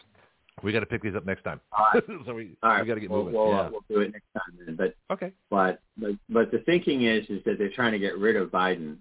We 0.61 0.71
got 0.71 0.81
to 0.81 0.85
pick 0.85 1.01
these 1.01 1.15
up 1.15 1.25
next 1.25 1.43
time. 1.43 1.59
All 1.77 1.87
right. 1.93 2.03
so 2.25 2.33
we, 2.33 2.55
All 2.61 2.69
right, 2.69 2.81
we 2.81 2.87
got 2.87 2.95
to 2.95 3.01
get 3.01 3.09
we'll, 3.09 3.25
moving. 3.25 3.39
We'll, 3.39 3.49
yeah. 3.49 3.69
we'll 3.69 3.83
do 3.89 3.99
it 4.01 4.11
next 4.11 4.25
time. 4.33 4.65
Then. 4.65 4.75
But 4.75 4.95
okay. 5.11 5.31
but 5.49 5.79
but 5.97 6.11
but 6.29 6.51
the 6.51 6.59
thinking 6.59 7.05
is 7.05 7.25
is 7.29 7.43
that 7.45 7.57
they're 7.57 7.71
trying 7.71 7.91
to 7.91 7.99
get 7.99 8.17
rid 8.17 8.35
of 8.35 8.49
Biden 8.49 8.97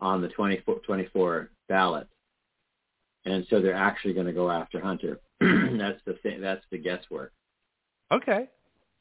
on 0.00 0.20
the 0.20 0.28
24, 0.28 0.80
24 0.80 1.50
ballot, 1.68 2.08
and 3.24 3.46
so 3.50 3.60
they're 3.60 3.74
actually 3.74 4.14
going 4.14 4.26
to 4.26 4.32
go 4.32 4.50
after 4.50 4.80
Hunter. 4.80 5.20
that's 5.40 6.00
the 6.06 6.14
thing. 6.22 6.40
That's 6.40 6.64
the 6.70 6.78
guesswork. 6.78 7.32
Okay. 8.12 8.48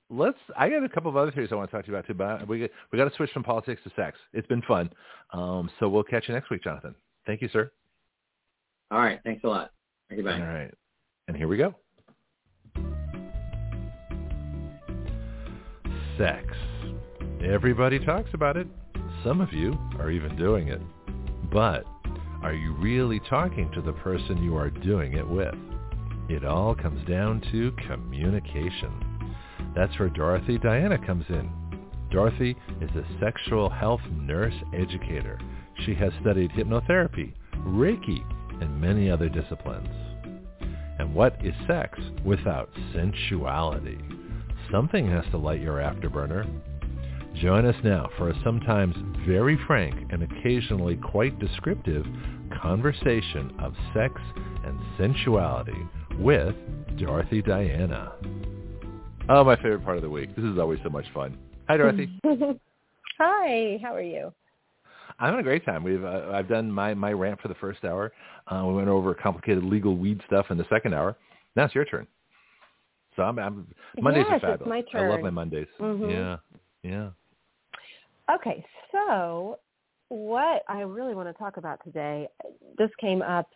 Let's. 0.10 0.38
I 0.58 0.70
got 0.70 0.84
a 0.84 0.90
couple 0.90 1.10
of 1.10 1.18
other 1.18 1.32
theories 1.32 1.50
I 1.52 1.56
want 1.56 1.72
to 1.72 1.76
talk 1.76 1.86
to 1.86 1.92
you 1.92 1.98
about 1.98 2.08
too, 2.08 2.14
but 2.14 2.48
we 2.48 2.70
we 2.92 2.98
got 2.98 3.10
to 3.10 3.16
switch 3.16 3.32
from 3.32 3.44
politics 3.44 3.82
to 3.84 3.92
sex. 3.96 4.18
It's 4.34 4.48
been 4.48 4.62
fun. 4.64 4.90
Um, 5.32 5.70
so 5.80 5.90
we'll 5.90 6.04
catch 6.04 6.28
you 6.28 6.34
next 6.34 6.50
week, 6.50 6.64
Jonathon. 6.64 6.96
Thank 7.26 7.42
you, 7.42 7.50
sir. 7.52 7.72
All 8.92 9.00
right. 9.00 9.20
Thanks 9.24 9.44
a 9.44 9.48
lot. 9.48 9.72
Bye. 10.10 10.34
All 10.34 10.40
right. 10.42 10.72
And 11.28 11.36
here 11.36 11.48
we 11.48 11.58
go. 11.58 11.74
Sex. 16.18 16.46
Everybody 17.44 17.98
talks 17.98 18.30
about 18.34 18.56
it. 18.56 18.68
Some 19.24 19.42
of 19.42 19.52
you 19.52 19.78
are 20.00 20.12
even 20.12 20.36
doing 20.36 20.68
it. 20.68 20.82
But 21.52 21.86
are 22.44 22.54
you 22.54 22.74
really 22.74 23.22
talking 23.30 23.72
to 23.72 23.82
the 23.82 23.94
person 23.94 24.44
you 24.44 24.58
are 24.58 24.70
doing 24.70 25.14
it 25.14 25.28
with? 25.28 25.56
It 26.28 26.44
all 26.44 26.76
comes 26.76 27.08
down 27.08 27.42
to 27.54 27.72
communication. 27.88 28.92
That's 29.74 29.98
where 29.98 30.10
Dorothy 30.10 30.58
Diana 30.58 30.98
comes 31.06 31.26
in. 31.30 31.50
Dorothy 32.12 32.56
is 32.82 32.90
a 32.92 33.06
sexual 33.22 33.70
health 33.70 34.02
nurse 34.12 34.54
educator. 34.74 35.40
She 35.86 35.96
has 35.96 36.12
studied 36.22 36.52
hypnotherapy, 36.52 37.34
Reiki, 37.66 38.22
and 38.62 38.80
many 38.80 39.10
other 39.10 39.30
disciplines. 39.30 39.88
And 41.00 41.16
what 41.16 41.38
is 41.44 41.54
sex 41.66 41.98
without 42.26 42.70
sensuality? 42.94 44.00
Something 44.70 45.10
has 45.10 45.24
to 45.32 45.38
light 45.38 45.62
your 45.62 45.78
afterburner. 45.78 46.46
Join 47.42 47.66
us 47.66 47.76
now 47.84 48.10
for 48.18 48.30
a 48.30 48.44
sometimes 48.44 48.96
very 49.28 49.58
frank 49.66 50.12
and 50.12 50.24
occasionally 50.24 50.98
quite 50.98 51.38
descriptive 51.40 52.06
conversation 52.62 53.54
of 53.60 53.74
sex 53.94 54.14
and 54.64 54.80
sensuality 54.98 55.90
with 56.20 56.56
Dorothy 56.98 57.42
Diana. 57.42 58.14
Oh, 59.30 59.44
my 59.44 59.56
favorite 59.56 59.84
part 59.84 59.98
of 59.98 60.04
the 60.04 60.10
week. 60.10 60.36
This 60.36 60.46
is 60.46 60.60
always 60.60 60.80
so 60.84 60.90
much 60.90 61.06
fun. 61.14 61.38
Hi, 61.68 61.78
Dorothy. 61.78 62.10
Hi, 63.20 63.80
how 63.82 63.96
are 63.96 64.02
you? 64.02 64.32
I'm 65.20 65.28
having 65.28 65.40
a 65.40 65.44
great 65.44 65.66
time. 65.66 65.84
We've 65.84 66.04
uh, 66.04 66.32
I've 66.34 66.50
done 66.50 66.72
my 66.72 66.94
my 66.94 67.14
rant 67.14 67.40
for 67.40 67.48
the 67.48 67.56
first 67.56 67.84
hour. 67.86 68.12
Uh, 68.48 68.64
we 68.68 68.74
went 68.74 68.90
over 68.90 69.14
complicated 69.14 69.64
legal 69.64 69.96
weed 69.96 70.22
stuff 70.26 70.48
in 70.50 70.58
the 70.58 70.66
second 70.70 70.94
hour. 70.94 71.16
Now 71.56 71.66
it's 71.66 71.76
your 71.76 71.86
turn. 71.86 72.08
So 73.16 73.24
I'm, 73.24 73.38
I'm 73.38 73.68
Mondays 74.02 74.26
yes, 74.28 74.38
are 74.38 74.40
fabulous. 74.40 74.60
It's 74.62 74.70
my 74.70 74.82
turn. 74.82 75.10
I 75.10 75.14
love 75.14 75.22
my 75.22 75.30
Mondays. 75.30 75.68
Mm-hmm. 75.80 76.10
Yeah, 76.10 76.38
yeah. 76.84 77.10
Okay, 78.32 78.64
so 78.92 79.60
what 80.10 80.64
I 80.70 80.82
really 80.82 81.14
want 81.14 81.28
to 81.28 81.34
talk 81.34 81.58
about 81.58 81.84
today, 81.84 82.28
this 82.78 82.90
came 83.00 83.22
up 83.22 83.50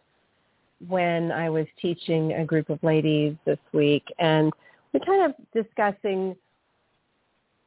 when 0.87 1.31
I 1.31 1.49
was 1.49 1.65
teaching 1.81 2.33
a 2.33 2.45
group 2.45 2.69
of 2.69 2.83
ladies 2.83 3.35
this 3.45 3.59
week, 3.73 4.03
and 4.19 4.51
we're 4.91 5.05
kind 5.05 5.23
of 5.23 5.33
discussing, 5.53 6.35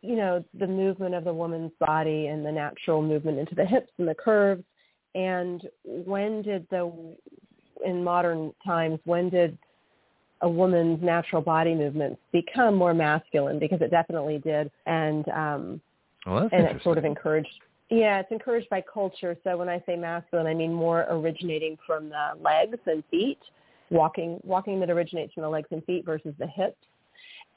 you 0.02 0.16
know, 0.16 0.44
the 0.59 0.66
movement 0.66 1.14
of 1.14 1.24
the 1.24 1.32
woman's 1.32 1.72
body 1.81 2.27
and 2.27 2.44
the 2.44 2.52
natural 2.52 3.02
movement 3.02 3.39
into 3.39 3.55
the 3.55 3.64
hips 3.64 3.90
and 3.98 4.06
the 4.06 4.14
curves, 4.14 4.64
and 5.14 5.68
when 5.85 6.43
did 6.43 6.66
the, 6.70 6.93
in 7.85 8.05
modern 8.05 8.52
times, 8.64 9.01
when 9.05 9.31
did 9.31 9.56
a 10.43 10.48
woman's 10.48 11.02
natural 11.02 11.43
body 11.43 11.74
movements 11.74 12.20
become 12.31 12.74
more 12.74 12.94
masculine? 12.94 13.59
Because 13.59 13.81
it 13.81 13.90
definitely 13.90 14.39
did, 14.39 14.70
and 14.86 15.28
um, 15.31 15.81
well, 16.26 16.48
and 16.52 16.66
it 16.66 16.82
sort 16.82 16.98
of 16.98 17.05
encouraged 17.05 17.60
yeah, 17.90 18.20
it's 18.20 18.30
encouraged 18.30 18.70
by 18.70 18.82
culture. 18.82 19.36
So 19.42 19.56
when 19.56 19.68
I 19.68 19.82
say 19.84 19.97
masculine, 19.97 20.47
I 20.47 20.55
mean 20.55 20.72
more 20.72 21.06
originating 21.10 21.76
from 21.84 22.09
the 22.09 22.30
legs 22.40 22.78
and 22.86 23.02
feet, 23.10 23.40
walking 23.90 24.40
walking 24.44 24.78
that 24.80 24.90
originates 24.90 25.34
from 25.34 25.42
the 25.42 25.48
legs 25.48 25.68
and 25.72 25.84
feet 25.84 26.05
versus 26.05 26.32
the 26.38 26.47
hips, 26.47 26.76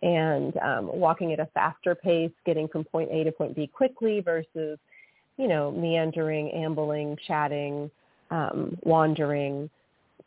and 0.02 0.58
um, 0.58 0.90
walking 0.92 1.34
at 1.34 1.40
a 1.40 1.46
faster 1.54 1.94
pace, 1.94 2.32
getting 2.46 2.68
from 2.68 2.84
point 2.84 3.10
A 3.12 3.24
to 3.24 3.32
point 3.32 3.56
B 3.56 3.68
quickly 3.68 4.22
versus, 4.22 4.80
you 5.38 5.48
know, 5.48 5.72
meandering, 5.72 6.52
ambling, 6.52 7.16
chatting, 7.28 7.92
um, 8.32 8.76
wandering. 8.82 9.70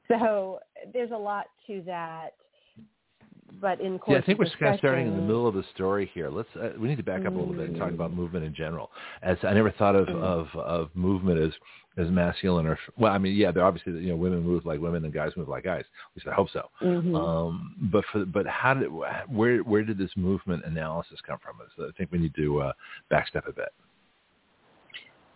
So 0.06 0.60
there's 0.92 1.10
a 1.10 1.18
lot 1.18 1.46
to 1.66 1.82
that 1.86 2.34
but 3.60 3.80
in 3.80 3.98
course 3.98 4.14
yeah, 4.14 4.18
I 4.22 4.26
think 4.26 4.38
we're 4.38 4.46
discussion, 4.46 4.78
starting 4.78 5.06
in 5.08 5.16
the 5.16 5.22
middle 5.22 5.46
of 5.46 5.54
the 5.54 5.64
story 5.74 6.10
here. 6.12 6.28
Let's 6.30 6.48
uh, 6.56 6.70
we 6.78 6.88
need 6.88 6.96
to 6.96 7.02
back 7.02 7.24
up 7.24 7.34
a 7.34 7.36
little 7.38 7.54
bit 7.54 7.68
and 7.70 7.78
talk 7.78 7.90
about 7.90 8.12
movement 8.12 8.44
in 8.44 8.54
general. 8.54 8.90
As 9.22 9.36
I 9.42 9.52
never 9.54 9.70
thought 9.72 9.96
of 9.96 10.08
Mm. 10.08 10.22
of 10.22 10.48
of 10.56 10.90
movement 10.94 11.40
as 11.40 11.52
as 11.98 12.10
masculine 12.10 12.66
or 12.66 12.78
well, 12.98 13.12
I 13.12 13.18
mean, 13.18 13.34
yeah, 13.34 13.50
they're 13.50 13.64
obviously 13.64 13.92
you 13.94 14.10
know 14.10 14.16
women 14.16 14.42
move 14.42 14.66
like 14.66 14.80
women 14.80 15.04
and 15.04 15.12
guys 15.12 15.32
move 15.36 15.48
like 15.48 15.64
guys. 15.64 15.80
At 15.80 16.16
least 16.16 16.28
I 16.28 16.34
hope 16.34 16.50
so. 16.50 16.68
Mhm. 16.82 17.16
Um, 17.16 17.74
but 17.92 18.04
for 18.12 18.24
but 18.26 18.46
how 18.46 18.74
did 18.74 18.88
where 19.28 19.58
where 19.58 19.82
did 19.82 19.98
this 19.98 20.10
movement 20.16 20.64
analysis 20.64 21.18
come 21.26 21.38
from? 21.38 21.56
So 21.76 21.88
I 21.88 21.92
think 21.96 22.12
we 22.12 22.18
need 22.18 22.34
to 22.36 22.60
uh, 22.62 22.72
backstep 23.10 23.48
a 23.48 23.52
bit. 23.52 23.70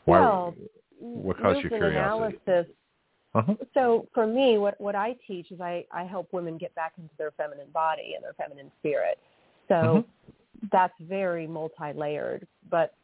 Why, 0.04 0.20
well, 0.20 0.54
what 0.98 1.40
caused 1.40 1.60
your 1.60 1.70
curiosity? 1.70 2.38
Analysis, 2.46 2.72
uh-huh. 3.34 3.54
so 3.74 4.06
for 4.12 4.26
me, 4.26 4.58
what 4.58 4.80
what 4.80 4.94
I 4.94 5.16
teach 5.26 5.50
is 5.52 5.60
I 5.60 5.84
I 5.92 6.04
help 6.04 6.32
women 6.32 6.58
get 6.58 6.74
back 6.74 6.94
into 6.98 7.14
their 7.18 7.30
feminine 7.32 7.70
body 7.72 8.14
and 8.14 8.24
their 8.24 8.34
feminine 8.34 8.70
spirit. 8.80 9.18
So 9.68 9.74
Mm-hmm. 9.74 10.66
that's 10.72 10.94
very 11.00 11.46
multi-layered. 11.46 12.46
But 12.70 12.94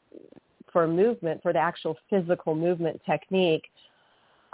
for 0.72 0.86
movement, 0.88 1.42
for 1.42 1.52
the 1.52 1.58
actual 1.58 1.96
physical 2.10 2.54
movement 2.54 3.00
technique, 3.06 3.64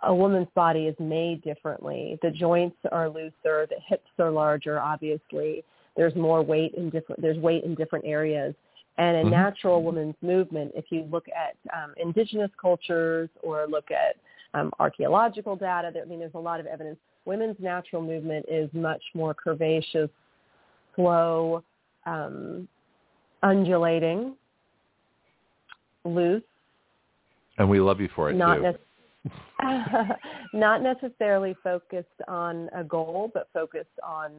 a 0.02 0.14
woman's 0.14 0.48
body 0.54 0.86
is 0.86 0.96
made 0.98 1.42
differently. 1.42 2.18
The 2.22 2.30
joints 2.30 2.76
are 2.90 3.08
looser, 3.08 3.66
the 3.66 3.80
hips 3.86 4.10
are 4.18 4.30
larger. 4.30 4.78
Obviously, 4.80 5.64
there's 5.96 6.14
more 6.14 6.42
weight 6.42 6.74
in 6.74 6.90
different. 6.90 7.22
There's 7.22 7.38
weight 7.38 7.64
in 7.64 7.74
different 7.74 8.04
areas. 8.04 8.54
And 8.98 9.16
a 9.16 9.22
Mhm. 9.24 9.30
natural 9.30 9.82
woman's 9.82 10.16
movement, 10.20 10.72
if 10.74 10.92
you 10.92 11.04
look 11.04 11.26
at 11.28 11.56
um, 11.72 11.94
indigenous 11.96 12.50
cultures 12.60 13.30
or 13.42 13.66
look 13.66 13.90
at 13.90 14.16
um, 14.54 14.70
archaeological 14.78 15.56
data. 15.56 15.90
There, 15.92 16.02
I 16.02 16.06
mean, 16.06 16.18
there's 16.18 16.34
a 16.34 16.38
lot 16.38 16.60
of 16.60 16.66
evidence. 16.66 16.98
Women's 17.24 17.56
natural 17.60 18.02
movement 18.02 18.46
is 18.48 18.68
much 18.72 19.02
more 19.14 19.34
curvaceous, 19.34 20.10
slow, 20.96 21.62
um, 22.06 22.68
undulating, 23.42 24.34
loose, 26.04 26.42
And 27.58 27.68
we 27.68 27.80
love 27.80 28.00
you 28.00 28.08
for 28.14 28.30
it 28.30 28.34
not 28.34 28.56
too. 28.56 28.62
nec- 28.62 28.80
not 30.52 30.82
necessarily 30.82 31.54
focused 31.62 32.08
on 32.26 32.68
a 32.74 32.82
goal, 32.82 33.30
but 33.32 33.48
focused 33.52 33.86
on 34.02 34.32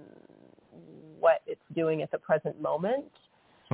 what 1.19 1.41
it's 1.47 1.61
doing 1.73 2.01
at 2.01 2.11
the 2.11 2.17
present 2.17 2.61
moment. 2.61 3.05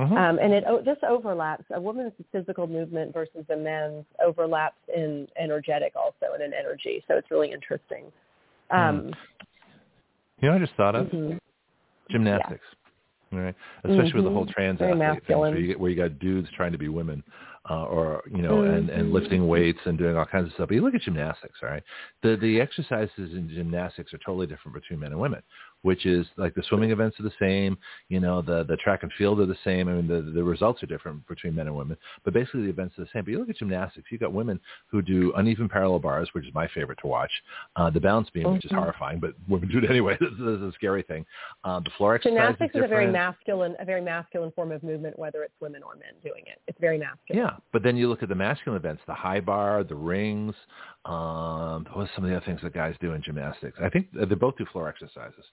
Mhm. 0.00 0.16
Um, 0.16 0.38
and 0.38 0.52
it 0.52 0.64
o- 0.66 0.80
this 0.80 0.96
overlaps. 1.06 1.64
A 1.72 1.80
woman's 1.80 2.12
physical 2.32 2.66
movement 2.66 3.12
versus 3.12 3.44
a 3.50 3.56
man's 3.56 4.06
overlaps 4.24 4.78
in 4.94 5.28
energetic 5.36 5.94
also 5.94 6.32
and 6.32 6.42
in 6.42 6.54
energy. 6.54 7.04
So 7.06 7.16
it's 7.16 7.30
really 7.30 7.52
interesting. 7.52 8.10
Um, 8.70 9.12
you 10.40 10.48
know, 10.48 10.56
I 10.56 10.58
just 10.58 10.74
thought 10.74 10.94
of 10.94 11.08
mhm. 11.08 11.38
gymnastics. 12.10 12.64
All 13.32 13.38
right, 13.38 13.54
especially 13.84 14.12
with 14.14 14.24
the 14.24 14.30
whole 14.30 14.46
Mhm. 14.46 14.52
trans 14.52 14.78
Very 14.80 14.92
athlete 15.00 15.24
things, 15.24 15.38
where 15.38 15.56
you 15.56 15.66
get 15.68 15.78
where 15.78 15.90
you 15.90 15.96
got 15.96 16.18
dudes 16.18 16.50
trying 16.50 16.72
to 16.72 16.78
be 16.78 16.88
women, 16.88 17.22
uh, 17.68 17.84
or 17.84 18.24
you 18.26 18.42
know, 18.42 18.62
and 18.62 18.90
and 18.90 19.10
Mhm. 19.10 19.12
lifting 19.12 19.46
weights 19.46 19.78
and 19.84 19.96
doing 19.96 20.16
all 20.16 20.24
kinds 20.24 20.46
of 20.48 20.52
stuff. 20.54 20.68
But 20.68 20.74
you 20.74 20.80
look 20.80 20.96
at 20.96 21.02
gymnastics, 21.02 21.62
all 21.62 21.68
right. 21.68 21.82
The 22.22 22.36
the 22.36 22.60
exercises 22.60 23.34
in 23.34 23.48
gymnastics 23.48 24.12
are 24.12 24.18
totally 24.18 24.48
different 24.48 24.74
between 24.74 24.98
men 24.98 25.12
and 25.12 25.20
women. 25.20 25.42
Which 25.82 26.04
is 26.04 26.26
like 26.36 26.54
the 26.54 26.62
swimming 26.68 26.90
events 26.90 27.18
are 27.20 27.22
the 27.22 27.32
same, 27.40 27.78
you 28.08 28.20
know, 28.20 28.42
the 28.42 28.64
the 28.64 28.76
track 28.76 29.02
and 29.02 29.10
field 29.16 29.40
are 29.40 29.46
the 29.46 29.56
same. 29.64 29.88
I 29.88 29.92
mean, 29.94 30.06
the 30.06 30.20
the 30.20 30.44
results 30.44 30.82
are 30.82 30.86
different 30.86 31.26
between 31.26 31.54
men 31.54 31.68
and 31.68 31.76
women, 31.76 31.96
but 32.24 32.34
basically 32.34 32.62
the 32.64 32.68
events 32.68 32.98
are 32.98 33.04
the 33.04 33.08
same. 33.12 33.24
But 33.24 33.30
you 33.30 33.38
look 33.38 33.48
at 33.48 33.56
gymnastics, 33.56 34.08
you've 34.10 34.20
got 34.20 34.32
women 34.32 34.60
who 34.88 35.00
do 35.00 35.32
uneven 35.36 35.68
parallel 35.68 35.98
bars, 36.00 36.28
which 36.32 36.46
is 36.46 36.52
my 36.54 36.68
favorite 36.68 36.98
to 37.00 37.06
watch. 37.06 37.30
Uh, 37.76 37.88
the 37.88 38.00
balance 38.00 38.28
beam, 38.30 38.52
which 38.52 38.64
is 38.64 38.70
Mhm. 38.72 38.78
horrifying, 38.78 39.20
but 39.20 39.34
women 39.48 39.68
do 39.68 39.78
it 39.78 39.88
anyway. 39.88 40.16
this, 40.20 40.30
is 40.32 40.62
a 40.62 40.72
scary 40.72 41.02
thing. 41.02 41.24
Uh, 41.64 41.80
the 41.80 41.90
floor 41.96 42.14
exercise 42.14 42.36
Gymnastics 42.36 42.74
is 42.74 42.84
a 42.84 42.88
very 42.88 43.06
masculine, 43.06 43.74
a 43.78 43.84
very 43.84 44.02
masculine 44.02 44.50
form 44.52 44.72
of 44.72 44.82
movement, 44.82 45.18
whether 45.18 45.42
it's 45.42 45.54
women 45.60 45.82
or 45.82 45.94
men 45.94 46.12
doing 46.22 46.44
it. 46.46 46.60
It's 46.66 46.78
very 46.78 46.98
masculine. 46.98 47.42
Yeah, 47.42 47.56
but 47.72 47.82
then 47.82 47.96
you 47.96 48.08
look 48.08 48.22
at 48.22 48.28
the 48.28 48.34
masculine 48.34 48.76
events, 48.78 49.02
the 49.06 49.14
high 49.14 49.40
bar, 49.40 49.82
the 49.84 49.94
rings. 49.94 50.54
Um, 51.06 51.86
are 51.94 52.08
some 52.14 52.24
of 52.24 52.30
the 52.30 52.36
other 52.36 52.44
things 52.44 52.60
that 52.62 52.74
guys 52.74 52.94
do 53.00 53.12
in 53.14 53.22
gymnastics? 53.22 53.78
I 53.80 53.88
think 53.88 54.08
they 54.12 54.34
both 54.34 54.56
do 54.58 54.66
floor 54.66 54.88
exercises. 54.88 55.44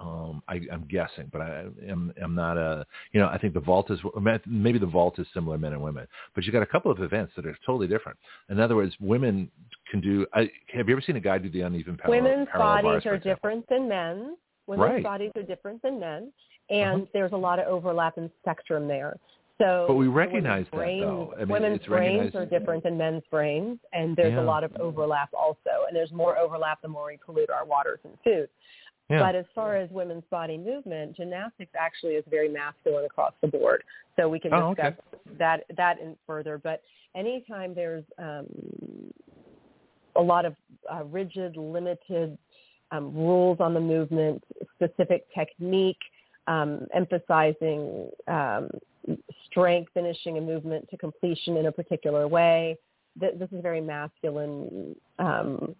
Um, 0.00 0.42
I, 0.48 0.60
I'm 0.72 0.86
guessing, 0.90 1.28
but 1.30 1.40
I 1.40 1.66
am 1.88 2.12
I'm 2.22 2.34
not 2.34 2.56
a 2.56 2.84
you 3.12 3.20
know 3.20 3.28
I 3.28 3.38
think 3.38 3.54
the 3.54 3.60
vault 3.60 3.90
is 3.90 4.00
maybe 4.44 4.78
the 4.78 4.86
vault 4.86 5.18
is 5.20 5.26
similar 5.32 5.56
men 5.56 5.72
and 5.72 5.80
women, 5.80 6.08
but 6.34 6.44
you 6.44 6.50
got 6.50 6.62
a 6.62 6.66
couple 6.66 6.90
of 6.90 7.00
events 7.00 7.32
that 7.36 7.46
are 7.46 7.56
totally 7.64 7.86
different. 7.86 8.18
In 8.50 8.58
other 8.58 8.74
words, 8.74 8.94
women 9.00 9.48
can 9.90 10.00
do. 10.00 10.26
I, 10.34 10.50
have 10.74 10.88
you 10.88 10.94
ever 10.94 11.00
seen 11.00 11.14
a 11.16 11.20
guy 11.20 11.38
do 11.38 11.48
the 11.48 11.60
uneven 11.60 11.96
parallel? 11.96 12.22
Women's 12.22 12.48
parallel 12.50 12.82
bodies 12.82 13.04
bars, 13.04 13.06
are 13.06 13.18
different 13.18 13.64
than 13.68 13.88
men's. 13.88 14.36
Women's 14.66 14.90
Right. 14.94 15.04
bodies 15.04 15.30
are 15.36 15.42
different 15.42 15.80
than 15.82 16.00
men, 16.00 16.32
and 16.70 17.02
Uh-huh. 17.02 17.10
there's 17.12 17.32
a 17.32 17.36
lot 17.36 17.58
of 17.60 17.66
overlap 17.68 18.18
in 18.18 18.30
spectrum 18.40 18.88
there. 18.88 19.16
So, 19.58 19.84
But 19.86 19.94
we 19.94 20.08
recognize 20.08 20.66
women's 20.66 20.70
that, 20.70 20.76
brains, 20.76 21.00
though. 21.02 21.34
I 21.34 21.38
mean, 21.40 21.48
women's 21.48 21.76
it's 21.76 21.86
brains 21.86 22.34
are 22.34 22.44
different 22.44 22.82
than 22.82 22.98
men's 22.98 23.22
brains, 23.30 23.78
and 23.92 24.16
there's 24.16 24.32
Yeah. 24.32 24.40
a 24.40 24.42
lot 24.42 24.64
of 24.64 24.74
overlap 24.80 25.32
also. 25.32 25.84
And 25.86 25.94
there's 25.94 26.10
more 26.10 26.36
overlap 26.36 26.82
the 26.82 26.88
more 26.88 27.06
we 27.06 27.18
pollute 27.18 27.50
our 27.50 27.64
waters 27.64 28.00
and 28.02 28.18
food. 28.22 28.48
Yeah. 29.10 29.18
But 29.18 29.34
as 29.34 29.44
far 29.54 29.76
as 29.76 29.90
women's 29.90 30.24
body 30.30 30.56
movement, 30.56 31.16
gymnastics 31.16 31.72
actually 31.78 32.14
is 32.14 32.24
very 32.30 32.48
masculine 32.48 33.04
across 33.04 33.34
the 33.42 33.48
board. 33.48 33.84
So 34.16 34.28
we 34.28 34.40
can 34.40 34.54
Oh, 34.54 34.74
discuss 34.74 34.94
okay. 34.94 35.36
that 35.38 35.64
that 35.76 36.00
in 36.00 36.16
further. 36.26 36.56
But 36.56 36.82
anytime 37.14 37.74
there's 37.74 38.04
um, 38.18 38.46
a 40.16 40.22
lot 40.22 40.46
of 40.46 40.54
uh, 40.90 41.04
rigid, 41.04 41.56
limited 41.56 42.38
um, 42.92 43.14
rules 43.14 43.58
on 43.60 43.74
the 43.74 43.80
movement, 43.80 44.42
specific 44.74 45.26
technique, 45.34 46.00
um, 46.46 46.86
emphasizing 46.94 48.08
um, 48.28 48.70
strength, 49.46 49.90
finishing 49.92 50.38
a 50.38 50.40
movement 50.40 50.88
to 50.90 50.96
completion 50.96 51.56
in 51.58 51.66
a 51.66 51.72
particular 51.72 52.26
way. 52.26 52.78
Th- 53.20 53.34
this 53.38 53.50
is 53.52 53.60
very 53.60 53.80
masculine 53.80 54.96
um, 55.18 55.74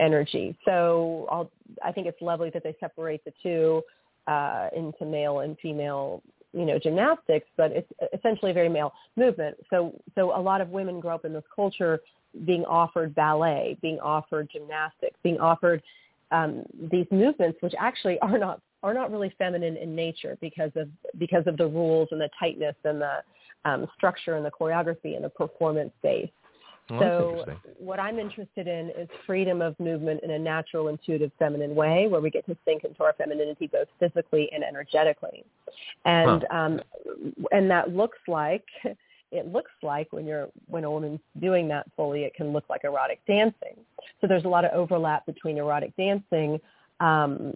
energy. 0.00 0.56
So 0.64 1.26
I'll, 1.30 1.50
I 1.84 1.92
think 1.92 2.06
it's 2.06 2.20
lovely 2.20 2.50
that 2.50 2.62
they 2.62 2.76
separate 2.80 3.24
the 3.24 3.32
two 3.42 3.82
uh, 4.26 4.68
into 4.76 5.04
male 5.04 5.40
and 5.40 5.56
female, 5.60 6.22
you 6.52 6.64
know, 6.64 6.78
gymnastics, 6.78 7.46
but 7.56 7.72
it's 7.72 7.90
essentially 8.12 8.50
a 8.50 8.54
very 8.54 8.68
male 8.68 8.92
movement. 9.16 9.56
So, 9.70 9.94
so 10.14 10.38
a 10.38 10.40
lot 10.40 10.60
of 10.60 10.68
women 10.70 11.00
grow 11.00 11.14
up 11.14 11.24
in 11.24 11.32
this 11.32 11.44
culture 11.54 12.00
being 12.44 12.64
offered 12.64 13.14
ballet, 13.14 13.78
being 13.80 13.98
offered 14.00 14.48
gymnastics, 14.52 15.16
being 15.22 15.38
offered 15.40 15.82
um, 16.30 16.64
these 16.90 17.06
movements, 17.10 17.58
which 17.62 17.74
actually 17.78 18.18
are 18.20 18.38
not 18.38 18.60
are 18.84 18.94
not 18.94 19.10
really 19.10 19.34
feminine 19.38 19.76
in 19.76 19.94
nature 19.96 20.38
because 20.40 20.70
of 20.76 20.88
because 21.18 21.44
of 21.46 21.56
the 21.56 21.66
rules 21.66 22.08
and 22.12 22.20
the 22.20 22.28
tightness 22.38 22.76
and 22.84 23.00
the 23.00 23.16
um, 23.64 23.86
structure 23.96 24.36
and 24.36 24.44
the 24.44 24.50
choreography 24.50 25.16
and 25.16 25.24
the 25.24 25.30
performance 25.30 25.90
base. 26.02 26.30
Well, 26.90 27.00
so 27.00 27.56
what 27.78 28.00
I'm 28.00 28.18
interested 28.18 28.66
in 28.66 28.90
is 28.90 29.08
freedom 29.26 29.60
of 29.60 29.78
movement 29.78 30.20
in 30.22 30.30
a 30.30 30.38
natural, 30.38 30.88
intuitive, 30.88 31.30
feminine 31.38 31.74
way, 31.74 32.06
where 32.08 32.20
we 32.20 32.30
get 32.30 32.46
to 32.46 32.56
sink 32.64 32.84
into 32.84 33.02
our 33.02 33.12
femininity 33.12 33.66
both 33.66 33.88
physically 34.00 34.50
and 34.52 34.64
energetically, 34.64 35.44
and 36.04 36.46
um, 36.50 36.80
and 37.52 37.70
that 37.70 37.94
looks 37.94 38.18
like 38.26 38.64
it 39.30 39.52
looks 39.52 39.70
like 39.82 40.12
when 40.12 40.26
you're 40.26 40.48
when 40.66 40.84
a 40.84 40.90
woman's 40.90 41.20
doing 41.40 41.68
that 41.68 41.86
fully, 41.96 42.24
it 42.24 42.34
can 42.34 42.52
look 42.52 42.64
like 42.70 42.84
erotic 42.84 43.20
dancing. 43.26 43.76
So 44.20 44.26
there's 44.26 44.44
a 44.44 44.48
lot 44.48 44.64
of 44.64 44.72
overlap 44.72 45.26
between 45.26 45.58
erotic 45.58 45.94
dancing 45.96 46.58
um, 47.00 47.54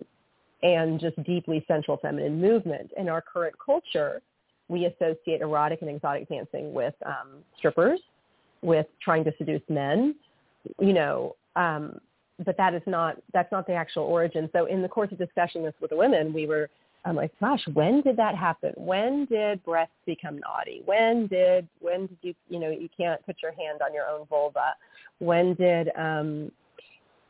and 0.62 1.00
just 1.00 1.20
deeply 1.24 1.64
sensual 1.66 1.96
feminine 1.96 2.40
movement. 2.40 2.90
In 2.98 3.08
our 3.08 3.22
current 3.22 3.54
culture, 3.64 4.20
we 4.68 4.84
associate 4.84 5.40
erotic 5.40 5.80
and 5.80 5.90
exotic 5.90 6.28
dancing 6.28 6.74
with 6.74 6.94
um, 7.06 7.42
strippers 7.56 8.00
with 8.62 8.86
trying 9.02 9.24
to 9.24 9.32
seduce 9.38 9.62
men, 9.68 10.14
you 10.80 10.92
know, 10.92 11.36
um, 11.56 11.98
but 12.44 12.56
that 12.56 12.74
is 12.74 12.82
not 12.86 13.16
that's 13.32 13.52
not 13.52 13.66
the 13.66 13.74
actual 13.74 14.04
origin. 14.04 14.48
So 14.52 14.66
in 14.66 14.82
the 14.82 14.88
course 14.88 15.12
of 15.12 15.18
discussing 15.18 15.62
this 15.62 15.74
with 15.80 15.90
the 15.90 15.96
women, 15.96 16.32
we 16.32 16.46
were 16.46 16.68
I'm 17.04 17.16
like, 17.16 17.32
gosh, 17.40 17.62
when 17.72 18.00
did 18.02 18.16
that 18.16 18.36
happen? 18.36 18.72
When 18.76 19.24
did 19.24 19.64
breasts 19.64 19.94
become 20.06 20.38
naughty? 20.38 20.82
When 20.84 21.26
did 21.26 21.66
when 21.80 22.06
did 22.06 22.18
you 22.22 22.34
you 22.48 22.60
know 22.60 22.70
you 22.70 22.88
can't 22.96 23.24
put 23.26 23.36
your 23.42 23.52
hand 23.52 23.80
on 23.84 23.92
your 23.92 24.06
own 24.06 24.26
vulva? 24.26 24.74
When 25.18 25.54
did 25.54 25.90
um, 25.96 26.52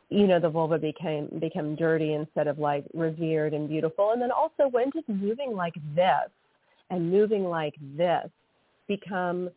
you 0.09 0.27
know 0.27 0.39
the 0.39 0.49
vulva 0.49 0.77
became 0.77 1.27
become 1.39 1.75
dirty 1.75 2.13
instead 2.13 2.47
of 2.47 2.59
like 2.59 2.85
revered 2.93 3.53
and 3.53 3.67
beautiful? 3.67 4.11
And 4.11 4.21
then 4.21 4.31
also 4.31 4.67
when 4.69 4.91
did 4.91 5.07
moving 5.07 5.55
like 5.55 5.75
this 5.95 6.29
and 6.91 7.11
moving 7.11 7.45
like 7.45 7.73
this 7.97 8.29
become 8.87 9.49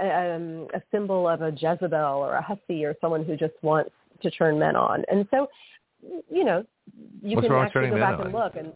um, 0.00 0.68
a 0.74 0.82
symbol 0.90 1.28
of 1.28 1.42
a 1.42 1.50
Jezebel 1.50 1.94
or 1.94 2.34
a 2.34 2.42
hussy 2.42 2.84
or 2.84 2.94
someone 3.00 3.24
who 3.24 3.36
just 3.36 3.54
wants 3.62 3.90
to 4.22 4.30
turn 4.30 4.58
men 4.58 4.76
on. 4.76 5.04
And 5.10 5.26
so, 5.30 5.48
you 6.30 6.44
know, 6.44 6.64
you 7.22 7.36
What's 7.36 7.48
can 7.48 7.56
actually 7.56 7.90
go 7.90 7.96
back 7.96 8.20
and 8.20 8.32
look 8.32 8.56
and 8.56 8.72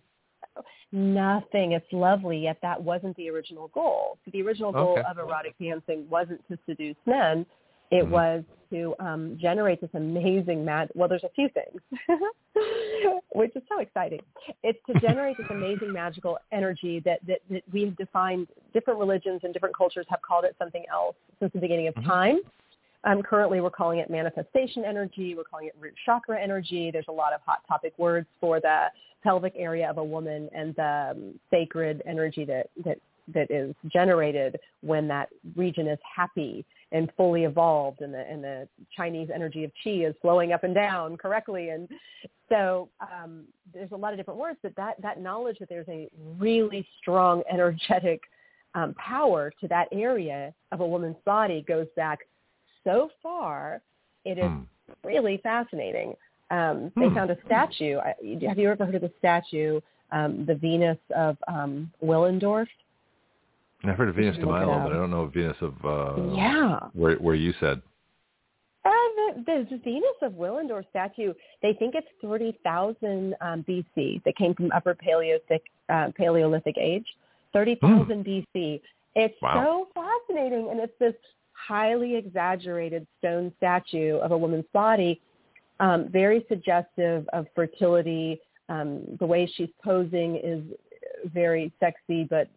nothing. 0.93 1.73
It's 1.73 1.87
lovely, 1.93 2.39
yet 2.39 2.59
that 2.63 2.81
wasn't 2.83 3.17
the 3.17 3.29
original 3.31 3.69
goal. 3.69 4.19
So 4.25 4.31
the 4.33 4.43
original 4.43 4.73
goal 4.73 4.99
Okay. 4.99 5.09
of 5.09 5.19
erotic 5.19 5.55
dancing 5.61 6.09
wasn't 6.09 6.47
to 6.49 6.59
seduce 6.67 6.97
men. 7.07 7.47
It 7.91 8.05
Mhm. 8.05 8.11
was 8.11 8.45
to 8.71 8.95
um, 9.01 9.37
generate 9.39 9.81
this 9.81 9.91
amazing 9.95 10.65
mag. 10.65 10.89
Well, 10.95 11.09
there's 11.09 11.25
a 11.25 11.29
few 11.31 11.49
things, 11.49 11.81
which 13.35 13.55
is 13.57 13.63
so 13.69 13.81
exciting. 13.81 14.21
It's 14.63 14.79
to 14.87 14.95
generate 15.01 15.37
this 15.37 15.47
amazing 15.51 15.93
magical 15.93 16.39
energy 16.53 17.01
that, 17.01 17.19
that, 17.27 17.41
that 17.51 17.63
we 17.73 17.87
have 17.87 17.97
defined. 17.97 18.47
Different 18.73 19.01
religions 19.01 19.41
and 19.43 19.53
different 19.53 19.77
cultures 19.77 20.07
have 20.09 20.23
called 20.23 20.45
it 20.45 20.55
something 20.59 20.85
else 20.91 21.17
since 21.41 21.53
the 21.53 21.59
beginning 21.59 21.89
of 21.89 21.95
Mhm. 21.97 22.05
time. 22.05 22.41
Um, 23.05 23.23
currently, 23.23 23.61
we're 23.61 23.71
calling 23.71 23.99
it 23.99 24.11
manifestation 24.11 24.85
energy. 24.85 25.35
We're 25.35 25.45
calling 25.45 25.67
it 25.67 25.75
root 25.81 25.95
chakra 26.05 26.41
energy. 26.41 26.91
There's 26.91 27.09
a 27.09 27.13
lot 27.13 27.33
of 27.33 27.41
hot 27.41 27.67
topic 27.67 27.99
words 27.99 28.29
for 28.41 28.61
the 28.61 28.93
pelvic 29.23 29.55
area 29.57 29.89
of 29.89 29.99
a 29.99 30.05
woman 30.05 30.49
and 30.55 30.75
the 30.77 31.11
um, 31.11 31.41
sacred 31.51 32.03
energy 32.07 32.45
that, 32.45 32.71
that 32.85 32.99
that 33.29 33.51
is 33.51 33.75
generated 33.87 34.59
when 34.81 35.07
that 35.09 35.29
region 35.57 35.87
is 35.87 35.99
happy 36.03 36.65
and 36.93 37.11
fully 37.17 37.45
evolved 37.45 38.01
and 38.01 38.13
the 38.13 38.21
and 38.29 38.43
the 38.43 38.69
Chinese 38.97 39.29
energy 39.33 39.65
of 39.65 39.71
qi 39.85 40.09
is 40.09 40.15
flowing 40.21 40.53
up 40.53 40.65
and 40.65 40.75
down 40.75 41.17
correctly 41.17 41.71
and 41.71 41.89
so 42.49 42.89
um, 43.01 43.45
there's 43.73 43.93
a 43.93 43.97
lot 43.97 44.13
of 44.13 44.19
different 44.19 44.41
words 44.41 44.59
but 44.63 44.75
that 44.77 45.01
that 45.01 45.21
knowledge 45.21 45.59
that 45.61 45.69
there's 45.69 45.89
a 45.89 46.09
really 46.39 46.87
strong 47.01 47.43
energetic 47.51 48.21
um, 48.75 48.95
power 48.95 49.53
to 49.61 49.69
that 49.69 49.89
area 49.93 50.53
of 50.73 50.81
a 50.81 50.87
woman's 50.87 51.17
body 51.25 51.65
goes 51.67 51.87
back 51.97 52.21
so 52.85 53.11
far 53.23 53.81
it 54.25 54.39
is 54.39 54.51
Hmm. 54.51 54.63
really 55.05 55.39
fascinating 55.43 56.15
um, 56.51 56.91
they 56.97 57.09
Hmm. 57.09 57.15
found 57.15 57.31
a 57.31 57.39
statue 57.47 57.99
I, 57.99 58.15
have 58.49 58.59
you 58.59 58.71
ever 58.71 58.85
heard 58.85 58.95
of 58.97 59.03
the 59.03 59.13
statue 59.19 59.81
um, 60.13 60.45
the 60.45 60.57
Venus 60.57 60.99
of 61.15 61.37
um, 61.47 61.93
Willendorf 62.03 62.67
I've 63.85 63.97
heard 63.97 64.09
of 64.09 64.15
Venus 64.15 64.37
de 64.37 64.47
Milo, 64.47 64.79
but 64.81 64.93
I 64.93 64.97
don't 64.97 65.11
know 65.11 65.27
Venus 65.27 65.57
of 65.61 65.75
uh, 65.85 66.35
yeah 66.35 66.79
where 66.93 67.17
where 67.17 67.35
you 67.35 67.53
said. 67.61 67.81
Uh, 68.85 68.91
the, 69.47 69.67
the 69.71 69.77
Venus 69.85 70.17
of 70.23 70.33
Willendorf 70.33 70.89
statue, 70.89 71.35
they 71.61 71.75
think 71.75 71.95
it's 71.95 72.07
30,000 72.23 73.35
um, 73.43 73.65
BC. 73.69 74.23
They 74.25 74.33
came 74.33 74.55
from 74.55 74.73
Upper 74.73 74.95
Paleolithic, 74.95 75.63
uh, 75.91 76.09
Paleolithic 76.17 76.79
age, 76.79 77.05
30,000 77.53 78.25
BC. 78.25 78.81
It's 79.15 79.35
Wow. 79.43 79.87
so 79.95 80.03
fascinating, 80.03 80.71
and 80.71 80.81
it's 80.81 80.99
this 80.99 81.15
highly 81.53 82.17
exaggerated 82.17 83.07
stone 83.19 83.53
statue 83.59 84.17
of 84.17 84.33
a 84.33 84.39
woman's 84.39 84.65
body, 84.73 85.21
um, 85.79 86.09
very 86.09 86.47
suggestive 86.49 87.29
of 87.35 87.47
fertility. 87.55 88.41
Um, 88.71 89.03
the 89.19 89.27
way 89.27 89.47
she's 89.57 89.69
posing 89.85 90.37
is 90.37 90.63
very 91.35 91.73
sexy, 91.81 92.25
but 92.25 92.49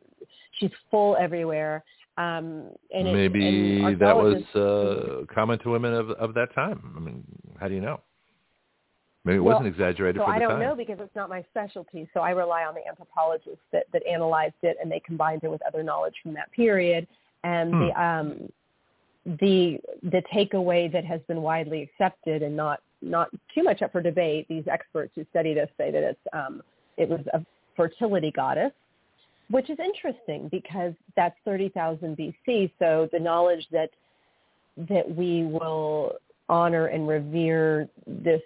she's 0.63 0.77
full 0.89 1.15
everywhere. 1.19 1.83
Um, 2.17 2.69
and 2.93 3.07
it- 3.07 3.13
Maybe 3.13 3.81
and 3.83 3.99
that 3.99 4.15
was 4.15 4.43
uh, 4.55 5.25
common 5.33 5.59
to 5.59 5.69
women 5.69 5.93
of 5.93 6.11
of 6.11 6.33
that 6.35 6.53
time. 6.53 6.93
I 6.95 6.99
mean, 6.99 7.23
how 7.59 7.67
do 7.67 7.73
you 7.73 7.81
know? 7.81 8.01
Maybe 9.25 9.37
it 9.37 9.39
Well, 9.39 9.55
wasn't 9.55 9.73
exaggerated 9.73 10.19
So 10.19 10.25
for 10.25 10.31
I 10.31 10.35
the 10.35 10.41
don't 10.41 10.49
time. 10.51 10.59
know 10.59 10.75
because 10.75 10.99
it's 10.99 11.15
not 11.15 11.29
my 11.29 11.43
specialty. 11.49 12.09
So 12.13 12.19
I 12.19 12.31
rely 12.31 12.65
on 12.65 12.75
the 12.75 12.85
anthropologists 12.85 13.63
that, 13.71 13.85
that 13.93 14.05
analyzed 14.05 14.61
it 14.63 14.75
and 14.81 14.91
they 14.91 14.99
combined 14.99 15.45
it 15.45 15.47
with 15.49 15.61
other 15.65 15.81
knowledge 15.81 16.15
from 16.21 16.33
that 16.33 16.51
period. 16.51 17.07
And 17.45 17.73
Hmm. 17.73 17.79
the 17.79 18.03
um, 18.03 18.49
the 19.25 19.79
the 20.03 20.21
takeaway 20.33 20.91
that 20.91 21.05
has 21.05 21.21
been 21.27 21.41
widely 21.41 21.81
accepted 21.83 22.43
and 22.43 22.55
not 22.55 22.81
not 23.01 23.29
too 23.55 23.63
much 23.63 23.81
up 23.81 23.91
for 23.91 24.01
debate. 24.01 24.45
These 24.49 24.67
experts 24.67 25.13
who 25.15 25.25
study 25.31 25.53
this 25.53 25.69
say 25.77 25.89
that 25.91 26.03
it's 26.03 26.19
um, 26.33 26.61
it 26.97 27.09
was 27.09 27.21
a 27.33 27.43
fertility 27.75 28.31
goddess, 28.31 28.71
which 29.53 29.69
is 29.69 29.77
interesting 29.77 30.47
because 30.49 30.93
that's 31.15 31.35
30,000 31.45 32.17
BC. 32.17 32.71
So 32.79 33.07
the 33.13 33.19
knowledge 33.19 33.67
that 33.71 33.91
that 34.89 35.07
we 35.07 35.43
will 35.43 36.13
honor 36.49 36.87
and 36.87 37.07
revere 37.07 37.87
this 38.07 38.41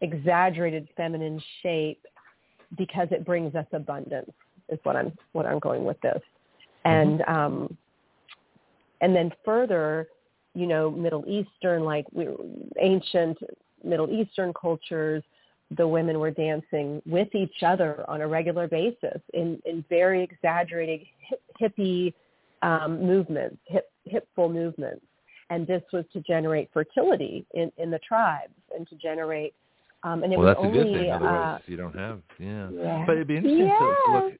exaggerated 0.00 0.88
feminine 0.96 1.40
shape 1.62 2.04
because 2.76 3.06
it 3.12 3.24
brings 3.24 3.54
us 3.54 3.66
abundance 3.72 4.32
is 4.68 4.80
what 4.82 4.96
I'm 4.96 5.12
what 5.30 5.46
I'm 5.46 5.60
going 5.60 5.84
with 5.84 6.00
this. 6.00 6.20
And 6.84 7.22
um 7.28 7.76
and 9.00 9.14
then 9.14 9.30
further, 9.44 10.08
you 10.54 10.66
know, 10.66 10.90
Middle 10.90 11.24
Eastern 11.28 11.84
like 11.84 12.06
we, 12.12 12.26
ancient 12.80 13.38
Middle 13.84 14.10
Eastern 14.10 14.52
cultures, 14.60 15.22
the 15.76 15.86
women 15.86 16.18
were 16.18 16.30
dancing 16.30 17.02
with 17.04 17.34
each 17.34 17.62
other 17.62 18.04
on 18.08 18.22
a 18.22 18.28
regular 18.28 18.66
basis 18.66 19.20
in, 19.34 19.60
in 19.66 19.84
very 19.88 20.22
exaggerated 20.22 21.06
hip, 21.18 21.42
hippie 21.60 22.14
um, 22.62 23.04
movements, 23.04 23.58
hip, 23.66 23.90
hipful 24.04 24.48
movements. 24.48 25.04
And 25.50 25.66
this 25.66 25.82
was 25.92 26.04
to 26.12 26.20
generate 26.20 26.70
fertility 26.72 27.46
in, 27.54 27.72
in 27.78 27.90
the 27.90 27.98
tribes 28.06 28.52
and 28.74 28.88
to 28.88 28.96
generate, 28.96 29.54
um, 30.02 30.22
and 30.22 30.32
it 30.32 30.38
well, 30.38 30.48
was 30.48 30.56
that's 30.56 30.64
a 30.64 30.68
only, 30.68 30.92
good 30.92 31.00
thing. 31.00 31.10
Otherwise, 31.10 31.60
uh, 31.60 31.64
you 31.66 31.76
don't 31.76 31.96
have. 31.96 32.20
Yeah. 32.38 32.68
yeah. 32.70 33.04
But 33.06 33.14
it'd 33.14 33.28
be 33.28 33.36
interesting 33.36 33.66
to, 33.66 33.96
to 34.06 34.12
look. 34.12 34.32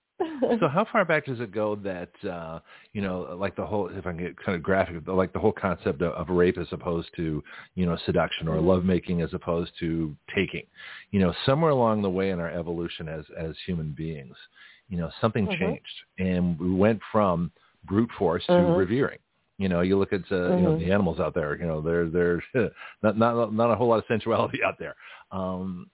So 0.61 0.69
how 0.73 0.87
far 0.91 1.05
back 1.05 1.27
does 1.27 1.41
it 1.41 1.53
go 1.53 1.77
that 1.77 2.11
uh, 2.29 2.61
you 2.93 3.01
know, 3.03 3.37
like 3.39 3.55
the 3.57 3.65
whole, 3.65 3.89
if 3.89 4.07
I 4.07 4.11
can 4.13 4.19
get 4.19 4.37
kind 4.43 4.57
of 4.57 4.63
graphic, 4.63 4.97
like 5.07 5.33
the 5.33 5.39
whole 5.39 5.53
concept 5.53 6.03
of, 6.03 6.13
of 6.13 6.29
rape 6.31 6.59
as 6.59 6.67
opposed 6.73 7.09
to 7.17 7.43
you 7.75 7.87
know 7.87 7.97
seduction 8.07 8.49
or 8.49 8.57
Mhm. 8.57 8.65
lovemaking 8.67 9.23
as 9.23 9.33
opposed 9.35 9.73
to 9.81 10.17
taking, 10.35 10.67
you 11.11 11.21
know, 11.21 11.33
somewhere 11.47 11.71
along 11.71 12.03
the 12.03 12.11
way 12.11 12.31
in 12.31 12.41
our 12.41 12.51
evolution 12.51 13.09
as 13.09 13.25
as 13.39 13.55
human 13.67 13.93
beings, 13.93 14.37
you 14.89 14.99
know, 14.99 15.11
something 15.21 15.47
Mhm. 15.47 15.59
changed 15.59 16.03
and 16.19 16.59
we 16.59 16.71
went 16.73 17.01
from 17.13 17.53
brute 17.85 18.11
force 18.19 18.45
to 18.47 18.53
Mhm. 18.53 18.77
revering. 18.77 19.19
You 19.59 19.69
know, 19.69 19.81
you 19.81 19.99
look 19.99 20.13
at 20.13 20.23
uh, 20.31 20.55
you 20.55 20.63
know 20.63 20.73
Mhm. 20.73 20.79
the 20.79 20.93
animals 20.93 21.19
out 21.21 21.35
there. 21.35 21.57
You 21.59 21.67
know, 21.67 21.81
there 21.81 22.09
there's 22.09 22.45
not 23.03 23.17
not 23.19 23.53
not 23.53 23.71
a 23.71 23.75
whole 23.77 23.89
lot 23.89 23.99
of 23.99 24.05
sensuality 24.07 24.63
out 24.65 24.79
there. 24.79 24.95
Um, 25.31 25.91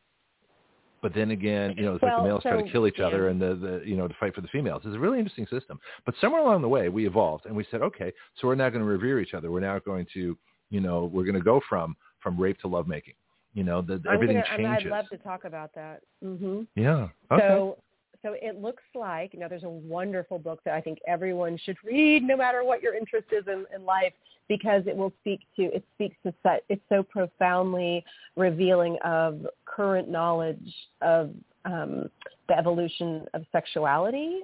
but 1.04 1.12
then 1.14 1.32
again, 1.32 1.74
you 1.76 1.84
know, 1.84 1.94
it's 1.96 2.02
like 2.02 2.16
the 2.16 2.22
males 2.22 2.40
try 2.42 2.62
to 2.62 2.72
kill 2.72 2.86
each 2.86 2.94
yeah. 2.98 3.04
other 3.04 3.28
and 3.28 3.38
the, 3.38 3.54
the 3.56 3.82
you 3.84 3.94
know 3.94 4.08
to 4.08 4.14
fight 4.18 4.34
for 4.34 4.40
the 4.40 4.48
females. 4.48 4.80
It's 4.86 4.96
a 4.96 4.98
really 4.98 5.18
interesting 5.18 5.46
system. 5.50 5.78
But 6.06 6.14
somewhere 6.18 6.40
along 6.40 6.62
the 6.62 6.68
way, 6.68 6.88
we 6.88 7.06
evolved 7.06 7.44
and 7.44 7.54
we 7.54 7.66
said, 7.70 7.82
okay, 7.82 8.10
so 8.40 8.48
we're 8.48 8.54
now 8.54 8.70
going 8.70 8.80
to 8.80 8.88
revere 8.88 9.20
each 9.20 9.34
other. 9.34 9.50
We're 9.50 9.60
now 9.60 9.78
going 9.78 10.06
to, 10.14 10.34
you 10.70 10.80
know, 10.80 11.10
we're 11.12 11.24
going 11.24 11.34
to 11.34 11.42
go 11.42 11.60
from 11.68 11.94
from 12.20 12.40
rape 12.40 12.58
to 12.60 12.68
lovemaking. 12.68 13.12
You 13.52 13.64
know, 13.64 13.82
the, 13.82 14.02
everything 14.10 14.36
gonna, 14.36 14.56
changes. 14.56 14.86
I'd 14.86 14.90
love 14.90 15.08
to 15.10 15.18
talk 15.18 15.44
about 15.44 15.74
that. 15.74 16.00
hmm 16.22 16.62
Yeah. 16.74 17.08
Okay. 17.30 17.48
So, 17.48 17.76
so 18.24 18.34
it 18.40 18.60
looks 18.60 18.82
like 18.94 19.32
you 19.32 19.38
know 19.38 19.48
there's 19.48 19.62
a 19.62 19.68
wonderful 19.68 20.38
book 20.38 20.60
that 20.64 20.74
I 20.74 20.80
think 20.80 20.98
everyone 21.06 21.58
should 21.64 21.76
read, 21.84 22.24
no 22.24 22.36
matter 22.36 22.64
what 22.64 22.82
your 22.82 22.94
interest 22.94 23.28
is 23.30 23.44
in, 23.46 23.66
in 23.72 23.84
life, 23.84 24.12
because 24.48 24.82
it 24.86 24.96
will 24.96 25.12
speak 25.20 25.40
to 25.56 25.64
it 25.64 25.84
speaks 25.94 26.16
to 26.24 26.34
such 26.42 26.62
it's 26.68 26.82
so 26.88 27.02
profoundly 27.02 28.04
revealing 28.36 28.98
of 29.04 29.46
current 29.66 30.08
knowledge 30.08 30.74
of 31.02 31.30
um, 31.64 32.10
the 32.48 32.58
evolution 32.58 33.26
of 33.34 33.44
sexuality 33.52 34.40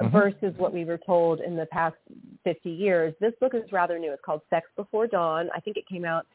Mhm. 0.00 0.10
versus 0.10 0.54
what 0.58 0.72
we 0.72 0.84
were 0.84 0.98
told 0.98 1.40
in 1.40 1.56
the 1.56 1.66
past 1.66 1.96
50 2.44 2.70
years. 2.70 3.14
This 3.20 3.34
book 3.40 3.54
is 3.54 3.70
rather 3.72 3.98
new. 3.98 4.12
It's 4.12 4.22
called 4.24 4.40
Sex 4.50 4.68
Before 4.76 5.06
Dawn. 5.06 5.50
I 5.54 5.60
think 5.60 5.76
it 5.76 5.86
came 5.86 6.04
out, 6.04 6.26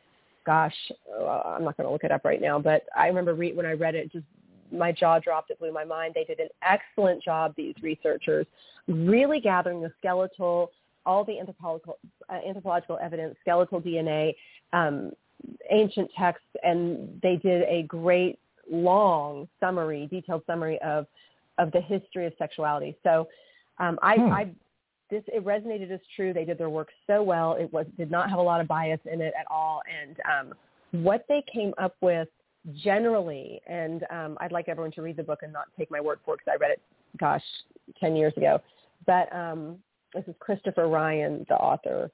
gosh, 0.46 0.76
uh, 1.12 1.42
I'm 1.46 1.64
not 1.64 1.76
going 1.78 1.88
to 1.88 1.92
look 1.92 2.04
it 2.04 2.12
up 2.12 2.24
right 2.24 2.42
now, 2.42 2.60
but 2.60 2.84
I 2.96 3.08
remember 3.08 3.34
re- 3.34 3.54
when 3.54 3.66
I 3.66 3.74
read 3.74 3.96
it, 3.96 4.12
just 4.12 4.26
my 4.72 4.92
jaw 4.92 5.20
dropped. 5.20 5.52
It 5.52 5.60
blew 5.60 5.72
my 5.72 5.86
mind. 5.86 6.14
They 6.16 6.24
did 6.24 6.40
an 6.40 6.50
excellent 6.62 7.24
job, 7.24 7.54
these 7.56 7.76
researchers, 7.82 8.46
really 8.88 9.40
gathering 9.40 9.82
the 9.82 9.92
skeletal, 9.98 10.72
all 11.06 11.24
the 11.24 11.40
anthropological, 11.40 11.98
uh, 12.30 12.40
anthropological 12.46 13.00
evidence, 13.02 13.36
skeletal 13.42 13.82
DNA, 13.82 14.36
um, 14.74 15.12
ancient 15.70 16.10
texts, 16.18 16.48
and 16.64 17.20
they 17.22 17.38
did 17.38 17.64
a 17.64 17.84
great 17.84 18.40
long 18.70 19.48
summary, 19.60 20.08
detailed 20.12 20.44
summary 20.46 20.80
of 20.82 21.08
of 21.58 21.72
the 21.72 21.82
history 21.82 22.28
of 22.28 22.34
sexuality. 22.38 22.96
So 23.04 23.28
um, 23.80 23.98
I, 24.02 24.16
hmm. 24.16 24.32
I 24.32 24.50
this 25.10 25.24
it 25.28 25.46
resonated 25.46 25.92
as 25.92 26.02
true. 26.16 26.34
They 26.34 26.46
did 26.46 26.58
their 26.58 26.70
work 26.70 26.90
so 27.08 27.24
well. 27.24 27.54
It 27.54 27.72
was 27.72 27.86
did 27.98 28.12
not 28.12 28.30
have 28.30 28.40
a 28.40 28.44
lot 28.44 28.62
of 28.62 28.68
bias 28.68 29.00
in 29.12 29.22
it 29.22 29.34
at 29.40 29.46
all, 29.50 29.82
and 30.02 30.18
um, 30.30 30.56
what 31.04 31.26
they 31.30 31.44
came 31.52 31.74
up 31.78 31.96
with 32.02 32.28
generally, 32.76 33.62
and 33.68 34.04
um, 34.10 34.38
I'd 34.40 34.52
like 34.52 34.68
everyone 34.68 34.92
to 34.94 35.02
read 35.02 35.18
the 35.18 35.24
book 35.24 35.40
and 35.44 35.54
not 35.54 35.66
take 35.78 35.90
my 35.92 36.02
word 36.02 36.20
for 36.26 36.36
it 36.36 36.40
because 36.40 36.54
I 36.54 36.62
read 36.62 36.72
it, 36.72 36.82
gosh, 37.20 37.44
ten 38.00 38.16
years 38.16 38.34
ago. 38.38 38.62
But 39.06 39.34
um, 39.36 39.78
this 40.14 40.24
is 40.28 40.36
Christopher 40.40 40.88
Ryan, 40.88 41.46
the 41.50 41.56
author, 41.56 42.12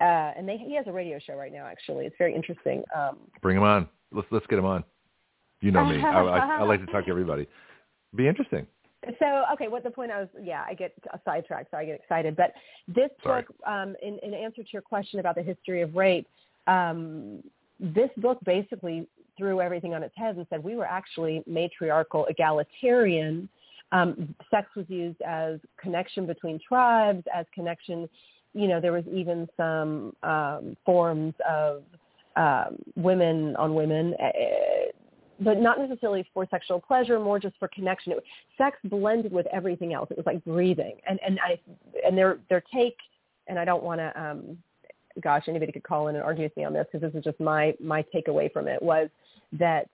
uh, 0.00 0.32
and 0.36 0.48
they, 0.48 0.56
he 0.56 0.74
has 0.76 0.86
a 0.86 0.92
radio 0.92 1.18
show 1.18 1.34
right 1.34 1.52
now. 1.52 1.66
Actually, 1.66 2.06
it's 2.06 2.16
very 2.18 2.34
interesting. 2.34 2.82
Um, 2.94 3.18
Bring 3.40 3.56
him 3.56 3.62
on. 3.62 3.88
Let's 4.10 4.28
let's 4.30 4.46
get 4.46 4.58
him 4.58 4.64
on. 4.64 4.84
You 5.60 5.70
know 5.70 5.84
me. 5.84 6.02
I, 6.02 6.22
I, 6.22 6.38
I 6.58 6.62
like 6.62 6.84
to 6.84 6.92
talk 6.92 7.04
to 7.04 7.10
everybody. 7.12 7.46
Be 8.14 8.26
interesting. 8.26 8.66
So 9.18 9.44
okay, 9.52 9.68
what 9.68 9.82
the 9.82 9.90
point 9.90 10.12
I 10.12 10.20
was 10.20 10.28
yeah, 10.40 10.64
I 10.66 10.74
get 10.74 10.92
sidetracked, 11.24 11.70
so 11.70 11.76
I 11.76 11.84
get 11.84 11.96
excited. 11.96 12.36
But 12.36 12.52
this 12.86 13.10
Sorry. 13.22 13.42
book, 13.42 13.54
um, 13.66 13.96
in, 14.02 14.18
in 14.22 14.34
answer 14.34 14.62
to 14.62 14.68
your 14.72 14.82
question 14.82 15.18
about 15.18 15.34
the 15.34 15.42
history 15.42 15.82
of 15.82 15.94
rape, 15.94 16.28
um, 16.66 17.42
this 17.80 18.10
book 18.16 18.38
basically 18.44 19.08
threw 19.36 19.60
everything 19.60 19.94
on 19.94 20.02
its 20.02 20.14
head 20.16 20.36
and 20.36 20.46
said 20.50 20.62
we 20.62 20.76
were 20.76 20.86
actually 20.86 21.42
matriarchal, 21.46 22.26
egalitarian. 22.26 23.48
Um, 23.92 24.34
sex 24.50 24.68
was 24.74 24.86
used 24.88 25.20
as 25.22 25.60
connection 25.80 26.26
between 26.26 26.58
tribes, 26.66 27.24
as 27.34 27.46
connection. 27.54 28.08
You 28.54 28.68
know, 28.68 28.80
there 28.80 28.92
was 28.92 29.04
even 29.12 29.48
some 29.56 30.14
um, 30.22 30.76
forms 30.84 31.34
of 31.48 31.82
um, 32.36 32.78
women 32.96 33.54
on 33.56 33.74
women. 33.74 34.14
Uh, 34.22 34.30
but 35.40 35.58
not 35.58 35.78
necessarily 35.78 36.26
for 36.32 36.46
sexual 36.50 36.80
pleasure, 36.80 37.18
more 37.18 37.38
just 37.38 37.56
for 37.58 37.68
connection. 37.68 38.12
It, 38.12 38.22
sex 38.56 38.76
blended 38.84 39.32
with 39.32 39.46
everything 39.52 39.92
else. 39.92 40.08
It 40.10 40.16
was 40.16 40.26
like 40.26 40.44
breathing, 40.44 40.96
and 41.08 41.18
and 41.26 41.38
I 41.40 41.58
and 42.06 42.16
their 42.16 42.38
their 42.48 42.62
take, 42.72 42.96
and 43.48 43.58
I 43.58 43.64
don't 43.64 43.82
want 43.82 44.00
to, 44.00 44.22
um, 44.22 44.58
gosh, 45.20 45.44
anybody 45.48 45.72
could 45.72 45.82
call 45.82 46.08
in 46.08 46.16
and 46.16 46.24
argue 46.24 46.44
with 46.44 46.56
me 46.56 46.64
on 46.64 46.72
this 46.72 46.86
because 46.92 47.12
this 47.12 47.18
is 47.18 47.24
just 47.24 47.40
my 47.40 47.74
my 47.80 48.04
takeaway 48.14 48.52
from 48.52 48.68
it 48.68 48.80
was 48.80 49.08
that 49.58 49.88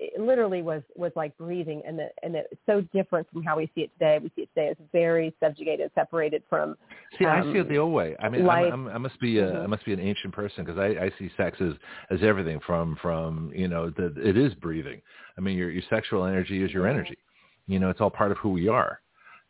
it 0.00 0.18
literally 0.18 0.62
was 0.62 0.82
was 0.96 1.12
like 1.14 1.36
breathing 1.36 1.82
and 1.86 1.98
that 1.98 2.12
and 2.22 2.34
it's 2.34 2.48
so 2.64 2.80
different 2.92 3.30
from 3.30 3.42
how 3.42 3.58
we 3.58 3.70
see 3.74 3.82
it 3.82 3.92
today. 3.98 4.18
We 4.20 4.30
see 4.34 4.42
it 4.42 4.48
today 4.54 4.68
as 4.70 4.76
very 4.92 5.34
subjugated, 5.40 5.90
separated 5.94 6.42
from. 6.48 6.76
See, 7.18 7.26
um, 7.26 7.32
I 7.32 7.52
see 7.52 7.58
it 7.58 7.68
the 7.68 7.76
old 7.76 7.92
way. 7.92 8.16
I 8.18 8.30
mean, 8.30 8.46
life. 8.46 8.72
I'm, 8.72 8.86
I'm, 8.86 8.94
i 8.94 8.98
must 8.98 9.20
be 9.20 9.38
a, 9.38 9.46
Mhm. 9.46 9.64
I 9.64 9.66
must 9.66 9.84
be 9.84 9.92
an 9.92 10.00
ancient 10.00 10.32
person 10.32 10.64
because 10.64 10.78
I, 10.78 11.04
I 11.04 11.12
see 11.18 11.30
sex 11.36 11.60
as 11.60 11.74
as 12.10 12.22
everything 12.22 12.60
from 12.60 12.96
from 13.02 13.52
you 13.54 13.68
know 13.68 13.90
the 13.90 14.14
it 14.16 14.38
is 14.38 14.54
breathing. 14.54 15.02
I 15.36 15.42
mean, 15.42 15.56
your 15.56 15.70
your 15.70 15.82
sexual 15.90 16.24
energy 16.24 16.62
is 16.62 16.72
your 16.72 16.84
Mhm. 16.84 16.90
energy. 16.90 17.18
You 17.66 17.78
know, 17.78 17.90
it's 17.90 18.00
all 18.00 18.10
part 18.10 18.32
of 18.32 18.38
who 18.38 18.50
we 18.50 18.68
are. 18.68 19.00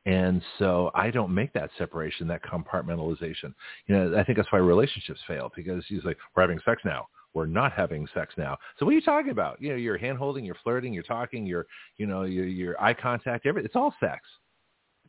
And 0.06 0.42
so 0.58 0.90
I 0.94 1.10
don't 1.10 1.32
make 1.32 1.52
that 1.52 1.70
separation, 1.76 2.26
that 2.28 2.42
compartmentalization. 2.42 3.54
You 3.86 3.94
know, 3.94 4.18
I 4.18 4.24
think 4.24 4.38
that's 4.38 4.50
why 4.50 4.58
relationships 4.58 5.20
fail 5.28 5.52
because 5.54 5.84
he's 5.86 6.04
like, 6.04 6.16
we're 6.34 6.42
having 6.42 6.58
sex 6.64 6.80
now 6.86 7.06
we're 7.34 7.46
not 7.46 7.72
having 7.72 8.06
sex 8.14 8.34
now. 8.36 8.56
So 8.78 8.84
what 8.86 8.92
are 8.92 8.94
you 8.94 9.02
talking 9.02 9.30
about? 9.30 9.60
You 9.62 9.70
know, 9.70 9.76
you're 9.76 9.98
hand 9.98 10.18
holding, 10.18 10.44
you're 10.44 10.56
flirting, 10.62 10.92
you're 10.92 11.02
talking, 11.02 11.46
you're, 11.46 11.66
you 11.96 12.06
know, 12.06 12.22
your, 12.22 12.46
your 12.46 12.82
eye 12.82 12.94
contact, 12.94 13.46
everything. 13.46 13.66
It's 13.66 13.76
all 13.76 13.94
sex 14.00 14.22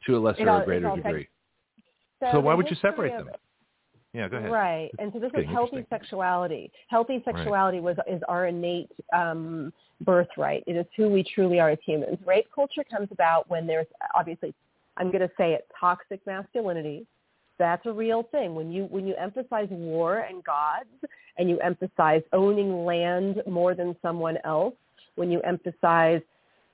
to 0.05 0.17
a 0.17 0.19
lesser 0.19 0.49
all- 0.49 0.61
or 0.61 0.65
greater 0.65 0.87
it's 0.87 0.89
all 0.91 0.95
sex. 0.97 1.05
degree. 1.07 1.27
So, 2.19 2.27
So 2.33 2.39
why 2.39 2.53
would 2.53 2.69
you 2.69 2.75
separate 2.81 3.13
of- 3.13 3.25
them? 3.25 3.35
Yeah, 4.13 4.27
go 4.27 4.37
ahead. 4.37 4.51
Right, 4.51 4.91
and 4.99 5.09
so 5.13 5.19
this 5.19 5.31
is 5.37 5.45
healthy 5.47 5.85
sexuality. 5.89 6.69
Healthy 6.89 7.21
sexuality 7.23 7.79
was 7.79 7.95
is 8.09 8.21
our 8.27 8.47
innate 8.47 8.91
um, 9.15 9.71
birthright. 10.01 10.65
It 10.67 10.75
is 10.75 10.85
who 10.97 11.07
we 11.07 11.23
truly 11.23 11.61
are 11.61 11.69
as 11.69 11.77
humans. 11.85 12.17
Rape 12.25 12.47
culture 12.53 12.83
comes 12.83 13.07
about 13.11 13.49
when 13.49 13.65
there's 13.65 13.87
obviously, 14.13 14.53
I'm 14.97 15.11
going 15.11 15.21
to 15.21 15.31
say 15.37 15.53
it, 15.53 15.65
toxic 15.79 16.19
masculinity. 16.27 17.07
That's 17.57 17.85
a 17.85 17.93
real 17.93 18.23
thing. 18.33 18.53
When 18.53 18.69
you 18.69 18.83
when 18.85 19.07
you 19.07 19.15
emphasize 19.15 19.69
war 19.69 20.25
and 20.29 20.43
gods, 20.43 20.89
and 21.37 21.49
you 21.49 21.59
emphasize 21.59 22.21
owning 22.33 22.85
land 22.85 23.41
more 23.47 23.73
than 23.73 23.95
someone 24.01 24.37
else, 24.43 24.75
when 25.15 25.31
you 25.31 25.39
emphasize, 25.41 26.21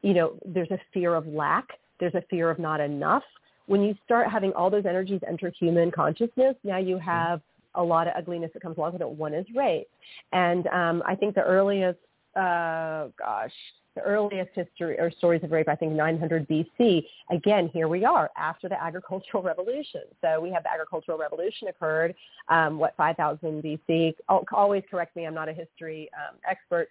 you 0.02 0.14
know, 0.14 0.34
there's 0.46 0.72
a 0.72 0.80
fear 0.94 1.16
of 1.16 1.28
lack, 1.28 1.68
there's 2.00 2.16
a 2.16 2.24
fear 2.30 2.50
of 2.50 2.60
not 2.60 2.80
enough. 2.80 3.24
When 3.66 3.82
you 3.82 3.96
start 4.06 4.30
having 4.30 4.54
all 4.54 4.70
those 4.70 4.86
energies 4.86 5.22
enter 5.28 5.52
human 5.60 5.92
consciousness, 5.92 6.56
now 6.64 6.78
you 6.78 6.98
have 7.00 7.42
a 7.76 7.84
lot 7.84 8.08
of 8.08 8.14
ugliness 8.18 8.52
that 8.54 8.62
comes 8.62 8.78
along 8.78 8.94
with 8.94 9.02
it. 9.02 9.10
One 9.10 9.34
is 9.34 9.46
rape, 9.56 9.88
and 10.32 10.68
um, 10.68 11.04
I 11.06 11.16
think 11.16 11.36
the 11.36 11.44
earliest, 11.44 12.00
uh, 12.36 13.08
gosh, 13.18 13.52
the 13.98 14.04
earliest 14.04 14.52
history 14.54 15.00
or 15.00 15.12
stories 15.12 15.44
of 15.44 15.52
rape, 15.52 15.68
I 15.68 15.76
think 15.76 15.92
900 15.94 16.48
BC. 16.48 17.06
Again, 17.32 17.70
here 17.74 17.88
we 17.88 18.06
are 18.06 18.30
after 18.38 18.70
the 18.70 18.82
agricultural 18.82 19.44
revolution. 19.52 20.02
So 20.22 20.40
we 20.40 20.52
have 20.52 20.64
the 20.64 20.72
agricultural 20.72 21.18
revolution 21.18 21.68
occurred, 21.68 22.16
um, 22.50 22.78
what 22.78 22.96
5000 22.96 23.64
BC. 23.64 24.14
Al- 24.30 24.46
Always 24.54 24.84
correct 24.90 25.16
me, 25.16 25.26
I'm 25.26 25.34
not 25.34 25.50
a 25.50 25.54
history 25.54 26.10
um, 26.16 26.38
expert, 26.50 26.90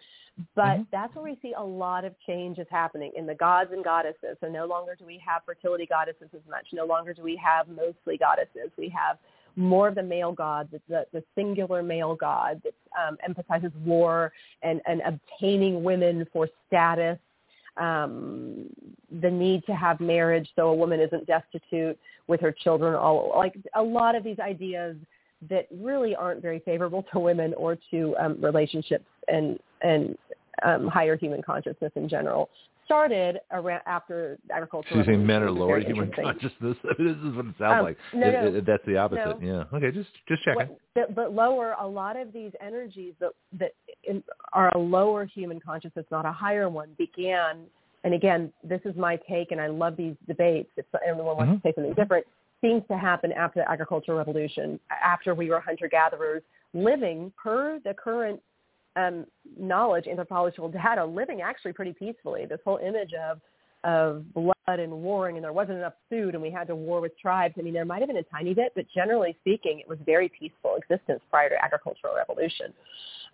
but 0.54 0.78
Mhm. 0.78 0.86
that's 0.90 1.14
where 1.14 1.24
we 1.24 1.38
see 1.40 1.54
a 1.56 1.62
lot 1.62 2.04
of 2.04 2.14
changes 2.26 2.66
happening 2.70 3.12
in 3.16 3.26
the 3.26 3.34
gods 3.34 3.70
and 3.72 3.82
goddesses. 3.84 4.36
So 4.40 4.48
no 4.48 4.66
longer 4.66 4.94
do 4.94 5.06
we 5.06 5.18
have 5.18 5.42
fertility 5.44 5.86
goddesses 5.86 6.28
as 6.34 6.44
much. 6.50 6.66
No 6.72 6.84
longer 6.84 7.14
do 7.14 7.22
we 7.22 7.36
have 7.36 7.68
mostly 7.68 8.16
goddesses. 8.18 8.70
We 8.76 8.88
have 8.90 9.18
more 9.56 9.88
of 9.88 9.94
the 9.94 10.02
male 10.02 10.32
god, 10.32 10.68
the, 10.70 10.80
the, 10.88 11.06
the 11.12 11.24
singular 11.34 11.82
male 11.82 12.14
god 12.14 12.60
that 12.62 12.74
um, 12.96 13.16
emphasizes 13.26 13.72
war 13.84 14.32
and, 14.62 14.80
and 14.86 15.02
obtaining 15.04 15.82
women 15.82 16.26
for 16.32 16.48
status, 16.68 17.18
um, 17.76 18.66
the 19.20 19.30
need 19.30 19.64
to 19.66 19.74
have 19.74 20.00
marriage 20.00 20.48
so 20.56 20.68
a 20.68 20.74
woman 20.74 21.00
isn't 21.00 21.26
destitute 21.26 21.98
with 22.26 22.40
her 22.40 22.52
children. 22.52 22.94
All 22.94 23.32
like 23.36 23.54
a 23.74 23.82
lot 23.82 24.14
of 24.14 24.24
these 24.24 24.38
ideas 24.38 24.96
that 25.50 25.66
really 25.70 26.14
aren't 26.14 26.40
very 26.40 26.60
favorable 26.60 27.04
to 27.12 27.18
women 27.18 27.52
or 27.54 27.76
to 27.90 28.16
um, 28.18 28.40
relationships 28.40 29.04
and 29.28 29.58
and 29.82 30.16
um, 30.64 30.88
higher 30.88 31.16
human 31.16 31.42
consciousness 31.42 31.92
in 31.96 32.08
general 32.08 32.48
started 32.86 33.39
around 33.52 33.82
after 33.86 34.39
the 34.48 34.55
agricultural. 34.55 34.94
So 34.94 34.98
you 35.10 35.16
think 35.18 35.26
men 35.26 35.42
are 35.42 35.47
Revolution, 35.47 35.74
which 35.74 35.82
is 35.84 35.89
lower 35.90 35.94
human 35.94 36.12
consciousness? 36.24 36.76
this 36.98 37.16
is 37.16 37.36
what 37.36 37.47
it 37.47 37.55
sounds 37.58 37.78
Um, 37.81 37.84
like. 37.84 37.98
no, 38.15 38.26
It- 38.28 38.32
no, 38.32 38.58
it- 38.58 38.66
that's 38.66 38.86
the 38.86 38.97
opposite. 38.97 39.42
no. 39.42 39.66
Yeah. 39.70 39.76
Okay. 39.76 39.90
Just 39.90 40.08
just 40.28 40.42
checking. 40.44 40.68
What, 40.68 40.78
but, 40.94 41.15
but 41.15 41.32
lower, 41.34 41.74
a 41.78 41.86
lot 41.86 42.16
of 42.16 42.32
these 42.32 42.52
energies 42.60 43.12
that 43.20 43.32
that 43.58 43.73
in, 44.05 44.23
are 44.55 44.70
a 44.74 44.78
lower 44.78 45.24
human 45.26 45.60
consciousness, 45.60 46.06
not 46.10 46.24
a 46.24 46.32
higher 46.32 46.68
one, 46.70 46.89
began. 46.97 47.66
And 48.05 48.15
again, 48.15 48.52
this 48.62 48.81
is 48.84 48.94
my 48.97 49.16
take, 49.28 49.50
and 49.50 49.60
I 49.60 49.66
love 49.66 49.97
these 49.97 50.15
debates. 50.28 50.70
If 50.76 50.86
anyone 51.06 51.36
wants 51.36 51.42
Mhm. 51.52 51.62
to 51.62 51.68
say 51.68 51.73
something 51.74 51.94
different, 51.94 52.24
seems 52.60 52.86
to 52.89 52.97
happen 52.97 53.32
after 53.32 53.60
the 53.60 53.70
agricultural 53.70 54.16
revolution, 54.16 54.78
after 54.90 55.34
we 55.34 55.50
were 55.50 55.58
hunter 55.60 55.89
gatherers, 55.89 56.42
living 56.73 57.32
per 57.42 57.81
the 57.81 57.92
current 57.94 58.40
um, 58.97 59.26
knowledge, 59.56 60.06
anthropological 60.06 60.68
data, 60.82 61.04
living 61.04 61.40
actually 61.40 61.72
pretty 61.72 61.92
peacefully. 61.92 62.46
This 62.46 62.60
whole 62.64 62.78
image 62.78 63.12
of 63.14 63.40
of 63.84 64.24
blood 64.34 64.54
and 64.66 64.90
warring, 64.90 65.36
and 65.36 65.44
there 65.44 65.52
wasn't 65.52 65.78
enough 65.78 65.92
food, 66.10 66.34
and 66.34 66.42
we 66.42 66.50
had 66.50 66.66
to 66.66 66.74
war 66.74 67.00
with 67.00 67.16
tribes. 67.18 67.54
I 67.56 67.62
mean, 67.62 67.72
there 67.72 67.84
might 67.84 68.00
have 68.00 68.08
been 68.08 68.16
a 68.16 68.22
tiny 68.24 68.52
bit, 68.52 68.72
but 68.74 68.84
generally 68.92 69.36
speaking, 69.42 69.78
it 69.78 69.88
was 69.88 69.98
very 70.04 70.28
peaceful 70.28 70.76
existence 70.76 71.20
prior 71.30 71.50
to 71.50 71.64
agricultural 71.64 72.16
revolution. 72.16 72.72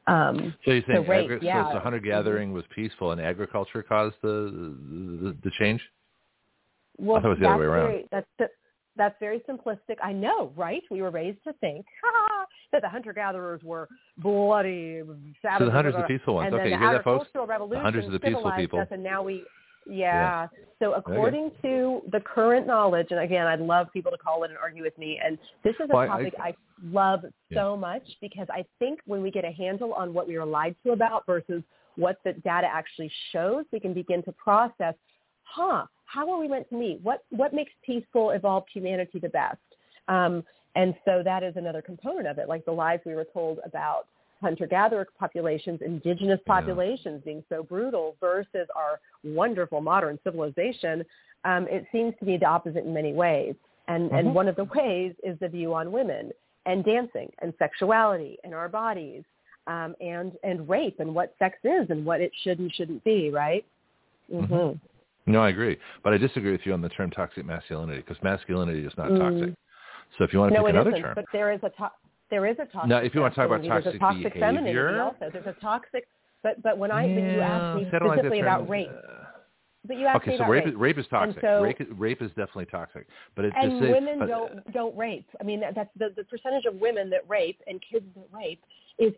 Um, 0.09 0.55
So 0.65 0.73
you 0.73 0.83
think 0.83 1.07
So 1.07 1.13
agri- 1.13 1.39
yeah. 1.41 1.73
so 1.73 1.79
hunter 1.79 2.01
gathering 2.01 2.53
was 2.53 2.65
peaceful 2.75 3.13
and 3.13 3.21
agriculture 3.21 3.83
caused 3.83 4.17
the 4.23 4.77
the, 5.23 5.37
the 5.43 5.51
change? 5.59 5.81
well, 6.99 7.17
I 7.17 7.21
thought 7.23 7.27
it 7.29 7.31
was 7.31 7.39
the 7.41 7.49
other 7.49 7.59
way 7.61 7.67
around. 7.67 7.87
Very, 7.87 8.09
that's 8.11 8.27
that's 8.97 9.15
very 9.21 9.41
simplistic. 9.49 9.97
I 10.03 10.13
know, 10.13 10.53
right? 10.57 10.83
We 10.91 11.03
were 11.03 11.11
raised 11.11 11.43
to 11.45 11.53
think 11.55 11.87
that 12.73 12.83
the 12.83 12.89
hunter 12.89 13.13
gatherers 13.13 13.63
were 13.63 13.89
bloody, 14.19 15.03
savage. 15.41 15.59
So 15.61 15.65
the 15.67 15.71
hunters 15.71 15.95
are 15.95 16.03
the 16.03 16.09
peaceful 16.09 16.35
ones. 16.35 16.47
And 16.47 16.55
Okay, 16.57 16.71
you 16.71 16.77
the 16.77 16.79
hear 16.79 16.93
that, 16.95 17.05
folks? 17.05 17.29
revolution 17.35 17.83
hunters 17.83 18.07
are 18.07 18.11
the 18.11 18.21
peaceful 18.21 18.53
people. 18.57 18.81
us, 18.81 18.89
and 18.91 19.03
now 19.03 19.23
we, 19.23 19.45
yeah. 19.87 20.49
So 20.79 20.93
according 20.95 21.53
to 21.63 22.03
the 22.13 22.21
current 22.21 22.67
knowledge, 22.67 23.09
and 23.11 23.21
again, 23.21 23.47
I'd 23.47 23.61
love 23.61 23.87
people 23.93 24.11
to 24.13 24.19
call 24.19 24.45
in 24.45 24.51
and 24.51 24.59
argue 24.59 24.83
with 24.83 24.97
me. 24.99 25.19
And 25.25 25.39
this 25.65 25.75
is 25.77 25.89
a 25.91 25.95
Well, 25.95 25.99
I- 26.03 26.07
topic 26.07 26.35
I, 26.39 26.55
love 26.85 27.25
Yeah. 27.49 27.59
so 27.63 27.77
much 27.77 28.03
because 28.21 28.49
I 28.51 28.65
think 28.81 29.01
when 29.07 29.23
we 29.23 29.31
get 29.31 29.45
a 29.45 29.53
handle 29.53 29.95
on 29.95 30.13
what 30.13 30.27
we 30.27 30.37
were 30.37 30.45
lied 30.45 30.75
to 30.85 30.91
about 30.93 31.25
versus 31.27 31.63
what 31.97 32.17
the 32.25 32.33
data 32.33 32.67
actually 32.67 33.11
shows, 33.31 33.65
we 33.73 33.79
can 33.79 33.93
begin 33.95 34.23
to 34.25 34.33
process, 34.33 34.95
huh, 35.45 35.87
how 36.15 36.25
are 36.31 36.39
we 36.39 36.49
meant 36.55 36.69
to 36.71 36.77
meet? 36.85 36.99
What 37.03 37.21
what 37.31 37.51
makes 37.55 37.73
peaceful, 37.91 38.31
evolved 38.31 38.69
humanity 38.77 39.19
the 39.19 39.35
best? 39.43 39.67
Um, 40.09 40.35
And 40.75 40.95
so 41.07 41.23
that 41.23 41.43
is 41.43 41.55
another 41.57 41.83
component 41.83 42.27
of 42.27 42.39
it, 42.39 42.49
like 42.49 42.65
the 42.65 42.73
lies 42.73 43.01
we 43.05 43.15
were 43.15 43.29
told 43.39 43.59
about 43.65 44.07
hunter-gatherer 44.41 45.07
populations, 45.19 45.81
indigenous 45.83 46.41
populations 46.47 47.19
yeah. 47.21 47.33
being 47.33 47.45
so 47.49 47.63
brutal 47.63 48.17
versus 48.21 48.67
our 48.75 48.99
wonderful 49.23 49.81
modern 49.81 50.19
civilization, 50.25 51.05
um, 51.45 51.67
it 51.71 51.85
seems 51.93 52.13
to 52.19 52.25
be 52.25 52.37
the 52.37 52.47
opposite 52.47 52.85
in 52.85 52.93
many 52.93 53.13
ways. 53.13 53.55
And, 53.89 54.03
mm-hmm. 54.05 54.15
and 54.17 54.35
one 54.35 54.49
of 54.49 54.57
the 54.57 54.65
ways 54.65 55.13
is 55.23 55.39
the 55.41 55.49
view 55.49 55.75
on 55.75 55.93
women 55.93 56.33
and 56.67 56.85
dancing 56.85 57.31
and 57.41 57.53
sexuality 57.59 58.39
and 58.45 58.55
our 58.55 58.69
bodies 58.69 59.23
um, 59.67 59.95
and, 60.01 60.33
and 60.43 60.69
rape 60.69 60.99
and 61.01 61.15
what 61.15 61.35
sex 61.39 61.59
is 61.65 61.85
and 61.91 62.05
what 62.05 62.21
it 62.21 62.33
should 62.43 62.59
and 62.59 62.73
shouldn't 62.75 63.05
be, 63.05 63.31
right? 63.31 63.65
Mm-hmm. 64.33 64.79
No, 65.27 65.43
I 65.43 65.51
agree. 65.51 65.79
But 66.03 66.13
I 66.13 66.19
disagree 66.19 66.53
with 66.53 66.63
you 66.65 66.73
on 66.73 66.81
the 66.81 66.89
term 66.89 67.11
toxic 67.11 67.45
masculinity 67.45 68.03
because 68.07 68.23
masculinity 68.23 68.85
is 68.85 68.93
not 68.97 69.09
mm. 69.11 69.19
toxic. 69.19 69.55
So 70.19 70.25
if 70.25 70.33
you 70.33 70.41
want 70.41 70.53
to 70.53 70.59
no, 70.59 70.67
pick 70.67 70.75
another 70.75 70.91
isn't, 70.91 71.03
term. 71.03 71.15
But 71.15 71.27
there 71.33 71.53
is 71.53 71.61
a 71.63 71.71
to- 71.71 71.93
there 72.31 72.47
is 72.47 72.57
a 72.59 72.65
toxic. 72.65 72.89
Now, 72.89 72.99
if 72.99 73.15
you 73.15 73.21
want 73.21 73.35
to 73.35 73.41
talk 73.41 73.47
about 73.47 73.65
toxic, 73.65 73.85
there's 73.85 73.97
a 73.97 73.99
toxic 73.99 74.35
behavior, 74.35 75.03
also. 75.03 75.31
There's 75.33 75.47
a 75.47 75.61
toxic. 75.61 76.07
But 76.43 76.63
but 76.63 76.77
when 76.79 76.91
I 76.91 77.07
yeah, 77.07 77.15
when 77.15 77.25
you 77.25 77.41
ask 77.41 77.77
me 77.77 77.87
specifically 77.89 78.43
like 78.43 78.47
about 78.47 78.69
rape. 78.69 78.91
But 79.85 79.97
you 79.97 80.07
asked 80.07 80.19
okay, 80.19 80.31
me 80.33 80.37
so 80.37 80.45
about 80.45 80.53
rape, 80.53 80.65
rape. 80.65 80.75
rape 80.79 80.99
is 80.99 81.07
toxic. 81.11 81.41
So, 81.41 81.61
rape, 81.61 81.79
rape 81.97 82.23
is 82.23 82.29
definitely 82.31 82.67
toxic. 82.67 83.07
But 83.35 83.47
it's 83.47 83.57
and 83.61 83.81
just 83.81 83.93
women 83.93 84.19
but, 84.21 84.29
don't 84.29 84.73
don't 84.73 84.97
rape. 84.97 85.29
I 85.41 85.45
mean, 85.45 85.61
that, 85.61 85.75
that's 85.75 85.91
the 85.97 86.13
the 86.17 86.25
percentage 86.25 86.65
of 86.67 86.77
women 86.77 87.11
that 87.11 87.29
rape 87.29 87.61
and 87.67 87.81
kids 87.91 88.07
that 88.15 88.27
rape 88.33 88.63
is 88.99 89.13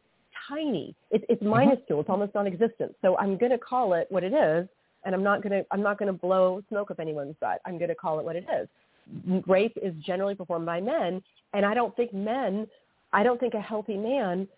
tiny. 0.48 0.94
It's 1.10 1.24
it's 1.28 1.42
Mm-hmm. 1.42 1.68
minuscule. 1.68 2.00
It's 2.00 2.10
almost 2.10 2.34
non-existent. 2.34 2.94
So 3.02 3.16
I'm 3.18 3.36
going 3.36 3.52
to 3.52 3.58
call 3.58 3.94
it 3.94 4.06
what 4.10 4.24
it 4.24 4.32
is, 4.32 4.68
and 5.04 5.14
I'm 5.14 5.22
not 5.22 5.42
going 5.42 5.52
to 5.52 5.66
I'm 5.70 5.82
not 5.82 5.98
going 5.98 6.12
to 6.12 6.18
blow 6.18 6.62
smoke 6.68 6.90
up 6.90 7.00
anyone's 7.00 7.36
butt. 7.40 7.60
I'm 7.64 7.78
going 7.78 7.88
to 7.88 7.94
call 7.94 8.18
it 8.18 8.24
what 8.24 8.36
it 8.36 8.46
is. 8.60 8.68
Rape 9.46 9.76
is 9.82 9.94
generally 10.04 10.34
performed 10.34 10.66
by 10.66 10.80
men, 10.80 11.22
and 11.52 11.64
I 11.66 11.74
don't 11.74 11.94
think 11.96 12.12
men 12.12 12.66
I 13.12 13.22
don't 13.22 13.38
think 13.38 13.54
a 13.54 13.60
healthy 13.60 13.96
man 13.96 14.48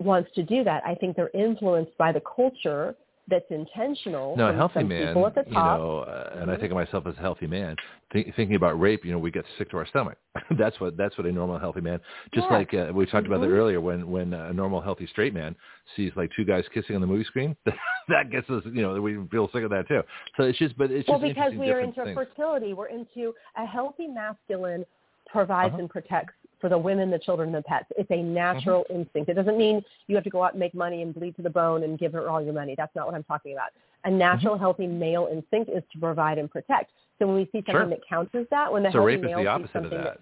wants 0.00 0.30
to 0.34 0.42
do 0.42 0.64
that. 0.64 0.82
I 0.86 0.94
think 0.94 1.14
they're 1.14 1.30
influenced 1.34 1.96
by 1.98 2.10
the 2.12 2.22
culture 2.22 2.94
that's 3.28 3.44
intentional. 3.50 4.36
No, 4.36 4.48
a 4.48 4.54
healthy 4.54 4.82
man, 4.84 5.08
people 5.08 5.26
at 5.26 5.34
the 5.34 5.44
you 5.46 5.52
know, 5.54 6.00
uh, 6.08 6.38
and 6.40 6.50
I 6.50 6.56
think 6.56 6.70
of 6.70 6.76
myself 6.76 7.06
as 7.06 7.14
a 7.16 7.20
healthy 7.20 7.46
man. 7.46 7.76
Th- 8.12 8.26
thinking 8.36 8.56
about 8.56 8.80
rape, 8.80 9.04
you 9.04 9.12
know, 9.12 9.18
we 9.18 9.30
get 9.30 9.44
sick 9.58 9.70
to 9.70 9.76
our 9.76 9.86
stomach. 9.86 10.16
that's 10.58 10.80
what 10.80 10.96
that's 10.96 11.16
what 11.18 11.26
a 11.26 11.32
normal 11.32 11.58
healthy 11.58 11.80
man. 11.80 12.00
Just 12.34 12.46
Yeah. 12.50 12.56
like 12.56 12.74
uh, 12.74 12.90
we 12.92 13.04
talked 13.06 13.26
about 13.26 13.40
that 13.40 13.48
Mhm. 13.48 13.58
earlier, 13.58 13.80
when 13.80 14.10
when 14.10 14.32
a 14.32 14.52
normal 14.52 14.80
healthy 14.80 15.06
straight 15.06 15.34
man 15.34 15.54
sees 15.94 16.12
like 16.16 16.30
two 16.34 16.44
guys 16.44 16.64
kissing 16.72 16.94
on 16.94 17.00
the 17.00 17.06
movie 17.06 17.24
screen, 17.24 17.54
that 18.08 18.30
gets 18.30 18.48
us, 18.50 18.62
you 18.66 18.82
know, 18.82 19.00
we 19.00 19.18
feel 19.30 19.48
sick 19.52 19.62
of 19.62 19.70
that 19.70 19.86
too. 19.88 20.02
So 20.36 20.44
it's 20.44 20.58
just, 20.58 20.76
but 20.78 20.90
it's 20.90 21.06
just 21.06 21.20
well, 21.20 21.28
because 21.28 21.52
we 21.54 21.70
are 21.70 21.80
into 21.80 22.02
things. 22.04 22.14
fertility. 22.16 22.72
We're 22.72 22.88
into 22.88 23.34
a 23.56 23.66
healthy 23.66 24.06
masculine 24.06 24.84
provides 25.26 25.74
Uh-huh. 25.74 25.80
and 25.80 25.90
protects 25.90 26.32
for 26.60 26.68
the 26.68 26.78
women, 26.78 27.10
the 27.10 27.18
children, 27.18 27.48
and 27.48 27.56
the 27.56 27.62
pets. 27.62 27.86
It's 27.96 28.10
a 28.10 28.22
natural 28.22 28.84
Mm-hmm. 28.90 29.00
instinct. 29.00 29.28
It 29.30 29.34
doesn't 29.34 29.56
mean 29.58 29.82
you 30.06 30.14
have 30.14 30.24
to 30.24 30.30
go 30.30 30.42
out 30.42 30.52
and 30.52 30.60
make 30.60 30.74
money 30.74 31.02
and 31.02 31.14
bleed 31.14 31.36
to 31.36 31.42
the 31.42 31.50
bone 31.50 31.82
and 31.84 31.98
give 31.98 32.12
her 32.12 32.28
all 32.28 32.42
your 32.42 32.54
money. 32.54 32.74
That's 32.76 32.94
not 32.94 33.06
what 33.06 33.14
I'm 33.14 33.24
talking 33.24 33.52
about. 33.52 33.70
A 34.04 34.10
natural, 34.10 34.54
Mm-hmm. 34.54 34.62
healthy 34.62 34.86
male 34.86 35.28
instinct 35.30 35.70
is 35.70 35.82
to 35.92 35.98
provide 35.98 36.38
and 36.38 36.50
protect. 36.50 36.90
So 37.18 37.26
when 37.26 37.36
we 37.36 37.44
see 37.46 37.58
something 37.66 37.72
Sure. 37.72 37.86
that 37.86 38.00
counters 38.08 38.46
that, 38.50 38.72
when 38.72 38.82
the 38.82 38.92
So 38.92 38.98
rape 39.04 39.24
is 39.24 39.30
the 39.34 39.46
opposite 39.46 39.76
of 39.76 39.82
something 39.84 39.98
that. 40.02 40.20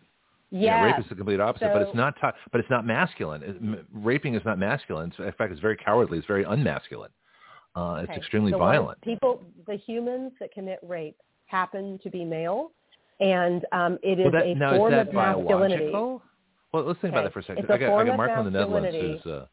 yeah, 0.51 0.83
rape 0.85 0.99
is 0.99 1.05
the 1.09 1.15
complete 1.15 1.41
opposite, 1.41 1.73
but 1.73 1.83
it's 1.83 1.95
not. 1.95 2.19
To- 2.21 2.33
but 2.53 2.61
it's 2.61 2.71
not 2.71 2.87
masculine. 2.87 3.43
It, 3.43 3.57
m- 3.57 3.87
raping 3.93 4.35
is 4.35 4.43
not 4.45 4.59
masculine. 4.59 5.11
It's, 5.11 5.19
In 5.19 5.33
fact, 5.33 5.53
it's 5.53 5.61
very 5.61 5.77
cowardly. 5.77 6.19
It's 6.19 6.27
very 6.27 6.45
unmasculine. 6.45 7.11
Uh, 7.75 7.99
it's 8.03 8.11
Okay. 8.11 8.19
extremely 8.19 8.53
So 8.53 8.59
violent. 8.59 8.99
People, 9.03 9.43
the 9.67 9.77
humans 9.77 10.33
that 10.41 10.51
commit 10.53 10.79
rape 10.83 11.17
happen 11.45 11.99
to 12.03 12.09
be 12.11 12.25
male, 12.25 12.71
and 13.21 13.65
um, 13.73 13.99
it 14.03 14.21
is 14.21 14.27
well, 14.33 14.33
that, 14.33 14.47
a 14.47 14.77
form 14.77 14.95
of 14.95 15.13
masculinity. 15.13 15.87
biological? 15.87 16.23
Well, 16.73 16.85
let's 16.85 17.01
think 17.01 17.13
about 17.13 17.25
that 17.25 17.33
for 17.33 17.41
a 17.41 17.43
second. 17.43 17.59
It's 17.65 17.71
a 17.71 17.75
I 17.75 17.79
got, 17.79 17.99
I 17.99 18.05
got 18.05 18.13
of 18.13 18.17
Marco 18.17 18.39
in 18.41 18.53
the 18.53 18.59
Netherlands 18.59 19.23
who's 19.25 19.33
uh, 19.33 19.47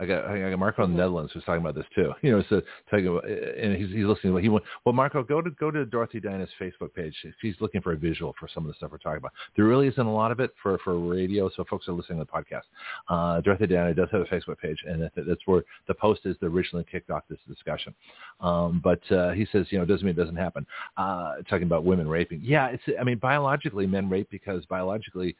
I 0.00 0.06
got 0.06 0.24
I 0.26 0.50
got 0.50 0.58
Marco 0.58 0.84
in 0.84 0.90
the 0.90 0.94
Mhm. 0.94 0.98
Netherlands 0.98 1.32
who's 1.32 1.44
talking 1.44 1.60
about 1.62 1.74
this 1.74 1.86
too. 1.94 2.12
You 2.22 2.32
know, 2.36 2.42
so 2.48 2.62
talking 2.90 3.08
about, 3.08 3.24
and 3.26 3.76
he's 3.76 3.90
he's 3.90 4.04
listening. 4.06 4.36
He 4.42 4.48
went, 4.48 4.64
well, 4.84 4.92
Marco, 4.92 5.22
go 5.22 5.40
to 5.42 5.50
go 5.50 5.70
to 5.70 5.84
Dorothy 5.84 6.20
Diana's 6.20 6.50
Facebook 6.60 6.94
page. 6.94 7.16
If 7.24 7.34
she's 7.40 7.56
looking 7.60 7.80
for 7.80 7.92
a 7.92 7.96
visual 7.96 8.34
for 8.38 8.48
some 8.48 8.64
of 8.64 8.68
the 8.68 8.74
stuff 8.74 8.90
we're 8.92 8.98
talking 8.98 9.18
about. 9.18 9.32
There 9.56 9.64
really 9.64 9.88
isn't 9.88 10.06
a 10.06 10.12
lot 10.12 10.30
of 10.30 10.40
it 10.40 10.52
for 10.62 10.78
for 10.78 10.98
radio, 10.98 11.48
so 11.56 11.64
folks 11.64 11.88
are 11.88 11.92
listening 11.92 12.18
to 12.20 12.24
the 12.24 12.30
podcast. 12.30 12.64
Uh, 13.08 13.40
Dorothy 13.40 13.66
Diana 13.66 13.92
does 13.94 14.08
have 14.12 14.20
a 14.20 14.26
Facebook 14.26 14.58
page, 14.58 14.82
and 14.86 15.02
that- 15.02 15.12
that's 15.26 15.46
where 15.46 15.64
the 15.86 15.94
post 15.94 16.24
is 16.26 16.36
that 16.38 16.46
originally 16.46 16.84
kicked 16.84 17.10
off 17.10 17.24
this 17.28 17.40
discussion. 17.48 17.94
Um, 18.40 18.80
but 18.84 19.00
uh, 19.10 19.30
he 19.30 19.44
says, 19.46 19.66
you 19.70 19.78
know, 19.78 19.84
it 19.84 19.88
doesn't 19.88 20.06
mean 20.06 20.14
it 20.14 20.20
doesn't 20.22 20.36
happen. 20.36 20.66
Uh, 20.96 21.36
talking 21.48 21.64
about 21.64 21.84
women 21.84 22.06
raping, 22.08 22.40
yeah, 22.42 22.68
it's 22.68 22.82
I 23.00 23.04
mean 23.04 23.18
biologically 23.18 23.86
men 23.86 24.08
rape 24.08 24.28
because 24.30 24.64
biologically 24.66 25.36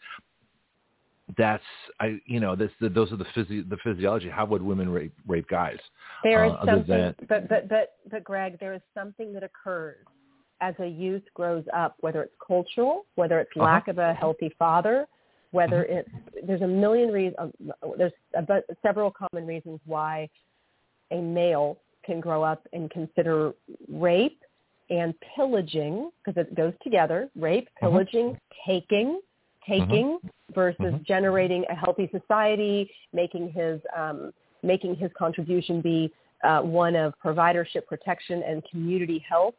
that's 1.37 1.63
I 2.01 2.19
you 2.25 2.41
know 2.41 2.57
this 2.57 2.71
the, 2.81 2.89
those 2.89 3.13
are 3.13 3.17
the 3.17 3.27
physi- 3.37 3.69
the 3.69 3.77
physiology. 3.85 4.29
How 4.29 4.47
would 4.47 4.63
women 4.63 4.89
rape 4.89 5.13
rape 5.27 5.49
guys? 5.49 5.79
There 6.23 6.45
is 6.47 6.53
uh, 6.53 6.65
something, 6.65 6.85
than- 6.89 7.15
but 7.29 7.49
but 7.49 7.69
but 7.69 7.97
but 8.11 8.25
Greg, 8.25 8.59
there 8.61 8.75
is 8.75 8.81
something 8.95 9.33
that 9.35 9.43
occurs 9.43 9.97
as 10.61 10.75
a 10.81 10.87
youth 10.87 11.23
grows 11.35 11.65
up, 11.75 11.97
whether 12.01 12.23
it's 12.23 12.35
cultural, 12.45 13.07
whether 13.17 13.39
it's 13.41 13.51
Uh-huh. 13.55 13.65
lack 13.65 13.89
of 13.89 13.99
a 13.99 14.15
healthy 14.15 14.49
father, 14.59 15.07
whether 15.51 15.85
Mhm. 15.85 15.99
it's 15.99 16.47
there's 16.47 16.63
a 16.63 16.67
million 16.67 17.13
reasons. 17.13 17.53
There's 17.97 18.13
about 18.35 18.65
several 18.83 19.11
common 19.11 19.47
reasons 19.47 19.81
why 19.85 20.29
a 21.11 21.21
male 21.21 21.79
can 22.05 22.21
grow 22.21 22.43
up 22.43 22.67
and 22.73 22.91
consider 22.91 23.53
rape 23.89 24.43
and 24.91 25.15
pillaging 25.21 26.11
because 26.25 26.41
it 26.41 26.55
goes 26.55 26.73
together. 26.83 27.29
Rape, 27.37 27.69
Uh-huh. 27.69 27.91
pillaging, 27.91 28.39
taking, 29.69 29.87
taking 29.89 30.21
versus 30.55 30.95
Mhm. 30.95 31.05
generating 31.05 31.65
a 31.69 31.75
healthy 31.75 32.09
society, 32.09 32.91
making 33.13 33.51
his 33.51 33.81
um, 33.95 34.33
making 34.63 34.97
his 34.97 35.13
contribution 35.13 35.81
be 35.81 36.13
uh, 36.43 36.61
one 36.63 36.97
of 36.97 37.15
providership, 37.25 37.87
protection, 37.87 38.43
and 38.43 38.65
community 38.71 39.19
health. 39.21 39.55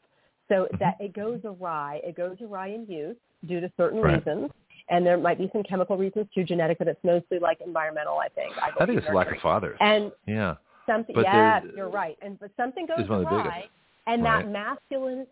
So 0.49 0.63
Mm-hmm. 0.65 0.77
that 0.79 0.95
it 0.99 1.13
goes 1.13 1.41
awry. 1.45 2.01
It 2.03 2.15
goes 2.15 2.37
awry 2.41 2.67
in 2.67 2.85
youth 2.87 3.17
due 3.45 3.61
to 3.61 3.71
certain 3.77 4.01
Right. 4.01 4.15
reasons. 4.15 4.51
And 4.89 5.05
there 5.05 5.17
might 5.17 5.37
be 5.37 5.49
some 5.53 5.63
chemical 5.63 5.97
reasons 5.97 6.27
too, 6.33 6.43
genetic, 6.43 6.79
but 6.79 6.87
it's 6.87 7.03
mostly 7.03 7.37
like 7.37 7.61
environmental, 7.61 8.17
I 8.17 8.27
think. 8.29 8.51
I, 8.57 8.71
I 8.79 8.85
think 8.85 8.97
it's 8.97 9.09
lack 9.13 9.31
of 9.31 9.39
fathers. 9.39 9.77
And 9.79 10.11
yeah. 10.25 10.55
something, 10.87 11.13
But 11.15 11.25
yeah, 11.25 11.61
you're 11.75 11.89
right. 11.89 12.17
And 12.21 12.39
but 12.39 12.51
something 12.57 12.87
goes 12.87 13.01
is 13.03 13.09
one 13.09 13.21
of 13.21 13.29
the 13.29 13.35
awry, 13.35 13.69
and 14.07 14.23
right. 14.23 14.43
that 14.43 14.51
masculine 14.51 15.27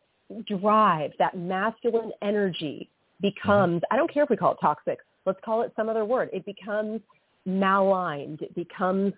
drive, 0.46 1.12
that 1.18 1.36
masculine 1.38 2.12
energy 2.22 2.90
becomes. 3.22 3.82
I 3.92 3.96
don't 3.96 4.12
care 4.12 4.24
if 4.24 4.30
we 4.30 4.38
call 4.38 4.54
it 4.54 4.58
toxic. 4.62 5.00
Let's 5.26 5.40
call 5.44 5.62
it 5.62 5.74
some 5.76 5.90
other 5.90 6.06
word. 6.06 6.30
It 6.34 6.46
becomes 6.46 7.02
maligned. 7.46 8.42
It 8.42 8.54
becomes 8.56 9.14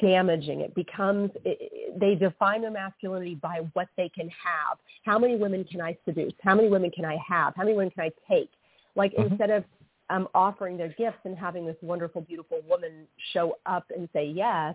damaging. 0.00 0.60
It 0.60 0.74
becomes. 0.74 1.30
It, 1.44 1.98
they 1.98 2.14
define 2.14 2.62
their 2.62 2.70
masculinity 2.70 3.36
by 3.36 3.60
what 3.72 3.88
they 3.96 4.08
can 4.10 4.28
have. 4.28 4.78
How 5.04 5.18
many 5.18 5.36
women 5.36 5.64
can 5.64 5.80
I 5.80 5.96
seduce? 6.04 6.32
How 6.42 6.54
many 6.54 6.68
women 6.68 6.90
can 6.90 7.04
I 7.04 7.16
have? 7.26 7.54
How 7.56 7.64
many 7.64 7.76
women 7.76 7.90
can 7.90 8.04
I 8.04 8.10
take? 8.32 8.50
Like 8.94 9.14
Mhm. 9.14 9.30
instead 9.30 9.50
of 9.50 9.64
um, 10.10 10.28
offering 10.34 10.76
their 10.76 10.88
gifts 10.88 11.18
and 11.24 11.36
having 11.36 11.66
this 11.66 11.76
wonderful, 11.82 12.22
beautiful 12.22 12.60
woman 12.68 13.06
show 13.32 13.58
up 13.66 13.84
and 13.94 14.08
say 14.12 14.26
yes, 14.26 14.74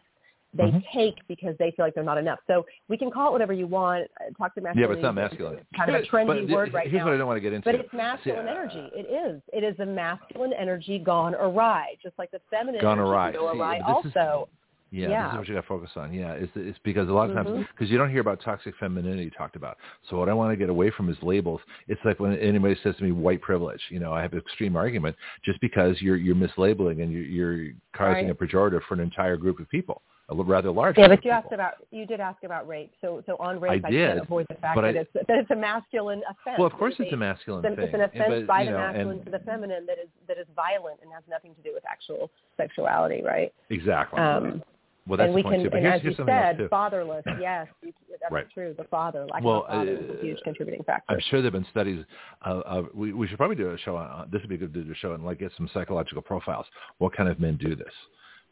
they 0.53 0.63
Mhm. 0.65 0.83
take 0.93 1.15
because 1.27 1.57
they 1.57 1.71
feel 1.71 1.85
like 1.85 1.93
they're 1.95 2.03
not 2.03 2.17
enough. 2.17 2.39
So 2.47 2.65
we 2.87 2.97
can 2.97 3.09
call 3.09 3.29
it 3.29 3.31
whatever 3.31 3.53
you 3.53 3.67
want. 3.67 4.09
Uh, 4.21 4.25
Talk 4.37 4.53
to 4.55 4.61
Yeah, 4.75 4.87
but 4.87 4.93
it's 4.93 5.01
not 5.01 5.15
masculine. 5.15 5.59
Kind 5.75 5.89
of 5.89 5.95
a 5.95 5.99
But 5.99 6.07
trendy 6.09 6.39
th- 6.45 6.49
word 6.51 6.73
right 6.73 6.87
here's 6.87 6.99
now. 6.99 7.05
what 7.05 7.13
I 7.15 7.17
don't 7.17 7.27
want 7.27 7.37
to 7.37 7.41
get 7.41 7.53
into. 7.53 7.65
But 7.65 7.75
it's 7.75 7.91
masculine 7.93 8.45
See, 8.45 8.49
uh, 8.49 8.53
energy. 8.53 8.91
It 8.95 9.07
is. 9.09 9.41
It 9.51 9.63
is 9.63 9.79
a 9.79 9.85
masculine 9.85 10.53
energy 10.53 10.99
gone 10.99 11.33
awry, 11.35 11.95
just 12.01 12.17
like 12.19 12.29
the 12.31 12.39
feminine 12.49 12.81
Gone 12.81 12.99
energy 12.99 13.09
awry. 13.09 13.31
go 13.31 13.51
See, 13.51 13.57
awry 13.59 13.77
this 13.79 14.05
is- 14.11 14.15
also. 14.17 14.49
Yeah, 14.91 15.07
this 15.07 15.09
Yeah. 15.11 15.31
is 15.31 15.37
what 15.39 15.47
you 15.47 15.53
got 15.55 15.61
to 15.61 15.67
focus 15.67 15.89
on. 15.97 16.13
Yeah, 16.13 16.33
it's, 16.33 16.51
it's 16.55 16.77
because 16.83 17.09
a 17.09 17.13
lot 17.13 17.27
of 17.27 17.35
times 17.35 17.65
because 17.71 17.89
you 17.89 17.97
don't 17.97 18.11
hear 18.11 18.21
about 18.21 18.39
toxic 18.41 18.75
femininity 18.75 19.31
talked 19.31 19.55
about. 19.55 19.79
So 20.07 20.19
what 20.19 20.29
I 20.29 20.33
want 20.35 20.51
to 20.51 20.55
get 20.55 20.69
away 20.69 20.91
from 20.91 21.09
is 21.09 21.17
labels. 21.23 21.61
It's 21.87 21.99
like 22.05 22.19
when 22.19 22.37
anybody 22.37 22.75
says 22.83 22.95
to 22.97 23.03
me 23.03 23.11
white 23.11 23.41
privilege. 23.41 23.81
You 23.89 23.99
know, 23.99 24.13
I 24.13 24.21
have 24.21 24.33
an 24.33 24.37
extreme 24.39 24.75
argument 24.75 25.15
just 25.43 25.59
because 25.61 25.99
you're 25.99 26.17
you're 26.17 26.35
mislabeling 26.35 27.01
and 27.01 27.11
you're, 27.11 27.23
you're 27.23 27.71
causing 27.93 28.25
Right. 28.27 28.29
a 28.29 28.35
pejorative 28.35 28.83
for 28.83 28.93
an 28.93 28.99
entire 28.99 29.35
group 29.35 29.59
of 29.59 29.67
people, 29.69 30.03
a 30.29 30.35
rather 30.35 30.71
large. 30.71 30.97
Yeah, 30.97 31.07
but 31.09 31.23
you 31.25 31.31
asked 31.31 31.51
about 31.51 31.73
you 31.91 32.05
did 32.05 32.19
ask 32.19 32.43
about 32.43 32.67
rape. 32.67 32.91
So 33.01 33.23
so 33.25 33.35
on 33.39 33.59
rape, 33.59 33.83
I 33.83 33.87
I, 33.87 33.91
can't 33.91 34.15
did, 34.15 34.17
avoid 34.23 34.45
the 34.49 34.55
fact 34.55 34.75
that 34.77 34.85
I- 34.85 34.89
it's 34.89 35.13
that 35.13 35.25
it's 35.29 35.51
a 35.51 35.55
masculine 35.55 36.21
offense. 36.29 36.57
Well, 36.57 36.67
of 36.67 36.73
course, 36.73 36.93
It's 36.93 37.01
it's 37.07 37.13
a 37.13 37.17
masculine 37.17 37.65
it's, 37.65 37.75
thing. 37.75 37.85
it's 37.85 37.93
an 37.93 38.01
offense 38.01 38.23
but, 38.41 38.47
by 38.47 38.65
the 38.65 38.71
know, 38.71 38.77
masculine 38.77 39.17
and 39.17 39.25
to 39.25 39.31
the 39.31 39.39
feminine 39.39 39.85
that 39.85 39.99
is 39.99 40.07
that 40.27 40.37
is 40.37 40.47
violent 40.55 40.99
and 41.01 41.11
has 41.11 41.23
nothing 41.29 41.53
to 41.55 41.61
do 41.61 41.71
with 41.73 41.83
actual 41.89 42.31
sexuality, 42.57 43.21
right? 43.23 43.53
exactly. 43.69 44.19
Um, 44.19 44.63
well, 45.05 45.17
that's 45.17 45.27
and 45.27 45.35
we 45.35 45.43
can, 45.43 45.63
too. 45.63 45.69
But 45.69 45.79
and 45.79 45.85
here's, 45.85 45.95
as 45.95 46.01
here's 46.01 46.17
you 46.19 46.25
said, 46.25 46.69
fatherless. 46.69 47.25
Yes, 47.41 47.67
that's 47.81 48.31
Right. 48.31 48.49
true. 48.53 48.73
The 48.77 48.85
father, 48.85 49.25
lack 49.25 49.43
Well, 49.43 49.65
father, 49.67 49.91
is 49.91 50.09
a 50.09 50.13
uh, 50.19 50.21
huge 50.21 50.39
contributing 50.45 50.81
factor. 50.85 51.13
I'm 51.13 51.19
sure 51.29 51.41
there 51.41 51.51
have 51.51 51.61
been 51.61 51.69
studies. 51.71 52.05
Uh, 52.45 52.61
of, 52.65 52.87
we, 52.93 53.11
we 53.11 53.27
should 53.27 53.37
probably 53.37 53.57
do 53.57 53.71
a 53.71 53.77
show 53.79 53.97
on 53.97 54.05
uh, 54.05 54.25
this. 54.31 54.39
Would 54.39 54.49
be 54.49 54.55
good 54.57 54.73
to 54.73 54.81
do 54.83 54.89
a 54.91 54.95
show 54.95 55.11
and 55.11 55.25
like 55.25 55.39
get 55.39 55.51
some 55.57 55.69
psychological 55.73 56.21
profiles. 56.21 56.65
What 56.99 57.13
kind 57.13 57.27
of 57.27 57.37
men 57.41 57.57
do 57.57 57.75
this? 57.75 57.91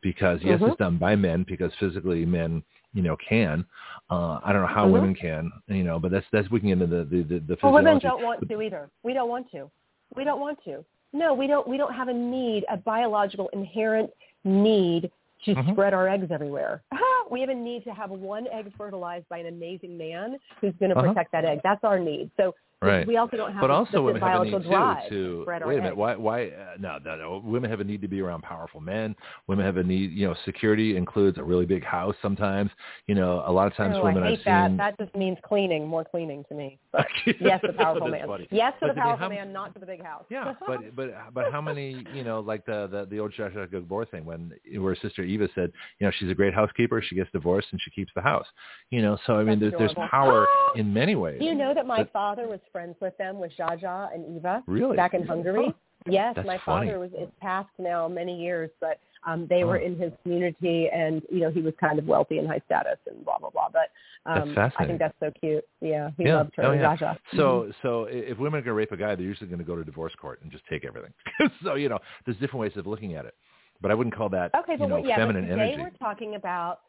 Because 0.01 0.41
yes, 0.43 0.59
Mhm. 0.59 0.69
it's 0.69 0.77
done 0.77 0.97
by 0.97 1.15
men 1.15 1.43
because 1.47 1.73
physically 1.75 2.25
men, 2.25 2.63
you 2.93 3.03
know, 3.03 3.15
can. 3.17 3.65
Uh, 4.09 4.39
I 4.43 4.51
don't 4.51 4.61
know 4.61 4.67
how 4.67 4.87
Mhm. 4.87 4.91
women 4.93 5.15
can, 5.15 5.51
you 5.67 5.83
know, 5.83 5.99
but 5.99 6.11
that's 6.11 6.25
that's 6.31 6.49
we 6.49 6.59
can 6.59 6.69
get 6.69 6.81
into 6.81 6.87
the 6.87 7.03
the 7.03 7.21
the, 7.23 7.39
the 7.39 7.57
Well, 7.61 7.71
women 7.73 7.99
don't 7.99 8.21
want 8.23 8.47
to 8.47 8.61
either. 8.61 8.89
We 9.03 9.13
don't 9.13 9.29
want 9.29 9.49
to. 9.51 9.69
We 10.15 10.23
don't 10.23 10.39
want 10.41 10.61
to. 10.65 10.83
no, 11.13 11.33
we 11.33 11.45
don't. 11.45 11.67
We 11.67 11.77
don't 11.77 11.93
have 11.93 12.07
a 12.07 12.13
need, 12.13 12.65
a 12.69 12.77
biological 12.77 13.49
inherent 13.49 14.09
need 14.43 15.11
to 15.45 15.55
Mhm. 15.55 15.71
spread 15.73 15.93
our 15.93 16.07
eggs 16.07 16.31
everywhere. 16.31 16.81
we 17.31 17.39
have 17.41 17.49
a 17.49 17.55
need 17.55 17.83
to 17.85 17.91
have 17.91 18.09
one 18.11 18.45
egg 18.51 18.71
fertilized 18.77 19.27
by 19.29 19.37
an 19.39 19.47
amazing 19.47 19.97
man 19.97 20.37
who's 20.59 20.73
going 20.79 20.91
to 20.91 20.97
Uh-huh. 20.97 21.07
protect 21.07 21.31
that 21.31 21.45
egg. 21.45 21.61
That's 21.63 21.83
our 21.83 21.97
need. 21.99 22.29
So 22.37 22.53
Right. 22.83 23.05
we 23.05 23.17
also 23.17 23.37
don't 23.37 23.51
have 23.51 23.61
But 23.61 23.69
also 23.69 24.01
women 24.01 24.19
have 24.23 24.41
a 24.41 24.45
need 24.45 24.63
drive 24.63 25.07
too 25.07 25.45
to 25.45 25.45
wait 25.47 25.61
a 25.61 25.67
minute. 25.67 25.85
eggs. 25.89 25.97
Why? 25.97 26.15
Why? 26.15 26.45
Uh, 26.47 26.77
no, 26.79 26.97
no, 27.05 27.15
no. 27.15 27.37
Women 27.45 27.69
have 27.69 27.79
a 27.79 27.83
need 27.83 28.01
to 28.01 28.07
be 28.07 28.21
around 28.21 28.41
powerful 28.41 28.81
men. 28.81 29.15
Women 29.45 29.63
have 29.67 29.77
a 29.77 29.83
need. 29.83 30.09
You 30.13 30.27
know, 30.29 30.33
security 30.45 30.97
includes 30.97 31.37
a 31.37 31.43
really 31.43 31.67
big 31.67 31.83
house. 31.83 32.15
Sometimes, 32.23 32.71
you 33.05 33.13
know, 33.13 33.43
a 33.45 33.51
lot 33.51 33.67
of 33.67 33.75
times 33.75 33.97
Oh, 33.99 34.05
women 34.05 34.23
I 34.23 34.29
hate 34.29 34.39
I've 34.39 34.45
that. 34.45 34.67
seen. 34.69 34.77
That 34.77 34.97
just 34.97 35.15
means 35.15 35.37
cleaning, 35.43 35.85
more 35.87 36.03
cleaning 36.03 36.43
to 36.49 36.55
me. 36.55 36.79
But 36.91 37.05
yes, 37.39 37.61
the 37.61 37.71
powerful 37.73 38.07
man. 38.07 38.27
funny. 38.27 38.47
Yes, 38.49 38.73
But 38.81 38.87
to 38.87 38.93
the 38.95 38.99
powerful 39.01 39.25
how- 39.25 39.29
man, 39.29 39.53
not 39.53 39.75
to 39.75 39.79
the 39.79 39.85
big 39.85 40.01
house. 40.03 40.25
Yeah, 40.31 40.53
but 40.67 40.95
but 40.95 41.13
but 41.35 41.51
how 41.51 41.61
many 41.61 42.03
you 42.15 42.23
know 42.23 42.39
like 42.39 42.65
the 42.65 42.87
the, 42.87 43.05
the 43.11 43.19
old 43.19 43.31
Zsa 43.33 43.53
Zsa 43.55 43.69
Gabor 43.71 44.05
thing 44.05 44.25
when 44.25 44.53
where 44.79 44.95
Sister 44.95 45.21
Eva 45.21 45.47
said 45.53 45.71
you 45.99 46.07
know 46.07 46.11
she's 46.17 46.31
a 46.31 46.35
great 46.35 46.55
housekeeper 46.55 46.99
she 46.99 47.15
gets 47.21 47.31
divorced 47.31 47.67
and 47.71 47.79
she 47.83 47.91
keeps 47.97 48.11
the 48.19 48.25
house 48.31 48.49
you 48.95 49.01
know 49.05 49.15
so 49.25 49.31
I 49.39 49.43
mean 49.43 49.59
That's 49.59 49.75
there's 49.77 49.93
there's 49.95 50.09
power 50.09 50.39
in 50.75 50.87
many 51.01 51.15
ways. 51.23 51.39
Do 51.39 51.45
you 51.51 51.55
know 51.63 51.73
that 51.77 51.85
my 51.85 52.01
But- 52.03 52.11
father 52.19 52.45
was 52.53 52.61
friends 52.71 52.95
with 53.05 53.15
them, 53.21 53.33
with 53.41 53.51
Zsa 53.59 53.71
Zsa 53.81 54.13
and 54.15 54.21
Eva, 54.37 54.55
Really? 54.67 54.95
back 54.95 55.13
in 55.13 55.23
Hungary? 55.33 55.65
Huh. 55.67 55.73
Yes, 56.19 56.33
That's 56.35 56.47
my 56.47 56.59
funny. 56.65 56.87
father 56.87 56.97
was. 57.03 57.11
It's 57.13 57.31
passed 57.47 57.69
now 57.77 58.07
many 58.07 58.35
years, 58.47 58.71
but 58.85 58.95
um 59.27 59.39
they 59.53 59.63
were 59.69 59.77
in 59.87 59.93
his 60.03 60.11
community, 60.23 60.79
and 61.01 61.21
you 61.29 61.41
know 61.41 61.51
he 61.57 61.61
was 61.61 61.73
kind 61.85 61.99
of 61.99 62.05
wealthy 62.13 62.37
and 62.39 62.47
high 62.47 62.61
status 62.65 62.97
and 63.09 63.17
blah 63.25 63.37
blah 63.37 63.51
blah. 63.55 63.69
But 63.79 63.87
um 64.31 64.47
I 64.79 64.85
think 64.87 64.97
that's 65.03 65.19
so 65.19 65.29
cute. 65.39 65.63
Yeah, 65.79 66.09
he 66.17 66.23
Yeah. 66.25 66.37
loved 66.37 66.53
her, 66.57 66.63
Oh, 66.65 66.71
yeah. 66.71 66.95
Zsa 66.95 66.99
Zsa. 66.99 67.17
So 67.39 67.71
so 67.83 67.89
if 68.09 68.35
women 68.39 68.57
are 68.59 68.63
going 68.63 68.73
to 68.75 68.79
rape 68.81 68.91
a 68.93 68.97
guy, 68.97 69.13
they're 69.15 69.31
usually 69.33 69.47
going 69.53 69.59
to 69.65 69.69
go 69.71 69.75
to 69.75 69.83
divorce 69.83 70.15
court 70.23 70.39
and 70.41 70.51
just 70.51 70.65
take 70.73 70.83
everything. 70.85 71.13
so 71.63 71.75
you 71.75 71.89
know 71.91 71.99
there's 72.25 72.37
different 72.37 72.61
ways 72.61 72.75
of 72.77 72.87
looking 72.87 73.13
at 73.13 73.25
it, 73.25 73.35
but 73.81 73.91
I 73.91 73.93
wouldn't 73.93 74.15
call 74.15 74.29
that 74.29 74.47
Okay, 74.55 74.75
but 74.77 74.83
you 74.85 74.87
know 74.89 74.95
what, 75.01 75.05
yeah, 75.07 75.17
feminine 75.17 75.43
but 75.49 75.55
today 75.55 75.73
energy. 75.73 75.83
we're 75.83 76.07
talking 76.07 76.33
about, 76.41 76.79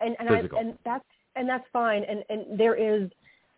and 0.00 0.16
and, 0.18 0.28
I, 0.28 0.40
and 0.58 0.78
that's 0.84 1.04
and 1.36 1.48
that's 1.48 1.64
fine. 1.72 2.04
And 2.04 2.24
and 2.30 2.58
there 2.58 2.74
is, 2.74 3.10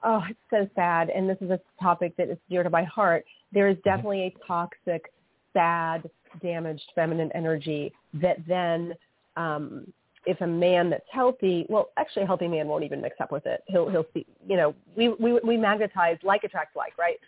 oh, 0.02 0.22
it's 0.28 0.38
so 0.50 0.68
sad. 0.74 1.10
And 1.10 1.28
this 1.28 1.38
is 1.40 1.50
a 1.50 1.60
topic 1.82 2.16
that 2.16 2.28
is 2.28 2.38
dear 2.48 2.62
to 2.62 2.70
my 2.70 2.84
heart. 2.84 3.24
There 3.52 3.68
Mm-hmm. 3.68 3.90
definitely 3.90 4.22
a 4.22 4.46
toxic, 4.46 5.12
sad, 5.52 6.08
damaged 6.42 6.90
feminine 6.94 7.30
energy 7.34 7.92
that 8.14 8.38
then, 8.46 8.94
um, 9.36 9.92
if 10.26 10.40
a 10.42 10.46
man 10.46 10.90
that's 10.90 11.06
healthy, 11.10 11.66
well, 11.68 11.90
actually, 11.96 12.22
a 12.22 12.26
healthy 12.26 12.48
man 12.48 12.68
won't 12.68 12.84
even 12.84 13.00
mix 13.00 13.16
up 13.20 13.32
with 13.32 13.46
it. 13.46 13.62
He'll 13.66 13.88
he'll 13.88 14.06
see. 14.14 14.26
You 14.46 14.56
know, 14.56 14.74
we 14.96 15.08
we 15.08 15.40
we 15.42 15.56
magnetize 15.56 16.18
like 16.22 16.44
attracts 16.44 16.76
like, 16.76 16.96
right? 16.98 17.18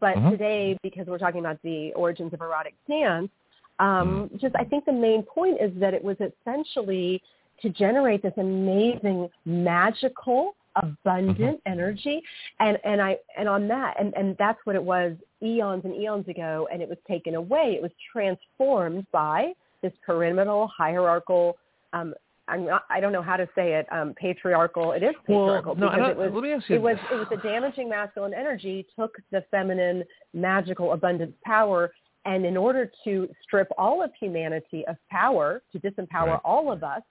But 0.00 0.16
Mhm. 0.16 0.30
today, 0.30 0.78
because 0.82 1.06
we're 1.06 1.18
talking 1.18 1.40
about 1.40 1.60
the 1.62 1.92
origins 1.94 2.32
of 2.32 2.40
erotic 2.40 2.74
dance, 2.88 3.30
um, 3.78 4.06
Mm-hmm. 4.06 4.36
just 4.36 4.54
I 4.56 4.64
think 4.64 4.84
the 4.84 4.92
main 4.92 5.22
point 5.22 5.60
is 5.60 5.72
that 5.80 5.94
it 5.94 6.02
was 6.04 6.16
essentially 6.20 7.22
to 7.62 7.68
generate 7.70 8.22
this 8.22 8.32
amazing, 8.36 9.28
magical, 9.44 10.54
abundant 10.76 11.38
Mm-hmm. 11.38 11.72
energy, 11.72 12.22
and 12.60 12.78
and 12.84 13.00
I 13.00 13.18
and 13.38 13.48
on 13.48 13.68
that, 13.68 13.94
and 14.00 14.12
and 14.14 14.36
that's 14.38 14.58
what 14.64 14.74
it 14.76 14.82
was 14.82 15.14
eons 15.42 15.84
and 15.84 15.94
eons 15.94 16.26
ago, 16.28 16.68
and 16.72 16.80
it 16.82 16.88
was 16.88 16.98
taken 17.06 17.34
away. 17.34 17.74
It 17.76 17.82
was 17.82 17.90
transformed 18.12 19.06
by 19.12 19.52
this 19.82 19.92
pyramidal, 20.06 20.68
hierarchical. 20.68 21.56
Um, 21.92 22.14
I'm 22.48 22.66
not, 22.66 22.84
I 22.90 23.00
don't 23.00 23.12
know 23.12 23.22
how 23.22 23.36
to 23.36 23.48
say 23.54 23.74
it. 23.74 23.86
Um, 23.92 24.14
patriarchal. 24.16 24.92
It 24.92 25.02
is 25.02 25.14
patriarchal 25.26 25.74
well, 25.74 25.90
no, 25.90 25.90
because 25.90 26.10
it 26.10 26.16
was 26.16 26.30
let 26.34 26.42
me 26.42 26.52
ask 26.52 26.68
you. 26.70 26.76
it 26.76 26.82
was 26.82 26.96
it 27.12 27.14
was 27.16 27.26
the 27.30 27.36
damaging 27.36 27.88
masculine 27.88 28.34
energy 28.34 28.86
took 28.98 29.14
the 29.30 29.44
feminine 29.50 30.02
magical 30.34 30.92
abundance 30.92 31.34
power 31.44 31.92
and 32.24 32.46
in 32.46 32.56
order 32.56 32.90
to 33.04 33.28
strip 33.42 33.68
all 33.76 34.02
of 34.02 34.10
humanity 34.18 34.84
of 34.86 34.96
power 35.10 35.62
to 35.72 35.78
disempower 35.80 36.26
Right. 36.28 36.40
all 36.44 36.70
of 36.72 36.82
us 36.82 37.02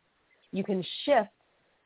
you 0.51 0.63
can 0.63 0.83
shift 1.05 1.29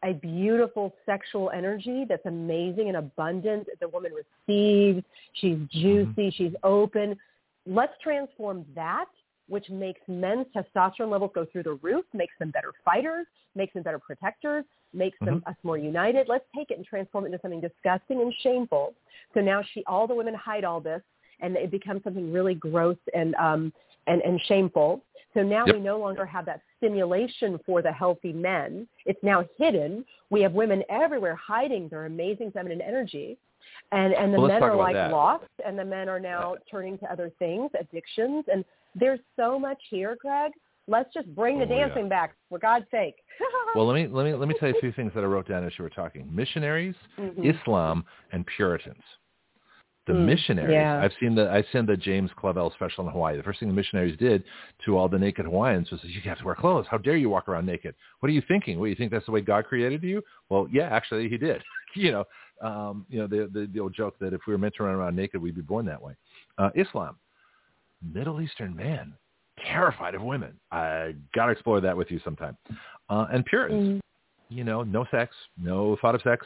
a 0.04 0.14
beautiful 0.14 0.94
sexual 1.06 1.50
energy 1.52 2.06
that's 2.08 2.26
amazing 2.26 2.90
and 2.90 2.98
abundant 2.98 3.68
the 3.80 3.88
woman 3.88 4.12
receives. 4.14 5.04
She's 5.34 5.58
juicy. 5.72 6.32
She's 6.38 6.54
open. 6.64 7.18
Let's 7.66 7.94
transform 8.04 8.66
that 8.76 9.06
which 9.48 9.70
makes 9.70 10.02
men's 10.08 10.48
testosterone 10.56 11.12
levels 11.12 11.32
go 11.36 11.46
through 11.46 11.62
the 11.62 11.76
roof 11.76 12.04
makes 12.14 12.34
them 12.40 12.50
better 12.50 12.74
fighters 12.84 13.28
makes 13.54 13.74
them 13.76 13.84
better 13.84 14.00
protectors 14.00 14.66
makes 14.96 15.18
them 15.20 15.44
us 15.46 15.56
more 15.64 15.78
united. 15.78 16.28
Let's 16.28 16.46
take 16.56 16.72
it 16.72 16.78
and 16.78 16.86
transform 16.86 17.26
it 17.26 17.28
into 17.28 17.40
something 17.42 17.62
disgusting 17.62 18.22
and 18.22 18.34
shameful. 18.42 18.94
So 19.34 19.42
now 19.42 19.62
she, 19.74 19.84
all 19.86 20.08
the 20.08 20.16
women 20.16 20.34
hide 20.34 20.64
all 20.64 20.80
this, 20.80 21.02
and 21.42 21.56
it 21.56 21.70
becomes 21.70 22.04
something 22.04 22.32
really 22.32 22.56
gross 22.56 22.98
and 23.14 23.36
um, 23.36 23.74
and 24.08 24.22
and 24.22 24.40
shameful. 24.42 25.02
So 25.34 25.44
now 25.44 25.66
Yep. 25.66 25.76
we 25.76 25.82
no 25.82 26.00
longer 26.00 26.26
have 26.26 26.46
that 26.46 26.62
stimulation 26.78 27.60
for 27.66 27.82
the 27.82 27.92
healthy 27.92 28.32
men. 28.32 28.88
It's 29.06 29.22
now 29.22 29.46
hidden. 29.58 30.06
We 30.30 30.42
have 30.42 30.54
women 30.54 30.84
everywhere 30.90 31.36
hiding 31.36 31.90
their 31.90 32.06
amazing 32.06 32.52
feminine 32.52 32.82
energy. 32.82 33.38
And 33.92 34.14
and 34.14 34.34
the 34.34 34.40
Well, 34.40 34.48
men 34.48 34.64
are 34.64 34.76
like 34.76 34.94
that. 34.94 35.12
lost 35.12 35.46
and 35.66 35.78
the 35.78 35.86
men 35.86 36.08
are 36.08 36.20
now 36.20 36.56
turning 36.70 36.98
to 37.00 37.12
other 37.12 37.30
things, 37.40 37.72
addictions 37.78 38.46
and 38.52 38.64
there's 38.96 39.20
so 39.36 39.60
much 39.60 39.82
here, 39.90 40.16
Greg. 40.22 40.54
Let's 40.88 41.14
just 41.14 41.34
bring 41.36 41.58
the 41.60 41.66
Oh, 41.66 41.70
yeah. 41.70 41.88
dancing 41.88 42.08
back 42.08 42.36
for 42.50 42.60
God's 42.60 42.90
sake. 42.92 43.16
Well, 43.76 43.86
let 43.88 43.96
me 43.96 44.08
let 44.08 44.24
me 44.26 44.34
let 44.34 44.48
me 44.48 44.56
tell 44.58 44.70
you 44.70 44.76
a 44.78 44.80
few 44.80 44.94
things 44.94 45.12
that 45.16 45.24
I 45.26 45.28
wrote 45.28 45.50
down 45.50 45.66
as 45.66 45.74
you 45.78 45.84
were 45.84 45.90
talking. 45.90 46.34
Missionaries, 46.34 46.96
Mhm. 47.18 47.44
Islam, 47.44 48.06
and 48.32 48.46
Puritans. 48.48 49.04
The 50.06 50.14
Mm, 50.14 50.26
missionaries. 50.26 50.72
yeah. 50.74 51.02
I've 51.04 51.14
seen 51.20 51.34
the 51.34 51.50
I've 51.52 51.66
seen 51.72 51.86
the 51.88 51.98
James 51.98 52.30
Clavell 52.38 52.72
special 52.74 53.06
in 53.08 53.12
Hawaii. 53.12 53.38
The 53.38 53.44
first 53.44 53.60
thing 53.60 53.70
the 53.70 53.74
missionaries 53.74 54.16
did 54.18 54.44
to 54.86 54.98
all 54.98 55.10
the 55.10 55.18
naked 55.18 55.46
Hawaiians 55.46 55.90
was, 55.90 56.04
"You 56.04 56.22
have 56.22 56.38
to 56.40 56.46
wear 56.46 56.54
clothes. 56.54 56.86
How 56.88 56.98
dare 57.00 57.18
you 57.18 57.30
walk 57.30 57.50
around 57.50 57.66
naked? 57.66 57.96
What 58.20 58.30
are 58.30 58.34
you 58.34 58.42
thinking? 58.48 58.80
What 58.80 58.86
you 58.90 58.96
think 58.96 59.12
that's 59.12 59.26
the 59.26 59.32
way 59.32 59.42
God 59.42 59.66
created 59.66 60.04
you?" 60.04 60.22
Well, 60.50 60.68
yeah, 60.72 60.90
actually, 60.90 61.28
He 61.28 61.38
did. 61.40 61.64
you 61.96 62.12
know, 62.12 62.24
um, 62.62 63.06
you 63.10 63.18
know 63.20 63.26
the, 63.26 63.50
the 63.52 63.66
the 63.66 63.80
old 63.80 63.94
joke 63.96 64.16
that 64.20 64.32
if 64.34 64.42
we 64.46 64.54
were 64.54 64.60
meant 64.60 64.76
to 64.76 64.84
run 64.84 64.94
around 64.94 65.16
naked, 65.16 65.42
we'd 65.42 65.56
be 65.56 65.62
born 65.62 65.86
that 65.88 66.02
way. 66.02 66.14
Uh, 66.60 66.70
Islam, 66.76 67.18
Middle 68.14 68.42
Eastern 68.42 68.76
man, 68.76 69.14
terrified 69.72 70.14
of 70.14 70.22
women. 70.22 70.60
I 70.72 71.16
got 71.34 71.48
to 71.48 71.52
explore 71.52 71.82
that 71.82 71.98
with 71.98 72.12
you 72.12 72.20
sometime. 72.24 72.56
Uh, 73.10 73.26
and 73.34 73.44
Puritans, 73.46 73.88
Mm. 73.88 74.02
you 74.50 74.64
know, 74.64 74.84
no 74.84 75.06
sex, 75.06 75.36
no 75.58 75.96
thought 75.96 76.14
of 76.14 76.22
sex. 76.22 76.46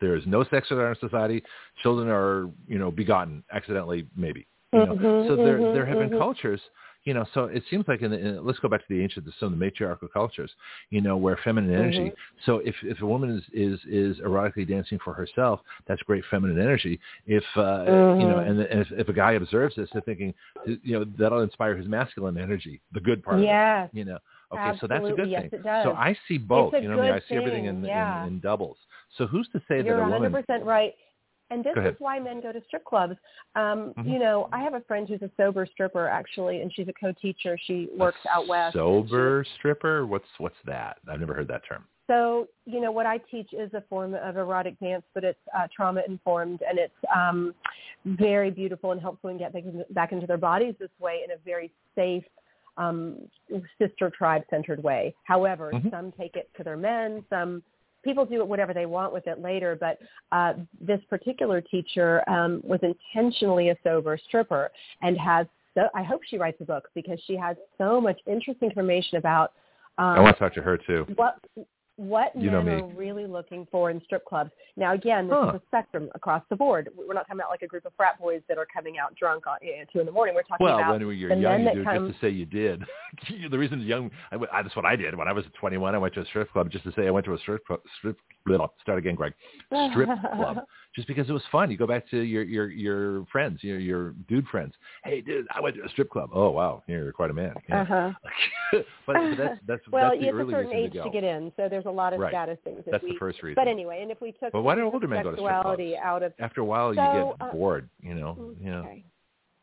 There 0.00 0.14
is 0.16 0.24
no 0.26 0.44
sex 0.44 0.68
in 0.70 0.78
our 0.78 0.94
society. 0.94 1.42
Children 1.82 2.08
are, 2.08 2.48
you 2.68 2.78
know, 2.78 2.90
begotten 2.90 3.42
accidentally, 3.52 4.06
maybe. 4.16 4.46
You 4.72 4.80
know? 4.86 4.94
Mhm, 4.94 5.26
so 5.26 5.36
there, 5.36 5.58
mhm, 5.58 5.72
there 5.72 5.86
have 5.86 5.98
been 5.98 6.10
mhm. 6.10 6.18
cultures, 6.18 6.60
you 7.04 7.12
know. 7.12 7.26
So 7.34 7.46
it 7.46 7.64
seems 7.70 7.88
like 7.88 8.02
in, 8.02 8.12
the, 8.12 8.18
in 8.18 8.46
let's 8.46 8.60
go 8.60 8.68
back 8.68 8.80
to 8.80 8.86
the 8.88 9.02
ancient, 9.02 9.26
some 9.40 9.46
of 9.52 9.58
the 9.58 9.64
matriarchal 9.64 10.06
cultures, 10.08 10.50
you 10.90 11.00
know, 11.00 11.16
where 11.16 11.36
feminine 11.42 11.70
Mm-hmm. 11.70 11.82
energy. 11.82 12.12
So 12.46 12.58
if 12.58 12.76
if 12.84 13.00
a 13.02 13.06
woman 13.06 13.30
is 13.36 13.42
is 13.52 13.80
is 13.86 14.20
erotically 14.20 14.68
dancing 14.68 15.00
for 15.04 15.12
herself, 15.12 15.60
that's 15.88 16.00
great 16.02 16.22
feminine 16.30 16.60
energy. 16.60 17.00
If 17.26 17.42
uh, 17.56 17.84
you 18.16 18.28
know, 18.28 18.36
Mhm. 18.38 18.48
and, 18.48 18.60
and 18.60 18.80
if, 18.80 18.92
if 18.92 19.08
a 19.08 19.12
guy 19.12 19.32
observes 19.32 19.74
this, 19.74 19.88
they're 19.92 20.02
thinking, 20.02 20.32
you 20.64 21.00
know, 21.00 21.04
that'll 21.18 21.40
inspire 21.40 21.76
his 21.76 21.88
masculine 21.88 22.38
energy, 22.38 22.80
the 22.92 23.00
good 23.00 23.24
part. 23.24 23.40
It, 23.40 23.46
Yes. 23.46 23.90
you 23.92 24.04
know. 24.04 24.18
Okay, 24.52 24.78
so 24.80 24.86
that's 24.86 25.04
a 25.06 25.12
good 25.12 25.30
Yes, 25.30 25.42
thing. 25.42 25.60
it 25.60 25.62
does. 25.62 25.84
So 25.84 25.92
I 25.92 26.16
see 26.26 26.38
both. 26.38 26.74
You 26.74 26.88
know, 26.88 26.98
I, 27.00 27.02
mean, 27.02 27.12
I 27.12 27.20
see 27.28 27.36
everything 27.36 27.66
in, 27.66 27.84
yeah. 27.84 28.22
in 28.22 28.34
in 28.34 28.40
doubles. 28.40 28.76
So 29.16 29.26
who's 29.26 29.48
to 29.52 29.58
say 29.68 29.82
You're 29.82 29.96
that 29.96 30.02
a 30.02 30.30
100% 30.30 30.48
woman? 30.48 30.64
right. 30.64 30.94
And 31.52 31.64
this 31.64 31.74
is 31.76 31.96
why 31.98 32.20
men 32.20 32.40
go 32.40 32.52
to 32.52 32.60
strip 32.66 32.84
clubs. 32.84 33.16
Um, 33.56 33.92
Mhm. 33.94 34.06
You 34.06 34.18
know, 34.20 34.48
I 34.52 34.60
have 34.60 34.74
a 34.74 34.80
friend 34.82 35.08
who's 35.08 35.22
a 35.22 35.30
sober 35.36 35.66
stripper 35.66 36.06
actually, 36.06 36.60
and 36.60 36.72
she's 36.72 36.86
a 36.86 36.92
co-teacher. 36.92 37.58
She 37.58 37.88
works 37.96 38.20
a 38.26 38.38
out 38.38 38.46
west. 38.46 38.74
Sober 38.74 39.44
stripper? 39.56 40.06
What's 40.06 40.28
what's 40.38 40.60
that? 40.64 40.98
I've 41.08 41.18
never 41.18 41.34
heard 41.34 41.48
that 41.48 41.62
term. 41.68 41.84
So, 42.06 42.48
you 42.66 42.80
know, 42.80 42.90
what 42.90 43.06
I 43.06 43.18
teach 43.18 43.52
is 43.52 43.72
a 43.74 43.82
form 43.82 44.14
of 44.14 44.36
erotic 44.36 44.78
dance, 44.80 45.04
but 45.14 45.22
it's 45.22 45.38
uh, 45.56 45.68
trauma 45.74 46.02
informed 46.08 46.60
and 46.68 46.76
it's 46.76 46.92
um, 47.14 47.54
very 48.04 48.50
beautiful 48.50 48.90
and 48.90 49.00
helps 49.00 49.22
women 49.22 49.38
get 49.38 49.52
back 49.94 50.10
into 50.10 50.26
their 50.26 50.36
bodies 50.36 50.74
this 50.80 50.90
way 50.98 51.20
in 51.24 51.30
a 51.30 51.36
very 51.44 51.70
safe, 51.94 52.24
um, 52.80 53.16
sister 53.78 54.10
tribe 54.10 54.42
centered 54.50 54.82
way. 54.82 55.14
However, 55.24 55.70
Mhm. 55.72 55.90
some 55.90 56.12
take 56.12 56.34
it 56.36 56.48
to 56.56 56.64
their 56.64 56.76
men, 56.76 57.24
some 57.28 57.62
people 58.02 58.24
do 58.24 58.40
it 58.40 58.48
whatever 58.48 58.72
they 58.72 58.86
want 58.86 59.12
with 59.12 59.26
it 59.26 59.40
later, 59.40 59.76
but 59.76 59.98
uh, 60.32 60.54
this 60.80 61.04
particular 61.04 61.60
teacher 61.60 62.24
um, 62.28 62.62
was 62.64 62.80
intentionally 62.82 63.68
a 63.68 63.76
sober 63.84 64.16
stripper 64.16 64.70
and 65.02 65.18
has 65.18 65.46
so 65.74 65.88
I 65.94 66.02
hope 66.02 66.24
she 66.24 66.36
writes 66.36 66.60
a 66.60 66.64
book 66.64 66.88
because 66.94 67.20
she 67.26 67.36
has 67.36 67.56
so 67.78 68.00
much 68.00 68.20
interesting 68.26 68.68
information 68.68 69.18
about 69.18 69.52
um, 69.98 70.18
I 70.18 70.20
want 70.20 70.36
to 70.36 70.40
talk 70.40 70.54
to 70.54 70.62
her 70.62 70.76
too. 70.76 71.06
what 71.14 71.38
what 72.00 72.34
You 72.34 72.50
know 72.50 72.62
men 72.62 72.76
me. 72.76 72.82
are 72.82 72.86
really 72.94 73.26
looking 73.26 73.66
for 73.70 73.90
in 73.90 74.00
strip 74.04 74.24
clubs. 74.24 74.50
Now, 74.76 74.94
again, 74.94 75.28
this 75.28 75.36
Huh. 75.38 75.50
is 75.50 75.60
a 75.60 75.66
spectrum 75.66 76.08
across 76.14 76.42
the 76.48 76.56
board. 76.56 76.88
We're 76.96 77.12
not 77.12 77.26
talking 77.26 77.40
about 77.40 77.50
like 77.50 77.60
a 77.60 77.66
group 77.66 77.84
of 77.84 77.92
frat 77.94 78.18
boys 78.18 78.40
that 78.48 78.56
are 78.56 78.66
coming 78.66 78.96
out 78.98 79.14
drunk 79.16 79.46
on, 79.46 79.56
at 79.56 79.92
two 79.92 80.00
in 80.00 80.06
the 80.06 80.12
morning. 80.12 80.34
We're 80.34 80.42
talking 80.42 80.64
Well, 80.64 80.78
about 80.78 80.92
when 80.92 81.00
you're 81.02 81.34
young, 81.34 81.64
men 81.64 81.76
you 81.76 81.82
do 81.82 81.84
come. 81.84 82.08
just 82.08 82.18
to 82.18 82.26
say 82.26 82.30
you 82.30 82.46
did. 82.46 82.82
the 83.50 83.58
reason 83.58 83.80
young, 83.82 84.10
I, 84.32 84.36
I, 84.50 84.62
that's 84.62 84.74
what 84.76 84.86
I 84.86 84.96
did 84.96 85.14
when 85.14 85.28
I 85.28 85.32
was 85.32 85.44
21. 85.60 85.94
I 85.94 85.98
went 85.98 86.14
to 86.14 86.20
a 86.22 86.24
strip 86.26 86.50
club 86.52 86.70
just 86.70 86.84
to 86.84 86.92
say 86.92 87.06
I 87.06 87.10
went 87.10 87.26
to 87.26 87.34
a 87.34 87.38
strip 87.38 87.66
club. 87.66 87.80
Strip, 87.98 88.16
start 88.82 88.98
again, 88.98 89.14
Greg. 89.14 89.34
Strip 89.90 90.08
club, 90.34 90.58
just 90.94 91.06
because 91.08 91.28
it 91.28 91.32
was 91.32 91.42
fun. 91.52 91.70
You 91.70 91.76
go 91.76 91.86
back 91.86 92.08
to 92.10 92.20
your 92.20 92.42
your 92.42 92.70
your 92.70 93.24
friends, 93.26 93.62
your 93.62 93.78
your 93.78 94.12
dude 94.28 94.46
friends. 94.48 94.74
Hey, 95.04 95.20
dude, 95.20 95.46
I 95.54 95.60
went 95.60 95.76
to 95.76 95.82
a 95.84 95.88
strip 95.90 96.10
club. 96.10 96.30
Oh 96.32 96.50
wow, 96.50 96.82
you're 96.86 97.12
quite 97.12 97.30
a 97.30 97.34
man. 97.34 97.54
Yeah. 97.68 97.82
Uh-huh. 97.82 98.10
but, 98.72 98.86
but 99.06 99.36
that's 99.36 99.60
that's 99.66 99.82
well, 99.90 100.10
that's 100.10 100.20
the 100.20 100.30
early 100.30 100.52
certain 100.52 100.70
reason 100.70 100.84
age 100.84 100.92
to 100.92 100.98
go. 100.98 101.04
to 101.04 101.10
get 101.10 101.24
in, 101.24 101.52
so 101.56 101.68
there's 101.68 101.86
a 101.86 101.90
lot 101.90 102.12
of 102.12 102.20
Right. 102.20 102.32
status 102.32 102.58
things 102.64 102.82
that 102.84 102.92
that's 102.92 103.04
we. 103.04 103.12
the 103.12 103.18
first 103.18 103.42
reason. 103.42 103.54
But 103.54 103.68
anyway, 103.68 104.00
and 104.02 104.10
if 104.10 104.20
we 104.20 104.32
took 104.32 104.52
But 104.52 104.62
why 104.62 104.74
do 104.74 104.82
older 104.82 105.08
men 105.08 105.22
go 105.22 105.30
to 105.30 105.36
strip 105.36 105.48
sexuality 105.48 105.96
out 105.96 106.22
of 106.22 106.32
After 106.38 106.60
a 106.60 106.64
while, 106.64 106.94
So, 106.94 107.00
you 107.00 107.34
get 107.36 107.48
uh, 107.48 107.52
bored. 107.52 107.88
You 108.02 108.14
know. 108.14 108.54
Yeah. 108.60 108.80
okay. 108.80 109.04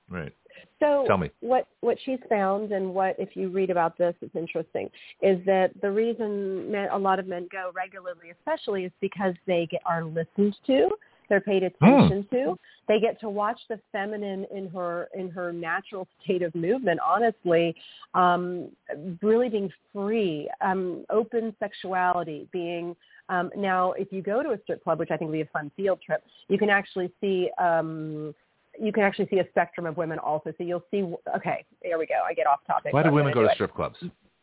Right. 0.09 0.33
So 0.79 1.05
Tell 1.07 1.17
me. 1.17 1.31
what 1.39 1.67
what 1.81 1.97
she's 2.05 2.19
found 2.29 2.71
and 2.71 2.93
what 2.93 3.15
if 3.17 3.35
you 3.35 3.49
read 3.49 3.69
about 3.69 3.97
this 3.97 4.13
it's 4.21 4.35
interesting 4.35 4.89
is 5.21 5.43
that 5.45 5.71
the 5.81 5.89
reason 5.89 6.71
men, 6.71 6.89
a 6.91 6.97
lot 6.97 7.19
of 7.19 7.27
men 7.27 7.47
go 7.51 7.71
regularly 7.73 8.31
especially 8.31 8.85
is 8.85 8.91
because 9.01 9.33
they 9.47 9.67
get 9.71 9.81
are 9.85 10.03
listened 10.03 10.55
to 10.67 10.89
they're 11.29 11.41
paid 11.41 11.63
attention 11.63 12.25
to 12.31 12.55
they 12.87 12.99
get 12.99 13.19
to 13.19 13.29
watch 13.29 13.59
the 13.69 13.79
feminine 13.91 14.45
in 14.53 14.69
her 14.69 15.09
in 15.15 15.29
her 15.29 15.51
natural 15.51 16.07
state 16.23 16.43
of 16.43 16.53
movement 16.53 16.99
honestly 17.05 17.75
um 18.13 18.69
really 19.21 19.49
being 19.49 19.71
free 19.91 20.49
um 20.61 21.03
open 21.09 21.55
sexuality 21.59 22.47
being 22.51 22.95
um 23.29 23.49
now 23.57 23.93
if 23.93 24.11
you 24.11 24.21
go 24.21 24.43
to 24.43 24.51
a 24.51 24.59
strip 24.63 24.83
club 24.83 24.99
which 24.99 25.09
i 25.11 25.17
think 25.17 25.29
would 25.29 25.37
be 25.37 25.41
a 25.41 25.45
fun 25.47 25.71
field 25.75 25.99
trip 26.05 26.23
you 26.49 26.57
can 26.57 26.69
actually 26.69 27.11
see 27.19 27.49
um 27.57 28.33
you 28.79 28.91
can 28.91 29.03
actually 29.03 29.27
see 29.29 29.39
a 29.39 29.47
spectrum 29.49 29.85
of 29.85 29.97
women 29.97 30.19
also. 30.19 30.53
So 30.57 30.63
you'll 30.63 30.83
see. 30.91 31.03
Okay, 31.35 31.65
there 31.81 31.97
we 31.97 32.05
go. 32.05 32.21
I 32.27 32.33
get 32.33 32.47
off 32.47 32.59
topic. 32.65 32.93
Why 32.93 33.03
do 33.03 33.11
women 33.11 33.33
go 33.33 33.41
to 33.43 33.49
it. 33.49 33.53
strip 33.55 33.73
clubs? 33.73 33.97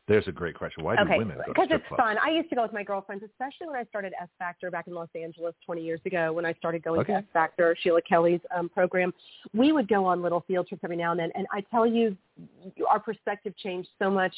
There's 0.06 0.28
a 0.28 0.32
great 0.32 0.54
question. 0.54 0.84
Why 0.84 0.96
do 0.96 1.02
okay, 1.04 1.16
women 1.16 1.38
go 1.38 1.44
to 1.44 1.48
because 1.48 1.68
it's 1.70 1.86
clubs? 1.88 2.02
fun. 2.02 2.16
I 2.22 2.28
used 2.28 2.50
to 2.50 2.56
go 2.56 2.62
with 2.62 2.74
my 2.74 2.82
girlfriends, 2.82 3.24
especially 3.24 3.68
when 3.68 3.76
I 3.76 3.84
started 3.84 4.12
S 4.20 4.28
Factor 4.38 4.70
back 4.70 4.86
in 4.86 4.92
Los 4.92 5.08
Angeles 5.14 5.54
20 5.64 5.82
years 5.82 6.00
ago. 6.04 6.30
When 6.30 6.44
I 6.44 6.52
started 6.54 6.82
going 6.82 7.00
Okay. 7.00 7.12
to 7.14 7.18
S 7.20 7.24
Factor, 7.32 7.74
Sheila 7.82 8.02
Kelley's 8.02 8.40
um, 8.54 8.68
program, 8.68 9.14
we 9.54 9.72
would 9.72 9.88
go 9.88 10.04
on 10.04 10.20
little 10.20 10.44
field 10.46 10.68
trips 10.68 10.84
every 10.84 10.96
now 10.98 11.12
and 11.12 11.20
then. 11.20 11.30
And 11.34 11.46
I 11.52 11.62
tell 11.70 11.86
you, 11.86 12.14
our 12.86 13.00
perspective 13.00 13.56
changed 13.56 13.88
so 13.98 14.10
much. 14.10 14.34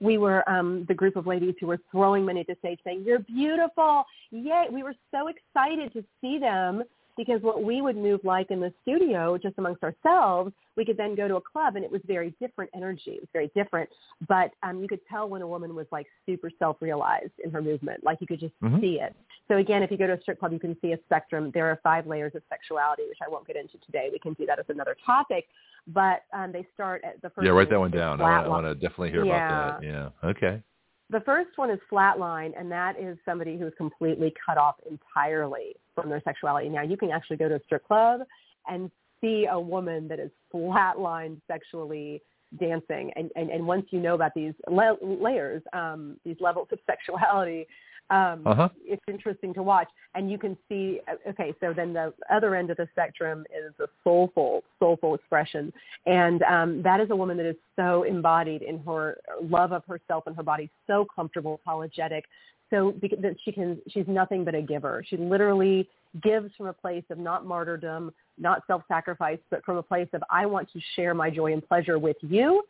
We 0.00 0.16
were 0.16 0.48
um, 0.48 0.86
the 0.88 0.94
group 0.94 1.16
of 1.16 1.26
ladies 1.26 1.54
who 1.60 1.66
were 1.66 1.80
throwing 1.90 2.24
money 2.24 2.40
at 2.40 2.46
the 2.46 2.56
stage, 2.60 2.78
saying, 2.82 3.04
"You're 3.06 3.18
beautiful!" 3.18 4.04
Yay! 4.30 4.68
We 4.72 4.82
were 4.82 4.94
so 5.10 5.28
excited 5.28 5.92
to 5.92 6.02
see 6.22 6.38
them 6.38 6.82
because 7.16 7.40
what 7.42 7.62
we 7.62 7.80
would 7.80 7.96
move 7.96 8.20
like 8.24 8.50
in 8.50 8.60
the 8.60 8.72
studio 8.82 9.38
just 9.38 9.54
amongst 9.58 9.82
ourselves, 9.82 10.52
we 10.76 10.84
could 10.84 10.96
then 10.96 11.14
go 11.14 11.28
to 11.28 11.36
a 11.36 11.40
club 11.40 11.76
and 11.76 11.84
it 11.84 11.90
was 11.90 12.00
very 12.06 12.34
different 12.40 12.70
energy. 12.74 13.12
It 13.12 13.20
was 13.20 13.28
very 13.32 13.50
different. 13.54 13.88
But 14.28 14.50
um, 14.62 14.80
you 14.80 14.88
could 14.88 15.00
tell 15.08 15.28
when 15.28 15.42
a 15.42 15.46
woman 15.46 15.74
was 15.74 15.86
like 15.92 16.06
super 16.26 16.50
self-realized 16.58 17.32
in 17.44 17.50
her 17.50 17.62
movement. 17.62 18.02
Like 18.02 18.20
you 18.20 18.26
could 18.26 18.40
just 18.40 18.54
Mhm. 18.60 18.80
see 18.80 19.00
it. 19.00 19.14
So 19.48 19.56
again, 19.58 19.82
if 19.82 19.90
you 19.90 19.96
go 19.96 20.06
to 20.06 20.14
a 20.14 20.20
strip 20.20 20.38
club, 20.38 20.52
you 20.52 20.58
can 20.58 20.76
see 20.80 20.92
a 20.92 20.98
spectrum. 21.04 21.50
There 21.52 21.66
are 21.66 21.76
five 21.82 22.06
layers 22.06 22.34
of 22.34 22.42
sexuality, 22.48 23.02
which 23.08 23.18
I 23.24 23.28
won't 23.28 23.46
get 23.46 23.56
into 23.56 23.78
today. 23.78 24.08
We 24.10 24.18
can 24.18 24.32
do 24.34 24.46
that 24.46 24.58
as 24.58 24.64
another 24.68 24.96
topic. 25.04 25.46
But 25.86 26.24
um, 26.32 26.50
they 26.50 26.66
start 26.74 27.04
at 27.04 27.20
the 27.20 27.30
first. 27.30 27.44
Yeah, 27.44 27.52
write 27.52 27.68
that 27.70 27.78
one 27.78 27.90
down. 27.90 28.20
I 28.20 28.24
want, 28.24 28.46
I 28.46 28.48
want 28.48 28.66
to 28.66 28.74
definitely 28.74 29.10
hear 29.10 29.24
Yeah. 29.24 29.68
about 29.68 29.80
that. 29.80 29.86
Yeah. 29.86 30.08
Okay. 30.28 30.62
The 31.10 31.20
first 31.20 31.50
one 31.56 31.70
is 31.70 31.78
flatline, 31.90 32.58
and 32.58 32.70
that 32.70 32.98
is 32.98 33.18
somebody 33.24 33.58
who's 33.58 33.72
completely 33.76 34.32
cut 34.44 34.56
off 34.56 34.76
entirely 34.90 35.76
from 35.94 36.08
their 36.08 36.22
sexuality. 36.24 36.68
Now, 36.68 36.82
you 36.82 36.96
can 36.96 37.10
actually 37.10 37.36
go 37.36 37.48
to 37.48 37.56
a 37.56 37.60
strip 37.64 37.86
club 37.86 38.22
and 38.66 38.90
see 39.20 39.46
a 39.50 39.60
woman 39.60 40.08
that 40.08 40.18
is 40.18 40.30
flatlined 40.52 41.40
sexually 41.46 42.22
dancing. 42.58 43.10
And, 43.16 43.30
and, 43.36 43.50
and 43.50 43.66
once 43.66 43.86
you 43.90 44.00
know 44.00 44.14
about 44.14 44.32
these 44.34 44.54
le- 44.68 44.96
layers, 45.02 45.62
um, 45.72 46.16
these 46.24 46.36
levels 46.40 46.68
of 46.72 46.78
sexuality, 46.86 47.66
um, 48.10 48.46
Uh-huh. 48.46 48.68
it's 48.84 49.02
interesting 49.08 49.54
to 49.54 49.62
watch. 49.62 49.88
And 50.14 50.30
you 50.30 50.38
can 50.38 50.56
see, 50.68 51.00
okay, 51.28 51.54
so 51.60 51.72
then 51.72 51.92
the 51.92 52.12
other 52.30 52.54
end 52.54 52.70
of 52.70 52.76
the 52.76 52.88
spectrum 52.92 53.44
is 53.50 53.72
the 53.78 53.88
soulful, 54.04 54.62
soulful 54.78 55.14
expression. 55.14 55.72
And 56.06 56.42
um, 56.42 56.82
that 56.82 57.00
is 57.00 57.10
a 57.10 57.16
woman 57.16 57.36
that 57.38 57.46
is 57.46 57.56
so 57.76 58.04
embodied 58.04 58.62
in 58.62 58.78
her 58.80 59.18
love 59.42 59.72
of 59.72 59.84
herself 59.86 60.26
and 60.26 60.36
her 60.36 60.42
body, 60.42 60.70
so 60.86 61.06
comfortable, 61.14 61.54
apologetic, 61.54 62.26
so 62.70 62.94
that 63.00 63.36
she 63.44 63.52
can, 63.52 63.80
she's 63.88 64.06
nothing 64.06 64.44
but 64.44 64.54
a 64.54 64.62
giver. 64.62 65.04
She 65.08 65.16
literally 65.16 65.88
gives 66.22 66.54
from 66.56 66.66
a 66.66 66.72
place 66.72 67.04
of 67.10 67.18
not 67.18 67.44
martyrdom, 67.46 68.12
not 68.38 68.62
self-sacrifice, 68.66 69.38
but 69.50 69.64
from 69.64 69.76
a 69.76 69.82
place 69.82 70.08
of 70.12 70.22
I 70.30 70.46
want 70.46 70.72
to 70.72 70.80
share 70.96 71.14
my 71.14 71.30
joy 71.30 71.52
and 71.52 71.66
pleasure 71.66 71.98
with 71.98 72.16
you. 72.22 72.62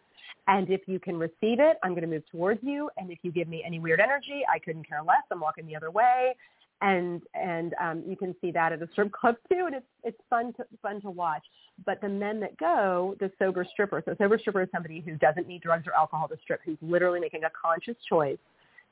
And 0.47 0.68
if 0.70 0.83
you 0.86 0.99
can 0.99 1.18
receive 1.18 1.60
it, 1.60 1.78
I'm 1.83 1.91
going 1.91 2.02
to 2.02 2.09
move 2.09 2.25
towards 2.31 2.62
you. 2.62 2.91
And 2.97 3.10
if 3.10 3.18
you 3.23 3.33
give 3.33 3.49
me 3.49 3.62
any 3.67 3.78
weird 3.78 4.01
energy, 4.01 4.43
I 4.52 4.59
couldn't 4.59 4.86
care 4.86 5.02
less. 5.02 5.23
I'm 5.31 5.41
walking 5.41 5.67
the 5.67 5.76
other 5.76 5.91
way. 5.91 6.34
And 6.83 7.23
and 7.34 7.75
um, 7.81 8.02
you 8.07 8.17
can 8.17 8.34
see 8.41 8.51
that 8.51 8.73
at 8.73 8.83
a 8.83 8.89
strip 8.93 9.12
club 9.12 9.36
too, 9.51 9.65
and 9.67 9.76
it's 9.76 9.86
it's 10.02 10.18
fun 10.28 10.52
to 10.55 10.67
fun 10.83 11.01
to 11.02 11.10
watch. 11.10 11.43
But 11.86 12.01
the 12.01 12.09
men 12.09 12.41
that 12.41 12.57
go, 12.59 13.17
the 13.20 13.31
sober 13.39 13.65
stripper. 13.73 14.02
So 14.05 14.15
sober 14.18 14.39
stripper 14.39 14.62
is 14.62 14.68
somebody 14.73 15.01
who 15.01 15.17
doesn't 15.17 15.47
need 15.47 15.62
drugs 15.62 15.86
or 15.86 15.94
alcohol 15.94 16.28
to 16.28 16.36
strip, 16.43 16.60
who's 16.65 16.76
literally 16.83 17.20
making 17.20 17.44
a 17.44 17.51
conscious 17.51 17.97
choice 18.09 18.39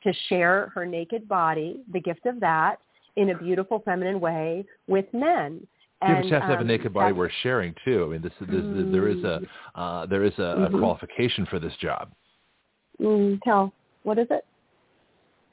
to 0.04 0.12
share 0.28 0.72
her 0.74 0.86
naked 0.86 1.28
body, 1.28 1.82
the 1.92 2.00
gift 2.00 2.24
of 2.26 2.40
that, 2.40 2.76
in 3.16 3.30
a 3.30 3.38
beautiful 3.38 3.80
feminine 3.84 4.20
way 4.20 4.64
with 4.86 5.06
men. 5.12 5.66
But 6.02 6.24
you 6.24 6.32
have 6.32 6.42
to 6.42 6.48
have 6.48 6.58
a 6.58 6.62
um, 6.62 6.66
naked 6.66 6.92
body 6.92 7.12
worth 7.12 7.32
sharing 7.42 7.74
too. 7.84 8.04
I 8.04 8.12
mean, 8.12 8.22
this, 8.22 8.32
this, 8.40 8.64
there 8.92 9.08
is 9.08 9.22
a 9.24 9.40
uh, 9.74 10.06
there 10.06 10.24
is 10.24 10.32
a, 10.38 10.42
a 10.42 10.68
Mhm. 10.68 10.78
qualification 10.80 11.46
for 11.46 11.58
this 11.58 11.72
job. 11.80 12.10
Mm, 13.00 13.40
tell 13.42 13.72
what 14.02 14.18
is 14.18 14.26
it? 14.30 14.44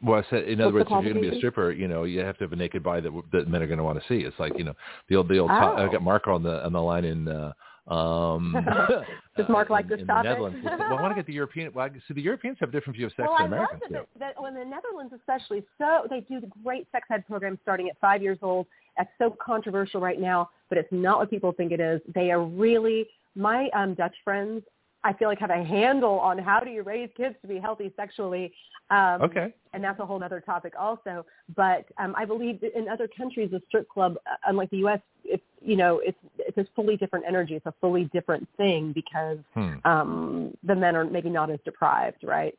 Well, 0.02 0.24
I 0.26 0.30
said, 0.30 0.45
in 0.45 0.61
other 0.61 0.78
What's 0.80 0.90
words, 0.90 1.02
if 1.02 1.06
you're 1.06 1.14
going 1.14 1.26
to 1.26 1.32
be 1.32 1.36
a 1.36 1.40
stripper, 1.40 1.72
you 1.72 1.88
know, 1.88 2.03
you 2.06 2.19
have 2.22 2.38
to 2.38 2.45
have 2.45 2.53
a 2.53 2.56
naked 2.56 2.82
body 2.84 3.02
that 3.02 3.11
that 3.34 3.48
men 3.50 3.61
are 3.61 3.68
going 3.68 3.80
to 3.80 3.84
want 3.84 4.02
to 4.02 4.08
see. 4.08 4.26
It's 4.26 4.40
like 4.40 4.58
you 4.58 4.64
know, 4.64 4.74
the 5.10 5.16
old 5.18 5.28
the 5.28 5.40
old. 5.40 5.52
Oh. 5.52 5.76
I 5.76 5.92
got 5.92 6.02
Mark 6.02 6.28
on 6.28 6.44
the 6.44 6.66
on 6.66 6.74
the 6.74 6.82
line 6.82 7.06
in. 7.06 7.28
Uh, 7.28 7.53
um, 7.90 8.53
Does 9.38 9.50
Mark 9.50 9.72
uh, 9.72 9.74
like 9.74 9.86
in, 9.86 9.90
to 9.90 9.98
in 9.98 10.03
stop 10.06 10.24
the? 10.24 10.30
Netherlands? 10.30 10.60
well, 10.64 10.82
I 10.82 11.02
want 11.02 11.11
to 11.11 11.16
get 11.16 11.26
the 11.26 11.34
European. 11.34 11.74
Well, 11.74 11.86
I- 11.86 12.00
see, 12.08 12.14
the 12.14 12.22
Europeans 12.22 12.58
have 12.60 12.69
a 12.69 12.72
different 12.72 12.95
view 12.98 13.08
of 13.08 13.11
sex 13.14 13.28
well, 13.28 13.34
I 13.34 13.44
than 13.44 13.52
love 13.52 13.58
Americans 13.58 13.82
that, 13.82 13.90
do. 13.90 14.19
that, 14.19 14.36
that 14.36 14.42
when 14.42 14.53
the 14.53 14.64
Netherlands 14.64 15.11
especially, 15.16 15.64
so 15.80 16.06
they 16.10 16.22
do 16.22 16.40
the 16.40 16.50
great 16.64 16.88
sex 16.92 17.08
ed 17.11 17.26
program 17.28 17.58
starting 17.64 17.90
at 17.90 17.98
five 18.00 18.22
years 18.22 18.38
old. 18.42 18.68
That's 19.00 19.10
so 19.18 19.36
controversial 19.44 20.02
right 20.02 20.19
now, 20.19 20.50
but 20.68 20.78
it's 20.78 20.92
not 20.92 21.19
what 21.19 21.30
people 21.30 21.53
think 21.53 21.72
it 21.72 21.80
is. 21.80 22.02
They 22.14 22.32
are 22.32 22.44
really 22.44 23.08
my 23.34 23.69
um, 23.69 23.94
Dutch 23.94 24.16
friends. 24.26 24.61
I 25.06 25.14
feel 25.14 25.30
like 25.30 25.40
have 25.40 25.50
a 25.50 25.64
handle 25.64 26.19
on 26.19 26.38
how 26.38 26.60
do 26.60 26.69
you 26.69 26.84
raise 26.84 27.10
kids 27.16 27.34
to 27.42 27.48
be 27.48 27.60
healthy 27.60 27.94
sexually. 27.95 28.52
Um, 28.90 29.22
Okay. 29.22 29.53
and 29.72 29.82
that's 29.82 30.00
a 30.02 30.06
whole 30.06 30.22
other 30.22 30.42
topic 30.42 30.74
also. 30.78 31.26
But 31.56 31.86
um, 31.98 32.14
I 32.18 32.26
believe 32.26 32.61
in 32.76 32.90
other 32.90 33.08
countries, 33.08 33.53
a 33.53 33.61
strip 33.69 33.88
club, 33.88 34.18
uh, 34.30 34.36
unlike 34.48 34.69
the 34.72 34.78
U.S., 34.80 35.00
it's 35.24 35.44
you 35.61 35.78
know 35.78 36.02
it's 36.03 36.18
it's 36.38 36.58
a 36.58 36.66
fully 36.76 36.98
different 36.98 37.24
energy. 37.26 37.56
It's 37.56 37.66
a 37.68 37.74
fully 37.80 38.06
different 38.11 38.48
thing 38.58 38.92
because 38.92 39.38
Hmm. 39.53 39.76
um, 39.86 40.58
the 40.64 40.76
men 40.76 40.98
are 40.98 41.06
maybe 41.06 41.30
not 41.30 41.50
as 41.50 41.60
deprived, 41.64 42.24
right? 42.24 42.58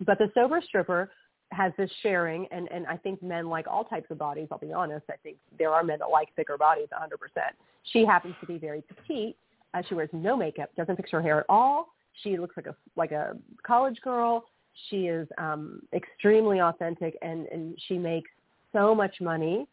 But 0.00 0.18
the 0.18 0.30
sober 0.34 0.60
stripper 0.60 1.10
has 1.52 1.72
this 1.76 1.90
sharing, 2.02 2.46
and, 2.50 2.70
and 2.70 2.86
I 2.86 2.96
think 2.96 3.22
men 3.22 3.48
like 3.48 3.66
all 3.66 3.84
types 3.84 4.10
of 4.10 4.18
bodies. 4.18 4.48
I'll 4.50 4.58
be 4.58 4.72
honest. 4.72 5.06
I 5.10 5.16
think 5.22 5.36
there 5.58 5.70
are 5.70 5.82
men 5.82 5.98
that 5.98 6.10
like 6.10 6.28
thicker 6.36 6.56
bodies 6.56 6.88
100%. 6.92 7.08
She 7.92 8.04
happens 8.04 8.34
to 8.40 8.46
be 8.46 8.58
very 8.58 8.82
petite. 8.82 9.36
Uh, 9.74 9.82
she 9.88 9.94
wears 9.94 10.10
no 10.12 10.36
makeup, 10.36 10.70
doesn't 10.76 10.96
fix 10.96 11.10
her 11.10 11.22
hair 11.22 11.40
at 11.40 11.46
all. 11.48 11.88
She 12.22 12.38
looks 12.38 12.56
like 12.56 12.66
a 12.66 12.74
like 12.96 13.12
a 13.12 13.36
college 13.64 14.00
girl. 14.02 14.44
She 14.88 15.06
is 15.06 15.28
um, 15.38 15.82
extremely 15.92 16.60
authentic, 16.60 17.16
and, 17.22 17.46
and 17.46 17.78
she 17.86 17.98
makes 17.98 18.30
so 18.72 18.94
much 18.94 19.20
money 19.20 19.66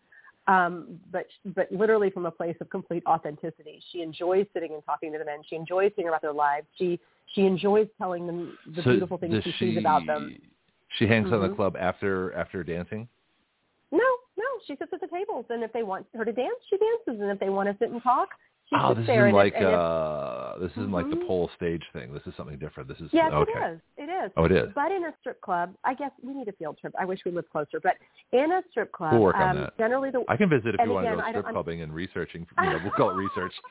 um, 0.48 1.00
but 1.12 1.26
but 1.56 1.72
literally 1.72 2.10
from 2.10 2.26
a 2.26 2.32
place 2.32 2.56
of 2.62 2.70
complete 2.70 3.04
authenticity. 3.06 3.82
She 3.92 4.02
enjoys 4.02 4.46
sitting 4.54 4.74
and 4.74 4.84
talking 4.86 5.12
to 5.12 5.20
the 5.20 5.26
men. 5.26 5.42
She 5.48 5.56
enjoys 5.56 5.92
hearing 5.96 6.10
about 6.10 6.22
their 6.22 6.34
lives. 6.34 6.68
She 6.78 7.00
she 7.36 7.42
enjoys 7.42 7.88
telling 7.98 8.26
them 8.26 8.58
the 8.76 8.82
so 8.82 8.92
beautiful 8.92 9.18
things 9.18 9.44
she, 9.44 9.52
she 9.52 9.58
sees 9.58 9.78
about 9.78 10.06
them. 10.06 10.38
She 10.98 11.08
hangs 11.08 11.32
on 11.32 11.42
the 11.42 11.54
club 11.56 11.76
after 11.78 12.34
after 12.34 12.64
dancing. 12.64 13.08
No, 13.92 14.04
no, 14.38 14.44
she 14.66 14.76
sits 14.76 14.92
at 14.94 15.02
the 15.02 15.08
tables, 15.08 15.46
and 15.50 15.64
if 15.64 15.72
they 15.74 15.84
want 15.84 16.06
her 16.14 16.26
to 16.26 16.32
dance, 16.32 16.56
she 16.70 16.78
dances, 16.78 17.22
and 17.22 17.32
if 17.32 17.40
they 17.40 17.50
want 17.50 17.70
to 17.70 17.78
sit 17.80 17.92
and 17.92 18.02
talk, 18.04 18.30
she 18.70 18.76
oh, 18.78 18.90
sits 18.90 19.00
this 19.00 19.08
there. 19.08 19.28
isn't 19.28 19.28
and 19.28 19.38
like 19.38 19.54
if, 19.56 19.64
uh 19.64 20.58
this 20.60 20.72
isn't 20.72 20.92
like 20.92 21.10
the 21.10 21.16
Mhm. 21.16 21.28
pole 21.28 21.50
stage 21.56 21.84
thing. 21.94 22.14
This 22.14 22.26
is 22.28 22.34
something 22.36 22.58
different. 22.58 22.90
This 22.90 23.00
is 23.00 23.10
yes, 23.14 23.32
okay. 23.32 23.52
it 23.54 23.72
is. 23.74 23.80
It 23.98 24.10
is. 24.10 24.32
Oh, 24.36 24.44
it 24.44 24.52
is. 24.52 24.74
But 24.76 24.92
in 24.92 25.06
a 25.06 25.14
strip 25.22 25.40
club, 25.42 25.74
I 25.86 25.94
guess 25.94 26.12
we 26.22 26.34
need 26.34 26.48
a 26.50 26.52
field 26.54 26.78
trip. 26.80 26.94
I 27.00 27.06
wish 27.06 27.20
we 27.26 27.32
lived 27.32 27.50
closer. 27.50 27.80
But 27.80 27.96
in 28.34 28.52
a 28.52 28.62
strip 28.72 28.92
club, 28.92 29.14
We'll 29.14 29.22
work 29.22 29.36
on 29.38 29.56
um, 29.58 29.64
that. 29.64 29.78
generally 29.78 30.12
the 30.12 30.26
I 30.28 30.36
can 30.36 30.50
visit 30.50 30.76
if 30.76 30.82
you 30.86 30.92
want 30.92 31.06
to 31.08 31.16
go 31.16 31.30
strip 31.30 31.48
clubbing 31.48 31.82
and 31.82 31.94
researching. 31.94 32.46
You 32.62 32.70
know, 32.72 32.80
we'll 32.84 32.92
call 32.92 33.12
it 33.12 33.16
research. 33.16 33.54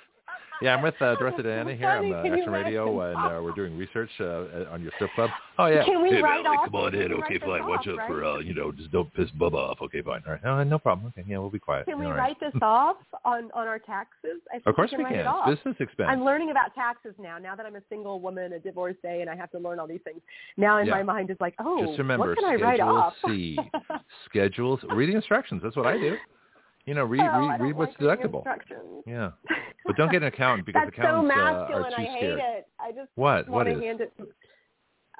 Yeah, 0.62 0.74
I'm 0.74 0.82
with 0.82 0.94
uh, 1.02 1.14
Dorothy 1.16 1.42
Diana 1.42 1.74
here. 1.76 1.86
I'm 1.86 2.10
uh, 2.12 2.16
Action 2.24 2.50
Radio, 2.50 3.00
and 3.02 3.16
uh, 3.16 3.42
we're 3.42 3.52
doing 3.52 3.76
research 3.76 4.08
uh, 4.20 4.70
on 4.72 4.82
your 4.82 4.90
strip 4.96 5.10
club. 5.14 5.28
Oh 5.58 5.66
yeah. 5.66 5.84
Can 5.84 6.02
we 6.02 6.08
hey, 6.10 6.22
write 6.22 6.42
Valerie, 6.42 6.56
off- 6.58 6.64
come 6.66 6.74
on 6.76 6.94
in. 6.94 7.12
Okay, 7.12 7.14
write 7.14 7.30
this 7.32 7.40
fine. 7.42 7.68
Watch 7.68 7.86
out 7.88 7.96
right? 7.98 8.08
for 8.08 8.24
uh, 8.24 8.38
you 8.38 8.54
know, 8.54 8.72
just 8.72 8.90
don't 8.90 9.12
piss 9.14 9.28
Bubba 9.38 9.54
off. 9.54 9.78
Okay, 9.82 10.00
fine. 10.02 10.22
All 10.26 10.32
right. 10.32 10.44
No, 10.44 10.62
no 10.64 10.78
problem. 10.78 11.08
Okay, 11.16 11.26
yeah, 11.28 11.38
we'll 11.38 11.50
be 11.50 11.58
quiet. 11.58 11.86
Can 11.86 11.98
we 11.98 12.06
All 12.06 12.12
right. 12.12 12.18
write 12.18 12.40
this 12.40 12.54
off 12.62 12.96
on 13.24 13.50
on 13.52 13.66
our 13.68 13.78
taxes? 13.78 14.40
I 14.50 14.54
think 14.54 14.66
Of 14.66 14.76
course 14.76 14.90
we 14.92 14.98
we 14.98 15.04
can. 15.04 15.12
Write 15.12 15.24
can. 15.24 15.26
It 15.26 15.26
off. 15.26 15.46
Business 15.56 15.76
expense. 15.78 16.08
I'm 16.10 16.24
learning 16.24 16.50
about 16.50 16.74
taxes 16.74 17.14
now. 17.18 17.36
Now 17.38 17.54
that 17.54 17.66
I'm 17.66 17.76
a 17.76 17.82
single 17.90 18.20
woman, 18.20 18.54
a 18.54 18.58
divorcee, 18.58 18.96
and 19.20 19.28
I 19.28 19.36
have 19.36 19.50
to 19.50 19.58
learn 19.58 19.78
all 19.78 19.86
these 19.86 20.00
things. 20.04 20.20
Now 20.56 20.78
in 20.78 20.86
Yeah. 20.86 20.94
my 20.94 21.02
mind 21.02 21.30
is 21.30 21.36
like, 21.38 21.54
oh, 21.58 21.84
Just 21.86 21.98
remember, 21.98 22.28
what 22.28 22.38
can 22.38 22.44
I 22.46 22.54
write 22.54 22.78
Schedule 22.78 22.96
off? 22.96 23.12
C. 23.26 23.58
Schedules. 24.28 24.80
Read 24.94 25.10
the 25.10 25.16
instructions. 25.16 25.60
That's 25.62 25.76
what 25.76 25.86
I 25.86 25.98
do. 25.98 26.16
You 26.86 26.94
know, 26.94 27.04
read 27.04 27.20
Oh, 27.20 27.48
read 27.48 27.60
read 27.60 27.76
what's 27.76 27.94
like 28.00 28.20
deductible. 28.20 28.44
Yeah, 29.06 29.32
but 29.84 29.96
don't 29.96 30.10
get 30.10 30.22
an 30.22 30.28
accountant 30.28 30.66
because 30.66 30.82
That's 30.84 30.96
so 30.96 31.02
accountants 31.02 31.32
uh, 31.36 31.44
masculine. 31.44 31.84
are 31.84 31.90
too 31.90 31.96
I 31.96 32.04
hate 32.04 32.18
scared. 32.18 32.38
it. 32.40 32.66
I 32.80 32.92
just 32.92 33.10
What? 33.16 33.48
What 33.48 33.66
want 33.66 33.68
is? 33.76 33.82
hand 33.82 34.00
it. 34.00 34.12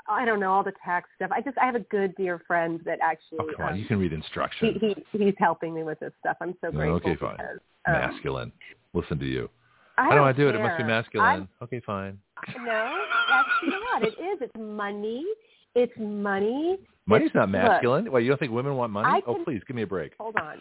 I 0.08 0.24
don't 0.24 0.38
know 0.38 0.52
all 0.52 0.62
the 0.62 0.72
tax 0.84 1.08
stuff. 1.16 1.30
I 1.34 1.40
just 1.40 1.58
I 1.58 1.66
have 1.66 1.74
a 1.74 1.80
good 1.80 2.14
dear 2.14 2.40
friend 2.46 2.80
that 2.84 3.00
actually 3.02 3.38
Oh, 3.40 3.50
come 3.56 3.66
on. 3.66 3.72
um, 3.72 3.78
You 3.78 3.84
can 3.86 3.98
read 3.98 4.12
instructions. 4.12 4.76
he 4.80 4.94
he 5.12 5.24
he's 5.24 5.34
helping 5.38 5.74
me 5.74 5.82
with 5.82 5.98
this 5.98 6.12
stuff. 6.20 6.36
I'm 6.40 6.54
so 6.60 6.70
grateful. 6.70 6.96
okay, 7.10 7.16
fine. 7.16 7.36
Because, 7.36 7.58
um, 7.86 7.92
Masculine. 7.94 8.52
Listen 8.94 9.18
to 9.18 9.26
you. 9.26 9.50
I 9.98 10.04
How 10.04 10.10
do 10.10 10.16
don't 10.18 10.26
I 10.28 10.32
do 10.32 10.48
it? 10.48 10.54
It 10.54 10.60
must 10.60 10.78
be 10.78 10.84
masculine. 10.84 11.48
Okay, 11.62 11.80
fine. 11.80 12.18
No, 12.64 12.96
that's 13.28 13.48
not. 13.64 14.02
It 14.02 14.14
is. 14.20 14.38
It's 14.42 14.52
money. 14.56 15.24
It's 15.74 15.92
money. 15.98 16.78
Money's 17.06 17.30
not 17.34 17.48
look, 17.48 17.52
masculine. 17.62 18.12
Well, 18.12 18.20
you 18.22 18.28
don't 18.28 18.38
think 18.38 18.52
women 18.52 18.76
want 18.76 18.92
money? 18.92 19.08
I 19.08 19.20
oh, 19.26 19.42
please 19.44 19.62
give 19.66 19.74
me 19.74 19.82
a 19.82 19.86
break. 19.86 20.12
hold 20.20 20.36
on. 20.36 20.58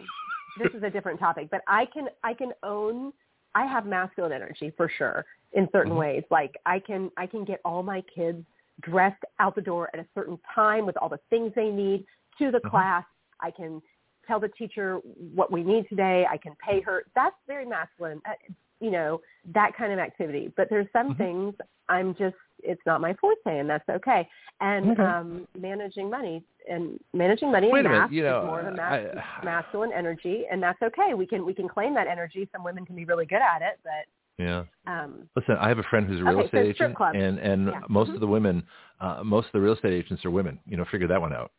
This 0.57 0.71
is 0.73 0.83
a 0.83 0.89
different 0.89 1.19
topic, 1.19 1.49
but 1.51 1.61
I 1.67 1.85
can 1.87 2.07
I 2.23 2.33
can 2.33 2.51
own 2.63 3.11
I 3.55 3.65
have 3.65 3.85
masculine 3.85 4.31
energy 4.31 4.71
for 4.75 4.89
sure 4.97 5.25
in 5.53 5.69
certain 5.71 5.93
Mhm. 5.93 5.97
ways. 5.97 6.23
Like 6.29 6.55
I 6.65 6.79
can 6.79 7.11
I 7.17 7.27
can 7.27 7.43
get 7.45 7.61
all 7.65 7.83
my 7.83 8.01
kids 8.01 8.45
dressed 8.81 9.23
out 9.39 9.55
the 9.55 9.61
door 9.61 9.89
at 9.93 9.99
a 9.99 10.07
certain 10.13 10.39
time 10.53 10.85
with 10.85 10.97
all 10.97 11.09
the 11.09 11.19
things 11.29 11.53
they 11.55 11.69
need 11.69 12.05
to 12.39 12.51
the 12.51 12.59
Mhm. 12.59 12.69
class. 12.69 13.05
I 13.39 13.51
can 13.51 13.81
tell 14.27 14.39
the 14.39 14.49
teacher 14.49 14.97
what 15.33 15.51
we 15.51 15.63
need 15.63 15.87
today. 15.87 16.25
I 16.29 16.37
can 16.37 16.55
pay 16.55 16.81
her. 16.81 17.05
That's 17.15 17.35
very 17.47 17.65
masculine. 17.65 18.21
Uh, 18.25 18.33
you 18.81 18.91
know, 18.91 19.21
that 19.53 19.75
kind 19.77 19.93
of 19.93 19.99
activity. 19.99 20.51
But 20.57 20.69
there's 20.69 20.91
some 20.91 21.13
Mhm. 21.13 21.17
things 21.17 21.55
I'm 21.87 22.13
just 22.15 22.35
it's 22.63 22.81
not 22.85 23.01
my 23.01 23.13
forte 23.15 23.59
and 23.59 23.69
that's 23.69 23.87
okay. 23.89 24.27
And 24.61 24.91
Okay. 24.91 25.01
um 25.03 25.47
managing 25.57 26.09
money 26.09 26.43
and 26.69 26.99
managing 27.13 27.51
money 27.51 27.69
Wait 27.71 27.79
and 27.79 27.87
a 27.87 27.89
minute, 27.91 28.01
math 28.03 28.11
you 28.11 28.23
know, 28.23 28.39
is 28.41 28.45
more 28.45 28.59
of 28.61 28.67
a 28.67 28.71
mas- 28.71 29.15
I- 29.15 29.45
masculine 29.45 29.91
energy 29.93 30.45
and 30.51 30.61
that's 30.61 30.81
okay. 30.81 31.13
We 31.13 31.25
can 31.27 31.45
we 31.45 31.53
can 31.53 31.67
claim 31.67 31.93
that 31.95 32.07
energy. 32.07 32.47
Some 32.51 32.63
women 32.63 32.85
can 32.85 32.95
be 32.95 33.05
really 33.05 33.25
good 33.25 33.41
at 33.41 33.61
it, 33.61 33.79
but 33.83 34.05
Yeah. 34.43 34.63
um 34.87 35.29
Listen, 35.35 35.57
I 35.57 35.67
have 35.67 35.79
a 35.79 35.83
friend 35.83 36.07
who's 36.07 36.21
a 36.21 36.23
real 36.23 36.39
Okay, 36.39 36.45
estate 36.45 36.75
strip 36.75 36.87
agent, 36.89 36.95
clubs. 36.97 37.17
and 37.17 37.39
and 37.39 37.67
Yeah. 37.67 37.81
most 37.89 38.11
Mhm. 38.11 38.15
of 38.15 38.19
the 38.21 38.27
women, 38.27 38.63
uh, 39.01 39.23
most 39.23 39.47
of 39.47 39.51
the 39.53 39.61
real 39.61 39.73
estate 39.73 39.93
agents 39.93 40.23
are 40.25 40.31
women. 40.31 40.59
You 40.65 40.77
know, 40.77 40.85
figure 40.85 41.07
that 41.07 41.21
one 41.21 41.33
out. 41.33 41.51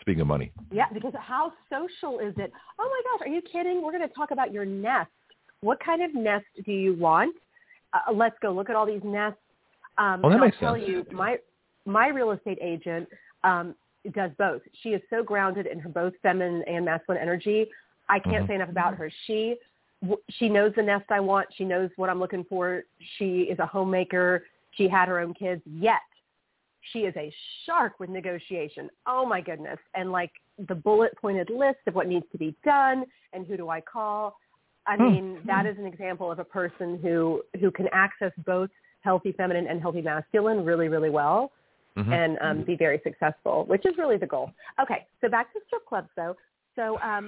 Speaking 0.00 0.20
of 0.20 0.26
money, 0.26 0.52
yeah, 0.70 0.86
because 0.92 1.14
how 1.14 1.52
social 1.70 2.18
is 2.18 2.34
it? 2.38 2.52
Oh 2.78 2.88
my 2.88 3.02
gosh, 3.10 3.26
are 3.26 3.30
you 3.30 3.40
kidding? 3.42 3.82
We're 3.82 3.92
going 3.92 4.06
to 4.06 4.14
talk 4.14 4.30
about 4.30 4.52
your 4.52 4.64
nest. 4.66 5.10
What 5.62 5.80
kind 5.80 6.02
of 6.02 6.14
nest 6.14 6.44
do 6.64 6.72
you 6.72 6.94
want? 6.94 7.34
Uh, 7.94 8.12
let's 8.12 8.38
go 8.40 8.52
look 8.52 8.68
at 8.68 8.76
all 8.76 8.84
these 8.84 9.02
nests. 9.02 9.40
Um, 9.98 10.22
Well, 10.22 10.30
that 10.30 10.36
and 10.36 10.44
makes 10.44 10.56
I'll 10.62 10.74
tell 10.74 10.78
sense. 10.78 10.88
you, 10.88 11.06
my 11.12 11.38
my 11.84 12.08
real 12.08 12.32
estate 12.32 12.58
agent 12.60 13.08
um, 13.44 13.74
does 14.12 14.30
both. 14.38 14.62
She 14.82 14.90
is 14.90 15.02
so 15.08 15.22
grounded 15.22 15.66
in 15.66 15.78
her 15.78 15.88
both 15.88 16.12
feminine 16.22 16.62
and 16.66 16.84
masculine 16.84 17.20
energy. 17.20 17.70
I 18.08 18.18
can't 18.18 18.44
Mhm. 18.44 18.48
say 18.48 18.54
enough 18.56 18.68
about 18.68 18.94
her. 18.94 19.10
She 19.26 19.58
she 20.30 20.48
knows 20.48 20.74
the 20.74 20.82
nest 20.82 21.10
I 21.10 21.20
want. 21.20 21.52
She 21.54 21.64
knows 21.64 21.90
what 21.96 22.10
I'm 22.10 22.18
looking 22.20 22.44
for. 22.44 22.84
She 23.16 23.42
is 23.42 23.58
a 23.58 23.66
homemaker. 23.66 24.44
She 24.72 24.88
had 24.88 25.08
her 25.08 25.18
own 25.20 25.32
kids. 25.34 25.62
Yet 25.66 26.02
she 26.92 27.00
is 27.00 27.16
a 27.16 27.32
shark 27.64 27.98
with 27.98 28.10
negotiation. 28.10 28.90
Oh 29.06 29.24
my 29.24 29.40
goodness. 29.40 29.78
And 29.94 30.12
like 30.12 30.30
the 30.68 30.74
bullet 30.74 31.16
pointed 31.16 31.50
list 31.50 31.78
of 31.86 31.94
what 31.94 32.06
needs 32.06 32.26
to 32.32 32.38
be 32.38 32.54
done 32.64 33.04
and 33.32 33.46
who 33.46 33.56
do 33.56 33.70
I 33.70 33.80
call. 33.80 34.38
I 34.86 34.96
Hmm. 34.96 35.02
mean, 35.08 35.40
that 35.46 35.66
is 35.66 35.78
an 35.78 35.86
example 35.86 36.30
of 36.30 36.38
a 36.38 36.44
person 36.44 36.98
who 36.98 37.42
who 37.58 37.70
can 37.70 37.88
access 37.92 38.32
both 38.44 38.70
healthy 39.08 39.32
feminine 39.40 39.66
and 39.70 39.78
healthy 39.86 40.02
masculine 40.12 40.58
really, 40.70 40.88
really 40.94 41.12
well 41.20 41.40
Mhm. 41.96 42.12
and 42.20 42.32
um, 42.46 42.56
be 42.70 42.76
very 42.86 43.00
successful, 43.08 43.56
which 43.72 43.84
is 43.90 43.94
really 44.02 44.18
the 44.24 44.30
goal. 44.34 44.48
Okay, 44.82 45.00
so 45.20 45.24
back 45.36 45.46
to 45.54 45.58
strip 45.66 45.84
clubs 45.90 46.10
though. 46.18 46.34
So 46.78 46.84
um 47.10 47.26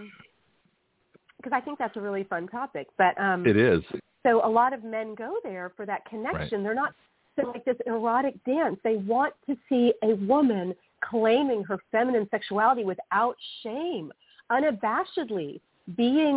because 1.39 1.55
I 1.59 1.61
think 1.65 1.79
that's 1.79 1.97
a 1.97 2.01
really 2.09 2.25
fun 2.33 2.45
topic. 2.49 2.87
But 3.03 3.13
um 3.29 3.41
it 3.53 3.57
is. 3.57 3.83
so 4.27 4.31
a 4.45 4.51
lot 4.61 4.71
of 4.77 4.81
men 4.97 5.09
go 5.15 5.31
there 5.49 5.67
for 5.77 5.85
that 5.87 6.01
connection. 6.13 6.57
They're 6.65 6.81
not 6.85 6.93
so 7.37 7.43
like 7.53 7.65
this 7.71 7.81
erotic 7.87 8.35
dance. 8.45 8.79
They 8.89 8.97
want 9.15 9.33
to 9.49 9.57
see 9.69 9.85
a 10.11 10.13
woman 10.33 10.67
claiming 11.11 11.61
her 11.71 11.79
feminine 11.93 12.27
sexuality 12.35 12.85
without 12.93 13.37
shame, 13.63 14.07
unabashedly, 14.57 15.61
being 15.97 16.37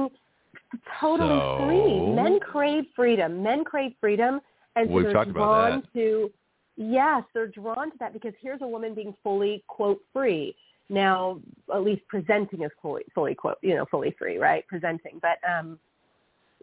totally 0.99 1.39
So- 1.39 1.65
free. 1.65 1.99
Men 2.21 2.39
crave 2.39 2.85
freedom. 2.95 3.31
Men 3.49 3.63
crave 3.71 3.93
freedom, 3.99 4.33
and 4.75 4.87
so 4.87 4.93
We've 4.93 5.05
they're 5.05 5.13
talked 5.13 5.29
about 5.29 5.45
drawn 5.69 5.79
that. 5.81 5.93
to. 5.99 6.31
Yes, 6.77 7.23
they're 7.33 7.47
drawn 7.47 7.91
to 7.91 7.97
that 7.99 8.13
because 8.13 8.33
here's 8.41 8.61
a 8.61 8.67
woman 8.67 8.95
being 8.95 9.13
fully 9.23 9.63
quote 9.67 10.01
free. 10.13 10.55
Now, 10.89 11.39
at 11.73 11.83
least 11.83 12.01
presenting 12.09 12.63
as 12.63 12.71
fully, 12.81 13.03
fully 13.15 13.33
quote, 13.35 13.57
you 13.61 13.75
know, 13.75 13.85
fully 13.89 14.13
free, 14.19 14.37
right? 14.37 14.65
Presenting, 14.67 15.19
but 15.21 15.37
um, 15.49 15.79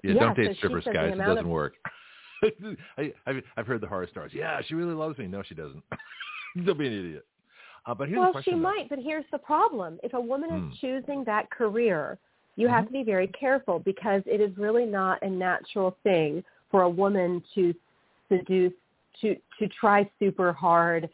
Yeah, 0.03 0.12
Yeah, 0.15 0.20
don't 0.20 0.37
date 0.37 0.51
she 0.53 0.57
strippers, 0.59 0.85
guys. 0.85 1.12
It 1.15 1.19
doesn't 1.19 1.39
of- 1.39 1.47
work. 1.47 1.75
I, 2.99 3.12
I've, 3.27 3.43
I've 3.57 3.67
heard 3.67 3.81
the 3.81 3.87
horror 3.87 4.07
stories. 4.11 4.33
Yeah, 4.35 4.61
she 4.67 4.75
really 4.75 4.95
loves 4.95 5.19
me. 5.19 5.27
No, 5.27 5.43
she 5.43 5.55
doesn't. 5.55 5.83
don't 6.67 6.78
be 6.78 6.87
an 6.87 6.93
idiot. 6.93 7.27
Uh, 7.87 7.95
but 7.95 8.09
here's 8.09 8.19
well, 8.19 8.28
the 8.28 8.33
question. 8.33 8.62
Well, 8.62 8.73
she 8.75 8.78
though. 8.78 8.83
might, 8.83 8.89
but 8.91 8.99
here's 8.99 9.25
the 9.33 9.39
problem. 9.39 9.99
If 10.03 10.12
a 10.15 10.20
woman 10.20 10.51
Hmm. 10.51 10.70
is 10.73 10.78
choosing 10.78 11.25
that 11.25 11.51
career, 11.51 12.19
you 12.57 12.69
have 12.69 12.85
Mhm. 12.85 12.89
to 12.89 12.93
be 12.93 13.03
very 13.05 13.28
careful 13.28 13.78
because 13.78 14.23
it 14.27 14.41
is 14.41 14.57
really 14.59 14.85
not 14.85 15.23
a 15.23 15.31
natural 15.31 15.97
thing 16.03 16.45
for 16.70 16.83
a 16.83 16.89
woman 16.89 17.43
to 17.55 17.75
seduce, 18.29 18.73
to, 19.21 19.35
to 19.59 19.69
try 19.69 20.09
super 20.19 20.53
hard 20.53 21.09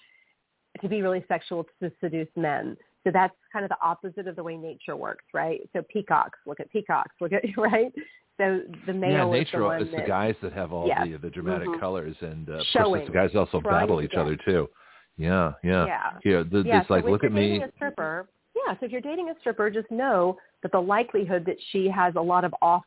to 0.80 0.88
be 0.88 1.02
really 1.02 1.24
sexual 1.28 1.66
to 1.80 1.90
seduce 2.00 2.28
men. 2.36 2.76
So 3.04 3.10
that's 3.12 3.34
kind 3.52 3.64
of 3.64 3.68
the 3.68 3.76
opposite 3.82 4.26
of 4.26 4.36
the 4.36 4.42
way 4.42 4.56
nature 4.56 4.96
works, 4.96 5.24
right? 5.32 5.60
So 5.72 5.82
peacocks, 5.92 6.38
look 6.46 6.60
at 6.60 6.70
peacocks, 6.70 7.14
look 7.20 7.32
at, 7.32 7.42
right? 7.56 7.92
So 8.38 8.62
the 8.86 8.92
male 8.92 9.10
yeah, 9.12 9.26
is 9.26 9.32
nature. 9.32 9.58
the 9.58 9.64
one 9.64 9.82
it's 9.82 9.90
that, 9.92 10.02
the 10.02 10.08
guys 10.08 10.34
that 10.42 10.52
have 10.52 10.72
all 10.72 10.88
the 10.88 11.16
the 11.18 11.30
dramatic 11.30 11.68
Mhm. 11.68 11.78
colors, 11.78 12.16
and 12.20 12.50
uh, 12.50 12.64
Showing, 12.72 13.06
the 13.06 13.12
guys 13.12 13.30
also 13.36 13.60
battle 13.60 14.02
each 14.02 14.14
other 14.14 14.36
too. 14.36 14.68
Yeah, 15.16 15.52
yeah. 15.62 15.86
yeah. 15.86 16.10
Yeah, 16.24 16.42
the, 16.42 16.64
yeah, 16.66 16.80
it's 16.80 16.88
so 16.88 16.94
like 16.94 17.04
look 17.04 17.22
at 17.22 17.30
me. 17.30 17.62
a 17.62 17.70
stripper, 17.76 18.26
yeah, 18.56 18.74
so 18.78 18.86
if 18.86 18.92
you're 18.92 19.00
dating 19.00 19.30
a 19.30 19.38
stripper, 19.38 19.70
just 19.70 19.88
know 19.90 20.36
that 20.62 20.72
the 20.72 20.80
likelihood 20.80 21.44
that 21.46 21.56
she 21.70 21.88
has 21.88 22.14
a 22.16 22.20
lot 22.20 22.44
of 22.44 22.52
off 22.60 22.82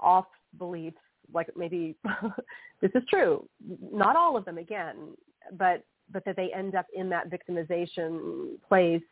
off 0.00 0.26
beliefs, 0.56 0.96
like 1.32 1.48
maybe 1.56 1.94
this 2.80 2.90
is 2.94 3.02
true, 3.08 3.46
not 3.92 4.16
all 4.16 4.36
of 4.36 4.44
them 4.44 4.58
again, 4.58 4.96
but 5.58 5.84
but 6.12 6.24
that 6.24 6.36
they 6.36 6.52
end 6.52 6.74
up 6.74 6.86
in 6.94 7.08
that 7.08 7.30
victimization 7.30 8.60
place 8.68 9.02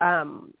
um, 0.00 0.52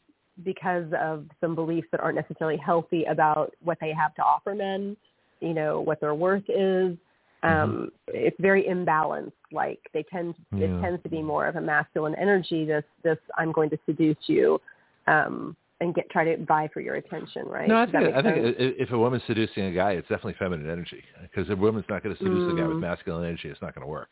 because 0.44 0.86
of 1.00 1.24
some 1.40 1.54
beliefs 1.54 1.88
that 1.92 2.00
aren't 2.00 2.16
necessarily 2.16 2.58
healthy 2.58 3.04
about 3.04 3.54
what 3.62 3.78
they 3.80 3.92
have 3.92 4.14
to 4.14 4.22
offer 4.22 4.54
men, 4.54 4.96
you 5.40 5.54
know, 5.54 5.80
what 5.80 6.00
their 6.00 6.14
worth 6.14 6.44
is. 6.48 6.96
Um, 7.42 7.90
It's 8.08 8.36
very 8.40 8.64
imbalanced. 8.64 9.32
Like 9.52 9.78
they 9.94 10.02
tend, 10.04 10.34
Mm-hmm. 10.52 10.58
Yeah. 10.58 10.78
it 10.78 10.80
tends 10.82 11.02
to 11.04 11.08
be 11.08 11.22
more 11.22 11.46
of 11.46 11.56
a 11.56 11.60
masculine 11.60 12.14
energy. 12.16 12.64
This, 12.64 12.84
this, 13.02 13.18
I'm 13.38 13.52
going 13.52 13.70
to 13.70 13.78
seduce 13.86 14.16
you, 14.26 14.60
um, 15.06 15.56
and 15.80 15.94
get 15.94 16.08
try 16.10 16.24
to 16.24 16.42
vie 16.44 16.68
for 16.72 16.80
your 16.80 16.94
attention, 16.94 17.46
right? 17.46 17.68
No, 17.68 17.82
I 17.82 17.86
think 17.86 18.14
I 18.14 18.22
think 18.22 18.56
if 18.58 18.90
a 18.92 18.98
woman's 18.98 19.22
seducing 19.26 19.64
a 19.64 19.72
guy, 19.72 19.92
it's 19.92 20.08
definitely 20.08 20.34
feminine 20.38 20.70
energy. 20.70 21.02
Because 21.22 21.50
a 21.50 21.56
woman's 21.56 21.84
not 21.88 22.02
going 22.02 22.16
to 22.16 22.22
seduce 22.22 22.48
a 22.48 22.52
guy 22.54 22.66
with 22.66 22.78
Mm. 22.78 22.80
masculine 22.80 23.24
energy, 23.26 23.48
it's 23.48 23.60
not 23.60 23.74
going 23.74 23.86
to 23.86 23.90
work. 23.90 24.08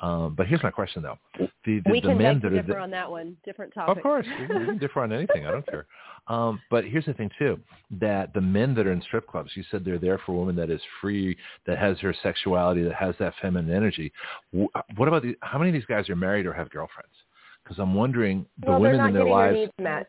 Um, 0.00 0.34
but 0.34 0.48
here's 0.48 0.62
my 0.64 0.72
question 0.72 1.02
though: 1.02 1.16
the 1.38 1.80
the, 1.84 1.90
we 1.92 2.00
the 2.00 2.08
can 2.08 2.18
men 2.18 2.34
beg 2.40 2.42
to 2.42 2.48
that 2.50 2.58
are 2.58 2.62
differ 2.62 2.72
the- 2.74 2.80
on 2.80 2.90
that 2.90 3.08
one. 3.08 3.36
Different 3.44 3.72
topic. 3.72 3.96
Of 3.96 4.02
course, 4.02 4.26
we 4.40 4.46
can 4.48 4.78
differ 4.78 5.02
on 5.02 5.12
anything. 5.12 5.46
I 5.46 5.52
don't 5.52 5.66
care. 5.66 5.86
Um, 6.26 6.60
but 6.68 6.84
here's 6.84 7.04
the 7.04 7.12
thing 7.14 7.30
too: 7.38 7.60
that 8.00 8.34
the 8.34 8.40
men 8.40 8.74
that 8.74 8.86
are 8.88 8.92
in 8.92 9.00
strip 9.02 9.28
clubs, 9.28 9.52
you 9.54 9.62
said 9.70 9.84
they're 9.84 9.98
there 10.00 10.18
for 10.26 10.32
a 10.32 10.34
woman 10.34 10.56
that 10.56 10.68
is 10.68 10.80
free, 11.00 11.36
that 11.66 11.78
has 11.78 11.96
her 12.00 12.12
sexuality, 12.24 12.82
that 12.82 12.94
has 12.94 13.14
that 13.20 13.34
feminine 13.40 13.72
energy. 13.72 14.12
Wh- 14.52 14.66
What 14.98 15.06
about 15.06 15.22
the? 15.22 15.36
How 15.42 15.58
many 15.58 15.70
of 15.70 15.74
these 15.74 15.84
guys 15.86 16.10
are 16.10 16.16
married 16.16 16.46
or 16.46 16.52
have 16.52 16.70
girlfriends? 16.70 17.14
Because 17.62 17.78
I'm 17.78 17.94
wondering 17.94 18.46
the 18.64 18.72
well, 18.72 18.80
they're 18.80 18.90
women 18.92 18.98
not 18.98 19.08
in 19.08 19.14
their 19.14 19.22
getting 19.22 19.32
lives. 19.32 19.54
their 19.54 19.60
needs 19.60 19.72
met. 19.80 20.08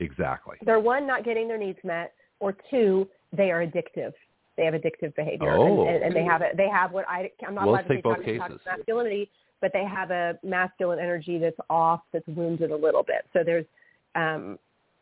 Exactly. 0.00 0.56
They're 0.64 0.80
one 0.80 1.06
not 1.06 1.24
getting 1.24 1.48
their 1.48 1.58
needs 1.58 1.78
met, 1.84 2.12
or 2.40 2.56
two 2.70 3.08
they 3.32 3.50
are 3.50 3.64
addictive. 3.66 4.12
They 4.56 4.64
have 4.64 4.74
addictive 4.74 5.14
behavior, 5.14 5.54
Oh. 5.56 5.86
and, 5.86 5.96
and, 5.96 6.04
and 6.04 6.16
they 6.16 6.24
have 6.24 6.42
a, 6.42 6.50
they 6.56 6.68
have 6.68 6.92
what 6.92 7.06
I 7.08 7.30
I'm 7.46 7.54
not 7.54 7.66
Well, 7.66 7.74
allowed 7.74 7.82
to 7.82 7.88
say 7.88 8.00
both 8.00 8.16
toxic, 8.16 8.26
cases. 8.26 8.40
toxic 8.40 8.66
masculinity, 8.66 9.30
but 9.60 9.72
they 9.72 9.84
have 9.84 10.10
a 10.10 10.38
masculine 10.42 10.98
energy 10.98 11.38
that's 11.38 11.56
off, 11.70 12.00
that's 12.12 12.26
wounded 12.28 12.70
a 12.70 12.76
little 12.76 13.02
bit. 13.02 13.26
So 13.32 13.42
there's 13.44 13.66
um, 14.14 14.58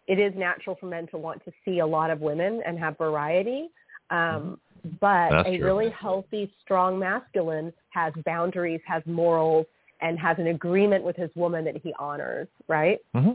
it 0.06 0.18
is 0.18 0.32
natural 0.36 0.76
for 0.78 0.86
men 0.86 1.06
to 1.08 1.18
want 1.18 1.44
to 1.44 1.52
see 1.64 1.78
a 1.78 1.86
lot 1.86 2.10
of 2.10 2.20
women 2.20 2.62
and 2.66 2.78
have 2.78 2.98
variety. 2.98 3.70
Um, 4.10 4.60
But 5.00 5.30
That's 5.30 5.48
a 5.48 5.56
true. 5.56 5.66
really 5.66 5.90
healthy, 5.90 6.52
strong 6.62 6.98
masculine 6.98 7.72
has 7.90 8.12
boundaries, 8.26 8.82
has 8.86 9.02
morals, 9.06 9.66
and 10.02 10.18
has 10.18 10.36
an 10.38 10.48
agreement 10.48 11.02
with 11.02 11.16
his 11.16 11.30
woman 11.34 11.64
that 11.64 11.76
he 11.82 11.94
honors, 11.98 12.48
right? 12.68 12.98
hmm 13.14 13.32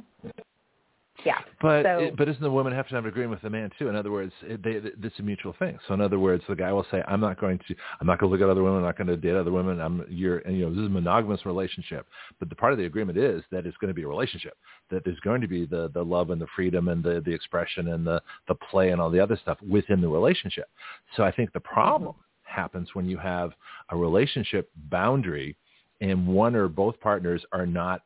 Yeah. 1.25 1.39
But 1.61 1.83
So- 1.83 1.99
it, 1.99 2.17
but 2.17 2.25
doesn't 2.25 2.41
the 2.41 2.51
woman 2.51 2.73
have 2.73 2.87
to 2.89 2.95
have 2.95 3.05
an 3.05 3.09
agreement 3.09 3.31
with 3.31 3.41
the 3.41 3.49
man 3.49 3.71
too? 3.77 3.89
In 3.89 3.95
other 3.95 4.11
words, 4.11 4.31
it, 4.43 4.63
they, 4.63 4.81
it's 5.05 5.19
a 5.19 5.23
mutual 5.23 5.53
thing. 5.59 5.77
So 5.87 5.93
in 5.93 6.01
other 6.01 6.19
words, 6.19 6.43
the 6.47 6.55
guy 6.55 6.71
will 6.71 6.85
say, 6.91 7.03
"I'm 7.07 7.19
not 7.19 7.39
going 7.39 7.59
to, 7.67 7.75
I'm 7.99 8.07
not 8.07 8.19
going 8.19 8.29
to 8.29 8.33
look 8.33 8.41
at 8.41 8.49
other 8.49 8.63
women. 8.63 8.79
I'm 8.79 8.85
not 8.85 8.97
going 8.97 9.07
to 9.07 9.17
date 9.17 9.35
other 9.35 9.51
women. 9.51 9.79
I'm 9.81 10.05
you're, 10.09 10.39
and 10.39 10.57
you 10.57 10.65
know, 10.65 10.69
this 10.69 10.79
is 10.79 10.87
a 10.87 10.89
monogamous 10.89 11.45
relationship. 11.45 12.07
But 12.39 12.49
the 12.49 12.55
part 12.55 12.73
of 12.73 12.79
the 12.79 12.85
agreement 12.85 13.17
is 13.17 13.43
that 13.51 13.65
it's 13.65 13.77
going 13.77 13.89
to 13.89 13.93
be 13.93 14.03
a 14.03 14.07
relationship. 14.07 14.57
That 14.89 15.03
there's 15.03 15.19
going 15.19 15.41
to 15.41 15.47
be 15.47 15.65
the 15.65 15.89
the 15.93 16.03
love 16.03 16.29
and 16.29 16.41
the 16.41 16.47
freedom 16.55 16.87
and 16.87 17.03
the 17.03 17.21
the 17.25 17.33
expression 17.33 17.89
and 17.89 18.05
the 18.05 18.21
the 18.47 18.55
play 18.55 18.89
and 18.89 19.01
all 19.01 19.09
the 19.09 19.19
other 19.19 19.37
stuff 19.41 19.57
within 19.67 20.01
the 20.01 20.09
relationship. 20.09 20.69
So 21.15 21.23
I 21.23 21.31
think 21.31 21.51
the 21.53 21.59
problem 21.59 22.13
mm-hmm. 22.13 22.61
happens 22.61 22.89
when 22.93 23.05
you 23.05 23.17
have 23.17 23.51
a 23.89 23.97
relationship 23.97 24.69
boundary, 24.89 25.55
and 26.01 26.27
one 26.27 26.55
or 26.55 26.67
both 26.67 26.99
partners 27.01 27.43
are 27.51 27.65
not 27.65 28.01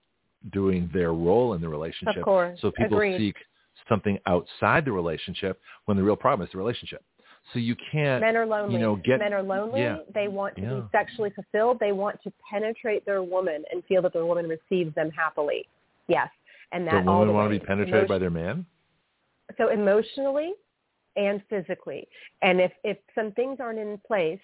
doing 0.52 0.90
their 0.94 1.14
role 1.14 1.54
in 1.54 1.62
the 1.62 1.70
relationship. 1.70 2.18
Of 2.18 2.24
course. 2.24 2.60
So 2.62 2.72
people 2.72 2.98
Agreed. 2.98 3.18
seek 3.18 3.36
something 3.90 4.18
outside 4.28 4.86
the 4.86 4.92
relationship 4.92 5.60
when 5.86 5.98
the 5.98 6.04
real 6.04 6.16
problem 6.16 6.46
is 6.46 6.52
the 6.52 6.58
relationship. 6.58 7.04
So 7.52 7.60
you 7.60 7.76
can't, 7.92 8.22
Men 8.22 8.38
are 8.38 8.46
lonely. 8.46 8.74
you 8.74 8.80
know, 8.80 8.96
get 8.96 9.20
Men 9.20 9.34
are 9.34 9.44
lonely. 9.44 9.82
yeah. 9.82 9.98
They 10.14 10.28
want 10.30 10.56
to 10.56 10.62
Yeah. 10.62 10.74
be 10.76 10.84
sexually 10.92 11.30
fulfilled. 11.32 11.78
They 11.80 11.92
want 11.92 12.22
to 12.24 12.32
penetrate 12.50 13.06
their 13.06 13.22
woman 13.22 13.64
and 13.72 13.84
feel 13.86 14.02
that 14.04 14.14
their 14.14 14.26
woman 14.26 14.48
receives 14.48 14.96
them 14.96 15.12
happily. 15.12 15.68
Yes. 16.08 16.30
And 16.72 16.88
that 16.88 17.06
all 17.08 17.20
women 17.20 17.28
the 17.28 17.34
want 17.34 17.52
to 17.54 17.60
be 17.60 17.66
penetrated 17.66 18.08
by 18.08 18.18
their 18.18 18.30
man. 18.30 18.66
so 19.58 19.68
emotionally 19.70 20.54
and 21.18 21.44
physically. 21.50 22.08
And 22.42 22.60
if 22.62 22.72
if 22.84 22.98
some 23.14 23.34
things 23.34 23.60
aren't 23.60 23.78
in 23.78 23.98
place 24.08 24.40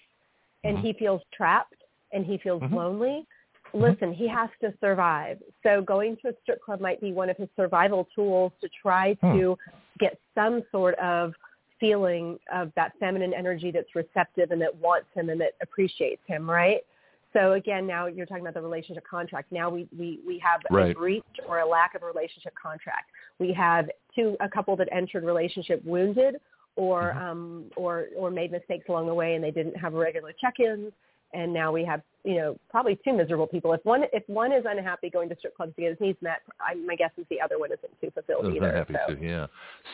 and 0.62 0.76
Mhm. 0.78 0.82
he 0.82 0.92
feels 0.92 1.22
trapped 1.32 1.82
and 2.12 2.24
he 2.24 2.36
feels 2.38 2.62
Mhm. 2.62 2.72
lonely, 2.74 3.26
listen, 3.72 4.12
he 4.12 4.28
has 4.28 4.48
to 4.60 4.72
survive. 4.80 5.38
So 5.62 5.82
going 5.82 6.16
to 6.22 6.28
a 6.28 6.32
strip 6.42 6.62
club 6.62 6.80
might 6.80 7.00
be 7.00 7.12
one 7.12 7.30
of 7.30 7.36
his 7.36 7.48
survival 7.56 8.08
tools 8.14 8.52
to 8.60 8.68
try 8.82 9.14
Hmm. 9.20 9.38
to 9.38 9.58
get 9.98 10.18
some 10.34 10.62
sort 10.72 10.94
of 10.96 11.34
feeling 11.78 12.38
of 12.52 12.72
that 12.74 12.92
feminine 12.98 13.32
energy 13.32 13.70
that's 13.70 13.94
receptive 13.94 14.50
and 14.50 14.60
that 14.60 14.74
wants 14.76 15.08
him 15.14 15.30
and 15.30 15.40
that 15.40 15.52
appreciates 15.62 16.22
him, 16.26 16.48
right? 16.48 16.84
So 17.32 17.52
again, 17.52 17.86
now 17.86 18.06
you're 18.06 18.26
talking 18.26 18.42
about 18.42 18.54
the 18.54 18.62
relationship 18.62 19.04
contract. 19.08 19.52
Now 19.52 19.70
we, 19.70 19.88
we, 19.96 20.20
we 20.26 20.38
have 20.40 20.60
a 20.70 20.92
breach 20.92 21.22
or 21.48 21.60
a 21.60 21.66
lack 21.66 21.94
of 21.94 22.02
a 22.02 22.06
relationship 22.06 22.54
contract. 22.60 23.10
We 23.38 23.52
have 23.52 23.88
two 24.14 24.36
a 24.40 24.48
couple 24.48 24.76
that 24.76 24.88
entered 24.92 25.24
relationship 25.24 25.82
wounded 25.84 26.40
or 26.76 27.14
Mhm. 27.14 27.22
um, 27.22 27.70
or 27.76 28.08
or 28.16 28.30
made 28.30 28.52
mistakes 28.52 28.88
along 28.88 29.06
the 29.06 29.14
way 29.14 29.34
and 29.34 29.44
they 29.44 29.50
didn't 29.50 29.76
have 29.76 29.92
regular 29.94 30.32
check-ins. 30.40 30.92
And 31.32 31.52
now 31.52 31.70
we 31.70 31.84
have 31.84 32.02
you 32.24 32.36
know 32.36 32.56
probably 32.70 32.98
two 33.04 33.12
miserable 33.12 33.46
people. 33.46 33.72
If 33.72 33.84
one 33.84 34.04
if 34.12 34.22
one 34.28 34.52
is 34.52 34.64
unhappy 34.68 35.10
going 35.10 35.28
to 35.28 35.36
strip 35.36 35.56
clubs 35.56 35.74
to 35.76 35.82
get 35.82 35.90
his 35.90 36.00
needs 36.00 36.18
met, 36.20 36.42
I, 36.60 36.74
my 36.74 36.96
guess 36.96 37.10
is 37.16 37.24
the 37.30 37.40
other 37.40 37.58
one 37.58 37.70
isn't 37.72 38.00
too 38.00 38.10
fulfilled 38.12 38.44
Those 38.46 38.56
either. 38.56 38.86
so. 39.08 39.14
too, 39.14 39.20
yeah. 39.24 39.46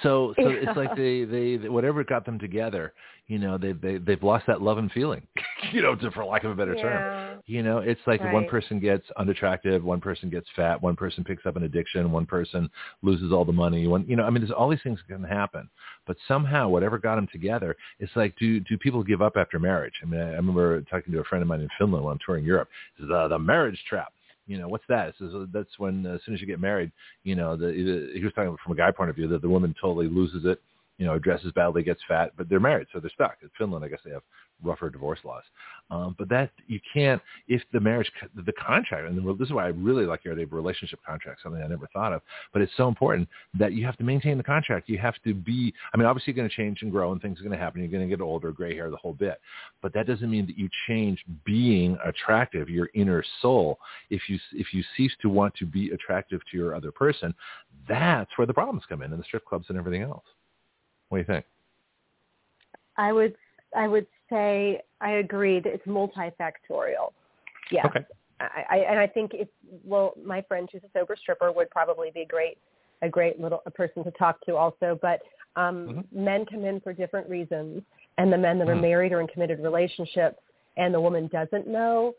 So 0.03 0.35
so 0.37 0.49
Yeah. 0.49 0.59
it's 0.69 0.77
like 0.77 0.97
they, 0.97 1.25
they 1.25 1.69
whatever 1.69 2.05
got 2.05 2.25
them 2.25 2.39
together, 2.39 2.93
you 3.27 3.39
know, 3.39 3.59
they 3.59 3.73
they 3.73 3.99
they've 3.99 4.23
lost 4.23 4.47
that 4.47 4.63
love 4.63 4.79
and 4.79 4.91
feeling, 4.93 5.23
you 5.73 5.83
know, 5.83 5.95
to, 5.97 6.11
for 6.11 6.25
lack 6.25 6.45
of 6.45 6.51
a 6.51 6.55
better 6.55 6.75
term. 6.75 7.41
You 7.47 7.63
know, 7.63 7.79
it's 7.79 8.01
like 8.07 8.21
one 8.33 8.47
person 8.47 8.81
gets 8.81 9.05
unattractive, 9.17 9.85
one 9.85 10.01
person 10.01 10.31
gets 10.31 10.47
fat, 10.57 10.83
one 10.83 10.97
person 10.97 11.23
picks 11.23 11.47
up 11.47 11.57
an 11.57 11.63
addiction, 11.63 12.11
one 12.11 12.27
person 12.27 12.69
loses 13.03 13.33
all 13.33 13.45
the 13.45 13.53
money. 13.53 13.87
One, 13.87 14.05
you 14.09 14.17
know, 14.17 14.25
I 14.25 14.31
mean, 14.31 14.43
there's 14.43 14.51
all 14.51 14.69
these 14.69 14.83
things 14.83 14.99
that 15.07 15.15
can 15.15 15.23
happen. 15.23 15.69
But 16.07 16.17
somehow, 16.29 16.69
whatever 16.69 16.99
got 16.99 17.17
them 17.17 17.29
together, 17.33 17.77
it's 17.99 18.15
like, 18.17 18.35
do 18.39 18.61
do 18.61 18.79
people 18.79 19.03
give 19.03 19.23
up 19.23 19.35
after 19.37 19.59
marriage? 19.59 19.95
I 20.03 20.07
mean, 20.07 20.21
I, 20.21 20.33
I 20.33 20.37
remember 20.37 20.81
talking 20.83 21.13
to 21.13 21.21
a 21.21 21.25
friend 21.25 21.43
of 21.43 21.49
mine 21.49 21.61
in 21.61 21.69
Finland 21.79 22.05
when 22.05 22.16
I'm 22.17 22.21
touring 22.25 22.45
Europe. 22.45 22.69
Uh, 23.03 23.29
the 23.29 23.39
marriage 23.39 23.79
trap. 23.89 24.13
You 24.47 24.59
know, 24.59 24.69
what's 24.69 24.85
that? 24.89 25.15
Says, 25.19 25.35
"Uh, 25.35 25.47
that's 25.53 25.79
when 25.79 26.07
uh, 26.07 26.15
as 26.15 26.21
soon 26.25 26.35
as 26.35 26.41
you 26.41 26.47
get 26.47 26.61
married, 26.61 26.93
you 27.25 27.35
know, 27.35 27.57
the, 27.57 27.67
the 27.67 28.11
he 28.15 28.25
was 28.25 28.33
talking 28.35 28.57
from 28.63 28.73
a 28.73 28.77
guy 28.77 28.91
point 28.93 29.11
of 29.11 29.17
view 29.17 29.27
that 29.29 29.43
the 29.43 29.49
woman 29.49 29.75
totally 29.81 30.09
loses 30.09 30.45
it. 30.45 30.61
You 30.99 31.05
know, 31.05 31.19
dresses 31.19 31.53
badly, 31.53 31.83
gets 31.83 32.01
fat, 32.09 32.33
but 32.39 32.49
they're 32.49 32.61
married, 32.61 32.87
so 32.93 33.01
they're 33.01 33.11
stuck. 33.11 33.37
In 33.43 33.51
Finland, 33.59 33.85
I 33.85 33.89
guess 33.89 33.99
they 34.05 34.13
have 34.13 34.23
rougher 34.63 34.91
divorce 34.91 35.19
laws. 35.25 35.43
Um, 35.91 36.17
but 36.19 36.29
that 36.31 36.51
you 36.67 36.81
can't 36.93 37.23
if 37.47 37.63
the 37.73 37.79
marriage 37.79 38.11
the 38.35 38.53
contract 38.55 39.07
and 39.07 39.17
the, 39.17 39.35
this 39.35 39.47
is 39.47 39.53
why 39.53 39.67
I 39.67 39.69
really 39.69 40.05
like 40.05 40.25
your 40.25 40.35
idea 40.35 40.45
of 40.45 40.53
relationship 40.53 40.99
contract 41.07 41.43
something 41.43 41.63
I 41.63 41.69
never 41.69 41.89
thought 41.93 42.13
of 42.13 42.23
but 42.53 42.61
it's 42.61 42.73
so 42.77 42.89
important 42.89 43.29
that 43.57 43.73
you 43.73 43.87
have 43.87 43.97
to 43.99 44.05
maintain 44.05 44.37
the 44.37 44.43
contract. 44.43 44.89
You 44.89 44.99
have 44.99 45.15
to 45.23 45.33
be 45.33 45.73
I 45.95 45.97
mean 45.97 46.07
obviously 46.07 46.33
you're 46.33 46.43
going 46.43 46.51
to 46.51 46.57
change 46.57 46.83
and 46.83 46.91
grow 46.91 47.13
and 47.13 47.23
things 47.23 47.39
are 47.39 47.45
going 47.45 47.57
to 47.57 47.63
happen. 47.63 47.83
You're 47.83 47.91
going 47.91 48.03
to 48.03 48.09
get 48.09 48.21
older 48.21 48.51
gray 48.51 48.75
hair 48.75 48.91
the 48.91 48.97
whole 48.97 49.13
bit. 49.13 49.41
But 49.81 49.93
that 49.95 50.09
doesn't 50.09 50.29
mean 50.29 50.47
that 50.47 50.59
you 50.59 50.69
change 50.89 51.25
being 51.45 51.97
attractive 52.05 52.69
your 52.69 52.91
inner 52.95 53.23
soul. 53.41 53.79
If 54.11 54.23
you 54.29 54.41
if 54.55 54.75
you 54.75 54.83
cease 54.97 55.13
to 55.23 55.29
want 55.29 55.55
to 55.57 55.67
be 55.67 55.91
attractive 55.91 56.41
to 56.51 56.57
your 56.57 56.75
other 56.75 56.91
person 56.91 57.33
that's 57.89 58.31
where 58.37 58.47
the 58.47 58.55
problems 58.55 58.83
come 58.89 59.03
in 59.03 59.13
in 59.13 59.19
the 59.19 59.25
strip 59.25 59.45
clubs 59.45 59.67
and 59.69 59.79
everything 59.79 60.03
else. 60.03 60.25
What 61.09 61.19
do 61.19 61.21
you 61.21 61.27
think? 61.27 61.45
I 62.97 63.13
would 63.13 63.37
I 63.75 63.89
would 63.89 64.07
say 64.31 64.83
I 65.01 65.13
agree 65.13 65.61
that 65.61 65.73
it's 65.73 65.87
multifactorial. 65.87 67.13
Yes. 67.71 67.87
Okay. 67.87 68.05
I, 68.41 68.65
I 68.71 68.77
and 68.91 68.99
I 68.99 69.07
think 69.07 69.33
if 69.35 69.49
well, 69.85 70.15
my 70.23 70.43
friend 70.43 70.69
who's 70.71 70.83
a 70.85 70.99
sober 70.99 71.17
stripper 71.17 71.53
would 71.53 71.71
probably 71.71 72.11
be 72.13 72.25
great 72.25 72.59
a 73.03 73.09
great 73.09 73.41
little 73.41 73.63
a 73.67 73.71
person 73.71 74.05
to 74.05 74.11
talk 74.13 74.45
to 74.47 74.57
also. 74.57 74.99
But 75.01 75.21
um, 75.57 76.05
men 76.13 76.45
come 76.47 76.65
in 76.65 76.81
for 76.81 76.93
different 76.93 77.29
reasons, 77.29 77.83
and 78.19 78.33
the 78.33 78.39
men 78.39 78.59
that 78.59 78.69
are 78.69 78.75
Mhm. 78.75 78.83
married 78.83 79.13
or 79.13 79.21
in 79.21 79.27
committed 79.27 79.61
relationships, 79.61 80.39
and 80.77 80.93
the 80.93 81.01
woman 81.01 81.29
doesn't 81.29 81.67
know. 81.67 82.15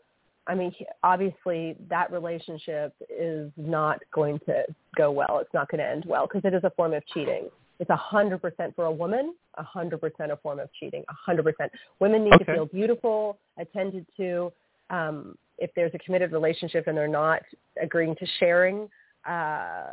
I 0.48 0.54
mean, 0.54 0.74
obviously, 1.02 1.76
that 1.88 2.10
relationship 2.10 2.94
is 3.10 3.52
not 3.56 4.02
going 4.12 4.38
to 4.40 4.64
go 4.96 5.10
well. 5.10 5.38
It's 5.40 5.52
not 5.52 5.68
going 5.68 5.80
to 5.80 5.86
end 5.86 6.04
well 6.06 6.26
because 6.26 6.44
it 6.44 6.54
is 6.54 6.64
a 6.64 6.70
form 6.70 6.94
of 6.94 7.06
cheating. 7.08 7.50
It's 7.80 7.90
a 7.90 7.96
hundred 7.96 8.42
percent 8.42 8.74
for 8.74 8.86
a 8.86 8.92
woman, 8.92 9.34
a 9.56 9.62
hundred 9.62 10.00
percent 10.00 10.32
a 10.32 10.36
form 10.36 10.58
of 10.58 10.68
cheating, 10.78 11.04
a 11.08 11.14
hundred 11.14 11.44
percent. 11.44 11.70
Women 12.00 12.24
need 12.24 12.38
to 12.38 12.44
feel 12.44 12.66
beautiful, 12.66 13.38
attended 13.58 14.06
to. 14.16 14.52
Um, 14.90 15.36
if 15.58 15.70
there's 15.74 15.92
a 15.94 15.98
committed 15.98 16.32
relationship 16.32 16.86
and 16.86 16.96
they're 16.96 17.08
not 17.08 17.42
agreeing 17.80 18.14
to 18.16 18.26
sharing, 18.38 18.88
uh, 19.28 19.92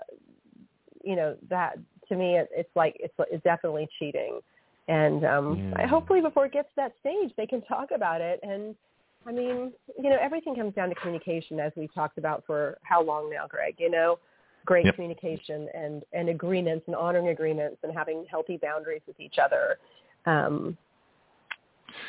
you 1.03 1.15
know 1.15 1.35
that 1.49 1.77
to 2.09 2.15
me 2.15 2.37
it, 2.37 2.49
it's 2.51 2.69
like 2.75 2.95
it's, 2.99 3.13
it's 3.31 3.43
definitely 3.43 3.87
cheating. 3.99 4.39
And 4.87 5.25
um, 5.25 5.73
Yeah. 5.79 5.87
hopefully, 5.87 6.21
before 6.21 6.45
it 6.45 6.53
gets 6.53 6.69
to 6.69 6.75
that 6.77 6.93
stage, 6.99 7.31
they 7.37 7.47
can 7.47 7.61
talk 7.63 7.89
about 7.91 8.21
it. 8.21 8.39
And 8.43 8.75
I 9.27 9.31
mean, 9.31 9.73
you 10.01 10.09
know, 10.09 10.17
everything 10.21 10.55
comes 10.55 10.75
down 10.75 10.89
to 10.89 10.95
communication, 10.95 11.59
as 11.59 11.71
we've 11.75 11.93
talked 11.93 12.17
about 12.17 12.43
for 12.45 12.77
how 12.83 13.01
long 13.01 13.29
now, 13.31 13.47
Greg. 13.47 13.75
You 13.79 13.89
know, 13.89 14.19
great 14.65 14.85
Yep. 14.85 14.95
communication 14.95 15.69
and 15.73 16.03
and 16.13 16.29
agreements 16.29 16.83
and 16.87 16.95
honoring 16.95 17.29
agreements 17.29 17.77
and 17.83 17.93
having 17.93 18.25
healthy 18.29 18.57
boundaries 18.57 19.01
with 19.07 19.19
each 19.19 19.37
other. 19.37 19.77
Um, 20.25 20.77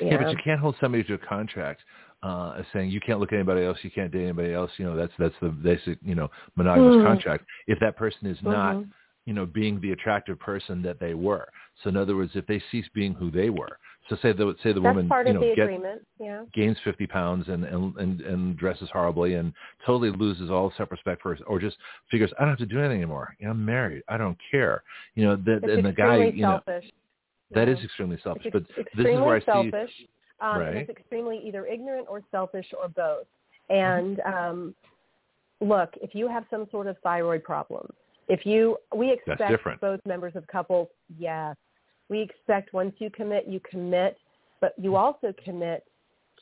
Yeah, 0.01 0.23
but 0.23 0.33
you 0.33 0.39
can't 0.43 0.60
hold 0.60 0.75
somebody 0.81 1.05
to 1.05 1.15
a 1.15 1.18
contract 1.18 1.83
uh, 2.23 2.62
saying 2.73 2.91
you 2.91 3.01
can't 3.01 3.20
look 3.20 3.33
at 3.33 3.36
anybody 3.36 3.65
else, 3.65 3.78
you 3.83 3.91
can't 3.91 4.10
date 4.10 4.25
anybody 4.25 4.52
else. 4.52 4.70
You 4.78 4.86
know, 4.86 4.97
that's 4.97 5.12
that's 5.18 5.35
the 5.41 5.49
basic 5.49 5.99
you 6.02 6.15
know 6.15 6.31
monogamous 6.57 6.97
Mhm. 6.97 7.02
contract. 7.02 7.44
If 7.67 7.78
that 7.81 7.97
person 7.97 8.26
is 8.26 8.43
not 8.43 8.76
Mhm. 8.76 8.89
you 9.26 9.35
know 9.35 9.47
being 9.47 9.81
the 9.81 9.93
attractive 9.93 10.39
person 10.39 10.83
that 10.83 10.99
they 10.99 11.15
were, 11.15 11.49
so 11.83 11.91
in 11.91 11.97
other 11.97 12.17
words, 12.17 12.35
if 12.35 12.47
they 12.47 12.60
cease 12.70 12.89
being 12.94 13.15
who 13.15 13.31
they 13.31 13.51
were, 13.51 13.78
so 14.09 14.17
say 14.23 14.33
the 14.33 14.55
say 14.62 14.73
the 14.73 14.81
That's 14.81 14.97
woman 14.97 15.10
you 15.26 15.33
know 15.33 15.55
gets. 15.55 16.05
Yeah. 16.20 16.44
gains 16.55 16.76
50 16.85 17.07
pounds 17.07 17.49
and, 17.49 17.65
and, 17.65 17.97
and, 17.97 18.20
and 18.20 18.57
dresses 18.57 18.89
horribly 18.93 19.35
and 19.35 19.52
totally 19.85 20.10
loses 20.10 20.51
all 20.51 20.73
self-respect 20.76 21.23
for 21.23 21.35
her, 21.35 21.44
or 21.44 21.59
just 21.59 21.76
figures, 22.10 22.33
I 22.39 22.43
don't 22.43 22.51
have 22.51 22.59
to 22.59 22.67
do 22.67 22.78
anything 22.78 22.99
anymore. 22.99 23.36
You 23.39 23.47
know, 23.47 23.52
I'm 23.52 23.65
married. 23.65 24.02
I 24.09 24.17
don't 24.17 24.39
care. 24.51 24.83
You 25.15 25.25
know, 25.25 25.36
the, 25.36 25.55
It's 25.57 25.65
and 25.65 25.85
the 25.85 25.93
guy, 25.93 26.18
extremely 26.18 26.36
you 26.36 26.43
know, 26.43 26.62
selfish. 26.67 26.91
that 27.52 27.68
Yeah. 27.68 27.75
is 27.75 27.85
extremely 27.85 28.18
selfish. 28.23 28.47
It's 28.47 28.52
But 28.52 28.62
ex- 28.62 28.68
this 28.68 28.76
is 28.78 28.86
extremely 28.86 29.23
where 29.23 29.36
I 29.36 29.41
see, 29.41 29.44
selfish. 29.44 29.91
Um, 30.41 30.59
Right. 30.60 30.76
it's 30.76 30.91
extremely 30.91 31.39
either 31.39 31.67
ignorant 31.67 32.07
or 32.09 32.23
selfish 32.31 32.67
or 32.81 32.89
both. 32.89 33.26
Mm-hmm. 33.70 33.75
And 33.75 34.20
um, 34.20 34.75
look, 35.60 35.91
if 36.01 36.15
you 36.15 36.28
have 36.28 36.44
some 36.51 36.68
sort 36.70 36.86
of 36.86 36.97
thyroid 37.02 37.43
problem, 37.43 37.89
if 38.28 38.44
you, 38.44 38.76
we 38.94 39.12
expect 39.12 39.81
both 39.81 40.01
members 40.07 40.36
of 40.36 40.47
couples, 40.47 40.89
yes, 41.18 41.57
we 42.09 42.20
expect 42.20 42.73
once 42.73 42.94
you 42.99 43.10
commit, 43.10 43.47
you 43.47 43.60
commit, 43.68 44.18
but 44.60 44.75
you 44.78 44.97
also 44.97 45.33
commit 45.44 45.85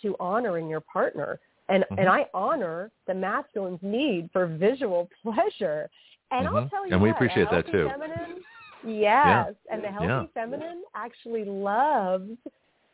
to 0.03 0.17
honoring 0.21 0.69
your 0.69 0.81
partner. 0.81 1.39
And 1.69 1.85
Mhm. 1.91 1.99
and 1.99 2.09
I 2.09 2.29
honor 2.35 2.91
the 3.07 3.15
masculine's 3.15 3.83
need 3.83 4.31
for 4.33 4.47
visual 4.47 5.09
pleasure. 5.23 5.89
And 6.31 6.47
I'll 6.49 6.63
Mhm. 6.63 6.71
tell 6.71 6.87
you 6.87 6.93
And 6.93 7.03
we 7.03 7.09
what, 7.11 7.17
a 7.17 7.19
appreciate 7.19 7.51
that 7.51 7.67
too. 7.67 7.89
Feminine, 7.89 8.45
yes, 8.85 9.55
and 9.71 9.83
the 9.83 9.89
healthy 9.91 10.07
Yeah. 10.09 10.27
feminine 10.35 10.83
actually 10.95 11.45
loves 11.45 12.37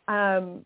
um, 0.08 0.64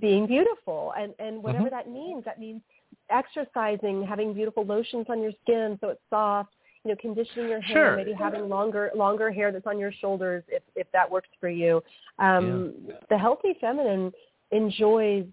being 0.00 0.26
beautiful, 0.26 0.92
and 0.96 1.14
and 1.18 1.42
whatever 1.42 1.66
Mhm. 1.66 1.70
that 1.70 1.88
means. 1.88 2.24
That 2.24 2.38
means 2.38 2.62
exercising, 3.08 4.04
having 4.04 4.32
beautiful 4.32 4.64
lotions 4.64 5.06
on 5.08 5.20
your 5.20 5.32
skin 5.42 5.78
so 5.80 5.88
it's 5.88 6.02
soft. 6.10 6.54
You 6.84 6.90
know, 6.90 6.96
conditioning 7.00 7.48
your 7.48 7.60
hair, 7.60 7.88
Sure. 7.88 7.96
maybe 7.96 8.12
having 8.12 8.48
longer 8.48 8.90
longer 8.94 9.30
hair 9.30 9.52
that's 9.52 9.66
on 9.66 9.78
your 9.78 9.92
shoulders 9.92 10.42
if 10.48 10.62
if 10.74 10.90
that 10.92 11.10
works 11.10 11.28
for 11.38 11.48
you. 11.48 11.82
Um, 12.18 12.74
The 13.08 13.18
healthy 13.18 13.54
feminine 13.60 14.12
enjoys 14.50 15.26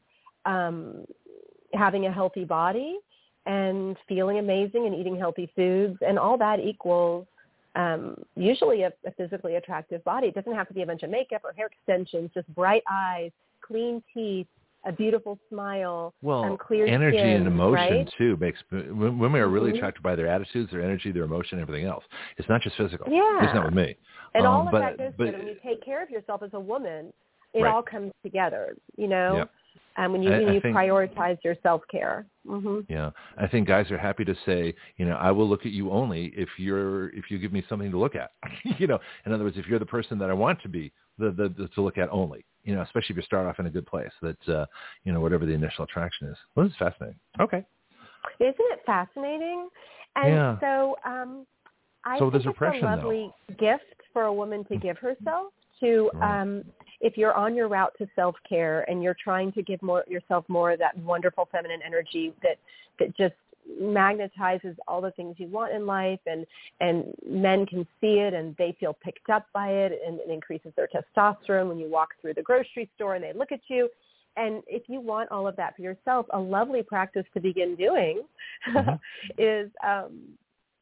um, 0.45 1.05
having 1.73 2.05
a 2.05 2.11
healthy 2.11 2.43
body 2.43 2.99
and 3.45 3.95
feeling 4.07 4.39
amazing 4.39 4.87
and 4.87 4.93
eating 4.95 5.17
healthy 5.17 5.49
foods, 5.55 5.97
and 6.05 6.19
all 6.19 6.37
that 6.37 6.59
equals 6.59 7.25
um, 7.75 8.15
usually 8.35 8.81
a, 8.83 8.91
a 9.05 9.11
physically 9.11 9.55
attractive 9.55 10.03
body. 10.03 10.27
It 10.27 10.35
doesn't 10.35 10.53
have 10.53 10.67
to 10.67 10.73
be 10.73 10.81
a 10.81 10.85
bunch 10.85 11.03
of 11.03 11.09
makeup 11.09 11.41
or 11.45 11.53
hair 11.53 11.67
extensions, 11.67 12.31
just 12.33 12.47
bright 12.53 12.83
eyes, 12.91 13.31
clean 13.61 14.03
teeth, 14.13 14.47
a 14.85 14.91
beautiful 14.91 15.37
smile, 15.49 16.13
Well, 16.21 16.43
um, 16.43 16.57
clear 16.57 16.85
energy 16.85 17.17
skin, 17.17 17.27
and 17.41 17.47
emotion 17.47 17.73
right? 17.97 18.13
too 18.17 18.37
makes 18.37 18.59
w- 18.71 19.11
women 19.11 19.41
are 19.41 19.47
really 19.49 19.71
Mhm. 19.71 19.77
attracted 19.77 20.01
by 20.03 20.15
their 20.15 20.27
attitudes, 20.27 20.71
their 20.71 20.81
energy, 20.81 21.11
their 21.11 21.23
emotion, 21.23 21.59
everything 21.59 21.85
else. 21.85 22.05
It's 22.37 22.47
not 22.47 22.61
just 22.61 22.77
physical. 22.77 23.11
Yeah. 23.11 23.43
It's 23.43 23.53
not 23.53 23.65
with 23.65 23.73
me. 23.75 23.95
And 24.33 24.45
Um, 24.45 24.53
all 24.53 24.65
of 24.65 24.71
but- 24.71 24.79
that 24.79 24.97
goes 24.97 25.13
but-. 25.17 25.33
When 25.37 25.47
you 25.47 25.55
take 25.63 25.81
care 25.81 26.01
of 26.01 26.09
yourself 26.09 26.43
as 26.43 26.53
a 26.53 26.59
woman, 26.59 27.11
it 27.53 27.63
Right. 27.63 27.73
all 27.73 27.81
comes 27.83 28.13
together, 28.23 28.75
you 28.97 29.07
know? 29.07 29.37
Yep. 29.37 29.49
And 29.97 30.11
when 30.13 30.21
you, 30.23 30.31
I- 30.31 30.39
when 30.39 30.53
you 30.53 30.61
think- 30.61 30.75
prioritize 30.75 31.37
your 31.43 31.55
self-care. 31.63 32.25
hmm 32.45 32.81
Yeah, 32.87 33.09
I 33.37 33.47
think 33.47 33.67
guys 33.67 33.89
are 33.91 33.97
happy 33.97 34.23
to 34.25 34.35
say, 34.45 34.73
you 34.97 35.05
know, 35.05 35.15
I 35.15 35.31
will 35.31 35.49
look 35.49 35.65
at 35.65 35.71
you 35.71 35.91
only 35.91 36.27
if 36.35 36.49
you're 36.57 37.09
if 37.09 37.29
you 37.31 37.39
give 37.39 37.51
me 37.51 37.63
something 37.67 37.91
to 37.91 37.97
look 37.97 38.15
at. 38.15 38.31
you 38.79 38.87
know, 38.87 38.99
in 39.25 39.33
other 39.33 39.43
words, 39.43 39.57
if 39.57 39.65
you're 39.67 39.79
the 39.79 39.85
person 39.85 40.17
that 40.19 40.29
I 40.29 40.33
want 40.33 40.61
to 40.61 40.69
be, 40.69 40.93
the, 41.17 41.31
the, 41.31 41.49
the 41.57 41.67
to 41.69 41.81
look 41.81 41.97
at 41.97 42.09
only. 42.11 42.45
You 42.63 42.75
know, 42.75 42.81
especially 42.81 43.13
if 43.13 43.17
you 43.17 43.23
start 43.23 43.47
off 43.47 43.59
in 43.59 43.65
a 43.65 43.69
good 43.69 43.85
place. 43.87 44.11
That 44.21 44.49
uh, 44.49 44.65
you 45.03 45.11
know, 45.13 45.19
whatever 45.19 45.45
the 45.45 45.53
initial 45.53 45.83
attraction 45.83 46.27
is. 46.27 46.37
Well, 46.55 46.65
this 46.65 46.73
is 46.73 46.77
fascinating. 46.77 47.19
Okay. 47.39 47.65
Isn't 48.39 48.55
it 48.59 48.79
fascinating? 48.85 49.69
And 50.15 50.27
Yeah. 50.29 50.59
so 50.59 50.95
um, 51.05 51.47
I 52.05 52.19
So 52.19 52.29
think 52.29 52.33
there's 52.33 52.45
it's 52.45 52.55
a 52.55 52.59
though. 52.81 53.07
lovely 53.07 53.31
gift 53.57 53.83
for 54.13 54.23
a 54.23 54.33
woman 54.33 54.63
to 54.65 54.77
give 54.77 54.97
herself 54.97 55.53
to 55.79 56.09
um, 56.21 56.63
if 56.99 57.17
you're 57.17 57.33
on 57.33 57.55
your 57.55 57.67
route 57.67 57.93
to 57.97 58.07
self-care 58.15 58.89
and 58.89 59.03
you're 59.03 59.17
trying 59.21 59.51
to 59.53 59.61
give 59.61 59.81
more 59.81 60.03
yourself 60.07 60.45
more 60.47 60.71
of 60.71 60.79
that 60.79 60.97
wonderful 60.99 61.47
feminine 61.51 61.81
energy 61.85 62.33
that 62.41 62.57
that 62.99 63.15
just 63.15 63.35
magnetizes 63.81 64.75
all 64.87 65.01
the 65.01 65.11
things 65.11 65.35
you 65.37 65.47
want 65.47 65.73
in 65.73 65.85
life 65.85 66.19
and 66.25 66.45
and 66.79 67.13
men 67.27 67.65
can 67.65 67.85
see 67.99 68.19
it 68.19 68.33
and 68.33 68.55
they 68.57 68.75
feel 68.79 68.97
picked 69.03 69.29
up 69.29 69.45
by 69.53 69.69
it 69.69 69.99
and 70.05 70.19
it 70.19 70.29
increases 70.29 70.71
their 70.75 70.87
testosterone 70.87 71.67
when 71.67 71.77
you 71.77 71.89
walk 71.89 72.09
through 72.21 72.33
the 72.33 72.41
grocery 72.41 72.89
store 72.95 73.15
and 73.15 73.23
they 73.23 73.33
look 73.33 73.51
at 73.51 73.59
you 73.67 73.89
and 74.37 74.63
if 74.67 74.83
you 74.87 75.01
want 75.01 75.29
all 75.31 75.47
of 75.47 75.55
that 75.57 75.75
for 75.75 75.81
yourself 75.81 76.25
a 76.31 76.39
lovely 76.39 76.81
practice 76.81 77.25
to 77.33 77.41
begin 77.41 77.75
doing 77.75 78.21
Mhm. 78.69 78.99
is 79.37 79.69
um 79.85 80.37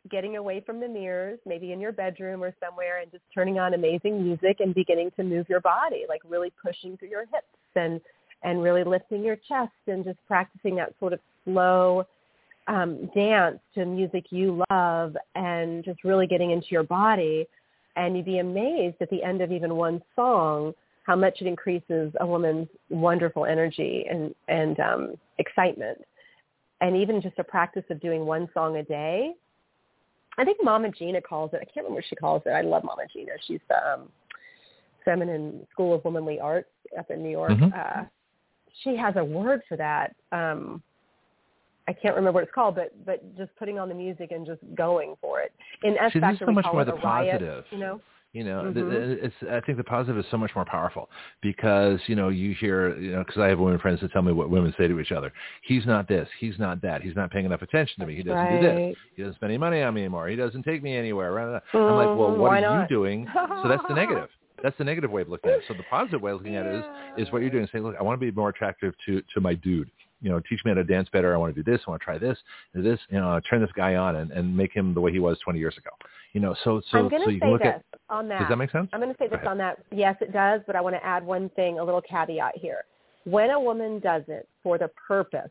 getting 0.09 0.37
away 0.37 0.61
from 0.65 0.79
the 0.79 0.87
mirrors 0.87 1.39
maybe 1.45 1.71
in 1.71 1.79
your 1.79 1.91
bedroom 1.91 2.43
or 2.43 2.53
somewhere 2.59 3.01
and 3.01 3.11
just 3.11 3.23
turning 3.33 3.59
on 3.59 3.73
amazing 3.73 4.23
music 4.23 4.57
and 4.59 4.75
beginning 4.75 5.11
to 5.15 5.23
move 5.23 5.47
your 5.49 5.61
body 5.61 6.05
like 6.07 6.21
really 6.27 6.51
pushing 6.63 6.95
through 6.97 7.09
your 7.09 7.25
hips 7.25 7.47
and 7.75 7.99
and 8.43 8.61
really 8.61 8.83
lifting 8.83 9.23
your 9.23 9.35
chest 9.35 9.71
and 9.87 10.03
just 10.05 10.19
practicing 10.27 10.75
that 10.75 10.93
sort 10.99 11.13
of 11.13 11.19
slow 11.43 12.05
um, 12.67 13.09
dance 13.15 13.59
to 13.73 13.85
music 13.85 14.25
you 14.29 14.63
love 14.69 15.15
and 15.35 15.83
just 15.83 16.03
really 16.03 16.27
getting 16.27 16.51
into 16.51 16.67
your 16.69 16.83
body. 16.83 17.47
And 17.95 18.15
you'd 18.15 18.25
be 18.25 18.39
amazed 18.39 18.97
at 19.01 19.09
the 19.09 19.23
end 19.23 19.41
of 19.41 19.51
even 19.51 19.75
one 19.75 20.01
song 20.15 20.73
how 21.03 21.15
much 21.15 21.41
it 21.41 21.47
increases 21.47 22.11
a 22.19 22.25
woman's 22.25 22.67
wonderful 22.89 23.45
energy 23.45 24.05
and, 24.09 24.33
and 24.47 24.79
um, 24.79 25.15
excitement. 25.37 25.99
And 26.81 26.97
even 26.97 27.21
just 27.21 27.39
a 27.39 27.43
practice 27.43 27.83
of 27.89 28.01
doing 28.01 28.25
one 28.25 28.49
song 28.53 28.77
a 28.77 28.83
day. 28.83 29.33
I 30.37 30.45
think 30.45 30.57
Mama 30.63 30.89
Gena 30.91 31.21
calls 31.21 31.51
it. 31.53 31.57
I 31.57 31.65
can't 31.65 31.77
remember 31.77 31.95
what 31.95 32.05
she 32.09 32.15
calls 32.15 32.41
it. 32.45 32.49
I 32.49 32.61
love 32.61 32.83
Mama 32.83 33.03
Gena. 33.11 33.31
She's 33.47 33.59
the 33.69 33.75
um, 33.87 34.09
Feminine 35.03 35.65
School 35.71 35.93
of 35.93 36.03
Womanly 36.03 36.39
Arts 36.39 36.69
up 36.97 37.09
in 37.09 37.23
New 37.23 37.29
York. 37.29 37.51
Mhm. 37.51 37.73
Uh, 37.73 38.05
she 38.83 38.95
has 38.95 39.15
a 39.15 39.23
word 39.23 39.61
for 39.69 39.77
that. 39.77 40.15
Um, 40.31 40.81
I 41.87 41.93
can't 41.93 42.15
remember 42.15 42.37
what 42.37 42.43
it's 42.43 42.53
called, 42.53 42.75
but 42.75 42.91
but 43.05 43.35
just 43.37 43.55
putting 43.57 43.77
on 43.79 43.89
the 43.89 43.95
music 43.95 44.31
and 44.31 44.45
just 44.45 44.61
going 44.73 45.15
for 45.21 45.41
it. 45.41 45.53
In 45.83 45.97
S 45.97 46.11
Factor, 46.13 46.45
so 46.45 46.51
much 46.51 46.65
more 46.71 46.81
it 46.81 46.85
the 46.85 46.93
riot, 46.95 47.39
positive. 47.39 47.65
You 47.71 47.77
know, 47.77 48.01
You 48.35 48.43
know, 48.43 48.63
Mhm. 48.63 48.73
th- 48.73 49.19
it's. 49.23 49.43
I 49.49 49.61
think 49.61 49.77
the 49.77 49.83
positive 49.85 50.17
is 50.17 50.29
so 50.29 50.37
much 50.37 50.53
more 50.55 50.65
powerful 50.65 51.09
because 51.41 52.01
you 52.07 52.17
know 52.17 52.27
you 52.27 52.53
hear 52.53 52.93
you 52.97 53.11
know 53.13 53.19
because 53.23 53.37
I 53.37 53.47
have 53.47 53.59
women 53.59 53.79
friends 53.79 54.01
that 54.01 54.11
tell 54.11 54.23
me 54.23 54.33
what 54.33 54.49
women 54.49 54.73
say 54.77 54.89
to 54.89 54.99
each 54.99 55.13
other. 55.13 55.31
He's 55.61 55.85
not 55.85 56.09
this. 56.09 56.27
He's 56.37 56.59
not 56.59 56.81
that. 56.81 57.01
He's 57.01 57.15
not 57.15 57.31
paying 57.31 57.45
enough 57.45 57.61
attention 57.61 58.01
to 58.01 58.05
me. 58.07 58.13
He 58.15 58.23
doesn't 58.23 58.49
do 58.49 58.59
this. 58.59 58.97
He 59.15 59.21
doesn't 59.21 59.35
spend 59.35 59.51
any 59.53 59.57
money 59.57 59.81
on 59.81 59.93
me 59.93 60.01
anymore. 60.01 60.27
He 60.27 60.35
doesn't 60.35 60.63
take 60.63 60.83
me 60.83 60.97
anywhere. 60.97 61.31
Rah. 61.31 61.59
I'm 61.73 61.95
like, 61.95 62.07
well, 62.13 62.27
Mhm, 62.31 62.37
what 62.37 62.51
why 62.51 62.57
are 62.57 62.61
not? 62.61 62.81
you 62.81 62.87
doing? 62.97 63.25
So 63.33 63.69
that's 63.69 63.87
the 63.87 63.93
negative. 63.95 64.29
That's 64.63 64.77
the 64.77 64.83
negative 64.85 65.11
way 65.11 65.21
of 65.21 65.29
looking 65.29 65.51
at 65.51 65.57
it. 65.59 65.63
So 65.67 65.73
the 65.73 65.83
positive 65.83 66.21
way 66.21 66.31
of 66.31 66.37
looking 66.39 66.55
at 66.55 66.65
it 66.65 66.73
is 66.75 66.85
is 67.27 67.31
what 67.31 67.41
you're 67.41 67.51
doing. 67.51 67.67
Say, 67.71 67.79
look, 67.79 67.95
I 67.99 68.03
want 68.03 68.19
to 68.19 68.25
be 68.25 68.31
more 68.35 68.49
attractive 68.49 68.93
to 69.05 69.21
to 69.33 69.39
my 69.41 69.53
dude. 69.53 69.91
You 70.21 70.29
know, 70.29 70.39
teach 70.49 70.63
me 70.65 70.71
how 70.71 70.75
to 70.75 70.83
dance 70.83 71.09
better. 71.11 71.33
I 71.33 71.37
want 71.37 71.53
to 71.55 71.61
do 71.61 71.69
this. 71.69 71.81
I 71.85 71.89
want 71.91 72.01
to 72.01 72.05
try 72.05 72.17
this, 72.17 72.37
do 72.73 72.81
this. 72.81 72.99
You 73.09 73.19
know, 73.19 73.39
turn 73.49 73.61
this 73.61 73.71
guy 73.75 73.95
on 73.95 74.15
and, 74.15 74.31
and 74.31 74.55
make 74.55 74.71
him 74.71 74.93
the 74.93 75.01
way 75.01 75.11
he 75.11 75.19
was 75.19 75.37
20 75.43 75.59
years 75.59 75.77
ago. 75.77 75.89
You 76.33 76.41
know, 76.41 76.55
so 76.63 76.81
so 76.91 76.97
I'm 76.99 77.09
so 77.09 77.29
you 77.29 77.39
can 77.39 77.51
look 77.51 77.61
this 77.61 77.73
at. 77.75 77.83
on 78.09 78.27
that. 78.29 78.39
Does 78.39 78.49
that 78.49 78.57
make 78.57 78.71
sense? 78.71 78.89
I'm 78.93 78.99
going 78.99 79.13
to 79.13 79.17
say 79.17 79.27
this 79.27 79.39
on 79.45 79.57
that. 79.59 79.79
Yes, 79.91 80.15
it 80.21 80.33
does, 80.33 80.61
but 80.67 80.75
I 80.75 80.81
want 80.81 80.95
to 80.95 81.05
add 81.05 81.25
one 81.25 81.49
thing, 81.49 81.79
a 81.79 81.83
little 81.83 82.01
caveat 82.01 82.57
here. 82.57 82.83
When 83.25 83.51
a 83.51 83.59
woman 83.59 83.99
does 83.99 84.23
it 84.27 84.47
for 84.63 84.77
the 84.77 84.89
purpose 85.07 85.49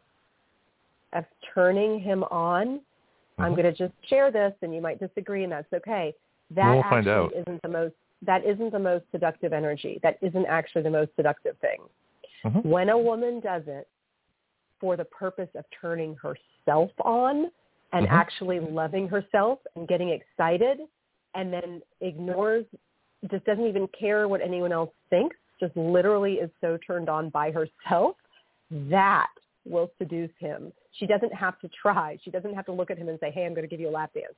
of 1.12 1.24
turning 1.54 2.00
him 2.00 2.24
on, 2.24 2.80
I'm 3.38 3.52
Mhm. 3.52 3.56
going 3.56 3.64
to 3.64 3.72
just 3.72 3.94
share 4.08 4.30
this, 4.30 4.54
and 4.62 4.74
you 4.74 4.80
might 4.80 4.98
disagree, 4.98 5.42
and 5.44 5.52
that's 5.52 5.72
okay. 5.72 6.14
That 6.50 6.72
we'll 6.72 6.82
find 6.84 7.08
out. 7.08 7.32
isn't 7.34 7.62
the 7.62 7.68
most. 7.68 7.94
That 8.22 8.44
isn't 8.44 8.70
the 8.70 8.78
most 8.78 9.04
seductive 9.10 9.52
energy. 9.52 10.00
That 10.02 10.18
isn't 10.22 10.46
actually 10.46 10.82
the 10.82 10.90
most 10.90 11.14
seductive 11.16 11.56
thing. 11.58 11.80
Mhm. 12.44 12.64
When 12.64 12.88
a 12.90 12.98
woman 12.98 13.40
does 13.40 13.66
it 13.66 13.88
for 14.84 14.98
the 14.98 15.04
purpose 15.06 15.48
of 15.54 15.64
turning 15.80 16.14
herself 16.16 16.90
on 17.00 17.50
and 17.94 18.06
Mhm. 18.06 18.10
actually 18.10 18.60
loving 18.60 19.08
herself 19.08 19.58
and 19.76 19.88
getting 19.88 20.10
excited 20.10 20.78
and 21.32 21.50
then 21.50 21.82
ignores 22.02 22.66
just 23.30 23.46
doesn't 23.46 23.66
even 23.66 23.88
care 23.88 24.28
what 24.28 24.42
anyone 24.42 24.72
else 24.72 24.92
thinks 25.08 25.38
just 25.58 25.74
literally 25.74 26.34
is 26.34 26.50
so 26.60 26.76
turned 26.76 27.08
on 27.08 27.30
by 27.30 27.50
herself 27.50 28.16
that 28.70 29.30
will 29.64 29.90
seduce 29.96 30.36
him 30.36 30.70
she 30.92 31.06
doesn't 31.06 31.32
have 31.32 31.58
to 31.60 31.68
try 31.68 32.18
she 32.22 32.30
doesn't 32.30 32.52
have 32.52 32.66
to 32.66 32.72
look 32.72 32.90
at 32.90 32.98
him 32.98 33.08
and 33.08 33.18
say 33.20 33.30
hey 33.30 33.46
i'm 33.46 33.54
going 33.54 33.66
to 33.66 33.74
give 33.74 33.80
you 33.80 33.88
a 33.88 33.96
lap 33.98 34.12
dance 34.12 34.36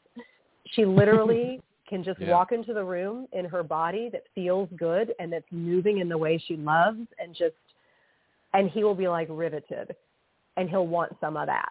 she 0.75 0.85
literally 0.87 1.61
can 1.89 2.05
just 2.05 2.21
Yeah. 2.21 2.31
walk 2.31 2.53
into 2.53 2.73
the 2.73 2.85
room 2.85 3.27
in 3.33 3.45
her 3.47 3.65
body 3.65 4.11
that 4.11 4.29
feels 4.33 4.69
good 4.77 5.13
and 5.19 5.33
that's 5.33 5.51
moving 5.51 5.99
in 5.99 6.09
the 6.09 6.19
way 6.19 6.39
she 6.39 6.57
loves 6.57 7.05
and 7.19 7.35
just 7.35 7.57
and 8.55 8.71
he 8.71 8.85
will 8.85 8.95
be 8.95 9.09
like 9.09 9.29
riveted 9.31 9.97
and 10.57 10.69
he'll 10.69 10.87
want 10.87 11.15
some 11.21 11.37
of 11.37 11.47
that 11.47 11.71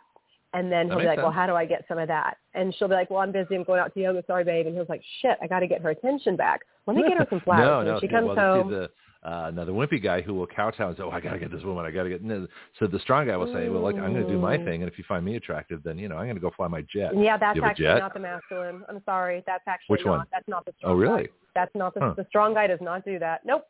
and 0.54 0.72
then 0.72 0.88
That 0.88 0.94
he'll 0.94 1.02
be 1.02 1.08
like 1.08 1.18
well 1.18 1.32
how 1.32 1.48
do 1.48 1.56
i 1.56 1.66
get 1.66 1.86
some 1.88 1.98
of 1.98 2.08
that 2.08 2.38
and 2.54 2.74
she'll 2.76 2.88
be 2.88 2.94
like 2.94 3.10
well 3.10 3.20
i'm 3.20 3.32
busy 3.32 3.56
i'm 3.56 3.64
going 3.64 3.80
out 3.80 3.94
to 3.94 4.00
yoga 4.00 4.24
sorry 4.28 4.44
babe 4.44 4.66
and 4.68 4.76
he 4.76 4.82
he's 4.82 4.90
like 4.90 5.04
shit 5.22 5.38
i 5.42 5.48
got 5.48 5.60
to 5.60 5.68
get 5.68 5.82
her 5.82 5.90
attention 5.90 6.36
back 6.36 6.62
let 6.88 6.96
me 6.96 7.04
get 7.08 7.18
her 7.18 7.28
some 7.30 7.42
flowers 7.42 7.66
no, 7.66 7.80
and 7.80 7.90
no. 7.90 8.00
she 8.00 8.08
comes 8.08 8.28
well, 8.28 8.36
home 8.36 8.72
the 8.72 8.90
uh, 9.24 9.50
now 9.56 9.66
the 9.66 9.72
wimpy 9.72 10.02
guy 10.02 10.22
who 10.22 10.36
will 10.36 10.46
kowtow 10.46 10.90
and 10.90 10.98
say, 10.98 11.02
"Oh, 11.02 11.10
I 11.10 11.20
got 11.20 11.32
to 11.34 11.40
get 11.40 11.50
this 11.52 11.64
woman. 11.64 11.84
I 11.84 11.90
got 11.90 12.04
to 12.04 12.10
get." 12.10 12.22
No. 12.24 12.46
So 12.78 12.86
the 12.86 13.00
strong 13.00 13.26
guy 13.26 13.36
will 13.36 13.52
say, 13.52 13.70
"Well, 13.70 13.82
look, 13.82 13.96
I'm 13.96 14.14
going 14.14 14.24
to 14.24 14.32
do 14.32 14.38
my 14.38 14.56
Mm. 14.56 14.66
thing, 14.66 14.84
and 14.84 14.92
if 14.92 15.00
you 15.00 15.04
find 15.08 15.26
me 15.26 15.36
attractive, 15.36 15.82
then 15.82 15.98
you 15.98 16.08
know 16.08 16.16
I'm 16.16 16.26
going 16.26 16.36
to 16.36 16.42
go 16.42 16.52
fly 16.56 16.68
my 16.68 16.82
jet." 16.82 17.12
yeah 17.18 17.36
that's 17.36 17.56
You 17.56 17.64
have 17.64 17.70
a 17.70 17.72
actually 17.72 18.00
not 18.02 18.14
the 18.14 18.20
masculine 18.20 18.84
i'm 18.88 19.02
sorry 19.04 19.44
that's 19.48 19.64
actually 19.68 19.94
Which 19.94 20.06
not 20.06 20.18
one? 20.20 20.28
that's 20.32 20.48
not 20.48 20.64
the 20.66 20.74
strong 20.78 20.92
Oh, 20.94 20.96
really? 20.96 21.24
guy. 21.24 21.30
that's 21.56 21.74
not 21.74 21.96
the 21.96 22.02
Huh. 22.02 22.14
the 22.16 22.26
strong 22.30 22.54
guy 22.54 22.68
does 22.68 22.82
not 22.82 23.04
do 23.04 23.18
that 23.18 23.44
nope 23.46 23.66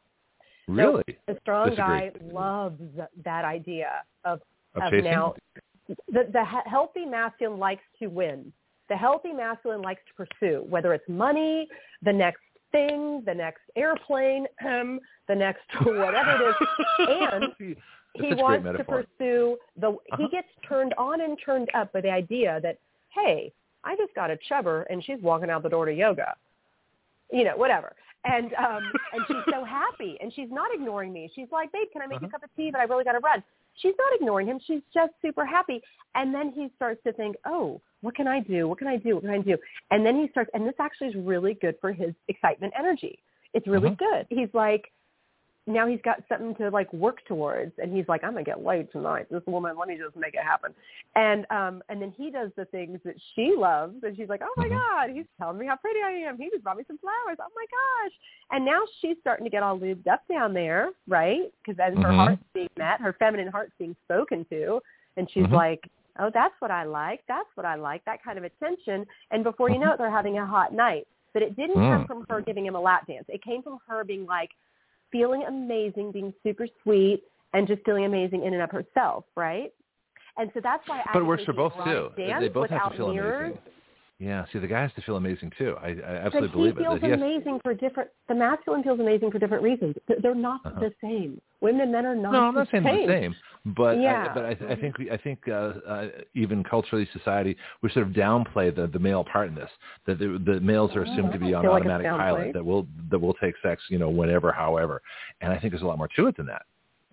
Really? 0.67 1.03
the 1.27 1.37
strong 1.41 1.69
Disagree. 1.69 1.85
guy 1.85 2.11
loves 2.33 2.81
that 3.23 3.45
idea 3.45 4.03
of 4.25 4.41
Of 4.75 4.93
now 5.03 5.35
the 5.87 6.27
the 6.31 6.43
healthy 6.43 7.05
masculine 7.05 7.59
likes 7.59 7.83
to 7.99 8.07
win. 8.07 8.51
The 8.89 8.95
healthy 8.95 9.33
masculine 9.33 9.81
likes 9.81 10.01
to 10.07 10.25
pursue, 10.25 10.63
whether 10.69 10.93
it's 10.93 11.07
money, 11.09 11.67
the 12.03 12.13
next 12.13 12.41
thing, 12.71 13.23
the 13.25 13.33
next 13.33 13.61
airplane, 13.75 14.45
um, 14.65 14.99
the 15.27 15.35
next 15.35 15.61
whatever 15.85 16.49
it 16.49 16.55
is, 16.55 16.67
and 17.33 17.43
he 17.59 17.75
such 18.21 18.23
a 18.23 18.27
great 18.27 18.37
wants 18.41 18.77
to 18.77 18.83
pursue 18.83 19.57
the. 19.79 19.87
Uh-huh. 19.89 20.17
He 20.17 20.27
gets 20.29 20.47
turned 20.67 20.93
on 20.97 21.21
and 21.21 21.37
turned 21.43 21.69
up 21.73 21.93
by 21.93 22.01
the 22.01 22.09
idea 22.11 22.59
that, 22.63 22.77
hey, 23.13 23.51
I 23.83 23.95
just 23.95 24.13
got 24.15 24.31
a 24.31 24.37
chubber 24.49 24.83
and 24.89 25.03
she's 25.03 25.21
walking 25.21 25.49
out 25.49 25.63
the 25.63 25.69
door 25.69 25.85
to 25.85 25.93
yoga, 25.93 26.35
you 27.31 27.43
know, 27.43 27.55
whatever. 27.55 27.95
And 28.23 28.53
um, 28.55 28.91
and 29.13 29.23
she's 29.27 29.53
so 29.53 29.63
happy, 29.79 30.17
and 30.21 30.33
she's 30.33 30.49
not 30.51 30.73
ignoring 30.73 31.13
me. 31.13 31.31
She's 31.35 31.47
like, 31.51 31.71
babe, 31.71 31.87
can 31.93 32.01
I 32.01 32.07
make 32.07 32.21
you 32.21 32.25
a 32.25 32.29
Uh-huh. 32.29 32.39
cup 32.39 32.43
of 32.43 32.55
tea? 32.55 32.71
But 32.71 32.81
I 32.81 32.85
really 32.85 33.03
got 33.03 33.13
to 33.13 33.19
run. 33.19 33.43
She's 33.75 33.93
not 33.97 34.15
ignoring 34.19 34.47
him. 34.47 34.59
She's 34.65 34.81
just 34.93 35.11
super 35.21 35.45
happy. 35.45 35.81
And 36.15 36.33
then 36.33 36.51
he 36.55 36.69
starts 36.75 37.01
to 37.05 37.13
think, 37.13 37.35
oh, 37.45 37.81
what 38.01 38.15
can 38.15 38.27
I 38.27 38.39
do? 38.39 38.67
What 38.67 38.77
can 38.77 38.87
I 38.87 38.97
do? 38.97 39.15
What 39.15 39.23
can 39.23 39.31
I 39.31 39.39
do? 39.39 39.57
And 39.91 40.05
then 40.05 40.15
he 40.15 40.29
starts, 40.29 40.49
and 40.53 40.65
this 40.65 40.75
actually 40.79 41.07
is 41.09 41.15
really 41.15 41.55
good 41.55 41.75
for 41.81 41.91
his 41.91 42.13
excitement 42.27 42.73
energy. 42.77 43.19
It's 43.53 43.67
really 43.67 43.89
Mhm. 43.91 43.97
good. 43.97 44.27
He's 44.29 44.53
like, 44.53 44.91
now 45.67 45.87
he's 45.87 46.01
got 46.03 46.23
something 46.29 46.53
to 46.55 46.69
like 46.69 46.91
work 46.93 47.25
towards 47.25 47.71
and 47.79 47.91
he's 47.95 48.07
like 48.07 48.23
i'm 48.23 48.33
gonna 48.33 48.43
get 48.43 48.63
laid 48.63 48.91
tonight. 48.91 49.25
This 49.31 49.41
woman 49.47 49.75
let 49.77 49.87
me 49.87 49.97
just 49.97 50.15
make 50.15 50.35
it 50.35 50.43
happen. 50.43 50.73
And 51.15 51.45
um 51.49 51.81
and 51.89 52.01
then 52.01 52.13
he 52.15 52.29
does 52.29 52.51
the 52.55 52.65
things 52.65 52.99
that 53.03 53.15
she 53.33 53.55
loves 53.57 53.95
and 54.03 54.15
she's 54.15 54.29
like 54.29 54.41
oh 54.43 54.53
my 54.57 54.67
Mhm. 54.67 54.77
god 54.77 55.09
he's 55.09 55.25
telling 55.39 55.57
me 55.57 55.65
how 55.65 55.75
pretty 55.75 55.99
i 56.05 56.11
am. 56.11 56.37
He 56.37 56.49
just 56.51 56.63
brought 56.63 56.77
me 56.77 56.83
some 56.87 56.99
flowers. 56.99 57.37
Oh 57.39 57.51
my 57.55 57.65
gosh. 57.65 58.11
And 58.51 58.63
now 58.63 58.81
she's 59.01 59.17
starting 59.21 59.43
to 59.43 59.49
get 59.49 59.63
all 59.63 59.77
lubed 59.79 60.07
up 60.07 60.21
down 60.27 60.53
there 60.53 60.91
right? 61.07 61.51
Because 61.63 61.77
then 61.77 61.97
her 61.97 62.09
Mhm. 62.09 62.15
heart's 62.15 62.43
being 62.53 62.69
met 62.77 63.01
her 63.01 63.13
feminine 63.13 63.47
heart's 63.47 63.73
being 63.79 63.95
spoken 64.05 64.45
to 64.45 64.81
and 65.17 65.29
she's 65.31 65.45
Mhm. 65.47 65.53
like 65.53 65.89
oh 66.19 66.29
that's 66.29 66.53
what 66.61 66.69
i 66.71 66.83
like. 66.83 67.23
That's 67.27 67.49
what 67.55 67.65
i 67.65 67.73
like. 67.75 68.05
That 68.05 68.21
kind 68.23 68.37
of 68.37 68.43
attention. 68.43 69.07
And 69.31 69.43
before 69.43 69.69
you 69.71 69.79
know 69.79 69.93
it 69.93 69.97
they're 69.97 70.11
having 70.11 70.37
a 70.37 70.45
hot 70.45 70.73
night. 70.73 71.07
But 71.33 71.41
it 71.41 71.55
didn't 71.57 71.75
come 71.75 72.03
Mm. 72.03 72.07
from 72.07 72.25
her 72.29 72.39
giving 72.39 72.65
him 72.65 72.75
a 72.75 72.79
lap 72.79 73.07
dance. 73.07 73.25
It 73.27 73.41
came 73.41 73.61
from 73.61 73.79
her 73.87 74.03
being 74.05 74.25
like 74.25 74.51
feeling 75.15 75.43
amazing, 75.47 76.11
being 76.11 76.33
super 76.43 76.67
sweet, 76.83 77.23
and 77.53 77.67
just 77.67 77.81
feeling 77.85 78.05
amazing 78.05 78.43
in 78.43 78.53
and 78.53 78.61
of 78.61 78.69
herself, 78.71 79.23
right? 79.35 79.71
And 80.37 80.51
so 80.53 80.59
that's 80.61 80.83
why 80.87 81.01
But 81.13 81.19
it 81.19 81.25
works 81.25 81.43
for 81.45 81.53
both 81.53 81.73
too. 81.85 82.09
They 82.17 82.49
both 82.49 82.69
have 82.69 82.91
to 82.91 82.97
feel 82.97 83.13
mirrors, 83.13 83.53
amazing. 83.53 83.61
Yeah, 84.19 84.45
see, 84.51 84.59
the 84.59 84.67
guy 84.67 84.81
has 84.81 84.91
to 84.95 85.01
feel 85.01 85.17
amazing 85.17 85.51
too. 85.57 85.75
I, 85.81 85.89
I 85.89 86.15
absolutely 86.25 86.49
believe 86.49 86.77
it. 86.77 86.81
feels 86.83 87.01
he 87.01 87.09
has, 87.09 87.19
amazing 87.19 87.59
for 87.63 87.73
different. 87.73 88.09
The 88.29 88.35
masculine 88.35 88.81
feels 88.83 88.99
amazing 88.99 89.31
for 89.31 89.39
different 89.39 89.63
reasons. 89.63 89.95
They're- 90.07 90.35
not 90.35 90.61
Uh-huh. 90.65 90.79
the 90.79 90.93
same. 91.01 91.41
Women 91.61 91.81
and 91.81 91.91
men 91.91 92.05
are 92.05 92.15
not. 92.15 92.31
no, 92.31 92.39
I'm 92.47 92.55
not 92.55 92.69
saying 92.71 92.83
same. 92.83 93.07
the 93.07 93.13
same, 93.13 93.35
but 93.65 93.99
Yeah. 93.99 94.27
I, 94.29 94.33
but 94.33 94.45
I, 94.45 94.73
I 94.73 94.75
think 94.75 94.97
we- 94.97 95.09
I 95.11 95.17
think 95.17 95.39
uh, 95.47 95.51
uh, 95.87 96.07
even 96.33 96.63
culturally, 96.63 97.07
society, 97.13 97.57
we 97.81 97.89
sort 97.89 98.07
of 98.07 98.13
downplay 98.13 98.75
the, 98.75 98.87
the 98.87 98.99
male 98.99 99.23
part 99.23 99.47
in 99.49 99.55
this. 99.55 99.69
That 100.05 100.19
the, 100.19 100.39
the 100.45 100.59
males 100.59 100.95
are 100.95 101.03
assumed 101.03 101.31
to 101.33 101.39
be 101.39 101.53
on 101.53 101.63
feel 101.63 101.71
like 101.71 101.81
automatic 101.81 102.07
pilot. 102.07 102.53
That 102.53 102.63
will 102.63 102.87
that 103.09 103.19
will 103.19 103.33
take 103.35 103.55
sex, 103.63 103.81
you 103.89 103.97
know, 103.97 104.09
whenever, 104.09 104.51
however. 104.51 105.01
And 105.41 105.51
I 105.51 105.57
think 105.59 105.73
there's 105.73 105.83
a 105.83 105.87
lot 105.87 105.97
more 105.97 106.09
to 106.15 106.27
it 106.27 106.37
than 106.37 106.45
that. 106.47 106.63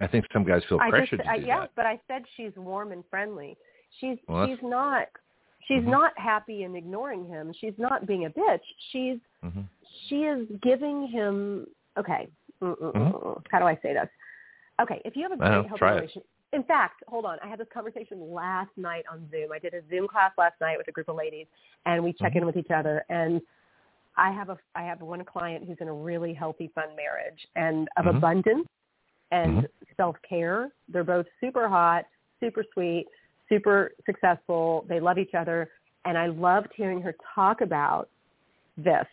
I 0.00 0.06
think 0.06 0.26
some 0.32 0.44
guys 0.44 0.62
feel 0.68 0.78
I 0.80 0.90
pressured 0.90 1.20
just, 1.20 1.28
to 1.28 1.32
I, 1.32 1.38
do 1.38 1.46
yeah, 1.46 1.60
that. 1.60 1.70
but 1.76 1.86
I 1.86 2.00
said 2.08 2.22
she's 2.36 2.52
warm 2.56 2.92
and 2.92 3.04
friendly. 3.08 3.56
She's 4.00 4.18
Well, 4.28 4.46
she's 4.46 4.58
not. 4.62 5.08
She's 5.68 5.82
Mhm. 5.82 5.90
not 5.92 6.12
happy 6.18 6.64
and 6.64 6.76
ignoring 6.76 7.24
him. 7.24 7.52
She's 7.60 7.78
not 7.78 8.04
being 8.04 8.24
a 8.26 8.30
bitch. 8.30 8.60
She's 8.90 9.18
hmm 9.42 9.62
she 10.08 10.22
is 10.22 10.48
giving 10.62 11.06
him 11.06 11.66
okay 11.98 12.26
mm, 12.62 12.76
mm, 12.78 12.80
mm, 12.80 12.94
Mhm. 12.94 13.22
mm. 13.22 13.42
how 13.50 13.58
do 13.58 13.66
i 13.66 13.74
say 13.82 13.92
this 13.92 14.08
okay 14.80 15.02
if 15.04 15.16
you 15.16 15.22
have 15.28 15.38
a 15.38 15.44
I 15.44 15.48
great 15.60 15.66
healthy 15.68 15.84
relationship 15.84 16.26
in 16.52 16.62
fact 16.64 17.02
hold 17.08 17.24
on 17.24 17.38
i 17.42 17.48
had 17.48 17.58
this 17.58 17.68
conversation 17.72 18.32
last 18.32 18.70
night 18.76 19.04
on 19.10 19.26
zoom 19.30 19.52
i 19.52 19.58
did 19.58 19.74
a 19.74 19.80
zoom 19.90 20.06
class 20.06 20.32
last 20.38 20.54
night 20.60 20.76
with 20.78 20.88
a 20.88 20.92
group 20.92 21.08
of 21.08 21.16
ladies 21.16 21.46
and 21.86 22.02
we 22.02 22.12
check 22.12 22.36
in 22.36 22.44
with 22.44 22.56
each 22.56 22.70
other 22.70 23.04
and 23.08 23.40
i 24.16 24.30
have 24.30 24.48
a 24.50 24.58
i 24.74 24.82
have 24.82 25.00
one 25.00 25.24
client 25.24 25.64
who's 25.66 25.78
in 25.80 25.88
a 25.88 25.92
really 25.92 26.32
healthy 26.34 26.70
fun 26.74 26.88
marriage 26.96 27.46
and 27.56 27.88
of 27.96 28.06
Mhm. 28.06 28.16
abundance 28.16 28.68
and 29.30 29.62
Mhm. 29.62 29.68
self 29.96 30.16
care 30.22 30.70
they're 30.88 31.04
both 31.04 31.26
super 31.40 31.68
hot 31.68 32.06
super 32.40 32.64
sweet 32.72 33.08
super 33.48 33.92
successful 34.06 34.84
they 34.88 35.00
love 35.00 35.18
each 35.18 35.34
other 35.34 35.70
and 36.04 36.18
i 36.18 36.26
loved 36.26 36.72
hearing 36.74 37.00
her 37.00 37.14
talk 37.34 37.60
about 37.60 38.08
this. 38.76 39.06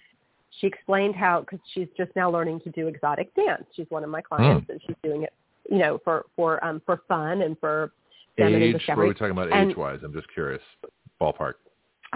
She 0.60 0.68
explained 0.68 1.16
how 1.16 1.42
because 1.42 1.60
she's 1.74 1.88
just 1.96 2.16
now 2.16 2.30
learning 2.30 2.62
to 2.62 2.70
do 2.72 2.88
exotic 2.88 3.34
dance. 3.36 3.66
She's 3.76 3.90
one 3.90 4.04
of 4.04 4.10
my 4.10 4.22
clients, 4.22 4.70
and 4.70 4.82
she's 4.82 4.96
doing 5.04 5.24
it, 5.24 5.34
you 5.70 5.78
know, 5.78 6.00
for 6.04 6.26
for 6.36 6.64
um 6.64 6.82
for 6.86 7.02
fun 7.08 7.42
and 7.42 7.58
for 7.60 7.92
Age? 8.42 8.82
What 8.88 8.98
are 9.00 9.06
we 9.08 9.14
talking 9.14 9.32
about 9.32 9.52
And- 9.52 9.72
age-wise? 9.72 10.00
I'm 10.02 10.14
just 10.14 10.32
curious. 10.34 10.62
Ballpark. 11.20 11.56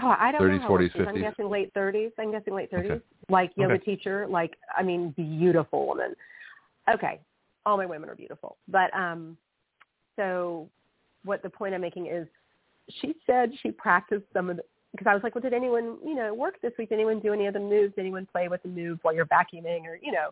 Oh, 0.01 0.15
I 0.17 0.31
don't 0.31 0.41
30s, 0.41 0.55
know. 0.55 0.61
how 0.61 0.69
old 0.69 0.79
40s, 0.81 0.91
50s? 0.95 1.07
I'm 1.09 1.19
guessing 1.19 1.49
late 1.49 1.73
30s. 1.73 2.11
I'm 2.17 2.31
guessing 2.31 2.53
late 2.53 2.71
30s. 2.71 2.91
Okay. 2.91 3.03
Like 3.29 3.51
yoga 3.57 3.73
Okay. 3.73 3.83
teacher. 3.83 4.25
Like 4.27 4.57
I 4.75 4.83
mean, 4.83 5.09
beautiful 5.11 5.85
woman. 5.85 6.15
Okay, 6.93 7.19
all 7.65 7.77
my 7.77 7.85
women 7.85 8.09
are 8.09 8.15
beautiful, 8.15 8.57
but 8.67 8.93
um, 8.95 9.37
so 10.15 10.69
what 11.23 11.41
the 11.43 11.49
point 11.49 11.73
I'm 11.73 11.81
making 11.81 12.07
is, 12.07 12.27
she 13.01 13.15
said 13.25 13.51
she 13.61 13.71
practiced 13.71 14.25
some 14.33 14.49
of 14.49 14.57
the 14.57 14.63
because 14.91 15.07
I 15.07 15.13
was 15.13 15.23
like, 15.23 15.33
well, 15.35 15.41
did 15.41 15.53
anyone 15.53 15.97
you 16.05 16.15
know 16.15 16.33
work 16.33 16.61
this 16.61 16.73
week? 16.77 16.89
Did 16.89 16.95
anyone 16.95 17.19
do 17.19 17.33
any 17.33 17.47
of 17.47 17.53
the 17.53 17.59
moves? 17.59 17.95
Did 17.95 18.01
anyone 18.01 18.25
play 18.31 18.47
with 18.47 18.63
the 18.63 18.69
moves 18.69 18.99
while 19.03 19.13
you're 19.13 19.25
vacuuming 19.25 19.85
or 19.85 19.97
you 20.01 20.11
know? 20.11 20.29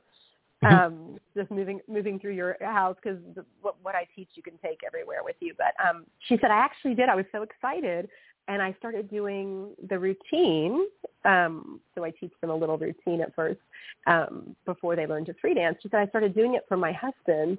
Um, 0.70 1.18
just 1.36 1.50
moving 1.50 1.80
moving 1.88 2.20
through 2.20 2.34
your 2.34 2.56
house 2.62 2.96
because 3.02 3.18
what, 3.62 3.76
what 3.82 3.96
I 3.96 4.06
teach 4.16 4.28
you 4.36 4.44
can 4.44 4.60
take 4.64 4.82
everywhere 4.86 5.24
with 5.24 5.36
you. 5.40 5.56
But 5.58 5.74
um, 5.84 6.06
she 6.28 6.38
said 6.40 6.52
I 6.52 6.58
actually 6.58 6.94
did. 6.94 7.10
I 7.10 7.16
was 7.16 7.26
so 7.32 7.42
excited, 7.42 8.08
and 8.48 8.62
I 8.62 8.76
started 8.78 9.10
doing 9.10 9.70
the 9.90 9.98
routine. 9.98 10.86
Um, 11.26 11.80
so 11.96 12.04
I 12.04 12.12
teach 12.12 12.32
them 12.42 12.52
a 12.52 12.56
little 12.56 12.78
routine 12.78 13.22
at 13.22 13.34
first 13.34 13.60
um, 14.06 14.56
before 14.66 14.96
they 14.96 15.08
learn 15.08 15.26
to 15.26 15.34
free 15.42 15.56
dance. 15.56 15.78
She 15.82 15.90
said 15.90 16.00
I 16.00 16.08
started 16.08 16.36
doing 16.36 16.54
it 16.54 16.66
for 16.68 16.78
my 16.78 16.92
husband, 16.92 17.58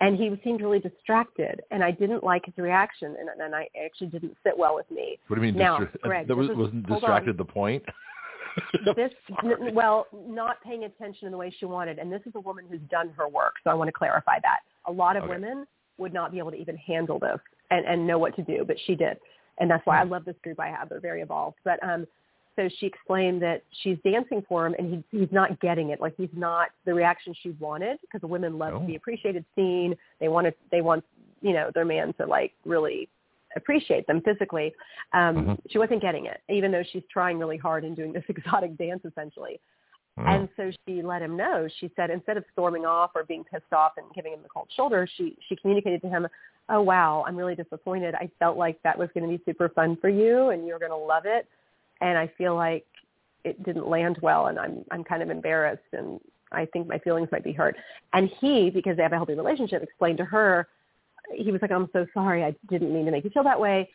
and 0.00 0.16
he 0.16 0.30
seemed 0.42 0.62
really 0.62 0.80
distracted, 0.80 1.62
and 1.70 1.84
I 1.84 1.90
didn't 1.90 2.24
like 2.24 2.46
his 2.46 2.56
reaction, 2.56 3.16
and, 3.18 3.28
and 3.40 3.54
I 3.54 3.68
actually 3.84 4.08
didn't 4.08 4.36
sit 4.42 4.56
well 4.56 4.74
with 4.74 4.90
me. 4.90 5.18
What 5.26 5.36
do 5.36 5.42
you 5.44 5.52
mean? 5.52 5.60
Now, 5.60 5.78
distra- 5.78 6.00
Greg, 6.00 6.28
that 6.28 6.36
was, 6.36 6.48
wasn't 6.54 6.86
distracted 6.86 7.32
on. 7.32 7.36
the 7.36 7.44
point? 7.44 7.82
This 8.96 9.10
well 9.72 10.06
not 10.26 10.56
paying 10.62 10.84
attention 10.84 11.26
in 11.26 11.32
the 11.32 11.38
way 11.38 11.54
she 11.58 11.66
wanted 11.66 11.98
and 11.98 12.12
this 12.12 12.22
is 12.26 12.32
a 12.34 12.40
woman 12.40 12.64
who's 12.70 12.80
done 12.90 13.10
her 13.16 13.28
work 13.28 13.54
so 13.64 13.70
i 13.70 13.74
want 13.74 13.88
to 13.88 13.92
clarify 13.92 14.38
that. 14.42 14.60
A 14.86 14.92
lot 14.92 15.16
of 15.16 15.24
Okay. 15.24 15.32
women 15.34 15.66
would 15.98 16.12
not 16.14 16.32
be 16.32 16.38
able 16.38 16.50
to 16.50 16.56
even 16.56 16.76
handle 16.76 17.18
this 17.18 17.38
and 17.70 17.84
and 17.86 18.06
know 18.06 18.18
what 18.18 18.34
to 18.36 18.42
do 18.42 18.64
but 18.66 18.76
she 18.86 18.94
did. 18.94 19.18
And 19.58 19.70
that's 19.70 19.84
why 19.86 20.00
i 20.00 20.04
love 20.04 20.24
this 20.24 20.36
group. 20.42 20.58
I 20.58 20.68
have 20.68 20.88
they're 20.88 21.00
very 21.00 21.20
evolved. 21.20 21.58
But 21.64 21.82
um 21.82 22.06
so 22.56 22.68
she 22.78 22.86
explained 22.86 23.40
that 23.42 23.62
she's 23.82 23.96
dancing 24.04 24.44
for 24.48 24.66
him 24.66 24.74
and 24.78 25.04
he, 25.10 25.18
he's 25.18 25.30
not 25.32 25.58
getting 25.60 25.90
it. 25.90 26.00
Like 26.00 26.14
he's 26.16 26.28
not 26.34 26.68
the 26.84 26.92
reaction 26.92 27.34
she 27.42 27.50
wanted 27.60 27.98
because 28.00 28.20
the 28.20 28.26
women 28.26 28.58
love 28.58 28.74
Oh. 28.74 28.80
to 28.80 28.86
be 28.86 28.96
appreciated 28.96 29.44
seen. 29.54 29.96
They 30.18 30.28
want 30.28 30.46
to 30.46 30.54
they 30.70 30.80
want 30.80 31.04
you 31.42 31.52
know 31.52 31.70
their 31.74 31.84
man 31.84 32.12
to 32.14 32.26
like 32.26 32.52
really 32.64 33.08
appreciate 33.56 34.06
them 34.06 34.20
physically 34.22 34.72
um 35.12 35.36
Mhm. 35.36 35.58
she 35.70 35.78
wasn't 35.78 36.00
getting 36.00 36.26
it 36.26 36.40
even 36.48 36.70
though 36.70 36.84
she's 36.92 37.02
trying 37.10 37.38
really 37.38 37.56
hard 37.56 37.84
and 37.84 37.96
doing 37.96 38.12
this 38.12 38.24
exotic 38.28 38.76
dance 38.76 39.04
essentially 39.04 39.60
Oh. 40.18 40.24
and 40.26 40.48
so 40.56 40.70
she 40.86 41.02
let 41.02 41.22
him 41.22 41.36
know. 41.36 41.68
She 41.78 41.90
said 41.96 42.10
instead 42.10 42.36
of 42.36 42.44
storming 42.52 42.84
off 42.84 43.12
or 43.14 43.24
being 43.24 43.44
pissed 43.44 43.72
off 43.72 43.92
and 43.96 44.06
giving 44.12 44.32
him 44.32 44.42
the 44.42 44.48
cold 44.48 44.68
shoulder, 44.76 45.06
she 45.16 45.36
she 45.48 45.56
communicated 45.56 46.02
to 46.02 46.08
him, 46.08 46.26
"Oh 46.68 46.82
wow, 46.82 47.24
I'm 47.26 47.36
really 47.36 47.54
disappointed. 47.54 48.14
I 48.14 48.28
felt 48.38 48.58
like 48.58 48.82
that 48.82 48.98
was 48.98 49.08
going 49.14 49.30
to 49.30 49.38
be 49.38 49.42
super 49.44 49.68
fun 49.68 49.96
for 49.96 50.08
you 50.08 50.50
and 50.50 50.66
you're 50.66 50.78
going 50.78 50.90
to 50.90 50.96
love 50.96 51.24
it, 51.26 51.46
and 52.00 52.18
I 52.18 52.26
feel 52.36 52.54
like 52.54 52.84
it 53.44 53.62
didn't 53.62 53.88
land 53.88 54.18
well, 54.20 54.48
and 54.48 54.58
I'm 54.58 54.84
I'm 54.90 55.04
kind 55.04 55.22
of 55.22 55.30
embarrassed 55.30 55.92
and 55.92 56.20
I 56.52 56.66
think 56.66 56.88
my 56.88 56.98
feelings 56.98 57.28
might 57.32 57.44
be 57.44 57.52
hurt." 57.52 57.76
And 58.12 58.28
he, 58.40 58.68
because 58.68 58.96
they 58.96 59.02
have 59.04 59.12
a 59.12 59.16
healthy 59.16 59.34
relationship, 59.34 59.82
explained 59.82 60.18
to 60.18 60.24
her, 60.24 60.68
he 61.34 61.52
was 61.52 61.62
like, 61.62 61.70
"I'm 61.70 61.88
so 61.92 62.06
sorry. 62.14 62.44
I 62.44 62.54
didn't 62.68 62.92
mean 62.92 63.06
to 63.06 63.10
make 63.10 63.24
you 63.24 63.30
feel 63.30 63.44
that 63.44 63.60
way." 63.60 63.88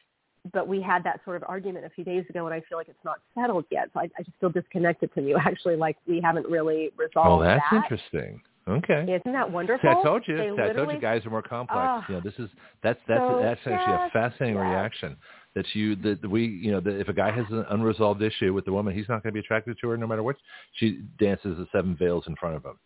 but 0.54 0.68
we 0.68 0.82
had 0.82 1.04
that 1.04 1.22
sort 1.24 1.38
of 1.38 1.44
argument 1.48 1.86
a 1.86 1.90
few 1.90 2.04
days 2.04 2.26
ago, 2.30 2.46
and 2.46 2.54
I 2.54 2.62
feel 2.70 2.78
like 2.78 2.88
it's 2.88 3.04
not 3.04 3.18
settled 3.34 3.66
yet. 3.72 3.90
So 3.94 4.00
I, 4.00 4.04
I 4.18 4.24
just 4.24 4.38
feel 4.40 4.50
disconnected 4.50 5.12
from 5.14 5.28
you. 5.28 5.38
Actually, 5.46 5.76
like 5.76 5.98
we 6.08 6.22
haven't 6.22 6.48
really 6.48 6.92
resolved 6.98 7.44
that. 7.44 7.46
oh, 7.46 7.56
that's 7.56 7.64
that. 7.72 7.84
interesting. 7.84 8.42
Okay. 8.68 9.04
Isn't 9.04 9.34
that 9.34 9.52
wonderful? 9.52 9.88
See, 9.88 10.00
I 10.00 10.04
told 10.04 10.24
you. 10.28 10.38
See, 10.38 10.62
I 10.62 10.74
told 10.74 10.92
you 10.92 11.00
guys 11.00 11.24
are 11.26 11.30
more 11.30 11.44
complex. 11.44 11.82
Ah. 11.82 12.06
you 12.10 12.16
know, 12.16 12.22
this 12.22 12.34
is 12.40 12.50
that's 12.82 13.00
that's 13.08 13.22
So, 13.22 13.40
that's 13.42 13.60
actually 13.60 13.74
a 13.74 14.10
fascinating 14.12 14.56
yes. 14.56 14.64
reaction. 14.64 15.18
That 15.56 15.66
you 15.74 15.96
that 15.98 16.30
we 16.30 16.46
you 16.46 16.72
know 16.72 16.80
that 16.82 17.00
if 17.00 17.08
a 17.08 17.14
guy 17.14 17.32
has 17.32 17.46
an 17.52 17.66
unresolved 17.70 18.22
issue 18.22 18.54
with 18.54 18.66
the 18.66 18.74
woman, 18.74 18.96
he's 18.96 19.08
not 19.08 19.24
going 19.24 19.32
to 19.32 19.34
be 19.34 19.40
attracted 19.40 19.78
to 19.82 19.90
her 19.90 19.98
no 19.98 20.08
matter 20.08 20.24
what. 20.24 20.36
She 20.74 21.02
dances 21.20 21.58
the 21.58 21.68
seven 21.72 21.96
veils 21.96 22.26
in 22.28 22.36
front 22.36 22.56
of 22.56 22.66
him. 22.66 22.78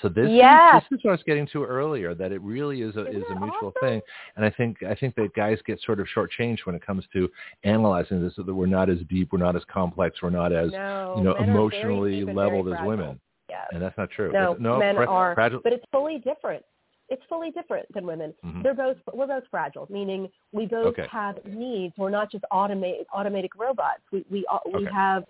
So 0.00 0.08
this 0.08 0.30
Yes. 0.30 0.82
is 0.84 0.88
this 0.90 0.98
is 0.98 1.04
what 1.04 1.10
I 1.10 1.14
was 1.14 1.22
getting 1.24 1.46
to 1.48 1.64
earlier. 1.64 2.14
That 2.14 2.30
it 2.32 2.40
really 2.42 2.82
is 2.82 2.96
a 2.96 3.06
Isn't 3.08 3.22
is 3.22 3.30
a 3.30 3.34
mutual 3.40 3.68
awesome? 3.76 3.80
thing. 3.80 4.02
And 4.36 4.44
I 4.44 4.50
think 4.50 4.82
I 4.82 4.94
think 4.94 5.14
that 5.16 5.34
guys 5.34 5.58
get 5.66 5.80
sort 5.82 5.98
of 6.00 6.06
shortchanged 6.14 6.60
when 6.66 6.74
it 6.74 6.84
comes 6.86 7.04
to 7.14 7.28
analyzing 7.64 8.22
this. 8.22 8.36
So 8.36 8.42
that 8.42 8.54
we're 8.54 8.66
not 8.66 8.88
as 8.88 8.98
deep, 9.08 9.32
we're 9.32 9.38
not 9.38 9.56
as 9.56 9.62
complex, 9.64 10.22
we're 10.22 10.30
not 10.30 10.52
as 10.52 10.70
no, 10.72 11.14
you 11.18 11.24
know 11.24 11.34
men 11.34 11.42
are 11.42 11.46
very 11.46 11.50
emotionally 11.50 12.24
leveled 12.24 12.68
as 12.72 12.78
women. 12.86 13.18
Yeah. 13.50 13.64
And 13.72 13.82
that's 13.82 13.96
not 13.98 14.10
true. 14.10 14.30
No, 14.32 14.56
no 14.60 14.78
men 14.78 14.94
fra- 14.94 15.06
are, 15.06 15.34
fragile. 15.34 15.60
but 15.64 15.72
it's 15.72 15.84
fully 15.90 16.18
different. 16.18 16.64
It's 17.08 17.22
fully 17.28 17.50
different 17.50 17.86
than 17.94 18.06
women. 18.06 18.34
Mhm. 18.44 18.62
They're 18.62 18.74
both 18.74 18.98
we're 19.14 19.26
both 19.26 19.44
fragile, 19.50 19.86
meaning 19.90 20.28
we 20.52 20.66
both 20.66 20.88
Okay. 20.98 21.06
have 21.10 21.44
needs. 21.46 21.94
We're 21.96 22.10
not 22.10 22.30
just 22.30 22.44
automate 22.52 23.06
automatic 23.12 23.56
robots. 23.56 24.02
We 24.12 24.24
we 24.30 24.44
we 24.66 24.74
Okay. 24.86 24.92
have, 24.92 25.24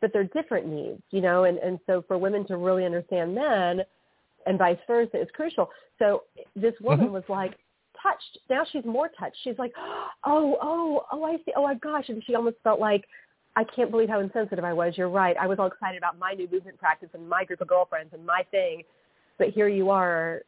but 0.00 0.12
they're 0.12 0.24
different 0.24 0.66
needs, 0.66 1.02
you 1.10 1.20
know. 1.20 1.44
And 1.44 1.58
and 1.58 1.78
so 1.86 2.02
for 2.02 2.16
women 2.16 2.46
to 2.46 2.56
really 2.56 2.84
understand 2.86 3.34
men, 3.34 3.84
and 4.46 4.58
vice 4.58 4.78
versa, 4.86 5.20
is 5.20 5.28
crucial. 5.34 5.70
So 5.98 6.24
this 6.56 6.74
woman 6.80 7.08
Mhm. 7.08 7.12
was 7.12 7.24
like 7.28 7.56
touched. 8.02 8.38
Now 8.50 8.64
she's 8.64 8.84
more 8.84 9.08
touched. 9.08 9.36
She's 9.44 9.58
like, 9.58 9.72
oh 10.24 10.56
oh 10.60 11.06
oh 11.12 11.24
I 11.24 11.36
see. 11.38 11.52
Oh 11.56 11.62
my 11.64 11.74
gosh, 11.74 12.08
and 12.08 12.22
she 12.24 12.34
almost 12.34 12.56
felt 12.62 12.80
like. 12.80 13.04
I 13.56 13.62
can't 13.62 13.92
believe 13.92 14.08
how 14.08 14.18
insensitive 14.18 14.64
I 14.64 14.72
was. 14.72 14.98
You're 14.98 15.08
right. 15.08 15.36
I 15.40 15.46
was 15.46 15.60
all 15.60 15.66
excited 15.68 15.96
about 15.96 16.18
my 16.18 16.32
new 16.32 16.48
movement 16.50 16.76
practice 16.76 17.08
and 17.14 17.28
my 17.28 17.44
group 17.44 17.60
of 17.60 17.68
girlfriends 17.68 18.12
and 18.12 18.26
my 18.26 18.42
thing, 18.50 18.82
but 19.38 19.50
here 19.50 19.68
you 19.68 19.90
are 19.90 20.42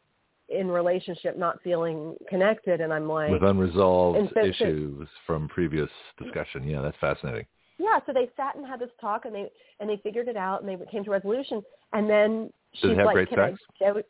in 0.49 0.67
relationship 0.69 1.39
not 1.39 1.63
feeling 1.63 2.17
connected 2.29 2.81
and 2.81 2.93
I'm 2.93 3.09
like 3.09 3.31
with 3.31 3.45
unresolved 3.45 4.33
so- 4.35 4.45
issues 4.45 5.09
from 5.25 5.47
previous 5.47 5.89
discussion. 6.19 6.65
Yeah, 6.69 6.83
that's 6.83 6.97
fascinating. 7.01 7.47
yeah, 7.79 8.01
so 8.07 8.13
they 8.13 8.29
sat 8.37 8.57
and 8.57 8.67
had 8.67 8.81
this 8.81 8.91
talk 9.01 9.25
and 9.25 9.33
they 9.33 9.53
and 9.79 9.89
they 9.89 9.99
figured 9.99 10.27
it 10.27 10.37
out 10.37 10.63
and 10.65 10.69
they 10.69 10.85
came 10.91 11.05
to 11.05 11.11
resolution 11.13 11.63
and 11.93 12.11
then 12.11 12.53
Did 12.83 12.91
she's 12.91 12.97
have 12.97 13.07
like 13.07 13.15
great 13.15 13.29
can 13.29 13.57
sex? 13.85 14.07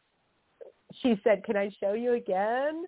She 1.03 1.21
said, 1.25 1.45
"Can 1.45 1.57
I 1.57 1.71
show 1.81 1.93
you 1.93 2.13
again?" 2.13 2.85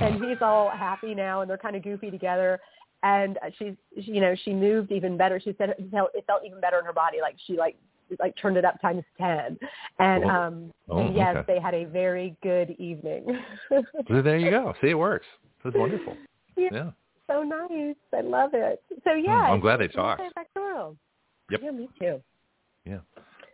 And 0.00 0.22
he's 0.24 0.38
all 0.40 0.70
happy 0.70 1.14
now, 1.14 1.40
and 1.40 1.50
they're 1.50 1.58
kind 1.58 1.76
of 1.76 1.82
goofy 1.82 2.10
together. 2.10 2.60
And 3.02 3.38
she's, 3.58 3.74
you 3.94 4.20
know, 4.20 4.34
she 4.44 4.52
moved 4.52 4.90
even 4.90 5.16
better. 5.16 5.38
She 5.40 5.54
said 5.56 5.70
it 5.70 5.90
felt, 5.90 6.10
it 6.14 6.24
felt 6.26 6.42
even 6.44 6.60
better 6.60 6.78
in 6.80 6.84
her 6.84 6.92
body, 6.92 7.18
like 7.20 7.36
she 7.46 7.56
like 7.56 7.76
like 8.18 8.34
turned 8.40 8.56
it 8.56 8.64
up 8.64 8.80
times 8.80 9.04
ten. 9.18 9.58
And 9.98 10.24
Oh. 10.24 10.28
um, 10.28 10.72
Oh, 10.88 11.10
yes, 11.12 11.36
okay. 11.36 11.54
they 11.54 11.60
had 11.60 11.74
a 11.74 11.84
very 11.84 12.34
good 12.42 12.70
evening. 12.78 13.26
So 14.08 14.22
there 14.22 14.38
you 14.38 14.50
go. 14.50 14.74
See, 14.80 14.88
it 14.88 14.94
works. 14.94 15.26
It's 15.64 15.76
wonderful. 15.76 16.16
Yeah. 16.56 16.68
Yeah. 16.72 16.90
so 17.28 17.42
nice. 17.42 17.94
I 18.14 18.22
love 18.22 18.50
it. 18.54 18.82
So 19.04 19.12
yeah, 19.14 19.46
Hmm, 19.46 19.52
I'm 19.52 19.60
glad 19.60 19.78
they 19.80 19.88
talked. 19.88 20.22
Yep. 21.50 21.60
Yeah, 21.62 21.70
me 21.70 21.88
too. 22.00 22.20
Yeah. 22.84 22.98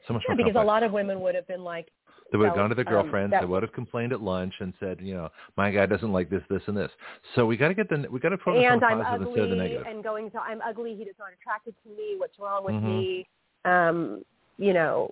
So 0.07 0.13
much 0.15 0.23
Yeah, 0.29 0.35
more 0.35 0.45
because 0.47 0.63
a 0.63 0.65
lot 0.67 0.83
of 0.83 0.93
women 0.93 1.21
would 1.21 1.35
have 1.35 1.47
been 1.49 1.65
like, 1.65 1.89
They 2.31 2.39
would 2.39 2.47
have 2.47 2.57
gone 2.57 2.69
to 2.69 2.75
their 2.75 2.87
um, 2.89 2.93
girlfriends. 3.03 3.31
that- 3.33 3.41
they 3.41 3.47
would 3.47 3.63
have 3.63 3.73
complained 3.73 4.13
at 4.13 4.21
lunch 4.21 4.55
and 4.61 4.73
said, 4.81 5.01
you 5.01 5.15
know, 5.15 5.31
my 5.57 5.71
guy 5.71 5.87
doesn't 5.87 6.13
like 6.13 6.29
this, 6.31 6.43
this, 6.51 6.63
and 6.67 6.77
this. 6.77 6.91
So 7.35 7.47
we 7.47 7.57
got 7.57 7.69
to 7.69 7.75
get 7.75 7.89
the 7.89 8.07
we 8.11 8.19
got 8.21 8.31
to 8.31 8.39
focus 8.39 8.65
on 8.67 8.73
and 8.75 8.83
the 8.83 8.87
positive 8.87 9.27
instead 9.29 9.45
of 9.45 9.51
the 9.51 9.57
negative. 9.57 9.87
and 9.87 10.03
going 10.03 10.31
to 10.33 10.41
I'm 10.41 10.61
ugly. 10.63 10.95
He 10.97 11.05
is 11.05 11.17
not 11.19 11.29
attracted 11.39 11.75
to 11.85 11.89
me. 11.91 12.15
What's 12.19 12.39
wrong 12.39 12.65
with 12.65 12.75
Mhm. 12.75 12.83
me? 12.85 13.29
Um, 13.65 14.25
you 14.59 14.73
know, 14.73 15.11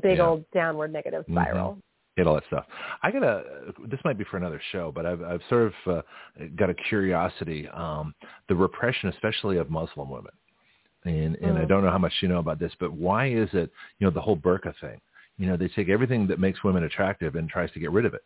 big 0.00 0.18
Yeah. 0.18 0.26
old 0.26 0.50
downward 0.52 0.92
negative 0.92 1.24
Mhm. 1.26 1.32
spiral. 1.32 1.78
Get 2.16 2.26
all 2.26 2.34
that 2.34 2.44
stuff. 2.46 2.66
I 3.02 3.10
got 3.10 3.22
a. 3.22 3.72
This 3.86 4.00
might 4.04 4.18
be 4.18 4.24
for 4.24 4.36
another 4.36 4.60
show, 4.72 4.90
but 4.92 5.06
I've 5.06 5.22
I've 5.22 5.42
sort 5.44 5.62
of 5.62 5.74
uh, 5.86 6.02
got 6.56 6.68
a 6.70 6.74
curiosity. 6.74 7.68
Um, 7.68 8.14
the 8.48 8.56
repression, 8.56 9.08
especially 9.10 9.56
of 9.58 9.70
Muslim 9.70 10.10
women, 10.10 10.32
and 11.04 11.36
and 11.36 11.58
I 11.58 11.64
Mhm. 11.64 11.68
don't 11.68 11.84
know 11.84 11.90
how 11.90 11.98
much 11.98 12.12
you 12.20 12.28
know 12.28 12.38
about 12.38 12.58
this, 12.58 12.74
but 12.78 12.92
why 12.92 13.26
is 13.26 13.52
it 13.54 13.70
you 13.98 14.06
know 14.06 14.10
the 14.10 14.20
whole 14.20 14.36
burqa 14.36 14.74
thing? 14.80 15.00
You 15.38 15.46
know, 15.46 15.56
they 15.56 15.68
take 15.68 15.88
everything 15.88 16.26
that 16.26 16.38
makes 16.38 16.62
women 16.62 16.84
attractive 16.84 17.34
and 17.36 17.48
tries 17.48 17.70
to 17.72 17.80
get 17.80 17.90
rid 17.90 18.04
of 18.04 18.12
it, 18.12 18.22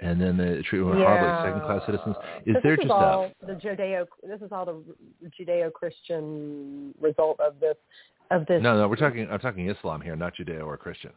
and 0.00 0.20
then 0.20 0.36
they 0.36 0.60
treat 0.62 0.80
women 0.80 0.98
horribly, 0.98 1.28
second 1.42 1.62
class 1.62 1.84
citizens. 1.86 2.16
Is 2.44 2.56
there 2.62 2.76
just 2.76 2.90
all 2.90 3.30
a 3.42 3.46
the 3.46 3.52
Judeo? 3.54 4.06
This 4.24 4.42
is 4.42 4.50
all 4.50 4.64
the 4.64 5.30
Judeo-Christian 5.38 6.94
result 7.00 7.38
of 7.40 7.60
this 7.60 7.76
of 8.30 8.44
this. 8.46 8.62
no, 8.62 8.76
no? 8.76 8.88
We're 8.88 8.96
talking. 8.96 9.30
I'm 9.30 9.38
talking 9.38 9.68
Islam 9.70 10.00
here, 10.00 10.16
not 10.16 10.34
Judeo 10.34 10.66
or 10.66 10.76
Christian. 10.76 11.12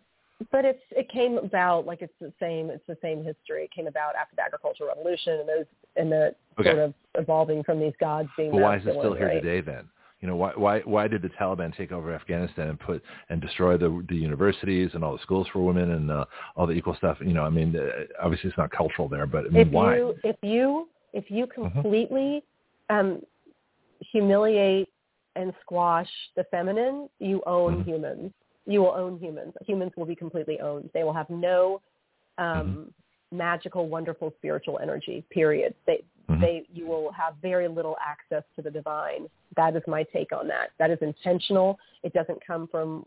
But 0.52 0.66
it's 0.66 0.82
it 0.92 1.08
came 1.10 1.38
about 1.38 1.86
like 1.86 2.02
it's 2.02 2.14
the 2.20 2.34
same. 2.40 2.70
It's 2.70 2.86
the 2.88 2.98
same 3.02 3.24
history. 3.24 3.66
It 3.66 3.72
came 3.72 3.88
about 3.88 4.16
after 4.16 4.36
the 4.36 4.44
agricultural 4.44 4.90
revolution 4.90 5.40
and 5.40 5.50
those 5.50 5.66
and 5.98 6.12
the 6.12 6.36
Okay. 6.60 6.70
sort 6.70 6.80
of 6.80 6.94
evolving 7.16 7.64
from 7.64 7.80
these 7.80 7.94
gods 8.00 8.30
being. 8.38 8.52
But 8.52 8.62
why 8.62 8.78
is 8.78 8.86
it 8.86 8.94
still 8.98 9.14
here 9.14 9.28
right? 9.28 9.42
today 9.42 9.62
then? 9.62 9.88
You 10.22 10.28
know, 10.28 10.36
why 10.36 10.52
why 10.56 10.80
why 10.82 11.08
did 11.08 11.24
the 11.24 11.30
Taliban 11.30 11.76
take 11.76 11.92
over 11.92 12.14
Afghanistan 12.14 12.68
and 12.68 12.80
put 12.80 13.02
and 13.30 13.42
destroy 13.42 13.76
the 13.78 14.06
the 14.08 14.16
universities 14.16 14.92
and 14.94 15.04
all 15.04 15.14
the 15.14 15.22
schools 15.24 15.48
for 15.52 15.66
women 15.66 15.92
and 15.92 16.12
uh, 16.12 16.26
all 16.56 16.68
the 16.68 16.74
equal 16.74 16.96
stuff? 16.96 17.18
You 17.22 17.34
know, 17.34 17.44
I 17.44 17.50
mean, 17.50 17.76
uh, 17.76 18.04
obviously 18.22 18.50
it's 18.50 18.58
not 18.58 18.70
cultural 18.72 19.08
there, 19.10 19.26
but 19.26 19.46
I 19.46 19.50
mean, 19.50 19.68
if 19.68 19.74
why? 19.74 19.96
you 19.96 20.16
if 20.24 20.36
you 20.44 20.90
if 21.14 21.30
you 21.32 21.48
Mm-hmm. 21.48 21.64
completely 21.82 22.44
um, 22.90 23.22
humiliate 24.12 24.90
and 25.36 25.54
squash 25.62 26.10
the 26.36 26.44
feminine, 26.46 27.10
you 27.20 27.42
own 27.46 27.82
Mhm. 27.82 27.86
humans. 27.88 28.32
You 28.68 28.82
will 28.82 28.92
own 28.92 29.18
humans. 29.18 29.54
Humans 29.66 29.94
will 29.98 30.06
be 30.06 30.16
completely 30.16 30.60
owned. 30.60 30.90
They 30.94 31.04
will 31.04 31.14
have 31.14 31.30
no 31.30 31.82
Mm-hmm. 32.40 32.70
um, 32.70 32.94
magical, 33.32 33.88
wonderful 33.88 34.32
spiritual 34.38 34.78
energy. 34.80 35.24
Period. 35.30 35.74
They 35.86 36.04
Mhm. 36.32 36.42
they 36.42 36.66
you 36.74 36.88
will 36.88 37.12
have 37.12 37.36
very 37.42 37.68
little 37.68 37.98
access 38.00 38.44
to 38.56 38.62
the 38.62 38.72
divine. 38.72 39.30
That 39.56 39.76
is 39.76 39.84
my 39.88 40.04
take 40.04 40.32
on 40.32 40.48
that. 40.48 40.72
That 40.78 40.90
is 40.92 41.00
intentional. 41.02 41.80
It 42.04 42.14
doesn't 42.14 42.46
come 42.46 42.68
from. 42.68 43.06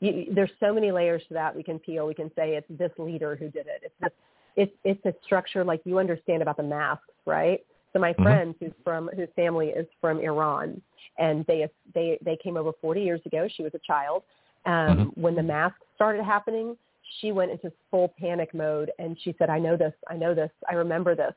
You, 0.00 0.26
there's 0.34 0.50
so 0.60 0.72
many 0.74 0.92
layers 0.92 1.22
to 1.28 1.34
that. 1.34 1.54
We 1.54 1.62
can 1.62 1.78
peel. 1.78 2.06
We 2.06 2.14
can 2.14 2.30
say 2.34 2.56
it's 2.56 2.66
this 2.70 2.92
leader 2.98 3.36
who 3.36 3.48
did 3.48 3.66
it. 3.66 3.80
It's 3.82 3.94
this. 4.00 4.12
It's 4.56 4.72
it's 4.84 5.04
a 5.06 5.14
structure 5.24 5.64
like 5.64 5.80
you 5.84 5.98
understand 5.98 6.42
about 6.42 6.56
the 6.56 6.62
masks, 6.62 7.04
right? 7.26 7.64
So 7.92 7.98
my 7.98 8.12
Mhm. 8.12 8.22
friend 8.22 8.54
who's 8.60 8.72
from 8.84 9.08
whose 9.08 9.30
family 9.30 9.70
is 9.70 9.86
from 10.00 10.20
Iran, 10.20 10.82
and 11.18 11.46
they 11.46 11.68
they 11.94 12.18
they 12.20 12.36
came 12.36 12.56
over 12.56 12.72
40 12.72 13.00
years 13.00 13.24
ago. 13.24 13.48
She 13.48 13.62
was 13.62 13.74
a 13.74 13.78
child. 13.80 14.22
Um, 14.66 15.12
When 15.14 15.34
the 15.34 15.42
masks 15.42 15.86
started 15.94 16.22
happening, 16.22 16.76
she 17.20 17.32
went 17.32 17.52
into 17.52 17.72
full 17.90 18.08
panic 18.18 18.52
mode, 18.52 18.90
and 18.98 19.18
she 19.20 19.32
said, 19.38 19.48
"I 19.48 19.58
know 19.58 19.76
this. 19.76 19.94
I 20.08 20.16
know 20.16 20.34
this. 20.34 20.50
I 20.68 20.74
remember 20.74 21.14
this." 21.14 21.34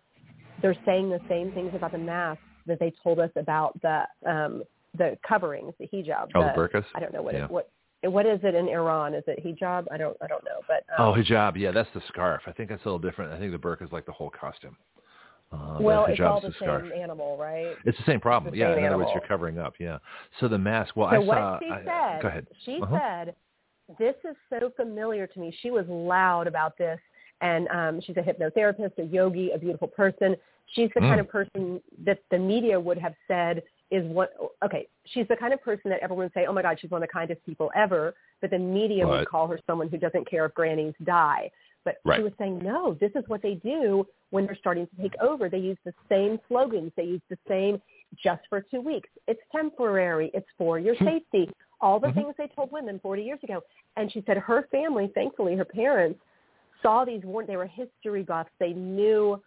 They're 0.61 0.75
saying 0.85 1.09
the 1.09 1.21
same 1.29 1.51
things 1.51 1.71
about 1.75 1.91
the 1.91 1.97
masks 1.97 2.43
that 2.65 2.79
they 2.79 2.93
told 3.03 3.19
us 3.19 3.31
about 3.35 3.79
the 3.81 4.03
um, 4.29 4.63
the 4.97 5.17
coverings, 5.27 5.73
the 5.79 5.88
hijab. 5.88 6.27
Oh, 6.35 6.43
the 6.43 6.49
burqas? 6.49 6.85
I 6.95 6.99
don't 6.99 7.13
know 7.13 7.21
what 7.21 7.33
Yeah. 7.35 7.45
it, 7.45 7.51
what 7.51 7.69
what 8.03 8.25
is 8.25 8.39
it 8.43 8.55
in 8.55 8.67
Iran? 8.69 9.13
Is 9.13 9.23
it 9.27 9.43
hijab? 9.45 9.85
I 9.91 9.97
don't 9.97 10.17
I 10.21 10.27
don't 10.27 10.43
know, 10.43 10.61
but 10.67 10.83
Oh, 10.97 11.13
um, 11.13 11.21
hijab. 11.21 11.57
Yeah, 11.57 11.71
that's 11.71 11.89
the 11.93 12.01
scarf. 12.07 12.43
I 12.47 12.51
think 12.51 12.69
that's 12.69 12.83
a 12.83 12.85
little 12.85 12.99
different. 12.99 13.31
I 13.33 13.39
think 13.39 13.51
the 13.51 13.57
burqa 13.57 13.83
is 13.83 13.91
like 13.91 14.05
the 14.05 14.11
whole 14.11 14.29
costume. 14.29 14.77
Uh, 15.51 15.77
well, 15.81 16.05
the 16.05 16.11
it's 16.13 16.21
all 16.21 16.39
the 16.39 16.49
the 16.49 16.53
scarf. 16.55 16.83
same 16.83 17.01
animal, 17.01 17.35
right? 17.38 17.75
It's 17.85 17.97
the 17.97 18.03
same 18.05 18.19
problem. 18.19 18.51
the 18.51 18.57
yeah, 18.59 18.69
same 18.75 18.79
in 18.79 18.85
other 18.85 18.97
words, 18.99 19.09
you're 19.13 19.27
covering 19.27 19.57
up. 19.57 19.73
Yeah. 19.79 19.97
So 20.39 20.47
the 20.47 20.59
mask. 20.59 20.95
Well, 20.95 21.09
So 21.09 21.15
I 21.15 21.19
what 21.19 21.35
saw. 21.38 21.59
she 21.59 21.71
I- 21.71 21.83
said, 21.83 22.21
go 22.21 22.27
ahead. 22.27 22.47
she 22.65 22.79
Uh-huh. 22.83 22.99
said, 22.99 23.35
"This 23.97 24.15
is 24.29 24.35
so 24.49 24.69
familiar 24.75 25.25
to 25.25 25.39
me." 25.39 25.51
She 25.61 25.71
was 25.71 25.88
loud 25.88 26.45
about 26.45 26.77
this, 26.77 26.99
and 27.41 27.67
um, 27.69 28.01
she's 28.01 28.17
a 28.17 28.21
hypnotherapist, 28.21 28.97
a 28.97 29.03
yogi, 29.03 29.51
a 29.51 29.57
beautiful 29.57 29.87
person. 29.87 30.35
She's 30.73 30.89
the 30.93 31.01
Mm. 31.01 31.09
kind 31.09 31.19
of 31.21 31.29
person 31.29 31.81
that 32.05 32.19
the 32.29 32.37
media 32.37 32.79
would 32.79 32.97
have 32.97 33.15
said 33.27 33.63
is 33.91 34.05
what. 34.07 34.33
Okay, 34.63 34.87
she's 35.05 35.27
the 35.27 35.35
kind 35.35 35.53
of 35.53 35.61
person 35.61 35.89
that 35.89 35.99
everyone 36.01 36.25
would 36.25 36.33
say, 36.33 36.45
"Oh 36.45 36.53
my 36.53 36.61
God, 36.61 36.79
she's 36.79 36.91
one 36.91 37.01
of 37.01 37.07
the 37.09 37.13
kindest 37.13 37.43
people 37.45 37.71
ever," 37.75 38.13
but 38.41 38.51
the 38.51 38.59
media 38.59 39.07
would 39.07 39.27
call 39.27 39.47
her 39.47 39.59
someone 39.65 39.89
who 39.89 39.97
doesn't 39.97 40.29
care 40.29 40.45
if 40.45 40.53
grannies 40.53 40.93
die. 41.03 41.49
But 41.85 41.97
Right. 42.03 42.17
she 42.17 42.23
was 42.23 42.33
saying, 42.37 42.59
no, 42.59 42.93
this 42.95 43.11
is 43.15 43.27
what 43.27 43.41
they 43.41 43.55
do 43.55 44.05
when 44.31 44.45
they're 44.45 44.55
starting 44.55 44.85
to 44.87 44.95
take 45.01 45.15
over. 45.21 45.49
They 45.49 45.59
use 45.59 45.77
the 45.85 45.93
same 46.09 46.39
slogans. 46.47 46.91
They 46.95 47.03
use 47.03 47.21
the 47.29 47.37
same 47.47 47.81
just 48.15 48.45
for 48.49 48.61
two 48.61 48.81
weeks. 48.81 49.09
It's 49.27 49.41
temporary. 49.51 50.29
It's 50.33 50.47
for 50.57 50.77
your 50.77 50.95
safety. 50.97 51.49
All 51.81 51.99
the 51.99 52.09
Mhm. 52.09 52.15
things 52.15 52.35
they 52.37 52.47
told 52.47 52.71
women 52.71 52.99
40 52.99 53.23
years 53.23 53.41
ago. 53.43 53.63
And 53.95 54.11
she 54.11 54.21
said 54.23 54.37
her 54.37 54.63
family, 54.63 55.07
thankfully, 55.07 55.55
her 55.55 55.65
parents 55.65 56.19
saw 56.82 57.06
these, 57.06 57.24
war- 57.24 57.45
they 57.45 57.58
were 57.58 57.67
history 57.67 58.24
buffs. 58.24 58.49
They 58.59 58.74
knew 58.74 59.41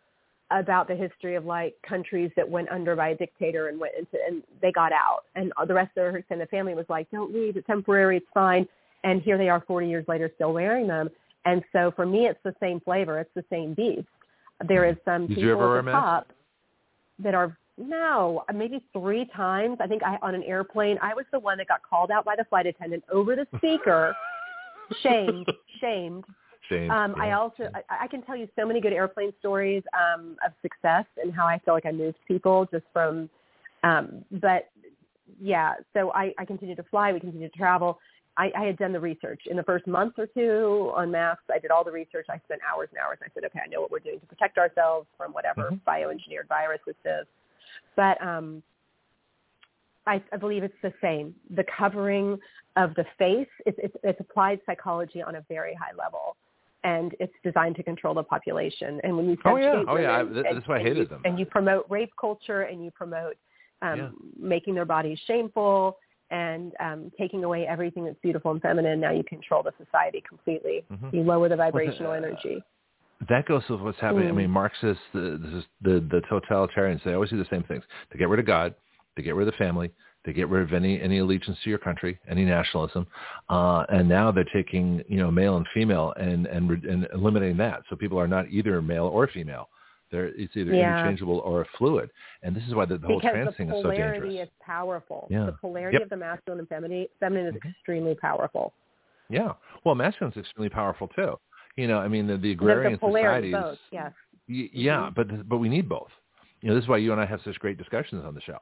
about 0.51 0.86
the 0.86 0.94
history 0.94 1.35
of 1.35 1.44
like 1.44 1.75
countries 1.86 2.31
that 2.36 2.49
went 2.49 2.70
under 2.70 2.94
by 2.94 3.11
a 3.11 3.17
dictator 3.17 3.69
and 3.69 3.81
went 3.81 3.94
into, 3.99 4.19
and 4.27 4.43
they 4.61 4.70
got 4.73 4.93
out. 4.93 5.25
And 5.35 5.52
the 5.67 5.75
rest 5.75 5.97
of 5.97 6.12
her 6.12 6.19
extended 6.19 6.49
family 6.51 6.75
was 6.75 6.86
like, 6.89 7.11
don't 7.11 7.33
leave. 7.33 7.57
It's 7.57 7.67
temporary. 7.67 8.19
It's 8.19 8.27
fine. 8.35 8.67
And 9.05 9.23
here 9.23 9.39
they 9.39 9.49
are 9.49 9.62
40 9.67 9.89
years 9.89 10.05
later 10.09 10.31
still 10.35 10.52
wearing 10.52 10.86
them. 10.86 11.09
And 11.44 11.62
so 11.73 11.93
for 11.97 12.07
me, 12.07 12.27
it's 12.27 12.39
the 12.44 12.55
same 12.61 12.81
flavor. 12.81 13.19
It's 13.19 13.31
the 13.35 13.44
same 13.51 13.75
beast. 13.75 14.07
There 14.69 14.85
is 14.85 14.97
some 15.05 15.27
Did 15.27 15.36
people 15.36 15.77
at 15.77 15.85
the 15.85 15.91
top 15.91 16.33
that 17.19 17.35
are 17.35 17.57
no, 17.78 18.44
maybe 18.55 18.85
three 18.93 19.28
times. 19.35 19.78
I 19.81 19.86
think 19.86 20.02
I 20.02 20.19
on 20.23 20.35
an 20.35 20.43
airplane. 20.44 20.99
I 21.02 21.15
was 21.15 21.25
the 21.33 21.39
one 21.39 21.59
that 21.59 21.69
got 21.69 21.81
called 21.89 22.11
out 22.11 22.25
by 22.25 22.36
the 22.36 22.44
flight 22.44 22.67
attendant 22.67 23.02
over 23.11 23.35
the 23.35 23.47
speaker, 23.57 24.15
shamed, 25.02 25.51
shamed. 25.81 26.25
Shane. 26.73 26.91
Um, 26.91 27.15
I 27.18 27.33
also 27.33 27.68
I, 27.75 28.05
I 28.05 28.07
can 28.09 28.23
tell 28.23 28.36
you 28.36 28.49
so 28.59 28.67
many 28.67 28.81
good 28.81 28.92
airplane 28.92 29.33
stories 29.41 29.83
um, 29.94 30.36
of 30.44 30.52
success 30.62 31.05
and 31.23 31.33
how 31.33 31.47
I 31.47 31.59
feel 31.59 31.75
like 31.75 31.86
I 31.86 31.92
moved 31.92 32.18
people 32.26 32.68
just 32.73 32.84
from. 32.92 33.28
Um, 33.84 34.25
but 34.31 34.70
yeah, 35.41 35.75
so 35.92 36.12
I, 36.12 36.33
I 36.39 36.44
continued 36.44 36.76
to 36.76 36.84
fly. 36.84 37.12
We 37.12 37.20
continued 37.20 37.52
to 37.52 37.59
travel. 37.59 37.99
I, 38.36 38.51
I 38.57 38.65
had 38.65 38.78
done 38.78 38.92
the 38.92 39.01
research 39.01 39.42
in 39.51 39.57
the 39.57 39.62
first 39.62 39.86
month 39.86 40.15
or 40.18 40.26
two 40.26 40.91
on 40.94 41.10
masks. 41.10 41.44
I 41.52 41.59
did 41.59 41.70
all 41.70 41.84
the 41.84 41.92
research. 41.92 42.26
I 42.31 42.39
spent 42.44 42.60
hours 42.70 42.89
and 42.91 42.99
hours. 42.99 43.18
I 43.23 43.28
said, 43.34 43.44
okay, 43.44 43.60
I 43.65 43.68
know 43.68 43.81
what 43.81 43.91
we're 43.91 43.99
doing 43.99 44.20
to 44.20 44.26
protect 44.26 44.57
ourselves 44.57 45.07
from 45.18 45.33
whatever 45.33 45.70
Mhm. 45.70 45.81
bioengineered 45.86 46.49
virus 46.49 46.81
this 46.86 46.97
is. 47.05 47.26
But 47.94 48.23
um, 48.23 48.62
I, 50.07 50.23
I 50.33 50.36
believe 50.36 50.62
it's 50.62 50.81
the 50.83 50.94
same. 51.01 51.34
The 51.51 51.65
covering 51.65 52.39
of 52.76 52.94
the 52.94 53.05
face, 53.18 53.49
it's, 53.67 53.78
it's, 53.83 53.97
it's 54.02 54.20
applied 54.20 54.60
psychology 54.65 55.23
on 55.23 55.34
a 55.34 55.42
very 55.49 55.75
high 55.75 55.94
level. 55.97 56.36
And 56.85 57.15
it's 57.20 57.33
designed 57.44 57.77
to 57.77 57.83
control 57.83 58.12
the 58.15 58.25
population. 58.25 59.01
And 59.05 59.17
when 59.17 59.28
you 59.31 59.36
Oh, 59.44 59.57
yeah. 59.57 59.85
Oh, 59.86 59.97
yeah. 59.99 60.19
I- 60.19 60.52
that's 60.55 60.67
why 60.67 60.77
I 60.77 60.81
hated 60.81 60.99
you- 60.99 61.05
them. 61.07 61.23
And 61.25 61.39
you 61.39 61.47
promote 61.47 61.86
rape 61.89 62.12
culture 62.20 62.62
and 62.62 62.85
you 62.85 62.91
promote 62.91 63.36
um, 63.83 63.99
Yeah. 63.99 64.09
making 64.39 64.75
their 64.75 64.85
bodies 64.85 65.19
shameful 65.27 65.99
and 66.31 66.73
um, 66.81 67.11
taking 67.19 67.43
away 67.44 67.67
everything 67.67 68.05
that's 68.05 68.19
beautiful 68.20 68.51
and 68.52 68.62
feminine. 68.62 69.01
Now 69.01 69.11
you 69.11 69.25
control 69.25 69.62
the 69.62 69.73
society 69.85 70.23
completely. 70.28 70.85
Mhm. 70.91 71.12
You 71.12 71.23
lower 71.23 71.49
the 71.49 71.57
Well, 71.57 71.67
the- 71.67 71.73
vibrational 71.78 72.12
energy. 72.12 72.62
that 73.28 73.44
goes 73.47 73.69
with 73.69 73.81
what's 73.81 73.99
happening. 74.01 74.28
I 74.28 74.33
Mm. 74.33 74.36
mean, 74.36 74.51
Marxists, 74.51 75.02
the, 75.12 75.65
the 75.83 76.01
the 76.01 76.20
totalitarians, 76.31 77.02
they 77.05 77.12
always 77.15 77.31
do 77.31 77.36
the 77.39 77.44
same 77.51 77.62
things: 77.65 77.85
to 78.11 78.19
get 78.19 78.28
rid 78.28 78.41
of 78.41 78.47
God, 78.47 78.75
to 79.17 79.23
get 79.23 79.35
rid 79.36 79.47
of 79.47 79.52
the 79.55 79.59
family, 79.59 79.91
to 80.25 80.33
get 80.33 80.49
rid 80.49 80.62
of 80.62 80.73
any 80.73 81.01
any 81.01 81.18
allegiance 81.18 81.59
to 81.65 81.70
your 81.70 81.78
country, 81.78 82.18
any 82.28 82.44
nationalism, 82.44 83.07
uh, 83.51 83.84
and 83.89 84.09
now 84.09 84.31
they're 84.31 84.44
taking 84.52 85.02
you 85.09 85.18
know 85.18 85.31
male 85.31 85.57
and 85.57 85.67
female 85.75 86.12
and 86.17 86.47
and, 86.47 86.70
and 86.84 87.09
eliminating 87.15 87.57
that, 87.57 87.83
so 87.91 87.97
people 87.97 88.18
are 88.18 88.28
not 88.28 88.49
either 88.51 88.81
male 88.83 89.07
or 89.07 89.26
female. 89.26 89.68
They're, 90.10 90.26
it's 90.26 90.55
either 90.57 90.73
Yeah. 90.75 90.99
interchangeable 90.99 91.39
or 91.39 91.67
fluid, 91.78 92.10
and 92.42 92.55
this 92.55 92.62
is 92.65 92.75
why 92.75 92.84
the, 92.84 92.99
the 92.99 93.07
whole 93.07 93.20
trans 93.20 93.47
the 93.49 93.52
thing 93.52 93.68
is 93.70 93.83
so 93.83 93.91
dangerous. 93.91 94.18
polarity 94.18 94.39
is 94.41 94.49
powerful. 94.60 95.26
Yeah. 95.31 95.47
The 95.47 95.52
polarity 95.52 95.94
Yep. 95.97 96.02
of 96.02 96.10
the 96.10 96.17
masculine 96.18 96.59
and 96.60 96.68
feminine, 96.68 97.07
feminine 97.18 97.47
is 97.47 97.55
Mhm. 97.62 97.70
extremely 97.70 98.15
powerful. 98.15 98.75
Yeah. 99.31 99.55
Well, 99.84 99.94
masculine 99.94 100.33
is 100.33 100.36
extremely 100.39 100.68
powerful 100.68 101.09
too. 101.09 101.39
You 101.76 101.89
know, 101.89 101.99
I 101.99 102.09
mean, 102.09 102.26
the, 102.26 102.36
the 102.36 102.52
agrarian 102.52 102.92
the 102.92 102.99
societies. 102.99 103.55
both, 103.55 103.78
yes. 103.91 104.12
Y- 104.51 104.68
yeah, 104.75 105.09
Mhm. 105.10 105.15
but 105.15 105.49
but 105.49 105.57
we 105.59 105.70
need 105.70 105.89
both. 105.89 106.10
You 106.60 106.68
know, 106.68 106.75
this 106.75 106.84
is 106.84 106.89
why 106.89 106.99
you 106.99 107.12
and 107.12 107.20
I 107.20 107.25
have 107.25 107.41
such 107.41 107.59
great 107.59 107.78
discussions 107.78 108.23
on 108.25 108.34
the 108.34 108.41
show. 108.42 108.59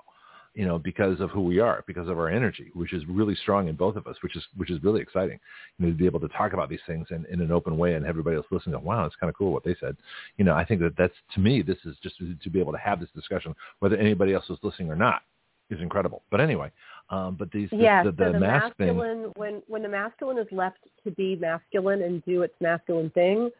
You 0.54 0.66
know, 0.66 0.78
because 0.80 1.20
of 1.20 1.30
who 1.30 1.42
we 1.42 1.60
are, 1.60 1.84
because 1.86 2.08
of 2.08 2.18
our 2.18 2.28
energy, 2.28 2.70
which 2.74 2.92
is 2.92 3.06
really 3.06 3.36
strong 3.36 3.68
in 3.68 3.76
both 3.76 3.94
of 3.94 4.08
us, 4.08 4.16
which 4.20 4.34
is 4.36 4.44
which 4.56 4.70
is 4.70 4.82
really 4.82 5.00
exciting. 5.00 5.38
You 5.78 5.86
know, 5.86 5.92
to 5.92 5.96
be 5.98 6.06
able 6.06 6.18
to 6.20 6.28
talk 6.28 6.52
about 6.52 6.68
these 6.68 6.80
things 6.88 7.06
in, 7.10 7.24
in 7.26 7.40
an 7.40 7.52
open 7.52 7.78
way 7.78 7.94
and 7.94 8.04
everybody 8.04 8.36
else 8.36 8.46
listening. 8.50 8.74
Go, 8.74 8.80
wow, 8.80 9.04
it's 9.04 9.14
kind 9.16 9.30
of 9.30 9.36
cool 9.36 9.52
what 9.52 9.62
they 9.62 9.76
said. 9.78 9.96
You 10.38 10.44
know, 10.44 10.54
I 10.54 10.64
think 10.64 10.80
that 10.80 10.96
that's 10.98 11.14
to 11.34 11.40
me, 11.40 11.62
this 11.62 11.78
is 11.84 11.96
just 12.02 12.18
to, 12.18 12.34
to 12.34 12.50
be 12.50 12.58
able 12.58 12.72
to 12.72 12.78
have 12.78 12.98
this 12.98 13.10
discussion, 13.14 13.54
whether 13.78 13.96
anybody 13.96 14.34
else 14.34 14.50
is 14.50 14.58
listening 14.62 14.90
or 14.90 14.96
not, 14.96 15.22
is 15.70 15.80
incredible. 15.80 16.22
But 16.32 16.40
anyway, 16.40 16.72
um, 17.10 17.36
but 17.38 17.52
these 17.52 17.68
yeah, 17.70 18.02
the, 18.02 18.10
the, 18.10 18.24
so 18.24 18.32
the 18.32 18.40
mask 18.40 18.76
thing. 18.76 18.96
masculine 18.96 19.32
when 19.36 19.62
when 19.68 19.82
the 19.82 19.88
masculine 19.88 20.38
is 20.38 20.48
left 20.50 20.78
to 21.04 21.12
be 21.12 21.36
masculine 21.36 22.02
and 22.02 22.24
do 22.24 22.42
its 22.42 22.54
masculine 22.60 23.10
thing, 23.10 23.50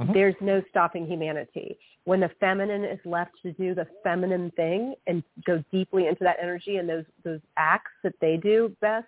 Mhm. 0.00 0.14
there's 0.14 0.34
no 0.40 0.62
stopping 0.70 1.06
humanity. 1.06 1.78
When 2.10 2.18
the 2.18 2.30
feminine 2.40 2.84
is 2.84 2.98
left 3.04 3.30
to 3.44 3.52
do 3.52 3.72
the 3.72 3.86
feminine 4.02 4.50
thing 4.56 4.96
and 5.06 5.22
go 5.46 5.62
deeply 5.70 6.08
into 6.08 6.24
that 6.24 6.38
energy 6.42 6.78
and 6.78 6.88
those 6.88 7.04
those 7.22 7.38
acts 7.56 7.92
that 8.02 8.14
they 8.20 8.36
do 8.36 8.74
best, 8.80 9.06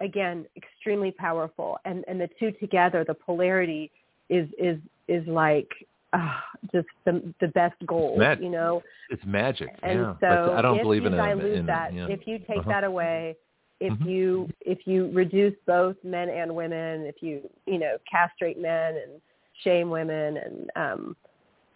again, 0.00 0.46
extremely 0.56 1.10
powerful. 1.10 1.76
And 1.84 2.06
and 2.08 2.18
the 2.18 2.30
two 2.40 2.50
together, 2.52 3.04
the 3.06 3.12
polarity 3.12 3.90
is 4.30 4.48
is 4.58 4.78
is 5.08 5.26
like 5.26 5.68
ah, 6.14 6.42
just 6.72 6.88
the 7.04 7.34
the 7.42 7.48
best 7.48 7.76
goal, 7.84 8.16
Mag- 8.16 8.40
you 8.40 8.48
know. 8.48 8.82
It's 9.10 9.26
magic. 9.26 9.68
And 9.82 9.98
yeah, 9.98 10.14
so 10.14 10.46
but 10.46 10.54
I 10.54 10.62
don't 10.62 10.78
if 10.78 10.84
believe 10.84 11.02
you 11.02 11.08
in 11.08 11.16
dilute 11.18 11.58
in, 11.58 11.66
that, 11.66 11.92
yeah. 11.92 12.06
if 12.08 12.26
you 12.26 12.38
take 12.38 12.60
Uh-huh. 12.60 12.70
that 12.70 12.84
away, 12.84 13.36
if 13.78 13.92
Mhm. 13.92 14.06
you 14.06 14.48
if 14.62 14.86
you 14.86 15.10
reduce 15.12 15.54
both 15.66 16.02
men 16.02 16.30
and 16.30 16.56
women, 16.56 17.04
if 17.04 17.22
you 17.22 17.50
you 17.66 17.78
know 17.78 17.98
castrate 18.10 18.58
men 18.58 18.96
and 18.96 19.20
shame 19.64 19.90
women 19.90 20.38
and 20.38 20.70
um 20.76 21.14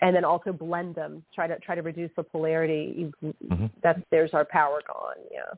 and 0.01 0.15
then 0.15 0.25
also 0.25 0.53
blend 0.53 0.95
them, 0.95 1.25
try 1.35 1.47
to 1.47 1.59
try 1.61 1.75
to 1.75 1.83
reduce 1.83 2.11
the 2.17 2.23
polarity. 2.23 3.13
You, 3.23 3.35
Mhm. 3.51 3.71
That's 3.83 4.01
there's 4.11 4.35
our 4.35 4.45
power 4.45 4.81
gone. 4.87 5.17
Yeah. 5.33 5.53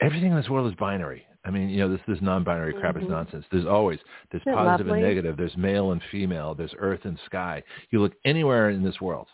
everything 0.00 0.30
in 0.32 0.36
this 0.36 0.50
world 0.50 0.66
is 0.70 0.74
binary. 0.74 1.26
I 1.44 1.50
mean, 1.50 1.68
you 1.70 1.78
know, 1.78 1.88
this 1.88 2.00
this 2.06 2.20
non-binary 2.20 2.74
crap 2.74 2.96
is 2.96 3.04
Mhm. 3.04 3.10
nonsense. 3.10 3.46
There's 3.50 3.66
always 3.66 3.98
there's 4.30 4.42
it 4.46 4.52
positive 4.52 4.88
and 4.88 5.00
negative. 5.02 5.36
There's 5.36 5.56
male 5.56 5.92
and 5.92 6.02
female. 6.04 6.54
There's 6.54 6.74
earth 6.78 7.04
and 7.04 7.18
sky. 7.20 7.62
You 7.90 8.00
look 8.00 8.14
anywhere 8.24 8.70
in 8.70 8.82
this 8.82 9.00
world, 9.00 9.28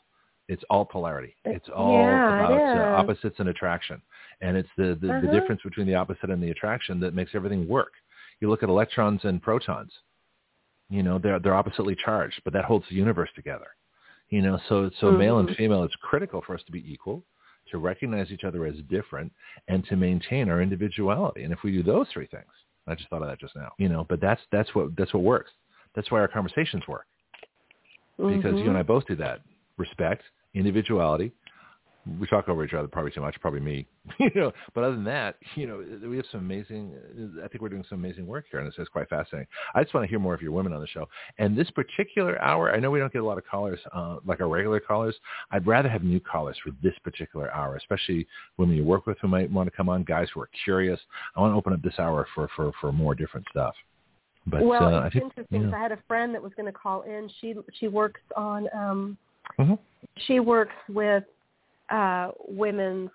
it's 0.48 0.62
all 0.70 0.84
polarity. 0.84 1.34
It's 1.44 1.68
all 1.70 1.92
Yeah, 1.92 2.28
it 2.28 2.34
about 2.34 2.78
uh, 2.78 2.96
opposites 3.00 3.40
and 3.40 3.48
attraction, 3.48 4.00
and 4.40 4.56
it's 4.56 4.68
the 4.76 4.94
the, 4.94 5.06
the 5.08 5.12
Uh-huh. 5.14 5.30
difference 5.32 5.62
between 5.62 5.86
the 5.86 5.94
opposite 5.96 6.30
and 6.30 6.42
the 6.42 6.50
attraction 6.50 7.00
that 7.00 7.14
makes 7.14 7.34
everything 7.34 7.66
work. 7.66 7.92
You 8.40 8.48
look 8.50 8.62
at 8.62 8.68
electrons 8.68 9.24
and 9.24 9.42
protons. 9.42 9.92
You 10.90 11.02
know, 11.02 11.18
they're 11.18 11.38
they're 11.40 11.54
oppositely 11.54 11.94
charged, 11.96 12.40
but 12.44 12.52
that 12.52 12.64
holds 12.64 12.86
the 12.88 12.94
universe 12.94 13.30
together. 13.34 13.68
You 14.32 14.40
know, 14.40 14.58
so 14.66 14.90
so 14.98 15.12
male 15.12 15.38
and 15.40 15.48
Mhm. 15.48 15.56
female, 15.56 15.84
it's 15.84 15.94
critical 15.96 16.40
for 16.40 16.54
us 16.54 16.62
to 16.64 16.72
be 16.72 16.90
equal 16.90 17.22
to 17.70 17.76
recognize 17.76 18.32
each 18.32 18.44
other 18.44 18.64
as 18.64 18.76
different 18.88 19.30
and 19.68 19.84
to 19.84 19.94
maintain 19.94 20.48
our 20.48 20.62
individuality. 20.62 21.44
And 21.44 21.52
if 21.52 21.62
we 21.62 21.70
do 21.70 21.82
those 21.82 22.08
three 22.08 22.26
things, 22.26 22.50
I 22.86 22.94
just 22.94 23.08
thought 23.10 23.20
of 23.22 23.28
that 23.28 23.38
just 23.38 23.54
now, 23.54 23.72
you 23.78 23.90
know, 23.90 24.04
but 24.08 24.20
that's, 24.20 24.40
that's 24.50 24.74
what, 24.74 24.96
that's 24.96 25.12
what 25.12 25.22
works. 25.22 25.52
That's 25.94 26.10
why 26.10 26.20
our 26.20 26.28
conversations 26.28 26.88
work 26.88 27.06
because 28.16 28.58
you 28.60 28.68
and 28.68 28.78
I 28.78 28.82
both 28.82 29.06
do 29.06 29.16
that. 29.16 29.40
Respect, 29.76 30.22
individuality. 30.54 31.32
We 32.20 32.26
talk 32.26 32.48
over 32.48 32.64
each 32.64 32.74
other 32.74 32.88
probably 32.88 33.12
too 33.12 33.20
much, 33.20 33.40
probably 33.40 33.60
me, 33.60 33.86
you 34.18 34.30
know. 34.34 34.52
But 34.74 34.82
other 34.82 34.96
than 34.96 35.04
that, 35.04 35.36
you 35.54 35.68
know, 35.68 35.84
we 36.08 36.16
have 36.16 36.26
some 36.32 36.40
amazing. 36.40 36.94
I 37.44 37.46
think 37.46 37.62
we're 37.62 37.68
doing 37.68 37.84
some 37.88 37.98
amazing 37.98 38.26
work 38.26 38.46
here, 38.50 38.58
and 38.58 38.72
is 38.76 38.88
quite 38.88 39.08
fascinating. 39.08 39.46
I 39.74 39.82
just 39.84 39.94
want 39.94 40.04
to 40.04 40.08
hear 40.08 40.18
more 40.18 40.34
of 40.34 40.42
your 40.42 40.50
women 40.50 40.72
on 40.72 40.80
the 40.80 40.86
show. 40.88 41.08
And 41.38 41.56
this 41.56 41.70
particular 41.70 42.42
hour, 42.42 42.74
I 42.74 42.80
know 42.80 42.90
we 42.90 42.98
don't 42.98 43.12
get 43.12 43.22
a 43.22 43.24
lot 43.24 43.38
of 43.38 43.46
callers 43.46 43.78
uh, 43.94 44.16
like 44.26 44.40
our 44.40 44.48
regular 44.48 44.80
callers. 44.80 45.14
I'd 45.52 45.66
rather 45.66 45.88
have 45.88 46.02
new 46.02 46.18
callers 46.18 46.56
for 46.64 46.72
this 46.82 46.94
particular 47.04 47.52
hour, 47.52 47.76
especially 47.76 48.26
women 48.56 48.76
you 48.76 48.84
work 48.84 49.06
with 49.06 49.18
who 49.20 49.28
might 49.28 49.50
want 49.50 49.70
to 49.70 49.76
come 49.76 49.88
on, 49.88 50.02
guys 50.02 50.28
who 50.34 50.40
are 50.40 50.50
curious. 50.64 50.98
I 51.36 51.40
want 51.40 51.52
to 51.52 51.56
open 51.56 51.72
up 51.72 51.82
this 51.82 51.98
hour 51.98 52.26
for 52.34 52.48
for 52.56 52.72
for 52.80 52.90
more 52.92 53.14
different 53.14 53.46
stuff. 53.50 53.74
But 54.46 54.64
well, 54.64 54.92
uh, 54.96 55.00
I 55.02 55.06
it's 55.06 55.12
think 55.14 55.24
interesting. 55.26 55.64
'cause 55.66 55.72
I 55.72 55.78
had 55.78 55.92
a 55.92 55.98
friend 56.08 56.34
that 56.34 56.42
was 56.42 56.52
going 56.56 56.66
to 56.66 56.72
call 56.72 57.02
in. 57.02 57.30
She 57.40 57.54
she 57.78 57.86
works 57.86 58.20
on 58.36 58.68
um 58.74 59.16
Mhm. 59.58 59.78
she 60.26 60.40
works 60.40 60.74
with 60.88 61.24
uh 61.92 62.30
women's 62.48 63.10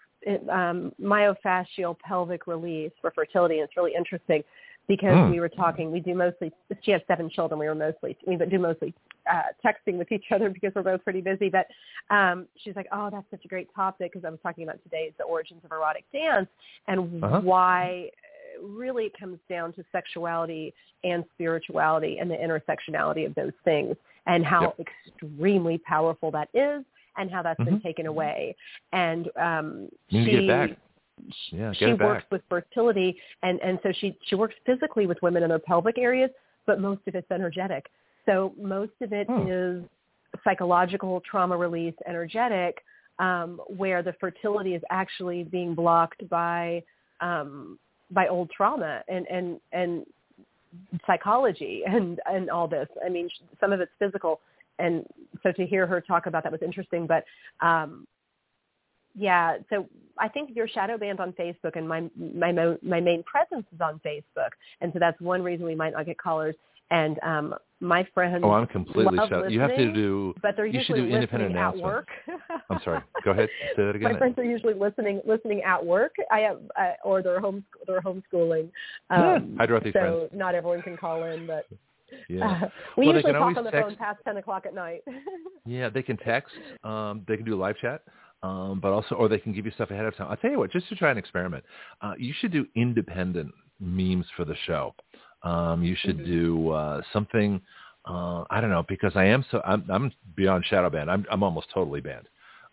um 0.51 0.91
myofascial 1.01 1.97
pelvic 1.99 2.47
release 2.47 2.91
for 3.01 3.11
fertility. 3.11 3.55
And 3.59 3.63
it's 3.65 3.77
really 3.77 3.95
interesting 3.95 4.43
because 4.87 5.17
Mm. 5.17 5.31
we 5.31 5.39
were 5.41 5.49
talking 5.49 5.91
we 5.91 5.99
do 5.99 6.15
mostly 6.15 6.51
she 6.83 6.91
has 6.91 7.01
seven 7.07 7.29
children. 7.29 7.59
We 7.59 7.67
were 7.67 7.75
mostly 7.75 8.17
we 8.25 8.37
do 8.37 8.59
mostly 8.59 8.93
uh 9.29 9.43
texting 9.65 9.97
with 9.97 10.11
each 10.11 10.25
other 10.35 10.49
because 10.49 10.71
we're 10.75 10.83
both 10.83 11.03
pretty 11.03 11.21
busy. 11.21 11.49
But 11.49 11.67
um 12.09 12.47
she's 12.61 12.75
like 12.75 12.87
oh 12.91 13.09
that's 13.11 13.29
such 13.31 13.43
a 13.45 13.47
great 13.49 13.67
topic 13.75 14.13
because 14.13 14.25
i 14.25 14.29
was 14.29 14.39
talking 14.41 14.63
about 14.63 14.81
today 14.83 15.03
is 15.09 15.13
the 15.17 15.23
origins 15.25 15.61
of 15.65 15.71
erotic 15.71 16.05
dance 16.13 16.47
and 16.87 17.23
Uh-huh. 17.23 17.41
why 17.41 18.09
really 18.63 19.05
it 19.05 19.13
comes 19.19 19.39
down 19.49 19.73
to 19.73 19.83
sexuality 19.91 20.73
and 21.03 21.23
spirituality 21.33 22.17
and 22.19 22.29
the 22.31 22.35
intersectionality 22.35 23.25
of 23.25 23.35
those 23.35 23.51
things 23.63 23.95
and 24.25 24.45
how 24.45 24.73
extremely 24.79 25.77
powerful 25.79 26.31
that 26.31 26.49
is 26.53 26.83
and 27.17 27.31
how 27.31 27.41
that's 27.41 27.63
been 27.63 27.79
Mhm. 27.79 27.83
taken 27.83 28.05
away 28.07 28.55
and 28.93 29.29
um 29.37 29.89
she 30.09 30.23
to 30.25 30.31
get 30.31 30.47
back. 30.47 30.77
Yeah, 31.51 31.73
she 31.73 31.93
works 31.93 32.25
with 32.29 32.43
fertility 32.47 33.19
and 33.43 33.59
and 33.61 33.79
so 33.83 33.91
she 33.91 34.17
she 34.25 34.35
works 34.35 34.55
physically 34.65 35.07
with 35.07 35.21
women 35.21 35.43
in 35.43 35.49
their 35.49 35.59
pelvic 35.59 35.97
areas 35.97 36.29
but 36.65 36.79
most 36.79 37.01
of 37.07 37.15
it's 37.15 37.31
energetic 37.31 37.89
so 38.25 38.53
most 38.57 38.93
of 39.01 39.13
it 39.13 39.27
is 39.47 39.83
Hmm. 39.83 40.39
psychological 40.43 41.21
trauma 41.21 41.57
release 41.57 41.95
energetic 42.05 42.83
um 43.19 43.59
where 43.67 44.03
the 44.03 44.13
fertility 44.13 44.75
is 44.75 44.83
actually 44.91 45.43
being 45.43 45.73
blocked 45.73 46.27
by 46.29 46.83
um 47.21 47.79
by 48.11 48.27
old 48.27 48.49
trauma 48.51 49.03
and 49.07 49.25
and 49.27 49.59
and 49.71 50.05
psychology 51.05 51.83
and 51.87 52.19
and 52.27 52.49
all 52.49 52.67
this 52.67 52.87
i 53.05 53.09
mean 53.09 53.27
some 53.59 53.73
of 53.73 53.81
it's 53.81 53.91
physical 53.97 54.39
and 54.79 55.05
so 55.43 55.51
to 55.51 55.65
hear 55.65 55.85
her 55.87 56.01
talk 56.01 56.25
about 56.25 56.43
that 56.43 56.51
was 56.51 56.61
interesting 56.61 57.07
but 57.07 57.23
um 57.65 58.05
yeah 59.15 59.57
so 59.69 59.87
i 60.19 60.27
think 60.27 60.51
you're 60.53 60.67
shadow 60.67 60.97
banned 60.97 61.19
on 61.19 61.31
facebook 61.33 61.75
and 61.75 61.87
my 61.87 62.07
my 62.35 62.51
my 62.81 62.99
main 62.99 63.23
presence 63.23 63.65
is 63.73 63.81
on 63.81 63.99
facebook 64.05 64.49
and 64.81 64.91
so 64.93 64.99
that's 64.99 65.19
one 65.21 65.41
reason 65.41 65.65
we 65.65 65.75
might 65.75 65.93
not 65.93 66.05
get 66.05 66.17
callers 66.17 66.55
and 66.91 67.19
um 67.23 67.53
my 67.79 68.03
friends 68.11 68.43
Oh, 68.43 68.49
I'm 68.53 68.65
completely 68.65 69.19
shut. 69.29 69.51
You 69.51 69.59
have 69.59 69.69
to 69.75 69.93
do. 69.93 70.33
but 70.41 70.55
they're 70.55 70.65
you 70.65 70.79
should 70.83 70.95
usually 70.97 71.09
do 71.09 71.15
independent 71.15 71.53
listening 71.53 71.63
at 71.63 71.75
announcements. 71.75 71.83
work 71.83 72.61
I'm 72.71 72.79
sorry. 72.83 73.01
Go 73.23 73.31
ahead. 73.31 73.49
Say 73.75 73.85
that 73.85 73.95
again. 73.95 74.13
my 74.13 74.17
friends 74.17 74.35
are 74.39 74.43
usually 74.43 74.73
listening 74.73 75.21
listening 75.25 75.61
at 75.63 75.83
work 75.85 76.13
i 76.31 76.39
have 76.39 76.59
uh, 76.79 76.93
or 77.03 77.21
they're 77.21 77.39
home 77.39 77.63
they're 77.85 78.01
homeschooling 78.01 78.69
um 79.11 79.55
Hi, 79.59 79.65
Dorothy 79.67 79.91
so 79.91 79.99
friends. 79.99 80.31
not 80.33 80.55
everyone 80.55 80.81
can 80.81 80.97
call 80.97 81.23
in 81.25 81.45
but 81.45 81.65
Yeah. 82.29 82.45
uh, 82.63 82.69
we 82.97 83.05
Well, 83.07 83.15
usually 83.15 83.33
talk 83.33 83.57
on 83.57 83.63
the 83.63 83.71
text- 83.71 83.87
phone 83.89 83.95
past 83.97 84.19
ten 84.25 84.37
o'clock 84.37 84.65
at 84.65 84.73
night 84.73 85.03
Yeah, 85.65 85.89
they 85.89 86.01
can 86.03 86.17
text. 86.17 86.53
Um, 86.83 87.23
they 87.27 87.35
can 87.35 87.45
do 87.45 87.55
a 87.55 87.59
live 87.61 87.77
chat. 87.77 88.01
Um, 88.43 88.79
but 88.79 88.91
also, 88.91 89.15
or 89.15 89.27
they 89.27 89.39
can 89.39 89.51
give 89.51 89.65
you 89.65 89.71
stuff 89.71 89.89
ahead 89.91 90.05
of 90.05 90.15
time. 90.15 90.27
I'll 90.29 90.37
tell 90.37 90.51
you 90.51 90.59
what, 90.59 90.71
just 90.71 90.87
to 90.89 90.95
try 90.95 91.09
an 91.11 91.17
experiment, 91.17 91.63
uh, 92.01 92.13
you 92.19 92.33
should 92.39 92.51
do 92.51 92.67
independent 92.75 93.51
memes 93.79 94.27
for 94.35 94.45
the 94.45 94.55
show. 94.67 94.93
Um, 95.43 95.83
you 95.83 95.95
should 95.95 96.17
Mm-hmm. 96.17 96.25
do 96.31 96.69
uh, 96.71 97.01
something. 97.11 97.59
Uh, 98.05 98.43
I 98.51 98.61
don't 98.61 98.69
know 98.69 98.85
because 98.87 99.13
I 99.15 99.25
am 99.25 99.43
so 99.51 99.61
I'm, 99.65 99.83
I'm 99.89 100.11
beyond 100.35 100.65
shadow 100.65 100.89
banned. 100.89 101.09
I'm 101.11 101.25
I'm 101.31 101.43
almost 101.43 101.67
totally 101.73 101.99
banned. 101.99 102.27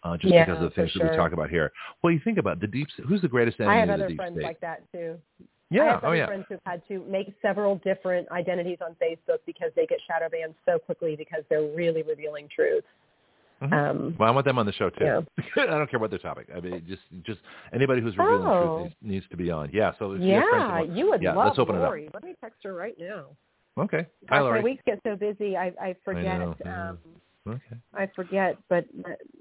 Uh, 0.05 0.19
just 0.19 0.35
Yeah, 0.35 0.45
because 0.45 0.63
of 0.63 0.69
the 0.71 0.75
things 0.77 0.93
that 0.95 1.03
we 1.03 1.17
talk 1.17 1.33
about 1.33 1.49
here. 1.49 1.73
Well, 2.03 2.13
you 2.13 2.21
think 2.23 2.37
about 2.37 2.61
the 2.61 2.67
deep. 2.67 2.87
Who's 3.09 3.23
the 3.23 3.29
greatest 3.29 3.59
enemy 3.59 3.75
i 3.77 3.81
have 3.81 3.89
of 3.89 3.97
the 3.99 4.05
other 4.05 4.09
deep 4.09 4.17
friends 4.19 4.35
state? 4.35 4.45
like 4.45 4.61
that 4.61 4.83
too 4.93 5.19
I 5.83 5.85
have 5.87 6.05
Oh 6.05 6.13
yeah. 6.13 6.27
friends 6.27 6.45
who've 6.49 6.61
had 6.65 6.83
to 6.89 7.05
make 7.09 7.33
several 7.43 7.77
different 7.85 8.31
identities 8.31 8.79
on 8.81 8.95
Facebook 9.03 9.39
because 9.47 9.71
they 9.77 9.87
get 9.87 9.99
shadow 10.07 10.29
banned 10.29 10.55
so 10.67 10.79
quickly 10.79 11.17
because 11.17 11.43
they're 11.51 11.67
really 11.75 12.03
revealing 12.03 12.49
truth. 12.55 12.85
Mhm. 13.63 13.73
Um, 13.73 14.17
Well, 14.19 14.29
I 14.29 14.33
want 14.33 14.45
them 14.45 14.59
on 14.59 14.67
the 14.67 14.73
show 14.73 14.91
too. 14.91 15.05
Yeah. 15.05 15.21
I 15.57 15.67
don't 15.67 15.89
care 15.91 16.01
what 16.01 16.11
their 16.11 16.19
topic. 16.19 16.49
I 16.55 16.61
mean, 16.61 16.85
just 16.87 17.03
just 17.25 17.41
anybody 17.73 18.01
who's 18.01 18.17
revealing 18.17 18.47
Oh. 18.47 18.63
truth 18.79 18.83
needs, 18.83 18.95
needs 19.03 19.29
to 19.31 19.37
be 19.37 19.51
on. 19.51 19.71
Yeah. 19.73 19.93
So 19.99 20.13
if 20.13 20.21
you 20.21 20.29
yeah, 20.29 20.81
want- 20.81 20.91
you 20.91 21.09
would 21.11 21.23
yeah, 21.23 21.35
love 21.35 21.47
let's 21.47 21.59
open 21.59 21.77
it 21.77 21.79
up. 21.83 21.85
Lori. 21.89 22.11
Let 22.13 22.25
me 22.25 22.35
text 22.41 22.63
her 22.65 22.75
right 22.75 22.97
now. 22.99 23.27
Okay. 23.77 24.07
Hi, 24.29 24.39
Gosh, 24.39 24.51
my 24.53 24.61
weeks 24.61 24.83
get 24.87 25.01
so 25.03 25.17
busy, 25.17 25.57
I, 25.57 25.73
I 25.81 25.97
forget. 26.05 26.41
I 26.41 26.89
um, 26.89 26.99
Okay. 27.47 27.77
I 27.93 28.09
forget, 28.17 28.57
but 28.71 28.87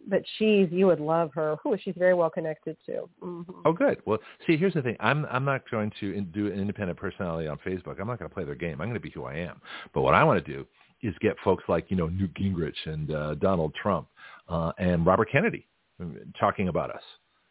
but 0.07 0.23
she's 0.37 0.67
you 0.71 0.87
would 0.87 0.99
love 0.99 1.31
her. 1.35 1.55
Who 1.63 1.77
she's 1.81 1.95
very 1.97 2.13
well 2.13 2.29
connected 2.29 2.75
to. 2.85 3.09
hmm 3.21 3.41
Oh, 3.65 3.71
good. 3.71 4.01
Well, 4.05 4.19
see, 4.45 4.57
here's 4.57 4.73
the 4.73 4.81
thing. 4.81 4.97
I'm 4.99 5.25
I'm 5.27 5.45
not 5.45 5.69
going 5.71 5.91
to 6.01 6.13
in, 6.13 6.25
do 6.31 6.47
an 6.47 6.59
independent 6.59 6.99
personality 6.99 7.47
on 7.47 7.57
Facebook. 7.65 8.01
I'm 8.01 8.07
not 8.07 8.19
going 8.19 8.29
to 8.29 8.33
play 8.33 8.43
their 8.43 8.55
game. 8.55 8.81
I'm 8.81 8.87
going 8.87 8.93
to 8.95 8.99
be 8.99 9.09
who 9.11 9.23
I 9.23 9.35
am. 9.35 9.61
But 9.93 10.01
what 10.01 10.15
I 10.15 10.23
want 10.25 10.43
to 10.45 10.51
do 10.53 10.65
is 11.01 11.15
get 11.21 11.37
folks 11.45 11.63
like 11.69 11.89
you 11.89 11.95
know 11.95 12.07
Newt 12.07 12.33
Gingrich 12.33 12.75
and 12.85 13.11
uh, 13.11 13.35
Donald 13.35 13.73
Trump 13.81 14.07
uh, 14.49 14.73
and 14.77 15.05
Robert 15.05 15.29
Kennedy 15.31 15.65
um, 16.01 16.17
talking 16.37 16.67
about 16.67 16.89
us. 16.93 17.03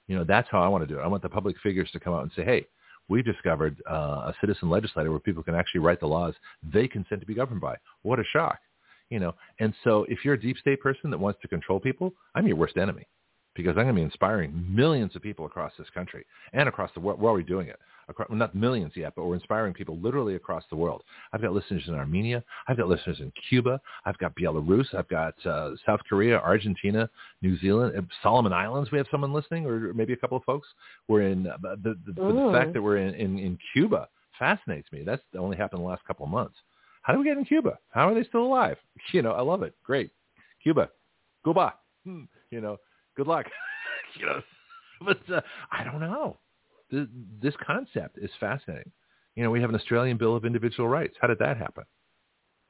You 0.06 0.16
know, 0.16 0.24
that's 0.24 0.48
how 0.50 0.62
I 0.62 0.68
want 0.68 0.86
to 0.86 0.92
do 0.92 1.00
it. 1.00 1.02
I 1.02 1.06
want 1.06 1.22
the 1.22 1.30
public 1.30 1.56
figures 1.62 1.90
to 1.92 2.00
come 2.00 2.12
out 2.12 2.22
and 2.22 2.32
say, 2.36 2.44
hey. 2.44 2.66
We've 3.08 3.24
discovered 3.24 3.82
uh, 3.90 4.30
a 4.30 4.34
citizen 4.40 4.70
legislator 4.70 5.10
where 5.10 5.18
people 5.18 5.42
can 5.42 5.56
actually 5.56 5.80
write 5.80 5.98
the 5.98 6.06
laws 6.06 6.34
they 6.72 6.86
consent 6.86 7.20
to 7.20 7.26
be 7.26 7.34
governed 7.34 7.60
by. 7.60 7.76
What 8.02 8.20
a 8.20 8.24
shock! 8.32 8.60
You 9.12 9.20
know, 9.20 9.34
and 9.60 9.74
so 9.84 10.06
if 10.08 10.24
you're 10.24 10.34
a 10.34 10.40
deep 10.40 10.56
state 10.56 10.80
person 10.80 11.10
that 11.10 11.18
wants 11.18 11.38
to 11.42 11.48
control 11.48 11.78
people, 11.78 12.14
I'm 12.34 12.46
your 12.46 12.56
worst 12.56 12.78
enemy 12.78 13.06
because 13.54 13.72
I'm 13.72 13.84
going 13.84 13.88
to 13.88 13.92
be 13.94 14.02
inspiring 14.02 14.64
millions 14.66 15.14
of 15.14 15.20
people 15.20 15.44
across 15.44 15.72
this 15.78 15.88
country 15.92 16.24
and 16.54 16.66
across 16.66 16.90
the 16.94 17.00
world. 17.00 17.20
We're 17.20 17.28
already 17.28 17.46
doing 17.46 17.68
it. 17.68 17.78
Across, 18.08 18.30
well, 18.30 18.38
not 18.38 18.54
millions 18.54 18.92
yet, 18.96 19.12
but 19.14 19.26
we're 19.26 19.34
inspiring 19.34 19.74
people 19.74 19.98
literally 19.98 20.34
across 20.34 20.64
the 20.70 20.76
world. 20.76 21.02
I've 21.34 21.42
got 21.42 21.52
listeners 21.52 21.82
in 21.86 21.94
Armenia. 21.94 22.42
I've 22.68 22.78
got 22.78 22.88
listeners 22.88 23.20
in 23.20 23.30
Cuba. 23.50 23.80
I've 24.06 24.16
got 24.16 24.34
Belarus. 24.34 24.86
I've 24.94 25.08
got 25.08 25.34
uh, 25.44 25.72
South 25.84 26.00
Korea, 26.08 26.38
Argentina, 26.38 27.08
New 27.42 27.58
Zealand, 27.58 27.96
uh, 27.96 28.00
Solomon 28.22 28.54
Islands. 28.54 28.90
We 28.90 28.96
have 28.98 29.06
someone 29.10 29.34
listening, 29.34 29.66
or 29.66 29.92
maybe 29.92 30.14
a 30.14 30.16
couple 30.16 30.38
of 30.38 30.44
folks. 30.44 30.68
We're 31.06 31.28
in 31.28 31.46
uh, 31.46 31.58
the, 31.60 31.96
the, 32.06 32.12
the 32.14 32.50
fact 32.52 32.72
that 32.72 32.82
we're 32.82 32.96
in, 32.96 33.14
in, 33.14 33.38
in 33.38 33.58
Cuba 33.74 34.08
fascinates 34.38 34.90
me. 34.90 35.02
That's 35.04 35.22
only 35.38 35.58
happened 35.58 35.80
in 35.80 35.84
the 35.84 35.90
last 35.90 36.04
couple 36.06 36.24
of 36.24 36.32
months. 36.32 36.56
How 37.02 37.12
do 37.12 37.18
we 37.18 37.24
get 37.24 37.36
in 37.36 37.44
Cuba? 37.44 37.78
How 37.90 38.08
are 38.08 38.14
they 38.14 38.24
still 38.24 38.44
alive? 38.44 38.76
You 39.12 39.20
know, 39.20 39.32
I 39.32 39.42
love 39.42 39.62
it. 39.62 39.74
Great. 39.84 40.10
Cuba. 40.62 40.88
Cuba. 41.44 41.74
Hmm. 42.04 42.22
You 42.50 42.60
know, 42.60 42.76
good 43.16 43.26
luck. 43.26 43.46
you 44.18 44.26
know, 44.26 44.40
but 45.04 45.34
uh, 45.34 45.40
I 45.70 45.84
don't 45.84 46.00
know. 46.00 46.36
This, 46.90 47.06
this 47.42 47.54
concept 47.66 48.18
is 48.18 48.30
fascinating. 48.38 48.92
You 49.34 49.42
know, 49.42 49.50
we 49.50 49.60
have 49.60 49.70
an 49.70 49.76
Australian 49.76 50.18
Bill 50.18 50.36
of 50.36 50.44
Individual 50.44 50.88
Rights. 50.88 51.14
How 51.20 51.26
did 51.26 51.38
that 51.40 51.56
happen? 51.56 51.84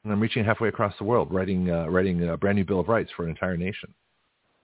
And 0.05 0.13
I'm 0.13 0.21
reaching 0.21 0.45
halfway 0.45 0.69
across 0.69 0.95
the 0.99 1.05
world, 1.05 1.33
writing 1.33 1.71
uh, 1.71 1.87
writing 1.89 2.29
a 2.29 2.37
brand 2.37 2.57
new 2.57 2.65
Bill 2.65 2.81
of 2.81 2.89
Rights 2.89 3.11
for 3.17 3.25
an 3.25 3.31
entire 3.31 3.57
nation. 3.57 3.93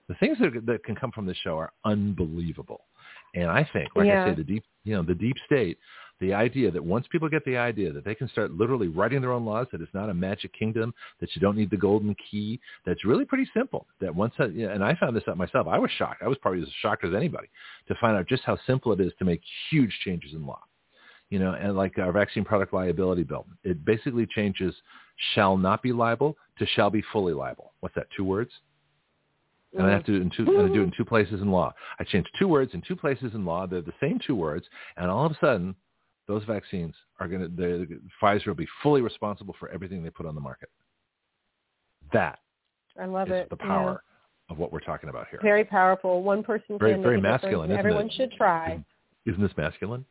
The 0.07 0.15
things 0.15 0.37
that, 0.39 0.65
that 0.65 0.83
can 0.83 0.95
come 0.95 1.11
from 1.11 1.25
this 1.25 1.37
show 1.37 1.57
are 1.57 1.71
unbelievable, 1.85 2.81
and 3.35 3.49
I 3.49 3.67
think, 3.71 3.89
like 3.95 4.07
yeah. 4.07 4.25
I 4.25 4.29
say, 4.29 4.35
the 4.35 4.43
deep 4.43 4.63
you 4.83 4.95
know 4.95 5.03
the 5.03 5.13
deep 5.13 5.35
state 5.45 5.77
the 6.19 6.33
idea 6.33 6.69
that 6.71 6.83
once 6.83 7.07
people 7.11 7.29
get 7.29 7.45
the 7.45 7.57
idea 7.57 7.91
that 7.93 8.03
they 8.03 8.15
can 8.15 8.27
start 8.29 8.51
literally 8.51 8.87
writing 8.87 9.21
their 9.21 9.31
own 9.31 9.45
laws, 9.45 9.67
that 9.71 9.81
it's 9.81 9.93
not 9.93 10.09
a 10.09 10.13
magic 10.13 10.51
kingdom, 10.57 10.93
that 11.19 11.29
you 11.35 11.41
don't 11.41 11.57
need 11.57 11.69
the 11.69 11.77
golden 11.77 12.15
key, 12.29 12.59
that's 12.85 13.05
really 13.05 13.25
pretty 13.25 13.49
simple. 13.53 13.87
That 14.01 14.13
once, 14.13 14.33
I, 14.39 14.45
and 14.45 14.83
I 14.83 14.95
found 14.95 15.15
this 15.15 15.23
out 15.27 15.37
myself. 15.37 15.67
I 15.67 15.79
was 15.79 15.91
shocked. 15.97 16.21
I 16.23 16.27
was 16.27 16.37
probably 16.37 16.61
as 16.61 16.67
shocked 16.81 17.05
as 17.05 17.13
anybody 17.13 17.47
to 17.87 17.95
find 18.01 18.17
out 18.17 18.27
just 18.27 18.43
how 18.43 18.57
simple 18.67 18.91
it 18.91 18.99
is 18.99 19.13
to 19.19 19.25
make 19.25 19.41
huge 19.69 19.97
changes 20.03 20.33
in 20.33 20.45
law. 20.45 20.61
You 21.29 21.39
know, 21.39 21.53
and 21.53 21.77
like 21.77 21.97
our 21.99 22.11
vaccine 22.11 22.43
product 22.43 22.73
liability 22.73 23.23
bill, 23.23 23.45
it 23.63 23.85
basically 23.85 24.25
changes 24.25 24.73
shall 25.35 25.57
not 25.57 25.83
be 25.83 25.91
liable 25.91 26.35
to 26.57 26.65
shall 26.65 26.89
be 26.89 27.03
fully 27.13 27.33
liable. 27.33 27.73
What's 27.81 27.95
that? 27.95 28.07
Two 28.15 28.23
words? 28.23 28.51
and 29.77 29.85
I 29.85 29.91
have 29.91 30.03
to 30.05 30.11
do 30.11 30.17
it 30.17 30.21
in 30.21 30.31
two. 30.35 30.59
I 30.59 30.67
do 30.73 30.81
it 30.81 30.85
in 30.85 30.93
two 30.97 31.05
places 31.05 31.41
in 31.41 31.51
law. 31.51 31.73
I 31.99 32.03
changed 32.03 32.29
two 32.39 32.47
words 32.47 32.73
in 32.73 32.81
two 32.81 32.95
places 32.95 33.33
in 33.33 33.45
law. 33.45 33.67
They're 33.67 33.81
the 33.81 33.93
same 34.01 34.19
two 34.25 34.35
words, 34.35 34.65
and 34.97 35.11
all 35.11 35.25
of 35.25 35.31
a 35.31 35.37
sudden, 35.39 35.75
those 36.29 36.43
vaccines 36.43 36.93
are 37.19 37.27
going 37.27 37.41
to, 37.41 37.99
Pfizer 38.21 38.45
will 38.45 38.53
be 38.53 38.67
fully 38.83 39.01
responsible 39.01 39.55
for 39.59 39.67
everything 39.69 40.03
they 40.03 40.11
put 40.11 40.27
on 40.27 40.35
the 40.35 40.41
market. 40.41 40.69
That 42.13 42.37
I 43.01 43.05
love 43.05 43.29
is 43.29 43.33
it. 43.33 43.49
the 43.49 43.57
power 43.57 44.03
yeah. 44.47 44.53
of 44.53 44.59
what 44.59 44.71
we're 44.71 44.79
talking 44.79 45.09
about 45.09 45.27
here. 45.31 45.39
Very 45.41 45.65
powerful. 45.65 46.21
One 46.21 46.43
person 46.43 46.77
very, 46.77 46.93
can 46.93 47.01
very 47.01 47.19
masculine. 47.19 47.71
Everyone 47.71 48.05
it? 48.05 48.13
should 48.13 48.31
try. 48.33 48.83
Isn't, 49.25 49.41
this 49.41 49.51
masculine? 49.57 50.05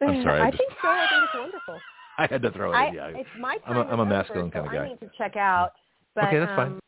I'm 0.00 0.22
sorry. 0.22 0.40
I, 0.40 0.46
I 0.46 0.50
just, 0.50 0.58
think 0.58 0.72
so. 0.80 0.88
I 0.88 1.06
think 1.10 1.24
it's 1.24 1.40
wonderful. 1.40 1.80
I 2.18 2.26
had 2.30 2.42
to 2.42 2.50
throw 2.52 2.72
it 2.72 2.76
I, 2.76 2.88
in. 2.88 2.94
Yeah. 2.94 3.06
It's 3.08 3.28
my 3.38 3.58
I'm 3.66 3.76
a, 3.76 3.80
I'm 3.82 4.00
a 4.00 4.06
masculine 4.06 4.46
over, 4.46 4.50
kind 4.52 4.66
of 4.66 4.72
guy. 4.72 4.84
I 4.84 4.88
need 4.90 5.00
to 5.00 5.10
check 5.18 5.36
out. 5.36 5.72
But, 6.14 6.24
okay, 6.24 6.38
that's 6.38 6.50
um, 6.52 6.56
fine. 6.56 6.80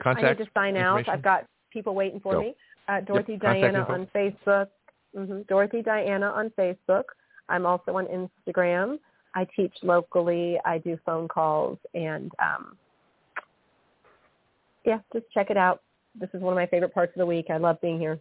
Contact. 0.00 0.26
I 0.26 0.32
need 0.32 0.44
to 0.44 0.50
sign 0.54 0.76
out. 0.76 1.08
I've 1.08 1.22
got 1.22 1.46
people 1.72 1.96
waiting 1.96 2.20
for 2.20 2.34
Go. 2.34 2.40
me. 2.40 2.54
Uh, 2.88 3.00
Dorothy 3.00 3.32
yep. 3.32 3.42
Diana 3.42 3.84
on 3.88 4.06
Facebook. 4.14 4.68
Mm-hmm. 5.16 5.42
Dorothy 5.48 5.82
Diana 5.82 6.26
on 6.26 6.50
Facebook. 6.50 7.04
I'm 7.52 7.66
also 7.66 7.96
on 7.96 8.06
Instagram. 8.06 8.98
I 9.34 9.46
teach 9.54 9.74
locally. 9.82 10.58
I 10.64 10.78
do 10.78 10.98
phone 11.06 11.28
calls, 11.28 11.78
and 11.94 12.32
um, 12.42 12.76
yeah, 14.84 14.98
just 15.12 15.26
check 15.32 15.50
it 15.50 15.56
out. 15.56 15.82
This 16.18 16.30
is 16.34 16.40
one 16.40 16.52
of 16.52 16.56
my 16.56 16.66
favorite 16.66 16.92
parts 16.92 17.12
of 17.14 17.20
the 17.20 17.26
week. 17.26 17.46
I 17.50 17.58
love 17.58 17.80
being 17.80 17.98
here. 17.98 18.18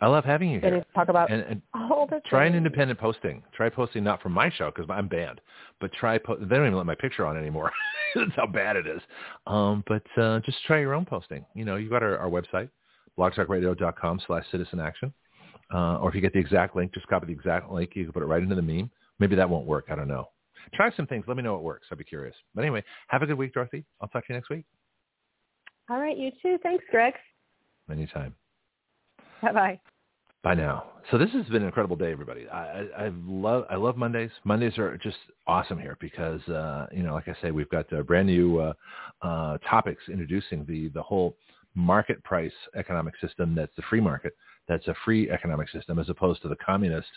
I 0.00 0.08
love 0.08 0.24
having 0.24 0.50
you 0.50 0.60
here. 0.60 0.84
talk 0.94 1.08
about 1.08 1.30
and, 1.30 1.42
and 1.42 1.62
all 1.72 2.06
the 2.10 2.20
try 2.26 2.46
an 2.46 2.54
independent 2.54 2.98
posting. 2.98 3.42
Try 3.54 3.68
posting 3.68 4.02
not 4.02 4.20
from 4.20 4.32
my 4.32 4.50
show 4.50 4.72
because 4.74 4.90
I'm 4.90 5.06
banned, 5.06 5.40
but 5.80 5.92
try. 5.92 6.18
Po- 6.18 6.36
they 6.36 6.56
don't 6.56 6.66
even 6.66 6.76
let 6.76 6.86
my 6.86 6.96
picture 6.96 7.24
on 7.26 7.36
anymore. 7.36 7.70
That's 8.14 8.32
how 8.36 8.46
bad 8.46 8.76
it 8.76 8.86
is. 8.86 9.00
Um, 9.46 9.84
but 9.86 10.02
uh, 10.20 10.40
just 10.40 10.58
try 10.66 10.80
your 10.80 10.94
own 10.94 11.04
posting. 11.04 11.44
You 11.54 11.64
know, 11.64 11.76
you 11.76 11.88
got 11.88 12.02
our, 12.02 12.18
our 12.18 12.28
website, 12.28 12.70
blogtalkradio.com 13.18 14.20
slash 14.26 14.44
citizen 14.50 14.80
action. 14.80 15.12
Uh, 15.72 15.98
or 15.98 16.08
if 16.08 16.14
you 16.14 16.20
get 16.20 16.32
the 16.32 16.38
exact 16.38 16.76
link, 16.76 16.92
just 16.92 17.06
copy 17.08 17.26
the 17.26 17.32
exact 17.32 17.70
link. 17.70 17.90
You 17.94 18.04
can 18.04 18.12
put 18.12 18.22
it 18.22 18.26
right 18.26 18.42
into 18.42 18.54
the 18.54 18.62
meme. 18.62 18.90
Maybe 19.18 19.36
that 19.36 19.48
won't 19.48 19.66
work. 19.66 19.86
I 19.90 19.94
don't 19.94 20.08
know. 20.08 20.28
Try 20.74 20.90
some 20.96 21.06
things. 21.06 21.24
Let 21.26 21.36
me 21.36 21.42
know 21.42 21.54
what 21.54 21.62
works. 21.62 21.86
I'd 21.90 21.98
be 21.98 22.04
curious. 22.04 22.34
But 22.54 22.62
anyway, 22.62 22.82
have 23.08 23.22
a 23.22 23.26
good 23.26 23.38
week, 23.38 23.54
Dorothy. 23.54 23.84
I'll 24.00 24.08
talk 24.08 24.26
to 24.26 24.32
you 24.32 24.36
next 24.36 24.50
week. 24.50 24.64
All 25.90 26.00
right, 26.00 26.16
you 26.16 26.30
too. 26.42 26.58
Thanks, 26.62 26.84
Greg. 26.90 27.14
Anytime. 27.90 28.34
Bye-bye. 29.42 29.78
Bye 30.42 30.54
now. 30.54 30.84
So 31.10 31.16
this 31.16 31.30
has 31.30 31.46
been 31.46 31.62
an 31.62 31.64
incredible 31.64 31.96
day, 31.96 32.12
everybody. 32.12 32.46
I, 32.48 32.58
I, 32.58 33.04
I 33.06 33.12
love 33.26 33.64
I 33.70 33.76
love 33.76 33.96
Mondays. 33.96 34.30
Mondays 34.44 34.76
are 34.76 34.98
just 34.98 35.16
awesome 35.46 35.78
here 35.78 35.96
because 36.00 36.46
uh, 36.48 36.86
you 36.92 37.02
know, 37.02 37.14
like 37.14 37.28
I 37.28 37.36
say, 37.40 37.50
we've 37.50 37.68
got 37.70 37.90
uh, 37.92 38.02
brand 38.02 38.26
new 38.26 38.58
uh, 38.58 38.72
uh, 39.22 39.56
topics 39.68 40.02
introducing 40.08 40.66
the 40.66 40.88
the 40.88 41.02
whole 41.02 41.36
market 41.74 42.22
price 42.24 42.52
economic 42.76 43.14
system 43.20 43.54
that's 43.54 43.74
the 43.76 43.82
free 43.90 44.00
market 44.00 44.34
that's 44.68 44.86
a 44.88 44.94
free 45.04 45.30
economic 45.30 45.68
system 45.70 45.98
as 45.98 46.08
opposed 46.08 46.40
to 46.42 46.48
the 46.48 46.56
communist, 46.56 47.08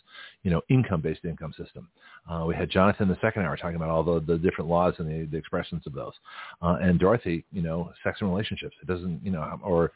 you 0.43 0.51
know, 0.51 0.61
income-based 0.69 1.23
income 1.23 1.53
system. 1.57 1.87
Uh, 2.29 2.43
we 2.45 2.55
had 2.55 2.69
Jonathon 2.69 3.03
in 3.03 3.09
the 3.09 3.17
second 3.21 3.43
hour 3.43 3.55
talking 3.55 3.77
about 3.77 3.89
all 3.89 4.03
the, 4.03 4.19
the 4.19 4.37
different 4.37 4.69
laws 4.69 4.95
and 4.97 5.07
the, 5.07 5.25
the 5.31 5.37
expressions 5.37 5.83
of 5.85 5.93
those. 5.93 6.13
Uh, 6.61 6.77
and 6.81 6.99
Dorothy, 6.99 7.45
you 7.51 7.61
know, 7.61 7.91
sex 8.03 8.17
and 8.19 8.29
relationships. 8.29 8.75
It 8.81 8.87
doesn't, 8.87 9.21
you 9.23 9.31
know, 9.31 9.59
or 9.63 9.91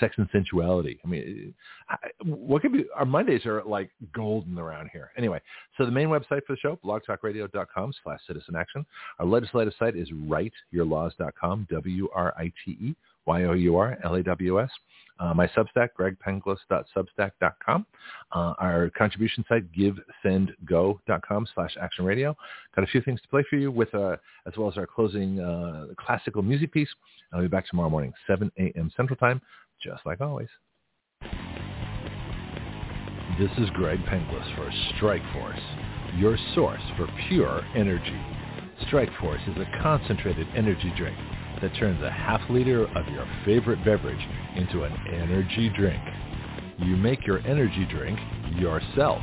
sex 0.00 0.14
and 0.16 0.28
sensuality. 0.32 0.98
I 1.04 1.08
mean, 1.08 1.54
what 2.24 2.62
could 2.62 2.72
be, 2.72 2.86
our 2.96 3.04
Mondays 3.04 3.44
are 3.46 3.62
like 3.64 3.90
golden 4.14 4.58
around 4.58 4.88
here. 4.92 5.10
Anyway, 5.16 5.40
so 5.76 5.84
the 5.84 5.92
main 5.92 6.08
website 6.08 6.44
for 6.46 6.54
the 6.54 6.56
show, 6.56 6.78
blogtalkradio.com 6.84 7.92
slash 8.02 8.20
citizen 8.26 8.56
action. 8.56 8.84
Our 9.18 9.26
legislative 9.26 9.74
site 9.78 9.94
is 9.94 10.10
writeyourlaws.com, 10.10 11.68
W-R-I-T-E. 11.70 12.96
Y-O-U-R-L-A-W-S. 13.26 14.70
Uh, 15.20 15.32
my 15.32 15.46
Substack, 15.48 15.90
gregpenglis.substack.com. 15.98 17.86
Uh, 18.32 18.54
our 18.58 18.90
contribution 18.96 19.44
site, 19.48 19.64
givesendgo.com 19.72 21.46
slash 21.54 21.76
action 21.80 22.04
radio. 22.04 22.36
Got 22.74 22.82
a 22.82 22.88
few 22.88 23.00
things 23.00 23.20
to 23.22 23.28
play 23.28 23.44
for 23.48 23.56
you 23.56 23.70
with, 23.70 23.94
uh, 23.94 24.16
as 24.46 24.54
well 24.56 24.68
as 24.68 24.76
our 24.76 24.86
closing 24.86 25.40
uh, 25.40 25.86
classical 25.96 26.42
music 26.42 26.72
piece. 26.72 26.88
I'll 27.32 27.42
be 27.42 27.48
back 27.48 27.68
tomorrow 27.68 27.90
morning, 27.90 28.12
7 28.26 28.50
a.m. 28.58 28.90
Central 28.96 29.16
Time, 29.16 29.40
just 29.82 30.04
like 30.04 30.20
always. 30.20 30.48
This 33.38 33.50
is 33.58 33.70
Greg 33.70 33.98
Penglis 34.06 34.56
for 34.56 34.70
Strike 34.96 35.22
Force, 35.32 35.60
your 36.16 36.36
source 36.54 36.82
for 36.96 37.08
pure 37.28 37.64
energy. 37.76 38.20
Strike 38.86 39.10
Force 39.20 39.40
is 39.48 39.56
a 39.56 39.82
concentrated 39.82 40.46
energy 40.56 40.92
drink 40.96 41.16
that 41.64 41.74
turns 41.78 42.02
a 42.02 42.10
half 42.10 42.42
liter 42.50 42.84
of 42.84 43.08
your 43.08 43.26
favorite 43.46 43.82
beverage 43.86 44.20
into 44.54 44.82
an 44.82 44.92
energy 45.14 45.72
drink. 45.74 46.02
You 46.80 46.94
make 46.94 47.26
your 47.26 47.38
energy 47.46 47.86
drink 47.90 48.18
yourself. 48.58 49.22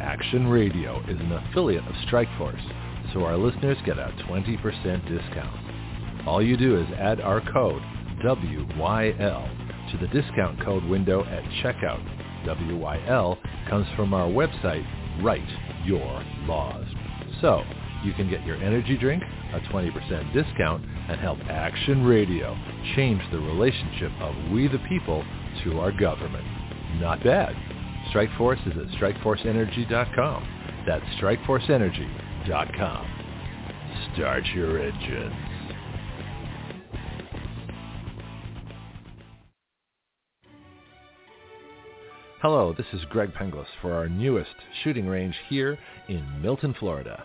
Action 0.00 0.48
Radio 0.48 1.00
is 1.06 1.20
an 1.20 1.32
affiliate 1.32 1.86
of 1.86 1.94
Strikeforce, 2.08 3.12
so 3.12 3.24
our 3.24 3.36
listeners 3.36 3.76
get 3.84 3.98
a 3.98 4.10
20% 4.26 4.58
discount. 5.06 6.26
All 6.26 6.42
you 6.42 6.56
do 6.56 6.80
is 6.80 6.86
add 6.98 7.20
our 7.20 7.42
code 7.52 7.82
WYL 8.24 9.90
to 9.90 9.98
the 9.98 10.06
discount 10.08 10.58
code 10.64 10.84
window 10.84 11.24
at 11.24 11.42
checkout. 11.62 12.02
WYL 12.46 13.36
comes 13.68 13.86
from 13.96 14.14
our 14.14 14.28
website, 14.28 14.86
Write 15.22 15.48
Your 15.84 16.24
Laws. 16.46 16.86
So, 17.42 17.62
you 18.04 18.12
can 18.12 18.28
get 18.30 18.44
your 18.44 18.56
energy 18.56 18.96
drink, 18.96 19.22
a 19.52 19.60
20% 19.72 20.32
discount, 20.32 20.84
and 21.08 21.20
help 21.20 21.38
Action 21.48 22.04
Radio 22.04 22.56
change 22.94 23.22
the 23.30 23.38
relationship 23.38 24.12
of 24.20 24.34
we 24.50 24.68
the 24.68 24.78
people 24.88 25.24
to 25.64 25.80
our 25.80 25.92
government. 25.92 26.46
Not 27.00 27.22
bad. 27.24 27.54
Strikeforce 28.12 28.66
is 28.66 28.76
at 28.76 28.86
strikeforceenergy.com. 29.00 30.84
That's 30.86 31.04
strikeforceenergy.com. 31.20 33.06
Start 34.14 34.44
your 34.54 34.80
engines. 34.80 35.34
Hello, 42.42 42.72
this 42.76 42.86
is 42.92 43.00
Greg 43.10 43.32
Penglis 43.34 43.66
for 43.82 43.92
our 43.94 44.08
newest 44.08 44.54
shooting 44.84 45.06
range 45.06 45.34
here 45.48 45.78
in 46.08 46.40
Milton, 46.40 46.74
Florida. 46.78 47.24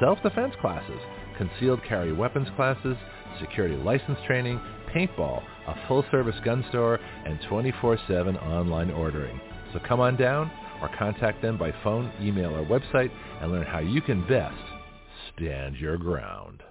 self-defense 0.00 0.54
classes, 0.60 1.00
concealed 1.36 1.82
carry 1.84 2.12
weapons 2.12 2.48
classes, 2.56 2.96
security 3.40 3.76
license 3.76 4.18
training, 4.26 4.60
paintball, 4.94 5.42
a 5.66 5.88
full-service 5.88 6.36
gun 6.44 6.64
store, 6.68 6.98
and 7.24 7.38
24-7 7.50 8.42
online 8.42 8.90
ordering. 8.90 9.40
So 9.72 9.80
come 9.86 10.00
on 10.00 10.16
down 10.16 10.50
or 10.80 10.90
contact 10.98 11.42
them 11.42 11.58
by 11.58 11.72
phone, 11.82 12.12
email, 12.20 12.54
or 12.54 12.64
website 12.64 13.10
and 13.40 13.52
learn 13.52 13.66
how 13.66 13.80
you 13.80 14.00
can 14.00 14.26
best 14.26 14.54
stand 15.34 15.76
your 15.76 15.96
ground. 15.96 16.62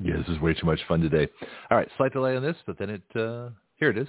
Yeah, 0.00 0.16
this 0.16 0.28
is 0.28 0.40
way 0.40 0.54
too 0.54 0.66
much 0.66 0.80
fun 0.86 1.00
today. 1.00 1.28
All 1.70 1.76
right, 1.76 1.88
slight 1.96 2.12
delay 2.12 2.36
on 2.36 2.42
this, 2.42 2.56
but 2.66 2.78
then 2.78 2.90
it, 2.90 3.02
uh, 3.16 3.50
here 3.76 3.90
it 3.90 3.98
is. 3.98 4.08